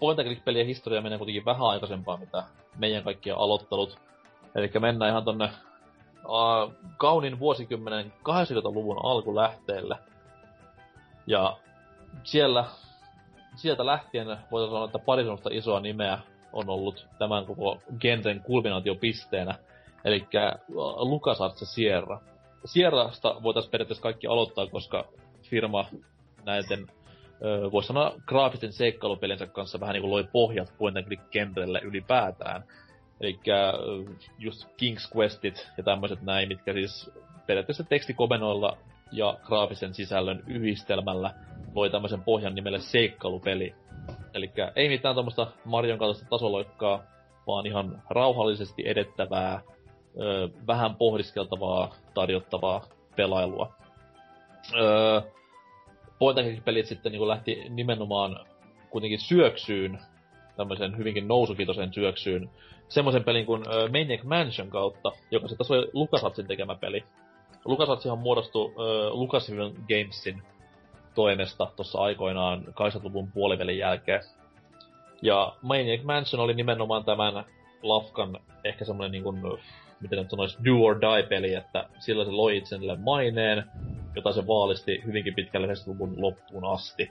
point 0.00 0.44
pelien 0.44 0.66
historia 0.66 1.00
menee 1.00 1.18
kuitenkin 1.18 1.44
vähän 1.44 1.66
aikaisempaa, 1.66 2.16
mitä 2.16 2.44
meidän 2.78 3.04
kaikkia 3.04 3.36
aloittelut. 3.36 3.98
Eli 4.54 4.70
mennään 4.80 5.10
ihan 5.10 5.24
tonne 5.24 5.50
uh, 6.24 6.72
kaunin 6.96 7.38
vuosikymmenen 7.38 8.12
80-luvun 8.28 9.04
alkulähteelle. 9.04 9.98
Ja 11.26 11.56
siellä, 12.24 12.64
sieltä 13.56 13.86
lähtien 13.86 14.26
voitaisiin 14.26 14.74
sanoa, 14.74 14.84
että 14.84 14.98
pari 14.98 15.24
isoa 15.50 15.80
nimeä 15.80 16.18
on 16.52 16.68
ollut 16.68 17.06
tämän 17.18 17.46
koko 17.46 17.82
genren 18.00 18.40
kulminaatiopisteenä. 18.40 19.54
Eli 20.04 20.26
LucasArts 20.96 21.60
ja 21.60 21.66
Sierra. 21.66 22.20
Sierrasta 22.64 23.36
voitaisiin 23.42 23.70
periaatteessa 23.70 24.02
kaikki 24.02 24.26
aloittaa, 24.26 24.66
koska 24.66 25.04
firma 25.42 25.84
näiden 26.44 26.86
voisi 27.72 27.86
sanoa 27.86 28.14
graafisten 28.26 28.72
seikkailupelinsä 28.72 29.46
kanssa 29.46 29.80
vähän 29.80 29.92
niin 29.92 30.02
kuin 30.02 30.10
loi 30.10 30.28
pohjat 30.32 30.72
point 30.78 30.96
and 30.96 31.06
click 31.06 31.30
genrelle 31.30 31.80
ylipäätään. 31.84 32.64
Eli 33.20 33.40
just 34.38 34.64
King's 34.64 35.16
Questit 35.16 35.68
ja 35.76 35.82
tämmöiset 35.82 36.22
näin, 36.22 36.48
mitkä 36.48 36.72
siis 36.72 37.10
periaatteessa 37.46 37.84
tekstikobenoilla 37.84 38.76
ja 39.12 39.38
graafisen 39.42 39.94
sisällön 39.94 40.44
yhdistelmällä 40.46 41.34
loi 41.74 41.90
tämmöisen 41.90 42.22
pohjan 42.22 42.54
nimelle 42.54 42.78
seikkailupeli. 42.78 43.74
Eli 44.34 44.52
ei 44.76 44.88
mitään 44.88 45.14
tuommoista 45.14 45.46
Marion 45.64 45.98
kaltaista 45.98 46.26
tasoloikkaa, 46.30 47.02
vaan 47.46 47.66
ihan 47.66 48.02
rauhallisesti 48.10 48.82
edettävää, 48.86 49.62
vähän 50.66 50.96
pohdiskeltavaa, 50.96 51.94
tarjottavaa 52.14 52.84
pelailua. 53.16 53.72
Öö, 54.74 55.20
pelit 56.64 56.86
sitten 56.86 57.12
niin 57.12 57.28
lähti 57.28 57.64
nimenomaan 57.68 58.46
kuitenkin 58.90 59.20
syöksyyn, 59.20 59.98
tämmöisen 60.56 60.96
hyvinkin 60.96 61.28
nousukitoisen 61.28 61.94
syöksyyn, 61.94 62.50
semmoisen 62.88 63.24
pelin 63.24 63.46
kuin 63.46 63.60
uh, 63.60 63.90
Maniac 63.90 64.22
Mansion 64.22 64.68
kautta, 64.70 65.12
joka 65.30 65.48
sitten 65.48 65.66
oli 65.70 65.90
LucasArtsin 65.92 66.46
tekemä 66.46 66.74
peli. 66.74 67.04
LucasArtsihan 67.64 68.18
muodostui 68.18 68.72
Lucasfilm 69.10 69.74
Gamesin 69.74 70.42
toimesta 71.14 71.66
tuossa 71.76 71.98
aikoinaan 71.98 72.64
80-luvun 72.66 73.32
puolivälin 73.32 73.78
jälkeen. 73.78 74.20
Ja 75.22 75.52
Maniac 75.62 76.02
Mansion 76.02 76.42
oli 76.42 76.54
nimenomaan 76.54 77.04
tämän 77.04 77.44
Lafkan 77.82 78.38
ehkä 78.64 78.84
semmoinen 78.84 79.12
niin 79.12 79.22
kuin, 79.22 79.42
miten 80.00 80.18
nyt 80.18 80.30
sanoisi, 80.30 80.58
do 80.64 80.84
or 80.84 81.00
die 81.00 81.22
peli, 81.28 81.54
että 81.54 81.88
sillä 81.98 82.24
se 82.24 82.30
loi 82.30 82.56
itselleen 82.56 83.00
maineen, 83.00 83.64
jota 84.16 84.32
se 84.32 84.46
vaalisti 84.46 85.02
hyvinkin 85.06 85.34
pitkälle 85.34 85.66
90-luvun 85.66 86.14
loppuun 86.16 86.64
asti. 86.64 87.10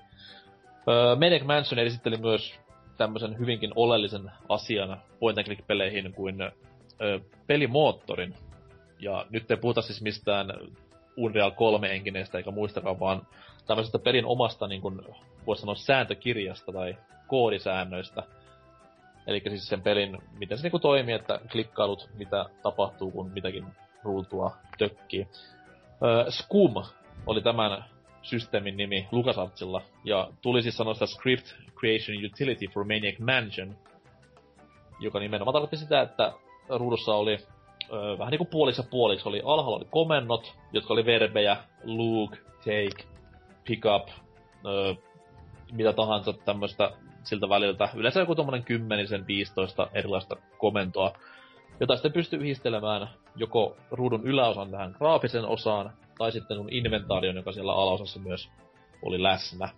Öö, 0.87 1.15
Maniac 1.15 1.43
Mansion 1.43 1.79
esitteli 1.79 2.17
myös 2.17 2.59
tämmöisen 2.97 3.39
hyvinkin 3.39 3.71
oleellisen 3.75 4.31
asian 4.49 5.01
point 5.19 5.37
and 5.37 5.45
click 5.45 5.67
peleihin 5.67 6.13
kuin 6.13 6.41
öö, 6.41 7.19
pelimoottorin. 7.47 8.35
Ja 8.99 9.25
nyt 9.29 9.51
ei 9.51 9.57
puhuta 9.57 9.81
siis 9.81 10.01
mistään 10.01 10.53
Unreal 11.17 11.51
3 11.51 11.91
engineistä 11.95 12.37
eikä 12.37 12.51
muistakaan, 12.51 12.99
vaan 12.99 13.27
tämmöisestä 13.69 13.99
pelin 13.99 14.25
omasta, 14.25 14.67
niin 14.67 14.81
kuin, 14.81 15.01
voisi 15.47 15.59
sanoa, 15.59 15.75
sääntökirjasta 15.75 16.71
tai 16.71 16.97
koodisäännöistä. 17.27 18.23
Eli 19.27 19.41
siis 19.47 19.67
sen 19.67 19.81
pelin, 19.81 20.17
miten 20.39 20.57
se 20.57 20.63
niinku 20.63 20.79
toimii, 20.79 21.15
että 21.15 21.39
klikkailut, 21.51 22.09
mitä 22.17 22.45
tapahtuu, 22.63 23.11
kun 23.11 23.31
mitäkin 23.31 23.65
ruutua 24.03 24.51
tökkii. 24.77 25.27
Öö, 26.03 26.31
Scum 26.31 26.83
oli 27.27 27.41
tämän 27.41 27.85
systeemin 28.21 28.77
nimi 28.77 29.07
LucasArtsilla, 29.11 29.81
ja 30.03 30.29
tuli 30.41 30.61
siis 30.61 30.77
sanoa 30.77 30.93
sitä 30.93 31.05
Script 31.05 31.47
Creation 31.79 32.25
Utility 32.25 32.65
for 32.73 32.83
Maniac 32.83 33.19
Mansion, 33.19 33.75
joka 34.99 35.19
nimenomaan 35.19 35.53
tarkoitti 35.53 35.77
sitä, 35.77 36.01
että 36.01 36.33
ruudussa 36.69 37.13
oli 37.13 37.37
öö, 37.93 38.17
vähän 38.17 38.31
niinku 38.31 38.45
puoliksi 38.45 38.81
ja 38.81 38.87
puoliksi. 38.91 39.29
Oli, 39.29 39.41
alhaalla 39.45 39.77
oli 39.77 39.87
komennot, 39.89 40.53
jotka 40.73 40.93
oli 40.93 41.05
verbejä, 41.05 41.57
look, 41.83 42.37
take, 42.57 43.09
pick 43.67 43.85
up, 43.85 44.09
öö, 44.65 44.93
mitä 45.71 45.93
tahansa 45.93 46.33
tämmöistä 46.33 46.91
siltä 47.23 47.49
väliltä. 47.49 47.89
Yleensä 47.95 48.19
joku 48.19 48.35
tommonen 48.35 48.63
kymmenisen, 48.63 49.27
15 49.27 49.87
erilaista 49.93 50.35
komentoa, 50.57 51.13
jota 51.79 51.95
sitten 51.95 52.13
pystyy 52.13 52.39
yhdistelemään 52.39 53.09
joko 53.35 53.77
ruudun 53.91 54.23
yläosan 54.23 54.71
tähän 54.71 54.95
graafisen 54.97 55.45
osaan, 55.45 55.93
tai 56.17 56.31
sitten 56.31 56.57
sun 56.57 56.73
inventaarion, 56.73 57.35
joka 57.35 57.51
siellä 57.51 57.73
alaosassa 57.73 58.19
myös 58.19 58.49
oli 59.01 59.23
läsnä. 59.23 59.69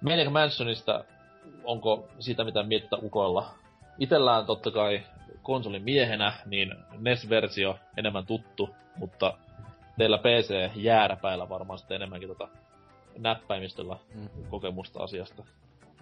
Maniac 0.00 0.30
Mansionista, 0.30 1.04
onko 1.64 2.08
siitä 2.18 2.44
mitä 2.44 2.62
miettä 2.62 2.96
ukoilla? 3.02 3.50
Itellään 3.98 4.46
totta 4.46 4.70
kai 4.70 5.02
konsolin 5.42 5.82
miehenä, 5.82 6.32
niin 6.46 6.74
NES-versio 6.98 7.78
enemmän 7.96 8.26
tuttu, 8.26 8.70
mutta 8.96 9.34
teillä 9.98 10.18
PC 10.18 10.70
jääräpäillä 10.74 11.48
varmaan 11.48 11.78
sitten 11.78 11.94
enemmänkin 11.94 12.28
tota 12.28 12.48
näppäimistöllä 13.20 13.96
mm. 14.14 14.28
kokemusta 14.50 15.02
asiasta. 15.02 15.44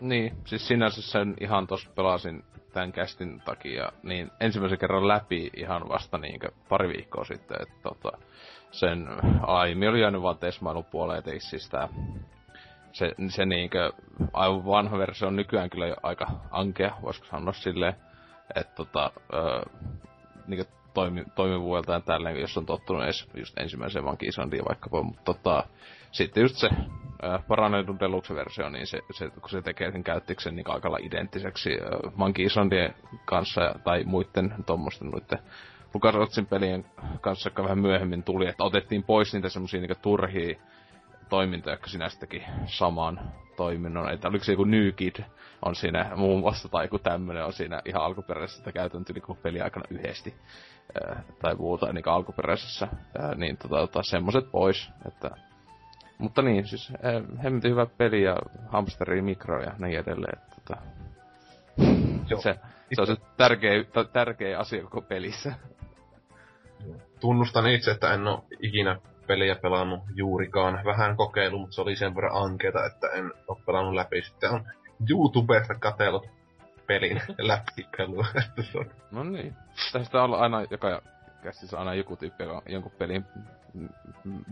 Niin, 0.00 0.36
siis 0.44 0.68
sinänsä 0.68 1.02
sen 1.02 1.34
ihan 1.40 1.66
tos 1.66 1.88
pelasin 1.94 2.44
tämän 2.72 2.92
kästin 2.92 3.42
takia, 3.44 3.92
niin 4.02 4.30
ensimmäisen 4.40 4.78
kerran 4.78 5.08
läpi 5.08 5.50
ihan 5.56 5.88
vasta 5.88 6.18
niinkö 6.18 6.48
pari 6.68 6.88
viikkoa 6.88 7.24
sitten, 7.24 7.62
että 7.62 7.74
tota, 7.82 8.18
sen 8.70 9.06
aimi 9.42 9.88
oli 9.88 10.00
jäänyt 10.00 10.22
vaan 10.22 10.38
tesmailupuoleen, 10.38 11.18
että 11.18 11.30
siis 11.38 11.68
tää, 11.68 11.88
se, 12.92 13.12
se 13.28 13.46
niinkö 13.46 13.92
aivan 14.32 14.66
vanha 14.66 14.98
versio 14.98 15.28
on 15.28 15.36
nykyään 15.36 15.70
kyllä 15.70 15.86
jo 15.86 15.96
aika 16.02 16.26
ankea, 16.50 16.96
voisiko 17.02 17.26
sanoa 17.26 17.52
silleen, 17.52 17.94
että 18.54 18.74
tota, 18.74 19.10
öö, 19.34 19.62
niinkö 20.46 20.64
toimi, 20.98 21.24
toimivuudelta 21.34 21.92
ja 21.92 22.00
tälleen, 22.00 22.40
jos 22.40 22.58
on 22.58 22.66
tottunut 22.66 23.02
edes 23.02 23.26
just 23.34 23.58
ensimmäiseen 23.58 24.04
Monkey 24.04 24.28
Islandiin 24.28 24.64
vaikkapa, 24.68 25.02
mutta 25.02 25.22
tota, 25.24 25.64
sitten 26.12 26.42
just 26.42 26.56
se 26.56 26.68
äh, 26.68 27.46
parannetun 27.48 28.00
Deluxe-versio, 28.00 28.68
niin 28.68 28.86
se, 28.86 29.00
se, 29.12 29.30
kun 29.30 29.50
se 29.50 29.62
tekee 29.62 29.92
sen 29.92 30.04
käyttiksen 30.04 30.56
niin 30.56 30.70
aika 30.70 30.98
identtiseksi 31.02 31.70
äh, 31.72 32.12
Monkey 32.16 32.44
Islandien 32.44 32.94
kanssa 33.24 33.74
tai 33.84 34.04
muiden 34.04 34.54
tuommoisten 34.66 35.10
noiden 35.10 35.38
LucasArtsin 35.94 36.46
pelien 36.46 36.84
kanssa, 37.20 37.46
jotka 37.46 37.62
vähän 37.62 37.78
myöhemmin 37.78 38.22
tuli, 38.22 38.48
että 38.48 38.64
otettiin 38.64 39.02
pois 39.02 39.32
niitä 39.32 39.48
semmosia 39.48 39.80
niin 39.80 39.96
turhia 40.02 40.58
toimintoja, 41.28 41.74
jotka 41.74 41.88
sinänsä 41.88 42.20
teki 42.20 42.42
saman 42.66 43.20
toiminnon. 43.56 44.12
Että 44.12 44.28
oliko 44.28 44.44
se 44.44 44.52
joku 44.52 44.64
New 44.64 44.92
Kid 44.96 45.16
on 45.62 45.74
siinä 45.74 46.10
muun 46.16 46.40
muassa, 46.40 46.68
tai 46.68 46.84
joku 46.84 46.98
tämmönen 46.98 47.44
on 47.44 47.52
siinä 47.52 47.82
ihan 47.84 48.02
alkuperäisessä 48.02 48.72
käytäntö 48.72 49.12
niin 49.12 49.38
peli 49.42 49.60
aikana 49.60 49.84
yhdesti. 49.90 50.34
Ää, 50.94 51.22
tai 51.42 51.54
muuta 51.54 51.92
niin 51.92 52.08
alkuperäisessä. 52.08 52.88
Ää, 53.18 53.34
niin 53.34 53.56
tota, 53.56 53.76
tota 53.76 54.02
semmoset 54.02 54.50
pois. 54.50 54.90
Että 55.08 55.30
mutta 56.18 56.42
niin, 56.42 56.66
siis 56.66 56.92
hemmetin 57.42 57.70
hyvä 57.70 57.86
peli 57.86 58.22
ja 58.22 58.36
hamsteri 58.68 59.22
mikro 59.22 59.62
ja 59.62 59.72
niin 59.78 59.98
edelleen. 59.98 60.38
Että, 60.38 60.56
tota, 60.64 60.82
se, 62.42 62.58
se 62.92 63.00
on 63.00 63.06
se 63.06 63.16
tärkeä, 63.36 63.84
tärkeä 64.12 64.58
asia 64.58 64.82
koko 64.82 65.02
pelissä. 65.02 65.52
Tunnustan 67.20 67.66
itse, 67.66 67.90
että 67.90 68.14
en 68.14 68.26
ole 68.26 68.42
ikinä 68.60 69.00
peliä 69.26 69.54
pelannut 69.54 70.00
juurikaan. 70.14 70.80
Vähän 70.84 71.16
kokeilu, 71.16 71.58
mutta 71.58 71.74
se 71.74 71.80
oli 71.80 71.96
sen 71.96 72.14
verran 72.14 72.44
ankeeta, 72.44 72.86
että 72.86 73.06
en 73.06 73.32
ole 73.48 73.58
pelannut 73.66 73.94
läpi. 73.94 74.22
Sitten 74.22 74.50
on 74.50 74.64
YouTubesta 75.10 75.74
katsellut 75.74 76.26
pelin 76.88 77.20
läpipelua. 77.38 78.26
no 79.12 79.24
niin. 79.24 79.54
Tästä 79.92 80.22
on 80.22 80.34
aina 80.34 80.62
joka 80.70 81.02
käsissä 81.42 81.78
aina 81.78 81.94
joku 81.94 82.16
tyyppi, 82.16 82.42
joka 82.42 82.56
on 82.56 82.62
jonkun 82.66 82.92
pelin 82.98 83.24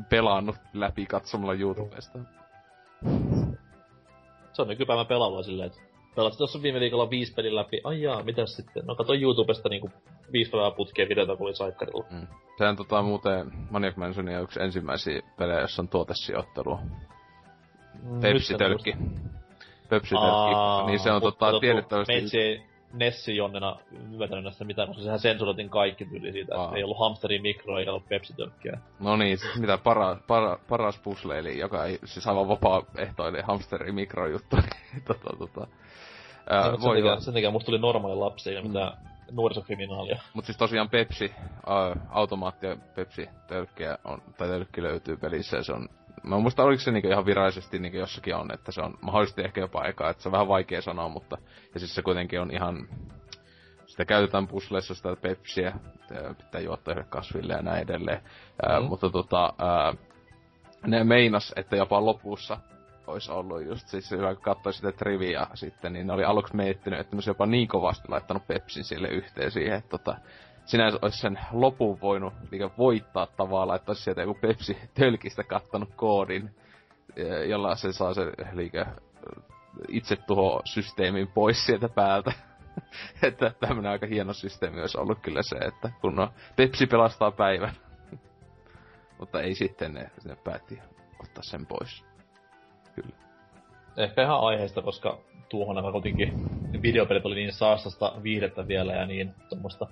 pelannut 0.08 0.56
läpi 0.74 1.06
katsomalla 1.06 1.54
YouTubesta. 1.54 2.18
Se 4.52 4.62
on 4.62 4.68
nykypäivän 4.68 5.06
pelailua 5.06 5.42
silleen, 5.42 5.66
että 5.66 5.80
pelasit 6.14 6.38
tuossa 6.38 6.62
viime 6.62 6.80
viikolla 6.80 7.10
viisi 7.10 7.34
pelin 7.34 7.54
läpi, 7.54 7.80
ai 7.84 8.02
jaa, 8.02 8.22
mitäs 8.22 8.56
sitten? 8.56 8.86
No 8.86 8.94
katsoin 8.94 9.22
YouTubesta 9.22 9.68
niinku 9.68 9.90
viisi 10.32 10.50
päivää 10.50 10.70
putkeen 10.70 11.08
videota, 11.08 11.36
kun 11.36 11.46
oli 11.46 11.56
saikkarilla. 11.56 12.04
Mm. 12.10 12.26
Sehän 12.58 12.76
tota 12.76 13.02
muuten 13.02 13.52
Maniac 13.70 13.96
Mansionia 13.96 14.40
yksi 14.40 14.62
ensimmäisiä 14.62 15.22
pelejä, 15.38 15.60
jossa 15.60 15.82
on 15.82 15.88
tuotesijoittelua. 15.88 16.80
Mm, 18.02 18.20
Pepsi-tölkki. 18.20 18.96
Pepsi-tölkki. 19.88 20.86
Niin 20.86 20.98
se 20.98 21.12
on 21.12 21.22
tota 21.22 21.60
tiedettävästi... 21.60 22.12
Meitsi, 22.12 22.62
Nessi 22.92 23.36
Jonnena 23.36 23.76
ymmärtänyt 24.12 24.44
näistä 24.44 24.64
mitään, 24.64 24.88
koska 24.88 25.02
sehän 25.02 25.18
sensuroitiin 25.18 25.70
kaikki 25.70 26.04
tyyli 26.04 26.32
siitä, 26.32 26.54
että 26.54 26.76
ei 26.76 26.84
ollut 26.84 26.98
hamsteri 26.98 27.38
mikro 27.38 27.78
eikä 27.78 27.90
ollut 27.90 28.08
pepsitölkkiä. 28.08 28.78
No 29.00 29.16
niin, 29.16 29.38
siis 29.38 29.58
mitä 29.60 29.78
para, 29.78 30.16
para, 30.26 30.58
paras 30.68 30.98
pusle, 30.98 31.38
eli 31.38 31.58
joka 31.58 31.84
ei, 31.84 31.98
siis 32.04 32.26
aivan 32.26 32.48
vapaa-ehtoinen 32.48 33.44
hamsteri 33.44 33.92
mikro 33.92 34.26
juttu. 34.26 34.56
tota, 35.08 35.36
tota. 35.38 35.66
Ää, 36.50 36.70
no, 36.70 36.80
voi 36.80 36.96
sen, 36.96 37.04
takia, 37.04 37.20
sen 37.20 37.34
takia 37.34 37.50
musta 37.50 37.66
tuli 37.66 37.78
normaali 37.78 38.16
lapsi, 38.16 38.54
ja 38.54 38.62
mitä 38.62 38.92
nuorisokriminaalia. 39.32 40.22
Mut 40.34 40.44
siis 40.44 40.58
tosiaan 40.58 40.90
Pepsi, 40.90 41.34
uh, 41.66 42.02
automaatti 42.10 42.66
ja 42.66 42.76
Pepsi 42.94 43.28
tölkkiä 43.48 43.98
on, 44.04 44.22
tai 44.38 44.48
tölkki 44.48 44.82
löytyy 44.82 45.16
pelissä 45.16 45.56
ja 45.56 45.62
se 45.62 45.72
on 45.72 45.88
Mä 46.26 46.38
muista 46.38 46.62
oliko 46.62 46.80
se 46.80 46.90
niinku 46.90 47.08
ihan 47.08 47.26
virallisesti 47.26 47.78
niinku 47.78 47.98
jossakin 47.98 48.36
on, 48.36 48.54
että 48.54 48.72
se 48.72 48.80
on 48.80 48.98
mahdollisesti 49.00 49.42
ehkä 49.42 49.60
jopa 49.60 49.80
aikaa, 49.80 50.10
että 50.10 50.22
se 50.22 50.28
on 50.28 50.32
vähän 50.32 50.48
vaikea 50.48 50.82
sanoa, 50.82 51.08
mutta 51.08 51.38
ja 51.74 51.80
siis 51.80 51.94
se 51.94 52.02
kuitenkin 52.02 52.40
on 52.40 52.50
ihan 52.50 52.88
sitä 53.86 54.04
käytetään 54.04 54.48
pusleissa 54.48 54.94
sitä 54.94 55.16
pepsiä, 55.16 55.72
pitää 56.38 56.60
juottaa 56.60 56.92
yhdelle 56.92 57.10
kasville 57.10 57.52
ja 57.52 57.62
näin 57.62 57.82
edelleen. 57.82 58.18
Mm. 58.18 58.70
Ää, 58.70 58.80
mutta 58.80 59.10
tota, 59.10 59.54
ää, 59.58 59.94
ne 60.86 61.04
meinas, 61.04 61.52
että 61.56 61.76
jopa 61.76 62.04
lopussa 62.04 62.58
olisi 63.06 63.32
ollut 63.32 63.66
just 63.66 63.88
siis 63.88 64.10
hyvä, 64.10 64.34
kun 64.34 64.42
katsoi 64.42 64.72
sitä 64.72 64.92
trivia 64.92 65.46
sitten, 65.54 65.92
niin 65.92 66.06
ne 66.06 66.12
oli 66.12 66.24
aluksi 66.24 66.56
miettinyt, 66.56 67.00
että 67.00 67.16
ne 67.16 67.22
jopa 67.26 67.46
niin 67.46 67.68
kovasti 67.68 68.08
laittanut 68.08 68.46
Pepsin 68.46 68.84
sille 68.84 69.08
yhteen 69.08 69.50
siihen, 69.50 69.76
että 69.78 69.90
tota, 69.90 70.16
sinänsä 70.66 70.98
olisi 71.02 71.18
sen 71.18 71.38
lopun 71.52 72.00
voinut 72.00 72.34
liikä 72.50 72.70
voittaa 72.78 73.26
tavallaan, 73.26 73.76
että 73.76 73.90
olisi 73.90 74.02
sieltä 74.02 74.20
joku 74.20 74.34
Pepsi 74.40 74.78
tölkistä 74.94 75.42
kattanut 75.44 75.88
koodin, 75.96 76.50
jolla 77.48 77.76
se 77.76 77.92
saa 77.92 78.14
se 78.14 78.32
liikä 78.52 78.86
itse 79.88 80.16
tuho 80.16 80.62
systeemin 80.64 81.28
pois 81.28 81.66
sieltä 81.66 81.88
päältä. 81.88 82.32
että 83.22 83.52
tämmönen 83.60 83.90
aika 83.90 84.06
hieno 84.06 84.32
systeemi 84.32 84.80
olisi 84.80 84.98
ollut 84.98 85.18
kyllä 85.22 85.42
se, 85.42 85.56
että 85.56 85.90
kun 86.00 86.16
no, 86.16 86.32
Pepsi 86.56 86.86
pelastaa 86.86 87.30
päivän. 87.30 87.72
Mutta 89.18 89.40
ei 89.40 89.54
sitten 89.54 89.94
ne, 89.94 90.10
ne 90.24 90.36
päätti 90.44 90.78
ottaa 91.22 91.42
sen 91.42 91.66
pois. 91.66 92.04
Kyllä. 92.94 93.16
Ehkä 93.96 94.22
ihan 94.22 94.40
aiheesta, 94.40 94.82
koska 94.82 95.18
tuohon 95.48 95.76
aikaan 95.76 95.92
kuitenkin 95.92 96.32
videopelit 96.82 97.26
oli 97.26 97.34
niin 97.34 97.52
saastasta 97.52 98.12
viihdettä 98.22 98.68
vielä 98.68 98.92
ja 98.92 99.06
niin 99.06 99.34
tuommoista 99.48 99.86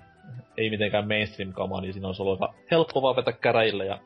ei 0.57 0.69
mitenkään 0.69 1.07
mainstream-kamaa, 1.07 1.81
niin 1.81 1.93
siinä 1.93 2.07
on 2.07 2.15
ollut 2.19 2.41
aika 2.41 2.53
helppo 2.71 3.01
vaan 3.01 3.15
vetää 3.15 3.33
käräjille 3.33 3.85
ja 3.85 3.99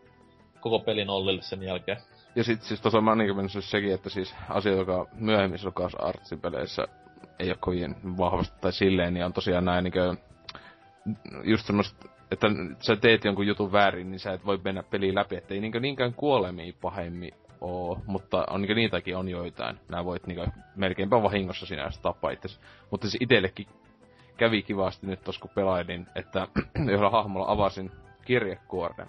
koko 0.59 0.79
pelin 0.79 1.07
nollille 1.07 1.41
sen 1.41 1.63
jälkeen. 1.63 1.97
Ja 2.35 2.43
sit 2.43 2.61
siis 2.61 2.81
tuossa 2.81 3.01
mennyt 3.01 3.51
sekin, 3.59 3.93
että 3.93 4.09
siis 4.09 4.35
asia, 4.49 4.71
joka 4.71 5.07
myöhemmissä 5.13 5.67
Lucas 5.67 5.95
Artsin 5.95 6.41
peleissä 6.41 6.87
ei 7.39 7.49
ole 7.49 7.57
kovin 7.59 7.95
vahvasti 8.17 8.57
tai 8.61 8.73
silleen, 8.73 9.13
niin 9.13 9.25
on 9.25 9.33
tosiaan 9.33 9.65
näin 9.65 9.83
niin 9.83 9.93
kuin, 9.93 10.17
just 11.43 11.65
semmoista, 11.65 12.09
että 12.31 12.47
sä 12.79 12.95
teet 12.95 13.25
jonkun 13.25 13.47
jutun 13.47 13.71
väärin, 13.71 14.11
niin 14.11 14.19
sä 14.19 14.33
et 14.33 14.45
voi 14.45 14.59
mennä 14.63 14.83
peliin 14.83 15.15
läpi, 15.15 15.35
että 15.35 15.53
ei 15.53 15.59
niin 15.59 15.81
niinkään 15.81 16.13
kuolemia 16.13 16.73
pahemmin 16.81 17.31
oo, 17.61 18.01
mutta 18.05 18.45
on 18.49 18.61
niin 18.61 18.75
niitäkin 18.75 19.17
on 19.17 19.29
joitain. 19.29 19.79
Nää 19.89 20.05
voit 20.05 20.27
niin 20.27 20.53
melkeinpä 20.75 21.23
vahingossa 21.23 21.65
sinä 21.65 21.89
tappaa 22.01 22.31
itse. 22.31 22.49
Mutta 22.91 23.09
siis 23.09 23.21
itsellekin 23.21 23.67
kävi 24.39 24.61
kivasti 24.61 25.07
nyt 25.07 25.23
tos 25.23 25.39
kun 25.39 25.51
pelailin, 25.55 26.07
että 26.15 26.47
yhdellä 26.79 27.09
hahmolla 27.09 27.51
avasin 27.51 27.91
kirjekuoren, 28.25 29.07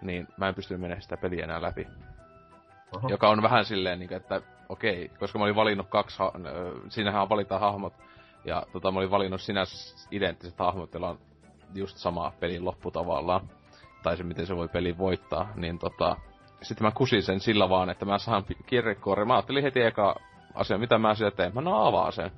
niin 0.00 0.28
mä 0.36 0.48
en 0.48 0.54
pystynyt 0.54 0.80
menemään 0.80 1.02
sitä 1.02 1.16
peliä 1.16 1.44
enää 1.44 1.62
läpi. 1.62 1.86
Oho. 2.96 3.08
Joka 3.08 3.28
on 3.28 3.42
vähän 3.42 3.64
silleen, 3.64 3.98
niin, 3.98 4.12
että 4.12 4.42
okei, 4.68 5.10
koska 5.18 5.38
mä 5.38 5.44
olin 5.44 5.56
valinnut 5.56 5.88
kaksi, 5.88 6.18
ha- 6.18 6.32
siinähän 6.88 7.28
valitaan 7.28 7.60
hahmot, 7.60 7.94
ja 8.44 8.66
tota, 8.72 8.90
mä 8.90 8.98
olin 8.98 9.10
valinnut 9.10 9.40
sinä 9.40 9.64
identtiset 10.10 10.58
hahmot, 10.58 10.94
joilla 10.94 11.08
on 11.08 11.18
just 11.74 11.96
sama 11.96 12.32
pelin 12.40 12.64
loppu 12.64 12.90
tavallaan, 12.90 13.50
tai 14.02 14.16
se 14.16 14.22
miten 14.22 14.46
se 14.46 14.56
voi 14.56 14.68
peli 14.68 14.98
voittaa, 14.98 15.52
niin 15.56 15.78
tota, 15.78 16.16
sitten 16.62 16.86
mä 16.86 16.90
kusin 16.90 17.22
sen 17.22 17.40
sillä 17.40 17.68
vaan, 17.68 17.90
että 17.90 18.04
mä 18.04 18.18
saan 18.18 18.44
kirjekuoren. 18.66 19.26
Mä 19.28 19.34
ajattelin 19.34 19.62
heti 19.62 19.82
eka 19.82 20.16
asia, 20.54 20.78
mitä 20.78 20.98
mä 20.98 21.14
sieltä 21.14 21.36
teen. 21.36 21.54
Mä 21.54 21.60
no 21.60 21.86
avaa 21.86 22.10
sen 22.10 22.30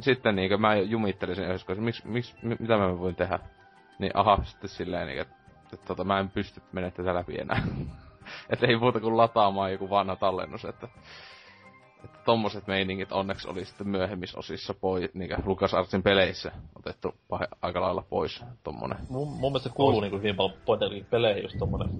sitten 0.00 0.36
niinkö 0.36 0.58
mä 0.58 0.76
jumittelin 0.76 1.36
sen 1.36 1.44
yhdessä, 1.44 1.74
miksi, 1.74 2.08
miksi, 2.08 2.34
mitä 2.42 2.76
mä 2.76 2.98
voin 2.98 3.14
tehdä. 3.14 3.38
Niin 3.98 4.10
aha, 4.14 4.38
sitten 4.44 4.70
silleen 4.70 5.06
niinkö, 5.06 5.22
että, 5.72 5.86
tota, 5.86 6.04
mä 6.04 6.20
en 6.20 6.30
pysty 6.30 6.62
menemään 6.72 6.92
tätä 6.92 7.14
läpi 7.14 7.40
enää. 7.40 7.62
että 8.50 8.66
ei 8.66 8.76
muuta 8.76 9.00
kuin 9.00 9.16
lataamaan 9.16 9.72
joku 9.72 9.90
vanha 9.90 10.16
tallennus, 10.16 10.64
että 10.64 10.88
että 12.04 12.18
tommoset 12.24 12.66
meiningit 12.66 13.12
onneksi 13.12 13.48
oli 13.48 13.64
sitten 13.64 13.88
myöhemmissä 13.88 14.38
osissa 14.38 14.74
pois, 14.74 15.14
niinkö 15.14 15.36
LucasArtsin 15.44 16.02
peleissä 16.02 16.52
otettu 16.78 17.14
pahe, 17.28 17.48
aika 17.62 17.80
lailla 17.80 18.04
pois 18.10 18.44
tommonen. 18.62 18.98
Mun, 19.08 19.28
mun 19.28 19.52
mielestä 19.52 19.68
se 19.68 19.74
kuuluu 19.74 20.00
niinku 20.00 20.16
hyvin 20.16 20.36
paljon 20.36 21.06
peleihin 21.10 21.42
just 21.42 21.58
tommonen 21.58 21.90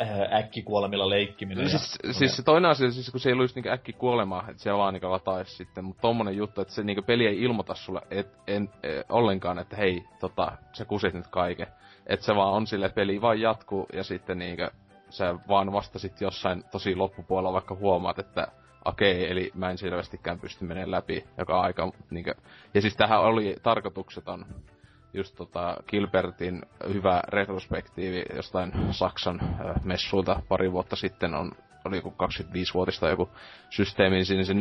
äh, 0.00 0.38
äkkikuolemilla 0.38 1.08
leikkiminen. 1.08 1.70
Siis, 1.70 1.98
ja, 2.04 2.12
siis 2.12 2.36
se 2.36 2.42
toinen 2.42 2.70
asia, 2.70 2.90
siis 2.90 3.10
kun 3.10 3.20
se 3.20 3.28
ei 3.28 3.32
ollut 3.32 3.44
just 3.44 3.54
niinku 3.54 3.70
äkkikuolemaa, 3.70 4.44
että 4.48 4.62
se 4.62 4.72
vaan 4.72 4.94
niinku 4.94 5.10
lataisi 5.10 5.56
sitten, 5.56 5.84
mutta 5.84 6.00
tommonen 6.00 6.36
juttu, 6.36 6.60
että 6.60 6.74
se 6.74 6.82
niinku 6.82 7.02
peli 7.02 7.26
ei 7.26 7.42
ilmoita 7.42 7.74
sulle 7.74 8.00
et, 8.10 8.28
en, 8.46 8.68
e, 8.82 8.88
ollenkaan, 9.08 9.58
että 9.58 9.76
hei, 9.76 10.04
tota, 10.20 10.52
sä 10.72 10.84
kusit 10.84 11.14
nyt 11.14 11.28
kaiken. 11.28 11.66
Että 12.06 12.26
se 12.26 12.34
vaan 12.34 12.52
on 12.52 12.66
sille, 12.66 12.88
peli 12.88 13.20
vaan 13.20 13.40
jatkuu 13.40 13.86
ja 13.92 14.04
sitten 14.04 14.38
niinku 14.38 14.62
sä 15.10 15.34
vaan 15.48 15.72
vasta 15.72 15.98
sit 15.98 16.20
jossain 16.20 16.64
tosi 16.70 16.96
loppupuolella 16.96 17.52
vaikka 17.52 17.74
huomaat, 17.74 18.18
että 18.18 18.48
okei, 18.84 19.14
okay, 19.14 19.30
eli 19.30 19.50
mä 19.54 19.70
en 19.70 19.78
selvästikään 19.78 20.40
pysty 20.40 20.64
menemään 20.64 20.90
läpi, 20.90 21.24
joka 21.38 21.60
aika 21.60 21.92
niinku... 22.10 22.30
Ja 22.74 22.80
siis 22.80 22.96
tähän 22.96 23.20
oli 23.20 23.56
tarkoitukseton 23.62 24.46
just 25.14 25.36
tota 25.36 25.76
Gilbertin 25.88 26.62
hyvä 26.92 27.22
retrospektiivi 27.28 28.24
jostain 28.36 28.72
Saksan 28.90 29.40
messuilta 29.84 30.42
pari 30.48 30.72
vuotta 30.72 30.96
sitten 30.96 31.34
on 31.34 31.52
oli 31.84 31.96
joku 31.96 32.14
25-vuotista 32.22 33.08
joku 33.08 33.28
systeemi, 33.70 34.16
niin 34.16 34.26
siinä 34.26 34.44
se 34.44 34.52
40-50 34.52 34.56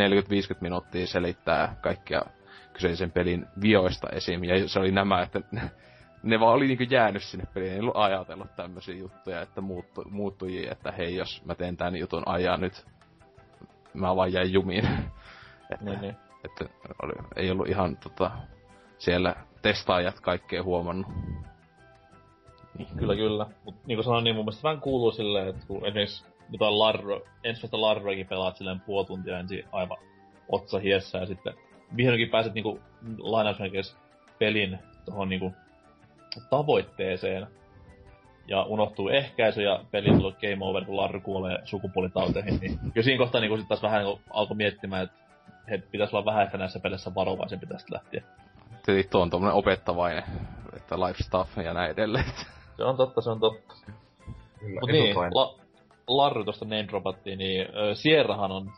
minuuttia 0.61 1.07
selittää 1.07 1.75
kaikkia 1.81 2.21
kyseisen 2.73 3.11
pelin 3.11 3.45
vioista 3.61 4.09
esim. 4.09 4.43
Ja 4.43 4.67
se 4.67 4.79
oli 4.79 4.91
nämä, 4.91 5.21
että 5.21 5.41
ne 6.23 6.39
vaan 6.39 6.53
oli 6.53 6.67
niinku 6.67 6.83
jäänyt 6.83 7.23
sinne 7.23 7.45
peliin, 7.53 7.73
ei 7.73 7.79
ollut 7.79 7.95
ajatellut 7.95 8.55
tämmöisiä 8.55 8.95
juttuja, 8.95 9.41
että 9.41 9.61
muuttu, 9.61 10.03
muuttujia, 10.09 10.71
että 10.71 10.91
hei 10.91 11.15
jos 11.15 11.45
mä 11.45 11.55
teen 11.55 11.77
tän 11.77 11.95
jutun 11.95 12.23
ajaa 12.25 12.57
nyt, 12.57 12.85
mä 13.93 14.15
vaan 14.15 14.33
jäin 14.33 14.53
jumiin. 14.53 14.85
että, 15.71 15.85
niin, 15.85 16.01
niin. 16.01 16.15
että 16.45 16.65
oli, 17.03 17.13
ei 17.35 17.51
ollut 17.51 17.67
ihan 17.67 17.97
tota, 17.97 18.31
siellä 18.97 19.35
testaajat 19.61 20.19
kaikkea 20.19 20.63
huomannut. 20.63 21.07
Niin. 22.77 22.87
Kyllä, 22.97 23.15
kyllä. 23.15 23.45
Mut 23.65 23.75
niin 23.85 23.97
kuin 23.97 24.03
sanoin, 24.03 24.23
niin 24.23 24.35
mun 24.35 24.45
mielestä 24.45 24.63
vähän 24.63 24.81
kuuluu 24.81 25.11
silleen, 25.11 25.47
että 25.47 25.67
kun 25.67 25.85
esimerkiksi 25.85 26.25
jotain 26.51 26.79
Larro, 26.79 27.21
ensimmäistä 27.43 27.81
Larroakin 27.81 28.27
pelaat 28.27 28.57
silleen 28.57 28.79
puoli 28.79 29.05
tuntia 29.05 29.39
ensin 29.39 29.65
aivan 29.71 29.97
otsa 30.49 30.79
hiessä 30.79 31.17
ja 31.17 31.25
sitten 31.25 31.53
vihdoinkin 31.97 32.29
pääset 32.29 32.53
niinku 32.53 32.79
lainausmerkeissä 33.17 33.97
pelin 34.39 34.79
tohon 35.05 35.29
niinku 35.29 35.53
tavoitteeseen 36.49 37.47
ja 38.47 38.63
unohtuu 38.63 39.09
ehkäisy 39.09 39.61
ja 39.61 39.83
peli 39.91 40.09
on 40.09 40.35
game 40.41 40.57
over, 40.65 40.85
kun 40.85 40.97
Larry 40.97 41.19
kuolee 41.19 41.57
sukupuolitauteihin, 41.63 42.59
niin 42.61 42.79
jo 42.95 43.03
siinä 43.03 43.17
kohtaa 43.17 43.41
niinku 43.41 43.57
sit 43.57 43.67
taas 43.67 43.81
vähän 43.81 44.03
niinku 44.03 44.21
alkoi 44.29 44.57
miettimään, 44.57 45.03
että 45.03 45.17
he 45.69 45.77
pitäisi 45.77 46.15
olla 46.15 46.25
vähän 46.25 46.43
ehkä 46.43 46.57
näissä 46.57 46.79
peleissä 46.79 47.15
varovaisen 47.15 47.59
pitäisi 47.59 47.93
lähteä 47.93 48.23
tuo 49.11 49.21
on 49.21 49.29
tommonen 49.29 49.55
opettavainen, 49.55 50.23
että 50.75 50.99
life 50.99 51.23
stuff 51.23 51.57
ja 51.57 51.73
näin 51.73 51.91
edelleen. 51.91 52.25
Se 52.77 52.83
on 52.83 52.97
totta, 52.97 53.21
se 53.21 53.29
on 53.29 53.39
totta. 53.39 53.73
Mut 54.79 54.91
niin, 54.91 55.15
la, 55.15 55.55
Larry 56.07 56.45
tosta 56.45 56.65
name 56.65 56.87
dropattiin, 56.87 57.39
niin 57.39 57.61
äh, 57.61 57.67
Sierrahan 57.93 58.51
on, 58.51 58.71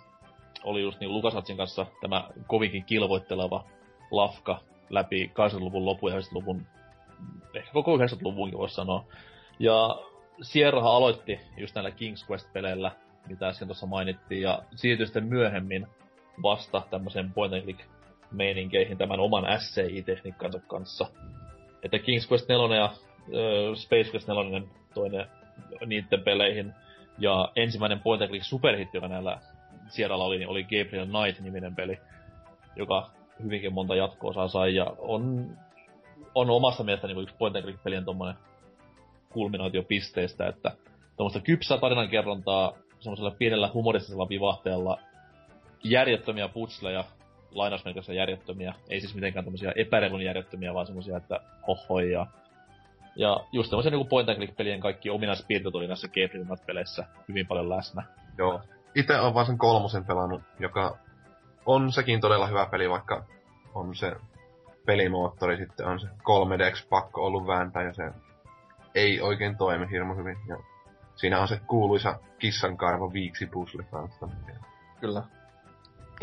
oli 0.64 0.82
just 0.82 1.00
niin 1.00 1.14
Lukasatsin 1.14 1.58
kanssa 1.58 1.86
tämä 2.02 2.30
kovinkin 2.48 2.84
kilvoitteleva 2.84 3.64
lafka 4.12 4.60
läpi 4.90 5.26
80-luvun 5.26 5.86
lopun 5.86 6.12
ja 6.12 6.20
90-luvun, 6.20 6.66
ehkä 7.54 7.72
koko 7.74 7.98
90-luvunkin 7.98 8.58
voisi 8.58 8.76
sanoa. 8.76 9.06
Ja 9.60 10.00
Sierrahan 10.42 10.92
aloitti 10.92 11.40
just 11.58 11.76
näillä 11.76 11.90
King's 11.90 12.26
Quest-peleillä, 12.32 12.92
mitä 13.28 13.48
äsken 13.48 13.68
tuossa 13.68 13.86
mainittiin, 13.86 14.42
ja 14.42 14.64
siirtyi 14.76 15.06
sitten 15.06 15.26
myöhemmin 15.26 15.88
vasta 16.44 16.82
tämmöisen 16.90 17.34
point 17.34 17.54
and 17.54 17.64
click 17.64 17.80
meininkeihin 18.34 18.98
tämän 18.98 19.20
oman 19.20 19.46
SCI-tekniikkansa 19.60 20.60
kanssa. 20.68 21.06
Että 21.84 21.98
King's 21.98 22.32
Quest 22.32 22.50
4 22.50 22.78
ja 22.78 22.86
äh, 22.86 23.76
Space 23.76 24.12
Quest 24.12 24.28
4 24.28 24.62
toinen 24.94 25.28
niiden 25.86 26.24
peleihin. 26.24 26.74
Ja 27.20 27.52
ensimmäinen 27.56 28.00
point 28.00 28.22
and 28.22 28.30
click 28.30 28.46
superhitti, 28.46 28.98
joka 28.98 29.08
näillä 29.08 29.40
Sierralla 29.88 30.24
oli, 30.24 30.38
niin 30.38 30.50
oli 30.50 30.64
Gabriel 30.64 31.06
Knight-niminen 31.06 31.76
peli, 31.76 32.00
joka 32.76 33.10
hyvinkin 33.44 33.74
monta 33.74 33.96
jatko-osaa 33.96 34.48
sai, 34.48 34.76
ja 34.76 34.94
on, 34.98 35.50
on 36.36 36.50
omasta 36.50 36.84
mielestä 36.84 37.08
niin 37.08 37.22
yksi 37.22 37.36
point 37.36 37.56
and 37.56 37.64
click 37.64 37.84
pelien 37.84 38.06
tommonen 38.06 38.36
kulminaatiopisteestä, 39.30 40.48
että 40.48 40.72
tuommoista 41.18 41.40
kypsää 41.40 41.78
tarinankerrontaa 41.78 42.74
semmoisella 43.00 43.32
pienellä 43.32 43.70
humoristisella 43.74 44.30
vivahteella, 44.30 45.00
järjettömiä 45.84 46.48
putsleja, 46.48 47.04
lainausmerkissä 47.54 48.14
järjettömiä. 48.14 48.74
Ei 48.90 49.00
siis 49.00 49.16
mitenkään 49.16 49.46
tämmöisiä 49.46 49.74
epäreilun 49.76 50.26
järjettömiä, 50.26 50.74
vaan 50.74 50.86
semmoisia, 50.86 51.18
että 51.18 51.40
hohoi 51.68 52.12
ja... 52.12 52.28
Ja 53.16 53.40
just 53.52 53.70
tämmöisiä 53.70 53.92
niinku 53.92 54.10
point 54.10 54.30
and 54.30 54.38
click 54.38 54.56
pelien 54.56 54.80
kaikki 54.80 55.10
ominaispiirteet 55.10 55.76
oli 55.76 55.88
näissä 55.88 56.08
Game 56.08 56.58
peleissä 56.66 57.06
hyvin 57.28 57.48
paljon 57.48 57.70
läsnä. 57.70 58.04
Joo. 58.38 58.62
Itse 58.96 59.20
on 59.20 59.34
vaan 59.34 59.46
sen 59.46 59.58
kolmosen 59.58 60.06
pelannut, 60.06 60.42
joka 60.60 60.98
on 61.66 61.92
sekin 61.92 62.22
todella 62.22 62.48
hyvä 62.48 62.68
peli, 62.72 62.90
vaikka 62.90 63.24
on 63.74 63.96
se 63.96 64.16
pelimoottori 64.86 65.58
sitten 65.58 65.88
on 65.88 66.00
se 66.00 66.08
3Dx 66.08 66.88
pakko 66.90 67.26
ollut 67.26 67.48
vääntää 67.48 67.84
ja 67.84 67.94
se 67.94 68.12
ei 68.96 69.22
oikein 69.22 69.58
toimi 69.58 69.90
hirmu 69.92 70.16
hyvin. 70.16 70.38
Ja 70.48 70.58
siinä 71.16 71.40
on 71.40 71.48
se 71.48 71.62
kuuluisa 71.68 72.20
kissankarvo 72.40 73.14
viiksi 73.14 73.46
pusli 73.46 73.84
kanssa. 73.92 74.30
Kyllä. 75.00 75.24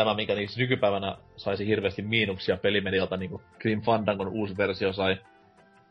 Tämä, 0.01 0.14
mikä 0.14 0.35
niin 0.35 0.48
nykypäivänä 0.56 1.16
saisi 1.36 1.66
hirveästi 1.66 2.02
miinuksia 2.02 2.56
pelimedialta, 2.56 3.16
niin 3.16 3.31
kuin 3.31 3.43
Grim 3.59 3.81
Fandangon 3.81 4.28
uusi 4.28 4.56
versio 4.56 4.93
sai, 4.93 5.16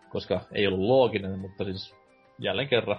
koska 0.10 0.42
ei 0.52 0.68
ollut 0.68 0.80
looginen, 0.80 1.40
mutta 1.40 1.64
siis 1.64 1.96
jälleen 2.40 2.68
kerran 2.68 2.98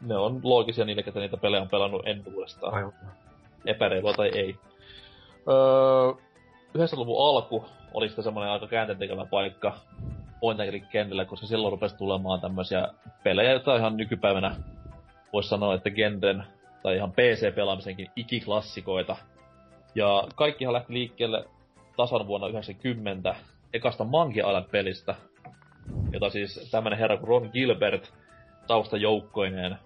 ne 0.00 0.16
on 0.16 0.40
loogisia 0.42 0.84
niille, 0.84 1.02
ketä 1.02 1.20
niitä 1.20 1.36
pelejä 1.36 1.62
on 1.62 1.68
pelannut 1.68 2.02
entuudestaan. 2.06 2.74
Aivan. 2.74 2.92
Epäreilua 3.66 4.12
tai 4.12 4.30
ei. 4.34 4.56
Öö, 5.48 6.12
90-luvun 6.78 7.28
alku 7.28 7.64
oli 7.94 8.08
sitten 8.08 8.24
semmoinen 8.24 8.52
aika 8.52 8.66
käänteentekevä 8.66 9.26
paikka 9.26 9.76
point 10.40 10.60
kentällä, 10.90 11.24
koska 11.24 11.46
silloin 11.46 11.72
rupesi 11.72 11.96
tulemaan 11.96 12.40
tämmöisiä 12.40 12.88
pelejä, 13.22 13.50
joita 13.50 13.76
ihan 13.76 13.96
nykypäivänä 13.96 14.56
voisi 15.32 15.48
sanoa, 15.48 15.74
että 15.74 15.90
genren 15.90 16.44
tai 16.82 16.96
ihan 16.96 17.12
PC-pelaamisenkin 17.12 18.10
ikiklassikoita. 18.16 19.16
Ja 19.94 20.24
kaikkihan 20.34 20.74
lähti 20.74 20.92
liikkeelle 20.92 21.44
tasan 21.96 22.26
vuonna 22.26 22.48
90 22.48 23.34
ekasta 23.74 24.04
Monkey 24.04 24.42
Island-pelistä, 24.42 25.14
jota 26.12 26.30
siis 26.30 26.68
tämmönen 26.70 26.98
herra 26.98 27.16
kuin 27.16 27.28
Ron 27.28 27.50
Gilbert 27.52 28.12
taustajoukkoineen 28.66 29.78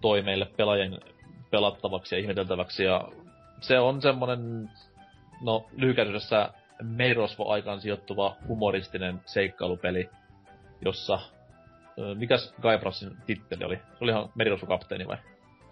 toi 0.00 0.22
meille 0.22 0.46
pelaajien 0.56 1.00
pelattavaksi 1.50 2.14
ja 2.14 2.20
ihmeteltäväksi. 2.20 2.84
Ja 2.84 3.08
se 3.60 3.78
on 3.78 4.02
semmonen, 4.02 4.70
no 5.42 5.66
lyhykäisyydessä 5.76 6.50
Meirosvo-aikaan 6.82 7.80
sijoittuva 7.80 8.36
humoristinen 8.48 9.20
seikkailupeli, 9.26 10.10
jossa... 10.84 11.18
Mikäs 12.14 12.54
Guybrusin 12.62 13.16
titteli 13.26 13.64
oli? 13.64 13.76
Se 13.76 13.98
oli 14.00 14.10
ihan 14.10 14.28
Merirosvo-kapteeni 14.34 15.08
vai? 15.08 15.16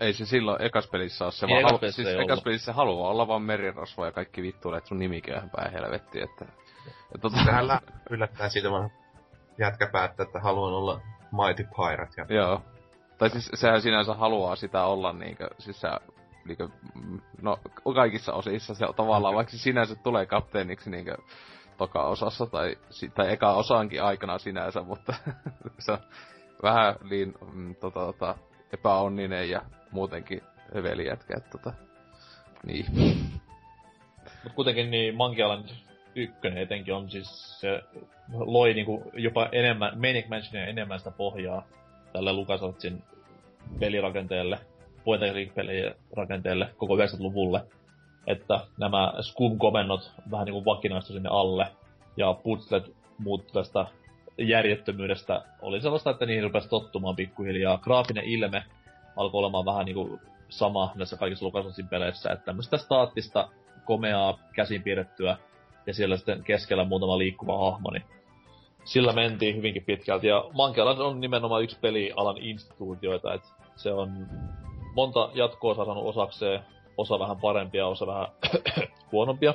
Ei 0.01 0.12
se 0.12 0.27
silloin 0.27 0.62
ekas 0.62 0.86
pelissä 0.86 1.24
ole 1.24 1.32
se, 1.32 1.48
vaan 1.48 1.62
halu, 1.62 1.78
siis 1.90 2.09
ekas 2.09 2.43
pelissä 2.43 2.72
haluaa 2.72 3.10
olla 3.10 3.28
vaan 3.28 3.43
merirosvo 3.43 4.05
ja 4.05 4.12
kaikki 4.12 4.43
vittuille, 4.43 4.78
että 4.78 4.89
sun 4.89 4.98
nimikin 4.98 5.36
on 5.36 5.51
päin 5.51 5.72
helvetti, 5.72 6.20
että... 6.22 6.44
että 6.85 7.18
tota... 7.20 7.44
Sehän 7.44 7.81
yllättää 8.10 8.48
siitä 8.48 8.70
vaan 8.70 8.90
jätkä 9.59 9.89
päättää, 9.93 10.24
että 10.24 10.40
haluan 10.40 10.72
olla 10.72 11.01
Mighty 11.32 11.68
Pirate. 11.77 12.12
Ja... 12.16 12.36
Joo. 12.36 12.62
Tai 13.18 13.31
siis 13.31 13.51
sehän 13.55 13.82
sinänsä 13.82 14.14
haluaa 14.14 14.56
sitä 14.56 14.85
olla 14.85 15.12
niinkö, 15.12 15.48
siis 15.59 15.81
se 15.81 15.89
niinkö, 16.44 16.68
no 17.43 17.59
kaikissa 17.94 18.32
osissa 18.32 18.74
se 18.74 18.86
tavallaan, 18.97 19.35
vaikka 19.35 19.51
se 19.51 19.59
sinänsä 19.59 19.94
tulee 19.94 20.27
kapteeniksi 20.27 20.90
niinkö 20.90 21.16
toka 21.77 22.02
osassa 22.02 22.47
tai, 22.47 22.77
tai 23.14 23.32
eka 23.32 23.52
osaankin 23.52 24.02
aikana 24.02 24.39
sinänsä, 24.39 24.82
mutta 24.82 25.14
se 25.78 25.93
on 25.93 25.98
vähän 26.62 26.94
liin 27.02 27.35
mm, 27.52 27.74
tota, 27.74 28.01
tota, 28.01 28.35
epäonninen 28.72 29.51
ja 29.51 29.62
muutenkin 29.90 30.42
höveli 30.74 31.06
jätkä, 31.06 31.36
että 31.36 31.50
tota, 31.50 31.72
niin. 32.66 32.86
Mut 34.44 34.52
kuitenkin 34.52 34.90
niin 34.90 35.16
Mankialan 35.16 35.64
ykkönen 36.14 36.58
etenkin 36.58 36.94
on 36.94 37.10
siis, 37.10 37.60
se 37.60 37.82
loi 38.32 38.74
niinku 38.74 39.10
jopa 39.14 39.48
enemmän, 39.52 40.00
Manic 40.00 40.28
Mansionia 40.28 40.68
enemmän 40.68 40.98
sitä 40.98 41.10
pohjaa 41.10 41.66
tälle 42.12 42.32
LucasArtsin 42.32 43.02
pelirakenteelle, 43.80 44.58
point 45.04 45.54
pelien 45.54 45.94
rakenteelle 46.16 46.68
koko 46.76 46.96
90-luvulle. 46.96 47.60
Että 48.26 48.60
nämä 48.78 49.12
Scum-komennot 49.20 50.10
vähän 50.30 50.46
niinku 50.46 50.64
vakinaistui 50.64 51.14
sinne 51.14 51.28
alle, 51.32 51.66
ja 52.16 52.34
puzzlet 52.34 52.84
muut 53.18 53.52
tästä 53.52 53.86
järjettömyydestä 54.38 55.42
oli 55.62 55.80
sellaista, 55.80 56.10
että 56.10 56.26
niihin 56.26 56.42
rupesi 56.42 56.68
tottumaan 56.68 57.16
pikkuhiljaa. 57.16 57.78
Graafinen 57.78 58.24
ilme 58.24 58.64
alkoi 59.20 59.38
olemaan 59.38 59.64
vähän 59.64 59.86
niinku 59.86 60.20
sama 60.48 60.92
näissä 60.94 61.16
kaikissa 61.16 61.47
LucasArtsin 61.47 61.88
peleissä, 61.88 62.32
että 62.32 62.44
tämmöistä 62.44 62.78
staattista, 62.78 63.48
komeaa, 63.84 64.38
käsin 64.55 64.82
piirrettyä, 64.82 65.36
ja 65.86 65.94
siellä 65.94 66.16
sitten 66.16 66.44
keskellä 66.44 66.84
muutama 66.84 67.18
liikkuva 67.18 67.70
hahmo, 67.70 67.90
niin 67.90 68.05
sillä 68.84 69.12
mentiin 69.12 69.56
hyvinkin 69.56 69.84
pitkälti. 69.84 70.26
Ja 70.26 70.44
Mankealan 70.52 71.01
on 71.01 71.20
nimenomaan 71.20 71.62
yksi 71.62 71.78
pelialan 71.80 72.38
instituutioita, 72.38 73.34
että 73.34 73.48
se 73.76 73.92
on 73.92 74.26
monta 74.94 75.30
jatkoa 75.34 75.74
saanut 75.74 76.06
osakseen, 76.06 76.60
osa 76.97 77.18
vähän 77.18 77.36
parempia, 77.36 77.86
osa 77.86 78.06
vähän 78.06 78.28
huonompia. 79.12 79.55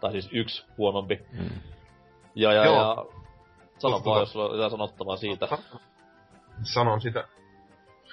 tai 0.00 0.12
siis 0.12 0.28
yksi 0.32 0.64
huonompi. 0.78 1.20
Hmm. 1.36 1.50
Ja, 2.34 2.52
ja, 2.52 2.64
Joo. 2.64 2.76
ja 2.76 3.06
sano 3.78 4.02
vaan, 4.04 4.20
jos 4.20 4.32
sulla 4.32 4.44
on 4.44 4.52
jotain 4.52 4.70
sanottavaa 4.70 5.16
siitä. 5.16 5.48
Sanon 6.62 7.00
sitä 7.00 7.28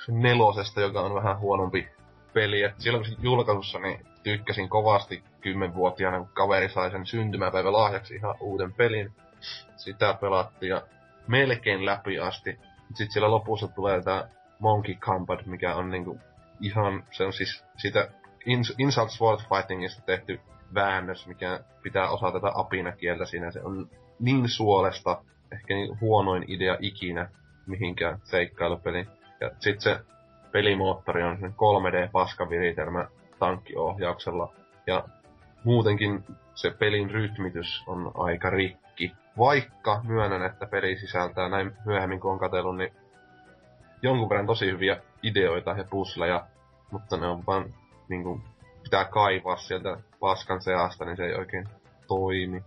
nelosesta, 0.08 0.82
joka 0.82 1.02
on 1.02 1.16
vähän 1.16 1.40
huonompi 1.40 1.88
peli. 2.34 2.64
Et 2.64 2.74
silloin 2.78 3.06
kun 3.06 3.24
julkaisussa, 3.24 3.80
niin 3.80 4.06
tykkäsin 4.24 4.70
kovasti 4.70 5.24
kymmenvuotiaana, 5.42 6.18
kun 6.18 6.30
kaveri 6.34 6.70
sai 6.70 6.92
sen 6.92 7.06
syntymäpäivä 7.06 7.72
lahjaksi 7.72 8.16
ihan 8.16 8.36
uuden 8.40 8.74
pelin. 8.74 9.12
Sitä 9.76 10.18
pelattiin 10.22 10.70
ja 10.70 10.82
melkein 11.28 11.86
läpi 11.86 12.20
asti. 12.20 12.60
Sitten 12.88 13.12
siellä 13.12 13.32
lopussa 13.32 13.68
tulee 13.68 14.02
tää 14.02 14.30
Monkey 14.60 14.96
Combat, 14.96 15.46
mikä 15.46 15.76
on 15.76 15.90
niinku 15.90 16.20
ihan, 16.62 17.04
se 17.12 17.26
on 17.26 17.34
siis 17.34 17.64
siitä 17.78 18.12
Insult 18.78 19.10
Sword 19.10 19.40
Fightingista 19.40 20.02
tehty 20.02 20.40
väännös, 20.74 21.28
mikä 21.28 21.60
pitää 21.84 22.10
osata 22.10 22.40
tätä 22.40 22.52
apinakieltä 22.56 23.26
siinä. 23.26 23.52
Se 23.52 23.62
on 23.64 23.90
niin 24.20 24.50
suolesta, 24.50 25.22
ehkä 25.52 25.74
niin 25.74 26.00
huonoin 26.02 26.46
idea 26.48 26.78
ikinä 26.80 27.30
mihinkään 27.68 28.20
seikkailupeliin. 28.24 29.08
Ja 29.42 29.52
sit 29.60 29.82
se 29.82 30.00
pelimoottori 30.52 31.24
on 31.24 31.40
sen 31.40 31.54
3D-paskaviritelmä 31.54 33.08
tankkiohjauksella. 33.40 34.54
Ja 34.88 35.04
muutenkin 35.64 36.24
se 36.56 36.72
pelin 36.72 37.12
rytmitys 37.12 37.84
on 37.88 38.12
aika 38.14 38.50
rikki. 38.50 39.12
Vaikka 39.38 40.02
myönnän, 40.04 40.46
että 40.46 40.66
peli 40.66 40.98
sisältää 40.98 41.50
näin 41.50 41.72
myöhemmin 41.86 42.20
kun 42.20 42.32
on 42.32 42.40
katsellut, 42.40 42.78
niin 42.78 42.94
jonkun 44.02 44.30
verran 44.30 44.48
tosi 44.48 44.66
hyviä 44.66 44.98
ideoita 45.24 45.72
ja 45.72 45.84
pusleja, 45.84 46.46
mutta 46.92 47.18
ne 47.18 47.28
on 47.28 47.44
vaan 47.48 47.74
niinku, 48.10 48.42
pitää 48.84 49.06
kaivaa 49.06 49.56
sieltä 49.56 49.98
paskan 50.20 50.62
seasta, 50.62 51.06
niin 51.06 51.18
se 51.18 51.26
ei 51.26 51.36
oikein 51.36 51.68
toimi. 52.08 52.64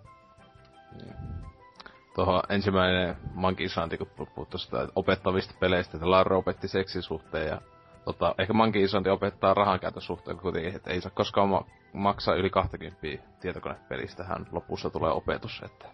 Tuohon 2.15 2.43
ensimmäinen 2.49 3.17
Monkey 3.35 3.67
Island, 3.67 3.97
kun 3.97 4.27
puhuttu 4.35 4.59
sitä 4.59 4.89
opettavista 4.97 5.55
peleistä, 5.61 5.97
että 5.97 6.11
Larro 6.11 6.39
opetti 6.39 6.69
seksisuhteen 6.69 7.47
ja 7.47 7.61
tota, 8.05 8.35
ehkä 8.39 8.53
Monkey 8.53 8.83
Island 8.83 9.07
opettaa 9.07 9.55
rahankäytön 9.55 10.03
suhteen 10.03 10.37
kuitenkin, 10.37 10.77
että 10.77 10.91
ei 10.91 11.01
saa 11.01 11.13
koskaan 11.15 11.49
ma- 11.49 11.67
maksaa 11.93 12.35
yli 12.35 12.51
20 12.51 13.01
tietokonepelistä, 13.41 14.25
hän 14.25 14.47
lopussa 14.53 14.91
tulee 14.91 15.13
opetus, 15.13 15.63
että... 15.65 15.87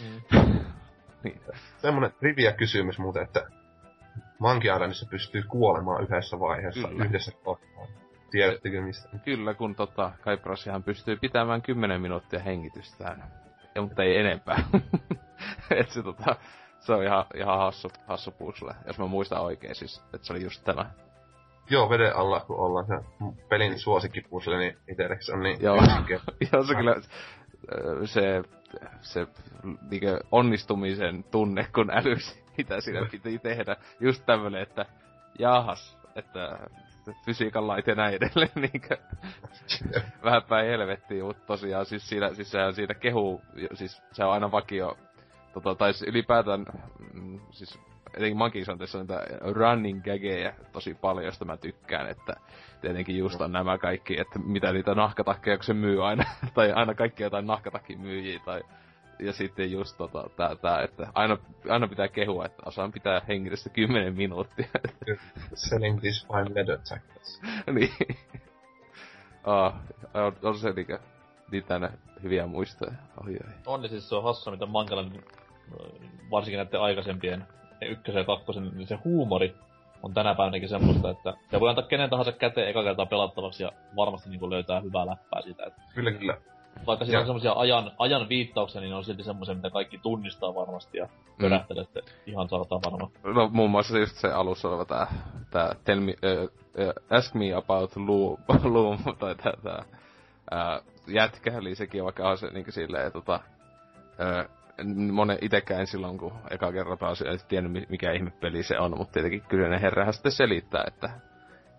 Mm. 0.00 0.40
niin. 1.24 1.40
Semmonen 1.76 2.12
trivia 2.20 2.52
kysymys 2.52 2.98
muuten, 2.98 3.22
että 3.22 3.46
Monkey 4.38 4.72
Islandissa 4.72 5.06
pystyy 5.10 5.42
kuolemaan 5.42 6.02
yhdessä 6.02 6.40
vaiheessa, 6.40 6.88
Kyllä. 6.88 7.04
yhdessä 7.04 7.32
kohtaa. 7.44 7.86
Tiedättekö 8.30 8.82
mistä? 8.82 9.08
Kyllä, 9.24 9.54
kun 9.54 9.74
tota, 9.74 10.12
Kaiprasihan 10.20 10.82
pystyy 10.82 11.16
pitämään 11.16 11.62
10 11.62 12.00
minuuttia 12.00 12.40
hengitystään. 12.40 13.24
Ja, 13.78 13.82
mutta 13.82 14.02
ei 14.02 14.16
enempää. 14.18 14.64
Et 15.70 15.90
se, 15.90 16.02
tota, 16.02 16.36
se 16.80 16.92
on 16.92 17.04
ihan, 17.04 17.26
ihan 17.34 17.58
hassu, 17.58 17.90
hassu 18.06 18.30
puzzle, 18.30 18.74
jos 18.86 18.98
mä 18.98 19.06
muistan 19.06 19.40
oikein 19.40 19.74
siis, 19.74 20.02
että 20.14 20.26
se 20.26 20.32
oli 20.32 20.42
just 20.42 20.64
tämä. 20.64 20.90
Joo, 21.70 21.90
veden 21.90 22.16
alla 22.16 22.40
kun 22.40 22.56
ollaan 22.56 22.86
se 22.86 22.94
pelin 23.48 23.78
suosikkipusle, 23.78 24.58
niin 24.58 24.76
itselleksi 24.88 25.32
on 25.32 25.40
niin 25.40 25.62
Joo, 25.62 25.76
Joo 26.52 26.64
se 26.64 26.74
kyllä, 26.74 26.94
se, 28.04 28.42
se 29.00 29.26
niinkö 29.90 30.20
onnistumisen 30.32 31.24
tunne, 31.24 31.66
kun 31.74 31.90
älysi, 31.90 32.44
mitä 32.58 32.80
siinä 32.80 33.06
piti 33.10 33.38
tehdä. 33.38 33.76
Just 34.00 34.26
tämmönen, 34.26 34.62
että 34.62 34.86
jahas, 35.38 35.98
että 36.16 36.58
fysiikan 37.26 37.66
lait 37.66 37.86
ja 37.86 37.94
näin 37.94 38.14
edelleen, 38.14 38.50
niinkö? 38.72 38.96
Vähän 40.24 40.42
päin 40.48 40.66
helvettiin, 40.66 41.24
mutta 41.24 41.46
tosiaan 41.46 41.86
siis 41.86 42.08
siinä, 42.08 42.34
siis 42.34 42.50
sehän 42.50 42.74
siitä 42.74 42.94
kehuu, 42.94 43.42
siis 43.74 44.02
se 44.12 44.24
on 44.24 44.32
aina 44.32 44.52
vakio, 44.52 44.96
tota, 45.52 45.74
tai 45.74 45.92
siis 45.92 46.10
ylipäätään, 46.10 46.66
mm, 47.12 47.40
siis 47.50 47.80
etenkin 48.14 48.70
on 48.70 48.78
niitä 49.00 49.26
running 49.40 50.04
gageja 50.04 50.52
tosi 50.72 50.94
paljon, 50.94 51.24
josta 51.24 51.44
mä 51.44 51.56
tykkään, 51.56 52.08
että 52.08 52.34
tietenkin 52.80 53.18
just 53.18 53.40
on 53.40 53.52
nämä 53.52 53.78
kaikki, 53.78 54.20
että 54.20 54.38
mitä 54.38 54.72
niitä 54.72 54.94
nahkatakkeja, 54.94 55.56
kun 55.56 55.64
se 55.64 55.74
myy 55.74 56.06
aina, 56.06 56.24
tai 56.54 56.72
aina 56.72 56.94
kaikki 56.94 57.22
jotain 57.22 57.46
nahkatakki 57.46 57.96
myyjiä, 57.96 58.40
tai 58.44 58.60
ja 59.18 59.32
sitten 59.32 59.72
just 59.72 59.96
tota, 59.96 60.30
tää, 60.36 60.56
tää, 60.56 60.82
että 60.82 61.06
aina, 61.14 61.38
aina 61.68 61.88
pitää 61.88 62.08
kehua, 62.08 62.46
että 62.46 62.62
osaan 62.66 62.92
pitää 62.92 63.22
hengitystä 63.28 63.70
10 63.70 64.14
minuuttia. 64.14 64.68
Selling 65.54 66.00
these 66.00 66.26
fine 66.26 66.54
leather 66.54 66.78
jackets. 66.90 67.40
niin. 67.74 68.16
Ah, 69.44 69.74
on, 70.14 70.36
on 70.42 70.58
se 70.58 70.72
niinkö 70.72 70.98
niitä 71.50 71.90
hyviä 72.22 72.46
muistoja. 72.46 72.92
Oi, 73.26 73.32
oi. 73.32 73.52
On 73.66 73.80
niin 73.80 73.90
siis 73.90 74.08
se 74.08 74.14
on 74.14 74.22
hassua, 74.22 74.52
mitä 74.52 74.66
Mankalan, 74.66 75.12
varsinkin 76.30 76.58
näiden 76.58 76.80
aikaisempien 76.80 77.46
ykkösen 77.82 78.20
ja 78.20 78.24
kakkosen, 78.24 78.70
niin 78.74 78.88
se 78.88 78.98
huumori 79.04 79.54
on 80.02 80.14
tänä 80.14 80.34
päivänäkin 80.34 80.68
semmoista, 80.68 81.10
että 81.10 81.34
se 81.50 81.60
voi 81.60 81.68
antaa 81.68 81.84
kenen 81.84 82.10
tahansa 82.10 82.32
käteen 82.32 82.68
eka 82.68 82.82
kertaa 82.82 83.06
pelattavaksi 83.06 83.62
ja 83.62 83.72
varmasti 83.96 84.30
niin 84.30 84.50
löytää 84.50 84.80
hyvää 84.80 85.06
läppää 85.06 85.42
siitä. 85.42 85.64
Että 85.66 85.82
Kyllä, 85.94 86.12
kyllä. 86.12 86.36
Vaikka 86.86 87.04
siinä 87.04 87.20
on 87.20 87.26
semmoisia 87.26 87.52
ajan, 87.52 87.90
ajan 87.98 88.28
viittauksia, 88.28 88.80
niin 88.80 88.90
ne 88.90 88.96
on 88.96 89.04
silti 89.04 89.22
semmoisia, 89.22 89.54
mitä 89.54 89.70
kaikki 89.70 89.98
tunnistaa 89.98 90.54
varmasti 90.54 90.98
ja 90.98 91.08
pörähtelette 91.40 92.02
ihan 92.26 92.48
sartaa 92.48 92.80
varmaan. 92.84 93.10
No 93.34 93.48
muun 93.52 93.70
muassa 93.70 93.98
just 93.98 94.16
se 94.16 94.28
alussa 94.32 94.68
oleva 94.68 94.84
tää, 94.84 95.06
tää 95.50 95.74
tell 95.84 96.00
me, 96.00 96.14
äh, 96.24 96.42
äh, 96.86 97.18
ask 97.18 97.34
me 97.34 97.54
about 97.54 97.96
Loom, 97.96 98.36
Loom 98.74 98.98
tai 99.18 99.34
tää, 99.34 99.52
tää 99.62 99.84
äh, 100.54 100.82
jätkä, 101.06 101.58
eli 101.58 101.74
sekin 101.74 102.04
vaikka 102.04 102.30
on 102.30 102.38
se 102.38 102.46
niinku 102.46 102.72
silleen, 102.72 103.12
tota, 103.12 103.40
äh, 104.20 104.48
monen 105.12 105.38
itekään 105.40 105.86
silloin, 105.86 106.18
kun 106.18 106.32
eka 106.50 106.72
kerran 106.72 106.98
pääsi, 106.98 107.28
ei 107.28 107.38
tiennyt 107.48 107.72
mi- 107.72 107.86
mikä 107.88 108.12
ihme 108.12 108.30
peli 108.30 108.62
se 108.62 108.78
on, 108.78 108.98
mutta 108.98 109.12
tietenkin 109.12 109.42
kyseinen 109.48 109.80
herrahan 109.80 110.12
sitten 110.14 110.32
selittää, 110.32 110.84
että 110.86 111.10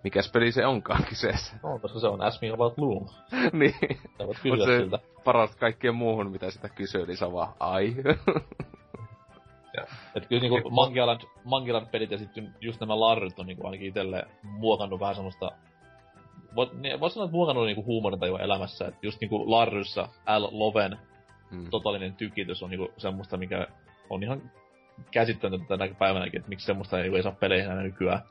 mikäs 0.03 0.31
peli 0.31 0.51
se 0.51 0.65
onkaan 0.65 1.03
kyseessä. 1.03 1.55
No, 1.63 1.79
koska 1.79 1.99
se 1.99 2.07
on 2.07 2.21
Ask 2.21 2.41
Me 2.41 2.49
About 2.49 2.77
Loom. 2.77 3.07
niin. 3.59 3.99
Sä 4.17 4.27
voit 4.27 4.39
kysyä 4.43 4.65
se 4.65 4.77
siltä. 4.77 4.99
paras 5.23 5.55
kaikkeen 5.55 5.95
muuhun, 5.95 6.31
mitä 6.31 6.51
sitä 6.51 6.69
kysyy, 6.69 7.05
niin 7.05 7.17
se 7.17 7.25
on 7.25 7.33
vaan 7.33 7.53
ai. 7.59 7.95
Et 10.15 10.27
kyllä 10.27 10.41
niinku 10.41 10.69
Monkey 10.69 11.03
Island 11.67 11.85
pelit 11.91 12.11
ja 12.11 12.17
sitten 12.17 12.55
just 12.61 12.79
nämä 12.79 12.99
larryt 12.99 13.39
on 13.39 13.45
niinku 13.45 13.65
ainakin 13.65 13.87
itelle 13.87 14.23
muokannut 14.43 14.99
vähän 14.99 15.15
semmoista 15.15 15.51
Voit, 16.55 16.73
niin, 16.73 16.99
voisi 16.99 17.13
sanoa, 17.13 17.25
että 17.25 17.35
muokannut 17.35 17.65
niinku 17.65 17.85
huumorintajua 17.85 18.39
elämässä, 18.39 18.87
että 18.87 18.99
just 19.01 19.21
niinku 19.21 19.51
Larryssa 19.51 20.07
L. 20.39 20.47
Loven 20.51 20.97
mm. 21.51 21.69
totaalinen 21.69 22.15
tykitys 22.15 22.63
on 22.63 22.69
niinku 22.69 22.91
semmoista, 22.97 23.37
mikä 23.37 23.67
on 24.09 24.23
ihan 24.23 24.51
käsittämätöntä 25.11 25.77
tänä 25.77 25.95
päivänäkin, 25.99 26.37
että 26.37 26.49
miksi 26.49 26.65
semmoista 26.65 26.99
ei, 26.99 27.15
ei 27.15 27.23
saa 27.23 27.31
peleihin 27.31 27.71
enää 27.71 27.83
nykyään. 27.83 28.21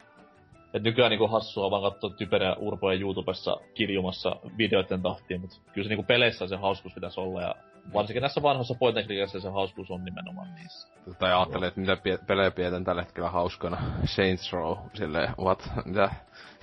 Et 0.75 0.83
nykyään 0.83 1.11
niinku 1.11 1.29
hassua 1.29 1.71
vaan 1.71 1.83
katsoa 1.83 2.11
typeriä 2.11 2.55
urpoja 2.55 3.01
YouTubessa 3.01 3.57
kiljumassa 3.75 4.37
videoiden 4.59 5.03
tahtiin, 5.03 5.41
mutta 5.41 5.57
kyllä 5.73 5.85
se 5.85 5.89
niinku 5.89 6.03
peleissä 6.03 6.47
se 6.47 6.57
hauskuus 6.57 6.95
pitäisi 6.95 7.21
olla 7.21 7.43
ja 7.43 7.55
varsinkin 7.95 8.21
näissä 8.21 8.43
vanhoissa 8.43 8.75
point 8.75 8.97
se 9.27 9.49
hauskuus 9.49 9.91
on 9.91 10.05
nimenomaan 10.05 10.55
niissä. 10.55 10.89
Tai 11.19 11.33
ajattelee, 11.33 11.69
että 11.69 11.81
mitä 11.81 11.95
pie- 11.95 12.25
pelejä 12.27 12.51
pidetään 12.51 12.85
tällä 12.85 13.03
hetkellä 13.03 13.31
hauskana. 13.31 13.79
Saints 14.05 14.53
Row, 14.53 14.79
silleen, 14.95 15.35
what, 15.39 15.71
mitä? 15.85 16.11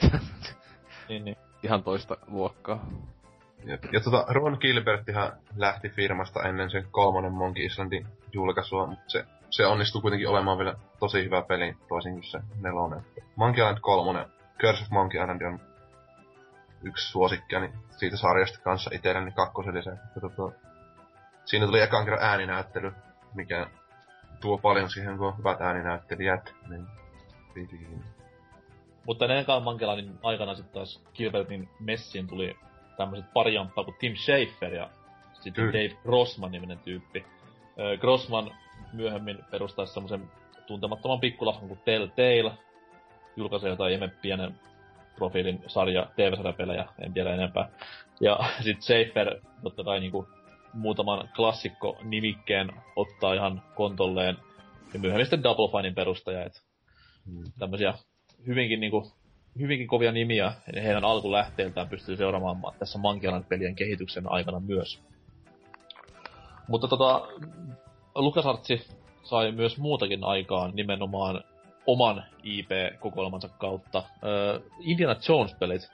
Niin, 1.10 1.26
niin. 1.26 1.38
Ihan 1.64 1.84
toista 1.84 2.18
luokkaa. 2.28 2.86
Ja, 3.66 3.78
ja 3.92 4.00
tota, 4.00 4.26
Ron 4.30 4.58
Gilberttihan 4.62 5.32
lähti 5.56 5.90
firmasta 5.90 6.44
ennen 6.44 6.70
sen 6.70 6.88
kolmannen 6.92 7.34
Monkey 7.34 7.66
Islandin 7.66 8.08
julkaisua, 8.34 8.88
mutta 8.88 9.04
se, 9.08 9.26
se 9.50 9.66
onnistui 9.66 10.02
kuitenkin 10.02 10.30
olemaan 10.30 10.58
vielä 10.58 10.76
tosi 11.00 11.24
hyvä 11.24 11.42
peli, 11.42 11.76
toisin 11.88 12.14
kuin 12.14 12.24
se 12.24 12.40
nelonen. 12.62 13.06
Monkey 13.36 13.64
Island 13.64 13.80
3, 13.82 14.26
Curse 14.60 14.84
of 14.84 14.90
Monkey 14.90 15.22
Island 15.22 15.42
on 15.42 15.60
yksi 16.84 17.12
suosikkiani 17.12 17.70
siitä 17.98 18.18
sarjasta 18.18 18.60
kanssa 18.64 18.90
itselleni 18.94 19.32
kakkosellisen. 19.32 20.00
Ja 20.16 20.22
tota, 20.22 20.58
siinä 21.46 21.66
tuli 21.66 21.82
ekan 21.82 22.06
kerran 22.06 22.24
ääninäyttely, 22.24 22.94
mikä 23.34 23.68
tuo 24.42 24.58
paljon 24.58 24.90
siihen, 24.90 25.18
kun 25.18 25.28
on 25.28 25.38
hyvät 25.38 25.62
ääninäyttelijät. 25.62 26.54
Niin, 26.70 26.88
niin. 27.56 28.04
Mutta 29.06 29.26
ennen 29.26 29.64
Mankelanin 29.64 30.20
aikana 30.24 30.56
sitten 30.56 30.74
taas 30.74 31.04
Gilbertin 31.14 31.70
messiin 31.80 32.28
tuli 32.28 32.58
tämmöiset 32.98 33.34
pari 33.34 33.54
jamppaa 33.54 33.84
kuin 33.84 33.96
Tim 34.00 34.16
Schafer 34.16 34.74
ja 34.74 34.90
sitten 35.34 35.54
Kyllä. 35.54 35.74
Dave 35.74 36.02
Grossman 36.04 36.52
niminen 36.52 36.80
tyyppi. 36.80 37.26
Grossman 38.00 38.52
myöhemmin 38.94 39.40
perustaisi 39.52 39.94
semmoisen 39.94 40.32
tuntemattoman 40.68 41.20
pikkulahkon 41.20 41.68
kuin 41.68 41.80
Telltale. 41.86 42.52
Julkaisee 43.36 43.70
jotain 43.70 43.94
ihme 43.94 44.08
pienen 44.08 44.60
profiilin 45.16 45.64
sarja, 45.68 46.08
TV-sarjapelejä, 46.16 46.86
en 47.00 47.14
tiedä 47.14 47.34
enempää. 47.34 47.70
Ja 48.22 48.40
sitten 48.64 48.82
Schafer 48.82 49.42
totta 49.64 49.84
kai 49.84 50.00
niinku 50.00 50.28
muutaman 50.74 51.30
klassikko 51.36 51.98
nimikkeen 52.04 52.72
ottaa 52.96 53.34
ihan 53.34 53.64
kontolleen. 53.76 54.38
Ja 54.94 55.00
myöhemmin 55.00 55.26
sitten 55.26 55.44
Double 55.44 55.72
Finein 55.72 55.96
perustaja, 55.96 56.46
et 56.46 56.66
Mm. 57.26 57.44
tämmöisiä 57.60 57.94
hyvinkin 58.48 58.80
niinku, 58.80 59.12
hyvinkin 59.60 59.88
kovia 59.88 60.12
nimiä 60.12 60.54
ja 60.76 60.82
heidän 60.82 61.06
alkulähteiltään 61.06 61.90
pystyy 61.90 62.18
seuraamaan 62.18 62.74
tässä 62.80 63.00
Monkey 63.00 63.32
pelien 63.50 63.76
kehityksen 63.76 64.32
aikana 64.32 64.60
myös. 64.60 65.02
Mutta 66.68 66.88
tota, 66.88 67.28
LucasArtsi 68.16 68.88
sai 69.24 69.52
myös 69.52 69.78
muutakin 69.78 70.24
aikaan 70.24 70.72
nimenomaan 70.76 71.44
oman 71.88 72.24
IP-kokoelmansa 72.44 73.50
kautta. 73.50 74.04
Ö, 74.24 74.62
Indiana 74.80 75.16
Jones-pelit. 75.30 75.92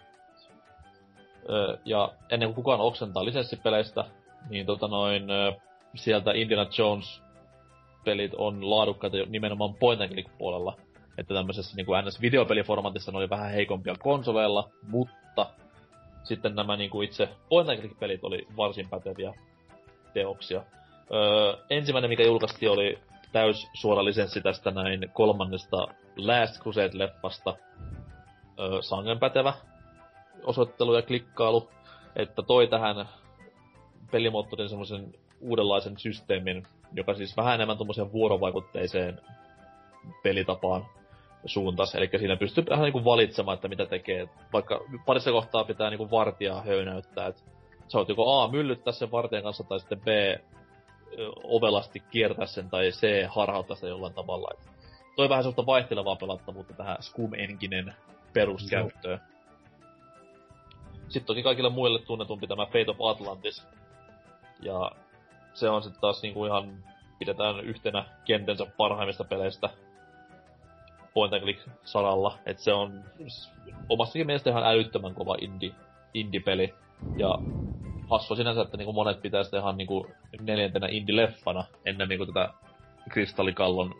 Ö, 1.49 1.77
ja 1.85 2.11
ennen 2.29 2.47
kuin 2.49 2.55
kukaan 2.55 2.79
oksentaa 2.79 3.25
lisenssipeleistä, 3.25 4.05
niin 4.49 4.65
tota 4.65 4.87
noin, 4.87 5.31
ö, 5.31 5.53
sieltä 5.95 6.31
Indiana 6.31 6.69
Jones-pelit 6.77 8.33
on 8.37 8.69
laadukkaita 8.69 9.17
nimenomaan 9.27 9.73
point 9.73 10.01
and 10.01 10.23
puolella 10.37 10.77
että 11.17 11.33
tämmöisessä 11.33 11.75
niin 11.75 11.85
NS-videopeliformatissa 11.85 13.11
ne 13.11 13.17
oli 13.17 13.29
vähän 13.29 13.51
heikompia 13.51 13.95
konsoleilla, 13.99 14.69
mutta 14.87 15.49
sitten 16.23 16.55
nämä 16.55 16.75
niin 16.75 16.89
kuin 16.89 17.05
itse 17.05 17.29
point 17.49 17.69
and 17.69 17.95
pelit 17.99 18.23
oli 18.23 18.47
varsin 18.57 18.89
päteviä 18.89 19.33
teoksia. 20.13 20.63
Öö, 21.13 21.57
ensimmäinen, 21.69 22.09
mikä 22.09 22.23
julkaistiin, 22.23 22.71
oli 22.71 22.99
täys 23.31 23.67
suora 23.73 24.05
lisenssi 24.05 24.41
tästä 24.41 24.71
näin 24.71 25.09
kolmannesta 25.13 25.77
Last 26.17 26.61
Crusade-leffasta. 26.61 27.55
Öö, 28.59 28.81
sangen 28.81 29.19
pätevä 29.19 29.53
osoittelu 30.43 30.95
ja 30.95 31.01
klikkailu, 31.01 31.69
että 32.15 32.41
toi 32.41 32.67
tähän 32.67 33.09
pelimoottorin 34.11 34.69
semmoisen 34.69 35.13
uudenlaisen 35.41 35.97
systeemin, 35.97 36.63
joka 36.93 37.13
siis 37.13 37.37
vähän 37.37 37.55
enemmän 37.55 37.77
tuommoiseen 37.77 38.11
vuorovaikutteiseen 38.11 39.21
pelitapaan 40.23 40.85
suuntas. 41.45 41.95
Eli 41.95 42.09
siinä 42.17 42.35
pystyy 42.35 42.65
vähän 42.69 42.83
niinku 42.83 43.05
valitsemaan, 43.05 43.55
että 43.55 43.67
mitä 43.67 43.85
tekee. 43.85 44.29
Vaikka 44.53 44.81
parissa 45.05 45.31
kohtaa 45.31 45.63
pitää 45.63 45.89
niinku 45.89 46.11
vartijaa 46.11 46.61
höynäyttää, 46.61 47.27
että 47.27 47.41
sä 47.87 47.97
oot 47.97 48.09
joko 48.09 48.41
A, 48.41 48.47
myllyttää 48.51 48.93
sen 48.93 49.11
vartijan 49.11 49.43
kanssa, 49.43 49.63
tai 49.63 49.79
sitten 49.79 50.01
B, 50.01 50.07
ovelasti 51.43 51.99
kiertää 51.99 52.45
sen, 52.45 52.69
tai 52.69 52.89
C, 52.89 53.27
harhauttaa 53.27 53.75
sitä 53.75 53.87
jollain 53.87 54.13
tavalla. 54.13 54.49
Et 54.53 54.69
toi 55.15 55.29
vähän 55.29 55.43
sellaista 55.43 55.65
vaihtelevaa 55.65 56.15
pelattavuutta 56.15 56.73
tähän 56.73 56.97
Scum 57.03 57.33
Enkinen 57.33 57.95
peruskäyttöön. 58.33 59.21
Sitten 61.09 61.25
toki 61.25 61.43
kaikille 61.43 61.69
muille 61.69 61.99
tunnetumpi 61.99 62.47
tämä 62.47 62.65
Fate 62.65 62.85
of 62.87 63.01
Atlantis. 63.01 63.67
Ja 64.61 64.91
se 65.53 65.69
on 65.69 65.83
sitten 65.83 66.01
taas 66.01 66.21
niinku 66.21 66.45
ihan 66.45 66.83
pidetään 67.19 67.59
yhtenä 67.59 68.05
kentänsä 68.25 68.65
parhaimmista 68.77 69.23
peleistä 69.23 69.69
point 71.13 71.33
and 71.33 71.41
click 71.41 71.69
saralla. 71.83 72.37
Et 72.45 72.59
se 72.59 72.73
on 72.73 73.03
omastakin 73.89 74.25
mielestä 74.25 74.49
ihan 74.49 74.63
älyttömän 74.63 75.13
kova 75.13 75.35
indie, 75.41 75.71
indie-peli. 76.13 76.73
Ja 77.17 77.39
hassua 78.11 78.37
sinänsä, 78.37 78.61
että 78.61 78.77
niinku 78.77 78.93
monet 78.93 79.21
pitää 79.21 79.43
sitä 79.43 79.57
ihan 79.57 79.77
niinku 79.77 80.07
neljäntenä 80.41 80.87
indie-leffana 80.87 81.63
ennen 81.85 82.09
niinku 82.09 82.25
tätä 82.25 82.49
kristallikallon 83.09 83.95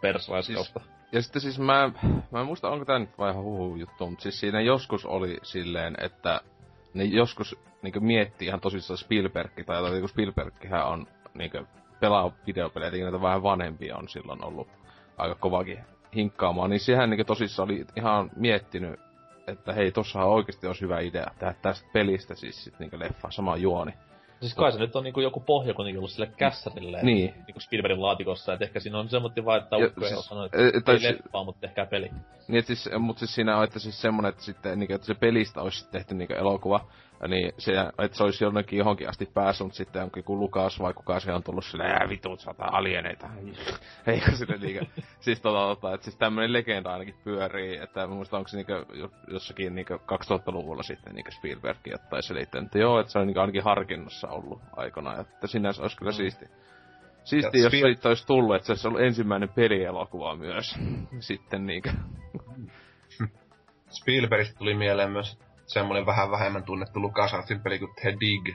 persraiskausta. 0.00 0.80
Siis, 0.80 0.92
Ja 1.12 1.22
sitten 1.22 1.42
siis 1.42 1.58
mä, 1.58 1.90
mä 2.30 2.40
en 2.40 2.46
muista, 2.46 2.70
onko 2.70 2.84
tää 2.84 2.98
nyt 2.98 3.18
vai 3.18 3.30
ihan 3.30 3.44
huhu 3.44 3.76
juttu, 3.76 4.10
mutta 4.10 4.22
siis 4.22 4.40
siinä 4.40 4.60
joskus 4.60 5.06
oli 5.06 5.38
silleen, 5.42 5.94
että 6.00 6.40
ne 6.94 7.04
joskus 7.04 7.58
niinku 7.82 8.00
miettii 8.00 8.48
ihan 8.48 8.60
tosissaan 8.60 8.98
Spielberg, 8.98 9.52
tai 9.66 9.76
jotain, 9.76 10.00
kun 10.00 10.08
Spielberghän 10.08 10.86
on 10.86 11.06
niinku 11.34 11.58
pelaa 12.00 12.32
videopelejä, 12.46 12.88
eli 12.88 13.02
näitä 13.02 13.22
vähän 13.22 13.42
vanhempia 13.42 13.96
on 13.96 14.08
silloin 14.08 14.44
ollut 14.44 14.68
aika 15.18 15.34
kovakin 15.34 15.78
hinkkaamaan, 16.14 16.70
niin 16.70 16.80
sehän 16.80 17.10
niinku 17.10 17.24
tosissaan 17.24 17.68
oli 17.68 17.86
ihan 17.96 18.30
miettinyt, 18.36 19.00
että 19.46 19.72
hei, 19.72 19.92
tossahan 19.92 20.28
oikeasti 20.28 20.66
olisi 20.66 20.80
hyvä 20.80 21.00
idea 21.00 21.30
tehdä 21.38 21.54
tästä 21.62 21.88
pelistä 21.92 22.34
siis 22.34 22.64
sit 22.64 22.78
niinku 22.78 22.98
leffa, 22.98 23.30
sama 23.30 23.56
juoni. 23.56 23.92
Siis 24.40 24.54
kai 24.54 24.72
se 24.72 24.78
nyt 24.78 24.96
on 24.96 25.04
niinku 25.04 25.20
joku 25.20 25.40
pohja 25.40 25.74
kuitenkin 25.74 25.98
ollut 25.98 26.10
sille 26.10 26.26
kässärille. 26.36 27.02
Niin. 27.02 27.34
Niinku 27.46 27.60
Spielbergin 27.60 28.02
laatikossa, 28.02 28.52
että 28.52 28.64
ehkä 28.64 28.80
siinä 28.80 28.98
on 28.98 29.08
semmoinen 29.08 29.44
vaan, 29.44 29.62
että 29.62 29.76
ukko 29.76 30.00
siis- 30.00 30.12
ole 30.12 30.22
sanonut, 30.22 30.54
e- 30.54 30.66
että 30.66 30.80
tai 30.80 30.94
ei 30.94 31.14
leppaa, 31.14 31.44
mutta 31.44 31.60
tehkää 31.60 31.86
peli. 31.86 32.10
Niin, 32.48 32.58
et 32.58 32.66
siis, 32.66 32.90
mut 32.98 33.18
siis 33.18 33.34
siinä 33.34 33.56
on, 33.56 33.64
että 33.64 33.78
siis 33.78 34.00
semmonen, 34.00 34.28
että 34.28 34.42
sitten, 34.42 34.78
niin, 34.78 34.92
että 34.92 35.06
se 35.06 35.14
pelistä 35.14 35.62
olisi 35.62 35.90
tehty 35.90 36.14
niin 36.14 36.32
elokuva, 36.32 36.80
niin 37.28 37.52
se, 37.58 37.72
että 38.04 38.16
se 38.16 38.24
olisi 38.24 38.44
jonnekin 38.44 38.78
johonkin 38.78 39.08
asti 39.08 39.26
päässyt, 39.34 39.64
mutta 39.64 39.76
sitten 39.76 40.02
onkin 40.02 40.20
joku 40.20 40.38
Lukas 40.38 40.80
vai 40.80 40.94
kuka 40.94 41.20
se 41.20 41.32
on 41.32 41.42
tullut 41.42 41.64
silleen, 41.64 41.90
ää 41.90 42.08
vitut, 42.08 42.40
sata 42.40 42.64
alieneita. 42.64 43.28
Eikä 44.06 44.30
sitten 44.30 44.60
niinku, 44.60 44.84
siis 45.20 45.40
tota, 45.40 45.58
tota, 45.58 45.94
että 45.94 46.04
siis 46.04 46.16
tämmönen 46.16 46.52
legenda 46.52 46.92
ainakin 46.92 47.14
pyörii, 47.24 47.78
että 47.78 48.06
mä 48.06 48.14
muistan, 48.14 48.38
onko 48.38 48.48
se 48.48 48.64
jo- 48.68 49.10
jossakin 49.28 49.74
niinku 49.74 49.94
2000-luvulla 49.94 50.82
sitten 50.82 51.14
niinku 51.14 51.30
Spielberg 51.30 51.78
jotain 51.86 52.22
selittänyt, 52.22 52.66
että 52.66 52.78
joo, 52.78 53.00
että 53.00 53.12
se 53.12 53.18
on 53.18 53.26
niinku 53.26 53.40
ainakin 53.40 53.64
harkinnassa 53.64 54.28
ollut 54.28 54.60
aikana, 54.76 55.20
että 55.20 55.46
sinänsä 55.46 55.82
olisi 55.82 55.96
kyllä 55.96 56.12
siisti. 56.12 56.44
Siisti, 57.24 57.58
Ja 57.58 57.64
jos 57.64 57.72
Spiel- 57.72 57.86
siitä 57.94 58.08
olisi 58.08 58.26
tullut, 58.26 58.56
että 58.56 58.66
se 58.66 58.72
olisi 58.72 58.88
ollut 58.88 59.00
ensimmäinen 59.00 59.48
pelielokuva 59.48 60.36
myös. 60.36 60.74
Sitten 61.20 61.66
niinkö. 61.66 61.90
Spielbergistä 64.00 64.58
tuli 64.58 64.74
mieleen 64.74 65.10
myös 65.10 65.38
semmoinen 65.66 66.06
vähän 66.06 66.30
vähemmän 66.30 66.62
tunnettu 66.62 67.00
LucasArtsin 67.02 67.60
peli 67.60 67.78
kuin 67.78 67.94
The 68.00 68.14
Dig, 68.20 68.54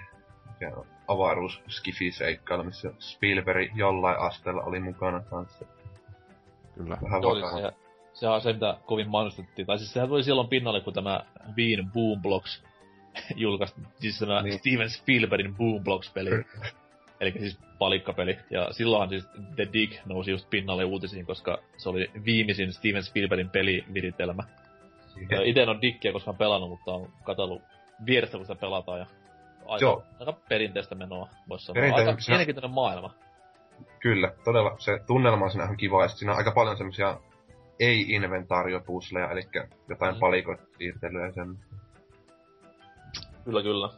mikä 0.50 0.76
on 0.76 0.86
avaruus 1.08 1.62
seikkailu 2.12 2.64
missä 2.64 2.92
Spielberg 3.00 3.72
jollain 3.76 4.20
asteella 4.20 4.64
oli 4.64 4.80
mukana 4.80 5.20
kanssa. 5.20 5.66
Kyllä. 6.76 6.98
Vähän 7.04 7.22
Joo, 7.22 7.36
vakava. 7.36 7.60
se, 7.62 7.72
sehän 8.14 8.36
on 8.36 8.42
se, 8.42 8.54
mitä 8.54 8.78
kovin 8.86 9.10
mainostettiin. 9.10 9.66
Tai 9.66 9.78
siis 9.78 9.94
sehän 9.94 10.10
tuli 10.10 10.24
silloin 10.24 10.48
pinnalle, 10.48 10.82
kun 10.82 10.94
tämä 10.94 11.26
Wien 11.58 11.92
Boomblocks 11.92 12.64
julkaistiin. 13.36 13.88
Siis 14.00 14.20
tämä 14.20 14.42
Niin. 14.42 14.60
Steven 14.60 14.90
Spielbergin 14.90 15.56
Boomblocks-peli. 15.56 16.30
Eli 17.20 17.32
siis 17.32 17.60
palikkapeli. 17.80 18.38
Ja 18.50 18.68
silloinhan 18.72 19.10
siis 19.10 19.28
The 19.56 19.68
Dig 19.74 19.92
nousi 20.06 20.32
just 20.32 20.50
pinnalle 20.50 20.86
uutisiin, 20.86 21.26
koska 21.26 21.58
se 21.78 21.90
oli 21.90 22.12
viimeisin 22.26 22.74
Steven 22.74 23.04
Spielbergin 23.04 23.50
peliviritelmä. 23.50 24.44
Itse 25.44 25.62
en 25.64 25.70
ole 25.70 25.82
Dickiä 25.82 26.12
koskaan 26.12 26.38
pelannut, 26.38 26.70
mutta 26.70 26.92
on 26.92 27.10
katsellut 27.24 27.62
vierestä, 28.06 28.38
kun 28.38 28.46
sitä 28.46 28.60
pelataan. 28.62 29.00
Ja 29.00 29.06
aika, 29.66 29.86
Joo. 29.86 30.04
aika 30.20 30.34
perinteistä 30.50 30.96
menoa, 30.96 31.30
voisi 31.50 31.66
sanoa. 31.66 31.82
Perinteinen, 31.82 32.14
aika 32.14 32.22
mielenkiintoinen 32.28 32.72
maailma. 32.72 33.14
Kyllä, 34.00 34.32
todella. 34.44 34.76
Se 34.80 35.00
tunnelma 35.08 35.46
on 35.46 35.52
siinä 35.52 35.64
ihan 35.64 35.78
kiva, 35.78 36.04
ja 36.04 36.08
siinä 36.08 36.32
on 36.32 36.38
aika 36.38 36.52
paljon 36.52 36.78
semmosia 36.78 37.20
ei-inventaariopusleja, 37.80 39.32
eli 39.32 39.42
jotain 39.90 40.14
Mm. 40.14 40.18
mm. 40.18 40.20
palikoita 40.20 40.64
siirtelyä 40.78 41.26
ja 41.26 41.32
sen. 41.32 41.58
Kyllä, 43.46 43.64
kyllä. 43.64 43.90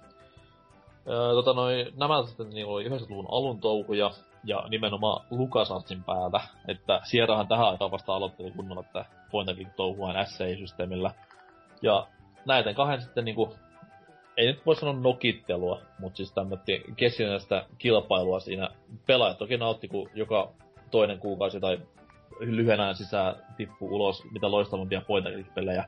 Öö, 1.07 1.33
tota 1.33 1.53
noi, 1.53 1.93
nämä 1.97 2.23
sitten 2.23 2.49
niin 2.49 2.65
oli 2.65 2.89
90-luvun 2.89 3.27
alun 3.31 3.59
touhuja 3.59 4.11
ja 4.43 4.67
nimenomaan 4.69 5.25
LucasArtsin 5.31 6.03
päällä. 6.03 6.41
Että 6.67 7.01
Sierrahan 7.03 7.47
tähän 7.47 7.67
aikaan 7.67 7.91
vasta 7.91 8.13
aloitteli 8.13 8.51
kunnolla 8.51 8.83
tätä 8.83 9.05
point 9.31 9.49
and 9.49 9.57
click 9.57 9.75
touhuaan 9.75 10.25
SAI-systeemillä. 10.27 11.11
Ja 11.81 12.07
näiden 12.45 12.75
kahden 12.75 13.01
sitten 13.01 13.25
niinku, 13.25 13.55
ei 14.37 14.47
nyt 14.47 14.65
voi 14.65 14.75
sanoa 14.75 14.93
nokittelua, 14.93 15.81
mutta 15.99 16.17
siis 16.17 16.33
tämmötti 16.33 16.83
keskinäistä 16.95 17.65
kilpailua 17.77 18.39
siinä. 18.39 18.69
Pelaajat 19.05 19.37
toki 19.37 19.57
nautti, 19.57 19.87
kun 19.87 20.09
joka 20.13 20.51
toinen 20.91 21.19
kuukausi 21.19 21.59
tai 21.59 21.79
lyhyen 22.39 22.95
sisään 22.95 23.35
tippuu 23.57 23.95
ulos 23.95 24.23
mitä 24.31 24.51
loistavimpia 24.51 25.01
point 25.01 25.27
and 25.27 25.35
click 25.35 25.53
pelejä. 25.53 25.85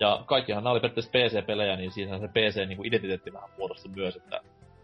Ja 0.00 0.22
kaikkihan 0.26 0.64
nämä 0.64 0.72
oli 0.72 0.80
periaatteessa 0.80 1.10
PC-pelejä, 1.10 1.76
niin 1.76 1.90
siinähän 1.90 2.20
se 2.20 2.28
PC-identiteetti 2.28 3.32
vähän 3.32 3.50
muodostui 3.58 3.92
myös, 3.96 4.16
että 4.16 4.40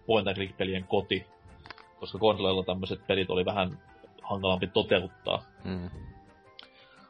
point 0.07 0.29
and 0.29 0.37
click-pelien 0.37 0.85
koti. 0.85 1.27
Koska 2.01 2.19
konsoleilla 2.19 2.65
tämmöiset 2.65 3.07
pelit 3.07 3.31
oli 3.31 3.45
vähän 3.45 3.79
hankalampi 4.23 4.67
toteuttaa. 4.67 5.43
Mm. 5.65 5.91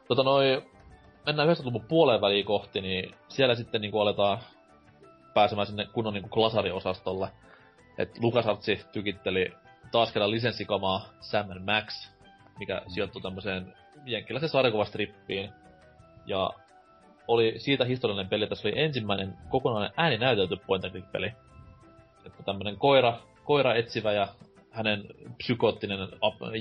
Tota 0.07 0.23
noi, 0.23 0.63
mennään 1.25 1.49
90-luvun 1.49 1.85
puoleen 1.87 2.21
väliin 2.21 2.45
kohti, 2.45 2.81
niin 2.81 3.15
siellä 3.27 3.55
sitten 3.55 3.81
niinku 3.81 3.99
aletaan 3.99 4.39
pääsemään 5.33 5.67
sinne 5.67 5.87
kunnon 5.93 6.13
niinku 6.13 6.29
glasariosastolle. 6.29 7.27
Et 7.97 8.19
LucasArtsi 8.19 8.85
tykitteli 8.91 9.51
taas 9.91 10.11
kerran 10.11 10.31
lisenssikamaa 10.31 11.09
Sam 11.19 11.45
Max, 11.45 12.11
mikä 12.59 12.81
sijoittui 12.87 13.21
tämmöiseen 13.21 13.73
jenkkiläisen 14.05 14.49
sarjakuvastrippiin. 14.49 15.49
Ja 16.25 16.49
oli 17.27 17.53
siitä 17.57 17.85
historiallinen 17.85 18.29
peli, 18.29 18.43
että 18.43 18.55
se 18.55 18.67
oli 18.67 18.79
ensimmäinen 18.79 19.37
kokonainen 19.49 19.93
ääninäytelty 19.97 20.57
point 20.67 20.85
and 20.85 20.91
click 20.91 21.11
peli. 21.11 21.33
Että 22.25 22.43
tämmönen 22.43 22.77
koira, 22.77 23.19
koira 23.43 23.75
etsivä 23.75 24.11
ja 24.11 24.27
hänen 24.71 25.03
psykoottinen 25.37 25.99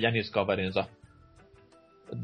jäniskaverinsa 0.00 0.84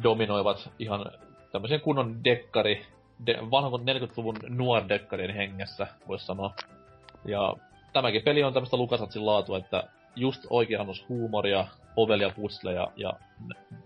dominoivat 0.02 0.70
ihan 0.78 1.06
tämmöisen 1.52 1.80
kunnon 1.80 2.24
dekkari, 2.24 2.86
de, 3.26 3.38
vanhan 3.50 3.72
40-luvun 3.72 4.36
nuor-dekkarien 4.48 5.34
hengessä, 5.34 5.86
voisi 6.08 6.26
sanoa. 6.26 6.54
Ja 7.24 7.54
tämäkin 7.92 8.22
peli 8.22 8.44
on 8.44 8.52
tämmöistä 8.52 8.76
Lukasatsin 8.76 9.26
laatua, 9.26 9.58
että 9.58 9.84
just 10.16 10.46
oikea 10.50 10.80
annos 10.80 11.04
huumoria, 11.08 11.66
ovelia 11.96 12.30
puzzleja 12.30 12.88
ja 12.96 13.12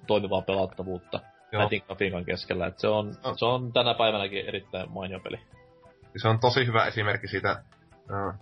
toimivaa 0.07 0.43
pelattavuutta 0.43 1.21
nätin 1.53 1.83
grafiikan 1.87 2.25
keskellä. 2.25 2.67
Et 2.67 2.79
se, 2.79 2.89
on, 2.89 3.15
No. 3.25 3.37
se 3.37 3.45
on 3.45 3.73
tänä 3.73 3.95
päivänäkin 3.95 4.47
erittäin 4.47 4.91
mainio 4.91 5.21
peli. 5.21 5.39
Se 6.17 6.29
on 6.29 6.41
tosi 6.41 6.67
hyvä 6.67 6.87
esimerkki 6.87 7.29
siitä 7.29 7.63
uh, 8.11 8.35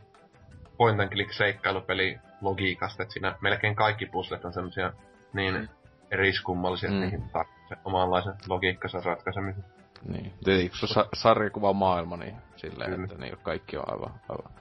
point 0.76 1.00
and 1.00 1.08
click 1.08 1.32
seikkailupeli 1.32 2.18
logiikasta, 2.40 3.02
että 3.02 3.12
siinä 3.12 3.36
melkein 3.40 3.76
kaikki 3.76 4.06
puzzlet 4.06 4.44
on 4.44 4.52
semmosia 4.52 4.92
niin 5.32 5.54
Mm. 5.54 5.68
Eriskummallisia, 6.12 6.90
Mm. 6.90 7.00
niihin 7.00 7.22
tarvitsee 7.30 7.62
se 7.68 7.76
omanlaisen 7.84 8.34
logiikkansa 8.48 9.00
ratkaisemisen. 9.04 9.64
Niin. 10.08 10.32
Tietenkin 10.44 10.78
se 10.78 10.84
on 10.84 10.88
sa- 10.88 11.08
sarjakuva 11.14 11.72
maailma, 11.72 12.16
niin 12.16 12.36
silleen, 12.56 12.90
Kyllä. 12.90 13.04
että 13.04 13.18
niin 13.18 13.38
kaikki 13.42 13.76
on 13.76 13.84
aivan, 13.92 14.20
aivan 14.28 14.52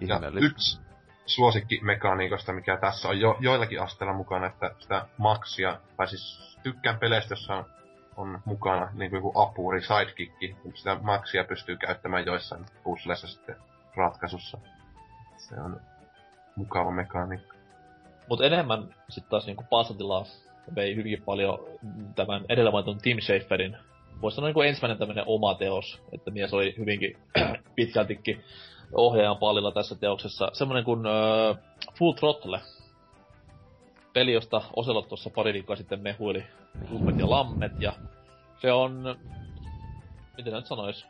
Ja 0.00 0.16
ihmeellistä. 0.16 0.46
yksi 0.46 0.80
suosikkimekaniikosta, 1.26 2.52
mikä 2.52 2.76
tässä 2.76 3.08
on 3.08 3.20
jo, 3.20 3.36
joillakin 3.40 3.82
asteella 3.82 4.14
mukana, 4.14 4.46
että 4.46 4.70
sitä 4.78 5.06
maksia, 5.18 5.80
tai 5.96 6.08
siis 6.08 6.58
tykkään 6.62 6.98
peleistä, 6.98 7.32
jossa 7.32 7.54
on, 7.54 7.64
on 8.16 8.40
mukana 8.44 8.88
niin 8.94 9.10
kuin 9.10 9.18
joku 9.18 9.32
apuri, 9.40 9.80
sidekick, 9.82 10.34
sitä 10.74 10.96
maksia 11.02 11.44
pystyy 11.44 11.76
käyttämään 11.76 12.26
joissain 12.26 12.66
puzzleissa 12.84 13.26
sitten 13.26 13.56
ratkaisussa. 13.96 14.58
Se 15.36 15.54
on 15.60 15.80
mukava 16.56 16.90
mekaniikka. 16.90 17.54
Mutta 18.28 18.44
enemmän 18.44 18.94
sitten 19.08 19.30
taas 19.30 19.46
niinku 19.46 19.64
Passatilaa 19.70 20.24
vei 20.74 20.96
hyvinkin 20.96 21.22
paljon 21.22 21.58
tämän 22.14 22.44
edellä 22.48 22.70
mainitun 22.70 22.98
Tim 22.98 23.18
Schaferin, 23.20 23.76
voisi 24.22 24.34
sanoa 24.34 24.48
niinku 24.48 24.60
ensimmäinen 24.60 24.98
tämmöinen 24.98 25.24
oma 25.26 25.54
teos, 25.54 26.02
että 26.12 26.30
mies 26.30 26.54
oli 26.54 26.74
hyvinkin 26.78 27.16
pitkältikin 27.76 28.44
ohjaajan 28.92 29.36
pallilla 29.36 29.72
tässä 29.72 29.94
teoksessa. 29.94 30.50
Semmoinen 30.52 30.84
kuin 30.84 31.06
äh, 31.06 31.58
Full 31.98 32.12
Throttle. 32.12 32.60
Peli, 34.12 34.32
josta 34.32 34.62
Oselot 34.76 35.08
tuossa 35.08 35.30
pari 35.30 35.52
viikkoa 35.52 35.76
sitten 35.76 36.00
mehuili 36.00 36.44
lummet 36.90 37.18
ja 37.18 37.30
lammet, 37.30 37.72
ja 37.78 37.92
se 38.60 38.72
on, 38.72 39.16
miten 40.36 40.52
nyt 40.52 40.66
sanois, 40.66 41.06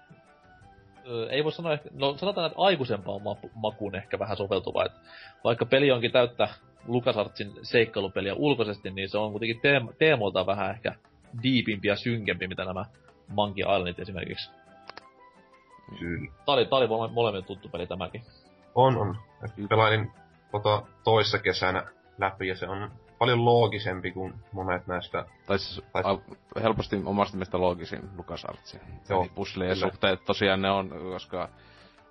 ei 1.31 1.45
voi 1.45 1.53
sanoa 1.53 1.73
ehkä, 1.73 1.89
no 1.93 2.17
sanotaan, 2.17 2.47
että 2.47 2.59
aikuisempaan 2.63 3.23
ma- 3.23 3.37
makuun 3.55 3.95
ehkä 3.95 4.19
vähän 4.19 4.37
soveltuva, 4.37 4.85
että 4.85 4.99
vaikka 5.45 5.67
peli 5.67 5.91
onkin 5.91 6.13
täyttä 6.13 6.49
LucasArtsin 6.87 7.53
seikkailupeliä 7.63 8.35
ulkoisesti, 8.35 8.91
niin 8.91 9.09
se 9.09 9.19
on 9.19 9.31
kuitenkin 9.31 9.61
teem- 9.61 9.95
teemoiltaan 9.99 10.47
vähän 10.47 10.71
ehkä 10.71 10.95
diipimpi 11.43 11.89
ja 11.89 11.97
synkempi, 11.97 12.49
mitä 12.49 12.65
nämä 12.65 12.85
Monkey 13.29 13.63
Islandit 13.63 13.99
esimerkiksi. 13.99 14.51
Kyllä. 15.99 16.33
Tää 16.47 16.55
oli, 16.55 16.67
tää 16.67 16.79
oli 16.79 16.87
mole- 16.87 17.13
molemmille 17.13 17.47
tuttu 17.47 17.69
peli 17.69 17.87
tämäkin. 17.87 18.23
On, 18.75 18.97
on. 18.97 19.17
Et 19.45 19.69
Pelailin 19.69 20.11
tota 20.53 20.83
toissa 21.05 21.39
kesänä 21.39 21.87
läpi 22.19 22.49
ja 22.49 22.57
se 22.57 22.69
on 22.69 22.91
paljon 23.19 23.45
loogisempi 23.45 24.11
kuin 24.11 24.35
monet 24.53 24.87
näistä. 24.87 25.25
Tai 25.47 25.59
siis 25.59 25.83
Tai- 25.93 26.03
a, 26.05 26.19
helposti 26.61 27.03
omasta 27.05 27.37
mielestä 27.37 27.61
loogisin 27.61 28.11
LucasArtsin. 28.17 28.81
Joo, 29.09 29.29
puslien 29.35 29.75
kyllä. 29.75 29.91
suhteet 29.91 30.25
tosiaan 30.25 30.63
ne 30.63 30.71
on, 30.71 30.89
koska 30.89 31.49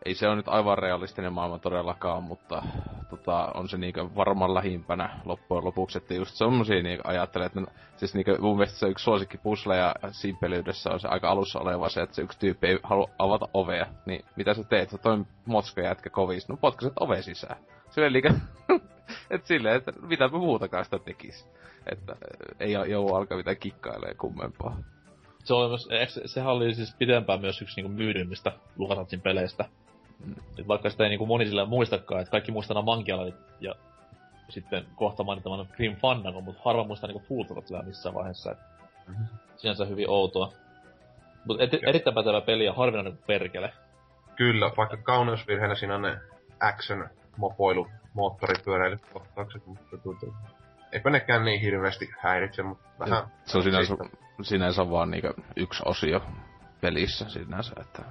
ei 0.05 0.15
se 0.15 0.27
ole 0.27 0.35
nyt 0.35 0.47
aivan 0.47 0.77
realistinen 0.77 1.33
maailma 1.33 1.59
todellakaan, 1.59 2.23
mutta 2.23 2.63
tota, 3.09 3.51
on 3.53 3.69
se 3.69 3.77
niinkö 3.77 4.15
varmaan 4.15 4.53
lähimpänä 4.53 5.19
loppujen 5.25 5.65
lopuksi, 5.65 5.97
että 5.97 6.13
just 6.13 6.35
semmosia 6.35 6.83
niinkö 6.83 7.07
ajattelee, 7.07 7.45
että 7.45 7.59
ne, 7.59 7.67
siis 7.95 8.13
niinkö 8.13 8.37
mun 8.39 8.57
mielestä 8.57 8.79
se 8.79 8.87
yksi 8.87 9.03
suosikki 9.03 9.37
pusleja 9.37 9.95
simpeliydessä 10.11 10.89
on 10.89 10.99
se 10.99 11.07
aika 11.07 11.29
alussa 11.29 11.59
oleva 11.59 11.89
se, 11.89 12.01
että 12.01 12.15
se 12.15 12.21
yksi 12.21 12.39
tyyppi 12.39 12.67
ei 12.67 12.79
halua 12.83 13.09
avata 13.19 13.47
ovea, 13.53 13.85
niin 14.05 14.25
mitä 14.35 14.53
sä 14.53 14.63
teet? 14.63 14.89
Sä 14.89 14.97
toin 14.97 15.27
motska 15.45 15.81
jätkä 15.81 16.09
kovis, 16.09 16.49
no 16.49 16.57
potkaset 16.57 16.93
ove 16.99 17.21
sisään. 17.21 17.57
Silleen 17.89 18.13
liikä, 18.13 18.33
et 19.31 19.45
silleen, 19.45 19.75
että 19.75 19.91
mitä 20.01 20.27
muutakaan 20.27 20.85
sitä 20.85 20.99
tekis. 20.99 21.47
Että 21.91 22.15
ei 22.59 22.71
joudu 22.71 23.15
alkaa 23.15 23.37
mitään 23.37 23.57
kikkailee 23.57 24.13
kummempaa. 24.13 24.77
Se 25.43 25.53
oli 25.53 25.69
myös, 25.69 26.19
sehän 26.25 26.53
oli 26.53 26.75
siis 26.75 26.95
pitempään 26.99 27.41
myös 27.41 27.61
yksi 27.61 27.81
niinku 27.81 27.91
myydyimmistä 27.91 28.51
LucasArtsin 28.77 29.21
peleistä. 29.21 29.65
Et 30.59 30.67
vaikka 30.67 30.89
sitä 30.89 31.03
ei 31.03 31.09
niinku 31.09 31.25
moni 31.25 31.45
sillä 31.45 31.65
muistakaan, 31.65 32.21
että 32.21 32.31
kaikki 32.31 32.51
muistaa 32.51 32.81
Mankialan 32.81 33.33
ja 33.59 33.75
sitten 34.49 34.85
kohta 34.95 35.23
mainittavan 35.23 35.67
Grim 35.75 35.95
Fandango, 35.95 36.41
mutta 36.41 36.61
harva 36.65 36.83
muistaa 36.83 37.07
niinku 37.07 37.23
Full 37.27 37.43
Throttlea 37.43 37.83
missään 37.83 38.15
vaiheessa. 38.15 38.51
Et 38.51 38.57
Mhm. 39.07 39.23
Sinänsä 39.57 39.85
hyvin 39.85 40.09
outoa. 40.09 40.51
Mutta 41.45 41.63
et, 41.63 41.69
erittäin 41.87 42.13
pätevä 42.13 42.41
peli 42.41 42.65
ja 42.65 42.73
harvinainen 42.73 43.13
kuin 43.13 43.23
perkele. 43.27 43.73
Kyllä, 44.35 44.71
vaikka 44.77 44.97
kauneusvirheenä 44.97 45.75
siinä 45.75 45.95
on 45.95 46.01
ne 46.01 46.17
action 46.59 47.09
mopoilu 47.37 47.87
moottoripyöräilykohtaukset, 48.13 49.65
mutta 49.65 49.97
tuota, 49.97 50.25
eipä 50.91 51.09
nekään 51.09 51.45
niin 51.45 51.61
hirveästi 51.61 52.09
häiritse, 52.19 52.63
mutta 52.63 52.89
vähän... 52.99 53.23
Se 53.45 53.57
on 53.57 53.63
sinänsä, 53.63 53.95
siitä- 53.95 54.17
sinänsä 54.41 54.89
vaan 54.89 55.11
niinku 55.11 55.33
yksi 55.55 55.83
osio 55.85 56.21
pelissä 56.81 57.29
sinänsä, 57.29 57.73
että 57.81 58.01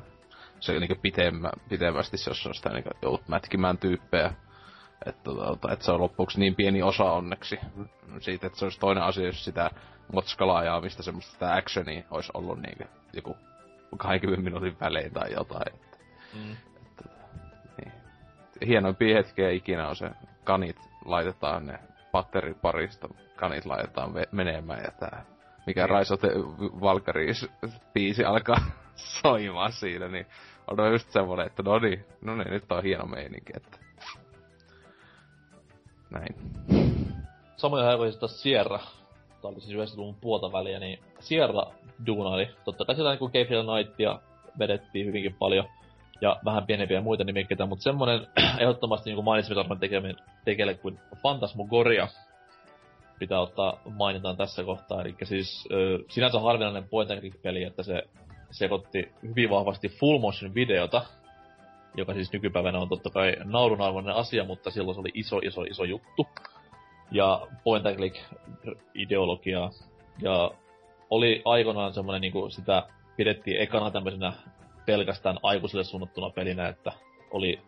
se 0.60 0.80
niinku 0.80 0.94
pitemmä, 1.02 1.50
pitemmästi 1.68 2.16
se, 2.16 2.30
jos 2.30 2.46
on 2.46 2.54
sitä 2.54 2.68
niinku 2.68 2.90
joudut 3.02 3.28
mätkimään 3.28 3.78
tyyppejä. 3.78 4.32
Että, 5.06 5.22
tota, 5.24 5.72
että 5.72 5.84
se 5.84 5.92
on 5.92 6.00
loppuksi 6.00 6.40
niin 6.40 6.54
pieni 6.54 6.82
osa 6.82 7.04
onneksi 7.04 7.58
siitä, 8.20 8.46
että 8.46 8.58
se 8.58 8.64
olisi 8.64 8.80
toinen 8.80 9.04
asia, 9.04 9.26
jos 9.26 9.44
sitä 9.44 9.70
motskalaajaa, 10.12 10.80
mistä 10.80 11.02
semmoista 11.02 11.32
sitä 11.32 11.54
actionia 11.54 12.02
olisi 12.10 12.30
ollut 12.34 12.58
niinku 12.58 12.84
joku 13.12 13.36
20 13.96 14.44
minuutin 14.44 14.76
välein 14.80 15.12
tai 15.12 15.32
jotain. 15.32 15.74
Että, 15.74 15.96
Mm. 16.34 16.56
että, 16.86 17.04
niin. 17.76 17.92
Hienoimpia 18.66 19.16
hetkiä 19.16 19.50
ikinä 19.50 19.88
on 19.88 19.96
se, 19.96 20.10
kanit 20.44 20.76
laitetaan 21.04 21.66
ne 21.66 21.78
patteriparista, 22.12 23.08
kanit 23.36 23.66
laitetaan 23.66 24.14
menemään 24.32 24.80
ja 24.84 24.90
tää 24.90 25.24
mikä 25.66 25.86
Niin. 25.86 25.98
Rise 25.98 26.14
of 26.14 26.20
the 26.20 26.30
Valkyries 26.80 27.48
biisi 27.94 28.24
alkaa 28.24 28.56
soimaan 28.96 29.72
siinä, 29.72 30.08
niin 30.08 30.26
on 30.66 30.92
just 30.92 31.10
semmonen, 31.10 31.46
että 31.46 31.62
no 31.62 31.78
niin, 31.78 32.04
no 32.20 32.36
niin, 32.36 32.50
nyt 32.50 32.72
on 32.72 32.82
hieno 32.82 33.06
meininki, 33.06 33.52
että 33.56 33.78
näin. 36.10 36.36
Samoja 37.56 37.88
aikoja 37.90 38.12
taas 38.12 38.42
Sierra. 38.42 38.78
Oli 39.42 39.60
siis 39.60 39.92
90-luvun 39.94 40.14
puolta 40.14 40.52
väliä, 40.52 40.78
niin 40.78 40.98
Sierra 41.20 41.66
duunaili. 42.06 42.48
Totta 42.64 42.84
kai 42.84 42.94
siellä 42.94 43.10
niinku 43.10 43.26
Gabriel 43.26 43.64
Knightia 43.64 44.18
vedettiin 44.58 45.06
hyvinkin 45.06 45.34
paljon. 45.34 45.68
Ja 46.20 46.36
vähän 46.44 46.66
pienempiä 46.66 47.00
muita 47.00 47.24
nimikkeitä, 47.24 47.66
mutta 47.66 47.82
semmonen 47.82 48.26
ehdottomasti 48.60 49.10
niinku 49.10 49.22
mainitsemisarvon 49.22 49.78
tekele 50.44 50.74
kuin 50.74 51.00
Phantasmagoria 51.20 52.08
pitää 53.18 53.40
ottaa 53.40 53.80
mainitaan 53.90 54.36
tässä 54.36 54.64
kohtaa. 54.64 55.00
Eli 55.00 55.14
siis 55.22 55.68
ö, 55.72 55.98
sinänsä 56.08 56.40
harvinainen 56.40 56.88
point 56.88 57.10
peli, 57.42 57.64
että 57.64 57.82
se 57.82 58.02
sekoitti 58.56 59.12
hyvin 59.22 59.50
vahvasti 59.50 59.88
full 59.88 60.18
motion 60.18 60.54
videota, 60.54 61.02
joka 61.96 62.14
siis 62.14 62.32
nykypäivänä 62.32 62.78
on 62.78 62.88
totta 62.88 63.10
kai 63.10 63.36
naurunarvoinen 63.44 64.14
asia, 64.14 64.44
mutta 64.44 64.70
silloin 64.70 64.94
se 64.94 65.00
oli 65.00 65.10
iso, 65.14 65.38
iso, 65.38 65.62
iso 65.62 65.84
juttu. 65.84 66.26
Ja 67.10 67.46
point 67.64 67.86
and 67.86 67.96
click 67.96 68.16
ideologiaa. 68.94 69.70
Ja 70.22 70.50
oli 71.10 71.42
aikoinaan 71.44 71.94
semmoinen 71.94 72.20
niinku 72.20 72.50
sitä 72.50 72.82
pidettiin 73.16 73.60
ekana 73.60 73.90
tämmöisenä 73.90 74.32
pelkästään 74.86 75.38
aikuisille 75.42 75.84
suunnattuna 75.84 76.30
pelinä, 76.30 76.68
että 76.68 76.92
oli 77.30 77.60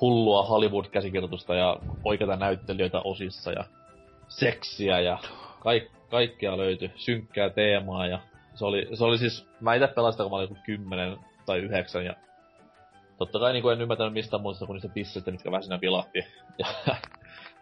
hullua 0.00 0.42
Hollywood-käsikirjoitusta 0.42 1.54
ja 1.54 1.78
oikeita 2.04 2.36
näyttelijöitä 2.36 3.00
osissa 3.00 3.52
ja 3.52 3.64
seksiä 4.28 5.00
ja 5.00 5.18
kaik- 5.60 5.90
kaikkea 6.10 6.58
löytyi, 6.58 6.90
synkkää 6.96 7.50
teemaa 7.50 8.06
ja 8.06 8.18
se 8.58 8.64
oli, 8.64 8.88
se 8.94 9.04
oli 9.04 9.18
siis, 9.18 9.48
mä 9.60 9.74
itse 9.74 9.86
pelasin 9.86 10.12
sitä, 10.12 10.22
kun 10.22 10.32
mä 10.32 10.36
olin 10.36 10.48
joku 10.48 10.60
10 10.66 11.18
tai 11.46 11.58
9 11.58 12.04
ja 12.04 12.14
totta 13.18 13.38
kai 13.38 13.52
niin 13.52 13.72
en 13.72 13.80
ymmärtänyt 13.80 14.12
mistään 14.12 14.42
muusta 14.42 14.66
kuin 14.66 14.74
niistä 14.74 14.94
pisseistä, 14.94 15.30
mitkä 15.30 15.50
vähän 15.50 15.62
siinä 15.62 15.80
vilahti. 15.80 16.18
Ja, 16.58 16.96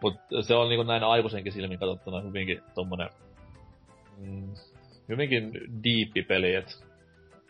mut 0.01 0.15
se 0.41 0.55
on 0.55 0.69
niin 0.69 0.87
näin 0.87 1.03
aikuisenkin 1.03 1.53
silmin 1.53 1.79
katsottuna 1.79 2.21
hyvinkin 2.21 2.61
tommonen, 2.75 3.09
mm, 4.17 4.53
hyvinkin 5.09 5.51
diippi 5.83 6.23
peli, 6.23 6.55
et 6.55 6.83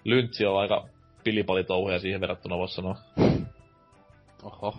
Lyntsi 0.03 0.45
on 0.45 0.59
aika 0.59 0.87
pilipalitouhuja 1.23 1.99
siihen 1.99 2.21
verrattuna 2.21 2.57
voisi 2.57 2.75
sanoa. 2.75 2.95
Oho. 4.43 4.75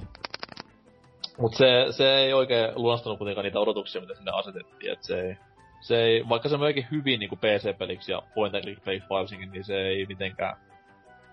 Mut 1.38 1.54
se, 1.54 1.86
se 1.90 2.16
ei 2.16 2.32
oikein 2.32 2.70
lunastanut 2.74 3.18
kuitenkaan 3.18 3.44
niitä 3.44 3.60
odotuksia, 3.60 4.00
mitä 4.00 4.14
sinne 4.14 4.30
asetettiin, 4.34 4.92
et 4.92 5.02
se 5.02 5.20
ei, 5.20 5.36
se 5.80 6.02
ei, 6.02 6.28
vaikka 6.28 6.48
se 6.48 6.54
on 6.54 6.62
oikein 6.62 6.86
hyvin 6.90 7.20
niinku 7.20 7.36
PC-peliksi 7.36 8.12
ja 8.12 8.22
point 8.34 8.54
and 8.54 8.64
click 8.64 8.84
peliksi 8.84 9.08
varsinkin, 9.10 9.50
niin 9.50 9.64
se 9.64 9.80
ei 9.80 10.06
mitenkään, 10.06 10.56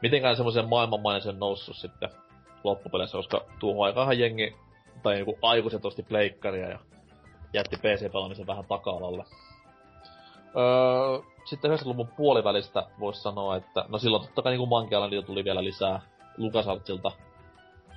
mitenkään 0.01 0.35
semmoisen 0.35 0.69
maailmanmainen 0.69 1.39
noussut 1.39 1.75
sitten 1.75 2.09
loppupeleissä, 2.63 3.17
koska 3.17 3.45
tuohon 3.59 3.85
aikaan 3.85 4.19
jengi, 4.19 4.55
tai 5.03 5.15
niinku 5.15 5.37
aikuiset 5.41 5.85
osti 5.85 6.03
pleikkaria 6.03 6.69
ja 6.69 6.79
jätti 7.53 7.77
PC-pelaamisen 7.77 8.47
vähän 8.47 8.65
taka-alalle. 8.65 9.23
Öö, 10.57 11.19
sitten 11.45 11.71
90-luvun 11.71 12.07
puolivälistä 12.07 12.83
voisi 12.99 13.21
sanoa, 13.21 13.55
että 13.55 13.85
no 13.87 13.97
silloin 13.97 14.23
totta 14.23 14.41
kai 14.41 14.51
niinku 14.51 14.65
Mankialan 14.65 15.25
tuli 15.25 15.43
vielä 15.43 15.63
lisää 15.63 16.01
LucasArtsilta. 16.37 17.11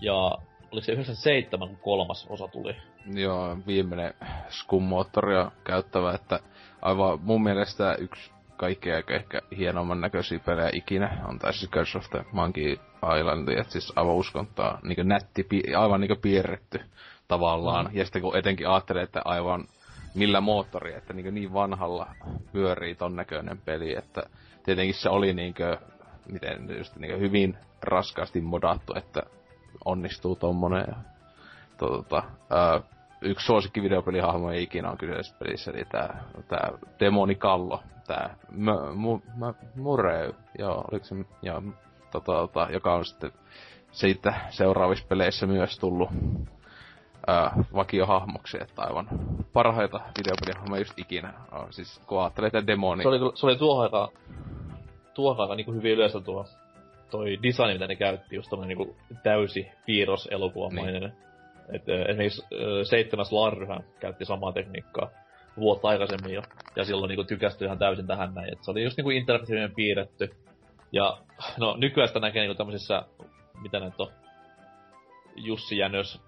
Ja 0.00 0.38
oliko 0.72 0.84
se 0.84 0.92
97, 0.92 1.68
kun 1.68 1.78
kolmas 1.78 2.26
osa 2.28 2.48
tuli? 2.48 2.76
Joo, 3.14 3.56
viimeinen 3.66 4.14
skummoottoria 4.48 5.50
käyttävä, 5.64 6.14
että 6.14 6.40
aivan 6.82 7.18
mun 7.22 7.42
mielestä 7.42 7.94
yksi 7.94 8.30
kaikkein 8.56 8.96
aika 8.96 9.14
ehkä 9.14 9.42
hienomman 9.56 10.00
näköisiä 10.00 10.38
pelejä 10.38 10.70
ikinä 10.72 11.18
on 11.28 11.38
tässä 11.38 11.66
Curse 11.66 11.98
of 11.98 12.10
the 12.10 12.24
Monkey 12.32 12.76
Island, 13.18 13.48
että 13.48 13.72
siis 13.72 13.92
aivan 13.96 14.14
uskontaa 14.14 14.78
niin 14.82 15.08
nätti, 15.08 15.46
aivan 15.78 16.00
niin 16.00 16.20
piirretty 16.22 16.80
tavallaan. 17.28 17.86
Mm. 17.86 17.96
Ja 17.96 18.04
sitten 18.04 18.22
kun 18.22 18.36
etenkin 18.36 18.68
ajattelee, 18.68 19.02
että 19.02 19.22
aivan 19.24 19.64
millä 20.14 20.40
moottori, 20.40 20.94
että 20.94 21.12
niin, 21.12 21.34
niin 21.34 21.52
vanhalla 21.52 22.06
pyörii 22.52 22.94
ton 22.94 23.16
näköinen 23.16 23.58
peli, 23.58 23.96
että 23.98 24.22
tietenkin 24.64 24.94
se 24.94 25.08
oli 25.08 25.34
niin 25.34 25.54
kuin, 25.54 25.76
miten 26.32 26.78
just 26.78 26.96
niin 26.96 27.20
hyvin 27.20 27.56
raskaasti 27.82 28.40
modattu, 28.40 28.94
että 28.96 29.22
onnistuu 29.88 30.36
tommonen. 30.36 30.96
Tota, 31.78 32.22
ää, 32.50 32.80
yksi 33.20 33.46
suosikki 33.46 33.82
videopelihahmo 33.82 34.50
ei 34.50 34.62
ikinä 34.62 34.90
on 34.90 34.98
kyseisessä 34.98 35.36
pelissä, 35.38 35.70
eli 35.70 35.84
tää, 35.84 36.24
tää 36.48 36.72
Demoni 37.00 37.34
Kallo, 37.34 37.82
tää 38.06 38.36
mö, 38.50 38.94
mu, 38.94 39.20
mö, 39.36 39.52
Murray, 39.76 40.32
joo, 40.58 40.84
oliko 40.92 41.04
se, 41.04 41.14
joo, 41.42 41.62
tota, 42.10 42.32
tota, 42.32 42.68
joka 42.72 42.94
on 42.94 43.04
sitten 43.04 43.32
siitä 43.90 44.34
seuraavissa 44.50 45.06
peleissä 45.08 45.46
myös 45.46 45.78
tullut 45.78 46.08
vakiohahmoksi, 47.74 48.58
että 48.60 48.82
aivan 48.82 49.08
parhaita 49.52 50.00
videopelihahmoja 50.18 50.80
just 50.80 50.98
ikinä. 50.98 51.34
On, 51.52 51.72
siis 51.72 52.00
kun 52.06 52.20
ajattelee, 52.20 52.46
että 52.46 52.66
demoni... 52.66 53.02
Se 53.02 53.08
oli, 53.08 53.18
se 53.34 53.46
oli 53.46 53.56
tuohon 53.56 53.84
aikaan, 53.84 54.08
tuohon 55.14 55.40
aikaan 55.40 55.56
niin 55.56 55.74
hyvin 55.74 55.92
yleistä 55.92 56.20
tuo 56.20 56.46
toi 57.10 57.38
design, 57.42 57.72
mitä 57.72 57.86
ne 57.86 57.96
käytti, 57.96 58.36
just 58.36 58.50
tommonen 58.50 58.78
niinku 58.78 58.96
täysi 59.22 59.68
piirroselokuvamainen. 59.86 61.02
Niin. 61.02 61.12
Et, 61.72 61.88
ö, 61.88 62.02
esimerkiksi 62.02 62.46
ö, 62.52 62.84
seitsemäs 62.84 63.32
Larryhän 63.32 63.84
käytti 64.00 64.24
samaa 64.24 64.52
tekniikkaa 64.52 65.10
vuotta 65.60 65.88
aikaisemmin 65.88 66.34
jo, 66.34 66.42
ja 66.76 66.84
silloin 66.84 67.08
niinku 67.08 67.24
tykästyi 67.24 67.66
ihan 67.66 67.78
täysin 67.78 68.06
tähän 68.06 68.34
näin. 68.34 68.52
Et 68.52 68.58
se 68.64 68.70
oli 68.70 68.84
just 68.84 68.96
niinku 68.96 69.10
interaktiivinen 69.10 69.74
piirretty. 69.74 70.30
Ja 70.92 71.18
no 71.58 71.76
nykyään 71.76 72.08
sitä 72.08 72.20
näkee 72.20 72.42
niinku 72.42 72.56
tämmöisissä, 72.56 73.02
mitä 73.62 73.80
näitä 73.80 74.02
on, 74.02 74.08
Jussi 75.36 75.78
Jänös 75.78 76.22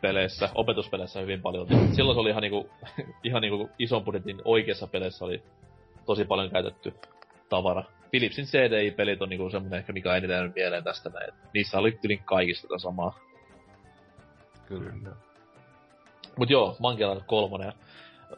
peleissä, 0.00 0.48
opetuspeleissä 0.54 1.20
hyvin 1.20 1.42
paljon. 1.42 1.66
Silloin 1.96 2.16
se 2.16 2.20
oli 2.20 2.30
ihan 2.30 2.42
niinku, 2.42 2.70
ihan 3.24 3.42
niinku 3.42 3.70
ison 3.78 4.04
budjetin 4.04 4.42
oikeassa 4.44 4.86
peleissä 4.86 5.24
oli 5.24 5.42
tosi 6.06 6.24
paljon 6.24 6.50
käytetty 6.50 6.94
tavara. 7.48 7.84
Philipsin 8.14 8.44
CDI-pelit 8.44 9.22
on 9.22 9.28
niinku 9.28 9.50
semmonen 9.50 9.78
ehkä 9.78 9.92
mikä 9.92 10.16
eniten 10.16 10.34
jäänyt 10.34 10.54
mieleen 10.54 10.84
tästä 10.84 11.10
näin. 11.10 11.28
et 11.28 11.34
Niissä 11.54 11.78
oli 11.78 11.92
tylin 11.92 12.24
kaikista 12.24 12.68
tätä 12.68 12.78
samaa. 12.78 13.18
Kyllä. 14.66 15.16
Mut 16.38 16.50
joo, 16.50 16.76
Mankialan 16.78 17.24
kolmonen. 17.26 17.72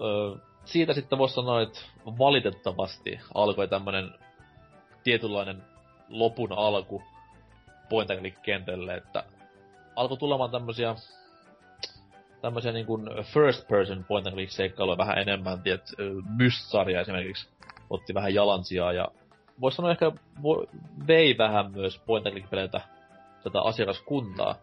Öö, 0.00 0.36
siitä 0.64 0.92
sitten 0.92 1.18
voisi 1.18 1.34
sanoa, 1.34 1.62
että 1.62 1.80
valitettavasti 2.06 3.20
alkoi 3.34 3.68
tämmönen 3.68 4.10
tietynlainen 5.04 5.62
lopun 6.08 6.52
alku 6.52 7.02
point 7.88 8.10
and 8.10 8.20
click 8.20 8.42
kentälle, 8.42 8.94
että 8.94 9.24
alkoi 9.96 10.16
tulemaan 10.16 10.50
tämmösiä 10.50 10.94
tämmösiä 12.42 12.72
niin 12.72 12.86
kuin 12.86 13.02
first 13.22 13.68
person 13.68 14.04
point 14.04 14.26
and 14.26 14.34
click 14.34 14.52
seikkailuja 14.52 14.98
vähän 14.98 15.18
enemmän, 15.18 15.62
tiedät, 15.62 15.90
Myst-sarja 16.36 17.00
esimerkiksi 17.00 17.48
otti 17.90 18.14
vähän 18.14 18.34
jalansijaa 18.34 18.92
ja 18.92 19.08
voisi 19.60 19.76
sanoa 19.76 19.90
ehkä 19.90 20.12
vo, 20.42 20.66
vei 21.06 21.38
vähän 21.38 21.72
myös 21.72 21.98
point 21.98 22.26
and 22.26 22.42
peleiltä 22.50 22.80
tätä 23.44 23.60
asiakaskuntaa. 23.62 24.54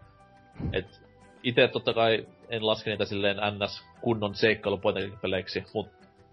Et 0.73 1.01
itse 1.43 1.67
totta 1.67 1.93
kai 1.93 2.27
en 2.49 2.67
laske 2.67 2.89
niitä 2.89 3.05
silleen 3.05 3.37
ns 3.37 3.83
kunnon 4.01 4.35
seikkailu 4.35 4.77
point 4.77 4.97
and 5.03 5.13
peleiksi, 5.21 5.63
mut 5.73 5.89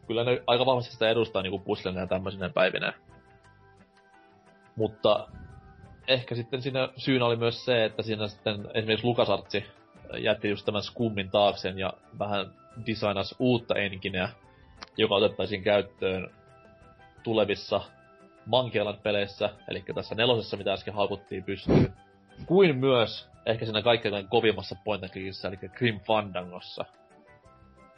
kyllä 0.07 0.25
ne 0.25 0.43
aika 0.47 0.67
vahvasti 0.67 0.93
sitä 0.93 1.11
edustaa 1.11 1.43
niinku 1.43 1.59
puzzlena 1.59 2.01
ja 2.01 2.07
tämmöisenä 2.07 2.49
päivinä. 2.49 2.93
Mutta 4.77 5.29
ehkä 6.09 6.35
sitten 6.35 6.63
siinä 6.63 6.89
syynä 6.97 7.27
oli 7.27 7.37
myös 7.37 7.65
se, 7.65 7.85
että 7.85 8.03
siinä 8.03 8.29
sitten 8.29 8.69
esimerkiksi 8.75 9.07
Lukasartsi 9.07 9.65
jätti 10.19 10.49
just 10.49 10.67
tämän 10.67 10.83
skummin 10.83 11.31
taakseen 11.31 11.79
ja 11.79 11.93
vähän 12.19 12.53
designas 12.87 13.35
uutta 13.39 13.75
enkineä, 13.75 14.29
joka 14.97 15.15
otettaisiin 15.15 15.63
käyttöön 15.63 16.31
tulevissa 17.23 17.81
Mankelan 18.47 18.99
peleissä, 19.03 19.51
eli 19.69 19.85
tässä 19.95 20.15
nelosessa, 20.15 20.57
mitä 20.57 20.73
äsken 20.73 20.95
haukuttiin 20.95 21.45
pystyyn, 21.45 21.93
kuin 22.47 22.77
myös 22.77 23.31
ehkä 23.47 23.65
siinä 23.65 23.83
kaikkein 23.83 24.29
kovimmassa 24.29 24.77
point 24.85 25.17
eli 25.17 25.57
Grim 25.57 26.01
Fandangossa, 26.01 26.85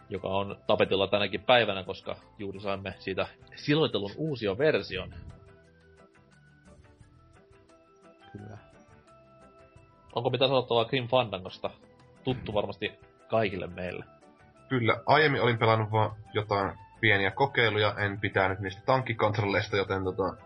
joka 0.08 0.28
on 0.28 0.58
tapetilla 0.66 1.06
tänäkin 1.06 1.40
päivänä, 1.40 1.84
koska 1.84 2.16
juuri 2.38 2.60
saimme 2.60 2.94
siitä 2.98 3.26
siloitelun 3.56 4.10
uusion 4.16 4.58
version. 4.58 5.14
Kyllä. 8.32 8.58
Onko 10.14 10.30
mitä 10.30 10.46
sanottavaa 10.46 10.84
Grim 10.84 11.08
Fandangosta? 11.08 11.70
Tuttu 12.24 12.54
varmasti 12.54 12.92
kaikille 13.28 13.66
meille. 13.66 14.04
Kyllä, 14.68 14.96
aiemmin 15.06 15.42
olin 15.42 15.58
pelannut 15.58 15.90
vaan 15.90 16.16
jotain 16.34 16.78
pieniä 17.02 17.30
kokeiluja, 17.30 17.94
en 17.98 18.20
pitänyt 18.20 18.60
niistä 18.60 18.82
tankkikontrolleista, 18.86 19.76
joten 19.76 20.04
tota, 20.04 20.36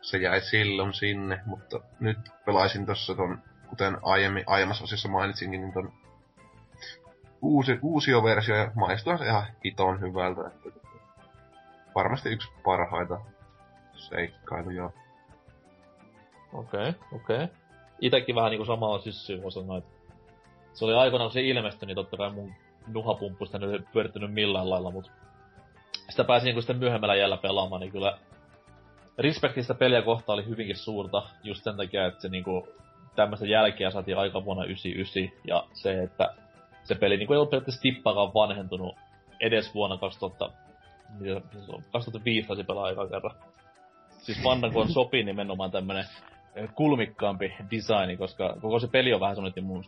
se 0.00 0.18
jäi 0.18 0.40
silloin 0.40 0.94
sinne, 0.94 1.40
mutta 1.46 1.80
nyt 2.00 2.18
pelaisin 2.44 2.86
tossa 2.86 3.14
ton, 3.14 3.38
kuten 3.68 3.98
aiemmin, 4.02 4.44
aiemmassa 4.46 4.84
osissa 4.84 5.08
mainitsinkin, 5.08 5.60
niin 5.60 5.72
ton 5.72 5.92
uusi, 7.42 7.78
uusi 7.82 8.12
versio 8.12 8.56
ja 8.56 8.70
maistuu 8.74 9.18
se 9.18 9.24
ihan 9.24 9.46
hiton 9.64 10.00
hyvältä. 10.00 10.46
Että, 10.46 10.80
varmasti 11.94 12.28
yksi 12.28 12.48
parhaita 12.64 13.20
seikkailuja. 13.94 14.90
Okei, 16.52 16.88
okay, 16.88 16.92
okei. 17.12 17.44
Okay. 17.44 17.48
Itekin 18.00 18.34
vähän 18.34 18.50
niinku 18.50 18.64
samalla 18.64 18.98
syssyyn 18.98 19.42
voi 19.42 19.52
sanoa, 19.52 19.78
että 19.78 19.90
se 20.72 20.84
oli 20.84 20.94
aikoinaan, 20.94 21.30
se 21.30 21.40
ilmestyi, 21.40 21.86
niin 21.86 21.96
totta 21.96 22.16
kai 22.16 22.30
mun 22.32 22.52
nuhapumppusta 22.86 23.58
ei 23.58 23.78
pyörittänyt 23.92 24.32
millään 24.32 24.70
lailla, 24.70 24.90
mutta 24.90 25.10
sitä 26.08 26.24
pääsin 26.24 26.46
niinku 26.46 26.60
sitten 26.60 26.78
myöhemmällä 26.78 27.14
jällä 27.14 27.36
pelaamaan, 27.36 27.80
niin 27.80 27.92
kyllä 27.92 28.18
respektistä 29.18 29.74
peliä 29.74 30.02
kohta 30.02 30.32
oli 30.32 30.46
hyvinkin 30.46 30.76
suurta, 30.76 31.22
just 31.42 31.64
sen 31.64 31.76
takia, 31.76 32.06
että 32.06 32.20
se 32.20 32.28
niinku 32.28 32.68
tämmöistä 33.16 33.46
jälkeä 33.46 33.90
saatiin 33.90 34.18
aika 34.18 34.44
vuonna 34.44 34.64
99, 34.64 35.40
ja 35.46 35.64
se, 35.72 36.02
että 36.02 36.34
se 36.84 36.94
peli 36.94 37.16
niinku 37.16 37.32
ei 37.32 37.36
ollut 37.36 37.50
periaatteessa 37.50 37.82
tippaakaan 37.82 38.34
vanhentunut 38.34 38.96
edes 39.40 39.74
vuonna 39.74 39.96
2000, 39.96 40.50
2005 41.92 42.48
taisi 42.48 42.64
pelaa 42.64 42.84
aika 42.84 43.08
kerran. 43.08 43.34
Siis 44.18 44.42
Fandangoon 44.42 44.88
sopii 44.88 45.24
nimenomaan 45.24 45.70
tämmönen 45.70 46.04
kulmikkaampi 46.74 47.54
designi, 47.70 48.16
koska 48.16 48.56
koko 48.60 48.78
se 48.78 48.88
peli 48.88 49.12
on 49.12 49.20
vähän 49.20 49.36
semmoinen, 49.36 49.64
mun 49.64 49.84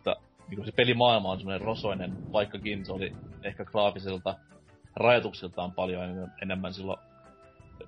niin 0.49 0.65
se 0.65 0.71
pelimaailma 0.71 1.31
on 1.31 1.37
semmoinen 1.37 1.61
rosoinen, 1.61 2.33
vaikkakin 2.33 2.85
se 2.85 2.93
oli 2.93 3.13
ehkä 3.43 3.65
graafiselta 3.65 4.35
rajoituksiltaan 4.99 5.71
paljon 5.71 6.31
enemmän 6.41 6.73
silloin 6.73 6.99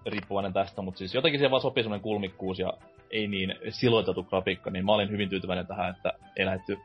riippuvainen 0.06 0.54
tästä, 0.54 0.82
mutta 0.82 0.98
siis 0.98 1.14
jotenkin 1.14 1.40
siihen 1.40 1.52
vaan 1.52 1.62
sopii 1.62 1.84
semmoinen 1.84 2.04
kulmikkuus 2.04 2.60
ja 2.60 2.74
ei 3.12 3.28
niin 3.28 3.56
siloitettu 3.70 4.24
grafiikka, 4.24 4.70
niin 4.70 4.86
mä 4.86 4.92
olin 4.92 5.12
hyvin 5.12 5.30
tyytyväinen 5.30 5.68
tähän, 5.68 5.96
että 5.96 6.14
ei 6.38 6.46
lähdetty 6.46 6.78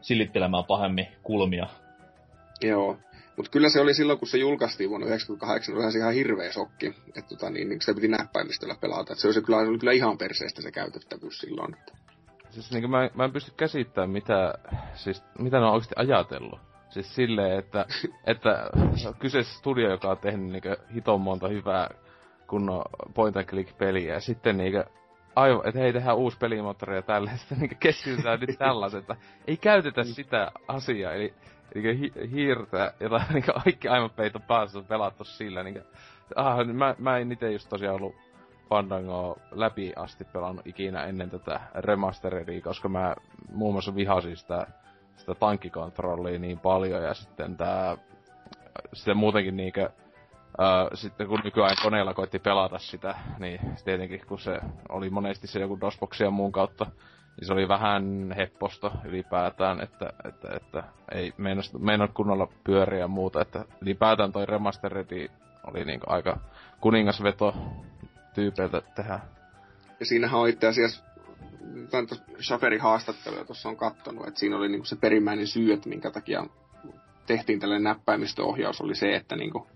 silittelemään 0.00 0.64
pahemmin 0.64 1.06
kulmia. 1.22 1.66
Joo, 2.60 2.98
mutta 3.36 3.50
kyllä 3.50 3.68
se 3.68 3.80
oli 3.80 3.94
silloin, 3.94 4.18
kun 4.18 4.28
se 4.28 4.38
julkaistiin 4.38 4.90
vuonna 4.90 5.06
1998, 5.06 5.74
oli 5.74 5.92
se 5.92 5.98
ihan 5.98 6.14
hirveä 6.14 6.52
sokki, 6.52 6.86
että 7.08 7.28
tota, 7.28 7.50
niin, 7.50 7.68
niin 7.68 7.80
se 7.82 7.94
piti 7.94 8.08
näppäimistöllä 8.08 8.74
pelata. 8.80 9.12
Et 9.12 9.18
se, 9.18 9.26
oli, 9.26 9.34
se, 9.34 9.42
kyllä, 9.42 9.58
oli 9.58 9.78
kyllä 9.78 9.92
ihan 9.92 10.18
perseestä 10.18 10.62
se 10.62 10.70
käytettävyys 10.70 11.38
silloin. 11.38 11.74
Että. 11.74 11.92
Siis 12.50 12.72
niin 12.72 12.90
mä, 12.90 13.10
mä 13.14 13.24
en 13.24 13.32
pysty 13.32 13.52
käsittämään, 13.56 14.10
mitä, 14.10 14.54
siis, 14.94 15.22
mitä 15.38 15.58
ne 15.58 15.66
on 15.66 15.72
oikeasti 15.72 15.94
ajatellut. 15.96 16.73
Siis 16.94 17.14
silleen, 17.14 17.58
että, 17.58 17.86
että 18.26 18.70
kyseessä 19.18 19.58
studio, 19.58 19.90
joka 19.90 20.10
on 20.10 20.18
tehnyt 20.18 20.52
niin 20.52 20.76
hiton 20.94 21.20
monta 21.20 21.48
hyvää 21.48 21.90
kunnon 22.46 22.82
point 23.14 23.36
and 23.36 23.46
click 23.46 23.78
peliä, 23.78 24.14
ja 24.14 24.20
sitten 24.20 24.56
niin 24.56 24.84
aivan, 25.36 25.68
että 25.68 25.80
hei, 25.80 25.92
tehdään 25.92 26.16
uusi 26.16 26.38
pelimoottori 26.38 26.96
ja 26.96 27.02
tällaista, 27.02 27.54
niin 27.54 27.76
keskitytään 27.80 28.40
nyt 28.40 28.58
tällaiset, 28.58 29.00
että 29.00 29.16
ei 29.46 29.56
käytetä 29.56 30.00
mm. 30.00 30.06
sitä 30.06 30.52
asiaa, 30.68 31.12
eli, 31.12 31.34
eli 31.74 31.98
hi, 31.98 32.12
hiirtä, 32.30 32.94
jota 33.00 33.20
niin 33.32 33.44
kaikki 33.64 33.88
aivan 33.88 34.10
peito 34.10 34.40
päässä 34.40 34.78
on 34.78 34.84
pelattu 34.84 35.24
sillä, 35.24 35.62
niin 35.62 35.74
kuin, 35.74 35.84
ah, 36.36 36.66
mä, 36.66 36.94
mä 36.98 37.18
en 37.18 37.32
itse 37.32 37.52
just 37.52 37.68
tosiaan 37.68 37.96
ollut 37.96 38.14
Fandango 38.68 39.38
läpi 39.50 39.92
asti 39.96 40.24
pelannut 40.24 40.66
ikinä 40.66 41.04
ennen 41.04 41.30
tätä 41.30 41.60
remasteria, 41.74 42.60
koska 42.60 42.88
mä 42.88 43.14
muun 43.52 43.74
muassa 43.74 43.94
vihasin 43.94 44.36
sitä, 44.36 44.66
sitä 45.16 45.34
tankkikontrollia 45.34 46.38
niin 46.38 46.60
paljon 46.60 47.02
ja 47.02 47.14
sitten 47.14 47.56
tää 47.56 47.96
sitten 48.92 49.16
muutenkin 49.16 49.56
niinkö 49.56 49.90
sitten 50.94 51.26
kun 51.28 51.40
nykyään 51.44 51.76
koneella 51.82 52.14
koitti 52.14 52.38
pelata 52.38 52.78
sitä, 52.78 53.14
niin 53.38 53.60
tietenkin 53.84 54.20
kun 54.28 54.38
se 54.38 54.60
oli 54.88 55.10
monesti 55.10 55.46
se 55.46 55.60
joku 55.60 55.80
DOSBox 55.80 56.20
ja 56.20 56.30
muun 56.30 56.52
kautta, 56.52 56.86
niin 57.40 57.46
se 57.46 57.52
oli 57.52 57.68
vähän 57.68 58.34
hepposta 58.36 58.90
ylipäätään, 59.04 59.80
että, 59.80 60.12
että, 60.28 60.48
että 60.56 60.82
ei 61.12 61.32
meinannut 61.78 62.14
kunnolla 62.14 62.48
pyöriä 62.64 63.00
ja 63.00 63.08
muuta, 63.08 63.40
että 63.40 63.64
ylipäätään 63.80 64.32
toi 64.32 64.46
remasteredi 64.46 65.30
oli 65.66 65.84
niinku 65.84 66.06
aika 66.08 66.40
kuningasveto 66.80 67.54
tyypeiltä 68.34 68.82
tehdä. 68.94 69.20
Ja 70.00 70.06
siinähän 70.06 70.40
on 70.40 70.48
itse 70.48 70.66
asiassa 70.66 71.04
Shaferin 72.40 72.80
haastatteluja 72.80 73.44
tuossa 73.44 73.68
on 73.68 73.76
kattonut, 73.76 74.28
että 74.28 74.40
siinä 74.40 74.56
oli 74.56 74.68
niinku 74.68 74.86
se 74.86 74.96
perimmäinen 74.96 75.46
syy, 75.46 75.72
että 75.72 75.88
minkä 75.88 76.10
takia 76.10 76.46
tehtiin 77.26 77.60
tällainen 77.60 77.84
näppäimistöohjaus, 77.84 78.80
oli 78.80 78.94
se, 78.94 79.16
että 79.16 79.36
niinku 79.36 79.66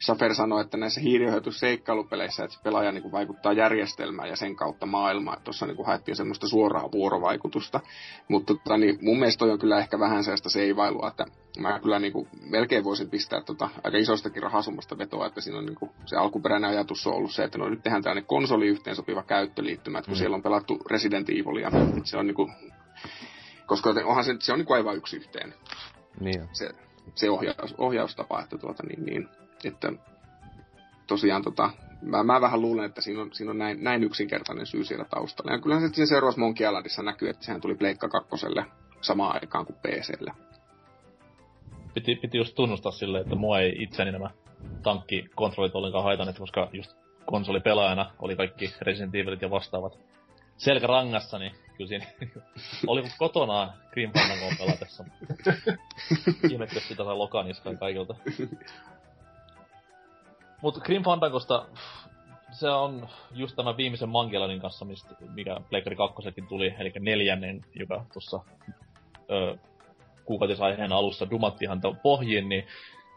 Safer 0.00 0.34
sanoi, 0.34 0.60
että 0.60 0.76
näissä 0.76 1.00
hiiriohjautusseikkalupeleissä, 1.00 2.44
että 2.44 2.56
se 2.56 2.62
pelaaja 2.62 2.92
niin 2.92 3.02
kuin 3.02 3.12
vaikuttaa 3.12 3.52
järjestelmään 3.52 4.28
ja 4.28 4.36
sen 4.36 4.56
kautta 4.56 4.86
maailmaan. 4.86 5.42
Tuossa 5.44 5.66
niin 5.66 5.76
kuin 5.76 5.86
haettiin 5.86 6.16
semmoista 6.16 6.48
suoraa 6.48 6.92
vuorovaikutusta. 6.92 7.80
Mutta 8.28 8.54
tota, 8.54 8.78
niin 8.78 8.98
mun 9.02 9.18
mielestä 9.18 9.38
toi 9.38 9.50
on 9.50 9.58
kyllä 9.58 9.78
ehkä 9.78 9.98
vähän 9.98 10.24
sellaista 10.24 10.50
seivailua, 10.50 11.08
että 11.08 11.26
mä 11.58 11.80
kyllä 11.80 11.98
niin 11.98 12.12
kuin 12.12 12.28
melkein 12.40 12.84
voisin 12.84 13.10
pistää 13.10 13.40
tota 13.40 13.68
aika 13.84 13.98
isostakin 13.98 14.42
rahasummasta 14.42 14.98
vetoa, 14.98 15.26
että 15.26 15.40
siinä 15.40 15.58
on 15.58 15.66
niin 15.66 15.76
kuin, 15.76 15.90
se 16.06 16.16
alkuperäinen 16.16 16.70
ajatus 16.70 17.06
on 17.06 17.14
ollut 17.14 17.32
se, 17.32 17.44
että 17.44 17.58
no 17.58 17.68
nyt 17.68 17.82
tehdään 17.82 18.02
tällainen 18.02 18.26
konsoli 18.26 18.66
yhteensopiva 18.66 19.22
käyttöliittymä, 19.22 19.98
että 19.98 20.08
kun 20.08 20.16
mm. 20.16 20.18
siellä 20.18 20.34
on 20.34 20.42
pelattu 20.42 20.78
Resident 20.90 21.28
Evilia, 21.28 21.68
että 21.68 22.00
se 22.04 22.18
on 22.18 22.26
niin 22.26 22.34
kuin, 22.34 22.52
koska 23.66 23.94
onhan 24.04 24.24
se, 24.24 24.36
se 24.40 24.52
on 24.52 24.58
niin 24.58 24.66
kuin 24.66 24.76
aivan 24.76 24.96
yksi 24.96 25.16
yhteen. 25.16 25.54
Niin. 26.20 26.48
Se, 26.52 26.70
se 27.14 27.30
ohjaus, 27.30 27.74
ohjaustapa, 27.78 28.40
että 28.42 28.58
tuota, 28.58 28.82
niin, 28.82 29.04
niin, 29.04 29.28
että 29.64 29.92
tosiaan 31.06 31.42
tota, 31.42 31.70
mä, 32.02 32.22
mä 32.22 32.40
vähän 32.40 32.60
luulen, 32.60 32.84
että 32.84 33.00
siinä 33.00 33.22
on, 33.22 33.32
siinä 33.32 33.50
on 33.50 33.58
näin, 33.58 33.84
näin 33.84 34.04
yksinkertainen 34.04 34.66
syy 34.66 34.84
siellä 34.84 35.04
taustalla. 35.04 35.52
Ja 35.52 35.60
kyllähän 35.60 35.88
se 35.88 35.94
siinä 35.94 36.06
seuraavassa 36.06 36.40
Monkey 36.40 36.66
Islandissa 36.66 37.02
näkyy, 37.02 37.28
että 37.28 37.44
sehän 37.44 37.60
tuli 37.60 37.74
Pleikka 37.74 38.08
kakkoselle 38.08 38.64
samaan 39.00 39.34
aikaan 39.34 39.66
kuin 39.66 39.76
PClle. 39.76 40.32
Piti, 41.94 42.16
piti 42.16 42.38
just 42.38 42.54
tunnustaa 42.54 42.92
silleen, 42.92 43.22
että 43.22 43.34
mua 43.34 43.60
ei 43.60 43.82
itseni 43.82 44.12
nämä 44.12 44.30
tankkikontrollit 44.82 45.74
ollenkaan 45.74 46.04
haitanneet, 46.04 46.38
koska 46.38 46.68
just 46.72 46.90
konsolipelaajana 47.26 48.10
oli 48.18 48.36
kaikki 48.36 48.74
Resident 48.80 49.14
Evilit 49.14 49.42
ja 49.42 49.50
vastaavat 49.50 49.98
selkärangassa, 50.56 51.38
niin 51.38 51.52
kyllä 51.76 51.88
siinä 51.88 52.06
oli 52.86 53.02
kotona 53.18 53.72
Grim 53.92 54.12
Fandangoon 54.12 54.56
pelatessa. 54.58 55.04
Ihmettä 56.50 56.80
sitä 56.80 57.04
sai 57.04 57.16
lokaniskaan 57.16 57.78
kaikilta. 57.78 58.14
Mut 60.62 60.78
Grim 60.78 61.02
Fandangosta, 61.02 61.66
se 62.50 62.70
on 62.70 63.08
just 63.30 63.56
tämä 63.56 63.76
viimeisen 63.76 64.08
Mangelanin 64.08 64.60
kanssa, 64.60 64.84
mistä, 64.84 65.14
mikä 65.34 65.60
Pleikkari 65.70 65.96
2 65.96 66.14
tuli, 66.48 66.74
eli 66.78 66.92
neljännen, 66.98 67.64
joka 67.74 68.04
tuossa 68.12 68.40
kuukautisaiheen 70.24 70.92
alussa 70.92 71.30
dumattihan 71.30 71.80
pohjiin, 72.02 72.48
niin 72.48 72.66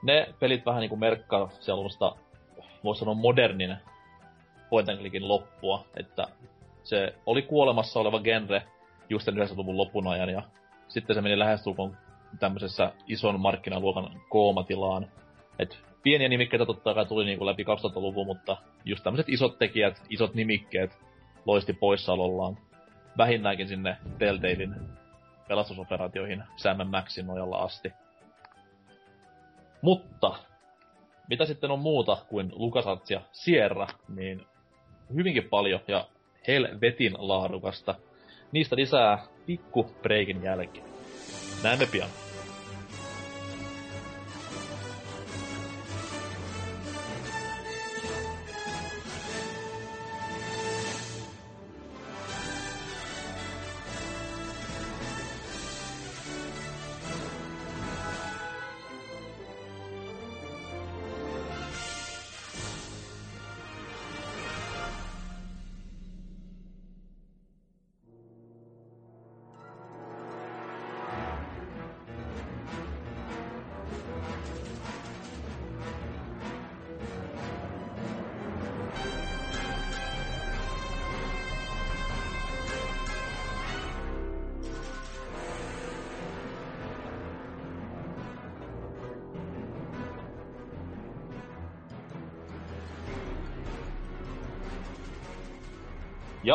ne 0.04 0.34
pelit 0.40 0.66
vähän 0.66 0.80
niinku 0.80 0.96
merkkaa 0.96 1.50
sellaista, 1.60 2.16
voisi 2.84 3.00
sanoa 3.00 3.14
modernin 3.14 3.78
point 4.70 4.90
and 4.90 4.98
clickin 4.98 5.28
loppua, 5.28 5.86
että 5.96 6.28
se 6.84 7.16
oli 7.26 7.42
kuolemassa 7.42 8.00
oleva 8.00 8.20
genre 8.20 8.64
just 9.10 9.28
90-luvun 9.28 9.78
lopun 9.78 10.08
ajan, 10.08 10.30
ja 10.30 10.42
sitten 10.88 11.16
se 11.16 11.22
meni 11.22 11.40
lähestulkoon 11.40 11.98
tämmöisessä 12.40 12.94
ison 13.08 13.40
markkinaluokan 13.40 14.22
koomatilaan. 14.30 15.08
Et 15.60 15.91
pieniä 16.04 16.30
nimikkeitä 16.30 16.66
totta 16.66 16.94
kai 16.94 17.06
tuli 17.06 17.26
niinku 17.26 17.46
läpi 17.46 17.64
2000-luvun, 17.64 18.26
mutta 18.26 18.58
just 18.86 19.04
tämmöiset 19.04 19.30
isot 19.30 19.58
tekijät, 19.58 20.02
isot 20.10 20.34
nimikkeet 20.34 20.98
loisti 21.46 21.74
poissaolollaan. 21.74 22.58
Vähintäänkin 23.18 23.68
sinne 23.68 23.98
Telltalein 24.18 24.76
pelastusoperaatioihin 25.48 26.44
Sam 26.56 26.88
Maxin 26.88 27.28
nojalla 27.28 27.58
asti. 27.58 27.92
Mutta, 29.82 30.36
mitä 31.30 31.46
sitten 31.46 31.72
on 31.72 31.80
muuta 31.80 32.18
kuin 32.30 32.52
LucasArts 32.56 33.12
ja 33.12 33.22
Sierra, 33.32 33.88
niin 34.16 34.46
hyvinkin 35.16 35.50
paljon 35.50 35.80
ja 35.88 36.08
helvetin 36.48 37.14
laadukasta. 37.18 37.96
Niistä 38.52 38.76
lisää 38.76 39.26
pikku 39.46 39.92
breikin 40.02 40.44
jälkeen. 40.44 40.86
Näemme 41.64 41.86
pian. 41.92 42.10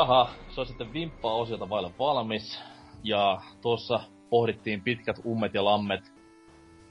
Jaha, 0.07 0.31
se 0.49 0.61
on 0.61 0.67
sitten 0.67 0.93
vimppaa 0.93 1.35
osiota 1.35 1.69
vailla 1.69 1.91
valmis. 1.99 2.63
Ja 3.05 3.41
tuossa 3.61 4.01
pohdittiin 4.31 4.83
pitkät 4.83 5.17
ummet 5.27 5.55
ja 5.55 5.65
lammet 5.65 6.13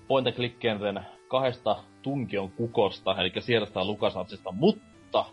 point 0.08 0.28
and 0.28 1.04
kahdesta 1.28 1.84
tunkion 2.02 2.52
kukosta, 2.52 3.16
eli 3.22 3.32
sieltä 3.40 3.86
Lukasatsista, 3.86 4.52
mutta 4.52 5.26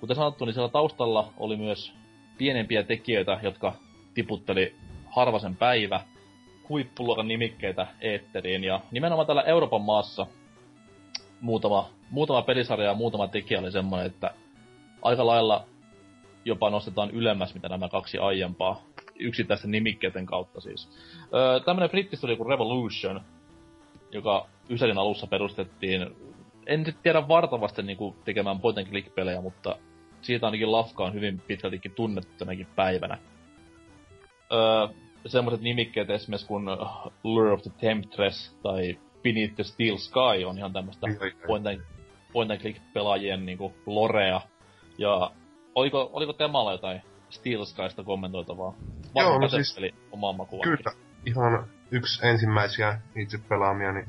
kuten 0.00 0.16
sanottu, 0.16 0.44
niin 0.44 0.54
siellä 0.54 0.68
taustalla 0.68 1.32
oli 1.36 1.56
myös 1.56 1.92
pienempiä 2.38 2.82
tekijöitä, 2.82 3.40
jotka 3.42 3.72
tiputteli 4.14 4.76
harvasen 5.10 5.56
päivä 5.56 6.00
huippuluokan 6.68 7.28
nimikkeitä 7.28 7.86
eetteriin. 8.00 8.64
Ja 8.64 8.80
nimenomaan 8.90 9.26
täällä 9.26 9.42
Euroopan 9.42 9.82
maassa 9.82 10.26
muutama, 11.40 11.88
muutama 12.10 12.42
pelisarja 12.42 12.86
ja 12.86 12.94
muutama 12.94 13.28
tekijä 13.28 13.60
oli 13.60 13.72
semmoinen, 13.72 14.06
että 14.06 14.34
aika 15.02 15.26
lailla 15.26 15.71
jopa 16.44 16.70
nostetaan 16.70 17.10
ylemmäs, 17.10 17.54
mitä 17.54 17.68
nämä 17.68 17.88
kaksi 17.88 18.18
aiempaa. 18.18 18.82
Yksittäisten 19.18 19.70
nimikkeiden 19.70 20.26
kautta 20.26 20.60
siis. 20.60 20.88
Öö, 21.34 21.60
tämmönen 21.60 21.90
brittistudi 21.90 22.36
kuin 22.36 22.48
Revolution, 22.48 23.20
joka 24.12 24.46
Ysärin 24.70 24.98
alussa 24.98 25.26
perustettiin, 25.26 26.16
en 26.66 26.82
nyt 26.82 26.96
tiedä 27.02 27.28
vartavasti 27.28 27.82
niinku 27.82 28.16
tekemään 28.24 28.60
point 28.60 28.78
and 28.78 28.86
click-pelejä, 28.86 29.40
mutta 29.40 29.76
siitä 30.22 30.46
ainakin 30.46 30.72
Lafka 30.72 31.04
on 31.04 31.14
hyvin 31.14 31.42
pitkältikin 31.46 31.92
tunnettu 31.94 32.32
tänäkin 32.38 32.66
päivänä. 32.76 33.18
Öö, 34.52 34.88
semmoiset 35.26 35.60
nimikkeet 35.60 36.10
esimerkiksi 36.10 36.46
kuin 36.46 36.64
Lure 37.24 37.52
of 37.52 37.62
the 37.62 37.70
Temptress 37.80 38.56
tai 38.62 38.98
Beneath 39.22 39.54
the 39.54 39.64
Steel 39.64 39.96
Sky 39.96 40.44
on 40.46 40.58
ihan 40.58 40.72
tämmöistä 40.72 41.06
point 41.46 41.66
and, 41.66 41.80
point 42.32 42.50
and 42.50 42.60
click 42.60 42.80
pelaajien 42.94 43.46
niinku 43.46 43.74
lorea. 43.86 44.40
Ja 44.98 45.30
oliko, 45.74 46.10
oliko 46.12 46.32
Temalla 46.32 46.72
jotain 46.72 47.02
Steel 47.30 47.64
Skysta 47.64 48.04
kommentoitavaa? 48.04 48.74
Joo, 49.14 49.38
no 49.38 49.48
siis, 49.48 49.76
omaan 50.12 50.36
makuun. 50.36 50.62
Kyllä, 50.62 50.92
ihan 51.26 51.66
yksi 51.90 52.26
ensimmäisiä 52.26 53.00
itse 53.16 53.38
pelaamia 53.48 54.04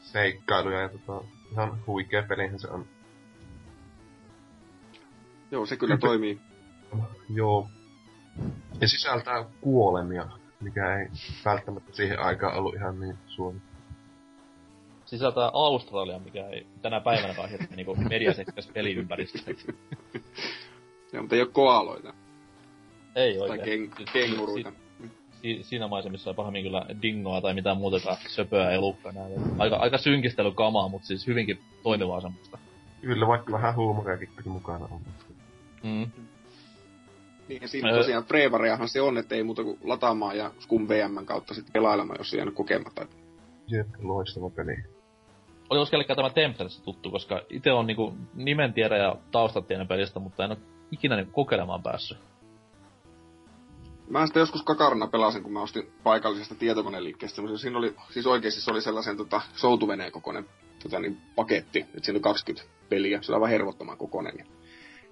seikkailuja 0.00 0.80
ja 0.80 0.88
tota, 0.88 1.26
ihan 1.52 1.78
huikea 1.86 2.22
pelihän 2.22 2.58
se 2.58 2.68
on. 2.68 2.86
Joo, 5.50 5.66
se 5.66 5.76
kyllä, 5.76 5.96
kyllä 5.96 6.10
toimii. 6.10 6.40
Joo. 7.34 7.68
Ja 8.80 8.88
sisältää 8.88 9.44
kuolemia, 9.60 10.26
mikä 10.60 10.96
ei 10.96 11.06
välttämättä 11.44 11.92
siihen 11.92 12.20
aikaan 12.20 12.56
ollut 12.56 12.74
ihan 12.74 13.00
niin 13.00 13.18
suosittu. 13.26 13.70
Sisältää 15.04 15.50
Australia, 15.52 16.18
mikä 16.18 16.48
ei 16.48 16.66
tänä 16.82 17.00
päivänä 17.00 17.46
hirveän 17.46 17.76
niinku 17.76 17.94
mediasekkäs 17.94 18.66
peliympäristö. 18.66 19.38
Joo, 21.12 21.22
mutta 21.22 21.36
ei 21.36 21.42
oo 21.42 21.48
koaloita. 21.52 22.14
Ei 23.16 23.38
oikein. 23.38 23.90
Tai 23.90 24.04
ken- 24.04 24.12
kenguruita. 24.12 24.72
Si- 24.72 25.10
si- 25.42 25.62
siinä 25.62 25.88
maisemissa 25.88 26.30
on 26.30 26.36
pahemmin 26.36 26.62
kyllä 26.62 26.86
dingoa 27.02 27.40
tai 27.40 27.54
mitään 27.54 27.76
muutakaan 27.76 28.16
söpöä 28.28 28.70
elukka 28.70 29.12
näin. 29.12 29.32
Aika, 29.58 29.76
aika 29.76 29.98
synkistelykamaa, 29.98 30.88
mutta 30.88 31.06
siis 31.06 31.26
hyvinkin 31.26 31.60
toimivaa 31.82 32.20
semmoista. 32.20 32.58
Kyllä, 33.00 33.26
vaikka 33.26 33.52
vähän 33.52 33.76
huumoriakin 33.76 34.28
mukana 34.44 34.88
on. 34.90 35.00
Mm. 35.82 36.10
Niin, 37.48 37.62
ja 37.62 37.68
siinä 37.68 37.92
tosiaan 37.92 38.24
Freevariahan 38.24 38.88
se 38.88 39.00
on, 39.00 39.18
että 39.18 39.34
ei 39.34 39.42
muuta 39.42 39.64
kuin 39.64 39.78
lataamaan 39.84 40.38
ja 40.38 40.50
Scum 40.60 40.88
VM 40.88 41.24
kautta 41.26 41.54
sitten 41.54 41.72
pelailemaan, 41.72 42.18
jos 42.20 42.34
ei 42.34 42.38
jäänyt 42.38 42.54
kokematta. 42.54 43.06
Jep, 43.66 43.86
loistava 43.98 44.50
peli. 44.50 44.76
Oliko 45.70 45.90
kellekään 45.90 46.16
tämä 46.16 46.30
Temptress 46.30 46.80
tuttu, 46.80 47.10
koska 47.10 47.42
itse 47.50 47.72
on 47.72 47.86
niinku 47.86 48.14
nimen 48.34 48.72
tiedä 48.72 48.96
ja 48.96 49.16
taustat 49.30 49.66
tiedä 49.66 49.84
pelistä, 49.84 50.20
mutta 50.20 50.44
en 50.44 50.50
ole 50.50 50.58
ikinä 50.92 51.16
niinku 51.16 51.32
kokeilemaan 51.32 51.82
päässyt. 51.82 52.18
Mä 54.08 54.26
sitä 54.26 54.38
joskus 54.38 54.62
kakarana 54.62 55.06
pelasin, 55.06 55.42
kun 55.42 55.52
mä 55.52 55.62
ostin 55.62 55.92
paikallisesta 56.02 56.54
tietokoneliikkeestä. 56.54 57.42
Siinä 57.56 57.78
oli, 57.78 57.94
siis 58.10 58.26
oikeasti 58.26 58.60
se 58.60 58.70
oli 58.70 58.82
sellaisen 58.82 59.16
tota, 59.16 59.40
soutuveneen 59.54 60.12
kokoinen 60.12 60.46
tota, 60.82 61.00
niin, 61.00 61.20
paketti, 61.36 61.78
että 61.78 62.00
siinä 62.02 62.16
oli 62.16 62.22
20 62.22 62.70
peliä. 62.88 63.22
Se 63.22 63.32
oli 63.32 63.36
aivan 63.36 63.50
hervottoman 63.50 63.96
kokoinen. 63.96 64.34
Ja 64.38 64.44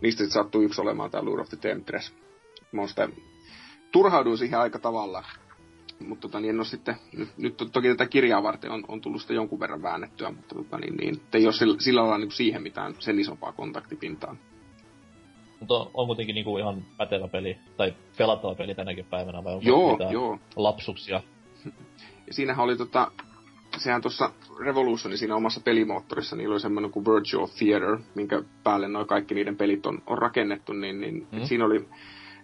niistä 0.00 0.18
sitten 0.18 0.42
sattui 0.42 0.64
yksi 0.64 0.80
olemaan 0.80 1.10
tämä 1.10 1.24
Lure 1.24 1.42
of 1.42 1.48
the 1.48 1.56
Temptress. 1.56 2.14
Mä 2.72 2.86
sitä 2.86 3.08
turhauduin 3.92 4.38
siihen 4.38 4.58
aika 4.58 4.78
tavalla. 4.78 5.24
Mutta 6.06 6.22
tota, 6.22 6.40
niin 6.40 6.50
en 6.50 6.58
ole 6.58 6.64
sitten, 6.64 6.96
nyt, 7.12 7.28
nyt 7.38 7.56
toki 7.72 7.88
tätä 7.88 8.06
kirjaa 8.06 8.42
varten 8.42 8.70
on, 8.70 8.84
on 8.88 9.00
tullut 9.00 9.22
sitä 9.22 9.34
jonkun 9.34 9.60
verran 9.60 9.82
väännettyä, 9.82 10.30
mutta 10.30 10.54
tota, 10.54 10.78
niin, 10.78 10.94
niin, 10.96 11.20
ei 11.32 11.44
ole 11.44 11.52
sillä, 11.52 11.76
sillä 11.78 12.00
lailla 12.00 12.18
niin 12.18 12.30
siihen 12.30 12.62
mitään 12.62 12.94
sen 12.98 13.20
isompaa 13.20 13.52
kontaktipintaa. 13.52 14.36
Mutta 15.60 15.74
on, 15.74 15.90
on 15.94 16.06
kuitenkin 16.06 16.34
niinku 16.34 16.58
ihan 16.58 16.84
pätevä 16.96 17.28
peli, 17.28 17.58
tai 17.76 17.94
pelattava 18.18 18.54
peli 18.54 18.74
tänäkin 18.74 19.04
päivänä, 19.04 19.44
vai 19.44 19.54
onko 19.54 19.68
joo, 19.68 19.98
joo. 20.10 20.38
lapsuksia? 20.56 21.22
Ja 22.26 22.34
siinähän 22.34 22.64
oli 22.64 22.76
tota, 22.76 23.10
sehän 23.76 24.02
tuossa 24.02 24.30
Revolution, 24.60 25.18
siinä 25.18 25.36
omassa 25.36 25.60
pelimoottorissa, 25.60 26.36
niin 26.36 26.50
oli 26.50 26.60
semmoinen 26.60 26.90
kuin 26.90 27.04
Virtual 27.04 27.46
Theater, 27.58 27.98
minkä 28.14 28.42
päälle 28.64 28.88
noin 28.88 29.06
kaikki 29.06 29.34
niiden 29.34 29.56
pelit 29.56 29.86
on, 29.86 30.02
on 30.06 30.18
rakennettu, 30.18 30.72
niin, 30.72 31.00
niin 31.00 31.26
mm. 31.32 31.44
siinä 31.44 31.64
oli 31.64 31.88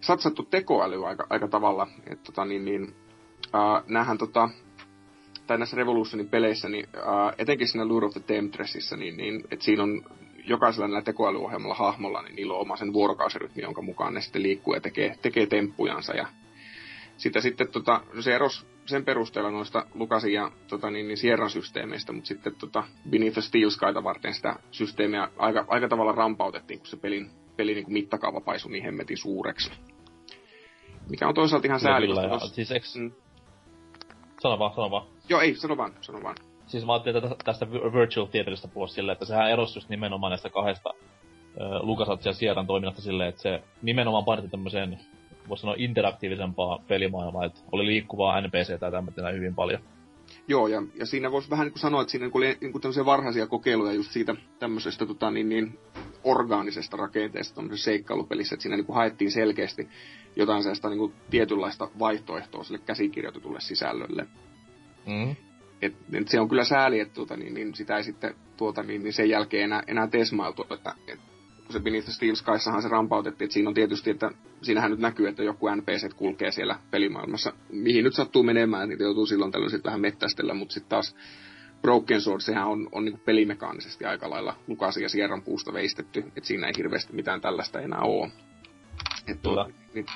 satsattu 0.01 0.43
tekoäly 0.43 1.07
aika, 1.07 1.27
aika 1.31 1.49
tavalla. 1.49 1.87
että 2.07 2.25
tota, 2.25 2.45
niin, 2.45 2.65
niin, 2.65 2.83
uh, 2.83 3.83
näähän 3.89 4.19
tota, 4.19 4.49
tai 5.47 5.59
näissä 5.59 5.77
Revolutionin 5.77 6.29
peleissä, 6.29 6.69
niin 6.69 6.87
uh, 6.97 7.33
etenkin 7.39 7.69
siinä 7.69 7.85
Lure 7.85 8.07
of 8.07 8.13
the 8.13 8.21
Temptressissä, 8.21 8.97
niin, 8.97 9.17
niin 9.17 9.45
että 9.51 9.65
siinä 9.65 9.83
on 9.83 10.05
jokaisella 10.45 10.89
näillä 10.89 11.03
tekoälyohjelmalla 11.03 11.75
hahmolla, 11.75 12.23
niin 12.23 12.37
niillä 12.37 12.55
on 12.55 12.61
oma 12.61 12.77
sen 12.77 12.93
vuorokausirytmi, 12.93 13.63
jonka 13.63 13.83
mukaan 13.83 14.15
ne 14.15 14.21
sitten 14.21 14.43
liikkuu 14.43 14.75
ja 14.75 14.81
tekee, 14.81 15.19
tekee 15.23 15.47
temppujansa. 15.47 16.15
Ja 16.15 16.27
sitä 17.17 17.41
sitten 17.41 17.69
tota, 17.69 18.01
se 18.21 18.35
eros 18.35 18.67
sen 18.87 19.05
perusteella 19.05 19.51
noista 19.51 19.87
Lukasin 19.95 20.33
ja 20.33 20.51
tota, 20.69 20.91
niin, 20.91 21.09
niin 21.09 21.17
Sierran 21.17 21.51
systeemeistä, 21.51 22.13
mutta 22.13 22.29
sitten 22.29 22.55
tota, 22.55 22.85
Beneath 23.11 23.33
the 23.33 23.43
Steel 23.43 23.71
Skyta 23.71 24.05
varten 24.05 24.35
sitä 24.35 24.57
systeemiä 24.71 25.29
aika, 25.37 25.65
aika 25.69 25.89
tavalla 25.89 26.13
rampautettiin, 26.13 26.79
kun 26.79 26.87
se 26.87 26.97
pelin, 26.97 27.31
pelin 27.57 27.75
niin 27.75 27.85
kuin 27.85 27.93
mittakaava 27.93 28.41
paisui 28.41 28.73
niin 28.73 28.85
hemmetin 28.85 29.17
suureksi. 29.17 29.71
Mikä 31.11 31.29
on 31.29 31.35
toisaalta 31.35 31.67
ihan 31.67 31.81
sääli. 31.81 32.07
Kyllä, 32.07 32.29
tos... 32.29 32.55
siis 32.55 32.71
eks... 32.71 32.97
mm. 32.97 33.13
Sano 34.41 34.59
vaan, 34.59 34.75
sano 34.75 34.91
vaan. 34.91 35.07
Joo, 35.29 35.41
ei, 35.41 35.55
sano 35.55 35.77
vaan, 35.77 35.95
sano 36.01 36.23
vaan 36.23 36.37
siis 36.67 36.87
mä 36.87 36.93
ajattelin 36.93 37.23
tästä, 37.23 37.37
tästä 37.45 37.71
Virtual 37.71 38.27
Theaterista 38.27 38.69
puhua 38.69 38.87
silleen, 38.87 39.13
että 39.13 39.25
sehän 39.25 39.51
erosi 39.51 39.77
just 39.77 39.89
nimenomaan 39.89 40.31
näistä 40.31 40.51
kahdesta 40.51 40.91
äh, 40.97 41.81
Lukasat 41.83 42.25
ja 42.25 42.33
Sierran 42.33 42.67
toiminnasta 42.67 43.03
silleen, 43.03 43.29
että 43.29 43.43
se 43.43 43.63
nimenomaan 43.83 44.25
painotti 44.25 44.51
tämmöiseen, 44.51 44.99
voisi 45.49 45.61
sanoa 45.61 45.75
interaktiivisempaa 45.79 46.79
pelimaailmaa, 46.89 47.45
että 47.45 47.61
oli 47.73 47.87
liikkuvaa 47.87 48.41
NPC 48.41 48.81
tai 48.81 48.91
tämmöistä 48.91 49.29
hyvin 49.29 49.55
paljon. 49.55 49.81
Joo, 50.49 50.69
ja, 50.69 50.83
ja 50.95 51.07
siinä 51.07 51.33
voisi 51.33 51.51
vähän 51.51 51.65
niin 51.65 51.73
kuin 51.73 51.81
sanoa, 51.81 52.01
että 52.03 52.11
siinä 52.11 52.31
oli 52.35 52.57
niin 52.61 52.73
kuin 52.73 52.83
tämmöisiä 52.83 53.05
varhaisia 53.05 53.47
kokeiluja 53.47 53.93
just 53.93 54.11
siitä 54.11 54.35
tämmöisestä 54.59 55.07
tota, 55.07 55.31
niin, 55.31 55.49
niin, 55.49 55.79
orgaanisesta 56.25 56.97
rakenteesta 56.97 57.55
tämmöisessä 57.55 57.85
seikkailupelissä, 57.85 58.55
että 58.55 58.63
siinä 58.63 58.77
niin 58.77 58.87
kuin 58.87 58.97
haettiin 58.97 59.31
selkeästi 59.31 59.89
jotain 60.37 60.63
sellaista 60.63 60.89
niin 60.89 60.99
kuin 60.99 61.13
tietynlaista 61.31 61.89
vaihtoehtoa 61.99 62.65
sille 62.65 62.79
käsikirjoitetulle 62.79 63.61
sisällölle. 63.61 64.27
Mm. 65.07 65.37
Et, 65.85 65.95
et 66.13 66.29
se 66.29 66.41
on 66.41 66.49
kyllä 66.49 66.65
sääli, 66.65 67.01
että 67.01 67.15
tuota, 67.15 67.37
niin, 67.37 67.55
niin 67.55 67.75
sitä 67.75 67.97
ei 67.97 68.05
sitten 68.05 68.35
tuota, 68.57 68.83
niin, 68.83 69.03
niin 69.03 69.13
sen 69.13 69.29
jälkeen 69.29 69.65
enää, 69.65 69.83
enää 69.87 70.07
tesmailtu, 70.07 70.67
että 70.71 70.95
et, 71.09 71.21
se 71.71 71.81
Beneath 71.81 72.05
the 72.05 72.13
Steel 72.13 72.35
Skyssahan 72.35 72.83
se 72.83 72.89
rampautettiin, 72.89 73.47
että 73.47 73.53
siinä 73.53 73.69
on 73.69 73.75
tietysti, 73.75 74.11
että 74.11 74.31
siinähän 74.63 74.91
nyt 74.91 75.01
näkyy, 75.01 75.29
että 75.29 75.43
joku 75.43 75.69
NPC 75.69 76.15
kulkee 76.17 76.51
siellä 76.51 76.79
pelimaailmassa, 76.91 77.53
mihin 77.73 78.05
nyt 78.05 78.15
sattuu 78.15 78.43
menemään, 78.43 78.89
niitä 78.89 79.03
joutuu 79.03 79.27
silloin 79.27 79.53
tällöin 79.53 79.71
sitten 79.71 79.89
vähän 79.89 80.01
mettästellä, 80.01 80.55
mutta 80.55 80.73
sitten 80.73 80.91
taas 80.91 81.17
Broken 81.83 82.21
Sword, 82.21 82.41
sehän 82.41 82.67
on, 82.67 82.89
on 82.93 83.05
niin 83.05 83.21
pelimekaanisesti 83.25 84.05
aika 84.05 84.31
lailla 84.31 84.57
Lukasin 84.67 85.03
ja 85.03 85.09
Sierran 85.09 85.43
puusta 85.43 85.73
veistetty, 85.73 86.25
että 86.37 86.47
siinä 86.47 86.67
ei 86.67 86.73
hirveästi 86.77 87.13
mitään 87.13 87.41
tällaista 87.41 87.81
enää 87.81 88.01
ole. 88.01 88.31
Että 89.27 89.43
tuo, 89.43 89.71
niin, 89.95 90.07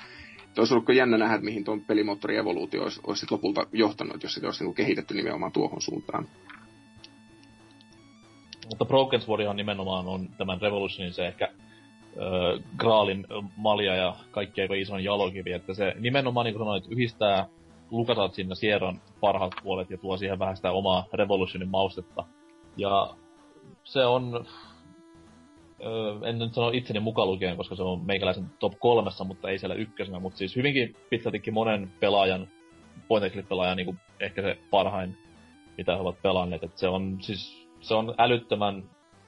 olisi 0.58 0.74
ollut 0.74 0.88
jännä 0.88 1.18
nähdä, 1.18 1.34
että 1.34 1.44
mihin 1.44 1.64
tuon 1.64 1.80
pelimoottorin 1.80 2.38
evoluutio 2.38 2.82
olisi, 2.82 3.00
olisi 3.06 3.26
lopulta 3.30 3.66
johtanut, 3.72 4.22
jos 4.22 4.34
se 4.34 4.46
olisi 4.46 4.64
niin 4.64 4.74
kehitetty 4.74 5.14
nimenomaan 5.14 5.52
tuohon 5.52 5.82
suuntaan. 5.82 6.28
Mutta 8.68 8.84
Broken 8.84 9.20
Sword 9.20 9.54
nimenomaan 9.54 10.06
on 10.06 10.28
tämän 10.38 10.60
Revolutionin 10.60 11.12
se 11.12 11.26
ehkä 11.26 11.44
äh, 11.44 12.64
Graalin 12.76 13.26
malja 13.56 13.94
ja 13.94 14.16
kaikki 14.30 14.60
ison 14.76 15.04
jalokivi, 15.04 15.52
että 15.52 15.74
se 15.74 15.94
nimenomaan 15.98 16.44
niin 16.44 16.54
kuin 16.54 16.60
sanoit, 16.60 16.86
yhdistää 16.88 17.46
LucasArtsin 17.90 18.48
ja 18.48 18.54
Sierran 18.54 19.00
parhaat 19.20 19.52
puolet 19.62 19.90
ja 19.90 19.98
tuo 19.98 20.16
siihen 20.16 20.38
vähän 20.38 20.56
sitä 20.56 20.72
omaa 20.72 21.04
Revolutionin 21.12 21.68
maustetta. 21.68 22.24
Ja 22.76 23.14
se 23.84 24.06
on, 24.06 24.46
en 26.24 26.38
nyt 26.38 26.54
sano 26.54 26.70
itseni 26.70 27.00
mukaan 27.00 27.28
lukien, 27.28 27.56
koska 27.56 27.76
se 27.76 27.82
on 27.82 28.06
meikäläisen 28.06 28.50
top 28.58 28.72
kolmessa, 28.78 29.24
mutta 29.24 29.50
ei 29.50 29.58
siellä 29.58 29.74
ykkösenä, 29.74 30.18
mutta 30.18 30.38
siis 30.38 30.56
hyvinkin 30.56 30.96
pitkältikin 31.10 31.54
monen 31.54 31.92
pelaajan, 32.00 32.48
point 33.08 33.48
pelaajan 33.48 33.76
niin 33.76 34.00
ehkä 34.20 34.42
se 34.42 34.58
parhain, 34.70 35.16
mitä 35.76 35.94
he 35.94 36.00
ovat 36.00 36.22
pelanneet. 36.22 36.62
Et 36.62 36.78
se 36.78 36.88
on 36.88 37.18
siis, 37.20 37.68
se 37.80 37.94
on 37.94 38.14
älyttömän 38.18 38.84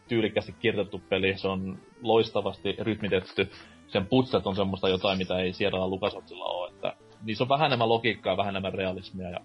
tyylikkästi 0.09 0.55
kirjoitettu 0.60 1.02
peli, 1.09 1.39
se 1.39 1.48
on 1.48 1.78
loistavasti 2.02 2.77
rytmitetty, 2.78 3.51
sen 3.89 4.06
putset 4.06 4.47
on 4.47 4.56
semmoista 4.56 4.89
jotain, 4.89 5.18
mitä 5.18 5.39
ei 5.39 5.52
Sierra 5.52 5.89
Lukasotsilla 5.89 6.44
ole, 6.44 6.70
että 6.70 6.97
niissä 7.22 7.44
on 7.44 7.48
vähän 7.48 7.66
enemmän 7.66 7.89
logiikkaa, 7.89 8.36
vähän 8.36 8.52
enemmän 8.52 8.74
realismia. 8.74 9.31
Ja 9.31 9.40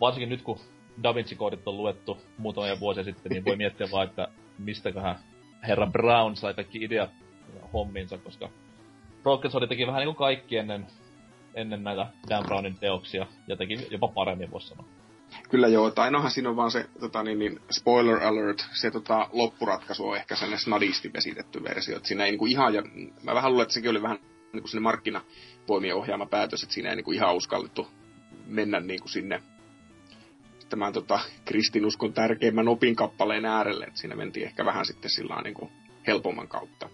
varsinkin 0.00 0.28
nyt, 0.28 0.42
kun 0.42 0.58
Da 1.02 1.14
Vinci-koodit 1.14 1.68
on 1.68 1.76
luettu 1.76 2.18
muutamia 2.38 2.80
vuosia 2.80 3.04
sitten, 3.04 3.32
niin 3.32 3.44
voi 3.44 3.56
miettiä 3.56 3.86
vaan, 3.92 4.08
että 4.08 4.28
mistäköhän 4.58 5.18
herra 5.68 5.86
Brown 5.86 6.36
sai 6.36 6.54
kaikki 6.54 6.84
ideat 6.84 7.10
hommiinsa, 7.72 8.18
koska 8.18 8.48
Broken 9.22 9.50
Sword 9.50 9.68
teki 9.68 9.86
vähän 9.86 10.00
niin 10.00 10.06
kuin 10.06 10.16
kaikki 10.16 10.56
ennen, 10.56 10.86
ennen 11.54 11.84
näitä 11.84 12.06
Dan 12.28 12.44
Brownin 12.44 12.78
teoksia, 12.78 13.26
ja 13.46 13.56
teki 13.56 13.86
jopa 13.90 14.08
paremmin, 14.08 14.50
voisi 14.50 14.68
sanoa. 14.68 14.84
Kyllä 15.50 15.68
joo, 15.68 15.90
tai 15.90 16.04
ainoahan 16.04 16.30
siinä 16.30 16.50
on 16.50 16.56
vaan 16.56 16.70
se, 16.70 16.86
tota, 17.00 17.22
niin, 17.22 17.38
niin, 17.38 17.60
spoiler 17.70 18.22
alert, 18.22 18.66
se 18.72 18.90
tota, 18.90 19.28
loppuratkaisu 19.32 20.08
on 20.08 20.16
ehkä 20.16 20.34
sellainen 20.34 20.58
snadisti 20.58 21.12
vesitetty 21.12 21.62
versio, 21.64 21.96
että 21.96 22.08
siinä 22.08 22.24
ei 22.24 22.30
niin 22.30 22.38
kuin 22.38 22.50
ihan, 22.50 22.74
ja 22.74 22.82
mä 23.22 23.34
vähän 23.34 23.50
luulen, 23.50 23.62
että 23.62 23.74
sekin 23.74 23.90
oli 23.90 24.02
vähän 24.02 24.18
niin 24.52 24.62
kuin 24.62 24.68
sinne 24.68 24.82
markkina, 24.82 25.20
voimien 25.68 25.94
ohjaama 25.94 26.26
päätös, 26.26 26.62
että 26.62 26.74
siinä 26.74 26.90
ei 26.90 26.96
niinku 26.96 27.12
ihan 27.12 27.36
uskallettu 27.36 27.88
mennä 28.46 28.80
niinku 28.80 29.08
sinne 29.08 29.42
tämän 30.72 30.92
tota, 30.92 31.20
kristinuskon 31.44 32.12
tärkeimmän 32.12 32.68
opin 32.68 32.96
äärelle, 33.46 33.84
että 33.84 34.00
siinä 34.00 34.16
mentiin 34.16 34.46
ehkä 34.46 34.64
vähän 34.64 34.86
sitten 34.86 35.10
sillä 35.10 35.42
niinku 35.42 35.70
helpomman 36.06 36.48
kautta. 36.48 36.88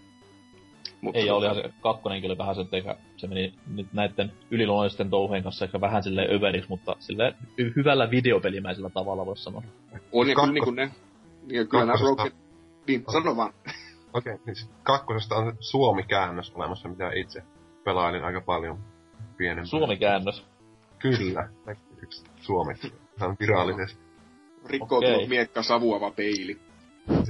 Mutta 1.01 1.21
ei, 1.21 1.31
olihan 1.31 1.57
se 1.57 1.73
kakkonenkin 1.81 2.31
oli 2.31 2.39
vähän 2.39 2.55
se, 2.55 2.61
että 2.61 2.97
se 3.17 3.27
meni 3.27 3.55
nyt 3.75 3.93
näiden 3.93 4.33
yliluonnollisten 4.51 5.11
touhujen 5.11 5.43
kanssa 5.43 5.65
ehkä 5.65 5.81
vähän 5.81 6.03
sille 6.03 6.29
överiksi, 6.31 6.69
mutta 6.69 6.97
sille 6.99 7.35
hyvällä 7.77 8.11
videopelimäisellä 8.11 8.91
tavalla 8.91 9.27
voisi 9.27 9.43
sanoa. 9.43 9.63
On, 10.13 10.29
ja 10.29 10.35
kyllä 10.35 10.53
niin 10.53 10.65
kuin 10.65 10.77
ne, 10.77 10.91
ja 11.47 11.65
kyllä 11.65 11.85
nämä 11.85 11.99
Broken... 11.99 12.33
Niin, 12.87 13.05
sano 13.13 13.37
vaan. 13.37 13.53
Okei, 14.13 14.35
okay, 14.35 14.45
niin 14.47 14.57
kakkosesta 14.83 15.35
on 15.37 15.57
suomi-käännös 15.61 16.53
olemassa, 16.55 16.89
mitä 16.89 17.11
itse 17.15 17.43
pelailin 17.85 18.25
aika 18.25 18.41
paljon 18.41 18.79
pienempää. 19.37 19.67
Suomi-käännös? 19.67 20.47
Kyllä, 20.99 21.49
yksi 22.03 22.25
suomeksi. 22.41 22.93
Ihan 23.19 23.37
virallisesti. 23.41 24.01
Rikkoutunut 24.67 25.17
okay. 25.17 25.29
miekka 25.29 25.63
savuava 25.63 26.11
peili. 26.11 26.59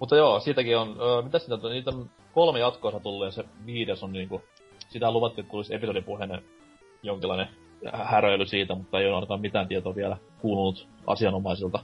Mutta 0.00 0.16
joo, 0.16 0.40
siitäkin 0.40 0.78
on, 0.78 0.96
öö, 1.00 1.22
mitä 1.22 1.38
sitä 1.38 1.54
on, 1.54 1.60
niitä 1.72 1.90
on 1.90 2.10
kolme 2.34 2.58
jatkoa 2.58 3.00
tullut 3.00 3.26
ja 3.26 3.30
se 3.30 3.44
viides 3.66 4.02
on 4.02 4.12
niinku, 4.12 4.42
sitä 4.88 5.12
luvattiin, 5.12 5.42
että 5.42 5.50
tulisi 5.50 5.74
episodipuheinen 5.74 6.42
jonkinlainen 7.02 7.48
häröily 7.92 8.46
siitä, 8.46 8.74
mutta 8.74 9.00
ei 9.00 9.06
ole 9.06 9.14
ainakaan 9.14 9.40
mitään 9.40 9.68
tietoa 9.68 9.94
vielä 9.94 10.16
kuulunut 10.38 10.88
asianomaisilta. 11.06 11.78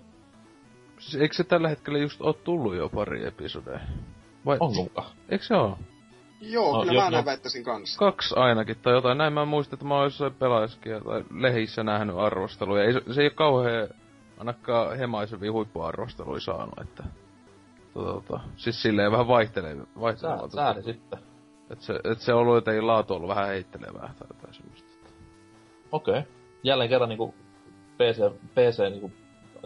Siis 0.98 1.22
eikö 1.22 1.34
se 1.34 1.44
tällä 1.44 1.68
hetkellä 1.68 1.98
just 1.98 2.20
ole 2.20 2.34
tullut 2.34 2.76
jo 2.76 2.88
pari 2.88 3.26
episodia? 3.26 3.80
Vai... 4.46 4.56
Onko? 4.60 5.04
Eikö 5.28 5.44
se 5.44 5.54
oo? 5.54 5.78
Joo, 6.40 6.76
no, 6.76 6.82
kyllä 6.82 6.94
jo, 6.94 7.00
mä 7.00 7.10
näin 7.10 7.24
väittäisin 7.24 7.64
kanssa. 7.64 7.98
Kaksi 7.98 8.34
ainakin, 8.36 8.76
tai 8.82 8.92
jotain. 8.92 9.18
Näin 9.18 9.32
mä 9.32 9.44
muistan, 9.44 9.76
että 9.76 9.86
mä 9.86 9.94
oon 9.94 10.04
jossain 10.04 10.34
pelaajaskin 10.34 11.04
tai 11.04 11.24
lehissä 11.34 11.84
nähnyt 11.84 12.16
arvosteluja. 12.16 12.84
Ei, 12.84 12.92
se 12.92 13.20
ei 13.20 13.26
ole 13.26 13.30
kauhean 13.30 13.88
ainakaan 14.38 14.98
hemaisevia 14.98 15.52
huippuarvosteluja 15.52 16.40
saanut, 16.40 16.78
että... 16.80 17.04
Tota, 17.94 18.12
tota, 18.12 18.40
siis 18.56 18.82
silleen 18.82 19.12
vähän 19.12 19.28
vaihtelee. 19.28 19.76
vaihtelee 20.00 20.38
Sää, 20.38 20.48
sääli 20.48 20.82
sitten. 20.82 21.18
Et 21.70 21.80
se, 21.80 22.00
et 22.04 22.20
se 22.20 22.34
on 22.34 22.40
ollut 22.40 22.54
jotenkin 22.54 22.86
laatu 22.86 23.14
ollut 23.14 23.28
vähän 23.28 23.48
heittelevää 23.48 24.14
tai 24.18 24.28
jotain 24.30 24.54
semmoista. 24.54 24.88
Okei. 25.92 26.18
Okay. 26.18 26.32
Jälleen 26.62 26.90
kerran 26.90 27.08
niinku 27.08 27.34
PC, 27.96 28.32
PC 28.54 28.90
niinku 28.90 29.12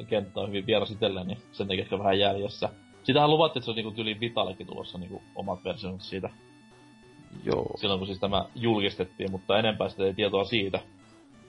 kenttä 0.08 0.40
on 0.40 0.48
hyvin 0.48 0.66
vieras 0.66 0.90
itselleen, 0.90 1.26
niin 1.26 1.38
sen 1.52 1.68
takia 1.68 1.82
ehkä 1.82 1.98
vähän 1.98 2.18
jäljessä. 2.18 2.68
Sitähän 3.02 3.30
luvattiin, 3.30 3.60
että 3.60 3.64
se 3.64 3.70
on 3.70 3.76
niinku 3.76 3.90
tyli 3.90 4.20
Vitallekin 4.20 4.66
tulossa 4.66 4.98
niinku 4.98 5.22
omat 5.34 5.64
versionit 5.64 6.02
siitä. 6.02 6.30
Joo. 7.44 7.70
Silloin 7.76 8.00
kun 8.00 8.06
siis 8.06 8.20
tämä 8.20 8.44
julkistettiin, 8.54 9.30
mutta 9.30 9.58
enempää 9.58 9.88
sitä 9.88 10.04
ei 10.04 10.14
tietoa 10.14 10.44
siitä. 10.44 10.80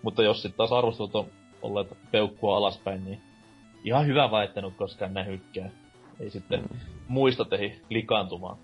Mutta 0.02 0.24
jos 0.24 0.41
sitten 0.41 0.57
taas 0.57 0.72
arvostelut 0.72 1.16
on 1.16 1.26
olleet 1.62 1.98
peukkua 2.12 2.57
alaspäin, 2.57 3.06
niin 3.06 3.22
ihan 3.84 4.07
hyvä 4.07 4.32
väittänyt, 4.32 4.74
koska 4.78 5.07
ne 5.07 5.26
hykkää. 5.26 5.70
Ei 6.20 6.30
sitten 6.30 6.62
mm. 6.62 6.80
muista 7.07 7.45
tehi 7.45 7.82
likaantumaan. 7.90 8.57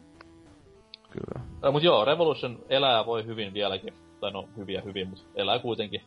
Kyllä. 1.10 1.46
Äh, 1.66 1.72
mut 1.72 1.84
joo, 1.84 2.06
Revolution 2.06 2.60
elää 2.70 3.06
voi 3.06 3.26
hyvin 3.26 3.54
vieläkin. 3.54 3.94
Tai 4.20 4.32
no, 4.32 4.50
hyviä 4.58 4.82
hyvin, 4.82 5.08
mutta 5.08 5.24
elää 5.36 5.60
kuitenkin 5.60 6.02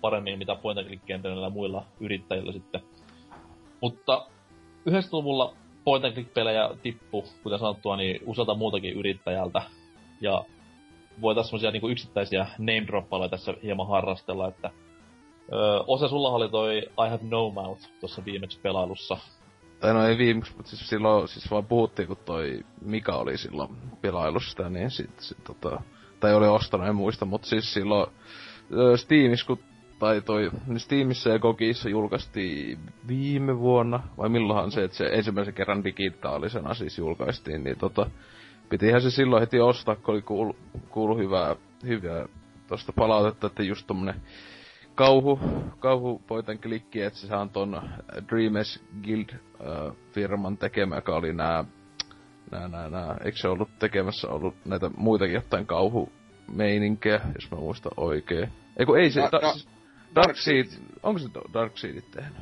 paremmin 0.00 0.38
mitä 0.38 0.56
point 0.56 0.78
and 0.78 1.50
muilla 1.50 1.84
yrittäjillä 2.00 2.52
sitten. 2.52 2.80
Mutta 3.80 4.26
90-luvulla 4.90 5.54
point 5.84 6.04
and 6.04 6.14
click-pelejä 6.14 6.70
tippu, 6.82 7.24
kuten 7.42 7.58
sanottua, 7.58 7.96
niin 7.96 8.20
usealta 8.26 8.54
muutakin 8.54 8.92
yrittäjältä. 8.92 9.62
Ja 10.22 10.44
voitaisiin 11.20 11.50
semmosia 11.50 11.70
niinku 11.70 11.88
yksittäisiä 11.88 12.46
name 12.58 13.28
tässä 13.30 13.54
hieman 13.62 13.88
harrastella, 13.88 14.48
että 14.48 14.70
Öö, 15.52 15.80
Ose, 15.86 16.08
sulla 16.08 16.28
oli 16.28 16.48
toi 16.48 16.78
I 16.78 17.10
Have 17.10 17.20
No 17.22 17.50
Mouth 17.50 17.82
tuossa 18.00 18.24
viimeksi 18.24 18.60
pelailussa. 18.60 19.16
Tai 19.80 19.94
no 19.94 20.06
ei 20.06 20.18
viimeksi, 20.18 20.52
mutta 20.56 20.70
siis 20.70 20.88
silloin 20.88 21.28
siis 21.28 21.50
vaan 21.50 21.66
puhuttiin, 21.66 22.08
kun 22.08 22.16
toi 22.24 22.60
Mika 22.84 23.16
oli 23.16 23.38
silloin 23.38 23.76
pelailusta, 24.00 24.68
niin 24.68 24.90
sit, 24.90 25.20
sit 25.20 25.44
tota, 25.44 25.82
tai 26.20 26.34
oli 26.34 26.46
ostanut, 26.46 26.86
en 26.86 26.96
muista, 26.96 27.24
mutta 27.24 27.48
siis 27.48 27.74
silloin 27.74 28.06
Steamissa, 28.96 29.46
kun 29.46 29.58
tai 29.98 30.20
toi 30.20 30.50
niin 30.66 30.80
Steamissa 30.80 31.30
ja 31.30 31.38
Gogissa 31.38 31.88
julkaistiin 31.88 32.78
viime 33.08 33.58
vuonna, 33.58 34.02
vai 34.18 34.28
milloinhan 34.28 34.70
se, 34.70 34.84
että 34.84 34.96
se 34.96 35.04
ensimmäisen 35.12 35.54
kerran 35.54 35.84
digitaalisena 35.84 36.74
siis 36.74 36.98
julkaistiin, 36.98 37.64
niin 37.64 37.78
tota, 37.78 38.10
pitihän 38.72 39.02
se 39.02 39.10
silloin 39.10 39.40
heti 39.40 39.60
ostaa, 39.60 39.96
kun 39.96 40.14
oli 40.14 40.22
kuulu, 40.22 40.56
kuulu 40.88 41.18
hyvää, 41.18 41.56
hyvää 41.86 42.26
tosta 42.66 42.92
palautetta, 42.92 43.46
että 43.46 43.62
just 43.62 43.86
tommonen 43.86 44.14
kauhu, 44.94 45.40
kauhu 45.78 46.22
poitan 46.26 46.58
klikki, 46.58 47.02
että 47.02 47.18
se 47.18 47.34
on 47.34 47.50
ton 47.50 47.82
Dreamers 48.28 48.84
Guild 49.04 49.28
äh, 49.30 49.96
firman 50.12 50.58
tekemä, 50.58 50.96
joka 50.96 51.16
oli 51.16 51.32
nää, 51.32 51.64
nää, 52.50 52.68
nää, 52.68 52.90
nää, 52.90 53.16
eikö 53.24 53.38
se 53.38 53.48
ollut 53.48 53.78
tekemässä 53.78 54.28
ollut 54.28 54.54
näitä 54.64 54.90
muitakin 54.96 55.34
jotain 55.34 55.66
kauhu 55.66 56.12
meininkiä, 56.52 57.20
jos 57.34 57.50
mä 57.50 57.58
muistan 57.58 57.92
oikein. 57.96 58.52
Eiku 58.76 58.94
ei 58.94 59.10
se, 59.10 59.20
da, 59.20 59.40
da, 59.42 59.52
siis, 59.52 59.68
Dark 60.14 60.36
Seed, 60.36 60.66
onko 61.02 61.18
se 61.18 61.28
Dark 61.52 61.78
Seedit 61.78 62.10
tehnyt? 62.10 62.36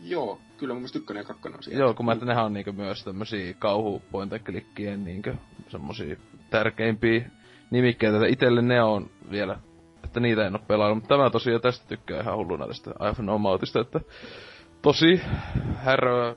Joo, 0.00 0.40
kyllä 0.58 0.74
mun 0.74 0.80
mielestä 0.80 0.98
ykkönen 0.98 1.20
ja 1.20 1.24
kakkonen 1.24 1.56
on 1.56 1.62
siellä. 1.62 1.84
Joo, 1.84 1.94
kun 1.94 2.06
mä 2.06 2.12
että 2.12 2.24
nehän 2.24 2.44
on 2.44 2.52
niinku 2.52 2.72
myös 2.72 3.04
tämmösiä 3.04 3.54
kauhu 3.54 4.02
klikkien 4.44 5.04
niinku 5.04 5.30
semmosia 5.68 6.16
tärkeimpiä 6.50 7.30
nimikkeitä. 7.70 8.26
Itelle 8.26 8.62
ne 8.62 8.82
on 8.82 9.10
vielä, 9.30 9.58
että 10.04 10.20
niitä 10.20 10.46
en 10.46 10.54
oo 10.54 10.62
pelannut. 10.68 10.96
Mutta 10.96 11.16
tämä 11.16 11.30
tosiaan 11.30 11.60
tästä 11.60 11.88
tykkää 11.88 12.20
ihan 12.20 12.36
hulluna 12.36 12.66
tästä 12.66 12.90
iPhone 12.90 13.32
No 13.32 13.38
Mautista, 13.38 13.80
että 13.80 14.00
tosi 14.82 15.20
häröä 15.76 16.36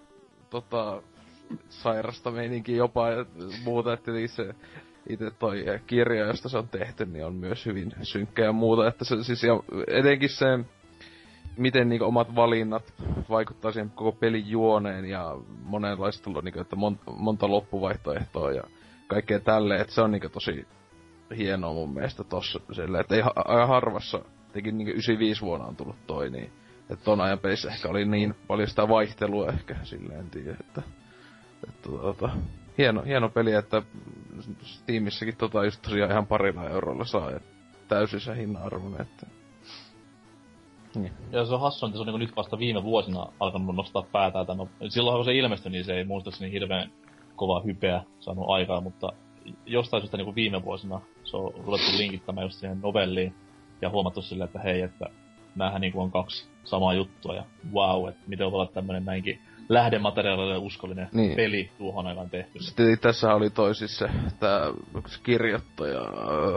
tota, 0.50 1.02
sairasta 1.70 2.32
meininkiä 2.32 2.76
jopa 2.76 3.10
ja 3.10 3.26
muuta, 3.64 3.94
että 3.94 4.12
se 4.28 4.56
itse 5.10 5.32
toi 5.40 5.66
kirja, 5.88 6.26
josta 6.26 6.50
se 6.50 6.58
on 6.58 6.68
tehty, 6.68 7.06
niin 7.06 7.26
on 7.26 7.36
myös 7.36 7.66
hyvin 7.66 7.92
synkkä 8.04 8.44
ja 8.44 8.52
muuta. 8.52 8.88
Että 8.88 9.06
se 9.06 9.24
siis, 9.24 9.44
ja 9.44 9.60
etenkin 9.88 10.30
se 10.30 10.46
miten 11.58 11.90
niinku 11.90 12.06
omat 12.06 12.36
valinnat 12.36 12.94
vaikuttaa 13.30 13.72
siihen 13.72 13.90
koko 13.90 14.12
pelin 14.12 14.50
juoneen 14.50 15.06
ja 15.06 15.38
monenlaista, 15.64 16.30
niinku, 16.42 16.60
että 16.60 16.76
monta, 16.76 17.12
monta 17.12 17.48
loppuvaihtoehtoa 17.50 18.52
ja 18.52 18.64
kaikkea 19.12 19.40
tälle, 19.40 19.76
että 19.76 19.94
se 19.94 20.02
on 20.02 20.12
niinku 20.12 20.30
tosi 20.30 20.68
hienoa 21.38 21.74
mun 21.74 21.94
mielestä 21.94 22.24
tossa 22.24 22.60
silleen, 22.72 23.02
että 23.02 23.16
ei 23.16 23.22
ha- 23.22 23.66
harvassa, 23.68 24.20
tekin 24.54 24.78
niinku 24.78 24.92
95 24.92 25.42
vuonna 25.42 25.66
on 25.66 25.76
tullut 25.76 26.08
toi, 26.08 26.30
niin 26.30 26.52
että 26.90 27.06
ton 27.06 27.22
ajan 27.22 27.40
pelissä 27.40 27.70
ehkä 27.70 27.90
oli 27.90 28.06
niin 28.06 28.36
paljon 28.48 28.68
sitä 28.68 28.88
vaihtelua 28.88 29.48
ehkä 29.48 29.76
silleen 29.84 30.30
tiedä, 30.30 30.56
että, 30.60 30.82
että 31.70 31.90
tota, 31.90 32.30
hieno, 32.78 33.02
hieno 33.02 33.30
peli, 33.30 33.54
että 33.54 33.82
Steamissäkin 34.62 35.38
tota 35.38 35.66
just 35.66 35.82
tosiaan 35.82 36.12
ihan 36.12 36.28
parilla 36.28 36.70
eurolla 36.70 37.06
saa, 37.06 37.32
että 37.32 37.50
täysin 37.88 38.20
se 38.20 38.36
hinnan 38.36 38.72
että 39.00 39.28
niin. 40.96 41.14
Ja 41.32 41.46
se 41.46 41.54
on 41.54 41.62
hassu, 41.62 41.86
että 41.86 41.98
se 41.98 42.02
on 42.02 42.08
niin 42.08 42.20
nyt 42.20 42.36
vasta 42.36 42.60
viime 42.60 42.84
vuosina 42.84 43.26
alkanut 43.40 43.76
nostaa 43.76 44.04
päätään. 44.12 44.58
No, 44.58 44.68
silloin 44.90 45.18
kun 45.18 45.26
se 45.26 45.34
ilmestyi, 45.34 45.72
niin 45.72 45.86
se 45.86 45.94
ei 45.94 46.04
muistaakseni 46.04 46.52
hirveän 46.52 46.92
kova 47.36 47.62
hypeä 47.66 48.04
saanut 48.20 48.50
aikaa, 48.50 48.82
mutta 48.82 49.14
jostain 49.66 50.02
syystä 50.02 50.18
niin 50.18 50.36
viime 50.36 50.64
vuosina 50.64 51.02
se 51.24 51.38
on 51.38 51.54
ruvettu 51.66 51.98
linkittämään 51.98 52.46
just 52.46 52.60
siihen 52.60 52.82
novelliin 52.82 53.36
ja 53.82 53.90
huomattu 53.90 54.22
silleen, 54.22 54.46
että 54.46 54.60
hei, 54.60 54.82
että 54.82 55.06
näähän 55.56 55.82
niin 55.82 55.94
on 55.96 56.12
kaksi 56.12 56.48
samaa 56.64 56.94
juttua 56.94 57.36
ja 57.36 57.44
wow, 57.74 58.10
että 58.10 58.22
miten 58.28 58.52
voi 58.52 58.62
olla 58.62 58.72
tämmönen 58.74 59.06
näinkin 59.06 59.40
lähdemateriaalille 59.70 60.58
uskollinen 60.58 61.08
niin. 61.12 61.36
peli 61.36 61.70
tuohon 61.78 62.08
aikaan 62.08 62.30
tehty. 62.30 62.64
Sitten 62.64 63.00
tässä 63.00 63.34
oli 63.34 63.50
toisissa 63.50 64.10
tämä 64.40 64.62
kirjoittaja 65.24 66.02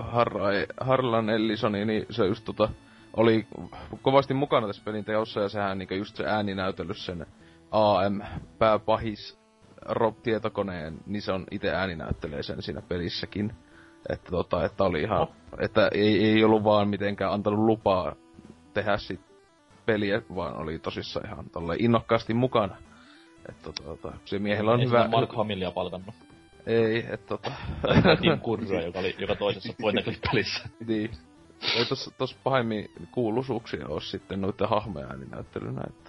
Harrai, 0.03 0.67
Harlan 0.81 1.31
Ellisoni, 1.31 1.85
niin 1.85 2.07
se 2.11 2.27
just 2.27 2.45
tota, 2.45 2.69
oli 3.17 3.47
kovasti 4.03 4.35
mukana 4.35 4.67
tässä 4.67 4.83
pelin 4.85 5.05
teossa 5.05 5.41
ja 5.41 5.49
sehän 5.49 5.79
niin 5.79 5.99
just 5.99 6.17
se 6.17 6.25
ääninäytely 6.27 6.95
sen 6.95 7.27
AM 7.71 8.21
pääpahis 8.59 9.44
Rob 9.89 10.17
tietokoneen, 10.23 10.99
niin 11.07 11.23
se 11.23 11.33
on 11.33 11.47
itse 11.51 11.71
ääninäyttelee 11.71 12.43
sen 12.43 12.63
siinä 12.63 12.83
pelissäkin. 12.83 13.53
Että 14.09 14.31
tota, 14.31 14.65
että 14.65 14.85
oli 14.85 15.03
ihan, 15.03 15.19
no. 15.19 15.29
että 15.61 15.89
ei, 15.93 16.25
ei 16.25 16.45
ollut 16.45 16.65
vaan 16.65 16.89
mitenkään 16.89 17.33
antanut 17.33 17.61
lupaa 17.61 18.15
tehdä 18.75 18.97
sit 18.97 19.21
peliä, 19.87 20.23
vaan 20.35 20.57
oli 20.57 20.79
tosissaan 20.79 21.27
ihan 21.27 21.51
tolle 21.51 21.77
innokkaasti 21.79 22.35
mukana. 22.35 22.77
Että 23.49 23.73
tota, 23.73 24.13
se 24.25 24.39
miehellä 24.39 24.73
on 24.73 24.81
ei 24.81 24.87
hyvä... 24.87 25.09
Mark 25.09 25.33
Hamillia 25.33 25.71
palkannut. 25.71 26.15
Ei, 26.67 26.99
että 26.99 27.27
tota... 27.27 27.53
Tim 28.21 28.39
Kurra, 28.41 28.81
joka 28.83 28.99
oli 28.99 29.15
joka 29.19 29.37
toisessa 29.37 29.73
point 29.81 30.05
pelissä. 30.31 30.69
niin. 30.87 31.11
Ei 31.77 31.85
tos, 31.85 32.11
tos 32.19 32.35
pahemmin 32.35 32.91
kuuluisuuksia 33.13 33.89
ole 33.89 34.01
sitten 34.01 34.41
noiden 34.41 34.69
hahmoja 34.69 35.07
ääninäyttelynä, 35.07 35.81
että 35.87 36.04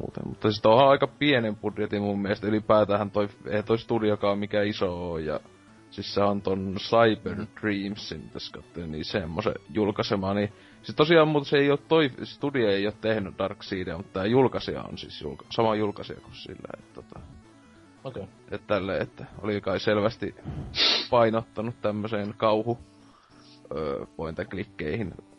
muuten. 0.00 0.28
Mutta 0.28 0.50
siis 0.50 0.66
on 0.66 0.88
aika 0.88 1.06
pienen 1.06 1.56
budjetin 1.56 2.02
mun 2.02 2.22
mielestä. 2.22 2.46
Ylipäätään 2.46 3.10
toi, 3.10 3.28
ei 3.46 3.62
toi 3.62 3.78
studiokaan 3.78 4.38
mikä 4.38 4.62
iso 4.62 5.10
ole. 5.10 5.20
Ja 5.20 5.40
siis 5.90 6.14
se 6.14 6.22
on 6.22 6.42
ton 6.42 6.76
Cyber 6.78 7.46
Dreamsin 7.60 8.30
tässä 8.30 8.52
katsoin, 8.52 8.92
niin 8.92 9.04
semmoisen 9.04 9.54
julkaisema. 9.74 10.34
Niin, 10.34 10.52
siis 10.82 10.96
tosiaan 10.96 11.28
mutta 11.28 11.48
se 11.48 11.58
ei 11.58 11.70
ole 11.70 11.78
toi, 11.88 12.10
studio 12.22 12.68
ei 12.68 12.86
ole 12.86 12.94
tehnyt 13.00 13.38
Dark 13.38 13.62
Seedia, 13.62 13.96
mutta 13.96 14.12
tää 14.12 14.26
julkaisija 14.26 14.82
on 14.82 14.98
siis 14.98 15.22
julka, 15.22 15.46
sama 15.50 15.74
julkaisija 15.74 16.20
kuin 16.20 16.34
sillä. 16.34 16.68
Että 16.78 16.94
tota, 16.94 17.20
Okei. 18.04 18.22
Okay. 18.22 18.34
Että 18.50 18.66
tälle, 18.66 18.98
että 18.98 19.24
oli 19.42 19.60
kai 19.60 19.80
selvästi 19.80 20.34
painottanut 21.10 21.74
tämmöiseen 21.82 22.34
kauhu 22.36 22.78
öö, 23.76 24.06
klikkeihin 24.50 25.08
Että, 25.08 25.29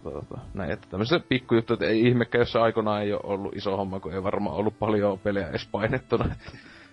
tota, 0.00 0.10
tota, 0.10 0.40
näin, 0.54 0.70
että 0.70 0.86
tämmöiset 0.90 1.28
pikkujuttu, 1.28 1.72
että 1.72 1.86
ei 1.86 2.06
ihmekään, 2.06 2.42
jos 2.42 2.52
se 2.52 2.58
aikoinaan 2.58 3.02
ei 3.02 3.12
ole 3.12 3.20
ollut 3.24 3.56
iso 3.56 3.76
homma, 3.76 4.00
kun 4.00 4.12
ei 4.12 4.22
varmaan 4.22 4.56
ollut 4.56 4.78
paljon 4.78 5.18
pelejä 5.18 5.48
edes 5.48 5.68
painettuna. 5.72 6.34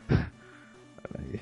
niin. 1.17 1.41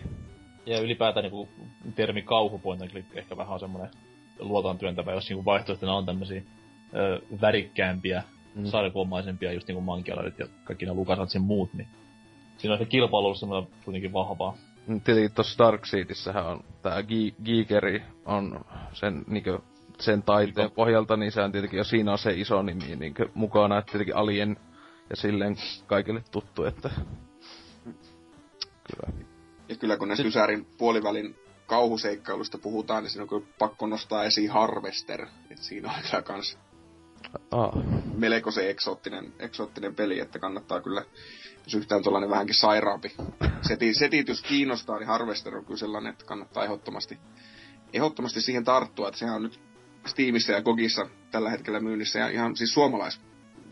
Ja 0.65 0.81
ylipäätään 0.81 1.31
niin 1.31 1.94
termi 1.95 2.22
kauhu 2.22 2.60
point 2.60 2.81
ehkä 3.14 3.38
vähän 3.38 3.53
on 3.53 3.60
semmoinen 3.60 3.91
luotaan 4.40 4.77
työntävä, 4.77 5.11
jos 5.11 5.30
niin 5.30 5.45
vaihtoehtona 5.45 5.94
on 5.94 6.06
tämmöisiä 6.06 6.41
ö, 6.95 7.22
värikkäämpiä, 7.41 8.23
mm. 8.56 8.65
sarjakuomaisempia, 8.65 9.53
just 9.53 9.68
niinku 9.68 9.81
mankialarit 9.81 10.40
ja 10.40 10.48
kaikki 10.64 10.86
ne 10.86 10.94
Lukasatsin 10.94 11.41
muut, 11.41 11.73
niin 11.73 11.88
siinä 12.57 12.73
on 12.73 12.80
se 12.80 12.86
kilpailu 12.86 13.26
ollut 13.26 13.40
semmoinen 13.40 13.72
kuitenkin 13.86 14.14
vahvaa. 14.14 14.57
Mm, 14.88 15.02
tietenkin 15.02 15.36
tossa 15.36 15.64
Darkseidissähän 15.64 16.45
on 16.45 16.64
tää 16.81 17.03
Geekeri 17.44 18.03
on 18.26 18.65
sen 18.94 19.23
niinkö 19.27 19.60
sen 20.00 20.24
taiteen 20.24 20.72
pohjalta, 20.72 21.18
niin 21.18 21.32
se 21.32 21.42
on 21.42 21.52
tietenkin, 21.52 21.78
jo 21.78 21.84
siinä 21.84 22.12
on 22.12 22.18
se 22.18 22.34
iso 22.34 22.62
nimi 22.62 22.96
niinkö 22.96 23.30
mukana, 23.34 23.78
että 23.78 23.92
tietenkin 23.92 24.16
Alien 24.16 24.58
ja 25.10 25.16
silleen 25.16 25.58
kaikille 25.88 26.24
tuttu, 26.32 26.64
että 26.64 26.90
kyllä. 28.90 29.26
Ja 29.70 29.76
kyllä 29.76 29.98
kun 29.98 30.08
näistä 30.08 30.28
Ysärin 30.28 30.68
puolivälin 30.78 31.36
kauhuseikkailusta 31.68 32.58
puhutaan, 32.58 33.04
niin 33.04 33.12
siinä 33.12 33.24
on 33.24 33.30
kyllä 33.30 33.46
pakko 33.60 33.88
nostaa 33.88 34.24
esiin 34.24 34.52
Harvester. 34.52 35.26
että 35.52 35.64
siinä 35.64 35.90
on 35.90 35.96
kyllä 36.10 36.22
kans 36.22 36.58
ah. 37.52 37.72
melko 38.18 38.52
se 38.52 38.70
eksoottinen, 38.70 39.34
eksoottinen 39.40 39.96
peli, 39.96 40.20
että 40.20 40.40
kannattaa 40.40 40.82
kyllä 40.82 41.06
jos 41.64 41.74
yhtään 41.74 42.04
tuollainen 42.04 42.30
vähänkin 42.30 42.56
sairaampi 42.56 43.16
seti, 43.68 43.94
setitys 43.94 44.42
kiinnostaa, 44.42 45.00
niin 45.00 45.08
Harvester 45.08 45.56
on 45.56 45.66
kyllä 45.66 45.78
sellainen, 45.78 46.12
että 46.12 46.26
kannattaa 46.26 46.64
ehdottomasti, 46.64 47.18
ehdottomasti 47.94 48.42
siihen 48.42 48.64
tarttua, 48.64 49.08
että 49.08 49.20
sehän 49.20 49.36
on 49.36 49.44
nyt 49.44 49.60
Steamissa 50.10 50.52
ja 50.52 50.61
Gogissa 50.61 51.10
tällä 51.31 51.49
hetkellä 51.49 51.80
myynnissä 51.80 52.19
ja 52.19 52.30
ihan 52.30 52.56
siis 52.56 52.73
suomalais, 52.73 53.22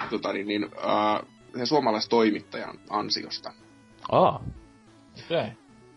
tota, 0.09 0.34
niin, 0.34 0.47
niin, 0.47 0.64
äh, 0.64 1.27
suomalaistoimittajan 1.64 2.80
ansiosta. 2.89 3.53
Aa. 4.11 4.43
Okei. 5.26 5.38
Okay. 5.38 5.51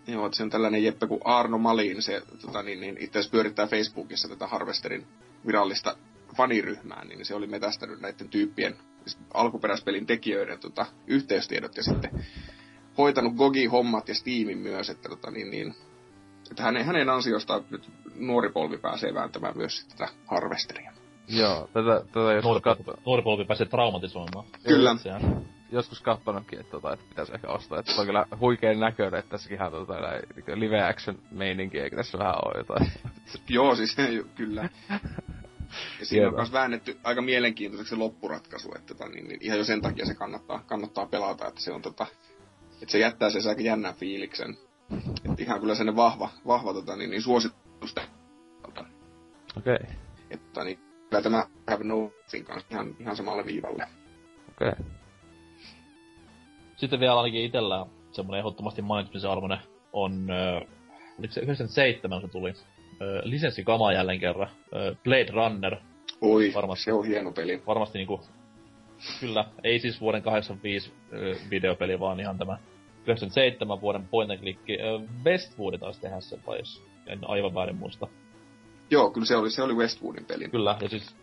Joo, 0.06 0.26
että 0.26 0.36
se 0.36 0.42
on 0.42 0.50
tällainen 0.50 0.84
Jeppe 0.84 1.06
kuin 1.06 1.20
Arno 1.24 1.58
Malin, 1.58 2.02
se 2.02 2.22
tota, 2.40 2.62
niin, 2.62 2.80
niin, 2.80 2.96
itse 3.00 3.18
asiassa 3.18 3.32
pyörittää 3.32 3.66
Facebookissa 3.66 4.28
tätä 4.28 4.46
Harvesterin 4.46 5.06
virallista 5.46 5.96
faniryhmää, 6.36 7.04
niin 7.04 7.24
se 7.24 7.34
oli 7.34 7.46
metästänyt 7.46 8.00
näiden 8.00 8.28
tyyppien 8.28 8.76
siis 9.04 9.18
alkuperäispelin 9.34 10.06
tekijöiden 10.06 10.58
tota, 10.58 10.86
yhteystiedot 11.06 11.76
ja 11.76 11.82
sitten 11.82 12.24
hoitanut 12.98 13.34
Gogi-hommat 13.34 14.08
ja 14.08 14.14
Steamin 14.14 14.58
myös, 14.58 14.90
että, 14.90 15.08
tota, 15.08 15.30
niin, 15.30 15.50
niin, 15.50 15.74
että 16.50 16.62
hänen, 16.62 16.84
hänen 16.84 17.08
ansiostaan 17.08 17.64
nyt 17.70 17.88
nuori 18.20 18.52
polvi 18.52 18.78
pääsee 18.78 19.14
vääntämään 19.14 19.56
myös 19.56 19.86
tätä 19.86 20.08
Harvesteria. 20.26 20.92
Joo, 21.28 21.68
tätä, 21.72 22.04
tätä 22.12 22.32
jos 22.32 22.44
nuori, 22.44 22.60
katso... 22.60 22.94
nuori 23.06 23.22
polvi 23.22 23.44
pääsee 23.44 23.66
traumatisoimaan. 23.66 24.46
Kyllä. 24.64 24.96
Sehän 24.96 25.46
joskus 25.72 26.00
katsonutkin, 26.00 26.60
että, 26.60 26.70
tota, 26.70 26.92
että 26.92 27.04
pitäisi 27.08 27.34
ehkä 27.34 27.48
ostaa. 27.48 27.78
Että 27.78 27.92
on 27.98 28.06
kyllä 28.06 28.26
huikein 28.40 28.80
näköinen, 28.80 29.18
että 29.18 29.30
tässäkin 29.30 29.56
ihan 29.56 29.72
tota, 29.72 29.94
niin 30.46 30.60
live 30.60 30.82
action 30.82 31.18
meininki, 31.30 31.78
eikä 31.78 31.96
tässä 31.96 32.18
vähän 32.18 32.34
ole 32.44 32.58
jotain. 32.58 32.92
Joo, 33.48 33.74
siis 33.74 33.96
kyllä. 34.36 34.68
Ja 36.00 36.06
siinä 36.06 36.28
on 36.28 36.34
myös 36.34 36.52
väännetty 36.52 36.98
aika 37.04 37.22
mielenkiintoiseksi 37.22 37.90
se 37.90 37.96
loppuratkaisu, 37.96 38.72
että 38.74 38.94
tota, 38.94 39.08
niin, 39.08 39.28
niin, 39.28 39.38
ihan 39.42 39.58
jo 39.58 39.64
sen 39.64 39.80
takia 39.82 40.06
se 40.06 40.14
kannattaa, 40.14 40.62
kannattaa 40.66 41.06
pelata, 41.06 41.48
että 41.48 41.60
se 41.60 41.72
on 41.72 41.82
tota, 41.82 42.06
että 42.82 42.92
se 42.92 42.98
jättää 42.98 43.30
sen 43.30 43.42
aika 43.48 43.62
jännän 43.62 43.94
fiiliksen. 43.94 44.56
Että 45.30 45.42
ihan 45.42 45.60
kyllä 45.60 45.74
sen 45.74 45.96
vahva, 45.96 46.30
vahva 46.46 46.72
tota, 46.72 46.96
niin, 46.96 47.10
niin 47.10 47.22
suositusta. 47.22 47.59
Okei. 49.56 49.74
Okay. 49.74 49.96
Että 50.30 50.64
niin, 50.64 50.78
kyllä 51.10 51.22
tämä 51.22 51.46
Have 51.70 51.84
No 51.84 52.10
kanssa 52.44 52.68
ihan, 52.70 52.96
ihan 53.00 53.16
samalle 53.16 53.46
viivalle. 53.46 53.86
Okei. 54.50 54.68
Okay. 54.68 54.84
Sitten 56.76 57.00
vielä 57.00 57.18
ainakin 57.18 57.44
itsellä 57.44 57.86
semmonen 58.12 58.38
ehdottomasti 58.38 58.82
mainitsemisen 58.82 59.30
arvoinen 59.30 59.58
on, 59.92 60.30
äh, 60.30 60.68
oliko 61.18 61.32
se 61.32 61.40
97 61.40 62.20
se 62.20 62.28
tuli, 62.28 62.50
äh, 62.50 62.56
lisenssikama 63.22 63.92
jälleen 63.92 64.20
kerran, 64.20 64.48
äh, 64.48 64.96
Blade 65.04 65.30
Runner. 65.32 65.76
Oi, 66.20 66.52
varmasti, 66.54 66.84
se 66.84 66.92
on 66.92 67.06
hieno 67.06 67.32
peli. 67.32 67.62
Varmasti 67.66 67.98
niinku, 67.98 68.20
kyllä, 69.20 69.44
ei 69.64 69.78
siis 69.78 70.00
vuoden 70.00 70.22
85 70.22 70.92
äh, 70.92 71.50
videopeli, 71.50 72.00
vaan 72.00 72.20
ihan 72.20 72.38
tämä 72.38 72.58
97 73.04 73.80
vuoden 73.80 74.08
point 74.08 74.30
and 74.30 74.40
click. 74.40 74.60
Äh, 74.70 75.24
Westwood 75.24 75.78
taisi 75.78 76.00
tehdä 76.00 76.20
sen, 76.20 76.40
vai 76.46 76.58
jos 76.58 76.89
en 77.12 77.18
aivan 77.22 77.54
väärin 77.54 77.76
muista. 77.76 78.06
Joo, 78.90 79.10
kyllä 79.10 79.26
se 79.26 79.36
oli, 79.36 79.50
se 79.50 79.62
oli 79.62 79.74
Westwoodin 79.74 80.24
peli. 80.24 80.48
Kyllä, 80.48 80.76
ja 80.80 80.88
siis 80.88 81.16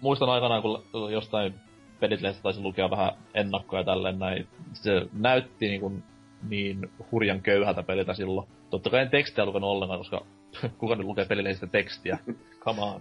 muistan 0.00 0.28
aikanaan, 0.28 0.62
kun 0.62 0.82
jostain 1.12 1.54
Pelitlehdestä 2.00 2.42
taisin 2.42 2.62
lukea 2.62 2.90
vähän 2.90 3.12
ennakkoja 3.34 3.84
tälleen 3.84 4.18
näin. 4.18 4.48
Se 4.72 5.06
näytti 5.12 5.68
niin, 5.68 5.80
kuin 5.80 6.02
niin 6.48 6.90
hurjan 7.12 7.42
köyhältä 7.42 7.82
peliltä 7.82 8.14
silloin. 8.14 8.48
Totta 8.70 8.90
kai 8.90 9.00
en 9.00 9.10
tekstiä 9.10 9.46
lukenut 9.46 9.70
ollenkaan, 9.70 10.00
koska 10.00 10.24
kuka 10.78 10.94
nyt 10.94 11.06
lukee 11.06 11.24
pelillehdistä 11.24 11.66
tekstiä? 11.66 12.18
Come 12.60 12.82
on. 12.82 13.00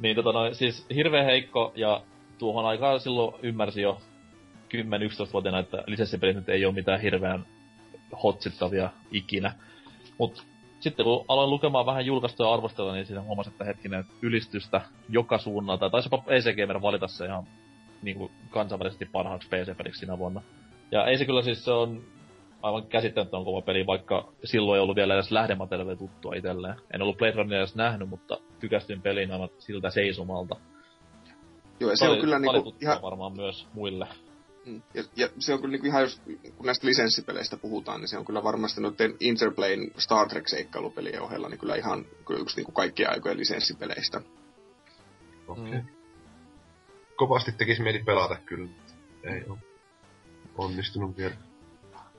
Niin 0.00 0.16
tota 0.16 0.32
noin, 0.32 0.54
siis 0.54 0.86
hirveän 0.94 1.24
heikko 1.24 1.72
ja 1.76 2.02
tuohon 2.38 2.66
aikaan 2.66 3.00
silloin 3.00 3.34
ymmärsi 3.42 3.82
jo 3.82 4.00
10-11-vuotiaana, 4.74 5.58
että 5.58 5.84
lisenssipelit 5.86 6.36
nyt 6.36 6.48
ei 6.48 6.64
ole 6.64 6.74
mitään 6.74 7.00
hirveän 7.00 7.46
hotsittavia 8.22 8.90
ikinä. 9.12 9.54
Mut 10.18 10.44
sitten 10.84 11.04
kun 11.04 11.24
aloin 11.28 11.50
lukemaan 11.50 11.86
vähän 11.86 12.06
julkaistuja 12.06 12.52
arvostella, 12.52 12.92
niin 12.92 13.06
siinä 13.06 13.22
huomasin, 13.22 13.52
että 13.52 13.64
hetkinen 13.64 14.04
ylistystä 14.22 14.80
joka 15.08 15.38
suunnalta. 15.38 15.90
Taisi 15.90 16.06
jopa 16.06 16.24
PC 16.26 16.56
Gamer 16.56 16.82
valita 16.82 17.08
se 17.08 17.24
ihan 17.24 17.46
niinku 18.02 18.30
kansainvälisesti 18.50 19.04
parhaaksi 19.04 19.48
PC-peliksi 19.48 20.00
sinä 20.00 20.18
vuonna. 20.18 20.42
Ja 20.90 21.06
ei 21.06 21.18
se 21.18 21.24
kyllä 21.24 21.42
siis 21.42 21.64
se 21.64 21.70
on 21.70 22.02
aivan 22.62 22.86
käsittämätön 22.86 23.44
kova 23.44 23.60
peli, 23.62 23.86
vaikka 23.86 24.28
silloin 24.44 24.76
ei 24.76 24.82
ollut 24.82 24.96
vielä 24.96 25.14
edes 25.14 25.30
lähdemateriaalia 25.30 25.96
tuttua 25.96 26.34
itselleen. 26.34 26.74
En 26.94 27.02
ollut 27.02 27.18
Blade 27.18 27.32
Runneria 27.32 27.58
edes 27.58 27.74
nähnyt, 27.74 28.08
mutta 28.08 28.38
tykästyin 28.60 29.02
pelin 29.02 29.32
aivan 29.32 29.48
siltä 29.58 29.90
seisomalta. 29.90 30.56
Joo, 31.80 31.90
ja 31.90 31.96
se 31.96 32.08
on 32.08 32.18
kyllä 32.18 32.38
niinku 32.38 32.74
ihan... 32.80 33.02
varmaan 33.02 33.32
myös 33.32 33.66
muille. 33.74 34.06
Mm. 34.66 34.82
Ja, 34.94 35.04
ja, 35.16 35.28
se 35.38 35.54
on 35.54 35.60
kyllä 35.60 35.72
niinku 35.72 35.86
ihan, 35.86 36.02
jos 36.02 36.20
kun 36.56 36.66
näistä 36.66 36.86
lisenssipeleistä 36.86 37.56
puhutaan, 37.56 38.00
niin 38.00 38.08
se 38.08 38.18
on 38.18 38.24
kyllä 38.24 38.44
varmasti 38.44 38.80
noiden 38.80 39.16
Interplayn 39.20 39.90
Star 39.98 40.28
Trek-seikkailupelien 40.28 41.22
ohella 41.22 41.48
niin 41.48 41.58
kyllä 41.58 41.76
ihan 41.76 42.04
kyllä 42.26 42.40
yksi 42.40 42.56
niinku 42.56 42.72
kaikkien 42.72 43.10
aikojen 43.10 43.38
lisenssipeleistä. 43.38 44.20
Okei. 45.48 45.64
Okay. 45.64 45.80
Mm. 45.80 45.86
Kovasti 47.16 47.52
tekisi 47.52 47.82
mieli 47.82 48.02
pelata 48.02 48.36
kyllä. 48.46 48.68
Ei 49.24 49.44
ole 49.48 49.58
onnistunut 50.58 51.16
vielä. 51.16 51.34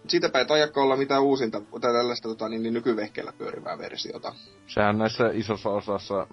Siitäpä 0.07 0.39
ei 0.39 0.45
tajakka 0.45 0.81
olla 0.81 0.95
mitään 0.95 1.23
uusinta 1.23 1.61
tai 1.61 1.93
tällaista 1.93 2.29
tota, 2.29 2.49
niin, 2.49 2.63
niin 2.63 2.73
nykyvehkeellä 2.73 3.33
pyörivää 3.37 3.77
versiota. 3.77 4.35
Sehän 4.67 4.97
näissä 4.97 5.29
isossa 5.33 5.69
osassa 5.69 6.27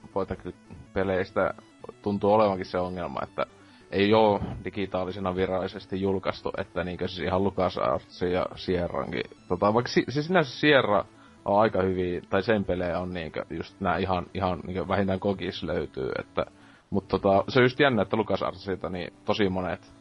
peleistä 0.94 1.54
tuntuu 2.02 2.32
olevankin 2.32 2.66
se 2.66 2.78
ongelma, 2.78 3.20
että 3.22 3.46
ei 3.92 4.14
ole 4.14 4.40
digitaalisena 4.64 5.36
virallisesti 5.36 6.00
julkaistu, 6.00 6.50
että 6.58 6.84
niinkö 6.84 7.08
siis 7.08 7.26
ihan 7.26 7.44
LucasArts 7.44 8.22
ja 8.22 8.46
Sierrankin. 8.56 9.22
Tota, 9.48 9.74
vaikka 9.74 9.92
si- 9.92 10.04
siis 10.08 10.26
sinänsä 10.26 10.60
Sierra 10.60 11.04
on 11.44 11.60
aika 11.60 11.82
hyvin, 11.82 12.22
tai 12.30 12.42
sen 12.42 12.64
pelejä 12.64 12.98
on 12.98 13.14
niinkö 13.14 13.44
just 13.50 13.80
nää 13.80 13.96
ihan, 13.98 14.26
ihan 14.34 14.60
niinkö 14.66 14.88
vähintään 14.88 15.20
kokis 15.20 15.62
löytyy, 15.62 16.10
että 16.18 16.46
mutta 16.90 17.18
tota, 17.18 17.44
se 17.48 17.58
on 17.58 17.64
just 17.64 17.80
jännä, 17.80 18.02
että 18.02 18.16
LucasArtsilta 18.16 18.88
niin 18.88 19.12
tosi 19.24 19.48
monet 19.48 19.92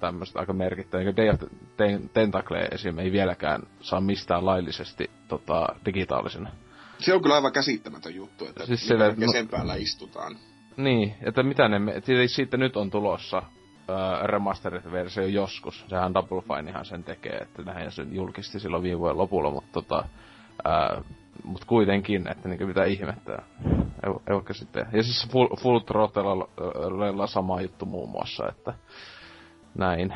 tämmöiset 0.00 0.36
aika 0.36 0.52
merkittävät, 0.52 1.04
niin 1.04 1.16
Day 1.16 1.28
of 1.28 1.40
Tentacle 2.12 2.68
esim. 2.70 2.98
ei 2.98 3.12
vieläkään 3.12 3.62
saa 3.80 4.00
mistään 4.00 4.46
laillisesti 4.46 5.10
tota, 5.28 5.66
digitaalisena. 5.86 6.50
Se 6.98 7.14
on 7.14 7.22
kyllä 7.22 7.34
aivan 7.34 7.52
käsittämätön 7.52 8.14
juttu, 8.14 8.46
että 8.46 8.66
siis 8.66 8.88
sille, 8.88 9.14
no, 9.16 9.32
sen 9.32 9.48
päällä 9.48 9.74
istutaan. 9.74 10.36
Niin, 10.84 11.14
että 11.22 11.42
mitä 11.42 11.68
ne, 11.68 12.00
siitä, 12.00 12.34
siitä 12.34 12.56
nyt 12.56 12.76
on 12.76 12.90
tulossa 12.90 13.38
uh, 13.38 14.26
remastered-versio 14.26 15.26
joskus. 15.26 15.84
Sehän 15.88 16.14
Double 16.14 16.42
Finehan 16.42 16.84
sen 16.84 17.04
tekee, 17.04 17.36
että 17.36 17.62
näin 17.62 17.90
sen 17.90 18.14
julkisti 18.14 18.60
silloin 18.60 18.82
viime 18.82 18.98
vuoden 18.98 19.18
lopulla, 19.18 19.50
mutta 19.50 19.72
tota, 19.72 20.04
uh, 20.98 21.04
mut 21.44 21.64
kuitenkin, 21.64 22.28
että 22.30 22.48
niinku 22.48 22.66
mitä 22.66 22.84
ihmettä. 22.84 23.42
Ei, 24.06 24.12
ei 24.28 24.34
vaikka 24.34 24.54
sitten. 24.54 24.86
Ja 24.92 25.02
siis 25.02 25.28
Full, 25.32 25.48
full 25.56 25.78
Throttlella 25.78 27.26
sama 27.26 27.60
juttu 27.60 27.86
muun 27.86 28.10
muassa, 28.10 28.48
että 28.48 28.74
näin. 29.78 30.12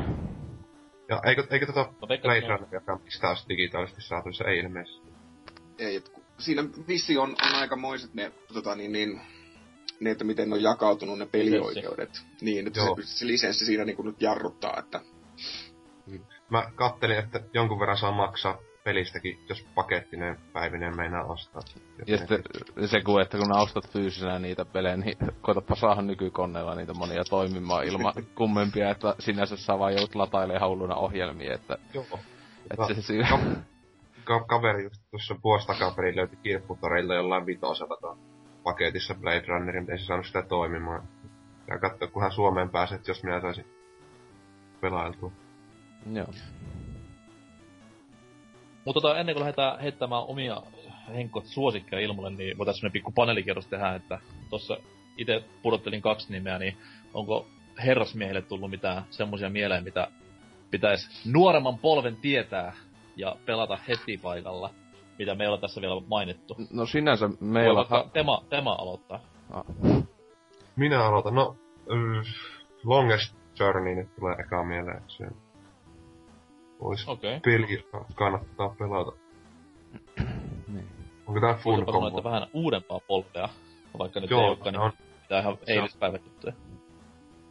Ja 1.09 1.21
eikö, 1.27 1.47
eikö 1.51 1.67
tota 1.67 1.93
Blade 2.01 2.49
Runneria 2.49 2.99
mistä 3.05 3.29
olisi 3.29 3.49
digitaalisesti 3.49 4.03
saatu, 4.03 4.33
se 4.33 4.45
ei 4.45 4.59
ilmeisesti. 4.59 5.09
Ei, 5.79 5.97
et, 5.97 6.13
siinä 6.39 6.65
vissi 6.89 7.19
on, 7.19 7.31
on 7.31 7.55
aikamoiset 7.61 8.15
ne, 8.15 8.33
tota, 8.53 8.75
niin, 8.75 8.93
niin, 8.93 9.21
ne, 10.05 10.11
että 10.11 10.25
miten 10.25 10.51
ne 10.51 10.55
on 10.55 10.63
jakautunut 10.63 11.19
ne 11.19 11.27
pelioikeudet. 11.27 12.11
Lisenssi. 12.11 12.45
Niin, 12.45 12.67
että 12.67 12.81
se, 12.81 12.89
se 13.03 13.27
lisenssi 13.27 13.65
siinä 13.65 13.85
niin 13.85 13.97
nyt 14.05 14.23
jarruttaa, 14.23 14.79
että... 14.79 15.01
Mä 16.51 16.71
kattelin, 16.75 17.19
että 17.19 17.41
jonkun 17.55 17.81
verran 17.81 17.99
saa 17.99 18.13
maksaa 18.13 18.59
pelistäkin, 18.85 19.39
jos 19.49 19.67
pakettinen 19.75 20.39
päivinen 20.53 20.97
meinaa 20.97 21.25
ostaa. 21.25 21.63
Ja 22.07 22.19
sitten 22.19 22.43
se 22.87 23.01
kun, 23.01 23.23
että 23.23 23.39
kun 23.39 23.57
ostat 23.57 23.91
fyysisenä 23.91 24.39
niitä 24.39 24.65
pelejä, 24.65 24.97
niin 24.97 25.17
koetapa 25.41 25.75
saada 25.75 26.03
nykykoneella 26.03 26.75
niitä 26.75 26.95
monia 26.95 27.25
toimimaan 27.25 27.85
ilman 27.85 28.15
kummempia, 28.35 28.91
että 28.91 29.15
sinänsä 29.19 29.57
saa 29.57 29.79
vaan 29.79 29.93
joudut 29.93 30.15
latailemaan 30.15 30.61
hauluna 30.61 30.95
ohjelmia, 30.95 31.55
että... 31.55 31.79
Joo. 31.95 32.21
Että 32.71 32.95
se 32.95 33.03
siinä... 33.03 33.29
Ka- 33.29 33.39
ka- 34.25 34.45
kaveri 34.45 34.83
just 34.83 35.03
tuossa 35.11 35.37
vuosi 35.45 35.67
takaperin 35.67 36.17
löyti 36.17 36.37
kirpputoreilta 36.37 37.15
jollain 37.15 37.47
vitosella 37.47 38.17
paketissa 38.65 39.15
Blade 39.15 39.45
Runnerin, 39.47 39.83
mutta 39.83 39.93
ei 39.93 39.99
se 39.99 40.05
saanut 40.05 40.27
sitä 40.27 40.43
toimimaan. 40.43 41.09
Ja 41.69 41.79
katsoa, 41.79 42.09
kunhan 42.09 42.33
Suomeen 42.33 42.71
pääset, 42.71 43.09
jos 43.09 43.23
minä 43.23 43.41
saisin 43.41 43.65
pelailtua. 44.81 45.33
Joo. 46.13 46.27
Mutta 48.85 49.01
tota, 49.01 49.19
ennen 49.19 49.35
kuin 49.35 49.41
lähdetään 49.41 49.81
heittämään 49.81 50.23
omia 50.23 50.63
henkot 51.15 51.47
suosikkeja 51.47 52.03
ilmoille, 52.03 52.31
niin 52.31 52.59
voitaisiin 52.59 52.81
sellainen 52.81 52.93
pikku 52.93 53.13
paneelikierros 53.13 53.67
tehdä, 53.67 53.95
että 53.95 54.19
tuossa 54.51 54.77
itse 55.17 55.45
pudottelin 55.63 56.03
kaksi 56.03 56.33
nimeä, 56.33 56.59
niin 56.59 56.77
onko 57.15 57.49
herrasmiehille 57.85 58.43
tullut 58.43 58.71
mitään 58.71 59.05
semmoisia 59.11 59.51
mieleen, 59.51 59.85
mitä 59.85 60.09
pitäisi 60.71 61.31
nuoremman 61.33 61.79
polven 61.79 62.17
tietää 62.17 62.77
ja 63.17 63.37
pelata 63.47 63.79
heti 63.89 64.19
paikalla, 64.19 64.71
mitä 65.19 65.35
meillä 65.35 65.55
on 65.55 65.61
tässä 65.61 65.81
vielä 65.81 66.03
mainittu. 66.07 66.57
No 66.73 66.87
sinänsä 66.87 67.31
meillä... 67.41 67.87
Voi 67.91 68.05
tema, 68.13 68.45
tema 68.51 68.73
aloittaa. 68.73 69.21
Ah. 69.51 69.65
Minä 70.77 71.05
aloitan. 71.05 71.35
No, 71.35 71.57
uh, 71.87 72.27
Longest 72.85 73.35
Journey 73.59 73.95
nyt 73.95 74.17
tulee 74.17 74.37
eka 74.39 74.65
mieleen. 74.65 75.03
Se 75.09 75.27
olisi 76.81 77.11
okay. 77.11 77.41
peli, 77.41 77.77
joka 77.77 78.05
kannattaa 78.15 78.69
pelata. 78.79 79.13
niin. 80.69 80.89
Onko 81.27 81.41
tää 81.41 81.55
Fun 81.55 81.87
Combo? 81.87 82.25
vähän 82.25 82.49
uudempaa 82.53 83.01
polppea, 83.01 83.49
vaikka 83.99 84.21
nyt 84.21 84.31
Joo, 84.31 84.41
ei 84.41 84.49
olekaan, 84.49 84.73
niin 84.73 84.81
on, 84.81 84.93
pitää 85.23 85.41
ihan 85.41 85.59
eilispäivätyttyä. 85.67 86.53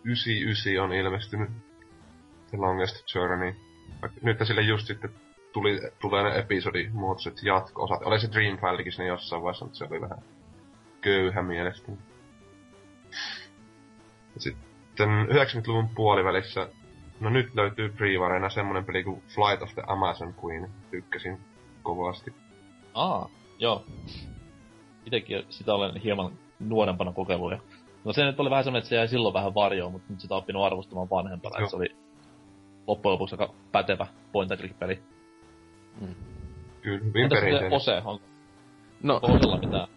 99 0.04 0.84
on 0.84 0.94
ilmestynyt 0.94 1.50
The 2.50 2.58
Longest 2.58 3.16
Journey. 3.16 3.56
Nyt 4.22 4.38
sille 4.44 4.62
just 4.62 4.88
sitten 4.88 5.10
tuli, 5.54 5.82
tulee 6.02 6.24
ne 6.24 6.38
episodimuotoiset 6.38 7.44
jatko-osat. 7.44 8.02
Oli 8.04 8.20
se 8.20 8.32
Dreamfilekin 8.32 8.92
sinne 8.92 9.08
jossain 9.08 9.44
vaiheessa, 9.44 9.66
mutta 9.66 9.78
se 9.78 9.86
oli 9.90 10.02
vähän 10.02 10.18
köyhä 11.02 11.44
mielestäni. 11.44 11.98
Sitten 14.38 15.10
90-luvun 15.30 15.90
puolivälissä 15.96 16.70
No 17.24 17.30
nyt 17.30 17.56
löytyy 17.56 17.90
Freewarena 17.90 18.50
semmonen 18.50 18.86
peli 18.86 19.04
kuin 19.04 19.24
Flight 19.28 19.62
of 19.62 19.74
the 19.74 19.84
Amazon 19.88 20.36
Queen. 20.44 20.70
Tykkäsin 20.92 21.40
kovasti. 21.84 22.34
Aa, 22.94 23.30
joo. 23.60 23.86
Itekin 25.06 25.46
sitä 25.50 25.74
olen 25.74 26.02
hieman 26.02 26.32
nuorempana 26.60 27.14
kokeiluja. 27.14 27.60
No 28.04 28.14
se 28.14 28.26
nyt 28.26 28.40
oli 28.40 28.50
vähän 28.50 28.64
semmonen, 28.64 28.80
että 28.80 28.90
se 28.90 28.96
jäi 28.96 29.08
silloin 29.08 29.34
vähän 29.34 29.56
varjoon, 29.56 29.92
mutta 29.92 30.14
nyt 30.14 30.20
sitä 30.20 30.36
on 30.36 30.38
oppinut 30.38 30.66
arvostamaan 30.66 31.10
vanhempana. 31.10 31.58
Että 31.58 31.70
se 31.70 31.76
oli 31.76 31.96
loppujen 32.88 33.14
lopuksi 33.14 33.36
aika 33.36 33.54
pätevä 33.72 34.08
point 34.32 34.52
and 34.52 34.74
peli. 34.80 35.04
Mm. 36.02 36.16
Kyllä, 36.82 37.00
hyvin 37.06 37.30
perinteinen. 37.30 37.74
Ose, 37.74 38.02
on... 38.06 38.20
No, 39.04 39.20
Osella 39.22 39.58
mitään? 39.58 39.88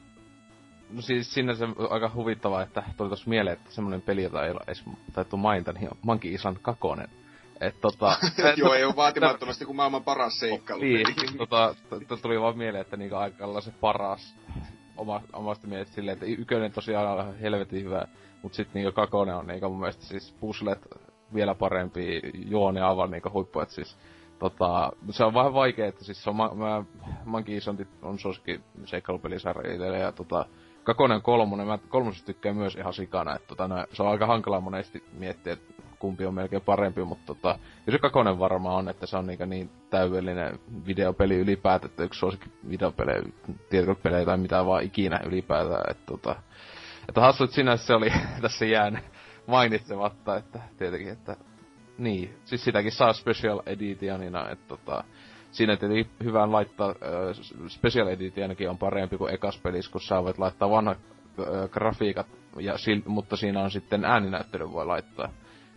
No 0.91 1.03
siis 1.03 1.35
sinne 1.35 1.55
se 1.55 1.65
aika 1.91 2.11
huvittavaa, 2.15 2.63
että 2.63 2.83
tuli 2.97 3.11
tossa 3.11 3.31
mieleen, 3.31 3.57
että 3.57 3.71
semmonen 3.71 4.03
peli, 4.03 4.23
jota 4.23 4.45
ei 4.45 4.51
ole 4.51 4.61
edes 4.67 4.85
taittu 5.13 5.37
mainita, 5.37 5.73
niin 5.73 5.89
on 5.91 5.97
Monkey 6.03 6.35
Island 6.35 6.57
2. 6.63 6.81
Et 7.61 7.81
tota... 7.81 8.17
Joo, 8.57 8.75
ei 8.75 8.85
ole 8.85 8.97
vaatimattomasti 8.97 9.65
kuin 9.65 9.77
maailman 9.77 10.05
paras 10.05 10.39
seikkailu. 10.39 10.83
Niin, 10.83 11.07
tota, 11.39 11.75
tuli 12.23 12.41
vaan 12.41 12.59
mieleen, 12.59 12.81
että 12.81 12.97
niinku 12.97 13.17
aika 13.17 13.61
se 13.61 13.73
paras 13.81 14.37
oma, 14.97 15.21
omasta 15.33 15.67
mielestä 15.67 15.95
silleen, 15.95 16.13
että 16.13 16.27
ykönen 16.27 16.73
tosiaan 16.73 17.27
on 17.27 17.39
helvetin 17.39 17.85
hyvä, 17.85 18.07
mut 18.43 18.55
sit 18.55 18.75
niinku 18.75 18.93
kakone 18.93 19.35
on 19.35 19.47
niinku 19.47 19.69
mun 19.69 19.81
mielestä 19.81 20.05
siis 20.05 20.35
puzzlet 20.41 20.81
vielä 21.35 21.55
parempi, 21.55 22.21
juone 22.35 22.81
aivan 22.81 23.11
niinku 23.11 23.31
huippu, 23.33 23.61
et 23.61 23.71
siis 23.71 23.97
tota, 24.39 24.93
se 25.11 25.25
on 25.25 25.35
vähän 25.35 25.55
vaikea, 25.55 25.87
että 25.87 26.05
siis 26.05 26.25
se 26.25 26.31
on, 26.31 26.37
mä, 26.37 26.51
mä 26.55 26.85
Monkey 27.25 27.57
Island 27.57 27.87
on 28.03 28.19
suosikki 28.19 28.61
ja 30.01 30.13
tota, 30.13 30.47
kakonen 30.85 31.23
kolmonen, 31.23 31.67
mä 31.67 31.79
kolmosesta 31.89 32.27
tykkään 32.27 32.57
myös 32.57 32.75
ihan 32.75 32.93
sikana, 32.93 33.37
että 33.37 33.49
tota, 33.49 33.69
no, 33.69 33.87
se 33.93 34.03
on 34.03 34.09
aika 34.09 34.27
hankala 34.27 34.61
monesti 34.61 35.05
miettiä, 35.13 35.53
että 35.53 35.83
kumpi 35.99 36.27
on 36.27 36.35
melkein 36.35 36.63
parempi, 36.63 37.05
mutta 37.05 37.27
tota, 37.27 37.59
se 37.91 37.99
kakonen 37.99 38.39
varmaan 38.39 38.77
on, 38.77 38.89
että 38.89 39.07
se 39.07 39.17
on 39.17 39.27
niin, 39.27 39.39
niin 39.47 39.71
täydellinen 39.91 40.59
videopeli 40.87 41.37
ylipäätään, 41.37 41.91
että 41.91 42.03
yksi 42.03 42.19
suosikki 42.21 42.51
videopelejä, 42.69 43.23
tietokonepelejä 43.71 44.25
tai 44.25 44.37
mitä 44.37 44.67
vaan 44.67 44.83
ikinä 44.83 45.21
ylipäätään, 45.27 45.91
että 45.91 46.07
tota, 46.07 46.37
että 47.09 47.21
hassu, 47.21 47.45
että 47.45 47.57
sinänsä 47.57 47.87
se 47.87 47.95
oli 47.95 48.13
tässä 48.43 48.65
jään 48.65 49.01
mainitsematta, 49.47 50.37
että 50.37 50.61
tietenkin, 50.79 51.09
että 51.09 51.37
niin, 51.99 52.35
siis 52.45 52.65
sitäkin 52.65 52.93
saa 52.93 53.13
special 53.13 53.63
editionina, 53.67 54.51
että 54.51 54.65
tota, 54.69 55.05
siinä 55.51 55.77
tietenkin 55.77 56.11
hyvä 56.25 56.53
laittaa, 56.53 56.95
Special 57.69 58.07
Editionakin 58.07 58.71
on 58.71 58.79
parempi 58.79 59.19
kuin 59.19 59.35
ekas 59.35 59.59
pelissä, 59.59 59.93
kun 59.93 60.01
sä 60.01 60.25
voit 60.25 60.39
laittaa 60.39 60.71
vanhat 60.71 60.99
äh, 61.41 61.71
grafiikat, 61.71 62.27
ja 62.61 62.75
mutta 63.07 63.37
siinä 63.37 63.63
on 63.63 63.71
sitten 63.71 64.05
ääninäyttely 64.05 64.73
voi 64.73 64.87
laittaa. 64.87 65.29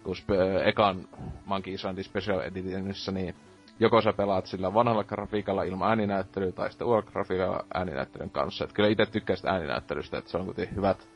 Kun 0.03 0.15
spe, 0.15 0.35
ekan 0.65 1.07
Monkey 1.45 1.73
Islandin 1.73 2.03
Special 2.03 2.39
Editionissa, 2.39 3.11
niin 3.11 3.35
joko 3.79 4.01
sä 4.01 4.13
pelaat 4.13 4.45
sillä 4.45 4.73
vanhalla 4.73 5.03
grafiikalla 5.03 5.63
ilman 5.63 5.89
ääninäyttelyä, 5.89 6.51
tai 6.51 6.69
sitten 6.69 6.87
uudella 6.87 7.11
grafiikalla 7.11 7.65
ääninäyttelyn 7.73 8.29
kanssa. 8.29 8.63
Et 8.63 8.73
kyllä 8.73 8.89
itse 8.89 9.05
tykkäisin 9.05 9.49
ääninäyttelystä, 9.49 10.17
että 10.17 10.31
se 10.31 10.37
on 10.37 10.45
kuitenkin 10.45 10.75
hyvät 10.75 11.07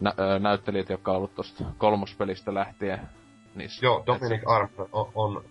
nä- 0.00 0.38
näyttelijät, 0.38 0.88
jotka 0.88 1.10
on 1.10 1.16
ollut 1.16 1.34
tosta 1.34 1.64
kolmospelistä 1.78 2.54
lähtien 2.54 3.00
niissä. 3.54 3.86
Joo, 3.86 4.02
Dominic 4.06 4.42
Armstrong 4.46 4.90
on, 4.92 5.10
on 5.14 5.44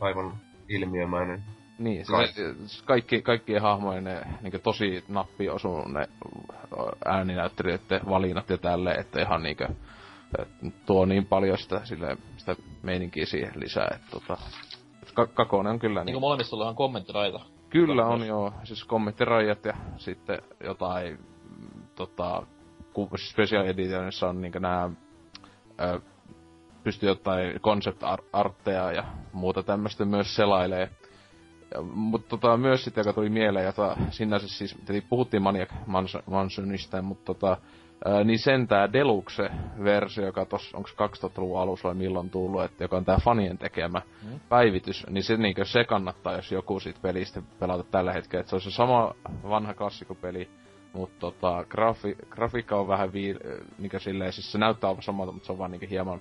aivan 0.00 0.32
ilmiömäinen. 0.68 1.44
Niin, 1.78 2.06
se, 2.06 2.12
Kai. 2.12 2.26
se, 2.26 2.54
kaikki, 2.84 3.22
kaikkien 3.22 3.62
hahmojen 3.62 4.04
ne 4.04 4.22
niin 4.42 4.60
tosi 4.62 5.04
nappi 5.08 5.48
osuu 5.48 5.88
ne 5.88 6.08
ääninäyttelijöiden 7.04 8.00
valinnat 8.08 8.50
ja 8.50 8.58
tälle, 8.58 8.92
että 8.94 9.22
ihan 9.22 9.42
niin 9.42 9.56
kuin, 9.56 9.76
tuo 10.86 11.06
niin 11.06 11.26
paljon 11.26 11.58
sitä, 11.58 11.80
sille, 11.84 12.16
sitä 12.36 12.56
meininkiä 12.82 13.26
siihen 13.26 13.52
lisää, 13.56 13.88
että 13.94 14.10
tota, 14.10 14.36
ka- 15.14 15.26
Kakone 15.26 15.70
on 15.70 15.78
kyllä 15.78 16.04
Niin 16.04 16.12
niin, 16.12 16.20
molemmissa 16.20 16.56
ihan 16.62 16.74
kommenttiraita. 16.74 17.40
Kyllä 17.70 18.06
on 18.06 18.26
joo, 18.26 18.52
siis 18.64 18.84
kommenttirajat 18.84 19.64
ja 19.64 19.74
sitten 19.96 20.42
jotain, 20.64 21.18
tota, 21.94 22.42
Special 23.30 23.66
Editionissa 23.66 24.28
on 24.28 24.40
niinkö 24.40 24.60
nää, 24.60 24.90
ö, 25.80 26.00
pystyy 26.86 27.08
jotain 27.08 27.60
concept 27.60 28.02
ar- 28.02 28.22
artteja 28.32 28.92
ja 28.92 29.04
muuta 29.32 29.62
tämmöstä 29.62 30.04
myös 30.04 30.36
selailee. 30.36 30.90
Mutta 31.82 32.28
tota, 32.28 32.56
myös 32.56 32.84
sitten, 32.84 33.00
joka 33.02 33.12
tuli 33.12 33.28
mieleen, 33.28 33.66
jota 33.66 33.96
sinänsä 34.10 34.48
siis, 34.48 34.76
puhuttiin 35.08 35.42
Maniac 35.42 35.70
Mans- 35.86 36.22
Mansonista, 36.30 37.02
mutta 37.02 37.24
tota, 37.24 37.56
ää, 38.04 38.24
niin 38.24 38.38
sen 38.38 38.68
tää 38.68 38.92
Deluxe-versio, 38.92 40.24
joka 40.26 40.44
tossa, 40.44 40.76
onks 40.76 40.92
2000-luvun 40.92 41.60
alussa 41.60 41.88
vai 41.88 41.94
milloin 41.94 42.30
tullut, 42.30 42.62
että 42.64 42.84
joka 42.84 42.96
on 42.96 43.04
tää 43.04 43.18
fanien 43.24 43.58
tekemä 43.58 44.02
Mm. 44.22 44.40
päivitys, 44.48 45.06
niin 45.10 45.24
se, 45.24 45.36
niinkö, 45.36 45.64
se 45.64 45.84
kannattaa, 45.84 46.36
jos 46.36 46.52
joku 46.52 46.80
siitä 46.80 46.98
pelistä 47.02 47.42
pelata 47.58 47.84
tällä 47.90 48.12
hetkellä. 48.12 48.40
Et 48.40 48.48
se 48.48 48.54
on 48.56 48.60
se 48.60 48.70
sama 48.70 49.14
vanha 49.48 49.74
klassikopeli, 49.74 50.48
mutta 50.92 51.16
tota, 51.20 51.64
grafi, 51.68 52.16
grafiikka 52.30 52.76
on 52.76 52.88
vähän 52.88 53.12
vii, 53.12 53.36
niinkö 53.78 53.98
silleen, 53.98 54.32
siis 54.32 54.52
se 54.52 54.58
näyttää 54.58 54.94
samalta, 55.00 55.32
mutta 55.32 55.46
se 55.46 55.52
on 55.52 55.58
vaan 55.58 55.70
niinkö 55.70 55.86
hieman 55.86 56.20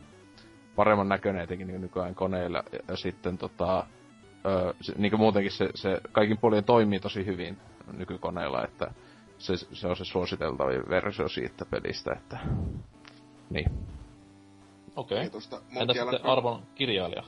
paremman 0.75 1.09
näköinen 1.09 1.43
etenkin 1.43 1.67
niin 1.67 1.81
nykyään 1.81 2.15
koneilla. 2.15 2.63
Ja, 2.71 2.79
ja 2.87 2.95
sitten 2.95 3.37
tota, 3.37 3.85
ö, 4.45 4.73
se, 4.81 4.93
niin 4.97 5.19
muutenkin 5.19 5.51
se, 5.51 5.69
se 5.75 6.01
kaikin 6.11 6.37
puolin 6.37 6.63
toimii 6.63 6.99
tosi 6.99 7.25
hyvin 7.25 7.57
nykykoneilla, 7.97 8.63
että 8.63 8.91
se, 9.37 9.57
se 9.57 9.87
on 9.87 9.95
se 9.95 10.05
suositeltavin 10.05 10.89
versio 10.89 11.27
siitä 11.27 11.65
pelistä, 11.65 12.13
että 12.13 12.37
niin. 13.49 13.71
Okei. 14.95 15.29
Tosta 15.29 15.61
Entä 15.75 15.93
sitten 15.93 16.25
arvon 16.25 16.63
kirjailija? 16.75 17.23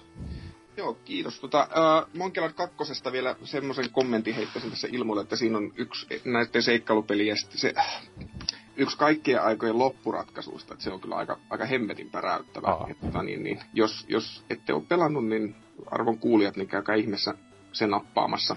Joo, 0.77 0.93
kiitos. 0.93 1.39
Tota, 1.39 1.61
äh, 1.61 2.05
Monkey 2.17 2.45
Island 2.45 2.71
2 2.77 3.11
vielä 3.11 3.35
semmoisen 3.43 3.89
kommentin 3.91 4.35
heittäisin 4.35 4.69
tässä 4.69 4.87
ilmoille, 4.91 5.21
että 5.21 5.35
siinä 5.35 5.57
on 5.57 5.73
yksi 5.75 6.21
näiden 6.25 6.63
seikkailupelien 6.63 7.37
se, 7.49 7.73
äh, 7.77 8.01
yksi 8.77 8.97
kaikkien 8.97 9.43
aikojen 9.43 9.79
loppuratkaisuista, 9.79 10.73
että 10.73 10.83
se 10.83 10.91
on 10.91 10.99
kyllä 10.99 11.15
aika, 11.15 11.37
aika 11.49 11.65
hemmetin 11.65 12.09
päräyttävä. 12.09 12.67
Aa. 12.67 12.87
Että, 12.89 13.05
tota, 13.05 13.23
niin, 13.23 13.43
niin, 13.43 13.59
jos, 13.73 14.05
jos 14.09 14.45
ette 14.49 14.73
ole 14.73 14.83
pelannut, 14.89 15.25
niin 15.25 15.55
arvon 15.85 16.17
kuulijat, 16.17 16.55
niin 16.55 16.67
käykää 16.67 16.95
ihmeessä 16.95 17.33
sen 17.71 17.89
nappaamassa. 17.89 18.55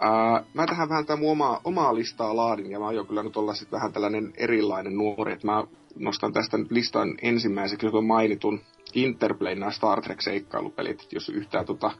Ää, 0.00 0.44
mä 0.54 0.66
tähän 0.66 0.88
vähän 0.88 1.06
tämän 1.06 1.24
omaa, 1.26 1.60
omaa 1.64 1.94
listaa 1.94 2.36
laadin, 2.36 2.70
ja 2.70 2.78
mä 2.78 2.86
aion 2.86 3.06
kyllä 3.06 3.22
nyt 3.22 3.36
olla 3.36 3.54
sitten 3.54 3.76
vähän 3.76 3.92
tällainen 3.92 4.32
erilainen 4.36 4.96
nuori, 4.96 5.32
että 5.32 5.46
mä 5.46 5.64
nostan 5.96 6.32
tästä 6.32 6.58
nyt 6.58 6.70
listan 6.70 7.14
ensimmäiseksi 7.22 7.90
tuon 7.90 8.06
mainitun 8.06 8.60
Interplay, 8.94 9.54
nämä 9.54 9.72
Star 9.72 10.02
Trek-seikkailupelit, 10.02 11.12
jos 11.12 11.28
yhtään 11.28 11.64
tota... 11.64 11.90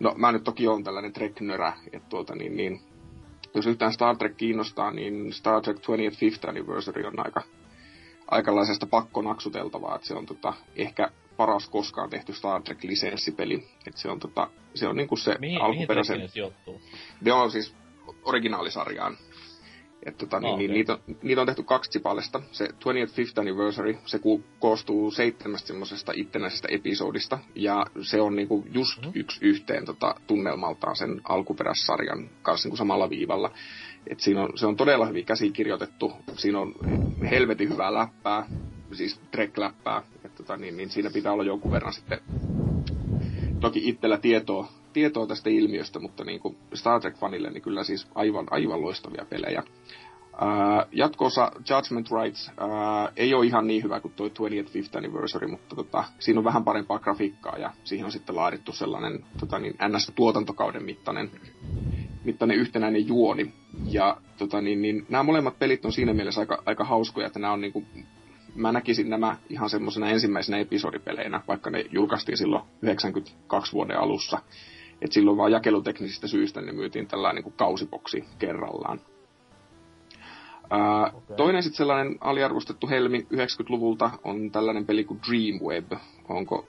No, 0.00 0.14
mä 0.16 0.32
nyt 0.32 0.44
toki 0.44 0.68
on 0.68 0.84
tällainen 0.84 1.12
Trek-nörä, 1.12 1.72
että 1.92 2.08
tuota 2.08 2.34
niin, 2.34 2.56
niin 2.56 2.80
jos 3.54 3.66
yhtään 3.66 3.92
Star 3.92 4.16
Trek 4.16 4.36
kiinnostaa, 4.36 4.90
niin 4.90 5.32
Star 5.32 5.62
Trek 5.62 5.76
25th 5.76 6.48
Anniversary 6.48 7.04
on 7.04 7.24
aika 7.24 7.42
aikalaisesta 8.28 8.86
pakkonaksuteltavaa, 8.86 9.94
että 9.94 10.06
se 10.06 10.14
on 10.14 10.26
tota, 10.26 10.52
ehkä 10.76 11.10
paras 11.36 11.68
koskaan 11.68 12.10
tehty 12.10 12.32
Star 12.32 12.62
Trek-lisenssipeli. 12.62 13.64
Että 13.86 14.00
se 14.00 14.08
on, 14.08 14.20
tota, 14.20 14.50
se 14.74 14.88
on 14.88 14.96
niinku 14.96 15.16
se 15.16 15.30
Mihin, 15.30 15.40
mihin 15.40 15.62
alkuperäisen... 15.62 16.18
Ne 16.18 16.28
sijoittuu? 16.28 16.80
Ne 17.20 17.32
on 17.32 17.50
siis 17.50 17.74
originaalisarjaan. 18.24 19.16
Et 20.06 20.18
tota, 20.18 20.40
niin, 20.40 20.52
Ah, 20.52 20.58
niin, 20.58 20.70
niitä, 20.70 20.92
on, 20.92 20.98
niitä 21.22 21.40
on 21.40 21.46
tehty 21.46 21.62
kaksi 21.62 21.98
palesta. 21.98 22.42
Se 22.52 22.64
25th 22.64 23.40
Anniversary, 23.40 23.96
se 24.06 24.20
koostuu 24.58 25.10
seitsemästä 25.10 25.66
semmoisesta 25.66 26.12
itsenäisestä 26.14 26.68
episodista. 26.70 27.38
Ja 27.54 27.86
se 28.02 28.20
on 28.20 28.36
niinku 28.36 28.64
just 28.74 28.98
Mhm. 28.98 29.06
mm-hmm. 29.06 29.20
yksi 29.20 29.38
yhteen 29.42 29.84
tota, 29.84 30.14
tunnelmaltaan 30.26 30.96
sen 30.96 31.20
alkuperäissarjan 31.28 32.30
kanssa 32.42 32.66
niinku 32.66 32.76
samalla 32.76 33.10
viivalla. 33.10 33.50
Et 34.06 34.20
siinä 34.20 34.42
on, 34.42 34.50
se 34.54 34.66
on 34.66 34.76
todella 34.76 35.06
hyvin 35.06 35.24
käsikirjoitettu. 35.24 36.12
Siinä 36.36 36.60
on 36.60 36.74
helvetin 37.30 37.68
hyvää 37.68 37.94
läppää, 37.94 38.46
siis 38.92 39.20
Trek-läppää. 39.30 40.02
Et 40.24 40.34
tota, 40.34 40.56
niin, 40.56 40.76
niin 40.76 40.90
siinä 40.90 41.10
pitää 41.10 41.32
olla 41.32 41.44
jonkun 41.44 41.72
verran 41.72 41.92
sitten 41.92 42.20
toki 43.60 43.88
itsellä 43.88 44.18
tietoa, 44.18 44.68
tietoa 44.92 45.26
tästä 45.26 45.50
ilmiöstä, 45.50 45.98
mutta 45.98 46.24
niin 46.24 46.40
kuin 46.40 46.56
Star 46.74 47.00
Trek-fanille 47.00 47.50
niin 47.50 47.62
kyllä 47.62 47.84
siis 47.84 48.06
aivan, 48.14 48.46
aivan 48.50 48.82
loistavia 48.82 49.26
pelejä. 49.30 49.62
Ää, 50.40 50.86
jatkoosa 50.92 51.52
Judgment 51.70 52.08
Rights 52.10 52.48
ää, 52.48 53.12
ei 53.16 53.34
ole 53.34 53.46
ihan 53.46 53.66
niin 53.66 53.82
hyvä 53.82 54.00
kuin 54.00 54.14
tuo 54.14 54.28
25th 54.28 54.96
Anniversary, 54.96 55.46
mutta 55.46 55.76
tota, 55.76 56.04
siinä 56.18 56.40
on 56.40 56.44
vähän 56.44 56.64
parempaa 56.64 56.98
grafiikkaa 56.98 57.58
ja 57.58 57.72
siihen 57.84 58.04
on 58.04 58.12
sitten 58.12 58.36
laadittu 58.36 58.72
sellainen 58.72 59.24
tota, 59.40 59.58
niin, 59.58 59.74
NS-tuotantokauden 59.74 60.84
mittainen, 60.84 61.30
mittainen 62.24 62.56
yhtenäinen 62.56 63.08
juoni. 63.08 63.52
Ja 63.86 64.16
tota, 64.38 64.60
niin, 64.60 64.82
niin, 64.82 65.06
nämä 65.08 65.22
molemmat 65.22 65.58
pelit 65.58 65.84
on 65.84 65.92
siinä 65.92 66.14
mielessä 66.14 66.40
aika, 66.40 66.62
aika 66.66 66.84
hauskoja, 66.84 67.26
että 67.26 67.38
nämä 67.38 67.52
on 67.52 67.60
niin 67.60 67.72
kuin, 67.72 67.86
mä 68.54 68.72
näkisin 68.72 69.10
nämä 69.10 69.36
ihan 69.48 69.70
semmoisena 69.70 70.10
ensimmäisenä 70.10 70.58
episodipeleinä, 70.58 71.40
vaikka 71.48 71.70
ne 71.70 71.84
julkaistiin 71.90 72.38
silloin 72.38 72.64
92 72.82 73.72
vuoden 73.72 73.98
alussa. 73.98 74.38
Et 75.02 75.12
silloin 75.12 75.36
vaan 75.36 75.52
jakeluteknisistä 75.52 76.26
syistä 76.28 76.60
ne 76.60 76.72
myytiin 76.72 77.06
tällainen 77.06 77.34
niin 77.34 77.42
kuin 77.44 77.56
kausiboksi 77.56 78.24
kerrallaan. 78.38 79.00
Ää, 80.70 81.06
Okei. 81.06 81.36
Toinen 81.36 81.62
sitten 81.62 81.76
sellainen 81.76 82.18
aliarvostettu 82.20 82.88
helmi 82.88 83.26
90-luvulta 83.34 84.10
on 84.24 84.50
tällainen 84.50 84.86
peli 84.86 85.04
kuin 85.04 85.20
Dreamweb. 85.28 85.92
Onko 86.28 86.68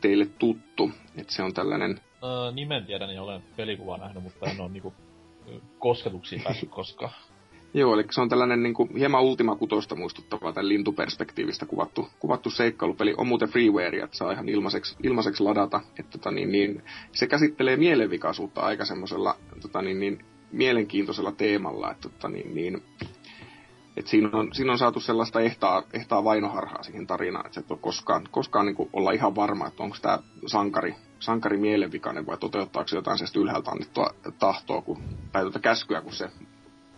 teille 0.00 0.26
tuttu? 0.38 0.90
Et 1.16 1.30
se 1.30 1.42
on 1.42 1.54
tällainen 1.54 2.00
Öö, 2.24 2.52
nimen 2.52 2.86
tiedän 2.86 3.14
ja 3.14 3.22
olen 3.22 3.42
pelikuvaa 3.56 3.98
nähnyt, 3.98 4.22
mutta 4.22 4.46
en 4.46 4.60
ole 4.60 4.68
niinku 4.68 4.94
kosketuksiin 5.78 6.42
päässyt 6.42 6.70
koskaan. 6.70 7.12
Joo, 7.74 7.94
eli 7.94 8.04
se 8.10 8.20
on 8.20 8.28
tällainen 8.28 8.62
niin 8.62 8.74
kuin, 8.74 8.96
hieman 8.96 9.22
Ultima 9.22 9.56
Kutosta 9.56 9.94
muistuttava 9.94 10.52
tämän 10.52 10.68
lintuperspektiivistä 10.68 11.66
kuvattu, 11.66 12.08
kuvattu 12.18 12.50
seikkailupeli. 12.50 13.14
On 13.16 13.26
muuten 13.26 13.48
freeware, 13.48 13.98
että 13.98 14.16
saa 14.16 14.32
ihan 14.32 14.48
ilmaiseksi, 14.48 14.96
ilmaiseksi 15.02 15.42
ladata. 15.42 15.80
Että, 15.98 16.18
tota, 16.18 16.30
niin, 16.30 16.52
niin, 16.52 16.82
se 17.12 17.26
käsittelee 17.26 17.76
mielenvikaisuutta 17.76 18.60
aika 18.60 18.84
semmoisella 18.84 19.36
tota, 19.62 19.82
niin, 19.82 20.00
niin, 20.00 20.24
mielenkiintoisella 20.52 21.32
teemalla. 21.32 21.90
Että, 21.90 22.08
tota, 22.08 22.28
niin, 22.28 22.54
niin, 22.54 22.82
että 23.96 24.10
siinä, 24.10 24.30
on, 24.32 24.48
siinä 24.52 24.72
on 24.72 24.78
saatu 24.78 25.00
sellaista 25.00 25.40
ehtaa, 25.40 25.82
ehtaa 25.92 26.24
vainoharhaa 26.24 26.82
siihen 26.82 27.06
tarinaan, 27.06 27.46
että 27.46 27.60
et 27.60 27.70
ole 27.70 27.78
koskaan, 27.82 28.28
koskaan 28.30 28.66
niin 28.66 28.90
olla 28.92 29.12
ihan 29.12 29.34
varma, 29.34 29.66
että 29.66 29.82
onko 29.82 29.96
tämä 30.02 30.18
sankari, 30.46 30.94
sankari 31.18 31.56
mielenvikainen 31.56 32.26
vai 32.26 32.38
toteuttaako 32.38 32.90
jotain 32.94 33.18
sellaista 33.18 33.38
ylhäältä 33.38 33.70
annettua 33.70 34.14
tahtoa 34.38 34.82
kun, 34.82 35.02
tai 35.32 35.42
tuota 35.42 35.58
käskyä, 35.58 36.00
kun 36.00 36.12
se 36.12 36.30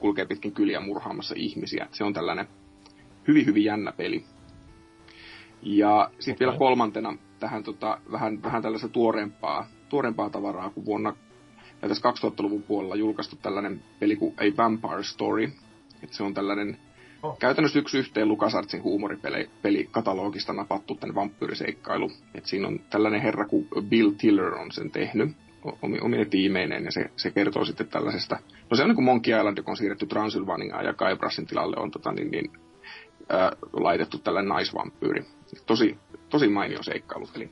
kulkee 0.01 0.25
pitkin 0.25 0.53
kyliä 0.53 0.81
murhaamassa 0.81 1.35
ihmisiä. 1.39 1.87
Se 1.93 2.05
on 2.05 2.13
tällainen 2.13 2.49
hyvin, 3.29 3.47
hyvin 3.47 3.65
jännä 3.65 3.93
peli. 3.93 4.25
Ja 5.63 6.11
sitten 6.19 6.35
Okei. 6.35 6.47
vielä 6.47 6.59
kolmantena 6.59 7.17
tähän 7.41 7.63
tota, 7.63 8.01
vähän, 8.13 8.43
vähän 8.43 8.63
tällaista 8.63 8.89
tuoreempaa, 8.89 9.67
tuoreempaa 9.89 10.31
tavaraa, 10.31 10.71
kun 10.71 10.85
vuonna 10.85 11.17
ja 11.83 11.89
tässä 11.89 12.11
2000-luvun 12.11 12.63
puolella 12.63 12.97
julkaistu 12.97 13.37
tällainen 13.37 13.83
peli 14.01 14.17
kuin 14.17 14.35
A 14.37 14.57
Vampire 14.57 15.03
Story. 15.03 15.53
Et 16.03 16.13
se 16.13 16.23
on 16.23 16.35
tällainen 16.35 16.79
Oh. 17.23 17.39
käytännössä 17.39 17.79
yksi 17.79 17.99
yhteen 17.99 18.29
LucasArtsin 18.29 18.83
huumoripeli 18.83 19.51
peli 19.63 19.89
katalogista 19.91 20.53
napattu 20.53 20.95
tänne 20.95 21.15
vampyyriseikkailu. 21.15 22.13
Et 22.35 22.47
siinä 22.47 22.69
on 22.69 22.81
tällainen 22.91 23.23
herra 23.23 23.47
kuin 23.47 23.69
Bill 23.89 24.11
Tiller 24.11 24.55
on 24.55 24.73
sen 24.73 24.91
tehnyt 24.91 25.31
omine 26.03 26.25
tiimeineen, 26.25 26.85
ja 26.85 26.93
se, 26.93 27.11
se 27.17 27.31
kertoo 27.31 27.65
sitten 27.65 27.89
tällaisesta, 27.89 28.39
no 28.71 28.77
se 28.77 28.83
on 28.83 28.89
niin 28.89 28.95
kuin 28.95 29.05
Monkey 29.05 29.39
Island, 29.39 29.59
joka 29.59 29.71
on 29.71 29.77
siirretty 29.77 30.07
Transylvaniaan, 30.07 30.85
ja 30.85 30.95
Guybrusin 30.95 31.47
tilalle 31.47 31.77
on 31.77 31.91
tota, 31.91 32.13
niin, 32.13 32.31
niin, 32.31 32.53
ää, 33.29 33.53
laitettu 33.73 34.19
tällainen 34.19 34.49
naisvampyyri. 34.49 35.25
Tosi, 35.67 35.99
tosi 36.29 36.49
mainio 36.49 36.83
seikkailupeli. 36.83 37.51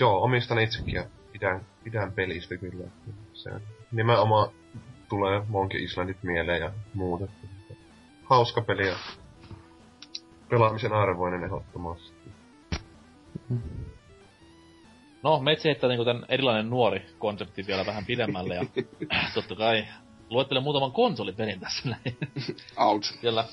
Joo, 0.00 0.22
omistan 0.22 0.58
itsekin 0.58 0.94
ja 0.94 1.04
pidän, 1.32 1.60
pidän 1.84 2.12
pelistä 2.12 2.56
kyllä. 2.56 2.84
Se 3.32 3.50
nimenomaan 3.92 4.48
tulee 5.08 5.42
Monkey 5.48 5.82
Islandit 5.82 6.22
mieleen 6.22 6.60
ja 6.60 6.72
muuta. 6.94 7.26
Hauska 8.24 8.60
peli 8.60 8.88
ja 8.88 8.96
pelaamisen 10.48 10.92
arvoinen 10.92 11.44
ehdottomasti. 11.44 12.30
No, 15.26 15.40
Metsi 15.40 15.68
heittää 15.68 15.88
niinku 15.88 16.04
tän 16.04 16.26
erilainen 16.28 16.70
nuori 16.70 17.06
konsepti 17.18 17.66
vielä 17.66 17.86
vähän 17.86 18.04
pidemmälle 18.04 18.54
ja 18.54 18.64
totta 19.34 19.54
kai 19.56 19.86
luettelen 20.30 20.62
muutaman 20.62 20.92
konsolipelin 20.92 21.60
tässä 21.60 21.88
näin. 21.88 22.16
Ouch. 22.76 23.20
Siellä 23.20 23.44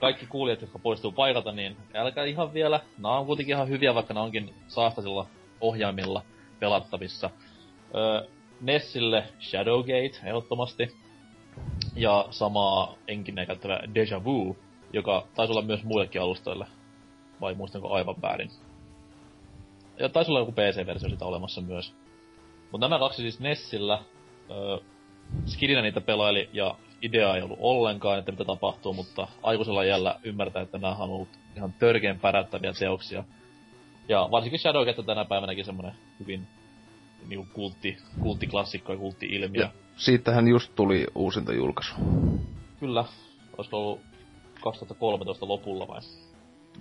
kaikki 0.00 0.26
kuulijat, 0.26 0.60
jotka 0.60 0.78
poistuu 0.78 1.12
paikalta, 1.12 1.52
niin 1.52 1.76
älkää 1.94 2.24
ihan 2.24 2.54
vielä. 2.54 2.80
Nämä 2.98 3.18
on 3.18 3.26
kuitenkin 3.26 3.54
ihan 3.54 3.68
hyviä, 3.68 3.94
vaikka 3.94 4.14
ne 4.14 4.20
onkin 4.20 4.54
saastaisilla 4.68 5.26
ohjaimilla 5.60 6.22
pelattavissa. 6.60 7.30
Öö, 7.94 8.28
Nessille 8.60 9.24
Shadowgate 9.40 10.20
ehdottomasti. 10.24 10.96
Ja 11.96 12.26
samaa 12.30 12.94
enkineen 13.08 13.46
käyttävä 13.46 13.80
Deja 13.94 14.24
Vu, 14.24 14.56
joka 14.92 15.26
taisi 15.34 15.52
olla 15.52 15.62
myös 15.62 15.84
muillekin 15.84 16.22
alustoille. 16.22 16.66
Vai 17.40 17.54
muistanko 17.54 17.92
aivan 17.92 18.22
väärin? 18.22 18.50
Ja 20.00 20.08
taisi 20.08 20.30
olla 20.30 20.40
joku 20.40 20.52
PC-versio 20.52 21.08
sitä 21.08 21.24
olemassa 21.24 21.60
myös. 21.60 21.94
Mutta 22.72 22.88
nämä 22.88 22.98
kaksi 22.98 23.22
siis 23.22 23.40
Nessillä. 23.40 24.02
Öö, 24.50 24.78
Skidinä 25.46 25.82
niitä 25.82 26.00
pelaili 26.00 26.50
ja 26.52 26.74
idea 27.02 27.36
ei 27.36 27.42
ollut 27.42 27.58
ollenkaan, 27.60 28.18
että 28.18 28.32
mitä 28.32 28.44
tapahtuu, 28.44 28.92
mutta 28.92 29.28
aikuisella 29.42 29.84
jällä 29.84 30.20
ymmärtää, 30.22 30.62
että 30.62 30.78
nämä 30.78 30.94
on 30.94 31.10
ollut 31.10 31.28
ihan 31.56 31.72
törkeen 31.72 32.20
pärättäviä 32.20 32.72
teoksia. 32.72 33.24
Ja 34.08 34.28
varsinkin 34.30 34.60
Shadowgate 34.60 35.02
tänä 35.02 35.24
päivänäkin 35.24 35.64
semmonen 35.64 35.92
hyvin 36.20 36.46
niinku 37.28 37.48
kultti, 37.52 37.98
kulttiklassikko 38.20 38.92
ja 38.92 38.98
kultti-ilmiö. 38.98 39.62
Ja 39.62 39.70
siitähän 39.96 40.48
just 40.48 40.72
tuli 40.74 41.06
uusinta 41.14 41.52
julkaisu. 41.52 41.94
Kyllä. 42.80 43.04
Olisiko 43.58 43.78
ollut 43.78 44.00
2013 44.62 45.48
lopulla 45.48 45.88
vai? 45.88 46.00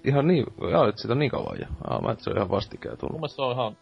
Ihan 0.04 0.28
niin, 0.28 0.46
joo, 0.72 0.88
että 0.88 1.02
sitä 1.02 1.14
on 1.14 1.20
niin 1.20 1.32
kauan 1.32 1.58
jo. 1.60 1.68
Aa, 1.88 2.02
mä 2.02 2.12
et 2.12 2.20
se 2.20 2.30
on 2.30 2.36
ihan 2.36 2.50
vastikään 2.50 2.92
Mun 2.94 3.00
tullut. 3.00 3.16
mielestä 3.16 3.36
se 3.36 3.42
on 3.42 3.52
ihan... 3.52 3.78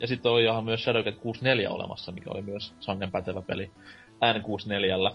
Ja 0.00 0.06
sitten 0.06 0.32
oli 0.32 0.44
ihan 0.44 0.64
myös 0.64 0.84
Shadowgate 0.84 1.16
64 1.16 1.70
olemassa, 1.70 2.12
mikä 2.12 2.30
oli 2.30 2.42
myös 2.42 2.74
sangen 2.80 3.10
pätevä 3.10 3.42
peli 3.42 3.70
N64. 4.24 5.14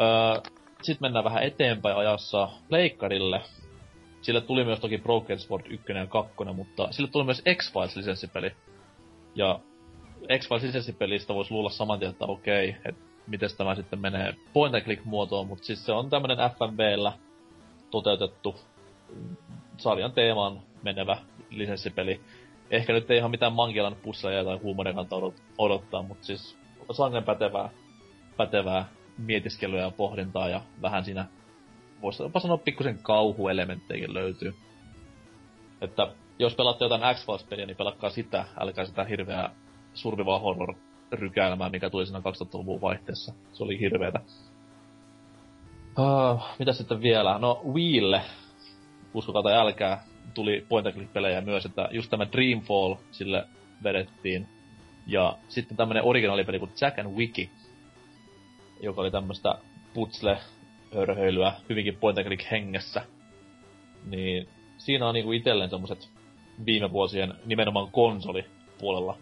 Öö, 0.00 0.52
sitten 0.82 1.06
mennään 1.06 1.24
vähän 1.24 1.42
eteenpäin 1.42 1.96
ajassa 1.96 2.48
Pleikkarille. 2.68 3.40
Sille 4.22 4.40
tuli 4.40 4.64
myös 4.64 4.80
toki 4.80 4.98
Broken 4.98 5.38
Sword 5.38 5.66
1 5.70 5.92
ja 5.92 6.06
2, 6.06 6.34
mutta 6.54 6.88
sille 6.92 7.08
tuli 7.10 7.24
myös 7.24 7.42
X-Files 7.54 7.96
lisenssipeli. 7.96 8.52
Ja 9.34 9.60
X-Files 10.38 10.62
lisenssipelistä 10.62 11.34
voisi 11.34 11.50
luulla 11.50 11.70
saman 11.70 11.98
tien, 11.98 12.10
että 12.10 12.24
okei, 12.24 12.76
että 12.84 13.00
miten 13.26 13.48
tämä 13.58 13.74
sitten 13.74 13.98
menee 13.98 14.34
point 14.52 14.74
and 14.74 14.84
click 14.84 15.04
muotoon, 15.04 15.46
mutta 15.46 15.64
siis 15.64 15.86
se 15.86 15.92
on 15.92 16.10
tämmönen 16.10 16.38
FMVllä 16.38 17.12
toteutettu 17.90 18.56
sarjan 19.76 20.12
teemaan 20.12 20.60
menevä 20.82 21.18
lisenssipeli. 21.50 22.20
Ehkä 22.70 22.92
nyt 22.92 23.10
ei 23.10 23.18
ihan 23.18 23.30
mitään 23.30 23.52
Mankilan 23.52 23.96
pusseja 24.02 24.44
tai 24.44 24.56
huumorin 24.56 24.94
kannata 24.94 25.16
odot- 25.16 25.42
odottaa, 25.58 26.02
mutta 26.02 26.26
siis 26.26 26.58
sangen 26.92 27.24
pätevää, 27.24 27.70
pätevää 28.36 28.88
mietiskelyä 29.18 29.82
ja 29.82 29.90
pohdintaa 29.90 30.48
ja 30.48 30.60
vähän 30.82 31.04
siinä, 31.04 31.26
voisi 32.02 32.22
jopa 32.22 32.40
sanoa 32.40 32.58
pikkusen 32.58 32.98
kauhuelementtejäkin 33.02 34.14
löytyy. 34.14 34.54
Että 35.80 36.12
jos 36.38 36.54
pelaatte 36.54 36.84
jotain 36.84 37.16
X-Files-peliä, 37.16 37.66
niin 37.66 37.76
pelatkaa 37.76 38.10
sitä, 38.10 38.44
älkää 38.60 38.84
sitä 38.84 39.04
hirveää 39.04 39.50
survival 39.94 40.38
horror 40.40 40.74
rykäilmää, 41.12 41.68
mikä 41.70 41.90
tuli 41.90 42.06
siinä 42.06 42.20
2000-luvun 42.20 42.80
vaihteessa. 42.80 43.34
Se 43.52 43.64
oli 43.64 43.80
hirveetä. 43.80 44.20
Uh, 45.98 46.42
mitä 46.58 46.72
sitten 46.72 47.02
vielä? 47.02 47.38
No 47.38 47.60
Wiille, 47.72 48.22
uskokaa 49.14 49.42
tai 49.42 49.54
älkää, 49.54 50.04
tuli 50.34 50.66
point 50.68 51.12
pelejä 51.12 51.40
myös, 51.40 51.66
että 51.66 51.88
just 51.90 52.10
tämä 52.10 52.26
Dreamfall 52.32 52.94
sille 53.10 53.44
vedettiin. 53.84 54.48
Ja 55.06 55.36
sitten 55.48 55.76
tämmönen 55.76 56.04
originaalipeli 56.04 56.58
kuin 56.58 56.70
Jack 56.80 56.98
and 56.98 57.16
Wiki, 57.16 57.50
joka 58.80 59.00
oli 59.00 59.10
tämmöstä 59.10 59.58
putsle 59.94 60.38
hörhöilyä 60.94 61.52
hyvinkin 61.68 61.96
point 61.96 62.18
hengessä. 62.50 63.02
Niin 64.04 64.48
siinä 64.78 65.06
on 65.06 65.14
niinku 65.14 65.32
itellen 65.32 65.70
semmoset 65.70 66.08
viime 66.66 66.92
vuosien 66.92 67.34
nimenomaan 67.46 67.90
konsolipuolella 67.90 69.18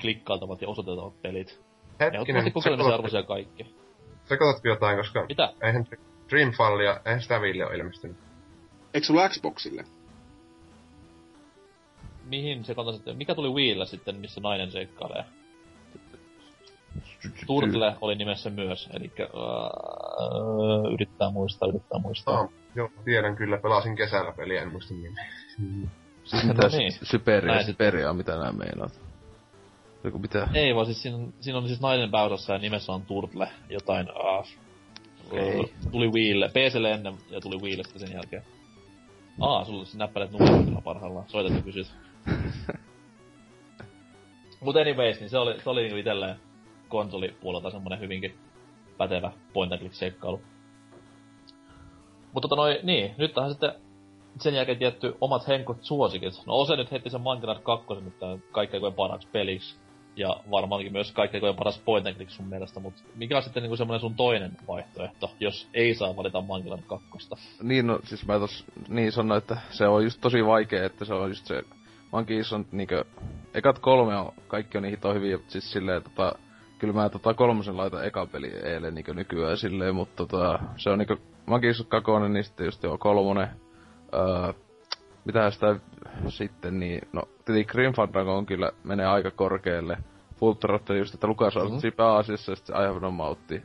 klikkailtavat 0.00 0.62
ja 0.62 0.68
osoiteltavat 0.68 1.22
pelit. 1.22 1.60
Hetkinen, 2.00 2.52
kokeilemisen 2.52 2.94
arvoisia 2.94 3.22
kaikki. 3.22 3.74
sekoitatko 4.24 4.68
jotain, 4.68 4.96
koska 4.96 5.26
Mitä? 5.28 5.52
eihän 5.62 5.86
Dreamfallia, 6.30 7.00
eihän 7.04 7.22
sitä 7.22 7.40
Ville 7.40 7.66
ole 7.66 7.76
ilmestynyt. 7.76 8.16
Eikö 8.94 9.06
sulla 9.06 9.28
Xboxille? 9.28 9.84
Mihin 12.24 12.64
se 12.64 12.74
kantaa 12.74 12.94
sitten? 12.94 13.16
Mikä 13.16 13.34
tuli 13.34 13.48
Wiillä 13.48 13.84
sitten, 13.84 14.16
missä 14.16 14.40
nainen 14.40 14.70
seikkailee? 14.70 15.24
Turtle 17.46 17.96
oli 18.00 18.14
nimessä 18.14 18.50
myös, 18.50 18.88
eli 18.92 19.12
uh, 19.34 20.92
yrittää 20.92 21.30
muistaa, 21.30 21.68
yrittää 21.68 21.98
muistaa. 21.98 22.40
Ah, 22.40 22.48
joo, 22.74 22.90
tiedän 23.04 23.36
kyllä, 23.36 23.58
pelasin 23.58 23.96
kesällä 23.96 24.32
peliä, 24.32 24.62
en 24.62 24.72
muista 24.72 24.94
nimeä. 24.94 25.26
Siis 26.24 26.44
No 26.44 26.54
mitä 26.54 26.68
niin. 26.68 26.92
Syperia, 27.02 27.62
Syperia, 27.62 28.12
mitä 28.12 28.36
nää 28.36 28.52
meinaat? 28.52 29.00
Joku 30.04 30.18
mitä? 30.18 30.48
Ei 30.54 30.74
vaan 30.74 30.86
siis 30.86 31.02
siinä, 31.02 31.16
on- 31.16 31.34
siinä 31.40 31.58
on 31.58 31.66
siis 31.68 31.80
nainen 31.80 32.10
pääosassa 32.10 32.52
ja 32.52 32.58
nimessä 32.58 32.92
on 32.92 33.02
Turtle, 33.02 33.48
jotain 33.70 34.06
uh, 34.10 34.46
Ei. 35.32 35.72
tuli 35.90 36.08
Wiille, 36.08 36.48
PClle 36.48 36.90
ennen 36.90 37.14
ja 37.30 37.40
tuli 37.40 37.56
Wiille 37.62 37.84
sitten 37.84 38.00
sen 38.08 38.12
jälkeen. 38.12 38.42
Aa, 39.40 39.64
sulla 39.64 39.84
siis 39.84 39.96
näppäilet 39.96 40.32
numeroilla 40.32 40.80
parhaillaan, 40.80 41.28
soitat 41.28 41.56
ja 41.56 41.62
kysyt. 41.62 41.94
Mut 44.60 44.76
anyways, 44.76 45.20
niin 45.20 45.30
se 45.30 45.38
oli, 45.38 45.60
se 45.60 45.70
oli 45.70 45.80
niinku 45.80 45.96
itelleen 45.96 46.36
konsolipuolelta 46.88 47.70
semmonen 47.70 48.00
hyvinkin 48.00 48.38
pätevä 48.98 49.32
point 49.52 49.72
and 49.72 49.80
click 49.80 49.94
seikkailu. 49.94 50.40
Mutta 52.32 52.48
tota 52.48 52.62
noi, 52.62 52.80
niin, 52.82 53.14
nyt 53.18 53.34
tähän 53.34 53.50
sitten 53.50 53.74
sen 54.40 54.54
jälkeen 54.54 54.78
tietty 54.78 55.16
omat 55.20 55.48
henkot 55.48 55.78
suosikit. 55.80 56.34
No 56.46 56.54
Ose 56.54 56.76
nyt 56.76 56.92
heti 56.92 57.10
sen 57.10 57.20
Monkey 57.20 57.54
2 57.62 57.86
nyt 57.94 58.14
kaikkein 58.52 58.80
koen 58.80 58.94
paraksi 58.94 59.28
peliksi. 59.32 59.76
Ja 60.16 60.36
varmaankin 60.50 60.92
myös 60.92 61.12
kaikkein 61.12 61.56
paras 61.56 61.78
point 61.78 62.06
and 62.06 62.16
click 62.16 62.30
sun 62.30 62.46
mielestä, 62.46 62.80
mutta 62.80 63.02
mikä 63.14 63.36
on 63.36 63.42
sitten 63.42 63.62
niinku 63.62 63.76
semmonen 63.76 64.00
sun 64.00 64.14
toinen 64.14 64.52
vaihtoehto, 64.68 65.30
jos 65.40 65.68
ei 65.74 65.94
saa 65.94 66.16
valita 66.16 66.40
Monkey 66.40 66.72
2? 66.86 67.08
Niin, 67.62 67.86
no, 67.86 67.98
siis 68.04 68.26
mä 68.26 68.38
tos 68.38 68.64
niin 68.88 69.12
sanoin, 69.12 69.38
että 69.38 69.56
se 69.70 69.86
on 69.86 70.04
just 70.04 70.20
tosi 70.20 70.46
vaikea, 70.46 70.84
että 70.84 71.04
se 71.04 71.14
on 71.14 71.28
just 71.28 71.46
se... 71.46 71.62
Monkeys 72.12 72.52
on 72.52 72.66
niinkö... 72.72 73.04
Ekat 73.54 73.78
kolme 73.78 74.16
on, 74.16 74.32
kaikki 74.48 74.78
on 74.78 74.82
niin 74.82 74.90
hito 74.90 75.14
hyviä, 75.14 75.38
siis 75.48 75.72
silleen 75.72 76.02
tota... 76.02 76.32
Kyllä 76.78 76.94
mä 76.94 77.08
tota 77.08 77.34
kolmosen 77.34 77.76
laitan 77.76 78.06
eka 78.06 78.26
peli 78.26 78.48
eilen 78.48 78.94
niinkö 78.94 79.14
nykyään 79.14 79.56
silleen, 79.56 79.94
mutta 79.94 80.26
tota... 80.26 80.58
Se 80.76 80.90
on 80.90 80.98
niinkö 80.98 81.16
Monkeys 81.46 81.84
kakonen, 81.88 82.32
niin 82.32 82.44
sitten 82.44 82.64
just 82.64 82.82
joo 82.82 82.98
kolmonen. 82.98 83.48
Öö, 84.14 84.52
mitä 85.24 85.50
sitä 85.50 85.76
sitten 86.28 86.80
niin... 86.80 87.08
No, 87.12 87.22
tietenkin 87.44 87.72
Grim 87.72 87.92
Fandango 87.92 88.36
on 88.36 88.46
kyllä, 88.46 88.72
menee 88.84 89.06
aika 89.06 89.30
korkealle. 89.30 89.98
Full 90.36 90.52
Throttle 90.52 90.98
just, 90.98 91.14
että 91.14 91.26
Lukas 91.26 91.54
Mhm. 91.54 91.64
mm-hmm. 91.64 91.92
pääasiassa 91.96 92.52
ja 92.52 92.56
sitten 92.56 92.76
I 92.76 92.86
have 92.86 93.00
no 93.00 93.10
mouthia. 93.10 93.60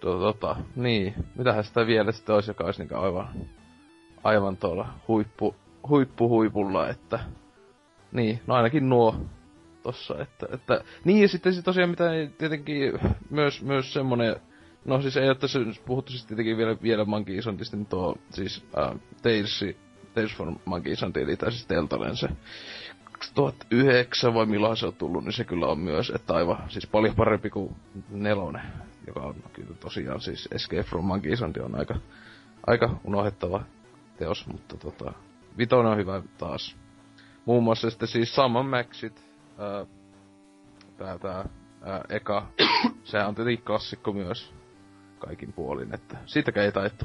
To, 0.00 0.18
tota, 0.20 0.56
niin. 0.76 1.14
Mitähän 1.38 1.64
sitä 1.64 1.86
vielä 1.86 2.12
sitten 2.12 2.34
olisi, 2.34 2.50
joka 2.50 2.64
olisi 2.64 2.80
niinku 2.80 2.94
aivan, 2.94 3.28
aivan 4.24 4.56
tuolla 4.56 4.88
huippu, 5.08 5.54
huippu 5.88 6.28
huipulla, 6.28 6.88
että... 6.88 7.18
Niin, 8.12 8.40
no 8.46 8.54
ainakin 8.54 8.88
nuo 8.88 9.16
tossa, 9.82 10.14
että, 10.22 10.46
että... 10.52 10.84
Niin, 11.04 11.22
ja 11.22 11.28
sitten 11.28 11.54
sit 11.54 11.64
tosiaan 11.64 11.90
mitä 11.90 12.04
tietenkin 12.38 12.92
myös, 13.30 13.62
myös 13.62 13.92
semmonen... 13.92 14.36
No 14.84 15.02
siis 15.02 15.16
ei 15.16 15.28
oo 15.28 15.34
tässä 15.34 15.58
puhuttu 15.86 16.12
siis 16.12 16.26
tietenkin 16.26 16.56
vielä, 16.56 16.76
vielä 16.82 17.04
Monkey 17.04 17.38
Islandista, 17.38 17.76
niin 17.76 17.86
tuo 17.86 18.16
siis 18.30 18.64
äh, 18.78 19.00
Tales, 19.22 19.64
Tales 20.16 20.36
for 20.36 20.52
Monkey 20.64 20.92
Island, 20.92 21.16
eli 21.16 21.36
tai 21.36 21.52
siis 21.52 21.68
Deltalen 21.68 22.16
se 22.16 22.28
2009 23.12 24.34
vai 24.34 24.46
milloin 24.46 24.76
se 24.76 24.86
on 24.86 24.94
tullut, 24.94 25.24
niin 25.24 25.32
se 25.32 25.44
kyllä 25.44 25.66
on 25.66 25.78
myös, 25.78 26.12
että 26.14 26.34
aivan, 26.34 26.64
siis 26.68 26.86
paljon 26.86 27.14
parempi 27.14 27.50
kuin 27.50 27.76
nelonen, 28.10 28.62
joka 29.06 29.20
on 29.20 29.34
kyllä 29.52 29.74
tosiaan 29.80 30.20
siis 30.20 30.48
Escape 30.52 30.82
from 30.82 31.04
Monkey 31.04 31.32
on 31.64 31.78
aika, 31.78 31.94
aika 32.66 33.00
unohdettava 33.04 33.62
teos, 34.18 34.46
mutta 34.46 34.76
tota, 34.76 35.12
vitonen 35.58 35.92
on 35.92 35.98
hyvä 35.98 36.22
taas. 36.38 36.76
Muun 37.44 37.62
muassa 37.62 37.90
sitten 37.90 38.08
siis 38.08 38.34
Summon 38.34 38.66
Maxit, 38.66 39.24
ää, 39.58 39.86
tää, 40.96 41.18
tää 41.18 41.48
ää, 41.82 42.04
eka, 42.08 42.46
sehän 43.04 43.28
on 43.28 43.34
tietenkin 43.34 43.64
klassikko 43.64 44.12
myös 44.12 44.54
kaikin 45.18 45.52
puolin, 45.52 45.94
että 45.94 46.18
siitäkään 46.26 46.66
ei 46.66 46.72
taittu 46.72 47.04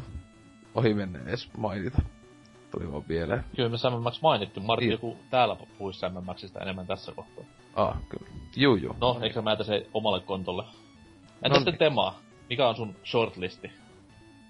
ohi 0.76 0.94
mennä 0.94 1.20
edes 1.20 1.50
mainita. 1.58 2.02
Tuli 2.72 2.92
vaan 2.92 3.04
vielä. 3.10 3.44
Kyllä 3.56 3.70
me 3.70 3.78
Sam 3.78 3.94
Max 3.94 4.22
mainittu, 4.22 4.60
Martti 4.62 4.86
Niin. 4.86 4.92
joku 4.92 5.18
täällä 5.30 5.56
puhuisi 5.56 6.00
Sam 6.00 6.24
Maxista 6.24 6.60
enemmän 6.60 6.88
tässä 6.88 7.12
kohtaa. 7.12 7.44
Ah, 7.76 7.98
kyllä. 8.10 8.32
Juu, 8.56 8.76
juu. 8.76 8.96
No, 9.02 9.20
eikö 9.22 9.42
mä 9.42 9.52
jätä 9.52 9.64
se 9.64 9.88
omalle 9.94 10.20
kontolle? 10.20 10.64
Entä 10.64 11.50
No 11.50 11.56
sitten 11.56 11.72
niin. 11.72 11.80
Tema? 11.80 12.16
Mikä 12.50 12.68
on 12.68 12.76
sun 12.76 12.96
shortlisti? 13.06 13.72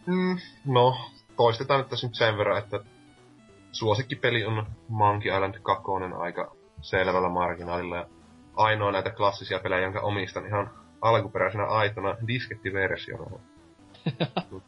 Mm, 0.06 0.38
no, 0.66 0.96
toistetaan 1.38 1.80
nyt 1.80 1.90
tässä 1.90 2.08
nyt 2.08 2.16
sen 2.16 2.38
verran, 2.38 2.58
että 2.58 2.80
suosikkipeli 3.72 4.46
on 4.46 4.66
Monkey 4.88 5.34
Island 5.36 5.56
2 5.62 5.84
aika 6.20 6.56
selvällä 6.82 7.30
marginaalilla. 7.30 7.96
Ja 7.96 8.06
ainoa 8.56 8.92
näitä 8.92 9.10
klassisia 9.10 9.60
pelejä, 9.60 9.82
jonka 9.82 10.00
omistan 10.00 10.48
ihan 10.48 10.70
alkuperäisenä 11.02 11.66
aitona 11.66 12.16
diskettiversiona. 12.28 13.40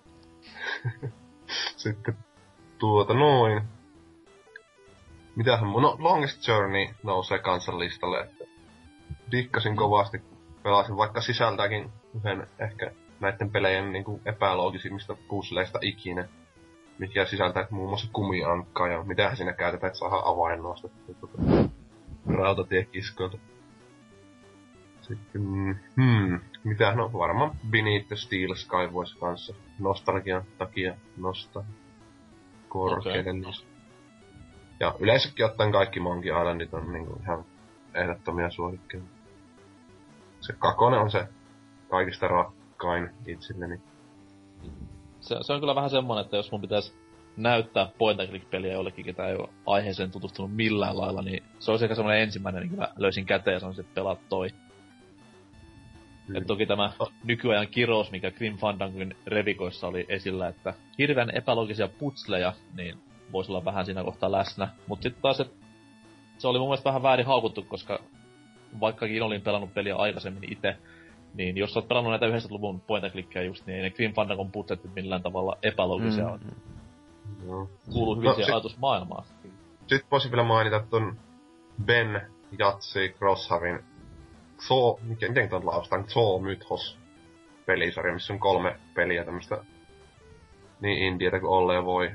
Sitten 1.78 2.18
tuota 2.84 3.14
noin. 3.14 3.62
Mitähän 5.36 5.72
no 5.72 5.96
Longest 6.00 6.48
Journey 6.48 6.88
nousee 7.04 7.40
kansan 7.40 7.80
listalle, 7.80 8.22
että 8.22 8.46
dikkasin 9.32 9.76
kovasti, 9.76 10.22
pelasin 10.64 10.98
vaikka 10.98 11.22
sisältäkin 11.22 11.90
yhden 12.16 12.48
ehkä 12.60 12.92
näiden 13.20 13.50
pelejen 13.50 13.92
niin 13.92 14.04
kuin 14.04 14.22
epäloogisimmista 14.26 15.16
puzzleista 15.28 15.80
ikinä, 15.82 16.28
mikä 17.00 17.26
sisältää 17.26 17.68
muun 17.70 17.90
muassa 17.90 18.10
kumiankkaa 18.14 18.88
ja 18.88 19.04
mitä 19.04 19.36
siinä 19.36 19.54
käytetään, 19.54 19.88
että 19.88 20.00
saadaan 20.00 20.26
avain 20.26 20.64
nostettua 20.64 21.16
tuota, 21.20 21.70
rautatiekiskoilta. 22.38 23.38
Sitten, 25.02 25.42
hmm, 25.96 26.40
mitä, 26.64 26.96
no 26.96 27.14
varmaan 27.14 27.52
Beneath 27.70 28.08
the 28.08 28.16
Steel 28.16 28.56
Sky 28.56 28.94
voisi 28.94 29.18
kanssa 29.18 29.54
nostalgian 29.80 30.44
takia 30.58 30.96
nostaa 31.18 31.64
korkeiden 32.74 33.40
okay. 33.40 33.54
Ja 34.80 34.96
yleensäkin 35.00 35.46
ottaen 35.46 35.72
kaikki 35.72 36.00
Monkey 36.00 36.32
Islandit 36.32 36.74
on 36.74 36.94
niinku 36.94 37.20
ihan 37.24 37.46
ehdottomia 37.94 38.50
suosikkeja. 38.50 39.04
Se 40.42 40.54
kakone 40.54 40.98
on 40.98 41.12
se 41.12 41.28
kaikista 41.90 42.28
rakkain 42.28 43.10
itselleni. 43.28 43.82
Se, 45.20 45.36
se 45.42 45.54
on 45.54 45.60
kyllä 45.60 45.76
vähän 45.76 45.90
semmonen, 45.90 46.26
että 46.26 46.38
jos 46.38 46.52
mun 46.52 46.62
pitäisi 46.62 46.94
näyttää 47.38 47.90
point 47.98 48.20
and 48.20 48.30
click 48.30 48.50
peliä 48.50 48.74
jollekin, 48.74 49.06
ketä 49.06 49.28
ei 49.28 49.36
ole 49.36 49.50
aiheeseen 49.66 50.12
tutustunut 50.12 50.56
millään 50.56 50.98
lailla, 50.98 51.22
niin 51.22 51.44
se 51.60 51.72
olisi 51.72 51.86
ehkä 51.86 51.96
semmoinen 51.96 52.22
ensimmäinen, 52.22 52.64
niin 52.64 52.76
mä 52.76 52.88
löysin 52.96 53.26
käteen 53.26 53.54
ja 53.54 53.60
sanoisin, 53.60 53.86
että 53.86 53.96
pelaat 53.96 54.20
toi. 54.30 54.50
Mm. 56.28 56.36
Et 56.36 56.48
toki 56.48 56.66
tämä 56.66 56.92
nykyajan 57.24 57.68
kirous, 57.68 58.12
mikä 58.12 58.32
Grim 58.32 58.58
Fandangon 58.58 59.12
revikoissa 59.28 59.88
oli 59.88 60.06
esillä, 60.10 60.48
että 60.48 60.74
hirveän 60.98 61.38
epälogisia 61.38 61.88
putsleja, 61.88 62.54
niin 62.78 62.98
voisi 63.32 63.52
olla 63.52 63.66
vähän 63.66 63.86
siinä 63.86 64.04
kohtaa 64.04 64.32
läsnä. 64.32 64.70
Mutta 64.88 65.04
sitten 65.04 65.22
taas, 65.22 65.44
se 66.38 66.48
oli 66.48 66.60
mun 66.60 66.68
mielestä 66.68 66.90
vähän 66.90 67.04
väärin 67.04 67.26
haukuttu, 67.26 67.64
koska 67.64 68.00
vaikkakin 68.80 69.24
olin 69.24 69.42
pelannut 69.42 69.74
peliä 69.74 69.96
aikaisemmin 69.96 70.54
itse, 70.54 70.78
niin 71.34 71.58
jos 71.58 71.78
oot 71.78 71.88
pelannut 71.88 72.12
näitä 72.12 72.38
90-luvun 72.38 72.82
point 72.82 73.06
and 73.06 73.46
just, 73.46 73.66
niin 73.66 73.76
ei 73.76 73.82
ne 73.82 73.90
Grim 73.90 74.14
Fandangon 74.14 74.52
putset 74.52 74.96
millään 74.96 75.24
tavalla 75.24 75.58
epälogisia 75.64 76.40
mm. 76.44 76.52
No. 77.48 77.70
Kuuluu 77.94 78.16
hyvin 78.16 78.28
no, 78.28 78.34
siihen 78.36 78.54
ajatusmaailmaan. 78.54 79.26
Sitten 79.88 80.08
voisin 80.12 80.32
vielä 80.32 80.44
mainita 80.44 80.84
ton 80.90 81.18
Ben 81.86 82.22
Jatsi 82.60 83.16
Crossharin 83.18 83.80
Zoo, 84.68 85.00
mikä, 85.02 85.28
miten 85.28 85.50
tämä 85.50 85.66
laustaan, 85.66 86.10
Zoo 86.10 86.40
Mythos 86.40 86.98
pelisarja, 87.66 88.14
missä 88.14 88.34
on 88.34 88.40
kolme 88.40 88.80
peliä 88.94 89.26
tämmöstä 89.26 89.64
niin 90.82 90.98
indietä 90.98 91.40
kuin 91.40 91.52
olleen 91.52 91.86
voi. 91.86 92.12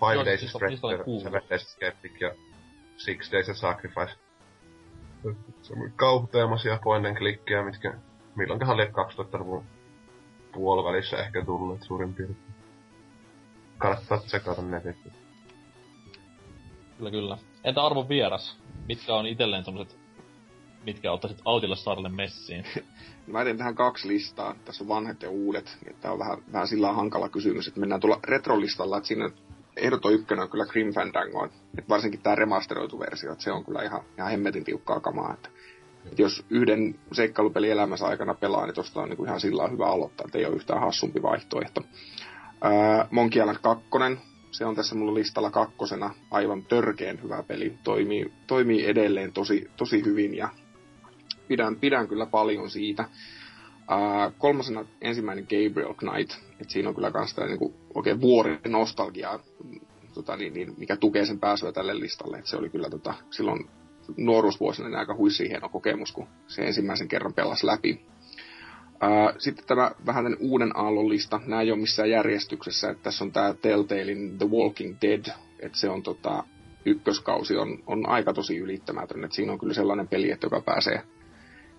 Five 0.00 0.14
Joo, 0.14 0.24
Days 0.24 0.40
siis, 0.40 0.52
Spreader, 0.52 1.04
Seven 1.22 1.42
Days 1.50 1.72
Skeptic 1.72 2.20
ja 2.20 2.34
Six 2.96 3.32
Days 3.32 3.48
of 3.48 3.56
Sacrifice. 3.56 4.18
Kauhuteemaisia 5.96 6.78
point 6.84 7.06
and 7.06 7.16
clickkejä, 7.16 7.62
mitkä 7.62 7.94
milloinkohan 8.34 8.74
oli 8.74 8.84
2000-luvun 8.84 9.64
puolivälissä 10.52 11.16
ehkä 11.16 11.44
tulleet 11.44 11.82
suurin 11.82 12.14
piirtein. 12.14 12.54
Kannattaa 13.78 14.18
tsekata 14.18 14.62
netistä. 14.62 15.10
Kyllä, 16.98 17.10
kyllä. 17.10 17.38
Entä 17.64 17.82
arvon 17.82 18.08
vieras? 18.08 18.58
Mitkä 18.88 19.14
on 19.14 19.26
itselleen 19.26 19.64
semmoset 19.64 20.03
mitkä 20.84 21.12
ottaisit 21.12 21.42
autille 21.44 21.76
saarelle 21.76 22.08
messiin? 22.08 22.64
Mä 23.26 23.44
teen 23.44 23.58
tähän 23.58 23.74
kaksi 23.74 24.08
listaa. 24.08 24.54
Tässä 24.64 24.84
on 24.84 24.88
vanhat 24.88 25.22
ja 25.22 25.30
uudet. 25.30 25.78
Tämä 26.00 26.12
on 26.12 26.18
vähän, 26.18 26.38
vähän 26.52 26.68
sillä 26.68 26.92
hankala 26.92 27.28
kysymys, 27.28 27.68
että 27.68 27.80
mennään 27.80 28.00
tuolla 28.00 28.20
retrolistalla, 28.24 28.96
että 28.96 29.08
siinä 29.08 29.30
ehdoton 29.76 30.12
ykkönen 30.12 30.42
on 30.42 30.50
kyllä 30.50 30.66
Grim 30.66 30.92
Fandango. 30.92 31.44
Että 31.44 31.88
varsinkin 31.88 32.20
tämä 32.20 32.36
remasteroitu 32.36 32.98
versio, 32.98 33.32
että 33.32 33.44
se 33.44 33.52
on 33.52 33.64
kyllä 33.64 33.82
ihan, 33.82 34.00
ihan 34.18 34.30
hemmetin 34.30 34.64
tiukkaa 34.64 35.00
kamaa. 35.00 35.34
Että, 35.34 35.48
että 36.06 36.22
jos 36.22 36.44
yhden 36.50 36.98
seikkailupeli 37.12 37.70
elämänsä 37.70 38.06
aikana 38.06 38.34
pelaa, 38.34 38.66
niin 38.66 38.74
tuosta 38.74 39.00
on 39.00 39.08
niin 39.08 39.16
kuin 39.16 39.28
ihan 39.28 39.40
sillä 39.40 39.68
hyvä 39.68 39.86
aloittaa, 39.86 40.24
että 40.26 40.38
ei 40.38 40.46
ole 40.46 40.56
yhtään 40.56 40.80
hassumpi 40.80 41.22
vaihtoehto. 41.22 41.82
Ää, 42.60 43.08
Monkey 43.10 43.42
Island 43.42 43.58
2, 43.62 43.84
se 44.50 44.64
on 44.64 44.74
tässä 44.74 44.94
mulla 44.94 45.14
listalla 45.14 45.50
kakkosena 45.50 46.14
aivan 46.30 46.62
törkeen 46.62 47.22
hyvä 47.22 47.42
peli. 47.42 47.78
Toimii, 47.84 48.32
toimii 48.46 48.86
edelleen 48.86 49.32
tosi, 49.32 49.70
tosi 49.76 50.04
hyvin 50.04 50.34
ja 50.34 50.48
pidän, 51.48 51.76
pidän 51.76 52.08
kyllä 52.08 52.26
paljon 52.26 52.70
siitä. 52.70 53.04
Uh, 53.92 54.34
kolmasena 54.38 54.84
ensimmäinen 55.00 55.44
Gabriel 55.44 55.94
Knight, 55.94 56.32
että 56.60 56.72
siinä 56.72 56.88
on 56.88 56.94
kyllä 56.94 57.10
kans 57.10 57.34
tää 57.34 57.46
niinku 57.46 57.74
oikein 57.94 58.20
vuori 58.20 58.58
nostalgiaa, 58.68 59.40
tota, 60.14 60.36
niin, 60.36 60.54
niin, 60.54 60.74
mikä 60.76 60.96
tukee 60.96 61.26
sen 61.26 61.40
pääsyä 61.40 61.72
tälle 61.72 62.00
listalle. 62.00 62.38
Et 62.38 62.46
se 62.46 62.56
oli 62.56 62.68
kyllä 62.68 62.90
tota, 62.90 63.14
silloin 63.30 63.68
nuoruusvuosina 64.16 64.88
niin 64.88 64.98
aika 64.98 65.14
huissi 65.14 65.48
hieno 65.48 65.68
kokemus, 65.68 66.12
kun 66.12 66.26
se 66.46 66.62
ensimmäisen 66.62 67.08
kerran 67.08 67.34
pelasi 67.34 67.66
läpi. 67.66 68.00
Uh, 68.94 69.34
sitten 69.38 69.64
tämä 69.66 69.90
vähän 70.06 70.24
tämän 70.24 70.38
uuden 70.40 70.76
aallon 70.76 71.08
lista. 71.08 71.40
Nämä 71.46 71.62
ei 71.62 71.70
ole 71.70 71.80
missään 71.80 72.10
järjestyksessä. 72.10 72.90
Että 72.90 73.02
tässä 73.02 73.24
on 73.24 73.32
tämä 73.32 73.54
Telltalein 73.54 74.38
The 74.38 74.48
Walking 74.48 74.96
Dead. 75.02 75.24
Että 75.60 75.78
se 75.78 75.88
on 75.88 76.02
tota, 76.02 76.44
ykköskausi 76.84 77.56
on, 77.56 77.82
on 77.86 78.08
aika 78.08 78.32
tosi 78.32 78.56
ylittämätön. 78.56 79.24
Että 79.24 79.36
siinä 79.36 79.52
on 79.52 79.58
kyllä 79.58 79.74
sellainen 79.74 80.08
peli, 80.08 80.30
että 80.30 80.46
joka 80.46 80.60
pääsee 80.60 81.02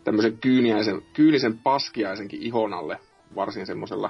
tämmöisen 0.06 0.38
kyyniäisen, 0.38 1.02
kyynisen 1.14 1.58
paskiaisenkin 1.58 2.42
ihon 2.42 2.74
alle 2.74 3.00
varsin 3.36 3.66
semmoisella 3.66 4.10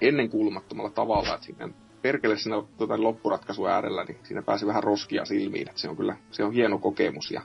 ennenkuulumattomalla 0.00 0.90
tavalla, 0.90 1.34
että 1.34 1.46
siinä 1.46 1.68
perkele 2.02 2.36
siinä 2.36 2.62
tuota, 2.78 3.02
loppuratkaisun 3.02 3.70
äärellä, 3.70 4.04
niin 4.04 4.18
siinä 4.22 4.42
pääsi 4.42 4.66
vähän 4.66 4.82
roskia 4.82 5.24
silmiin, 5.24 5.68
että 5.68 5.80
se 5.80 5.88
on 5.88 5.96
kyllä, 5.96 6.16
se 6.30 6.44
on 6.44 6.52
hieno 6.52 6.78
kokemus. 6.78 7.30
Ja... 7.30 7.42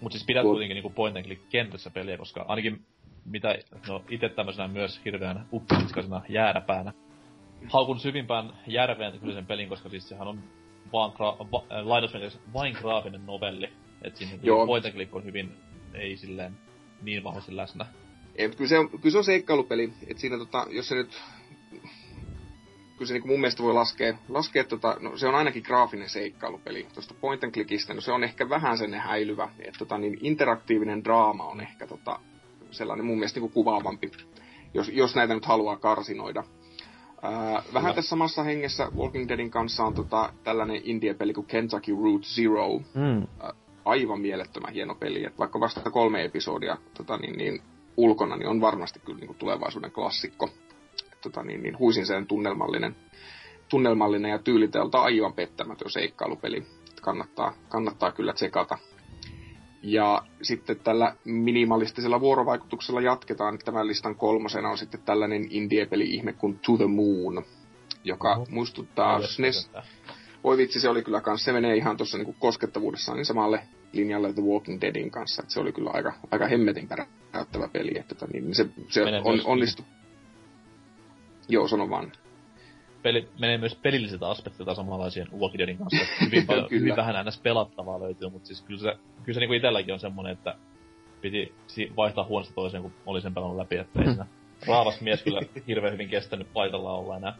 Mutta 0.00 0.18
siis 0.18 0.26
pidät 0.26 0.42
Tuo... 0.42 0.52
kuitenkin 0.52 0.74
niinku 0.74 0.90
point 0.90 1.16
and 1.16 1.24
click 1.24 1.48
kentässä 1.48 1.90
peliä, 1.90 2.18
koska 2.18 2.44
ainakin 2.48 2.84
mitä, 3.24 3.58
no 3.88 4.04
itse 4.08 4.28
tämmöisenä 4.28 4.68
myös 4.68 5.00
hirveän 5.04 5.46
uppitiskaisena 5.52 6.22
jääräpäänä, 6.28 6.92
haukun 7.68 8.00
syvimpään 8.00 8.52
järveen 8.66 9.20
kyllä 9.20 9.34
sen 9.34 9.46
pelin, 9.46 9.68
koska 9.68 9.88
siis 9.88 10.08
sehän 10.08 10.28
on 10.28 10.40
vaan, 10.92 11.12
gra- 11.12 11.50
va, 11.52 11.64
vain 12.52 12.76
graafinen 12.80 13.26
novelli. 13.26 13.68
Että 14.02 14.18
siinä 14.18 14.38
Joo. 14.42 14.66
point 14.66 14.84
and 14.84 14.94
click 14.94 15.14
on 15.14 15.24
hyvin 15.24 15.52
ei 15.94 16.16
silleen 16.16 16.58
niin 17.02 17.24
vahvasti 17.24 17.56
läsnä. 17.56 17.86
Ei, 18.36 18.46
mutta 18.46 18.56
kyllä 18.56 18.68
se 18.68 18.78
on, 18.78 18.90
kyllä 18.90 19.10
se 19.10 19.18
on 19.18 19.24
seikkailupeli, 19.24 19.92
että 20.06 20.20
siinä 20.20 20.38
tota, 20.38 20.66
jos 20.70 20.88
se 20.88 20.94
nyt 20.94 21.20
kyllä 23.00 23.08
se 23.08 23.14
niin 23.14 23.26
mun 23.26 23.40
mielestä 23.40 23.62
voi 23.62 23.74
laskea, 23.74 24.18
laskea 24.28 24.64
tota, 24.64 24.96
no 25.00 25.16
se 25.16 25.28
on 25.28 25.34
ainakin 25.34 25.62
graafinen 25.66 26.08
seikkailupeli. 26.08 26.86
Tuosta 26.94 27.14
point 27.20 27.44
and 27.44 27.52
clickistä, 27.52 27.94
no 27.94 28.00
se 28.00 28.12
on 28.12 28.24
ehkä 28.24 28.48
vähän 28.48 28.78
sen 28.78 28.94
häilyvä, 28.94 29.48
että 29.58 29.78
tota, 29.78 29.98
niin 29.98 30.18
interaktiivinen 30.20 31.04
draama 31.04 31.44
on 31.44 31.60
ehkä 31.60 31.86
tota, 31.86 32.20
sellainen 32.70 33.06
mun 33.06 33.16
mielestä 33.16 33.40
niin 33.40 33.50
kuvaavampi, 33.50 34.10
jos, 34.74 34.88
jos 34.88 35.14
näitä 35.14 35.34
nyt 35.34 35.46
haluaa 35.46 35.76
karsinoida. 35.76 36.44
Ää, 37.22 37.62
vähän 37.74 37.94
tässä 37.94 38.08
samassa 38.08 38.42
hengessä 38.42 38.88
Walking 38.96 39.28
Deadin 39.28 39.50
kanssa 39.50 39.84
on 39.84 39.94
tota, 39.94 40.32
tällainen 40.44 40.80
indie-peli 40.84 41.32
kuin 41.32 41.46
Kentucky 41.46 41.92
Route 42.02 42.26
Zero. 42.26 42.78
Mm. 42.94 43.26
Ää, 43.40 43.52
aivan 43.84 44.20
mielettömän 44.20 44.72
hieno 44.72 44.94
peli. 44.94 45.24
Et 45.24 45.38
vaikka 45.38 45.60
vasta 45.60 45.90
kolme 45.90 46.24
episodia 46.24 46.76
tota, 46.94 47.16
niin, 47.16 47.38
niin, 47.38 47.62
ulkona, 47.96 48.36
niin 48.36 48.48
on 48.48 48.60
varmasti 48.60 49.00
kyllä 49.04 49.18
niin 49.18 49.26
kuin 49.26 49.38
tulevaisuuden 49.38 49.92
klassikko. 49.92 50.50
Et, 51.12 51.20
tota, 51.20 51.42
niin, 51.42 51.62
niin, 51.62 51.78
huisin 51.78 52.06
sen 52.06 52.26
tunnelmallinen, 52.26 52.96
tunnelmallinen 53.68 54.30
ja 54.30 54.38
tyyliteltä 54.38 55.00
aivan 55.00 55.32
pettämätön 55.32 55.90
seikkailupeli. 55.90 56.56
Et 56.90 57.00
kannattaa, 57.00 57.54
kannattaa 57.68 58.12
kyllä 58.12 58.32
tsekata. 58.32 58.78
Ja 59.82 60.22
sitten 60.42 60.80
tällä 60.80 61.16
minimalistisella 61.24 62.20
vuorovaikutuksella 62.20 63.00
jatketaan. 63.00 63.58
Tämän 63.64 63.86
listan 63.86 64.16
kolmosena 64.16 64.70
on 64.70 64.78
sitten 64.78 65.02
tällainen 65.02 65.46
indie-peli-ihme 65.50 66.32
kuin 66.32 66.58
To 66.58 66.76
the 66.76 66.86
Moon, 66.86 67.44
joka 68.04 68.34
Oho. 68.34 68.46
muistuttaa 68.50 69.22
SNES, 69.22 69.70
voi 70.44 70.56
vitsi, 70.56 70.80
se 70.80 70.88
oli 70.88 71.02
kyllä 71.02 71.20
kans, 71.20 71.44
se 71.44 71.52
menee 71.52 71.76
ihan 71.76 71.96
tuossa 71.96 72.18
niinku 72.18 72.34
koskettavuudessaan 72.38 73.16
niin 73.16 73.26
samalle 73.26 73.62
linjalle 73.92 74.32
The 74.32 74.42
Walking 74.42 74.80
Deadin 74.80 75.10
kanssa, 75.10 75.42
että 75.42 75.54
se 75.54 75.60
oli 75.60 75.72
kyllä 75.72 75.90
aika, 75.90 76.12
aika 76.30 76.46
hemmetin 76.46 76.88
päräyttävä 76.88 77.68
peli, 77.72 77.98
että 77.98 78.14
tota, 78.14 78.32
niin 78.32 78.54
se, 78.54 78.68
se 78.88 79.02
on, 79.24 79.40
onnistui. 79.44 79.84
Joo, 81.48 81.68
sano 81.68 81.90
vaan. 81.90 82.12
Peli, 83.02 83.28
menee 83.40 83.58
myös 83.58 83.74
pelilliset 83.74 84.22
aspektit 84.22 84.66
samanlaisia 84.76 85.26
Walking 85.38 85.58
Deadin 85.58 85.78
kanssa. 85.78 86.06
Hyvin, 86.24 86.46
paljon, 86.46 86.68
hyvin 86.70 86.96
vähän 86.96 87.26
ns. 87.26 87.38
pelattavaa 87.38 88.00
löytyy, 88.00 88.28
mutta 88.28 88.46
siis 88.46 88.62
kyllä 88.62 88.80
se, 88.80 88.98
kyllä 89.22 89.34
se 89.34 89.40
niinku 89.40 89.54
itelläkin 89.54 89.94
on 89.94 90.00
semmonen, 90.00 90.32
että 90.32 90.54
piti 91.20 91.54
vaihtaa 91.96 92.24
huoneesta 92.24 92.54
toiseen, 92.54 92.82
kun 92.82 92.92
oli 93.06 93.20
sen 93.20 93.34
pelannut 93.34 93.58
läpi, 93.58 93.76
että 93.76 94.00
ei 94.00 94.06
siinä 94.06 94.26
raavas 94.68 95.00
mies 95.00 95.22
kyllä 95.22 95.40
hirveän 95.66 95.92
hyvin 95.92 96.08
kestänyt 96.08 96.52
paikalla 96.52 96.92
olla 96.92 97.16
enää. 97.16 97.36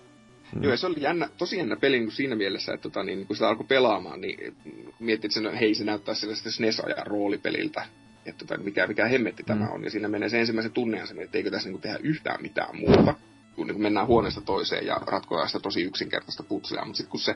Mm. 0.54 0.62
Joo, 0.62 0.76
se 0.76 0.86
oli 0.86 1.02
jännä, 1.02 1.28
tosi 1.38 1.56
jännä 1.58 1.76
peli 1.76 1.98
niin 2.00 2.10
siinä 2.12 2.36
mielessä, 2.36 2.74
että 2.74 2.82
tota, 2.82 3.02
niin, 3.02 3.26
kun 3.26 3.36
sitä 3.36 3.48
alkoi 3.48 3.66
pelaamaan, 3.66 4.20
niin 4.20 4.56
mietit, 4.98 5.36
että 5.36 5.50
hei, 5.56 5.74
se 5.74 5.84
näyttää 5.84 6.14
sellaista 6.14 6.50
SNES-ajan 6.50 7.06
roolipeliltä. 7.06 7.86
että 8.26 8.44
tota, 8.46 8.62
mikä, 8.62 8.86
mikä 8.86 9.06
hemmetti 9.08 9.42
tämä 9.42 9.64
Mm. 9.66 9.72
on. 9.72 9.84
Ja 9.84 9.90
siinä 9.90 10.08
menee 10.08 10.28
se 10.28 10.40
ensimmäisen 10.40 10.72
tunnin 10.72 11.06
se, 11.06 11.14
että 11.22 11.38
eikö 11.38 11.50
tässä 11.50 11.68
niin 11.68 11.80
tehdä 11.80 11.98
yhtään 12.02 12.42
mitään 12.42 12.76
muuta, 12.76 13.14
kun 13.56 13.66
niin 13.66 13.82
mennään 13.82 14.06
huoneesta 14.06 14.40
toiseen 14.40 14.86
ja 14.86 14.94
ratkotaan 15.06 15.48
sitä 15.48 15.60
tosi 15.60 15.82
yksinkertaista 15.82 16.42
putsea. 16.42 16.84
Mutta 16.84 16.96
sitten 16.96 17.10
kun 17.10 17.20
se 17.20 17.34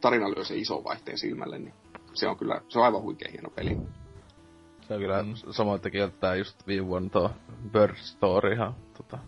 tarina 0.00 0.30
lyö 0.30 0.44
se 0.44 0.56
iso 0.56 0.84
vaihteen 0.84 1.18
silmälle, 1.18 1.58
niin 1.58 1.74
se 2.14 2.28
on 2.28 2.38
kyllä, 2.38 2.60
se 2.68 2.78
on 2.78 2.84
aivan 2.84 3.02
huikea 3.02 3.28
hieno 3.32 3.50
peli. 3.50 3.76
Se 4.88 4.94
on 4.94 5.00
kyllä 5.00 5.22
Mm. 5.22 5.28
mm. 5.28 5.34
samoin 5.52 5.80
tekijältä 5.80 6.16
tää 6.20 6.34
just 6.34 6.66
viime 6.66 6.86
vuonna 6.86 7.10
tuo 7.10 7.30
Bird 7.72 7.96
Story 7.96 8.52
ihan 8.52 8.74
tota... 8.96 9.18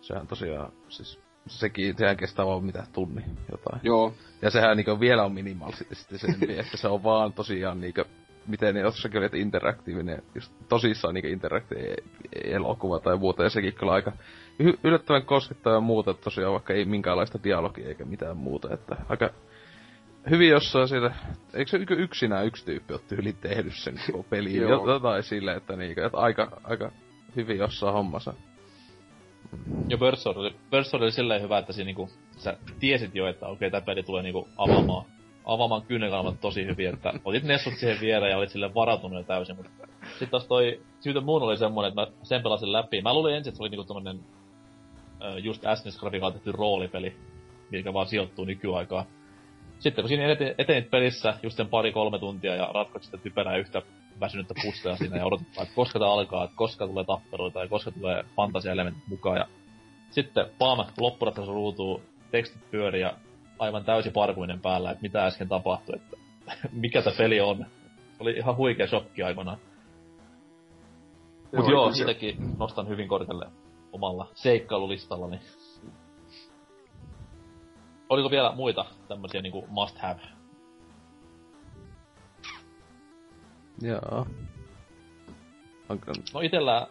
Sehän 0.00 0.26
tosiaan, 0.26 0.72
siis 0.88 1.20
sekin, 1.46 1.96
sehän 1.98 2.16
kestää 2.16 2.46
vaan 2.46 2.64
mitä 2.64 2.86
tunni 2.92 3.24
jotain. 3.50 3.80
Joo, 3.82 4.14
Ja 4.42 4.50
sehän 4.50 4.76
niinku 4.76 5.00
vielä 5.00 5.24
on 5.24 5.32
minimalistisempi, 5.32 6.52
että 6.58 6.76
se 6.76 6.88
on 6.88 7.02
vaan 7.02 7.32
tosiaan 7.32 7.80
niinku, 7.80 8.02
miten 8.46 8.74
ne 8.74 8.80
jossakin 8.80 9.18
oli, 9.18 9.26
että 9.26 9.38
interaktiivinen, 9.38 10.22
just 10.34 10.52
tosissaan 10.68 11.14
niinku 11.14 11.28
interaktiivinen 11.28 11.96
elokuva 12.44 13.00
tai 13.00 13.16
muuta, 13.16 13.42
ja 13.42 13.50
sekin 13.50 13.74
kyllä 13.74 13.92
aika 13.92 14.12
y- 14.58 14.78
yllättävän 14.84 15.22
koskettava 15.22 15.74
ja 15.74 15.80
muuta, 15.80 16.10
että 16.10 16.24
tosiaan 16.24 16.52
vaikka 16.52 16.74
ei 16.74 16.84
minkäänlaista 16.84 17.38
dialogia 17.44 17.88
eikä 17.88 18.04
mitään 18.04 18.36
muuta, 18.36 18.74
että 18.74 18.96
aika 19.08 19.30
hyvin 20.30 20.48
jossain 20.48 20.88
siitä, 20.88 21.14
eikö 21.54 21.70
se 21.70 21.76
y- 21.76 22.02
yksinään 22.02 22.46
yksi 22.46 22.64
tyyppi 22.64 22.94
ole 22.94 23.00
tyyli 23.08 23.32
tehnyt 23.32 23.74
sen 23.74 23.94
koko 24.12 24.22
peliin, 24.22 24.62
jotain 24.92 25.22
silleen, 25.22 25.56
että, 25.56 25.76
niinku, 25.76 26.00
että 26.00 26.18
aika, 26.18 26.60
aika 26.64 26.92
hyvin 27.36 27.58
jossain 27.58 27.92
hommassa. 27.92 28.34
Ja 29.88 29.98
Birdsword 29.98 30.36
oli, 30.36 30.54
Birdsword 30.70 31.02
oli 31.02 31.12
silleen 31.12 31.42
hyvä, 31.42 31.58
että 31.58 31.72
siinä 31.72 31.86
niinku, 31.86 32.10
sä 32.36 32.56
tiesit 32.80 33.14
jo, 33.14 33.26
että 33.26 33.46
okei, 33.46 33.70
tää 33.70 33.80
peli 33.80 34.02
tulee 34.02 34.22
niinku 34.22 34.48
avaamaan, 34.56 35.04
avaamaan 35.44 35.82
kynnekanavat 35.82 36.40
tosi 36.40 36.66
hyvin, 36.66 36.88
että 36.94 37.12
otit 37.24 37.44
nessut 37.44 37.74
siihen 37.74 38.00
viereen 38.00 38.30
ja 38.30 38.38
olit 38.38 38.50
sille 38.50 38.74
varautunut 38.74 39.18
jo 39.18 39.24
täysin, 39.24 39.56
mutta 39.56 39.70
sitten 40.08 40.28
taas 40.30 40.46
toi 40.46 40.80
Syytä 41.00 41.20
muun 41.20 41.42
oli 41.42 41.56
semmonen, 41.56 41.88
että 41.88 42.00
mä 42.00 42.06
sen 42.22 42.42
pelasin 42.42 42.72
läpi. 42.72 43.02
Mä 43.02 43.14
luulin 43.14 43.34
ensin, 43.34 43.48
että 43.50 43.56
se 43.56 43.62
oli 43.62 43.70
niinku 43.70 43.84
tommonen 43.84 44.20
just 45.42 45.62
SNES-grafiikalla 45.62 46.32
tehty 46.32 46.52
roolipeli, 46.52 47.16
mikä 47.70 47.92
vaan 47.92 48.06
sijoittuu 48.06 48.44
nykyaikaan. 48.44 49.04
Sitten 49.78 50.02
kun 50.02 50.08
siinä 50.08 50.34
eten- 50.34 50.54
etenit 50.58 50.90
pelissä 50.90 51.34
just 51.42 51.56
sen 51.56 51.68
pari-kolme 51.68 52.18
tuntia 52.18 52.54
ja 52.54 52.70
ratkoit 52.74 53.04
sitä 53.04 53.18
typerää 53.18 53.56
yhtä 53.56 53.82
väsynyttä 54.20 54.54
pustea 54.62 54.96
siinä 54.96 55.16
ja 55.16 55.26
odotit, 55.26 55.56
vaan, 55.56 55.62
että 55.66 55.76
koska 55.76 55.98
tää 55.98 56.08
alkaa, 56.08 56.44
että 56.44 56.56
koska 56.56 56.86
tulee 56.86 57.04
tappeluita 57.04 57.60
ja 57.60 57.68
koska 57.68 57.90
tulee 57.90 58.24
fantasia-elementit 58.36 59.08
mukaan. 59.08 59.36
Ja 59.36 59.46
sitten 60.10 60.46
pam, 60.58 60.86
loppuratkaisu 60.98 61.52
ruutuu, 61.52 62.02
tekstit 62.30 62.70
pyörii 62.70 63.00
ja 63.00 63.12
aivan 63.58 63.84
täysi 63.84 64.10
parkuinen 64.10 64.60
päällä, 64.60 64.90
että 64.90 65.02
mitä 65.02 65.26
äsken 65.26 65.48
tapahtui, 65.48 65.96
että 65.96 66.16
mikä 66.72 67.02
tämä 67.02 67.16
peli 67.16 67.40
on. 67.40 67.66
Oli 68.20 68.32
ihan 68.32 68.56
huikea 68.56 68.86
shokki 68.86 69.22
aikanaan. 69.22 69.58
Mut 71.56 71.68
joo, 71.68 71.92
sitäkin 71.92 72.36
nostan 72.58 72.88
hyvin 72.88 73.08
korkealle 73.08 73.46
omalla 73.92 74.28
seikkailulistallani. 74.34 75.40
Oliko 78.08 78.30
vielä 78.30 78.52
muita 78.52 78.84
tämmösiä 79.08 79.42
niinku 79.42 79.66
must 79.68 79.98
have? 79.98 80.35
Joo. 83.82 84.26
Onko, 85.88 86.12
No 86.34 86.40
itellä, 86.40 86.86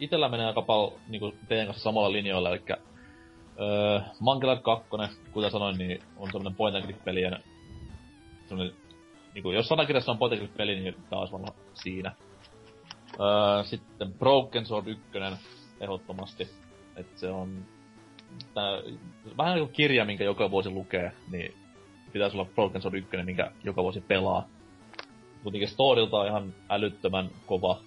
itellä 0.00 0.28
menee 0.28 0.46
aika 0.46 0.62
paljon 0.62 1.00
niinku 1.08 1.34
teidän 1.48 1.66
kanssa 1.66 1.82
samalla 1.82 2.12
linjoilla, 2.12 2.50
eli 2.50 2.62
öö, 3.60 4.00
Monkey 4.20 4.56
2, 4.62 4.88
kuten 5.32 5.50
sanoin, 5.50 5.78
niin 5.78 6.02
on 6.16 6.32
semmonen 6.32 6.54
point 6.56 6.76
and 6.76 6.84
click 6.84 7.04
pelien 7.04 7.42
semmonen, 8.48 8.74
niinku, 9.34 9.50
jos 9.50 9.68
sanakirjassa 9.68 10.12
on 10.12 10.18
point 10.18 10.40
and 10.40 10.48
peli, 10.56 10.80
niin 10.80 10.96
tää 11.10 11.18
olisi 11.18 11.32
varmaan 11.32 11.54
siinä. 11.74 12.12
Öö, 13.20 13.64
sitten 13.64 14.12
Broken 14.12 14.66
Sword 14.66 14.86
1, 14.86 15.02
ehdottomasti. 15.80 16.48
että 16.96 17.20
se 17.20 17.30
on 17.30 17.64
tää, 18.54 18.70
vähän 19.38 19.54
niin 19.54 19.66
kuin 19.66 19.76
kirja, 19.76 20.04
minkä 20.04 20.24
joka 20.24 20.50
vuosi 20.50 20.70
lukee, 20.70 21.12
niin 21.30 21.54
pitäisi 22.12 22.36
olla 22.36 22.50
Broken 22.54 22.82
Sword 22.82 22.94
1, 22.94 23.16
minkä 23.24 23.50
joka 23.64 23.82
vuosi 23.82 24.00
pelaa. 24.00 24.48
Kuitenkin 25.44 25.68
storilta 25.68 26.26
ihan 26.26 26.54
älyttömän 26.70 27.30
kova 27.46 27.80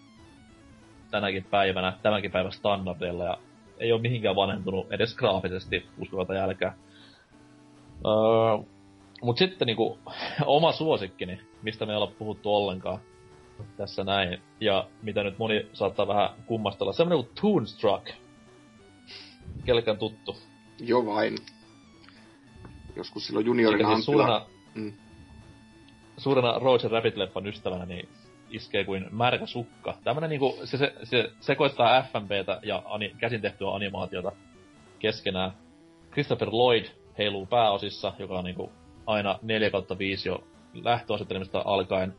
tänäkin 1.11 1.43
päivänä, 1.43 1.97
tämänkin 2.03 2.31
päivän 2.31 2.51
standardeilla, 2.51 3.23
ja 3.23 3.37
ei 3.77 3.91
ole 3.91 4.01
mihinkään 4.01 4.35
vanhentunut 4.35 4.91
edes 4.91 5.15
graafisesti 5.15 5.85
uskovalta 5.97 6.33
jälkeen. 6.33 6.71
Öö, 8.05 8.65
mut 9.21 9.37
sitten 9.37 9.65
niinku, 9.65 9.99
oma 10.45 10.71
suosikkini, 10.71 11.39
mistä 11.61 11.85
me 11.85 11.91
ei 11.93 11.97
olla 11.97 12.13
puhuttu 12.19 12.55
ollenkaan 12.55 12.99
tässä 13.77 14.03
näin, 14.03 14.41
ja 14.59 14.87
mitä 15.01 15.23
nyt 15.23 15.37
moni 15.37 15.67
saattaa 15.73 16.07
vähän 16.07 16.29
kummastella, 16.45 16.93
semmonen 16.93 17.25
kuin 17.25 17.35
Toonstruck. 17.41 18.07
Kellekään 19.65 19.97
tuttu. 19.97 20.37
jo 20.79 21.05
vain. 21.05 21.35
Joskus 22.95 23.27
silloin 23.27 23.45
juniorina 23.45 23.93
siis 23.93 24.05
suurena, 24.05 24.45
Mm. 24.75 24.93
Suurena 26.17 26.59
Roger 26.59 26.91
Rabbit-leffan 26.91 27.47
ystävänä, 27.47 27.85
niin 27.85 28.09
iskee 28.49 28.83
kuin 28.83 29.05
märkä 29.11 29.45
sukka. 29.45 29.97
Tämmönen 30.03 30.29
niinku, 30.29 30.57
se, 30.63 30.77
se, 30.77 30.93
se 31.03 31.31
sekoittaa 31.39 32.01
FMVtä 32.01 32.59
ja 32.63 32.83
ani, 32.85 33.15
käsin 33.17 33.41
tehtyä 33.41 33.71
animaatiota 33.71 34.31
keskenään. 34.99 35.51
Christopher 36.11 36.49
Lloyd 36.51 36.85
heiluu 37.17 37.45
pääosissa, 37.45 38.13
joka 38.19 38.37
on 38.37 38.45
niinku 38.45 38.71
aina 39.05 39.39
4 39.41 39.69
kautta 39.69 39.97
5 39.97 40.29
jo 40.29 40.43
lähtöasettelemista 40.73 41.61
alkaen. 41.65 42.15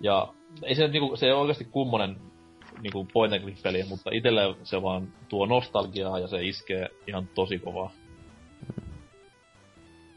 Ja 0.00 0.28
ei 0.62 0.74
se 0.74 0.88
niinku, 0.88 1.16
se 1.16 1.26
ei 1.26 1.32
ole 1.32 1.40
oikeasti 1.40 1.64
kummonen 1.64 2.16
niinku 2.82 3.06
point 3.12 3.32
and 3.32 3.42
click 3.42 3.62
peli, 3.62 3.84
mutta 3.88 4.10
itelle 4.12 4.54
se 4.62 4.82
vaan 4.82 5.12
tuo 5.28 5.46
nostalgiaa 5.46 6.18
ja 6.18 6.28
se 6.28 6.44
iskee 6.44 6.88
ihan 7.06 7.28
tosi 7.34 7.58
kovaa. 7.58 7.90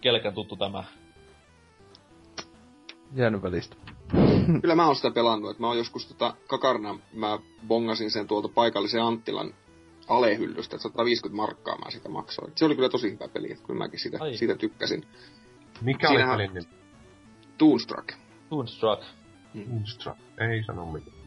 Kellekään 0.01 0.33
tuttu 0.33 0.55
tämä 0.55 0.83
jäänyt 3.15 3.41
välistä. 3.43 3.75
Kyllä 4.61 4.75
mä 4.75 4.85
oon 4.85 4.95
sitä 4.95 5.11
pelannut, 5.11 5.51
että 5.51 5.63
mä 5.63 5.67
oon 5.67 5.77
joskus 5.77 6.07
tota 6.07 6.33
kakarna, 6.47 6.99
mä 7.13 7.39
bongasin 7.67 8.11
sen 8.11 8.27
tuolta 8.27 8.47
paikallisen 8.49 9.03
Anttilan 9.03 9.53
alehyllystä, 10.07 10.75
että 10.75 10.83
150 10.83 11.35
markkaa 11.35 11.77
mä 11.77 11.91
sitä 11.91 12.09
maksoin. 12.09 12.51
Se 12.55 12.65
oli 12.65 12.75
kyllä 12.75 12.89
tosi 12.89 13.11
hyvä 13.11 13.27
peli, 13.27 13.51
että 13.51 13.65
kyllä 13.67 13.77
mäkin 13.77 13.99
siitä, 13.99 14.17
Ai. 14.21 14.37
siitä 14.37 14.55
tykkäsin. 14.55 15.05
Mikä 15.81 16.07
Siinähän- 16.07 16.35
oli 16.35 16.47
pelin 16.47 16.53
nimi? 16.53 16.75
Toonstruck. 17.57 18.07
Toonstruck. 18.49 19.03
Moonstruck. 19.67 20.17
Ei 20.51 20.63
sano 20.63 20.91
mitään. 20.91 21.17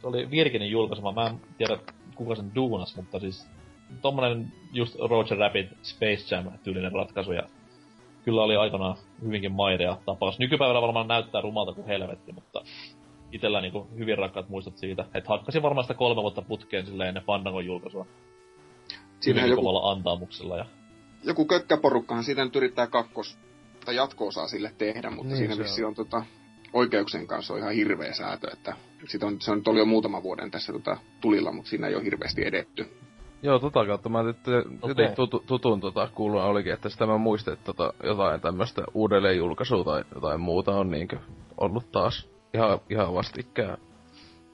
Se 0.00 0.06
oli 0.06 0.30
Virkinin 0.30 0.70
julkaisema. 0.70 1.12
Mä 1.12 1.26
en 1.26 1.40
tiedä 1.58 1.78
kuka 2.14 2.34
sen 2.34 2.54
duunas, 2.54 2.96
mutta 2.96 3.20
siis 3.20 3.46
tommonen 4.02 4.52
just 4.72 4.96
Roger 5.10 5.38
Rabbit 5.38 5.66
Space 5.82 6.34
Jam 6.34 6.58
tyylinen 6.62 6.92
ratkaisu 6.92 7.32
ja 7.32 7.42
kyllä 8.24 8.42
oli 8.42 8.56
aikanaan 8.56 8.96
hyvinkin 9.22 9.52
maidea 9.52 9.96
tapaus. 10.04 10.38
Nykypäivänä 10.38 10.82
varmaan 10.82 11.08
näyttää 11.08 11.40
rumalta 11.40 11.72
kuin 11.72 11.86
helvetti, 11.86 12.32
mutta 12.32 12.62
itellä 13.32 13.60
niinku 13.60 13.88
hyvin 13.98 14.18
rakkaat 14.18 14.48
muistot 14.48 14.78
siitä, 14.78 15.04
että 15.14 15.28
hakkasin 15.28 15.62
varmaan 15.62 15.84
sitä 15.84 15.94
kolme 15.94 16.22
vuotta 16.22 16.42
putkeen 16.42 16.86
silleen 16.86 17.08
ennen 17.08 17.24
Fandangon 17.24 17.66
julkaisua. 17.66 18.06
Siinähän 19.20 19.26
Hyvinkin 19.26 19.50
joku, 19.50 19.62
kovalla 19.62 19.90
antaamuksella 19.90 20.56
ja 20.56 20.64
joku 21.24 21.44
kökkäporukkahan 21.44 22.24
siitä 22.24 22.44
nyt 22.44 22.56
yrittää 22.56 22.86
kakkos- 22.86 23.38
tai 23.84 23.96
jatko-osaa 23.96 24.48
sille 24.48 24.74
tehdä, 24.78 25.10
mutta 25.10 25.28
Niin, 25.28 25.38
siinä 25.38 25.54
se 25.54 25.62
vissi 25.62 25.84
on 25.84 25.94
tota, 25.94 26.24
oikeuksien 26.72 27.26
kanssa 27.26 27.54
on 27.54 27.60
ihan 27.60 27.74
hirveä 27.74 28.12
säätö, 28.12 28.50
että 28.52 28.76
sit 29.08 29.22
on, 29.22 29.40
se 29.40 29.50
on 29.50 29.58
nyt 29.58 29.68
oli 29.68 29.78
jo 29.78 29.84
muutama 29.84 30.22
vuoden 30.22 30.50
tässä 30.50 30.72
tota, 30.72 30.96
tulilla, 31.20 31.52
mutta 31.52 31.70
siinä 31.70 31.86
ei 31.86 31.94
ole 31.94 32.04
hirveästi 32.04 32.46
edetty. 32.46 32.86
Joo, 33.44 33.58
tota 33.58 33.86
kautta 33.86 34.08
mä 34.08 34.22
nyt 34.22 34.36
jotenkin 34.46 34.90
Okei. 34.90 35.14
tutu, 35.14 35.44
tutun 35.46 35.80
tota, 35.80 36.08
kuulun 36.14 36.42
olikin, 36.42 36.72
että 36.72 36.88
sitä 36.88 37.06
mä 37.06 37.18
muistin, 37.18 37.52
että 37.52 37.64
tota, 37.64 37.92
jotain 38.02 38.40
tämmöstä 38.40 38.82
uudelleenjulkaisua 38.94 39.84
tai 39.84 40.04
jotain 40.14 40.40
muuta 40.40 40.74
on 40.74 40.90
niinkö 40.90 41.18
ollut 41.60 41.92
taas 41.92 42.28
ihan, 42.54 42.78
ihan 42.90 43.14
vastikään 43.14 43.78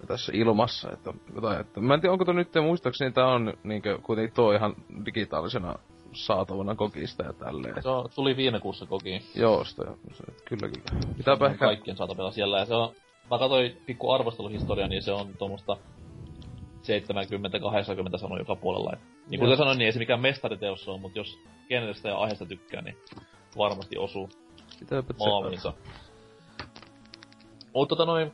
tässä 0.06 0.32
ilmassa, 0.34 0.90
että 0.92 1.12
jotain, 1.34 1.60
että 1.60 1.80
mä 1.80 1.94
en 1.94 2.00
tiedä, 2.00 2.12
onko 2.12 2.24
toi 2.24 2.34
nyt, 2.34 2.48
muistaakseni 2.62 3.12
tää 3.12 3.26
on 3.26 3.54
niinkö 3.64 3.98
kuitenkin 4.02 4.34
tuo 4.34 4.52
ihan 4.52 4.74
digitaalisena 5.04 5.74
saatavana 6.12 6.74
kokista 6.74 7.22
ja 7.22 7.32
tälleen. 7.32 7.82
se 7.82 7.88
on, 7.88 8.08
tuli 8.14 8.36
viime 8.36 8.60
kuussa 8.60 8.86
kokiin. 8.86 9.22
Joo, 9.34 9.64
sitä, 9.64 9.82
se, 10.12 10.24
kyllä 10.44 10.68
kyllä. 10.68 11.00
Pitääpä 11.16 11.44
on 11.44 11.50
ehkä, 11.50 11.66
kaikkien 11.66 11.96
saatavilla 11.96 12.30
siellä. 12.30 12.58
Ja 12.58 12.64
se 12.64 12.74
on, 12.74 12.92
mä 13.30 13.38
katsoin 13.38 13.76
pikku 13.86 14.10
arvosteluhistoria, 14.10 14.88
niin 14.88 15.02
se 15.02 15.12
on 15.12 15.26
tuommoista 15.38 15.76
70-80 16.82 18.18
sanoo 18.18 18.38
joka 18.38 18.56
puolella. 18.56 18.90
Et, 18.92 19.00
niin 19.28 19.40
kuin 19.40 19.56
sanoin, 19.56 19.78
niin 19.78 19.86
ei 19.86 19.92
se 19.92 19.98
mikään 19.98 20.20
mestariteos 20.20 20.88
on, 20.88 21.00
mutta 21.00 21.18
jos 21.18 21.38
genrestä 21.68 22.08
ja 22.08 22.16
aiheesta 22.16 22.46
tykkää, 22.46 22.82
niin 22.82 22.96
varmasti 23.56 23.98
osuu 23.98 24.30
pitääpä. 24.80 25.14
Mutta 27.74 27.96
tota 27.96 28.04
noin, 28.04 28.32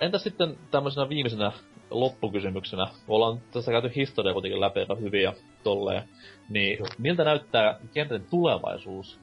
entäs 0.00 0.22
sitten 0.22 0.58
tämmöisenä 0.70 1.08
viimeisenä 1.08 1.52
loppukysymyksenä, 1.90 2.86
kun 3.06 3.16
ollaan 3.16 3.40
tässä 3.50 3.72
käyty 3.72 3.92
historia 3.96 4.32
kuitenkin 4.32 4.60
läpi 4.60 4.80
aika 4.80 4.94
hyvin 4.94 5.22
ja 5.22 5.32
tolleen, 5.62 6.08
niin 6.48 6.78
miltä 6.98 7.24
näyttää 7.24 7.80
genren 7.92 8.26
tulevaisuus? 8.30 9.20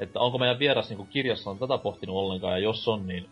Että 0.00 0.20
onko 0.20 0.38
meidän 0.38 0.58
vieras 0.58 0.90
niin 0.90 1.06
kirjassa 1.06 1.50
on 1.50 1.58
tätä 1.58 1.78
pohtinut 1.78 2.16
ollenkaan, 2.16 2.52
ja 2.52 2.58
jos 2.58 2.88
on, 2.88 3.06
niin 3.06 3.28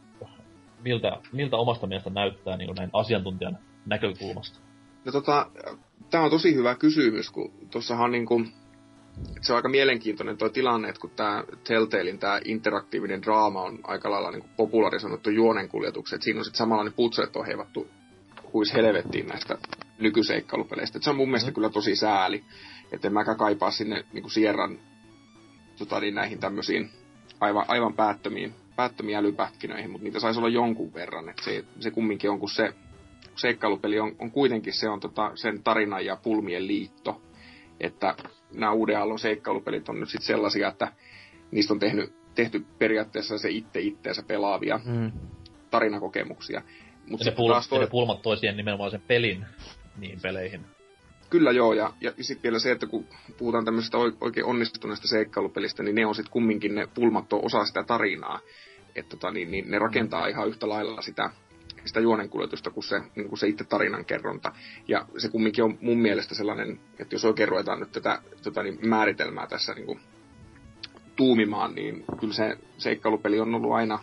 miltä, 0.82 1.16
miltä 1.32 1.56
omasta 1.56 1.86
mielestä 1.86 2.10
näyttää 2.10 2.56
niin 2.56 2.74
näin 2.76 2.90
asiantuntijan 2.92 3.58
näkökulmasta? 3.86 4.58
No 5.04 5.12
tota, 5.12 5.50
tämä 6.10 6.24
on 6.24 6.30
tosi 6.30 6.54
hyvä 6.54 6.74
kysymys, 6.74 7.30
kun 7.30 7.52
tuossahan 7.70 8.12
niin 8.12 8.26
kuin, 8.26 8.52
se 9.40 9.52
on 9.52 9.56
aika 9.56 9.68
mielenkiintoinen 9.68 10.36
tuo 10.36 10.48
tilanne, 10.48 10.88
että 10.88 11.00
kun 11.00 11.10
tämä 11.10 11.44
Telltalein 11.64 12.18
tämä 12.18 12.40
interaktiivinen 12.44 13.22
draama 13.22 13.62
on 13.62 13.78
aika 13.84 14.10
lailla 14.10 14.30
niin 14.30 14.50
popularisoinut 14.56 15.22
että 16.14 16.24
siinä 16.24 16.38
on 16.40 16.44
sitten 16.44 16.58
samanlainen 16.58 16.94
putset 16.94 17.36
on 17.36 17.46
heivattu 17.46 17.86
huis 18.52 18.74
helvettiin 18.74 19.26
näistä 19.26 19.58
nykyseikkailupeleistä. 19.98 20.98
Et 20.98 21.02
se 21.02 21.10
on 21.10 21.16
mun 21.16 21.28
mielestä 21.28 21.50
mm. 21.50 21.54
kyllä 21.54 21.70
tosi 21.70 21.96
sääli, 21.96 22.44
että 22.92 23.08
en 23.08 23.14
mäkään 23.14 23.36
kaipaa 23.36 23.70
sinne 23.70 24.04
niin 24.12 24.30
Sierran 24.30 24.78
tota, 25.78 26.00
niin 26.00 26.14
näihin 26.14 26.38
tämmöisiin 26.38 26.90
aivan, 27.40 27.64
aivan 27.68 27.94
päättömiin, 27.94 28.54
päättömiin 28.76 29.18
älypähkinöihin, 29.18 29.90
mutta 29.90 30.04
niitä 30.04 30.20
saisi 30.20 30.38
olla 30.38 30.48
jonkun 30.48 30.94
verran. 30.94 31.28
Et 31.28 31.38
se, 31.42 31.64
se 31.80 31.90
kumminkin 31.90 32.30
on, 32.30 32.38
kun 32.38 32.50
se 32.50 32.74
seikkailupeli 33.36 34.00
on, 34.00 34.16
on 34.18 34.30
kuitenkin 34.30 34.72
se 34.72 34.88
on 34.88 35.00
tota, 35.00 35.32
sen 35.34 35.62
tarinan 35.62 36.04
ja 36.04 36.16
pulmien 36.16 36.66
liitto. 36.66 37.22
Että 37.80 38.14
nämä 38.54 38.72
uuden 38.72 38.98
aallon 38.98 39.18
seikkailupelit 39.18 39.88
on 39.88 40.00
nyt 40.00 40.08
sitten 40.08 40.26
sellaisia, 40.26 40.68
että 40.68 40.92
niistä 41.50 41.74
on 41.74 41.78
tehnyt, 41.78 42.14
tehty 42.34 42.66
periaatteessa 42.78 43.38
se 43.38 43.50
itse 43.50 43.80
itteensä 43.80 44.22
pelaavia 44.22 44.80
mm. 44.84 45.12
tarinakokemuksia. 45.70 46.62
Mut 47.06 47.20
ja 47.20 47.30
ne, 47.30 47.36
pul- 47.36 47.68
toi... 47.68 47.78
ne 47.78 47.86
pulmat 47.86 48.22
toisien 48.22 48.56
nimenomaan 48.56 48.90
sen 48.90 49.02
pelin 49.06 49.46
niihin 49.98 50.20
peleihin. 50.22 50.60
Kyllä 51.30 51.52
joo, 51.52 51.72
ja, 51.72 51.92
ja 52.00 52.12
sitten 52.20 52.42
vielä 52.42 52.58
se, 52.58 52.72
että 52.72 52.86
kun 52.86 53.06
puhutaan 53.38 53.64
tämmöisestä 53.64 53.98
oikein 54.20 54.46
onnistuneesta 54.46 55.08
seikkailupelistä, 55.08 55.82
niin 55.82 55.94
ne 55.94 56.06
on 56.06 56.14
sitten 56.14 56.32
kumminkin 56.32 56.74
ne 56.74 56.88
pulmat 56.94 57.32
on 57.32 57.44
osa 57.44 57.64
sitä 57.64 57.82
tarinaa. 57.82 58.40
Että 58.94 59.10
tota, 59.10 59.30
niin, 59.30 59.50
niin 59.50 59.70
ne 59.70 59.78
rakentaa 59.78 60.24
mm. 60.24 60.30
ihan 60.30 60.48
yhtä 60.48 60.68
lailla 60.68 61.02
sitä, 61.02 61.30
sitä 61.86 62.00
juonenkuljetusta 62.00 62.70
kuin 62.70 62.84
se, 62.84 63.02
niin 63.16 63.28
kuin 63.28 63.38
se 63.38 63.48
itse 63.48 63.64
tarinankerronta. 63.64 64.52
Ja 64.88 65.06
se 65.18 65.28
kumminkin 65.28 65.64
on 65.64 65.78
mun 65.80 65.98
mielestä 65.98 66.34
sellainen, 66.34 66.80
että 66.98 67.14
jos 67.14 67.24
oikein 67.24 67.48
ruvetaan 67.48 67.80
nyt 67.80 67.92
tätä 67.92 68.22
tota, 68.42 68.62
niin 68.62 68.78
määritelmää 68.88 69.46
tässä 69.46 69.74
niin 69.74 69.86
kuin 69.86 70.00
tuumimaan, 71.16 71.74
niin 71.74 72.04
kyllä 72.20 72.34
se 72.34 72.58
seikkailupeli 72.78 73.40
on 73.40 73.54
ollut 73.54 73.72
aina, 73.72 73.98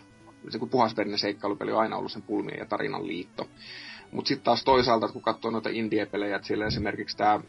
se 0.48 0.58
kun 0.58 0.68
puhasverinen 0.68 1.18
seikkailupeli 1.18 1.72
on 1.72 1.80
aina 1.80 1.96
ollut 1.96 2.12
sen 2.12 2.22
pulmien 2.22 2.58
ja 2.58 2.66
tarinan 2.66 3.06
liitto. 3.06 3.48
Mutta 4.12 4.28
sitten 4.28 4.44
taas 4.44 4.64
toisaalta, 4.64 5.08
kun 5.08 5.22
katsoo 5.22 5.50
noita 5.50 5.68
indie-pelejä, 5.72 6.36
että 6.36 6.48
siellä 6.48 6.66
esimerkiksi 6.66 7.16
tämä 7.16 7.40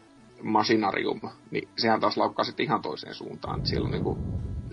Machinarium, 0.42 1.20
niin 1.50 1.68
sehän 1.76 2.00
taas 2.00 2.16
laukkaa 2.16 2.44
sitten 2.44 2.64
ihan 2.64 2.82
toiseen 2.82 3.14
suuntaan. 3.14 3.66
Siellä 3.66 3.84
on 3.84 3.90
niinku 3.90 4.18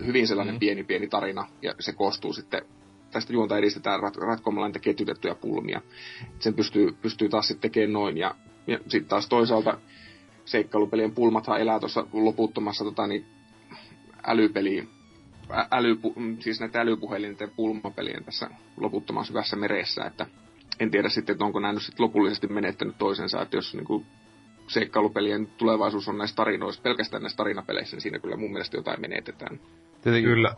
hyvin 0.06 0.28
sellainen 0.28 0.54
mm. 0.54 0.58
pieni 0.58 0.84
pieni 0.84 1.08
tarina, 1.08 1.48
ja 1.62 1.74
se 1.80 1.92
koostuu 1.92 2.32
sitten, 2.32 2.62
tästä 3.14 3.32
juonta 3.32 3.58
edistetään 3.58 4.00
rat, 4.00 4.16
ratkomalla 4.16 4.68
niitä 4.68 4.78
ketjutettuja 4.78 5.34
pulmia. 5.34 5.80
Et 6.34 6.42
sen 6.42 6.54
pystyy, 6.54 6.92
pystyy 7.02 7.28
taas 7.28 7.48
sitten 7.48 7.70
tekemään 7.70 7.92
noin, 7.92 8.16
ja, 8.16 8.34
ja 8.66 8.78
sitten 8.78 9.08
taas 9.08 9.28
toisaalta 9.28 9.78
seikkailupelien 10.44 11.14
pulmathan 11.14 11.60
elää 11.60 11.80
tuossa 11.80 12.06
loputtomassa 12.12 12.84
tota, 12.84 13.06
niin, 13.06 13.26
älypeliin 14.26 14.88
äly, 15.70 15.98
siis 16.40 16.60
näitä 16.60 16.80
älypuhelinten 16.80 17.50
pulmapelien 17.56 18.24
tässä 18.24 18.50
loputtoman 18.76 19.24
syvässä 19.24 19.56
meressä, 19.56 20.04
että 20.04 20.26
en 20.80 20.90
tiedä 20.90 21.08
sitten, 21.08 21.32
että 21.32 21.44
onko 21.44 21.60
nämä 21.60 21.72
nyt 21.72 21.82
sitten 21.82 22.04
lopullisesti 22.04 22.46
menettänyt 22.46 22.98
toisensa, 22.98 23.42
että 23.42 23.56
jos 23.56 23.74
niin 23.74 23.84
kuin 23.84 24.06
seikkailupelien 24.66 25.46
tulevaisuus 25.46 26.08
on 26.08 26.18
näissä 26.18 26.36
tarinoissa, 26.36 26.82
pelkästään 26.82 27.22
näissä 27.22 27.36
tarinapeleissä, 27.36 27.96
niin 27.96 28.02
siinä 28.02 28.18
kyllä 28.18 28.36
mun 28.36 28.52
mielestä 28.52 28.76
jotain 28.76 29.00
menetetään. 29.00 29.60
Tietenkin. 30.02 30.30
Kyllä. 30.30 30.54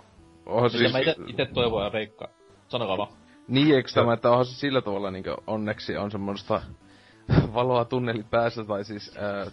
Onhan 0.47 0.71
siis... 0.71 0.93
Mä 0.93 0.99
itse 1.27 1.47
toivon 1.55 1.85
ja 1.85 1.89
Reikka. 1.89 2.29
Sanokaa 2.69 2.99
vaan. 2.99 3.13
Niin, 3.49 3.75
eikö 3.75 3.89
tämä, 3.95 4.13
että 4.13 4.31
onhan 4.31 4.47
se 4.47 4.55
sillä 4.55 4.83
tavalla 4.83 5.11
niin 5.11 5.25
onneksi 5.47 5.97
on 5.97 6.11
semmoista 6.11 6.63
valoa 7.55 7.85
tunneli 7.85 8.23
päässä, 8.31 8.65
tai 8.65 8.85
siis 8.85 9.17
ää, 9.17 9.47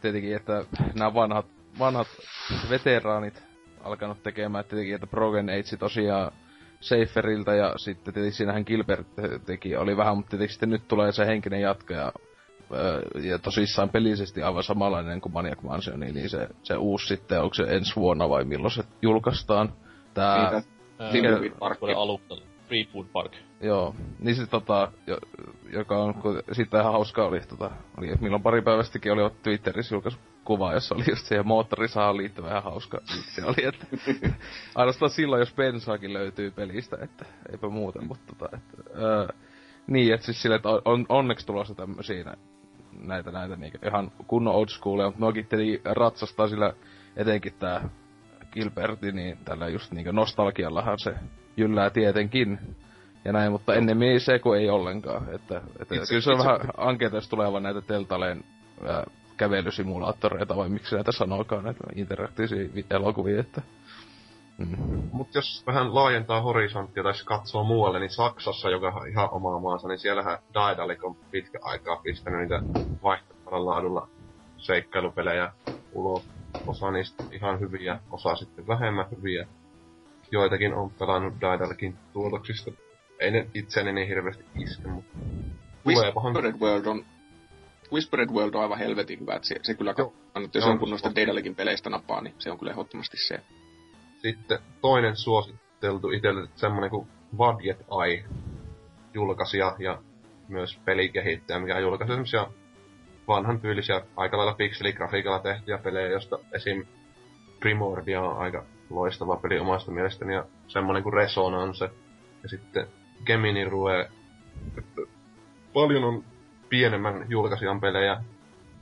tietenkin, 0.00 0.36
että 0.36 0.64
nämä 0.94 1.14
vanhat, 1.14 1.46
vanhat 1.78 2.06
veteraanit 2.70 3.42
alkanut 3.84 4.22
tekemään, 4.22 4.60
että 4.60 4.70
tietenkin, 4.70 4.94
että 4.94 5.06
Broken 5.06 5.48
Age 5.48 5.76
tosiaan 5.78 6.32
Seiferiltä 6.80 7.54
ja 7.54 7.74
sitten 7.76 8.14
tietysti 8.14 8.36
siinähän 8.36 8.64
Gilbert 8.66 9.06
teki, 9.46 9.76
oli 9.76 9.96
vähän, 9.96 10.16
mutta 10.16 10.30
tietysti 10.30 10.52
sitten 10.52 10.70
nyt 10.70 10.88
tulee 10.88 11.12
se 11.12 11.26
henkinen 11.26 11.60
jatko 11.60 11.94
ja, 11.94 12.12
ja 13.22 13.38
tosissaan 13.38 13.90
pelisesti 13.90 14.42
aivan 14.42 14.62
samanlainen 14.62 15.20
kuin 15.20 15.32
Maniac 15.32 15.62
Mansion, 15.62 16.00
niin 16.00 16.30
se, 16.30 16.48
se 16.62 16.76
uusi 16.76 17.06
sitten, 17.06 17.42
onko 17.42 17.54
se 17.54 17.62
ensi 17.62 17.96
vuonna 17.96 18.28
vai 18.28 18.44
milloin 18.44 18.70
se 18.70 18.84
julkaistaan? 19.02 19.72
Tää... 20.14 20.62
Niitä, 21.12 21.56
Park 21.58 21.78
alusta. 21.96 22.34
Food 22.92 23.06
Park. 23.12 23.32
Joo, 23.60 23.94
niin 24.18 24.36
se 24.36 24.46
tota, 24.46 24.92
jo, 25.06 25.18
joka 25.72 25.98
on, 25.98 26.14
kun, 26.14 26.42
siitä 26.52 26.80
ihan 26.80 26.92
hauska 26.92 27.24
oli, 27.24 27.40
tota, 27.40 27.70
oli, 27.98 28.14
milloin 28.20 28.42
pari 28.42 28.62
päivästäkin 28.62 29.12
oli 29.12 29.30
Twitterissä 29.42 29.94
julkaisu 29.94 30.18
kuva, 30.44 30.72
jossa 30.72 30.94
oli 30.94 31.04
just 31.08 31.26
siihen 31.26 31.46
moottorisahaan 31.46 32.16
liittyvä 32.16 32.48
ihan 32.48 32.62
hauska 32.62 33.00
se 33.34 33.44
oli, 33.44 33.64
että 33.64 33.86
ainoastaan 34.74 35.10
silloin, 35.10 35.40
jos 35.40 35.54
bensaakin 35.54 36.12
löytyy 36.12 36.50
pelistä, 36.50 36.98
että 37.00 37.24
eipä 37.52 37.68
muuten, 37.68 38.06
mutta 38.06 38.34
tota, 38.34 38.56
että, 38.56 39.06
ää, 39.06 39.28
niin, 39.86 40.14
että 40.14 40.26
siis 40.26 40.42
sille, 40.42 40.56
että 40.56 40.68
on, 40.84 41.06
onneksi 41.08 41.46
tulossa 41.46 41.74
tämmösiä 41.74 42.36
näitä, 42.92 43.30
näitä 43.30 43.56
niinku 43.56 43.78
ihan 43.86 44.12
kunnon 44.26 44.54
old 44.54 44.68
schoolia, 44.68 45.06
mutta 45.06 45.20
noakin 45.20 45.46
ratsastaa 45.84 46.48
sillä 46.48 46.74
etenkin 47.16 47.54
tää 47.58 47.88
Gilberti, 48.52 49.12
niin 49.12 49.38
tällä 49.44 49.68
just 49.68 49.92
niinku 49.92 50.12
nostalgiallahan 50.12 50.98
se 50.98 51.14
jyllää 51.56 51.90
tietenkin. 51.90 52.58
Ja 53.24 53.32
näin, 53.32 53.52
mutta 53.52 53.74
ennemmin 53.74 54.20
se, 54.20 54.38
kun 54.38 54.56
ei 54.56 54.70
ollenkaan. 54.70 55.34
Että, 55.34 55.62
että 55.80 55.94
itse, 55.94 56.08
kyllä 56.08 56.20
se 56.20 56.30
on 56.30 56.36
itse, 56.36 56.48
vähän 56.48 56.60
ankeeta, 56.76 57.16
jos 57.16 57.28
tulee 57.28 57.52
vaan 57.52 57.62
näitä 57.62 57.80
Teltaleen 57.80 58.44
kävelysimulaattoreita, 59.36 60.56
vai 60.56 60.68
miksi 60.68 60.94
näitä 60.94 61.12
sanoikaan, 61.12 61.64
näitä 61.64 61.84
interaktiivisia 61.96 62.84
elokuvia, 62.90 63.40
että... 63.40 63.62
Mm. 64.58 65.02
Mutta 65.12 65.38
jos 65.38 65.62
vähän 65.66 65.94
laajentaa 65.94 66.40
horisonttia 66.40 67.02
tai 67.02 67.12
katsoo 67.24 67.64
muualle, 67.64 68.00
niin 68.00 68.10
Saksassa, 68.10 68.70
joka 68.70 68.88
on 68.88 69.08
ihan 69.08 69.28
oma 69.30 69.60
maansa, 69.60 69.88
niin 69.88 69.98
siellähän 69.98 70.38
Daedalic 70.54 71.04
on 71.04 71.16
pitkä 71.30 71.58
aikaa 71.62 71.96
pistänyt 71.96 72.40
niitä 72.40 72.62
vaihtoehtoisella 73.02 73.70
laadulla 73.70 74.08
seikkailupelejä 74.56 75.52
ulos. 75.92 76.37
Osa 76.66 76.90
niistä 76.90 77.22
ihan 77.32 77.60
hyviä, 77.60 78.00
osa 78.10 78.36
sitten 78.36 78.66
vähemmän 78.66 79.06
hyviä. 79.16 79.46
Joitakin 80.30 80.74
on 80.74 80.90
pelannut 80.90 81.34
Daedalicin 81.40 81.96
tuotoksista. 82.12 82.70
Ei 83.20 83.30
ne 83.30 83.46
itseäni 83.54 83.92
niin 83.92 84.08
hirveästi 84.08 84.44
iske, 84.58 84.88
mutta... 84.88 85.18
Whispered 85.86 86.54
World 86.60 86.86
on 86.86 87.04
Whispered 87.92 88.30
World 88.30 88.54
on 88.54 88.62
aivan 88.62 88.78
helvetin 88.78 89.20
hyvä, 89.20 89.34
että 89.34 89.48
se, 89.48 89.56
se 89.62 89.74
kyllä 89.74 89.94
kannattaa, 89.94 90.60
jos 90.60 90.66
jonkun 90.66 90.90
noista 90.90 91.14
Daedalikin 91.16 91.54
peleistä 91.54 91.90
napaa, 91.90 92.20
niin 92.20 92.34
se 92.38 92.50
on 92.50 92.58
kyllä 92.58 92.72
ehdottomasti 92.72 93.16
se. 93.16 93.40
Sitten 94.22 94.58
toinen 94.80 95.16
suositeltu 95.16 96.10
itselle 96.10 96.48
semmonen 96.56 96.90
kuin 96.90 97.08
Vadget 97.38 97.80
Eye 98.04 98.24
julkaisija 99.14 99.76
ja 99.78 100.02
myös 100.48 100.78
pelikehittäjä, 100.84 101.60
mikä 101.60 101.78
julkaisi 101.78 102.12
semmosia 102.12 102.46
vanhan 103.28 103.60
tyylisiä 103.60 104.02
aika 104.16 104.36
lailla 104.36 104.54
pikseligrafiikalla 104.54 105.38
tehtyjä 105.38 105.78
pelejä, 105.78 106.08
josta 106.08 106.38
esim. 106.52 106.86
Primordia 107.60 108.22
on 108.22 108.38
aika 108.38 108.64
loistava 108.90 109.36
peli 109.36 109.58
omasta 109.58 109.90
mielestäni 109.90 110.34
ja 110.34 110.44
semmonen 110.68 111.02
kuin 111.02 111.12
Resonance 111.12 111.90
ja 112.42 112.48
sitten 112.48 112.86
Gemini 113.26 113.64
Rue. 113.64 114.10
Paljon 115.72 116.04
on 116.04 116.24
pienemmän 116.68 117.26
julkaisijan 117.28 117.80
pelejä, 117.80 118.24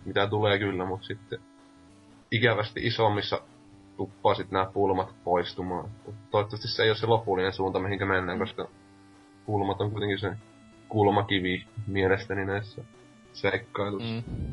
mitä 0.04 0.26
tulee 0.26 0.58
kyllä, 0.58 0.84
mutta 0.84 1.06
sitten 1.06 1.38
ikävästi 2.30 2.86
isommissa 2.86 3.40
tuppaa 3.96 4.34
sitten 4.34 4.52
nämä 4.52 4.70
pulmat 4.72 5.14
poistumaan. 5.24 5.90
Toivottavasti 6.30 6.68
se 6.68 6.82
ei 6.82 6.90
ole 6.90 6.96
se 6.96 7.06
lopullinen 7.06 7.52
suunta, 7.52 7.78
mihinkä 7.78 8.06
mennään, 8.06 8.38
koska 8.38 8.68
pulmat 9.46 9.80
on 9.80 9.90
kuitenkin 9.90 10.18
se 10.18 10.32
kulmakivi 10.88 11.66
mielestäni 11.86 12.44
näissä 12.44 12.84
seikkailuissa. 13.36 14.22
Mm. 14.26 14.46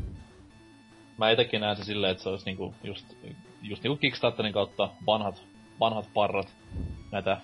Mä 1.17 1.29
etenkin 1.29 1.61
näen 1.61 1.77
se 1.77 1.83
silleen, 1.83 2.11
että 2.11 2.23
se 2.23 2.29
olisi 2.29 2.45
niinku 2.45 2.75
just, 2.83 3.13
just 3.61 3.83
niinku 3.83 3.97
Kickstarterin 3.97 4.53
kautta 4.53 4.89
vanhat, 5.05 5.43
vanhat 5.79 6.09
parrat 6.13 6.55
näitä 7.11 7.41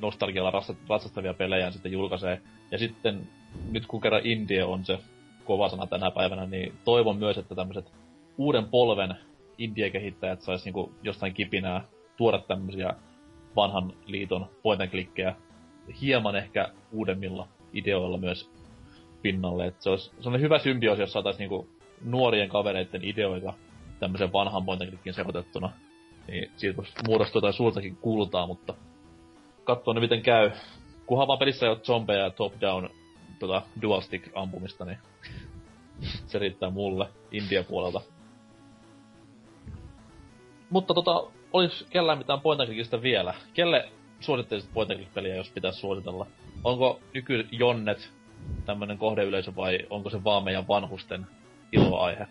nostalgialla 0.00 0.62
ratsastavia 0.88 1.34
pelejä 1.34 1.70
sitten 1.70 1.92
julkaisee. 1.92 2.42
Ja 2.70 2.78
sitten 2.78 3.28
nyt 3.70 3.86
kun 3.86 4.00
kerran 4.00 4.26
Indie 4.26 4.64
on 4.64 4.84
se 4.84 4.98
kova 5.44 5.68
sana 5.68 5.86
tänä 5.86 6.10
päivänä, 6.10 6.46
niin 6.46 6.74
toivon 6.84 7.16
myös, 7.16 7.38
että 7.38 7.54
tämmöiset 7.54 7.92
uuden 8.38 8.64
polven 8.64 9.14
indie-kehittäjät 9.58 10.42
sais 10.42 10.64
niinku 10.64 10.92
jostain 11.02 11.34
kipinää 11.34 11.84
tuoda 12.16 12.38
tämmöisiä 12.38 12.94
vanhan 13.56 13.92
liiton 14.06 14.46
point 14.62 14.92
hieman 16.00 16.36
ehkä 16.36 16.68
uudemmilla 16.92 17.48
ideoilla 17.72 18.18
myös 18.18 18.50
pinnalle. 19.22 19.66
Et 19.66 19.80
se 19.80 19.90
olisi 19.90 20.10
sellainen 20.16 20.40
hyvä 20.40 20.58
symbioosi, 20.58 21.02
jos 21.02 21.12
saataisiin 21.12 21.38
niinku 21.38 21.68
nuorien 22.04 22.48
kavereiden 22.48 23.04
ideoita 23.04 23.52
tämmöisen 24.00 24.32
vanhan 24.32 24.64
point 24.64 24.82
and 24.82 24.98
sekoitettuna. 25.10 25.72
Niin 26.28 26.50
siitä 26.56 26.82
muodostuu 27.06 27.38
jotain 27.38 27.54
suurtakin 27.54 27.96
kultaa, 27.96 28.46
mutta 28.46 28.74
katsoa 29.64 29.94
ne 29.94 30.00
miten 30.00 30.22
käy. 30.22 30.50
kunhan 31.06 31.28
vaan 31.28 31.38
pelissä 31.38 31.66
ei 31.66 31.70
ole 31.70 31.80
zombeja 31.80 32.24
ja 32.24 32.30
top-down 32.30 32.90
tota, 33.38 33.62
dual 33.82 34.00
stick 34.00 34.28
ampumista, 34.34 34.84
niin 34.84 34.98
se 36.26 36.38
riittää 36.38 36.70
mulle 36.70 37.08
India 37.32 37.64
puolelta. 37.64 38.00
Mutta 40.70 40.94
tota, 40.94 41.30
olis 41.52 41.86
kellään 41.90 42.18
mitään 42.18 42.40
point 42.40 42.60
vielä? 43.02 43.34
Kelle 43.54 43.88
suosittelisit 44.20 44.74
point 44.74 45.14
peliä 45.14 45.34
jos 45.34 45.50
pitäisi 45.50 45.80
suositella? 45.80 46.26
Onko 46.64 47.00
nyky 47.14 47.48
Jonnet 47.52 48.12
tämmönen 48.66 48.98
kohdeyleisö 48.98 49.52
vai 49.56 49.78
onko 49.90 50.10
se 50.10 50.24
vaan 50.24 50.44
meidän 50.44 50.68
vanhusten 50.68 51.26
iloaihe? 51.72 52.26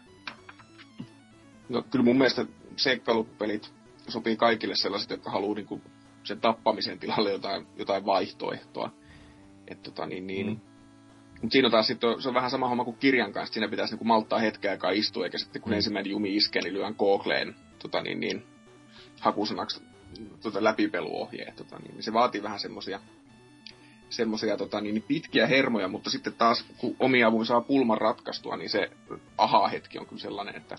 No 1.69 1.81
kyllä 1.91 2.05
mun 2.05 2.17
mielestä 2.17 2.45
seikkailupelit 2.75 3.73
sopii 4.07 4.37
kaikille 4.37 4.75
sellaiset, 4.75 5.09
jotka 5.09 5.31
haluaa 5.31 5.55
niinku 5.55 5.81
sen 6.23 6.41
tappamisen 6.41 6.99
tilalle 6.99 7.31
jotain, 7.31 7.67
jotain 7.77 8.05
vaihtoehtoa. 8.05 8.91
Et 9.67 9.83
tota, 9.83 10.05
niin, 10.05 10.27
niin, 10.27 10.47
mm. 10.47 10.59
Mutta 11.41 11.53
siinä 11.53 11.67
on 11.67 11.71
taas 11.71 11.87
sit, 11.87 12.01
se 12.19 12.27
on 12.27 12.33
vähän 12.33 12.51
sama 12.51 12.67
homma 12.67 12.83
kuin 12.83 12.97
kirjan 12.97 13.33
kanssa. 13.33 13.53
Siinä 13.53 13.67
pitäisi 13.67 13.93
niinku 13.93 14.05
malttaa 14.05 14.39
hetken 14.39 14.71
aikaa 14.71 14.91
istua, 14.91 15.25
eikä 15.25 15.37
sitten 15.37 15.61
kun 15.61 15.71
mm. 15.71 15.75
ensimmäinen 15.75 16.11
jumi 16.11 16.35
iskee, 16.35 16.61
niin 16.61 16.73
lyön 16.73 16.95
Googleen 16.97 17.55
tota, 17.79 18.01
niin, 18.01 18.19
niin, 18.19 18.43
hakusanaksi 19.19 19.83
tota, 20.41 20.63
läpipeluohjeet. 20.63 21.55
Tota, 21.55 21.79
niin, 21.79 21.93
niin, 21.93 22.03
se 22.03 22.13
vaatii 22.13 22.43
vähän 22.43 22.59
semmosia 22.59 22.99
semmoisia 24.09 24.57
tota, 24.57 24.81
niin, 24.81 24.93
niin 24.93 25.05
pitkiä 25.07 25.47
hermoja, 25.47 25.87
mutta 25.87 26.09
sitten 26.09 26.33
taas 26.33 26.65
kun 26.77 26.95
omia 26.99 27.27
avuin 27.27 27.45
saa 27.45 27.61
pulman 27.61 27.97
ratkaistua, 27.97 28.57
niin 28.57 28.69
se 28.69 28.91
aha-hetki 29.37 29.99
on 29.99 30.05
kyllä 30.05 30.21
sellainen, 30.21 30.55
että 30.55 30.75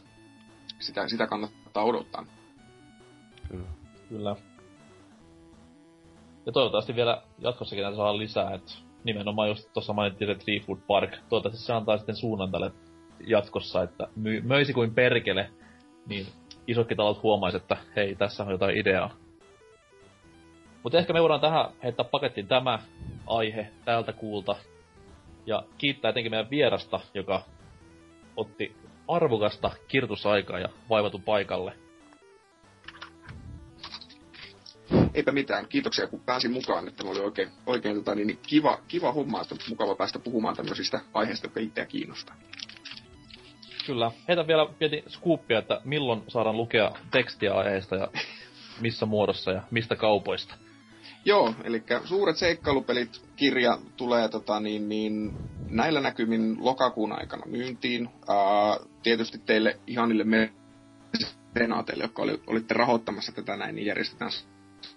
sitä, 0.78 1.08
sitä 1.08 1.26
kannattaa 1.26 1.84
odottaa. 1.84 2.26
Kyllä. 3.48 3.68
Kyllä. 4.08 4.36
Ja 6.46 6.52
toivottavasti 6.52 6.96
vielä 6.96 7.22
jatkossakin 7.38 7.82
näitä 7.82 7.96
saa 7.96 8.18
lisää, 8.18 8.54
että 8.54 8.72
nimenomaan 9.04 9.48
just 9.48 9.72
tuossa 9.72 9.92
mainittiin 9.92 10.30
se 10.30 10.44
Tree 10.44 10.60
Food 10.60 10.78
Park. 10.86 11.10
Toivottavasti 11.28 11.66
se 11.66 11.72
antaa 11.72 11.96
sitten 11.96 12.16
suunnan 12.16 12.50
tälle 12.50 12.72
jatkossa, 13.26 13.82
että 13.82 14.08
my, 14.16 14.40
möisi 14.40 14.72
kuin 14.72 14.94
perkele, 14.94 15.50
niin 16.06 16.26
isotkin 16.66 16.96
talot 16.96 17.22
huomaisi, 17.22 17.56
että 17.56 17.76
hei, 17.96 18.14
tässä 18.14 18.42
on 18.42 18.50
jotain 18.50 18.76
ideaa. 18.76 19.16
Mutta 20.82 20.98
ehkä 20.98 21.12
me 21.12 21.20
voidaan 21.22 21.40
tähän 21.40 21.70
heittää 21.82 22.04
pakettiin 22.04 22.46
tämä 22.46 22.78
aihe 23.26 23.70
tältä 23.84 24.12
kuulta. 24.12 24.56
Ja 25.46 25.62
kiittää 25.78 26.08
etenkin 26.08 26.32
meidän 26.32 26.50
vierasta, 26.50 27.00
joka 27.14 27.42
otti 28.36 28.76
arvokasta 29.08 29.70
kirtusaikaa 29.88 30.58
ja 30.58 30.68
vaivatu 30.88 31.18
paikalle. 31.18 31.72
Eipä 35.14 35.32
mitään. 35.32 35.66
Kiitoksia, 35.68 36.06
kun 36.06 36.20
pääsin 36.20 36.52
mukaan. 36.52 36.88
Että 36.88 37.04
oli 37.06 37.20
oikein, 37.20 37.48
oikein 37.66 37.96
tota, 37.96 38.14
niin, 38.14 38.38
kiva, 38.46 38.78
kiva 38.88 39.12
homma, 39.12 39.40
että 39.40 39.54
mukava 39.68 39.94
päästä 39.94 40.18
puhumaan 40.18 40.56
tämmöisistä 40.56 41.00
aiheista, 41.14 41.46
jotka 41.46 41.60
itseä 41.60 41.86
kiinnostaa. 41.86 42.36
Kyllä. 43.86 44.10
Heitä 44.28 44.46
vielä 44.46 44.66
pieni 44.78 45.04
skuuppia, 45.08 45.58
että 45.58 45.80
milloin 45.84 46.22
saadaan 46.28 46.56
lukea 46.56 46.90
tekstiä 47.10 47.54
aiheesta 47.54 47.96
ja 47.96 48.08
missä 48.80 49.06
muodossa 49.06 49.50
ja 49.50 49.62
mistä 49.70 49.96
kaupoista. 49.96 50.54
Joo, 51.24 51.54
eli 51.64 51.82
suuret 52.04 52.36
seikkailupelit 52.36 53.22
kirja 53.36 53.78
tulee 53.96 54.28
tota, 54.28 54.60
niin, 54.60 54.88
niin, 54.88 55.32
näillä 55.70 56.00
näkymin 56.00 56.56
lokakuun 56.60 57.12
aikana 57.12 57.46
myyntiin. 57.46 58.08
Ää, 58.28 58.78
tietysti 59.02 59.38
teille 59.38 59.80
ihanille 59.86 60.24
mecenaateille, 61.54 62.04
jotka 62.04 62.22
oli, 62.22 62.42
olitte 62.46 62.74
rahoittamassa 62.74 63.32
tätä 63.32 63.56
näin, 63.56 63.74
niin 63.74 63.86
järjestetään 63.86 64.30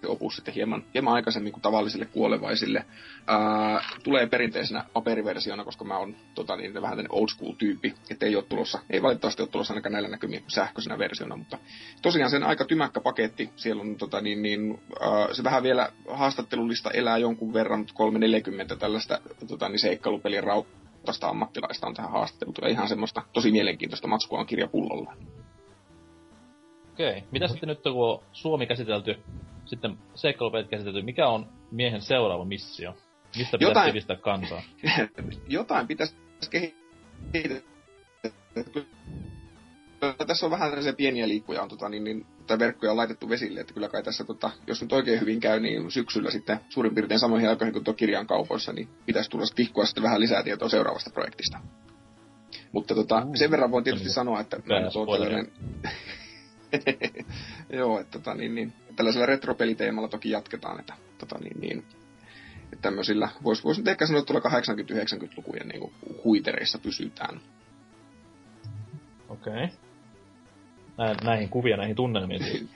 opus 0.06 0.36
sitten 0.36 0.54
hieman, 0.54 0.84
hieman 0.94 1.14
aikaisemmin 1.14 1.52
kuin 1.52 1.62
tavallisille 1.62 2.04
kuolevaisille. 2.04 2.84
Ää, 3.26 3.84
tulee 4.02 4.26
perinteisenä 4.26 4.84
paperiversiona, 4.92 5.64
koska 5.64 5.84
mä 5.84 5.98
oon 5.98 6.16
tota, 6.34 6.56
niin, 6.56 6.74
vähän 6.74 6.90
tämmöinen 6.90 7.12
old 7.12 7.28
school 7.28 7.52
tyyppi, 7.52 7.94
että 8.10 8.26
ei 8.26 8.36
ole 8.36 8.44
tulossa, 8.48 8.78
ei 8.90 9.02
valitettavasti 9.02 9.42
ole 9.42 9.48
tulossa 9.48 9.74
ainakaan 9.74 9.92
näillä 9.92 10.08
näkymin 10.08 10.44
sähköisenä 10.48 10.98
versiona, 10.98 11.36
mutta 11.36 11.58
tosiaan 12.02 12.30
sen 12.30 12.42
aika 12.42 12.64
tymäkkä 12.64 13.00
paketti, 13.00 13.50
siellä 13.56 13.80
on 13.80 13.96
tota, 13.96 14.20
niin, 14.20 14.42
niin, 14.42 14.80
ää, 15.00 15.34
se 15.34 15.44
vähän 15.44 15.62
vielä 15.62 15.92
haastattelullista 16.08 16.90
elää 16.90 17.18
jonkun 17.18 17.54
verran, 17.54 17.78
mutta 17.78 17.94
340 17.94 18.76
tällaista 18.76 19.20
tota, 19.48 19.68
niin, 19.68 19.78
seikkailupelin 19.78 20.44
rautasta 20.44 21.28
ammattilaista 21.28 21.86
on 21.86 21.94
tähän 21.94 22.12
haastatteltu 22.12 22.60
ja 22.62 22.68
ihan 22.68 22.88
semmoista 22.88 23.22
tosi 23.32 23.50
mielenkiintoista 23.50 24.08
matskua 24.08 24.40
on 24.40 24.46
kirjapullolla. 24.46 25.14
Okei. 26.94 27.24
Mitä 27.30 27.48
sitten 27.48 27.68
nyt, 27.68 27.82
kun 27.82 28.22
Suomi 28.32 28.66
käsitelty, 28.66 29.18
sitten 29.66 29.98
seikkailupelit 30.14 30.68
käsitelty, 30.68 31.02
mikä 31.02 31.28
on 31.28 31.46
miehen 31.70 32.02
seuraava 32.02 32.44
missio? 32.44 32.96
Mistä 33.36 33.58
pitäisi 33.58 33.70
Jotain... 33.70 33.92
pistää 33.92 34.16
kansaa? 34.16 34.62
Jotain 35.48 35.86
pitäisi 35.86 36.14
kehittää. 36.50 37.74
Tässä 40.26 40.46
on 40.46 40.50
vähän 40.50 40.68
tällaisia 40.70 40.92
pieniä 40.92 41.28
liikkuja, 41.28 41.62
on 41.62 41.68
tota, 41.68 41.88
niin, 41.88 42.04
niin, 42.04 42.26
verkkoja 42.58 42.90
on 42.92 42.96
laitettu 42.96 43.28
vesille, 43.28 43.60
että 43.60 43.74
kyllä 43.74 43.88
kai 43.88 44.02
tässä, 44.02 44.24
tota, 44.24 44.50
jos 44.66 44.82
nyt 44.82 44.92
oikein 44.92 45.20
hyvin 45.20 45.40
käy, 45.40 45.60
niin 45.60 45.90
syksyllä 45.90 46.30
sitten 46.30 46.60
suurin 46.68 46.94
piirtein 46.94 47.20
samoihin 47.20 47.48
aikoihin 47.48 47.72
kuin 47.72 47.84
tuo 47.84 47.94
kirjan 47.94 48.26
kaupoissa, 48.26 48.72
niin 48.72 48.88
pitäisi 49.06 49.30
tulla 49.30 49.44
tihkua 49.54 49.86
sitten 49.86 50.02
vähän 50.02 50.20
lisää 50.20 50.42
tietoa 50.42 50.68
seuraavasta 50.68 51.10
projektista. 51.10 51.58
Mutta 52.72 52.94
tota, 52.94 53.26
sen 53.34 53.50
verran 53.50 53.70
voin 53.70 53.84
tietysti 53.84 54.10
sanoa, 54.10 54.40
että 54.40 54.56
mä 54.56 54.76
on 54.94 55.08
tällainen... 55.08 55.52
Joo, 57.78 58.00
että 58.00 58.18
tota, 58.18 58.34
niin, 58.34 58.54
niin, 58.54 58.72
tällaisella 58.96 59.26
retropeliteemalla 59.26 60.08
toki 60.08 60.30
jatketaan, 60.30 60.80
että 60.80 60.94
tota, 61.18 61.38
niin, 61.38 61.60
niin, 61.60 61.78
että 62.72 62.82
tämmöisillä, 62.82 63.28
voisi 63.44 63.64
vois 63.64 63.78
nyt 63.78 63.88
ehkä 63.88 64.06
sanoa, 64.06 64.20
että 64.20 64.32
tuolla 64.32 64.60
80-90-lukujen 64.60 65.68
niin 65.68 65.92
huitereissa 66.24 66.78
pysytään. 66.78 67.40
Okei. 69.28 69.52
Okay. 69.52 69.68
Näin, 70.98 71.16
näihin 71.24 71.48
kuvia, 71.48 71.76
näihin 71.76 71.96
tunnelmiin 71.96 72.44
siis. 72.44 72.62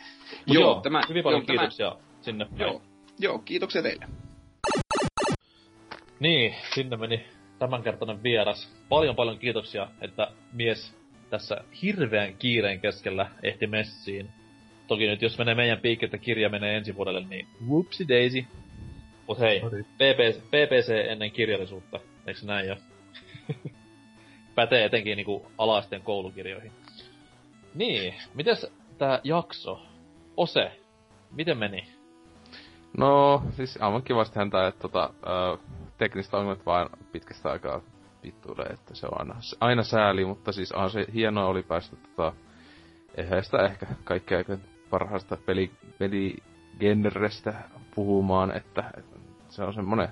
joo, 0.46 0.62
joo, 0.62 0.80
tämä, 0.80 1.00
hyvin 1.08 1.22
paljon 1.22 1.42
joo, 1.42 1.46
kiitoksia 1.46 1.90
tämä, 1.90 2.02
sinne 2.20 2.46
Joo, 2.56 2.82
joo, 3.18 3.38
kiitoksia 3.38 3.82
teille. 3.82 4.06
Niin, 6.20 6.54
sinne 6.74 6.96
meni 6.96 7.26
tämänkertainen 7.58 8.22
vieras. 8.22 8.68
Paljon 8.88 9.16
paljon 9.16 9.38
kiitoksia, 9.38 9.88
että 10.00 10.30
mies 10.52 10.94
tässä 11.30 11.56
hirveän 11.82 12.34
kiireen 12.36 12.80
keskellä 12.80 13.30
ehti 13.42 13.66
messiin. 13.66 14.30
Toki 14.88 15.06
nyt 15.06 15.22
jos 15.22 15.38
menee 15.38 15.54
meidän 15.54 15.78
piikki, 15.78 16.04
että 16.04 16.18
kirja 16.18 16.48
menee 16.48 16.76
ensi 16.76 16.96
vuodelle, 16.96 17.20
niin 17.20 17.48
whoopsie 17.66 18.08
daisy. 18.08 18.44
Mut 19.26 19.38
hei, 19.40 19.60
PPC, 19.94 20.40
PPC 20.40 21.10
ennen 21.10 21.30
kirjallisuutta, 21.30 22.00
eikö 22.26 22.40
näin 22.44 22.68
jo? 22.68 22.76
Pätee 24.54 24.84
etenkin 24.84 25.16
niinku 25.16 25.46
alaisten 25.58 26.02
koulukirjoihin. 26.02 26.72
Niin, 27.74 28.14
mites 28.34 28.66
tää 28.98 29.20
jakso? 29.24 29.82
Ose, 30.36 30.72
miten 31.30 31.58
meni? 31.58 31.88
No, 32.98 33.42
siis 33.56 33.78
aivan 33.80 34.02
kivasti 34.02 34.38
häntä, 34.38 34.66
että 34.66 34.80
tota, 34.80 35.10
ö, 35.22 35.58
teknistä 35.98 36.36
ongelmat 36.36 36.66
vaan 36.66 36.90
pitkästä 37.12 37.50
aikaa 37.50 37.80
vittuille, 38.22 38.62
että 38.62 38.94
se 38.94 39.06
on 39.06 39.20
aina, 39.20 39.34
aina 39.60 39.82
sääli, 39.82 40.24
mutta 40.24 40.52
siis 40.52 40.72
on 40.72 40.90
se 40.90 41.06
hienoa 41.14 41.46
oli 41.46 41.62
päästä 41.62 41.96
tota, 41.96 42.32
eihän 43.14 43.44
sitä 43.44 43.58
ehkä 43.66 43.86
kaikkea 44.04 44.44
parhaasta 44.90 45.36
peli, 45.46 45.70
peligenrestä 45.98 47.54
puhumaan, 47.94 48.56
että, 48.56 48.84
että 48.96 49.16
se 49.48 49.62
on 49.64 49.74
semmonen 49.74 50.08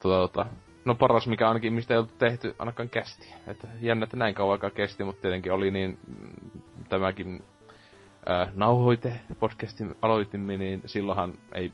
tota, 0.00 0.18
tota, 0.18 0.46
no 0.84 0.94
paras 0.94 1.26
mikä 1.26 1.48
ainakin 1.48 1.72
mistä 1.72 1.94
ei 1.94 1.98
ollut 1.98 2.18
tehty 2.18 2.54
ainakaan 2.58 2.88
kästi. 2.88 3.34
Että 3.46 3.68
jännä, 3.80 4.04
että 4.04 4.16
näin 4.16 4.34
kauan 4.34 4.52
aikaa 4.52 4.70
kesti, 4.70 5.04
mutta 5.04 5.22
tietenkin 5.22 5.52
oli 5.52 5.70
niin 5.70 5.98
mm, 6.06 6.60
tämäkin 6.88 7.42
ää, 8.26 8.52
nauhoite 8.54 9.20
podcastin 9.40 9.94
aloitimme, 10.02 10.56
niin 10.56 10.82
silloinhan 10.86 11.34
ei 11.54 11.72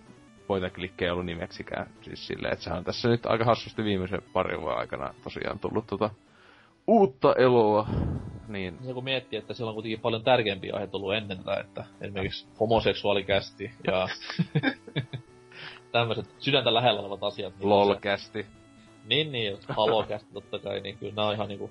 klikkejä 0.74 1.12
ollut 1.12 1.26
nimeksikään. 1.26 1.86
Siis 2.00 2.26
silleen, 2.26 2.52
että 2.52 2.64
sehän 2.64 2.78
on 2.78 2.84
tässä 2.84 3.08
nyt 3.08 3.26
aika 3.26 3.44
hassusti 3.44 3.84
viimeisen 3.84 4.22
parin 4.32 4.60
vuoden 4.60 4.78
aikana 4.78 5.14
tosiaan 5.24 5.58
tullut 5.58 5.86
tota 5.86 6.10
uutta 6.86 7.34
eloa. 7.34 7.88
Niin. 8.48 8.78
Se 8.86 8.94
kun 8.94 9.04
miettii, 9.04 9.38
että 9.38 9.54
siellä 9.54 9.70
on 9.70 9.74
kuitenkin 9.74 10.00
paljon 10.00 10.24
tärkeämpiä 10.24 10.74
aiheita 10.74 10.96
ollut 10.96 11.14
ennen 11.14 11.38
tätä, 11.38 11.60
että 11.60 11.84
esimerkiksi 12.00 12.46
homoseksuaalikästi 12.60 13.70
ja 13.86 14.08
tämmöiset 15.92 16.26
sydäntä 16.38 16.74
lähellä 16.74 17.00
olevat 17.00 17.22
asiat. 17.22 17.58
Niin 17.58 17.68
Lolkästi. 17.68 18.46
Niin, 19.04 19.32
niin, 19.32 19.58
halokästi 19.68 20.32
totta 20.32 20.58
kai, 20.58 20.80
niin 20.80 20.98
kyllä 20.98 21.14
nämä 21.14 21.28
on 21.28 21.34
ihan 21.34 21.48
niinku... 21.48 21.70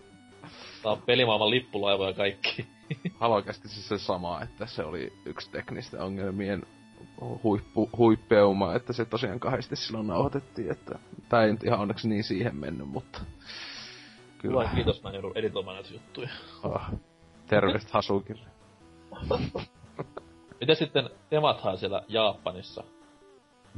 Tää 0.84 0.92
on 0.92 1.02
pelimaailman 1.02 1.50
lippulaiva 1.50 2.08
ja 2.08 2.14
kaikki. 2.14 2.68
halokästi 3.20 3.68
siis 3.68 3.88
se 3.88 3.98
sama, 3.98 4.42
että 4.42 4.66
se 4.66 4.84
oli 4.84 5.14
yksi 5.26 5.52
teknisten 5.52 6.02
ongelmien 6.02 6.64
huippu, 7.44 7.90
huippeuma, 7.98 8.76
että 8.76 8.94
se 8.94 9.06
tosiaan 9.06 9.40
kahdesti 9.40 9.76
silloin 9.76 10.08
nauhoitettiin, 10.08 10.72
että 10.72 11.00
tää 11.30 11.44
ei 11.44 11.52
nyt 11.52 11.64
ihan 11.64 11.80
onneksi 11.80 12.08
niin 12.08 12.24
siihen 12.24 12.56
mennyt, 12.56 12.88
mutta... 12.88 13.20
Kyllä. 14.42 14.64
Hyvä, 14.64 14.76
kiitos, 14.76 15.04
mä 15.04 15.12
joudun 15.12 15.32
editoimaan 15.36 15.76
näitä 15.76 15.94
juttuja. 15.94 16.30
Oh, 16.64 16.82
terveistä 17.48 17.90
Hasukille. 17.94 18.46
Miten 20.60 20.76
sitten 20.76 21.10
temathan 21.30 21.78
siellä 21.78 22.02
Japanissa? 22.08 22.84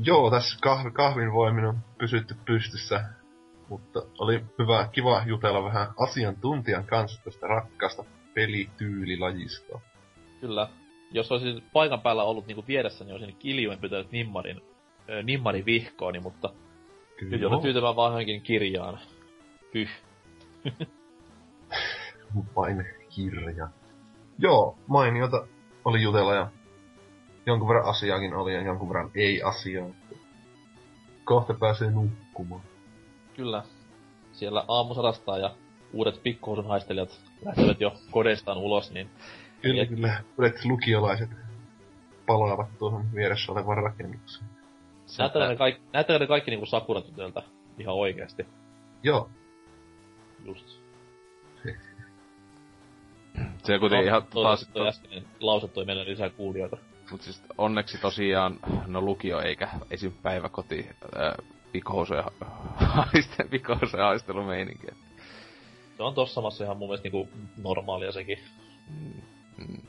Joo, 0.04 0.32
tässä 0.32 0.58
kahvi, 0.62 0.92
kahvin 0.92 1.34
voimin 1.34 1.66
on 1.66 1.78
pysytty 1.98 2.36
pystyssä. 2.46 3.04
Mutta 3.70 4.00
oli 4.20 4.44
hyvä, 4.60 4.90
kiva 4.92 5.24
jutella 5.26 5.64
vähän 5.64 5.88
asiantuntijan 6.00 6.86
kanssa 6.86 7.24
tästä 7.24 7.48
rakkaasta 7.48 8.04
pelityylilajista. 8.34 9.80
Kyllä. 10.42 10.70
Jos 11.12 11.32
olisin 11.32 11.64
paikan 11.74 12.02
päällä 12.02 12.24
ollut 12.24 12.48
niinku 12.48 12.64
vieressä, 12.68 13.06
niin 13.06 13.16
olisin 13.16 13.36
kiljuen 13.36 13.80
pitänyt 13.80 14.12
Nimmarin, 14.12 14.62
äh, 15.10 15.24
Nimmarin 15.24 15.66
vihkooni, 15.66 16.20
mutta 16.20 16.50
Kyllä. 17.18 17.32
nyt 17.32 17.42
joudun 17.42 17.62
tyytymään 17.62 17.96
vaan 17.96 18.12
johonkin 18.12 18.42
kirjaan. 18.42 19.00
Hyh. 19.74 19.90
Vain 22.56 22.86
kirja. 23.10 23.68
Joo, 24.38 24.78
mainiota 24.88 25.48
oli 25.86 26.02
jutella 26.02 26.36
ja 26.36 26.48
jonkun 27.46 27.68
verran 27.68 27.86
asiaakin 27.90 28.34
oli 28.34 28.54
ja 28.54 28.62
jonkun 28.62 28.90
verran 28.90 29.12
ei 29.16 29.42
asiaa. 29.44 29.88
Kohta 31.24 31.54
pääsee 31.54 31.92
nukkumaan. 31.92 32.62
Kyllä. 33.36 33.64
Siellä 34.34 34.66
aamusarastaa 34.68 35.38
ja 35.38 35.56
uudet 35.94 36.24
pikkuhousun 36.24 36.68
haistelijat 36.68 37.22
lähtevät 37.46 37.82
jo 37.82 37.94
kodeistaan 38.12 38.58
ulos, 38.58 38.92
niin 38.92 39.10
Kyllä, 39.62 39.82
Ja- 39.82 39.86
kyllä. 39.88 40.24
Uudet 40.38 40.66
lukiolaiset 40.66 41.30
palaavat 42.26 42.78
tuohon 42.80 43.06
vieressä 43.16 43.52
olevan 43.52 43.78
rakennukseen. 43.78 44.50
näyttää 45.18 45.48
ne 45.48 45.56
kaikki, 45.56 45.82
näyttää 45.94 46.20
ne 46.20 46.28
kaikki 46.28 46.52
niinku 46.52 46.66
sakuratytöltä 46.66 47.44
ihan 47.78 47.96
oikeesti. 47.96 48.46
Joo, 49.04 49.30
Just. 50.46 50.84
Se 53.64 53.80
kuitenkin 53.80 54.08
ihan 54.08 54.24
taas... 54.24 54.70
lause 55.40 55.68
toi 55.68 55.86
meille 55.86 56.06
lisää 56.06 56.30
kuulijoita. 56.30 56.78
Mut 57.12 57.22
siis 57.22 57.44
onneksi 57.58 57.98
tosiaan, 57.98 58.60
no 58.88 59.02
lukio 59.02 59.42
eikä 59.42 59.70
esim. 59.92 60.12
päiväkoti 60.24 60.90
ää, 61.16 61.36
pikousuja 61.72 62.32
haiste, 62.76 63.50
haistelumeininki. 63.98 64.88
Se 65.98 66.04
on 66.04 66.14
tossa 66.14 66.34
samassa 66.34 66.64
ihan 66.64 66.78
mun 66.78 66.88
mielestä 66.88 67.06
niinku 67.10 67.30
normaalia 67.58 68.12
sekin. 68.12 68.40
mm, 69.58 69.82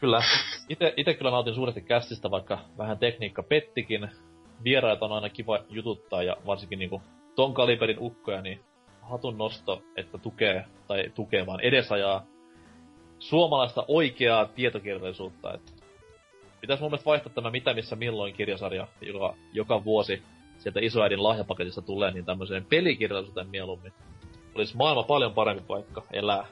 Kyllä. 0.00 0.20
Ite, 0.68 0.94
ite 0.96 1.14
kyllä 1.14 1.30
nautin 1.30 1.54
suuresti 1.54 1.80
kästistä, 1.80 2.30
vaikka 2.30 2.58
vähän 2.78 2.98
tekniikka 2.98 3.42
pettikin. 3.42 4.08
Vieraita 4.64 5.04
on 5.04 5.12
aina 5.12 5.28
kiva 5.28 5.58
jututtaa 5.68 6.22
ja 6.22 6.36
varsinkin 6.46 6.78
niinku 6.78 7.02
ton 7.36 7.54
kaliberin 7.54 7.98
ukkoja, 8.00 8.42
niin 8.42 8.60
hatun 9.02 9.38
nosto, 9.38 9.82
että 9.96 10.18
tukee, 10.18 10.64
tai 10.86 11.12
tukee 11.14 11.46
vaan 11.46 11.60
edesajaa 11.60 12.26
suomalaista 13.18 13.84
oikeaa 13.88 14.44
tietokirjallisuutta. 14.44 15.54
Et 15.54 15.84
pitäis 16.60 16.80
mun 16.80 16.90
mielestä 16.90 17.10
vaihtaa 17.10 17.32
tämä 17.32 17.50
Mitä 17.50 17.74
missä 17.74 17.96
milloin 17.96 18.34
kirjasarja, 18.34 18.88
joka, 19.00 19.34
joka 19.52 19.84
vuosi 19.84 20.22
sieltä 20.58 20.80
isoäidin 20.82 21.22
lahjapaketista 21.22 21.82
tulee, 21.82 22.10
niin 22.10 22.24
tämmöiseen 22.24 22.64
pelikirjallisuuteen 22.64 23.48
mieluummin. 23.48 23.92
Olisi 24.54 24.76
maailma 24.76 25.02
paljon 25.02 25.34
parempi 25.34 25.64
paikka 25.68 26.02
elää. 26.12 26.46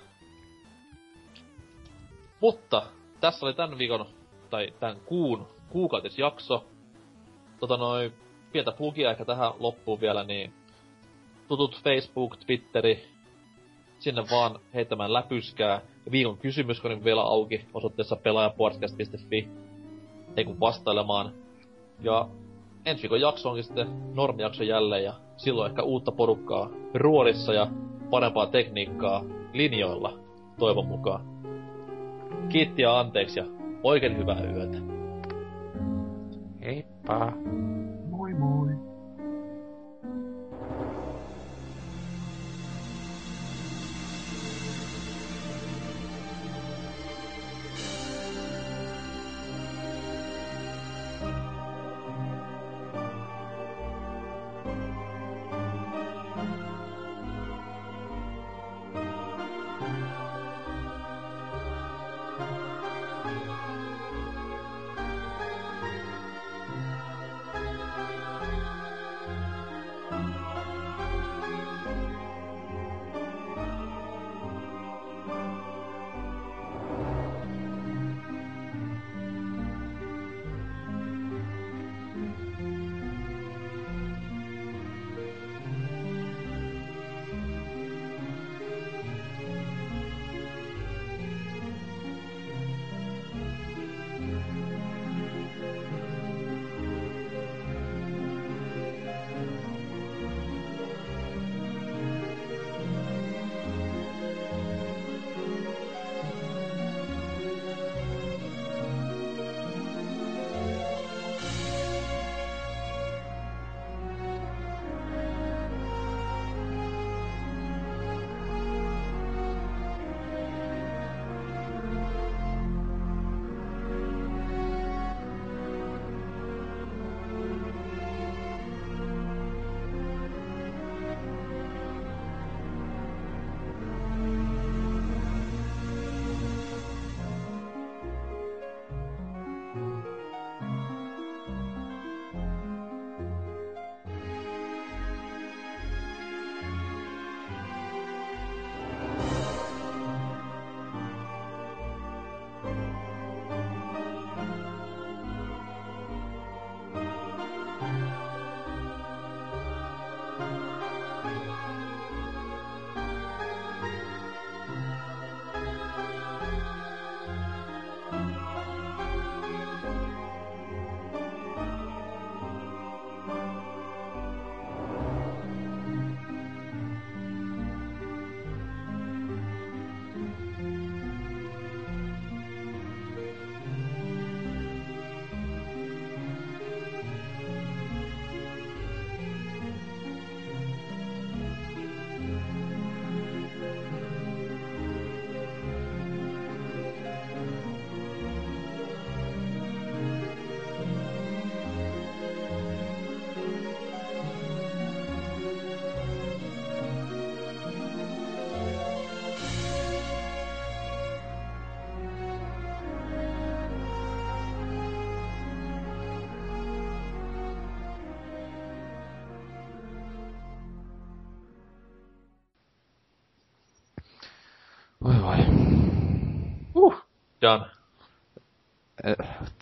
Mutta 2.41 2.83
tässä 3.21 3.47
oli 3.47 3.55
tämän 3.55 3.79
viikon, 3.79 4.07
tai 4.51 4.73
tämän 4.81 4.97
kuun 5.07 5.47
kuukautisjakso. 5.69 6.65
Tota 7.61 7.77
noin, 7.77 8.13
pientä 8.53 8.73
plugia 8.73 9.11
ehkä 9.11 9.25
tähän 9.25 9.53
loppuun 9.59 10.01
vielä, 10.01 10.25
niin 10.25 10.53
tutut 11.57 11.83
Facebook, 11.85 12.37
Twitteri, 12.37 13.05
sinne 13.99 14.23
vaan 14.31 14.59
heittämään 14.75 15.13
läpyskää. 15.13 15.81
Ja 16.07 16.13
viikon 16.13 16.39
kysymys 16.39 16.85
on 16.85 17.05
vielä 17.05 17.23
auki 17.23 17.65
osoitteessa 17.75 18.17
pelaajapodcast.fi. 18.17 19.49
Ei 20.37 20.45
kun 20.45 20.61
vastailemaan. 20.61 21.33
Ja 22.01 22.29
ensi 22.87 23.03
viikon 23.03 23.21
jakso 23.21 23.49
onkin 23.49 23.65
sitten 23.65 24.15
normijakso 24.15 24.63
jälleen 24.63 25.05
ja 25.05 25.15
silloin 25.37 25.71
ehkä 25.71 25.83
uutta 25.83 26.13
porukkaa 26.13 26.71
ruorissa 26.95 27.53
ja 27.55 27.67
parempaa 28.11 28.47
tekniikkaa 28.47 29.25
linjoilla, 29.53 30.19
toivon 30.59 30.87
mukaan. 30.87 31.33
Kiitti 32.49 32.83
ja 32.83 32.99
anteeksi 32.99 33.41
ja 33.41 33.47
oikein 33.83 34.17
hyvää 34.17 34.45
yötä. 34.45 34.79
Heippa! 36.65 37.33
moi 38.11 38.35
moi. 38.35 38.92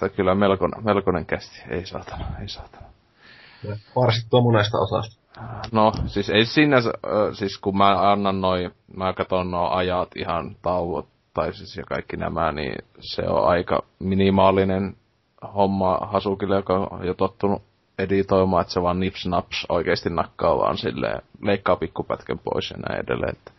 Eh, 0.03 0.13
kyllä 0.17 0.35
melkoinen, 0.35 0.85
melkoinen 0.85 1.27
kästi. 1.27 1.63
Ei 1.69 1.87
saatana, 1.87 2.25
ei 2.41 2.49
saatana. 2.49 2.87
Varsittua 3.97 4.41
monesta 4.41 4.79
osasta. 4.79 5.21
No, 5.73 5.93
siis 6.07 6.31
ei 6.31 6.45
sinänsä, 6.45 6.93
siis 7.33 7.59
kun 7.59 7.77
mä 7.77 8.13
annan 8.13 8.41
noin, 8.41 8.71
mä 8.97 9.13
katson 9.13 9.51
nuo 9.51 9.69
ajat 9.69 10.09
ihan 10.17 10.57
tauot, 10.63 11.09
tai 11.35 11.53
siis 11.53 11.77
ja 11.77 11.85
kaikki 11.85 12.17
nämä, 12.17 12.53
niin 12.53 12.75
se 13.01 13.23
on 13.23 13.49
aika 13.49 13.83
minimaalinen 13.99 14.97
homma 15.55 15.99
Hasukille, 16.03 16.57
joka 16.57 16.75
on 16.75 17.07
jo 17.07 17.15
tottunut 17.15 17.63
editoimaan, 17.99 18.61
että 18.61 18.73
se 18.73 18.83
vaan 18.83 19.01
nips 19.01 19.27
naps 19.27 19.67
oikeasti 19.69 20.11
nakkaa 20.11 20.59
vaan 20.59 20.79
silleen, 20.79 21.23
leikkaa 21.43 21.77
pikkupätkän 21.77 22.39
pois 22.39 22.71
ja 22.71 22.77
näin 22.77 23.01
edelleen. 23.01 23.37
Että 23.37 23.51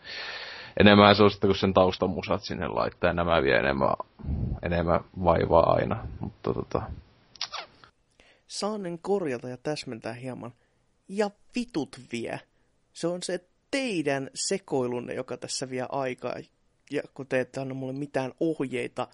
enemmän 0.80 1.16
se 1.16 1.22
on 1.22 1.30
sitten, 1.30 1.48
kun 1.48 1.56
sen 1.56 1.74
taustamusat 1.74 2.42
sinne 2.42 2.68
laittaa, 2.68 3.10
ja 3.10 3.14
nämä 3.14 3.42
vie 3.42 3.56
enemmän, 3.56 3.94
enemmän 4.62 5.00
vaivaa 5.24 5.72
aina. 5.72 6.06
Mutta 6.20 6.54
tota... 6.54 6.82
Saanen 8.46 8.98
korjata 8.98 9.48
ja 9.48 9.56
täsmentää 9.56 10.12
hieman. 10.12 10.52
Ja 11.08 11.30
vitut 11.54 12.00
vie. 12.12 12.40
Se 12.92 13.06
on 13.06 13.22
se 13.22 13.44
teidän 13.70 14.30
sekoilunne, 14.34 15.14
joka 15.14 15.36
tässä 15.36 15.70
vie 15.70 15.86
aikaa. 15.88 16.34
Ja 16.90 17.02
kun 17.14 17.26
te 17.26 17.40
ette 17.40 17.60
anna 17.60 17.74
mulle 17.74 17.92
mitään 17.92 18.32
ohjeita 18.40 19.08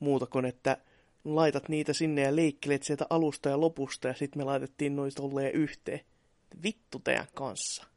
muuta 0.00 0.26
kuin, 0.26 0.44
että 0.44 0.76
laitat 1.24 1.68
niitä 1.68 1.92
sinne 1.92 2.22
ja 2.22 2.36
leikkelet 2.36 2.82
sieltä 2.82 3.06
alusta 3.10 3.48
ja 3.48 3.60
lopusta 3.60 4.08
ja 4.08 4.14
sitten 4.14 4.40
me 4.40 4.44
laitettiin 4.44 4.96
noista 4.96 5.22
tolleen 5.22 5.52
yhteen. 5.52 6.00
Vittu 6.62 6.98
teidän 6.98 7.26
kanssa. 7.34 7.91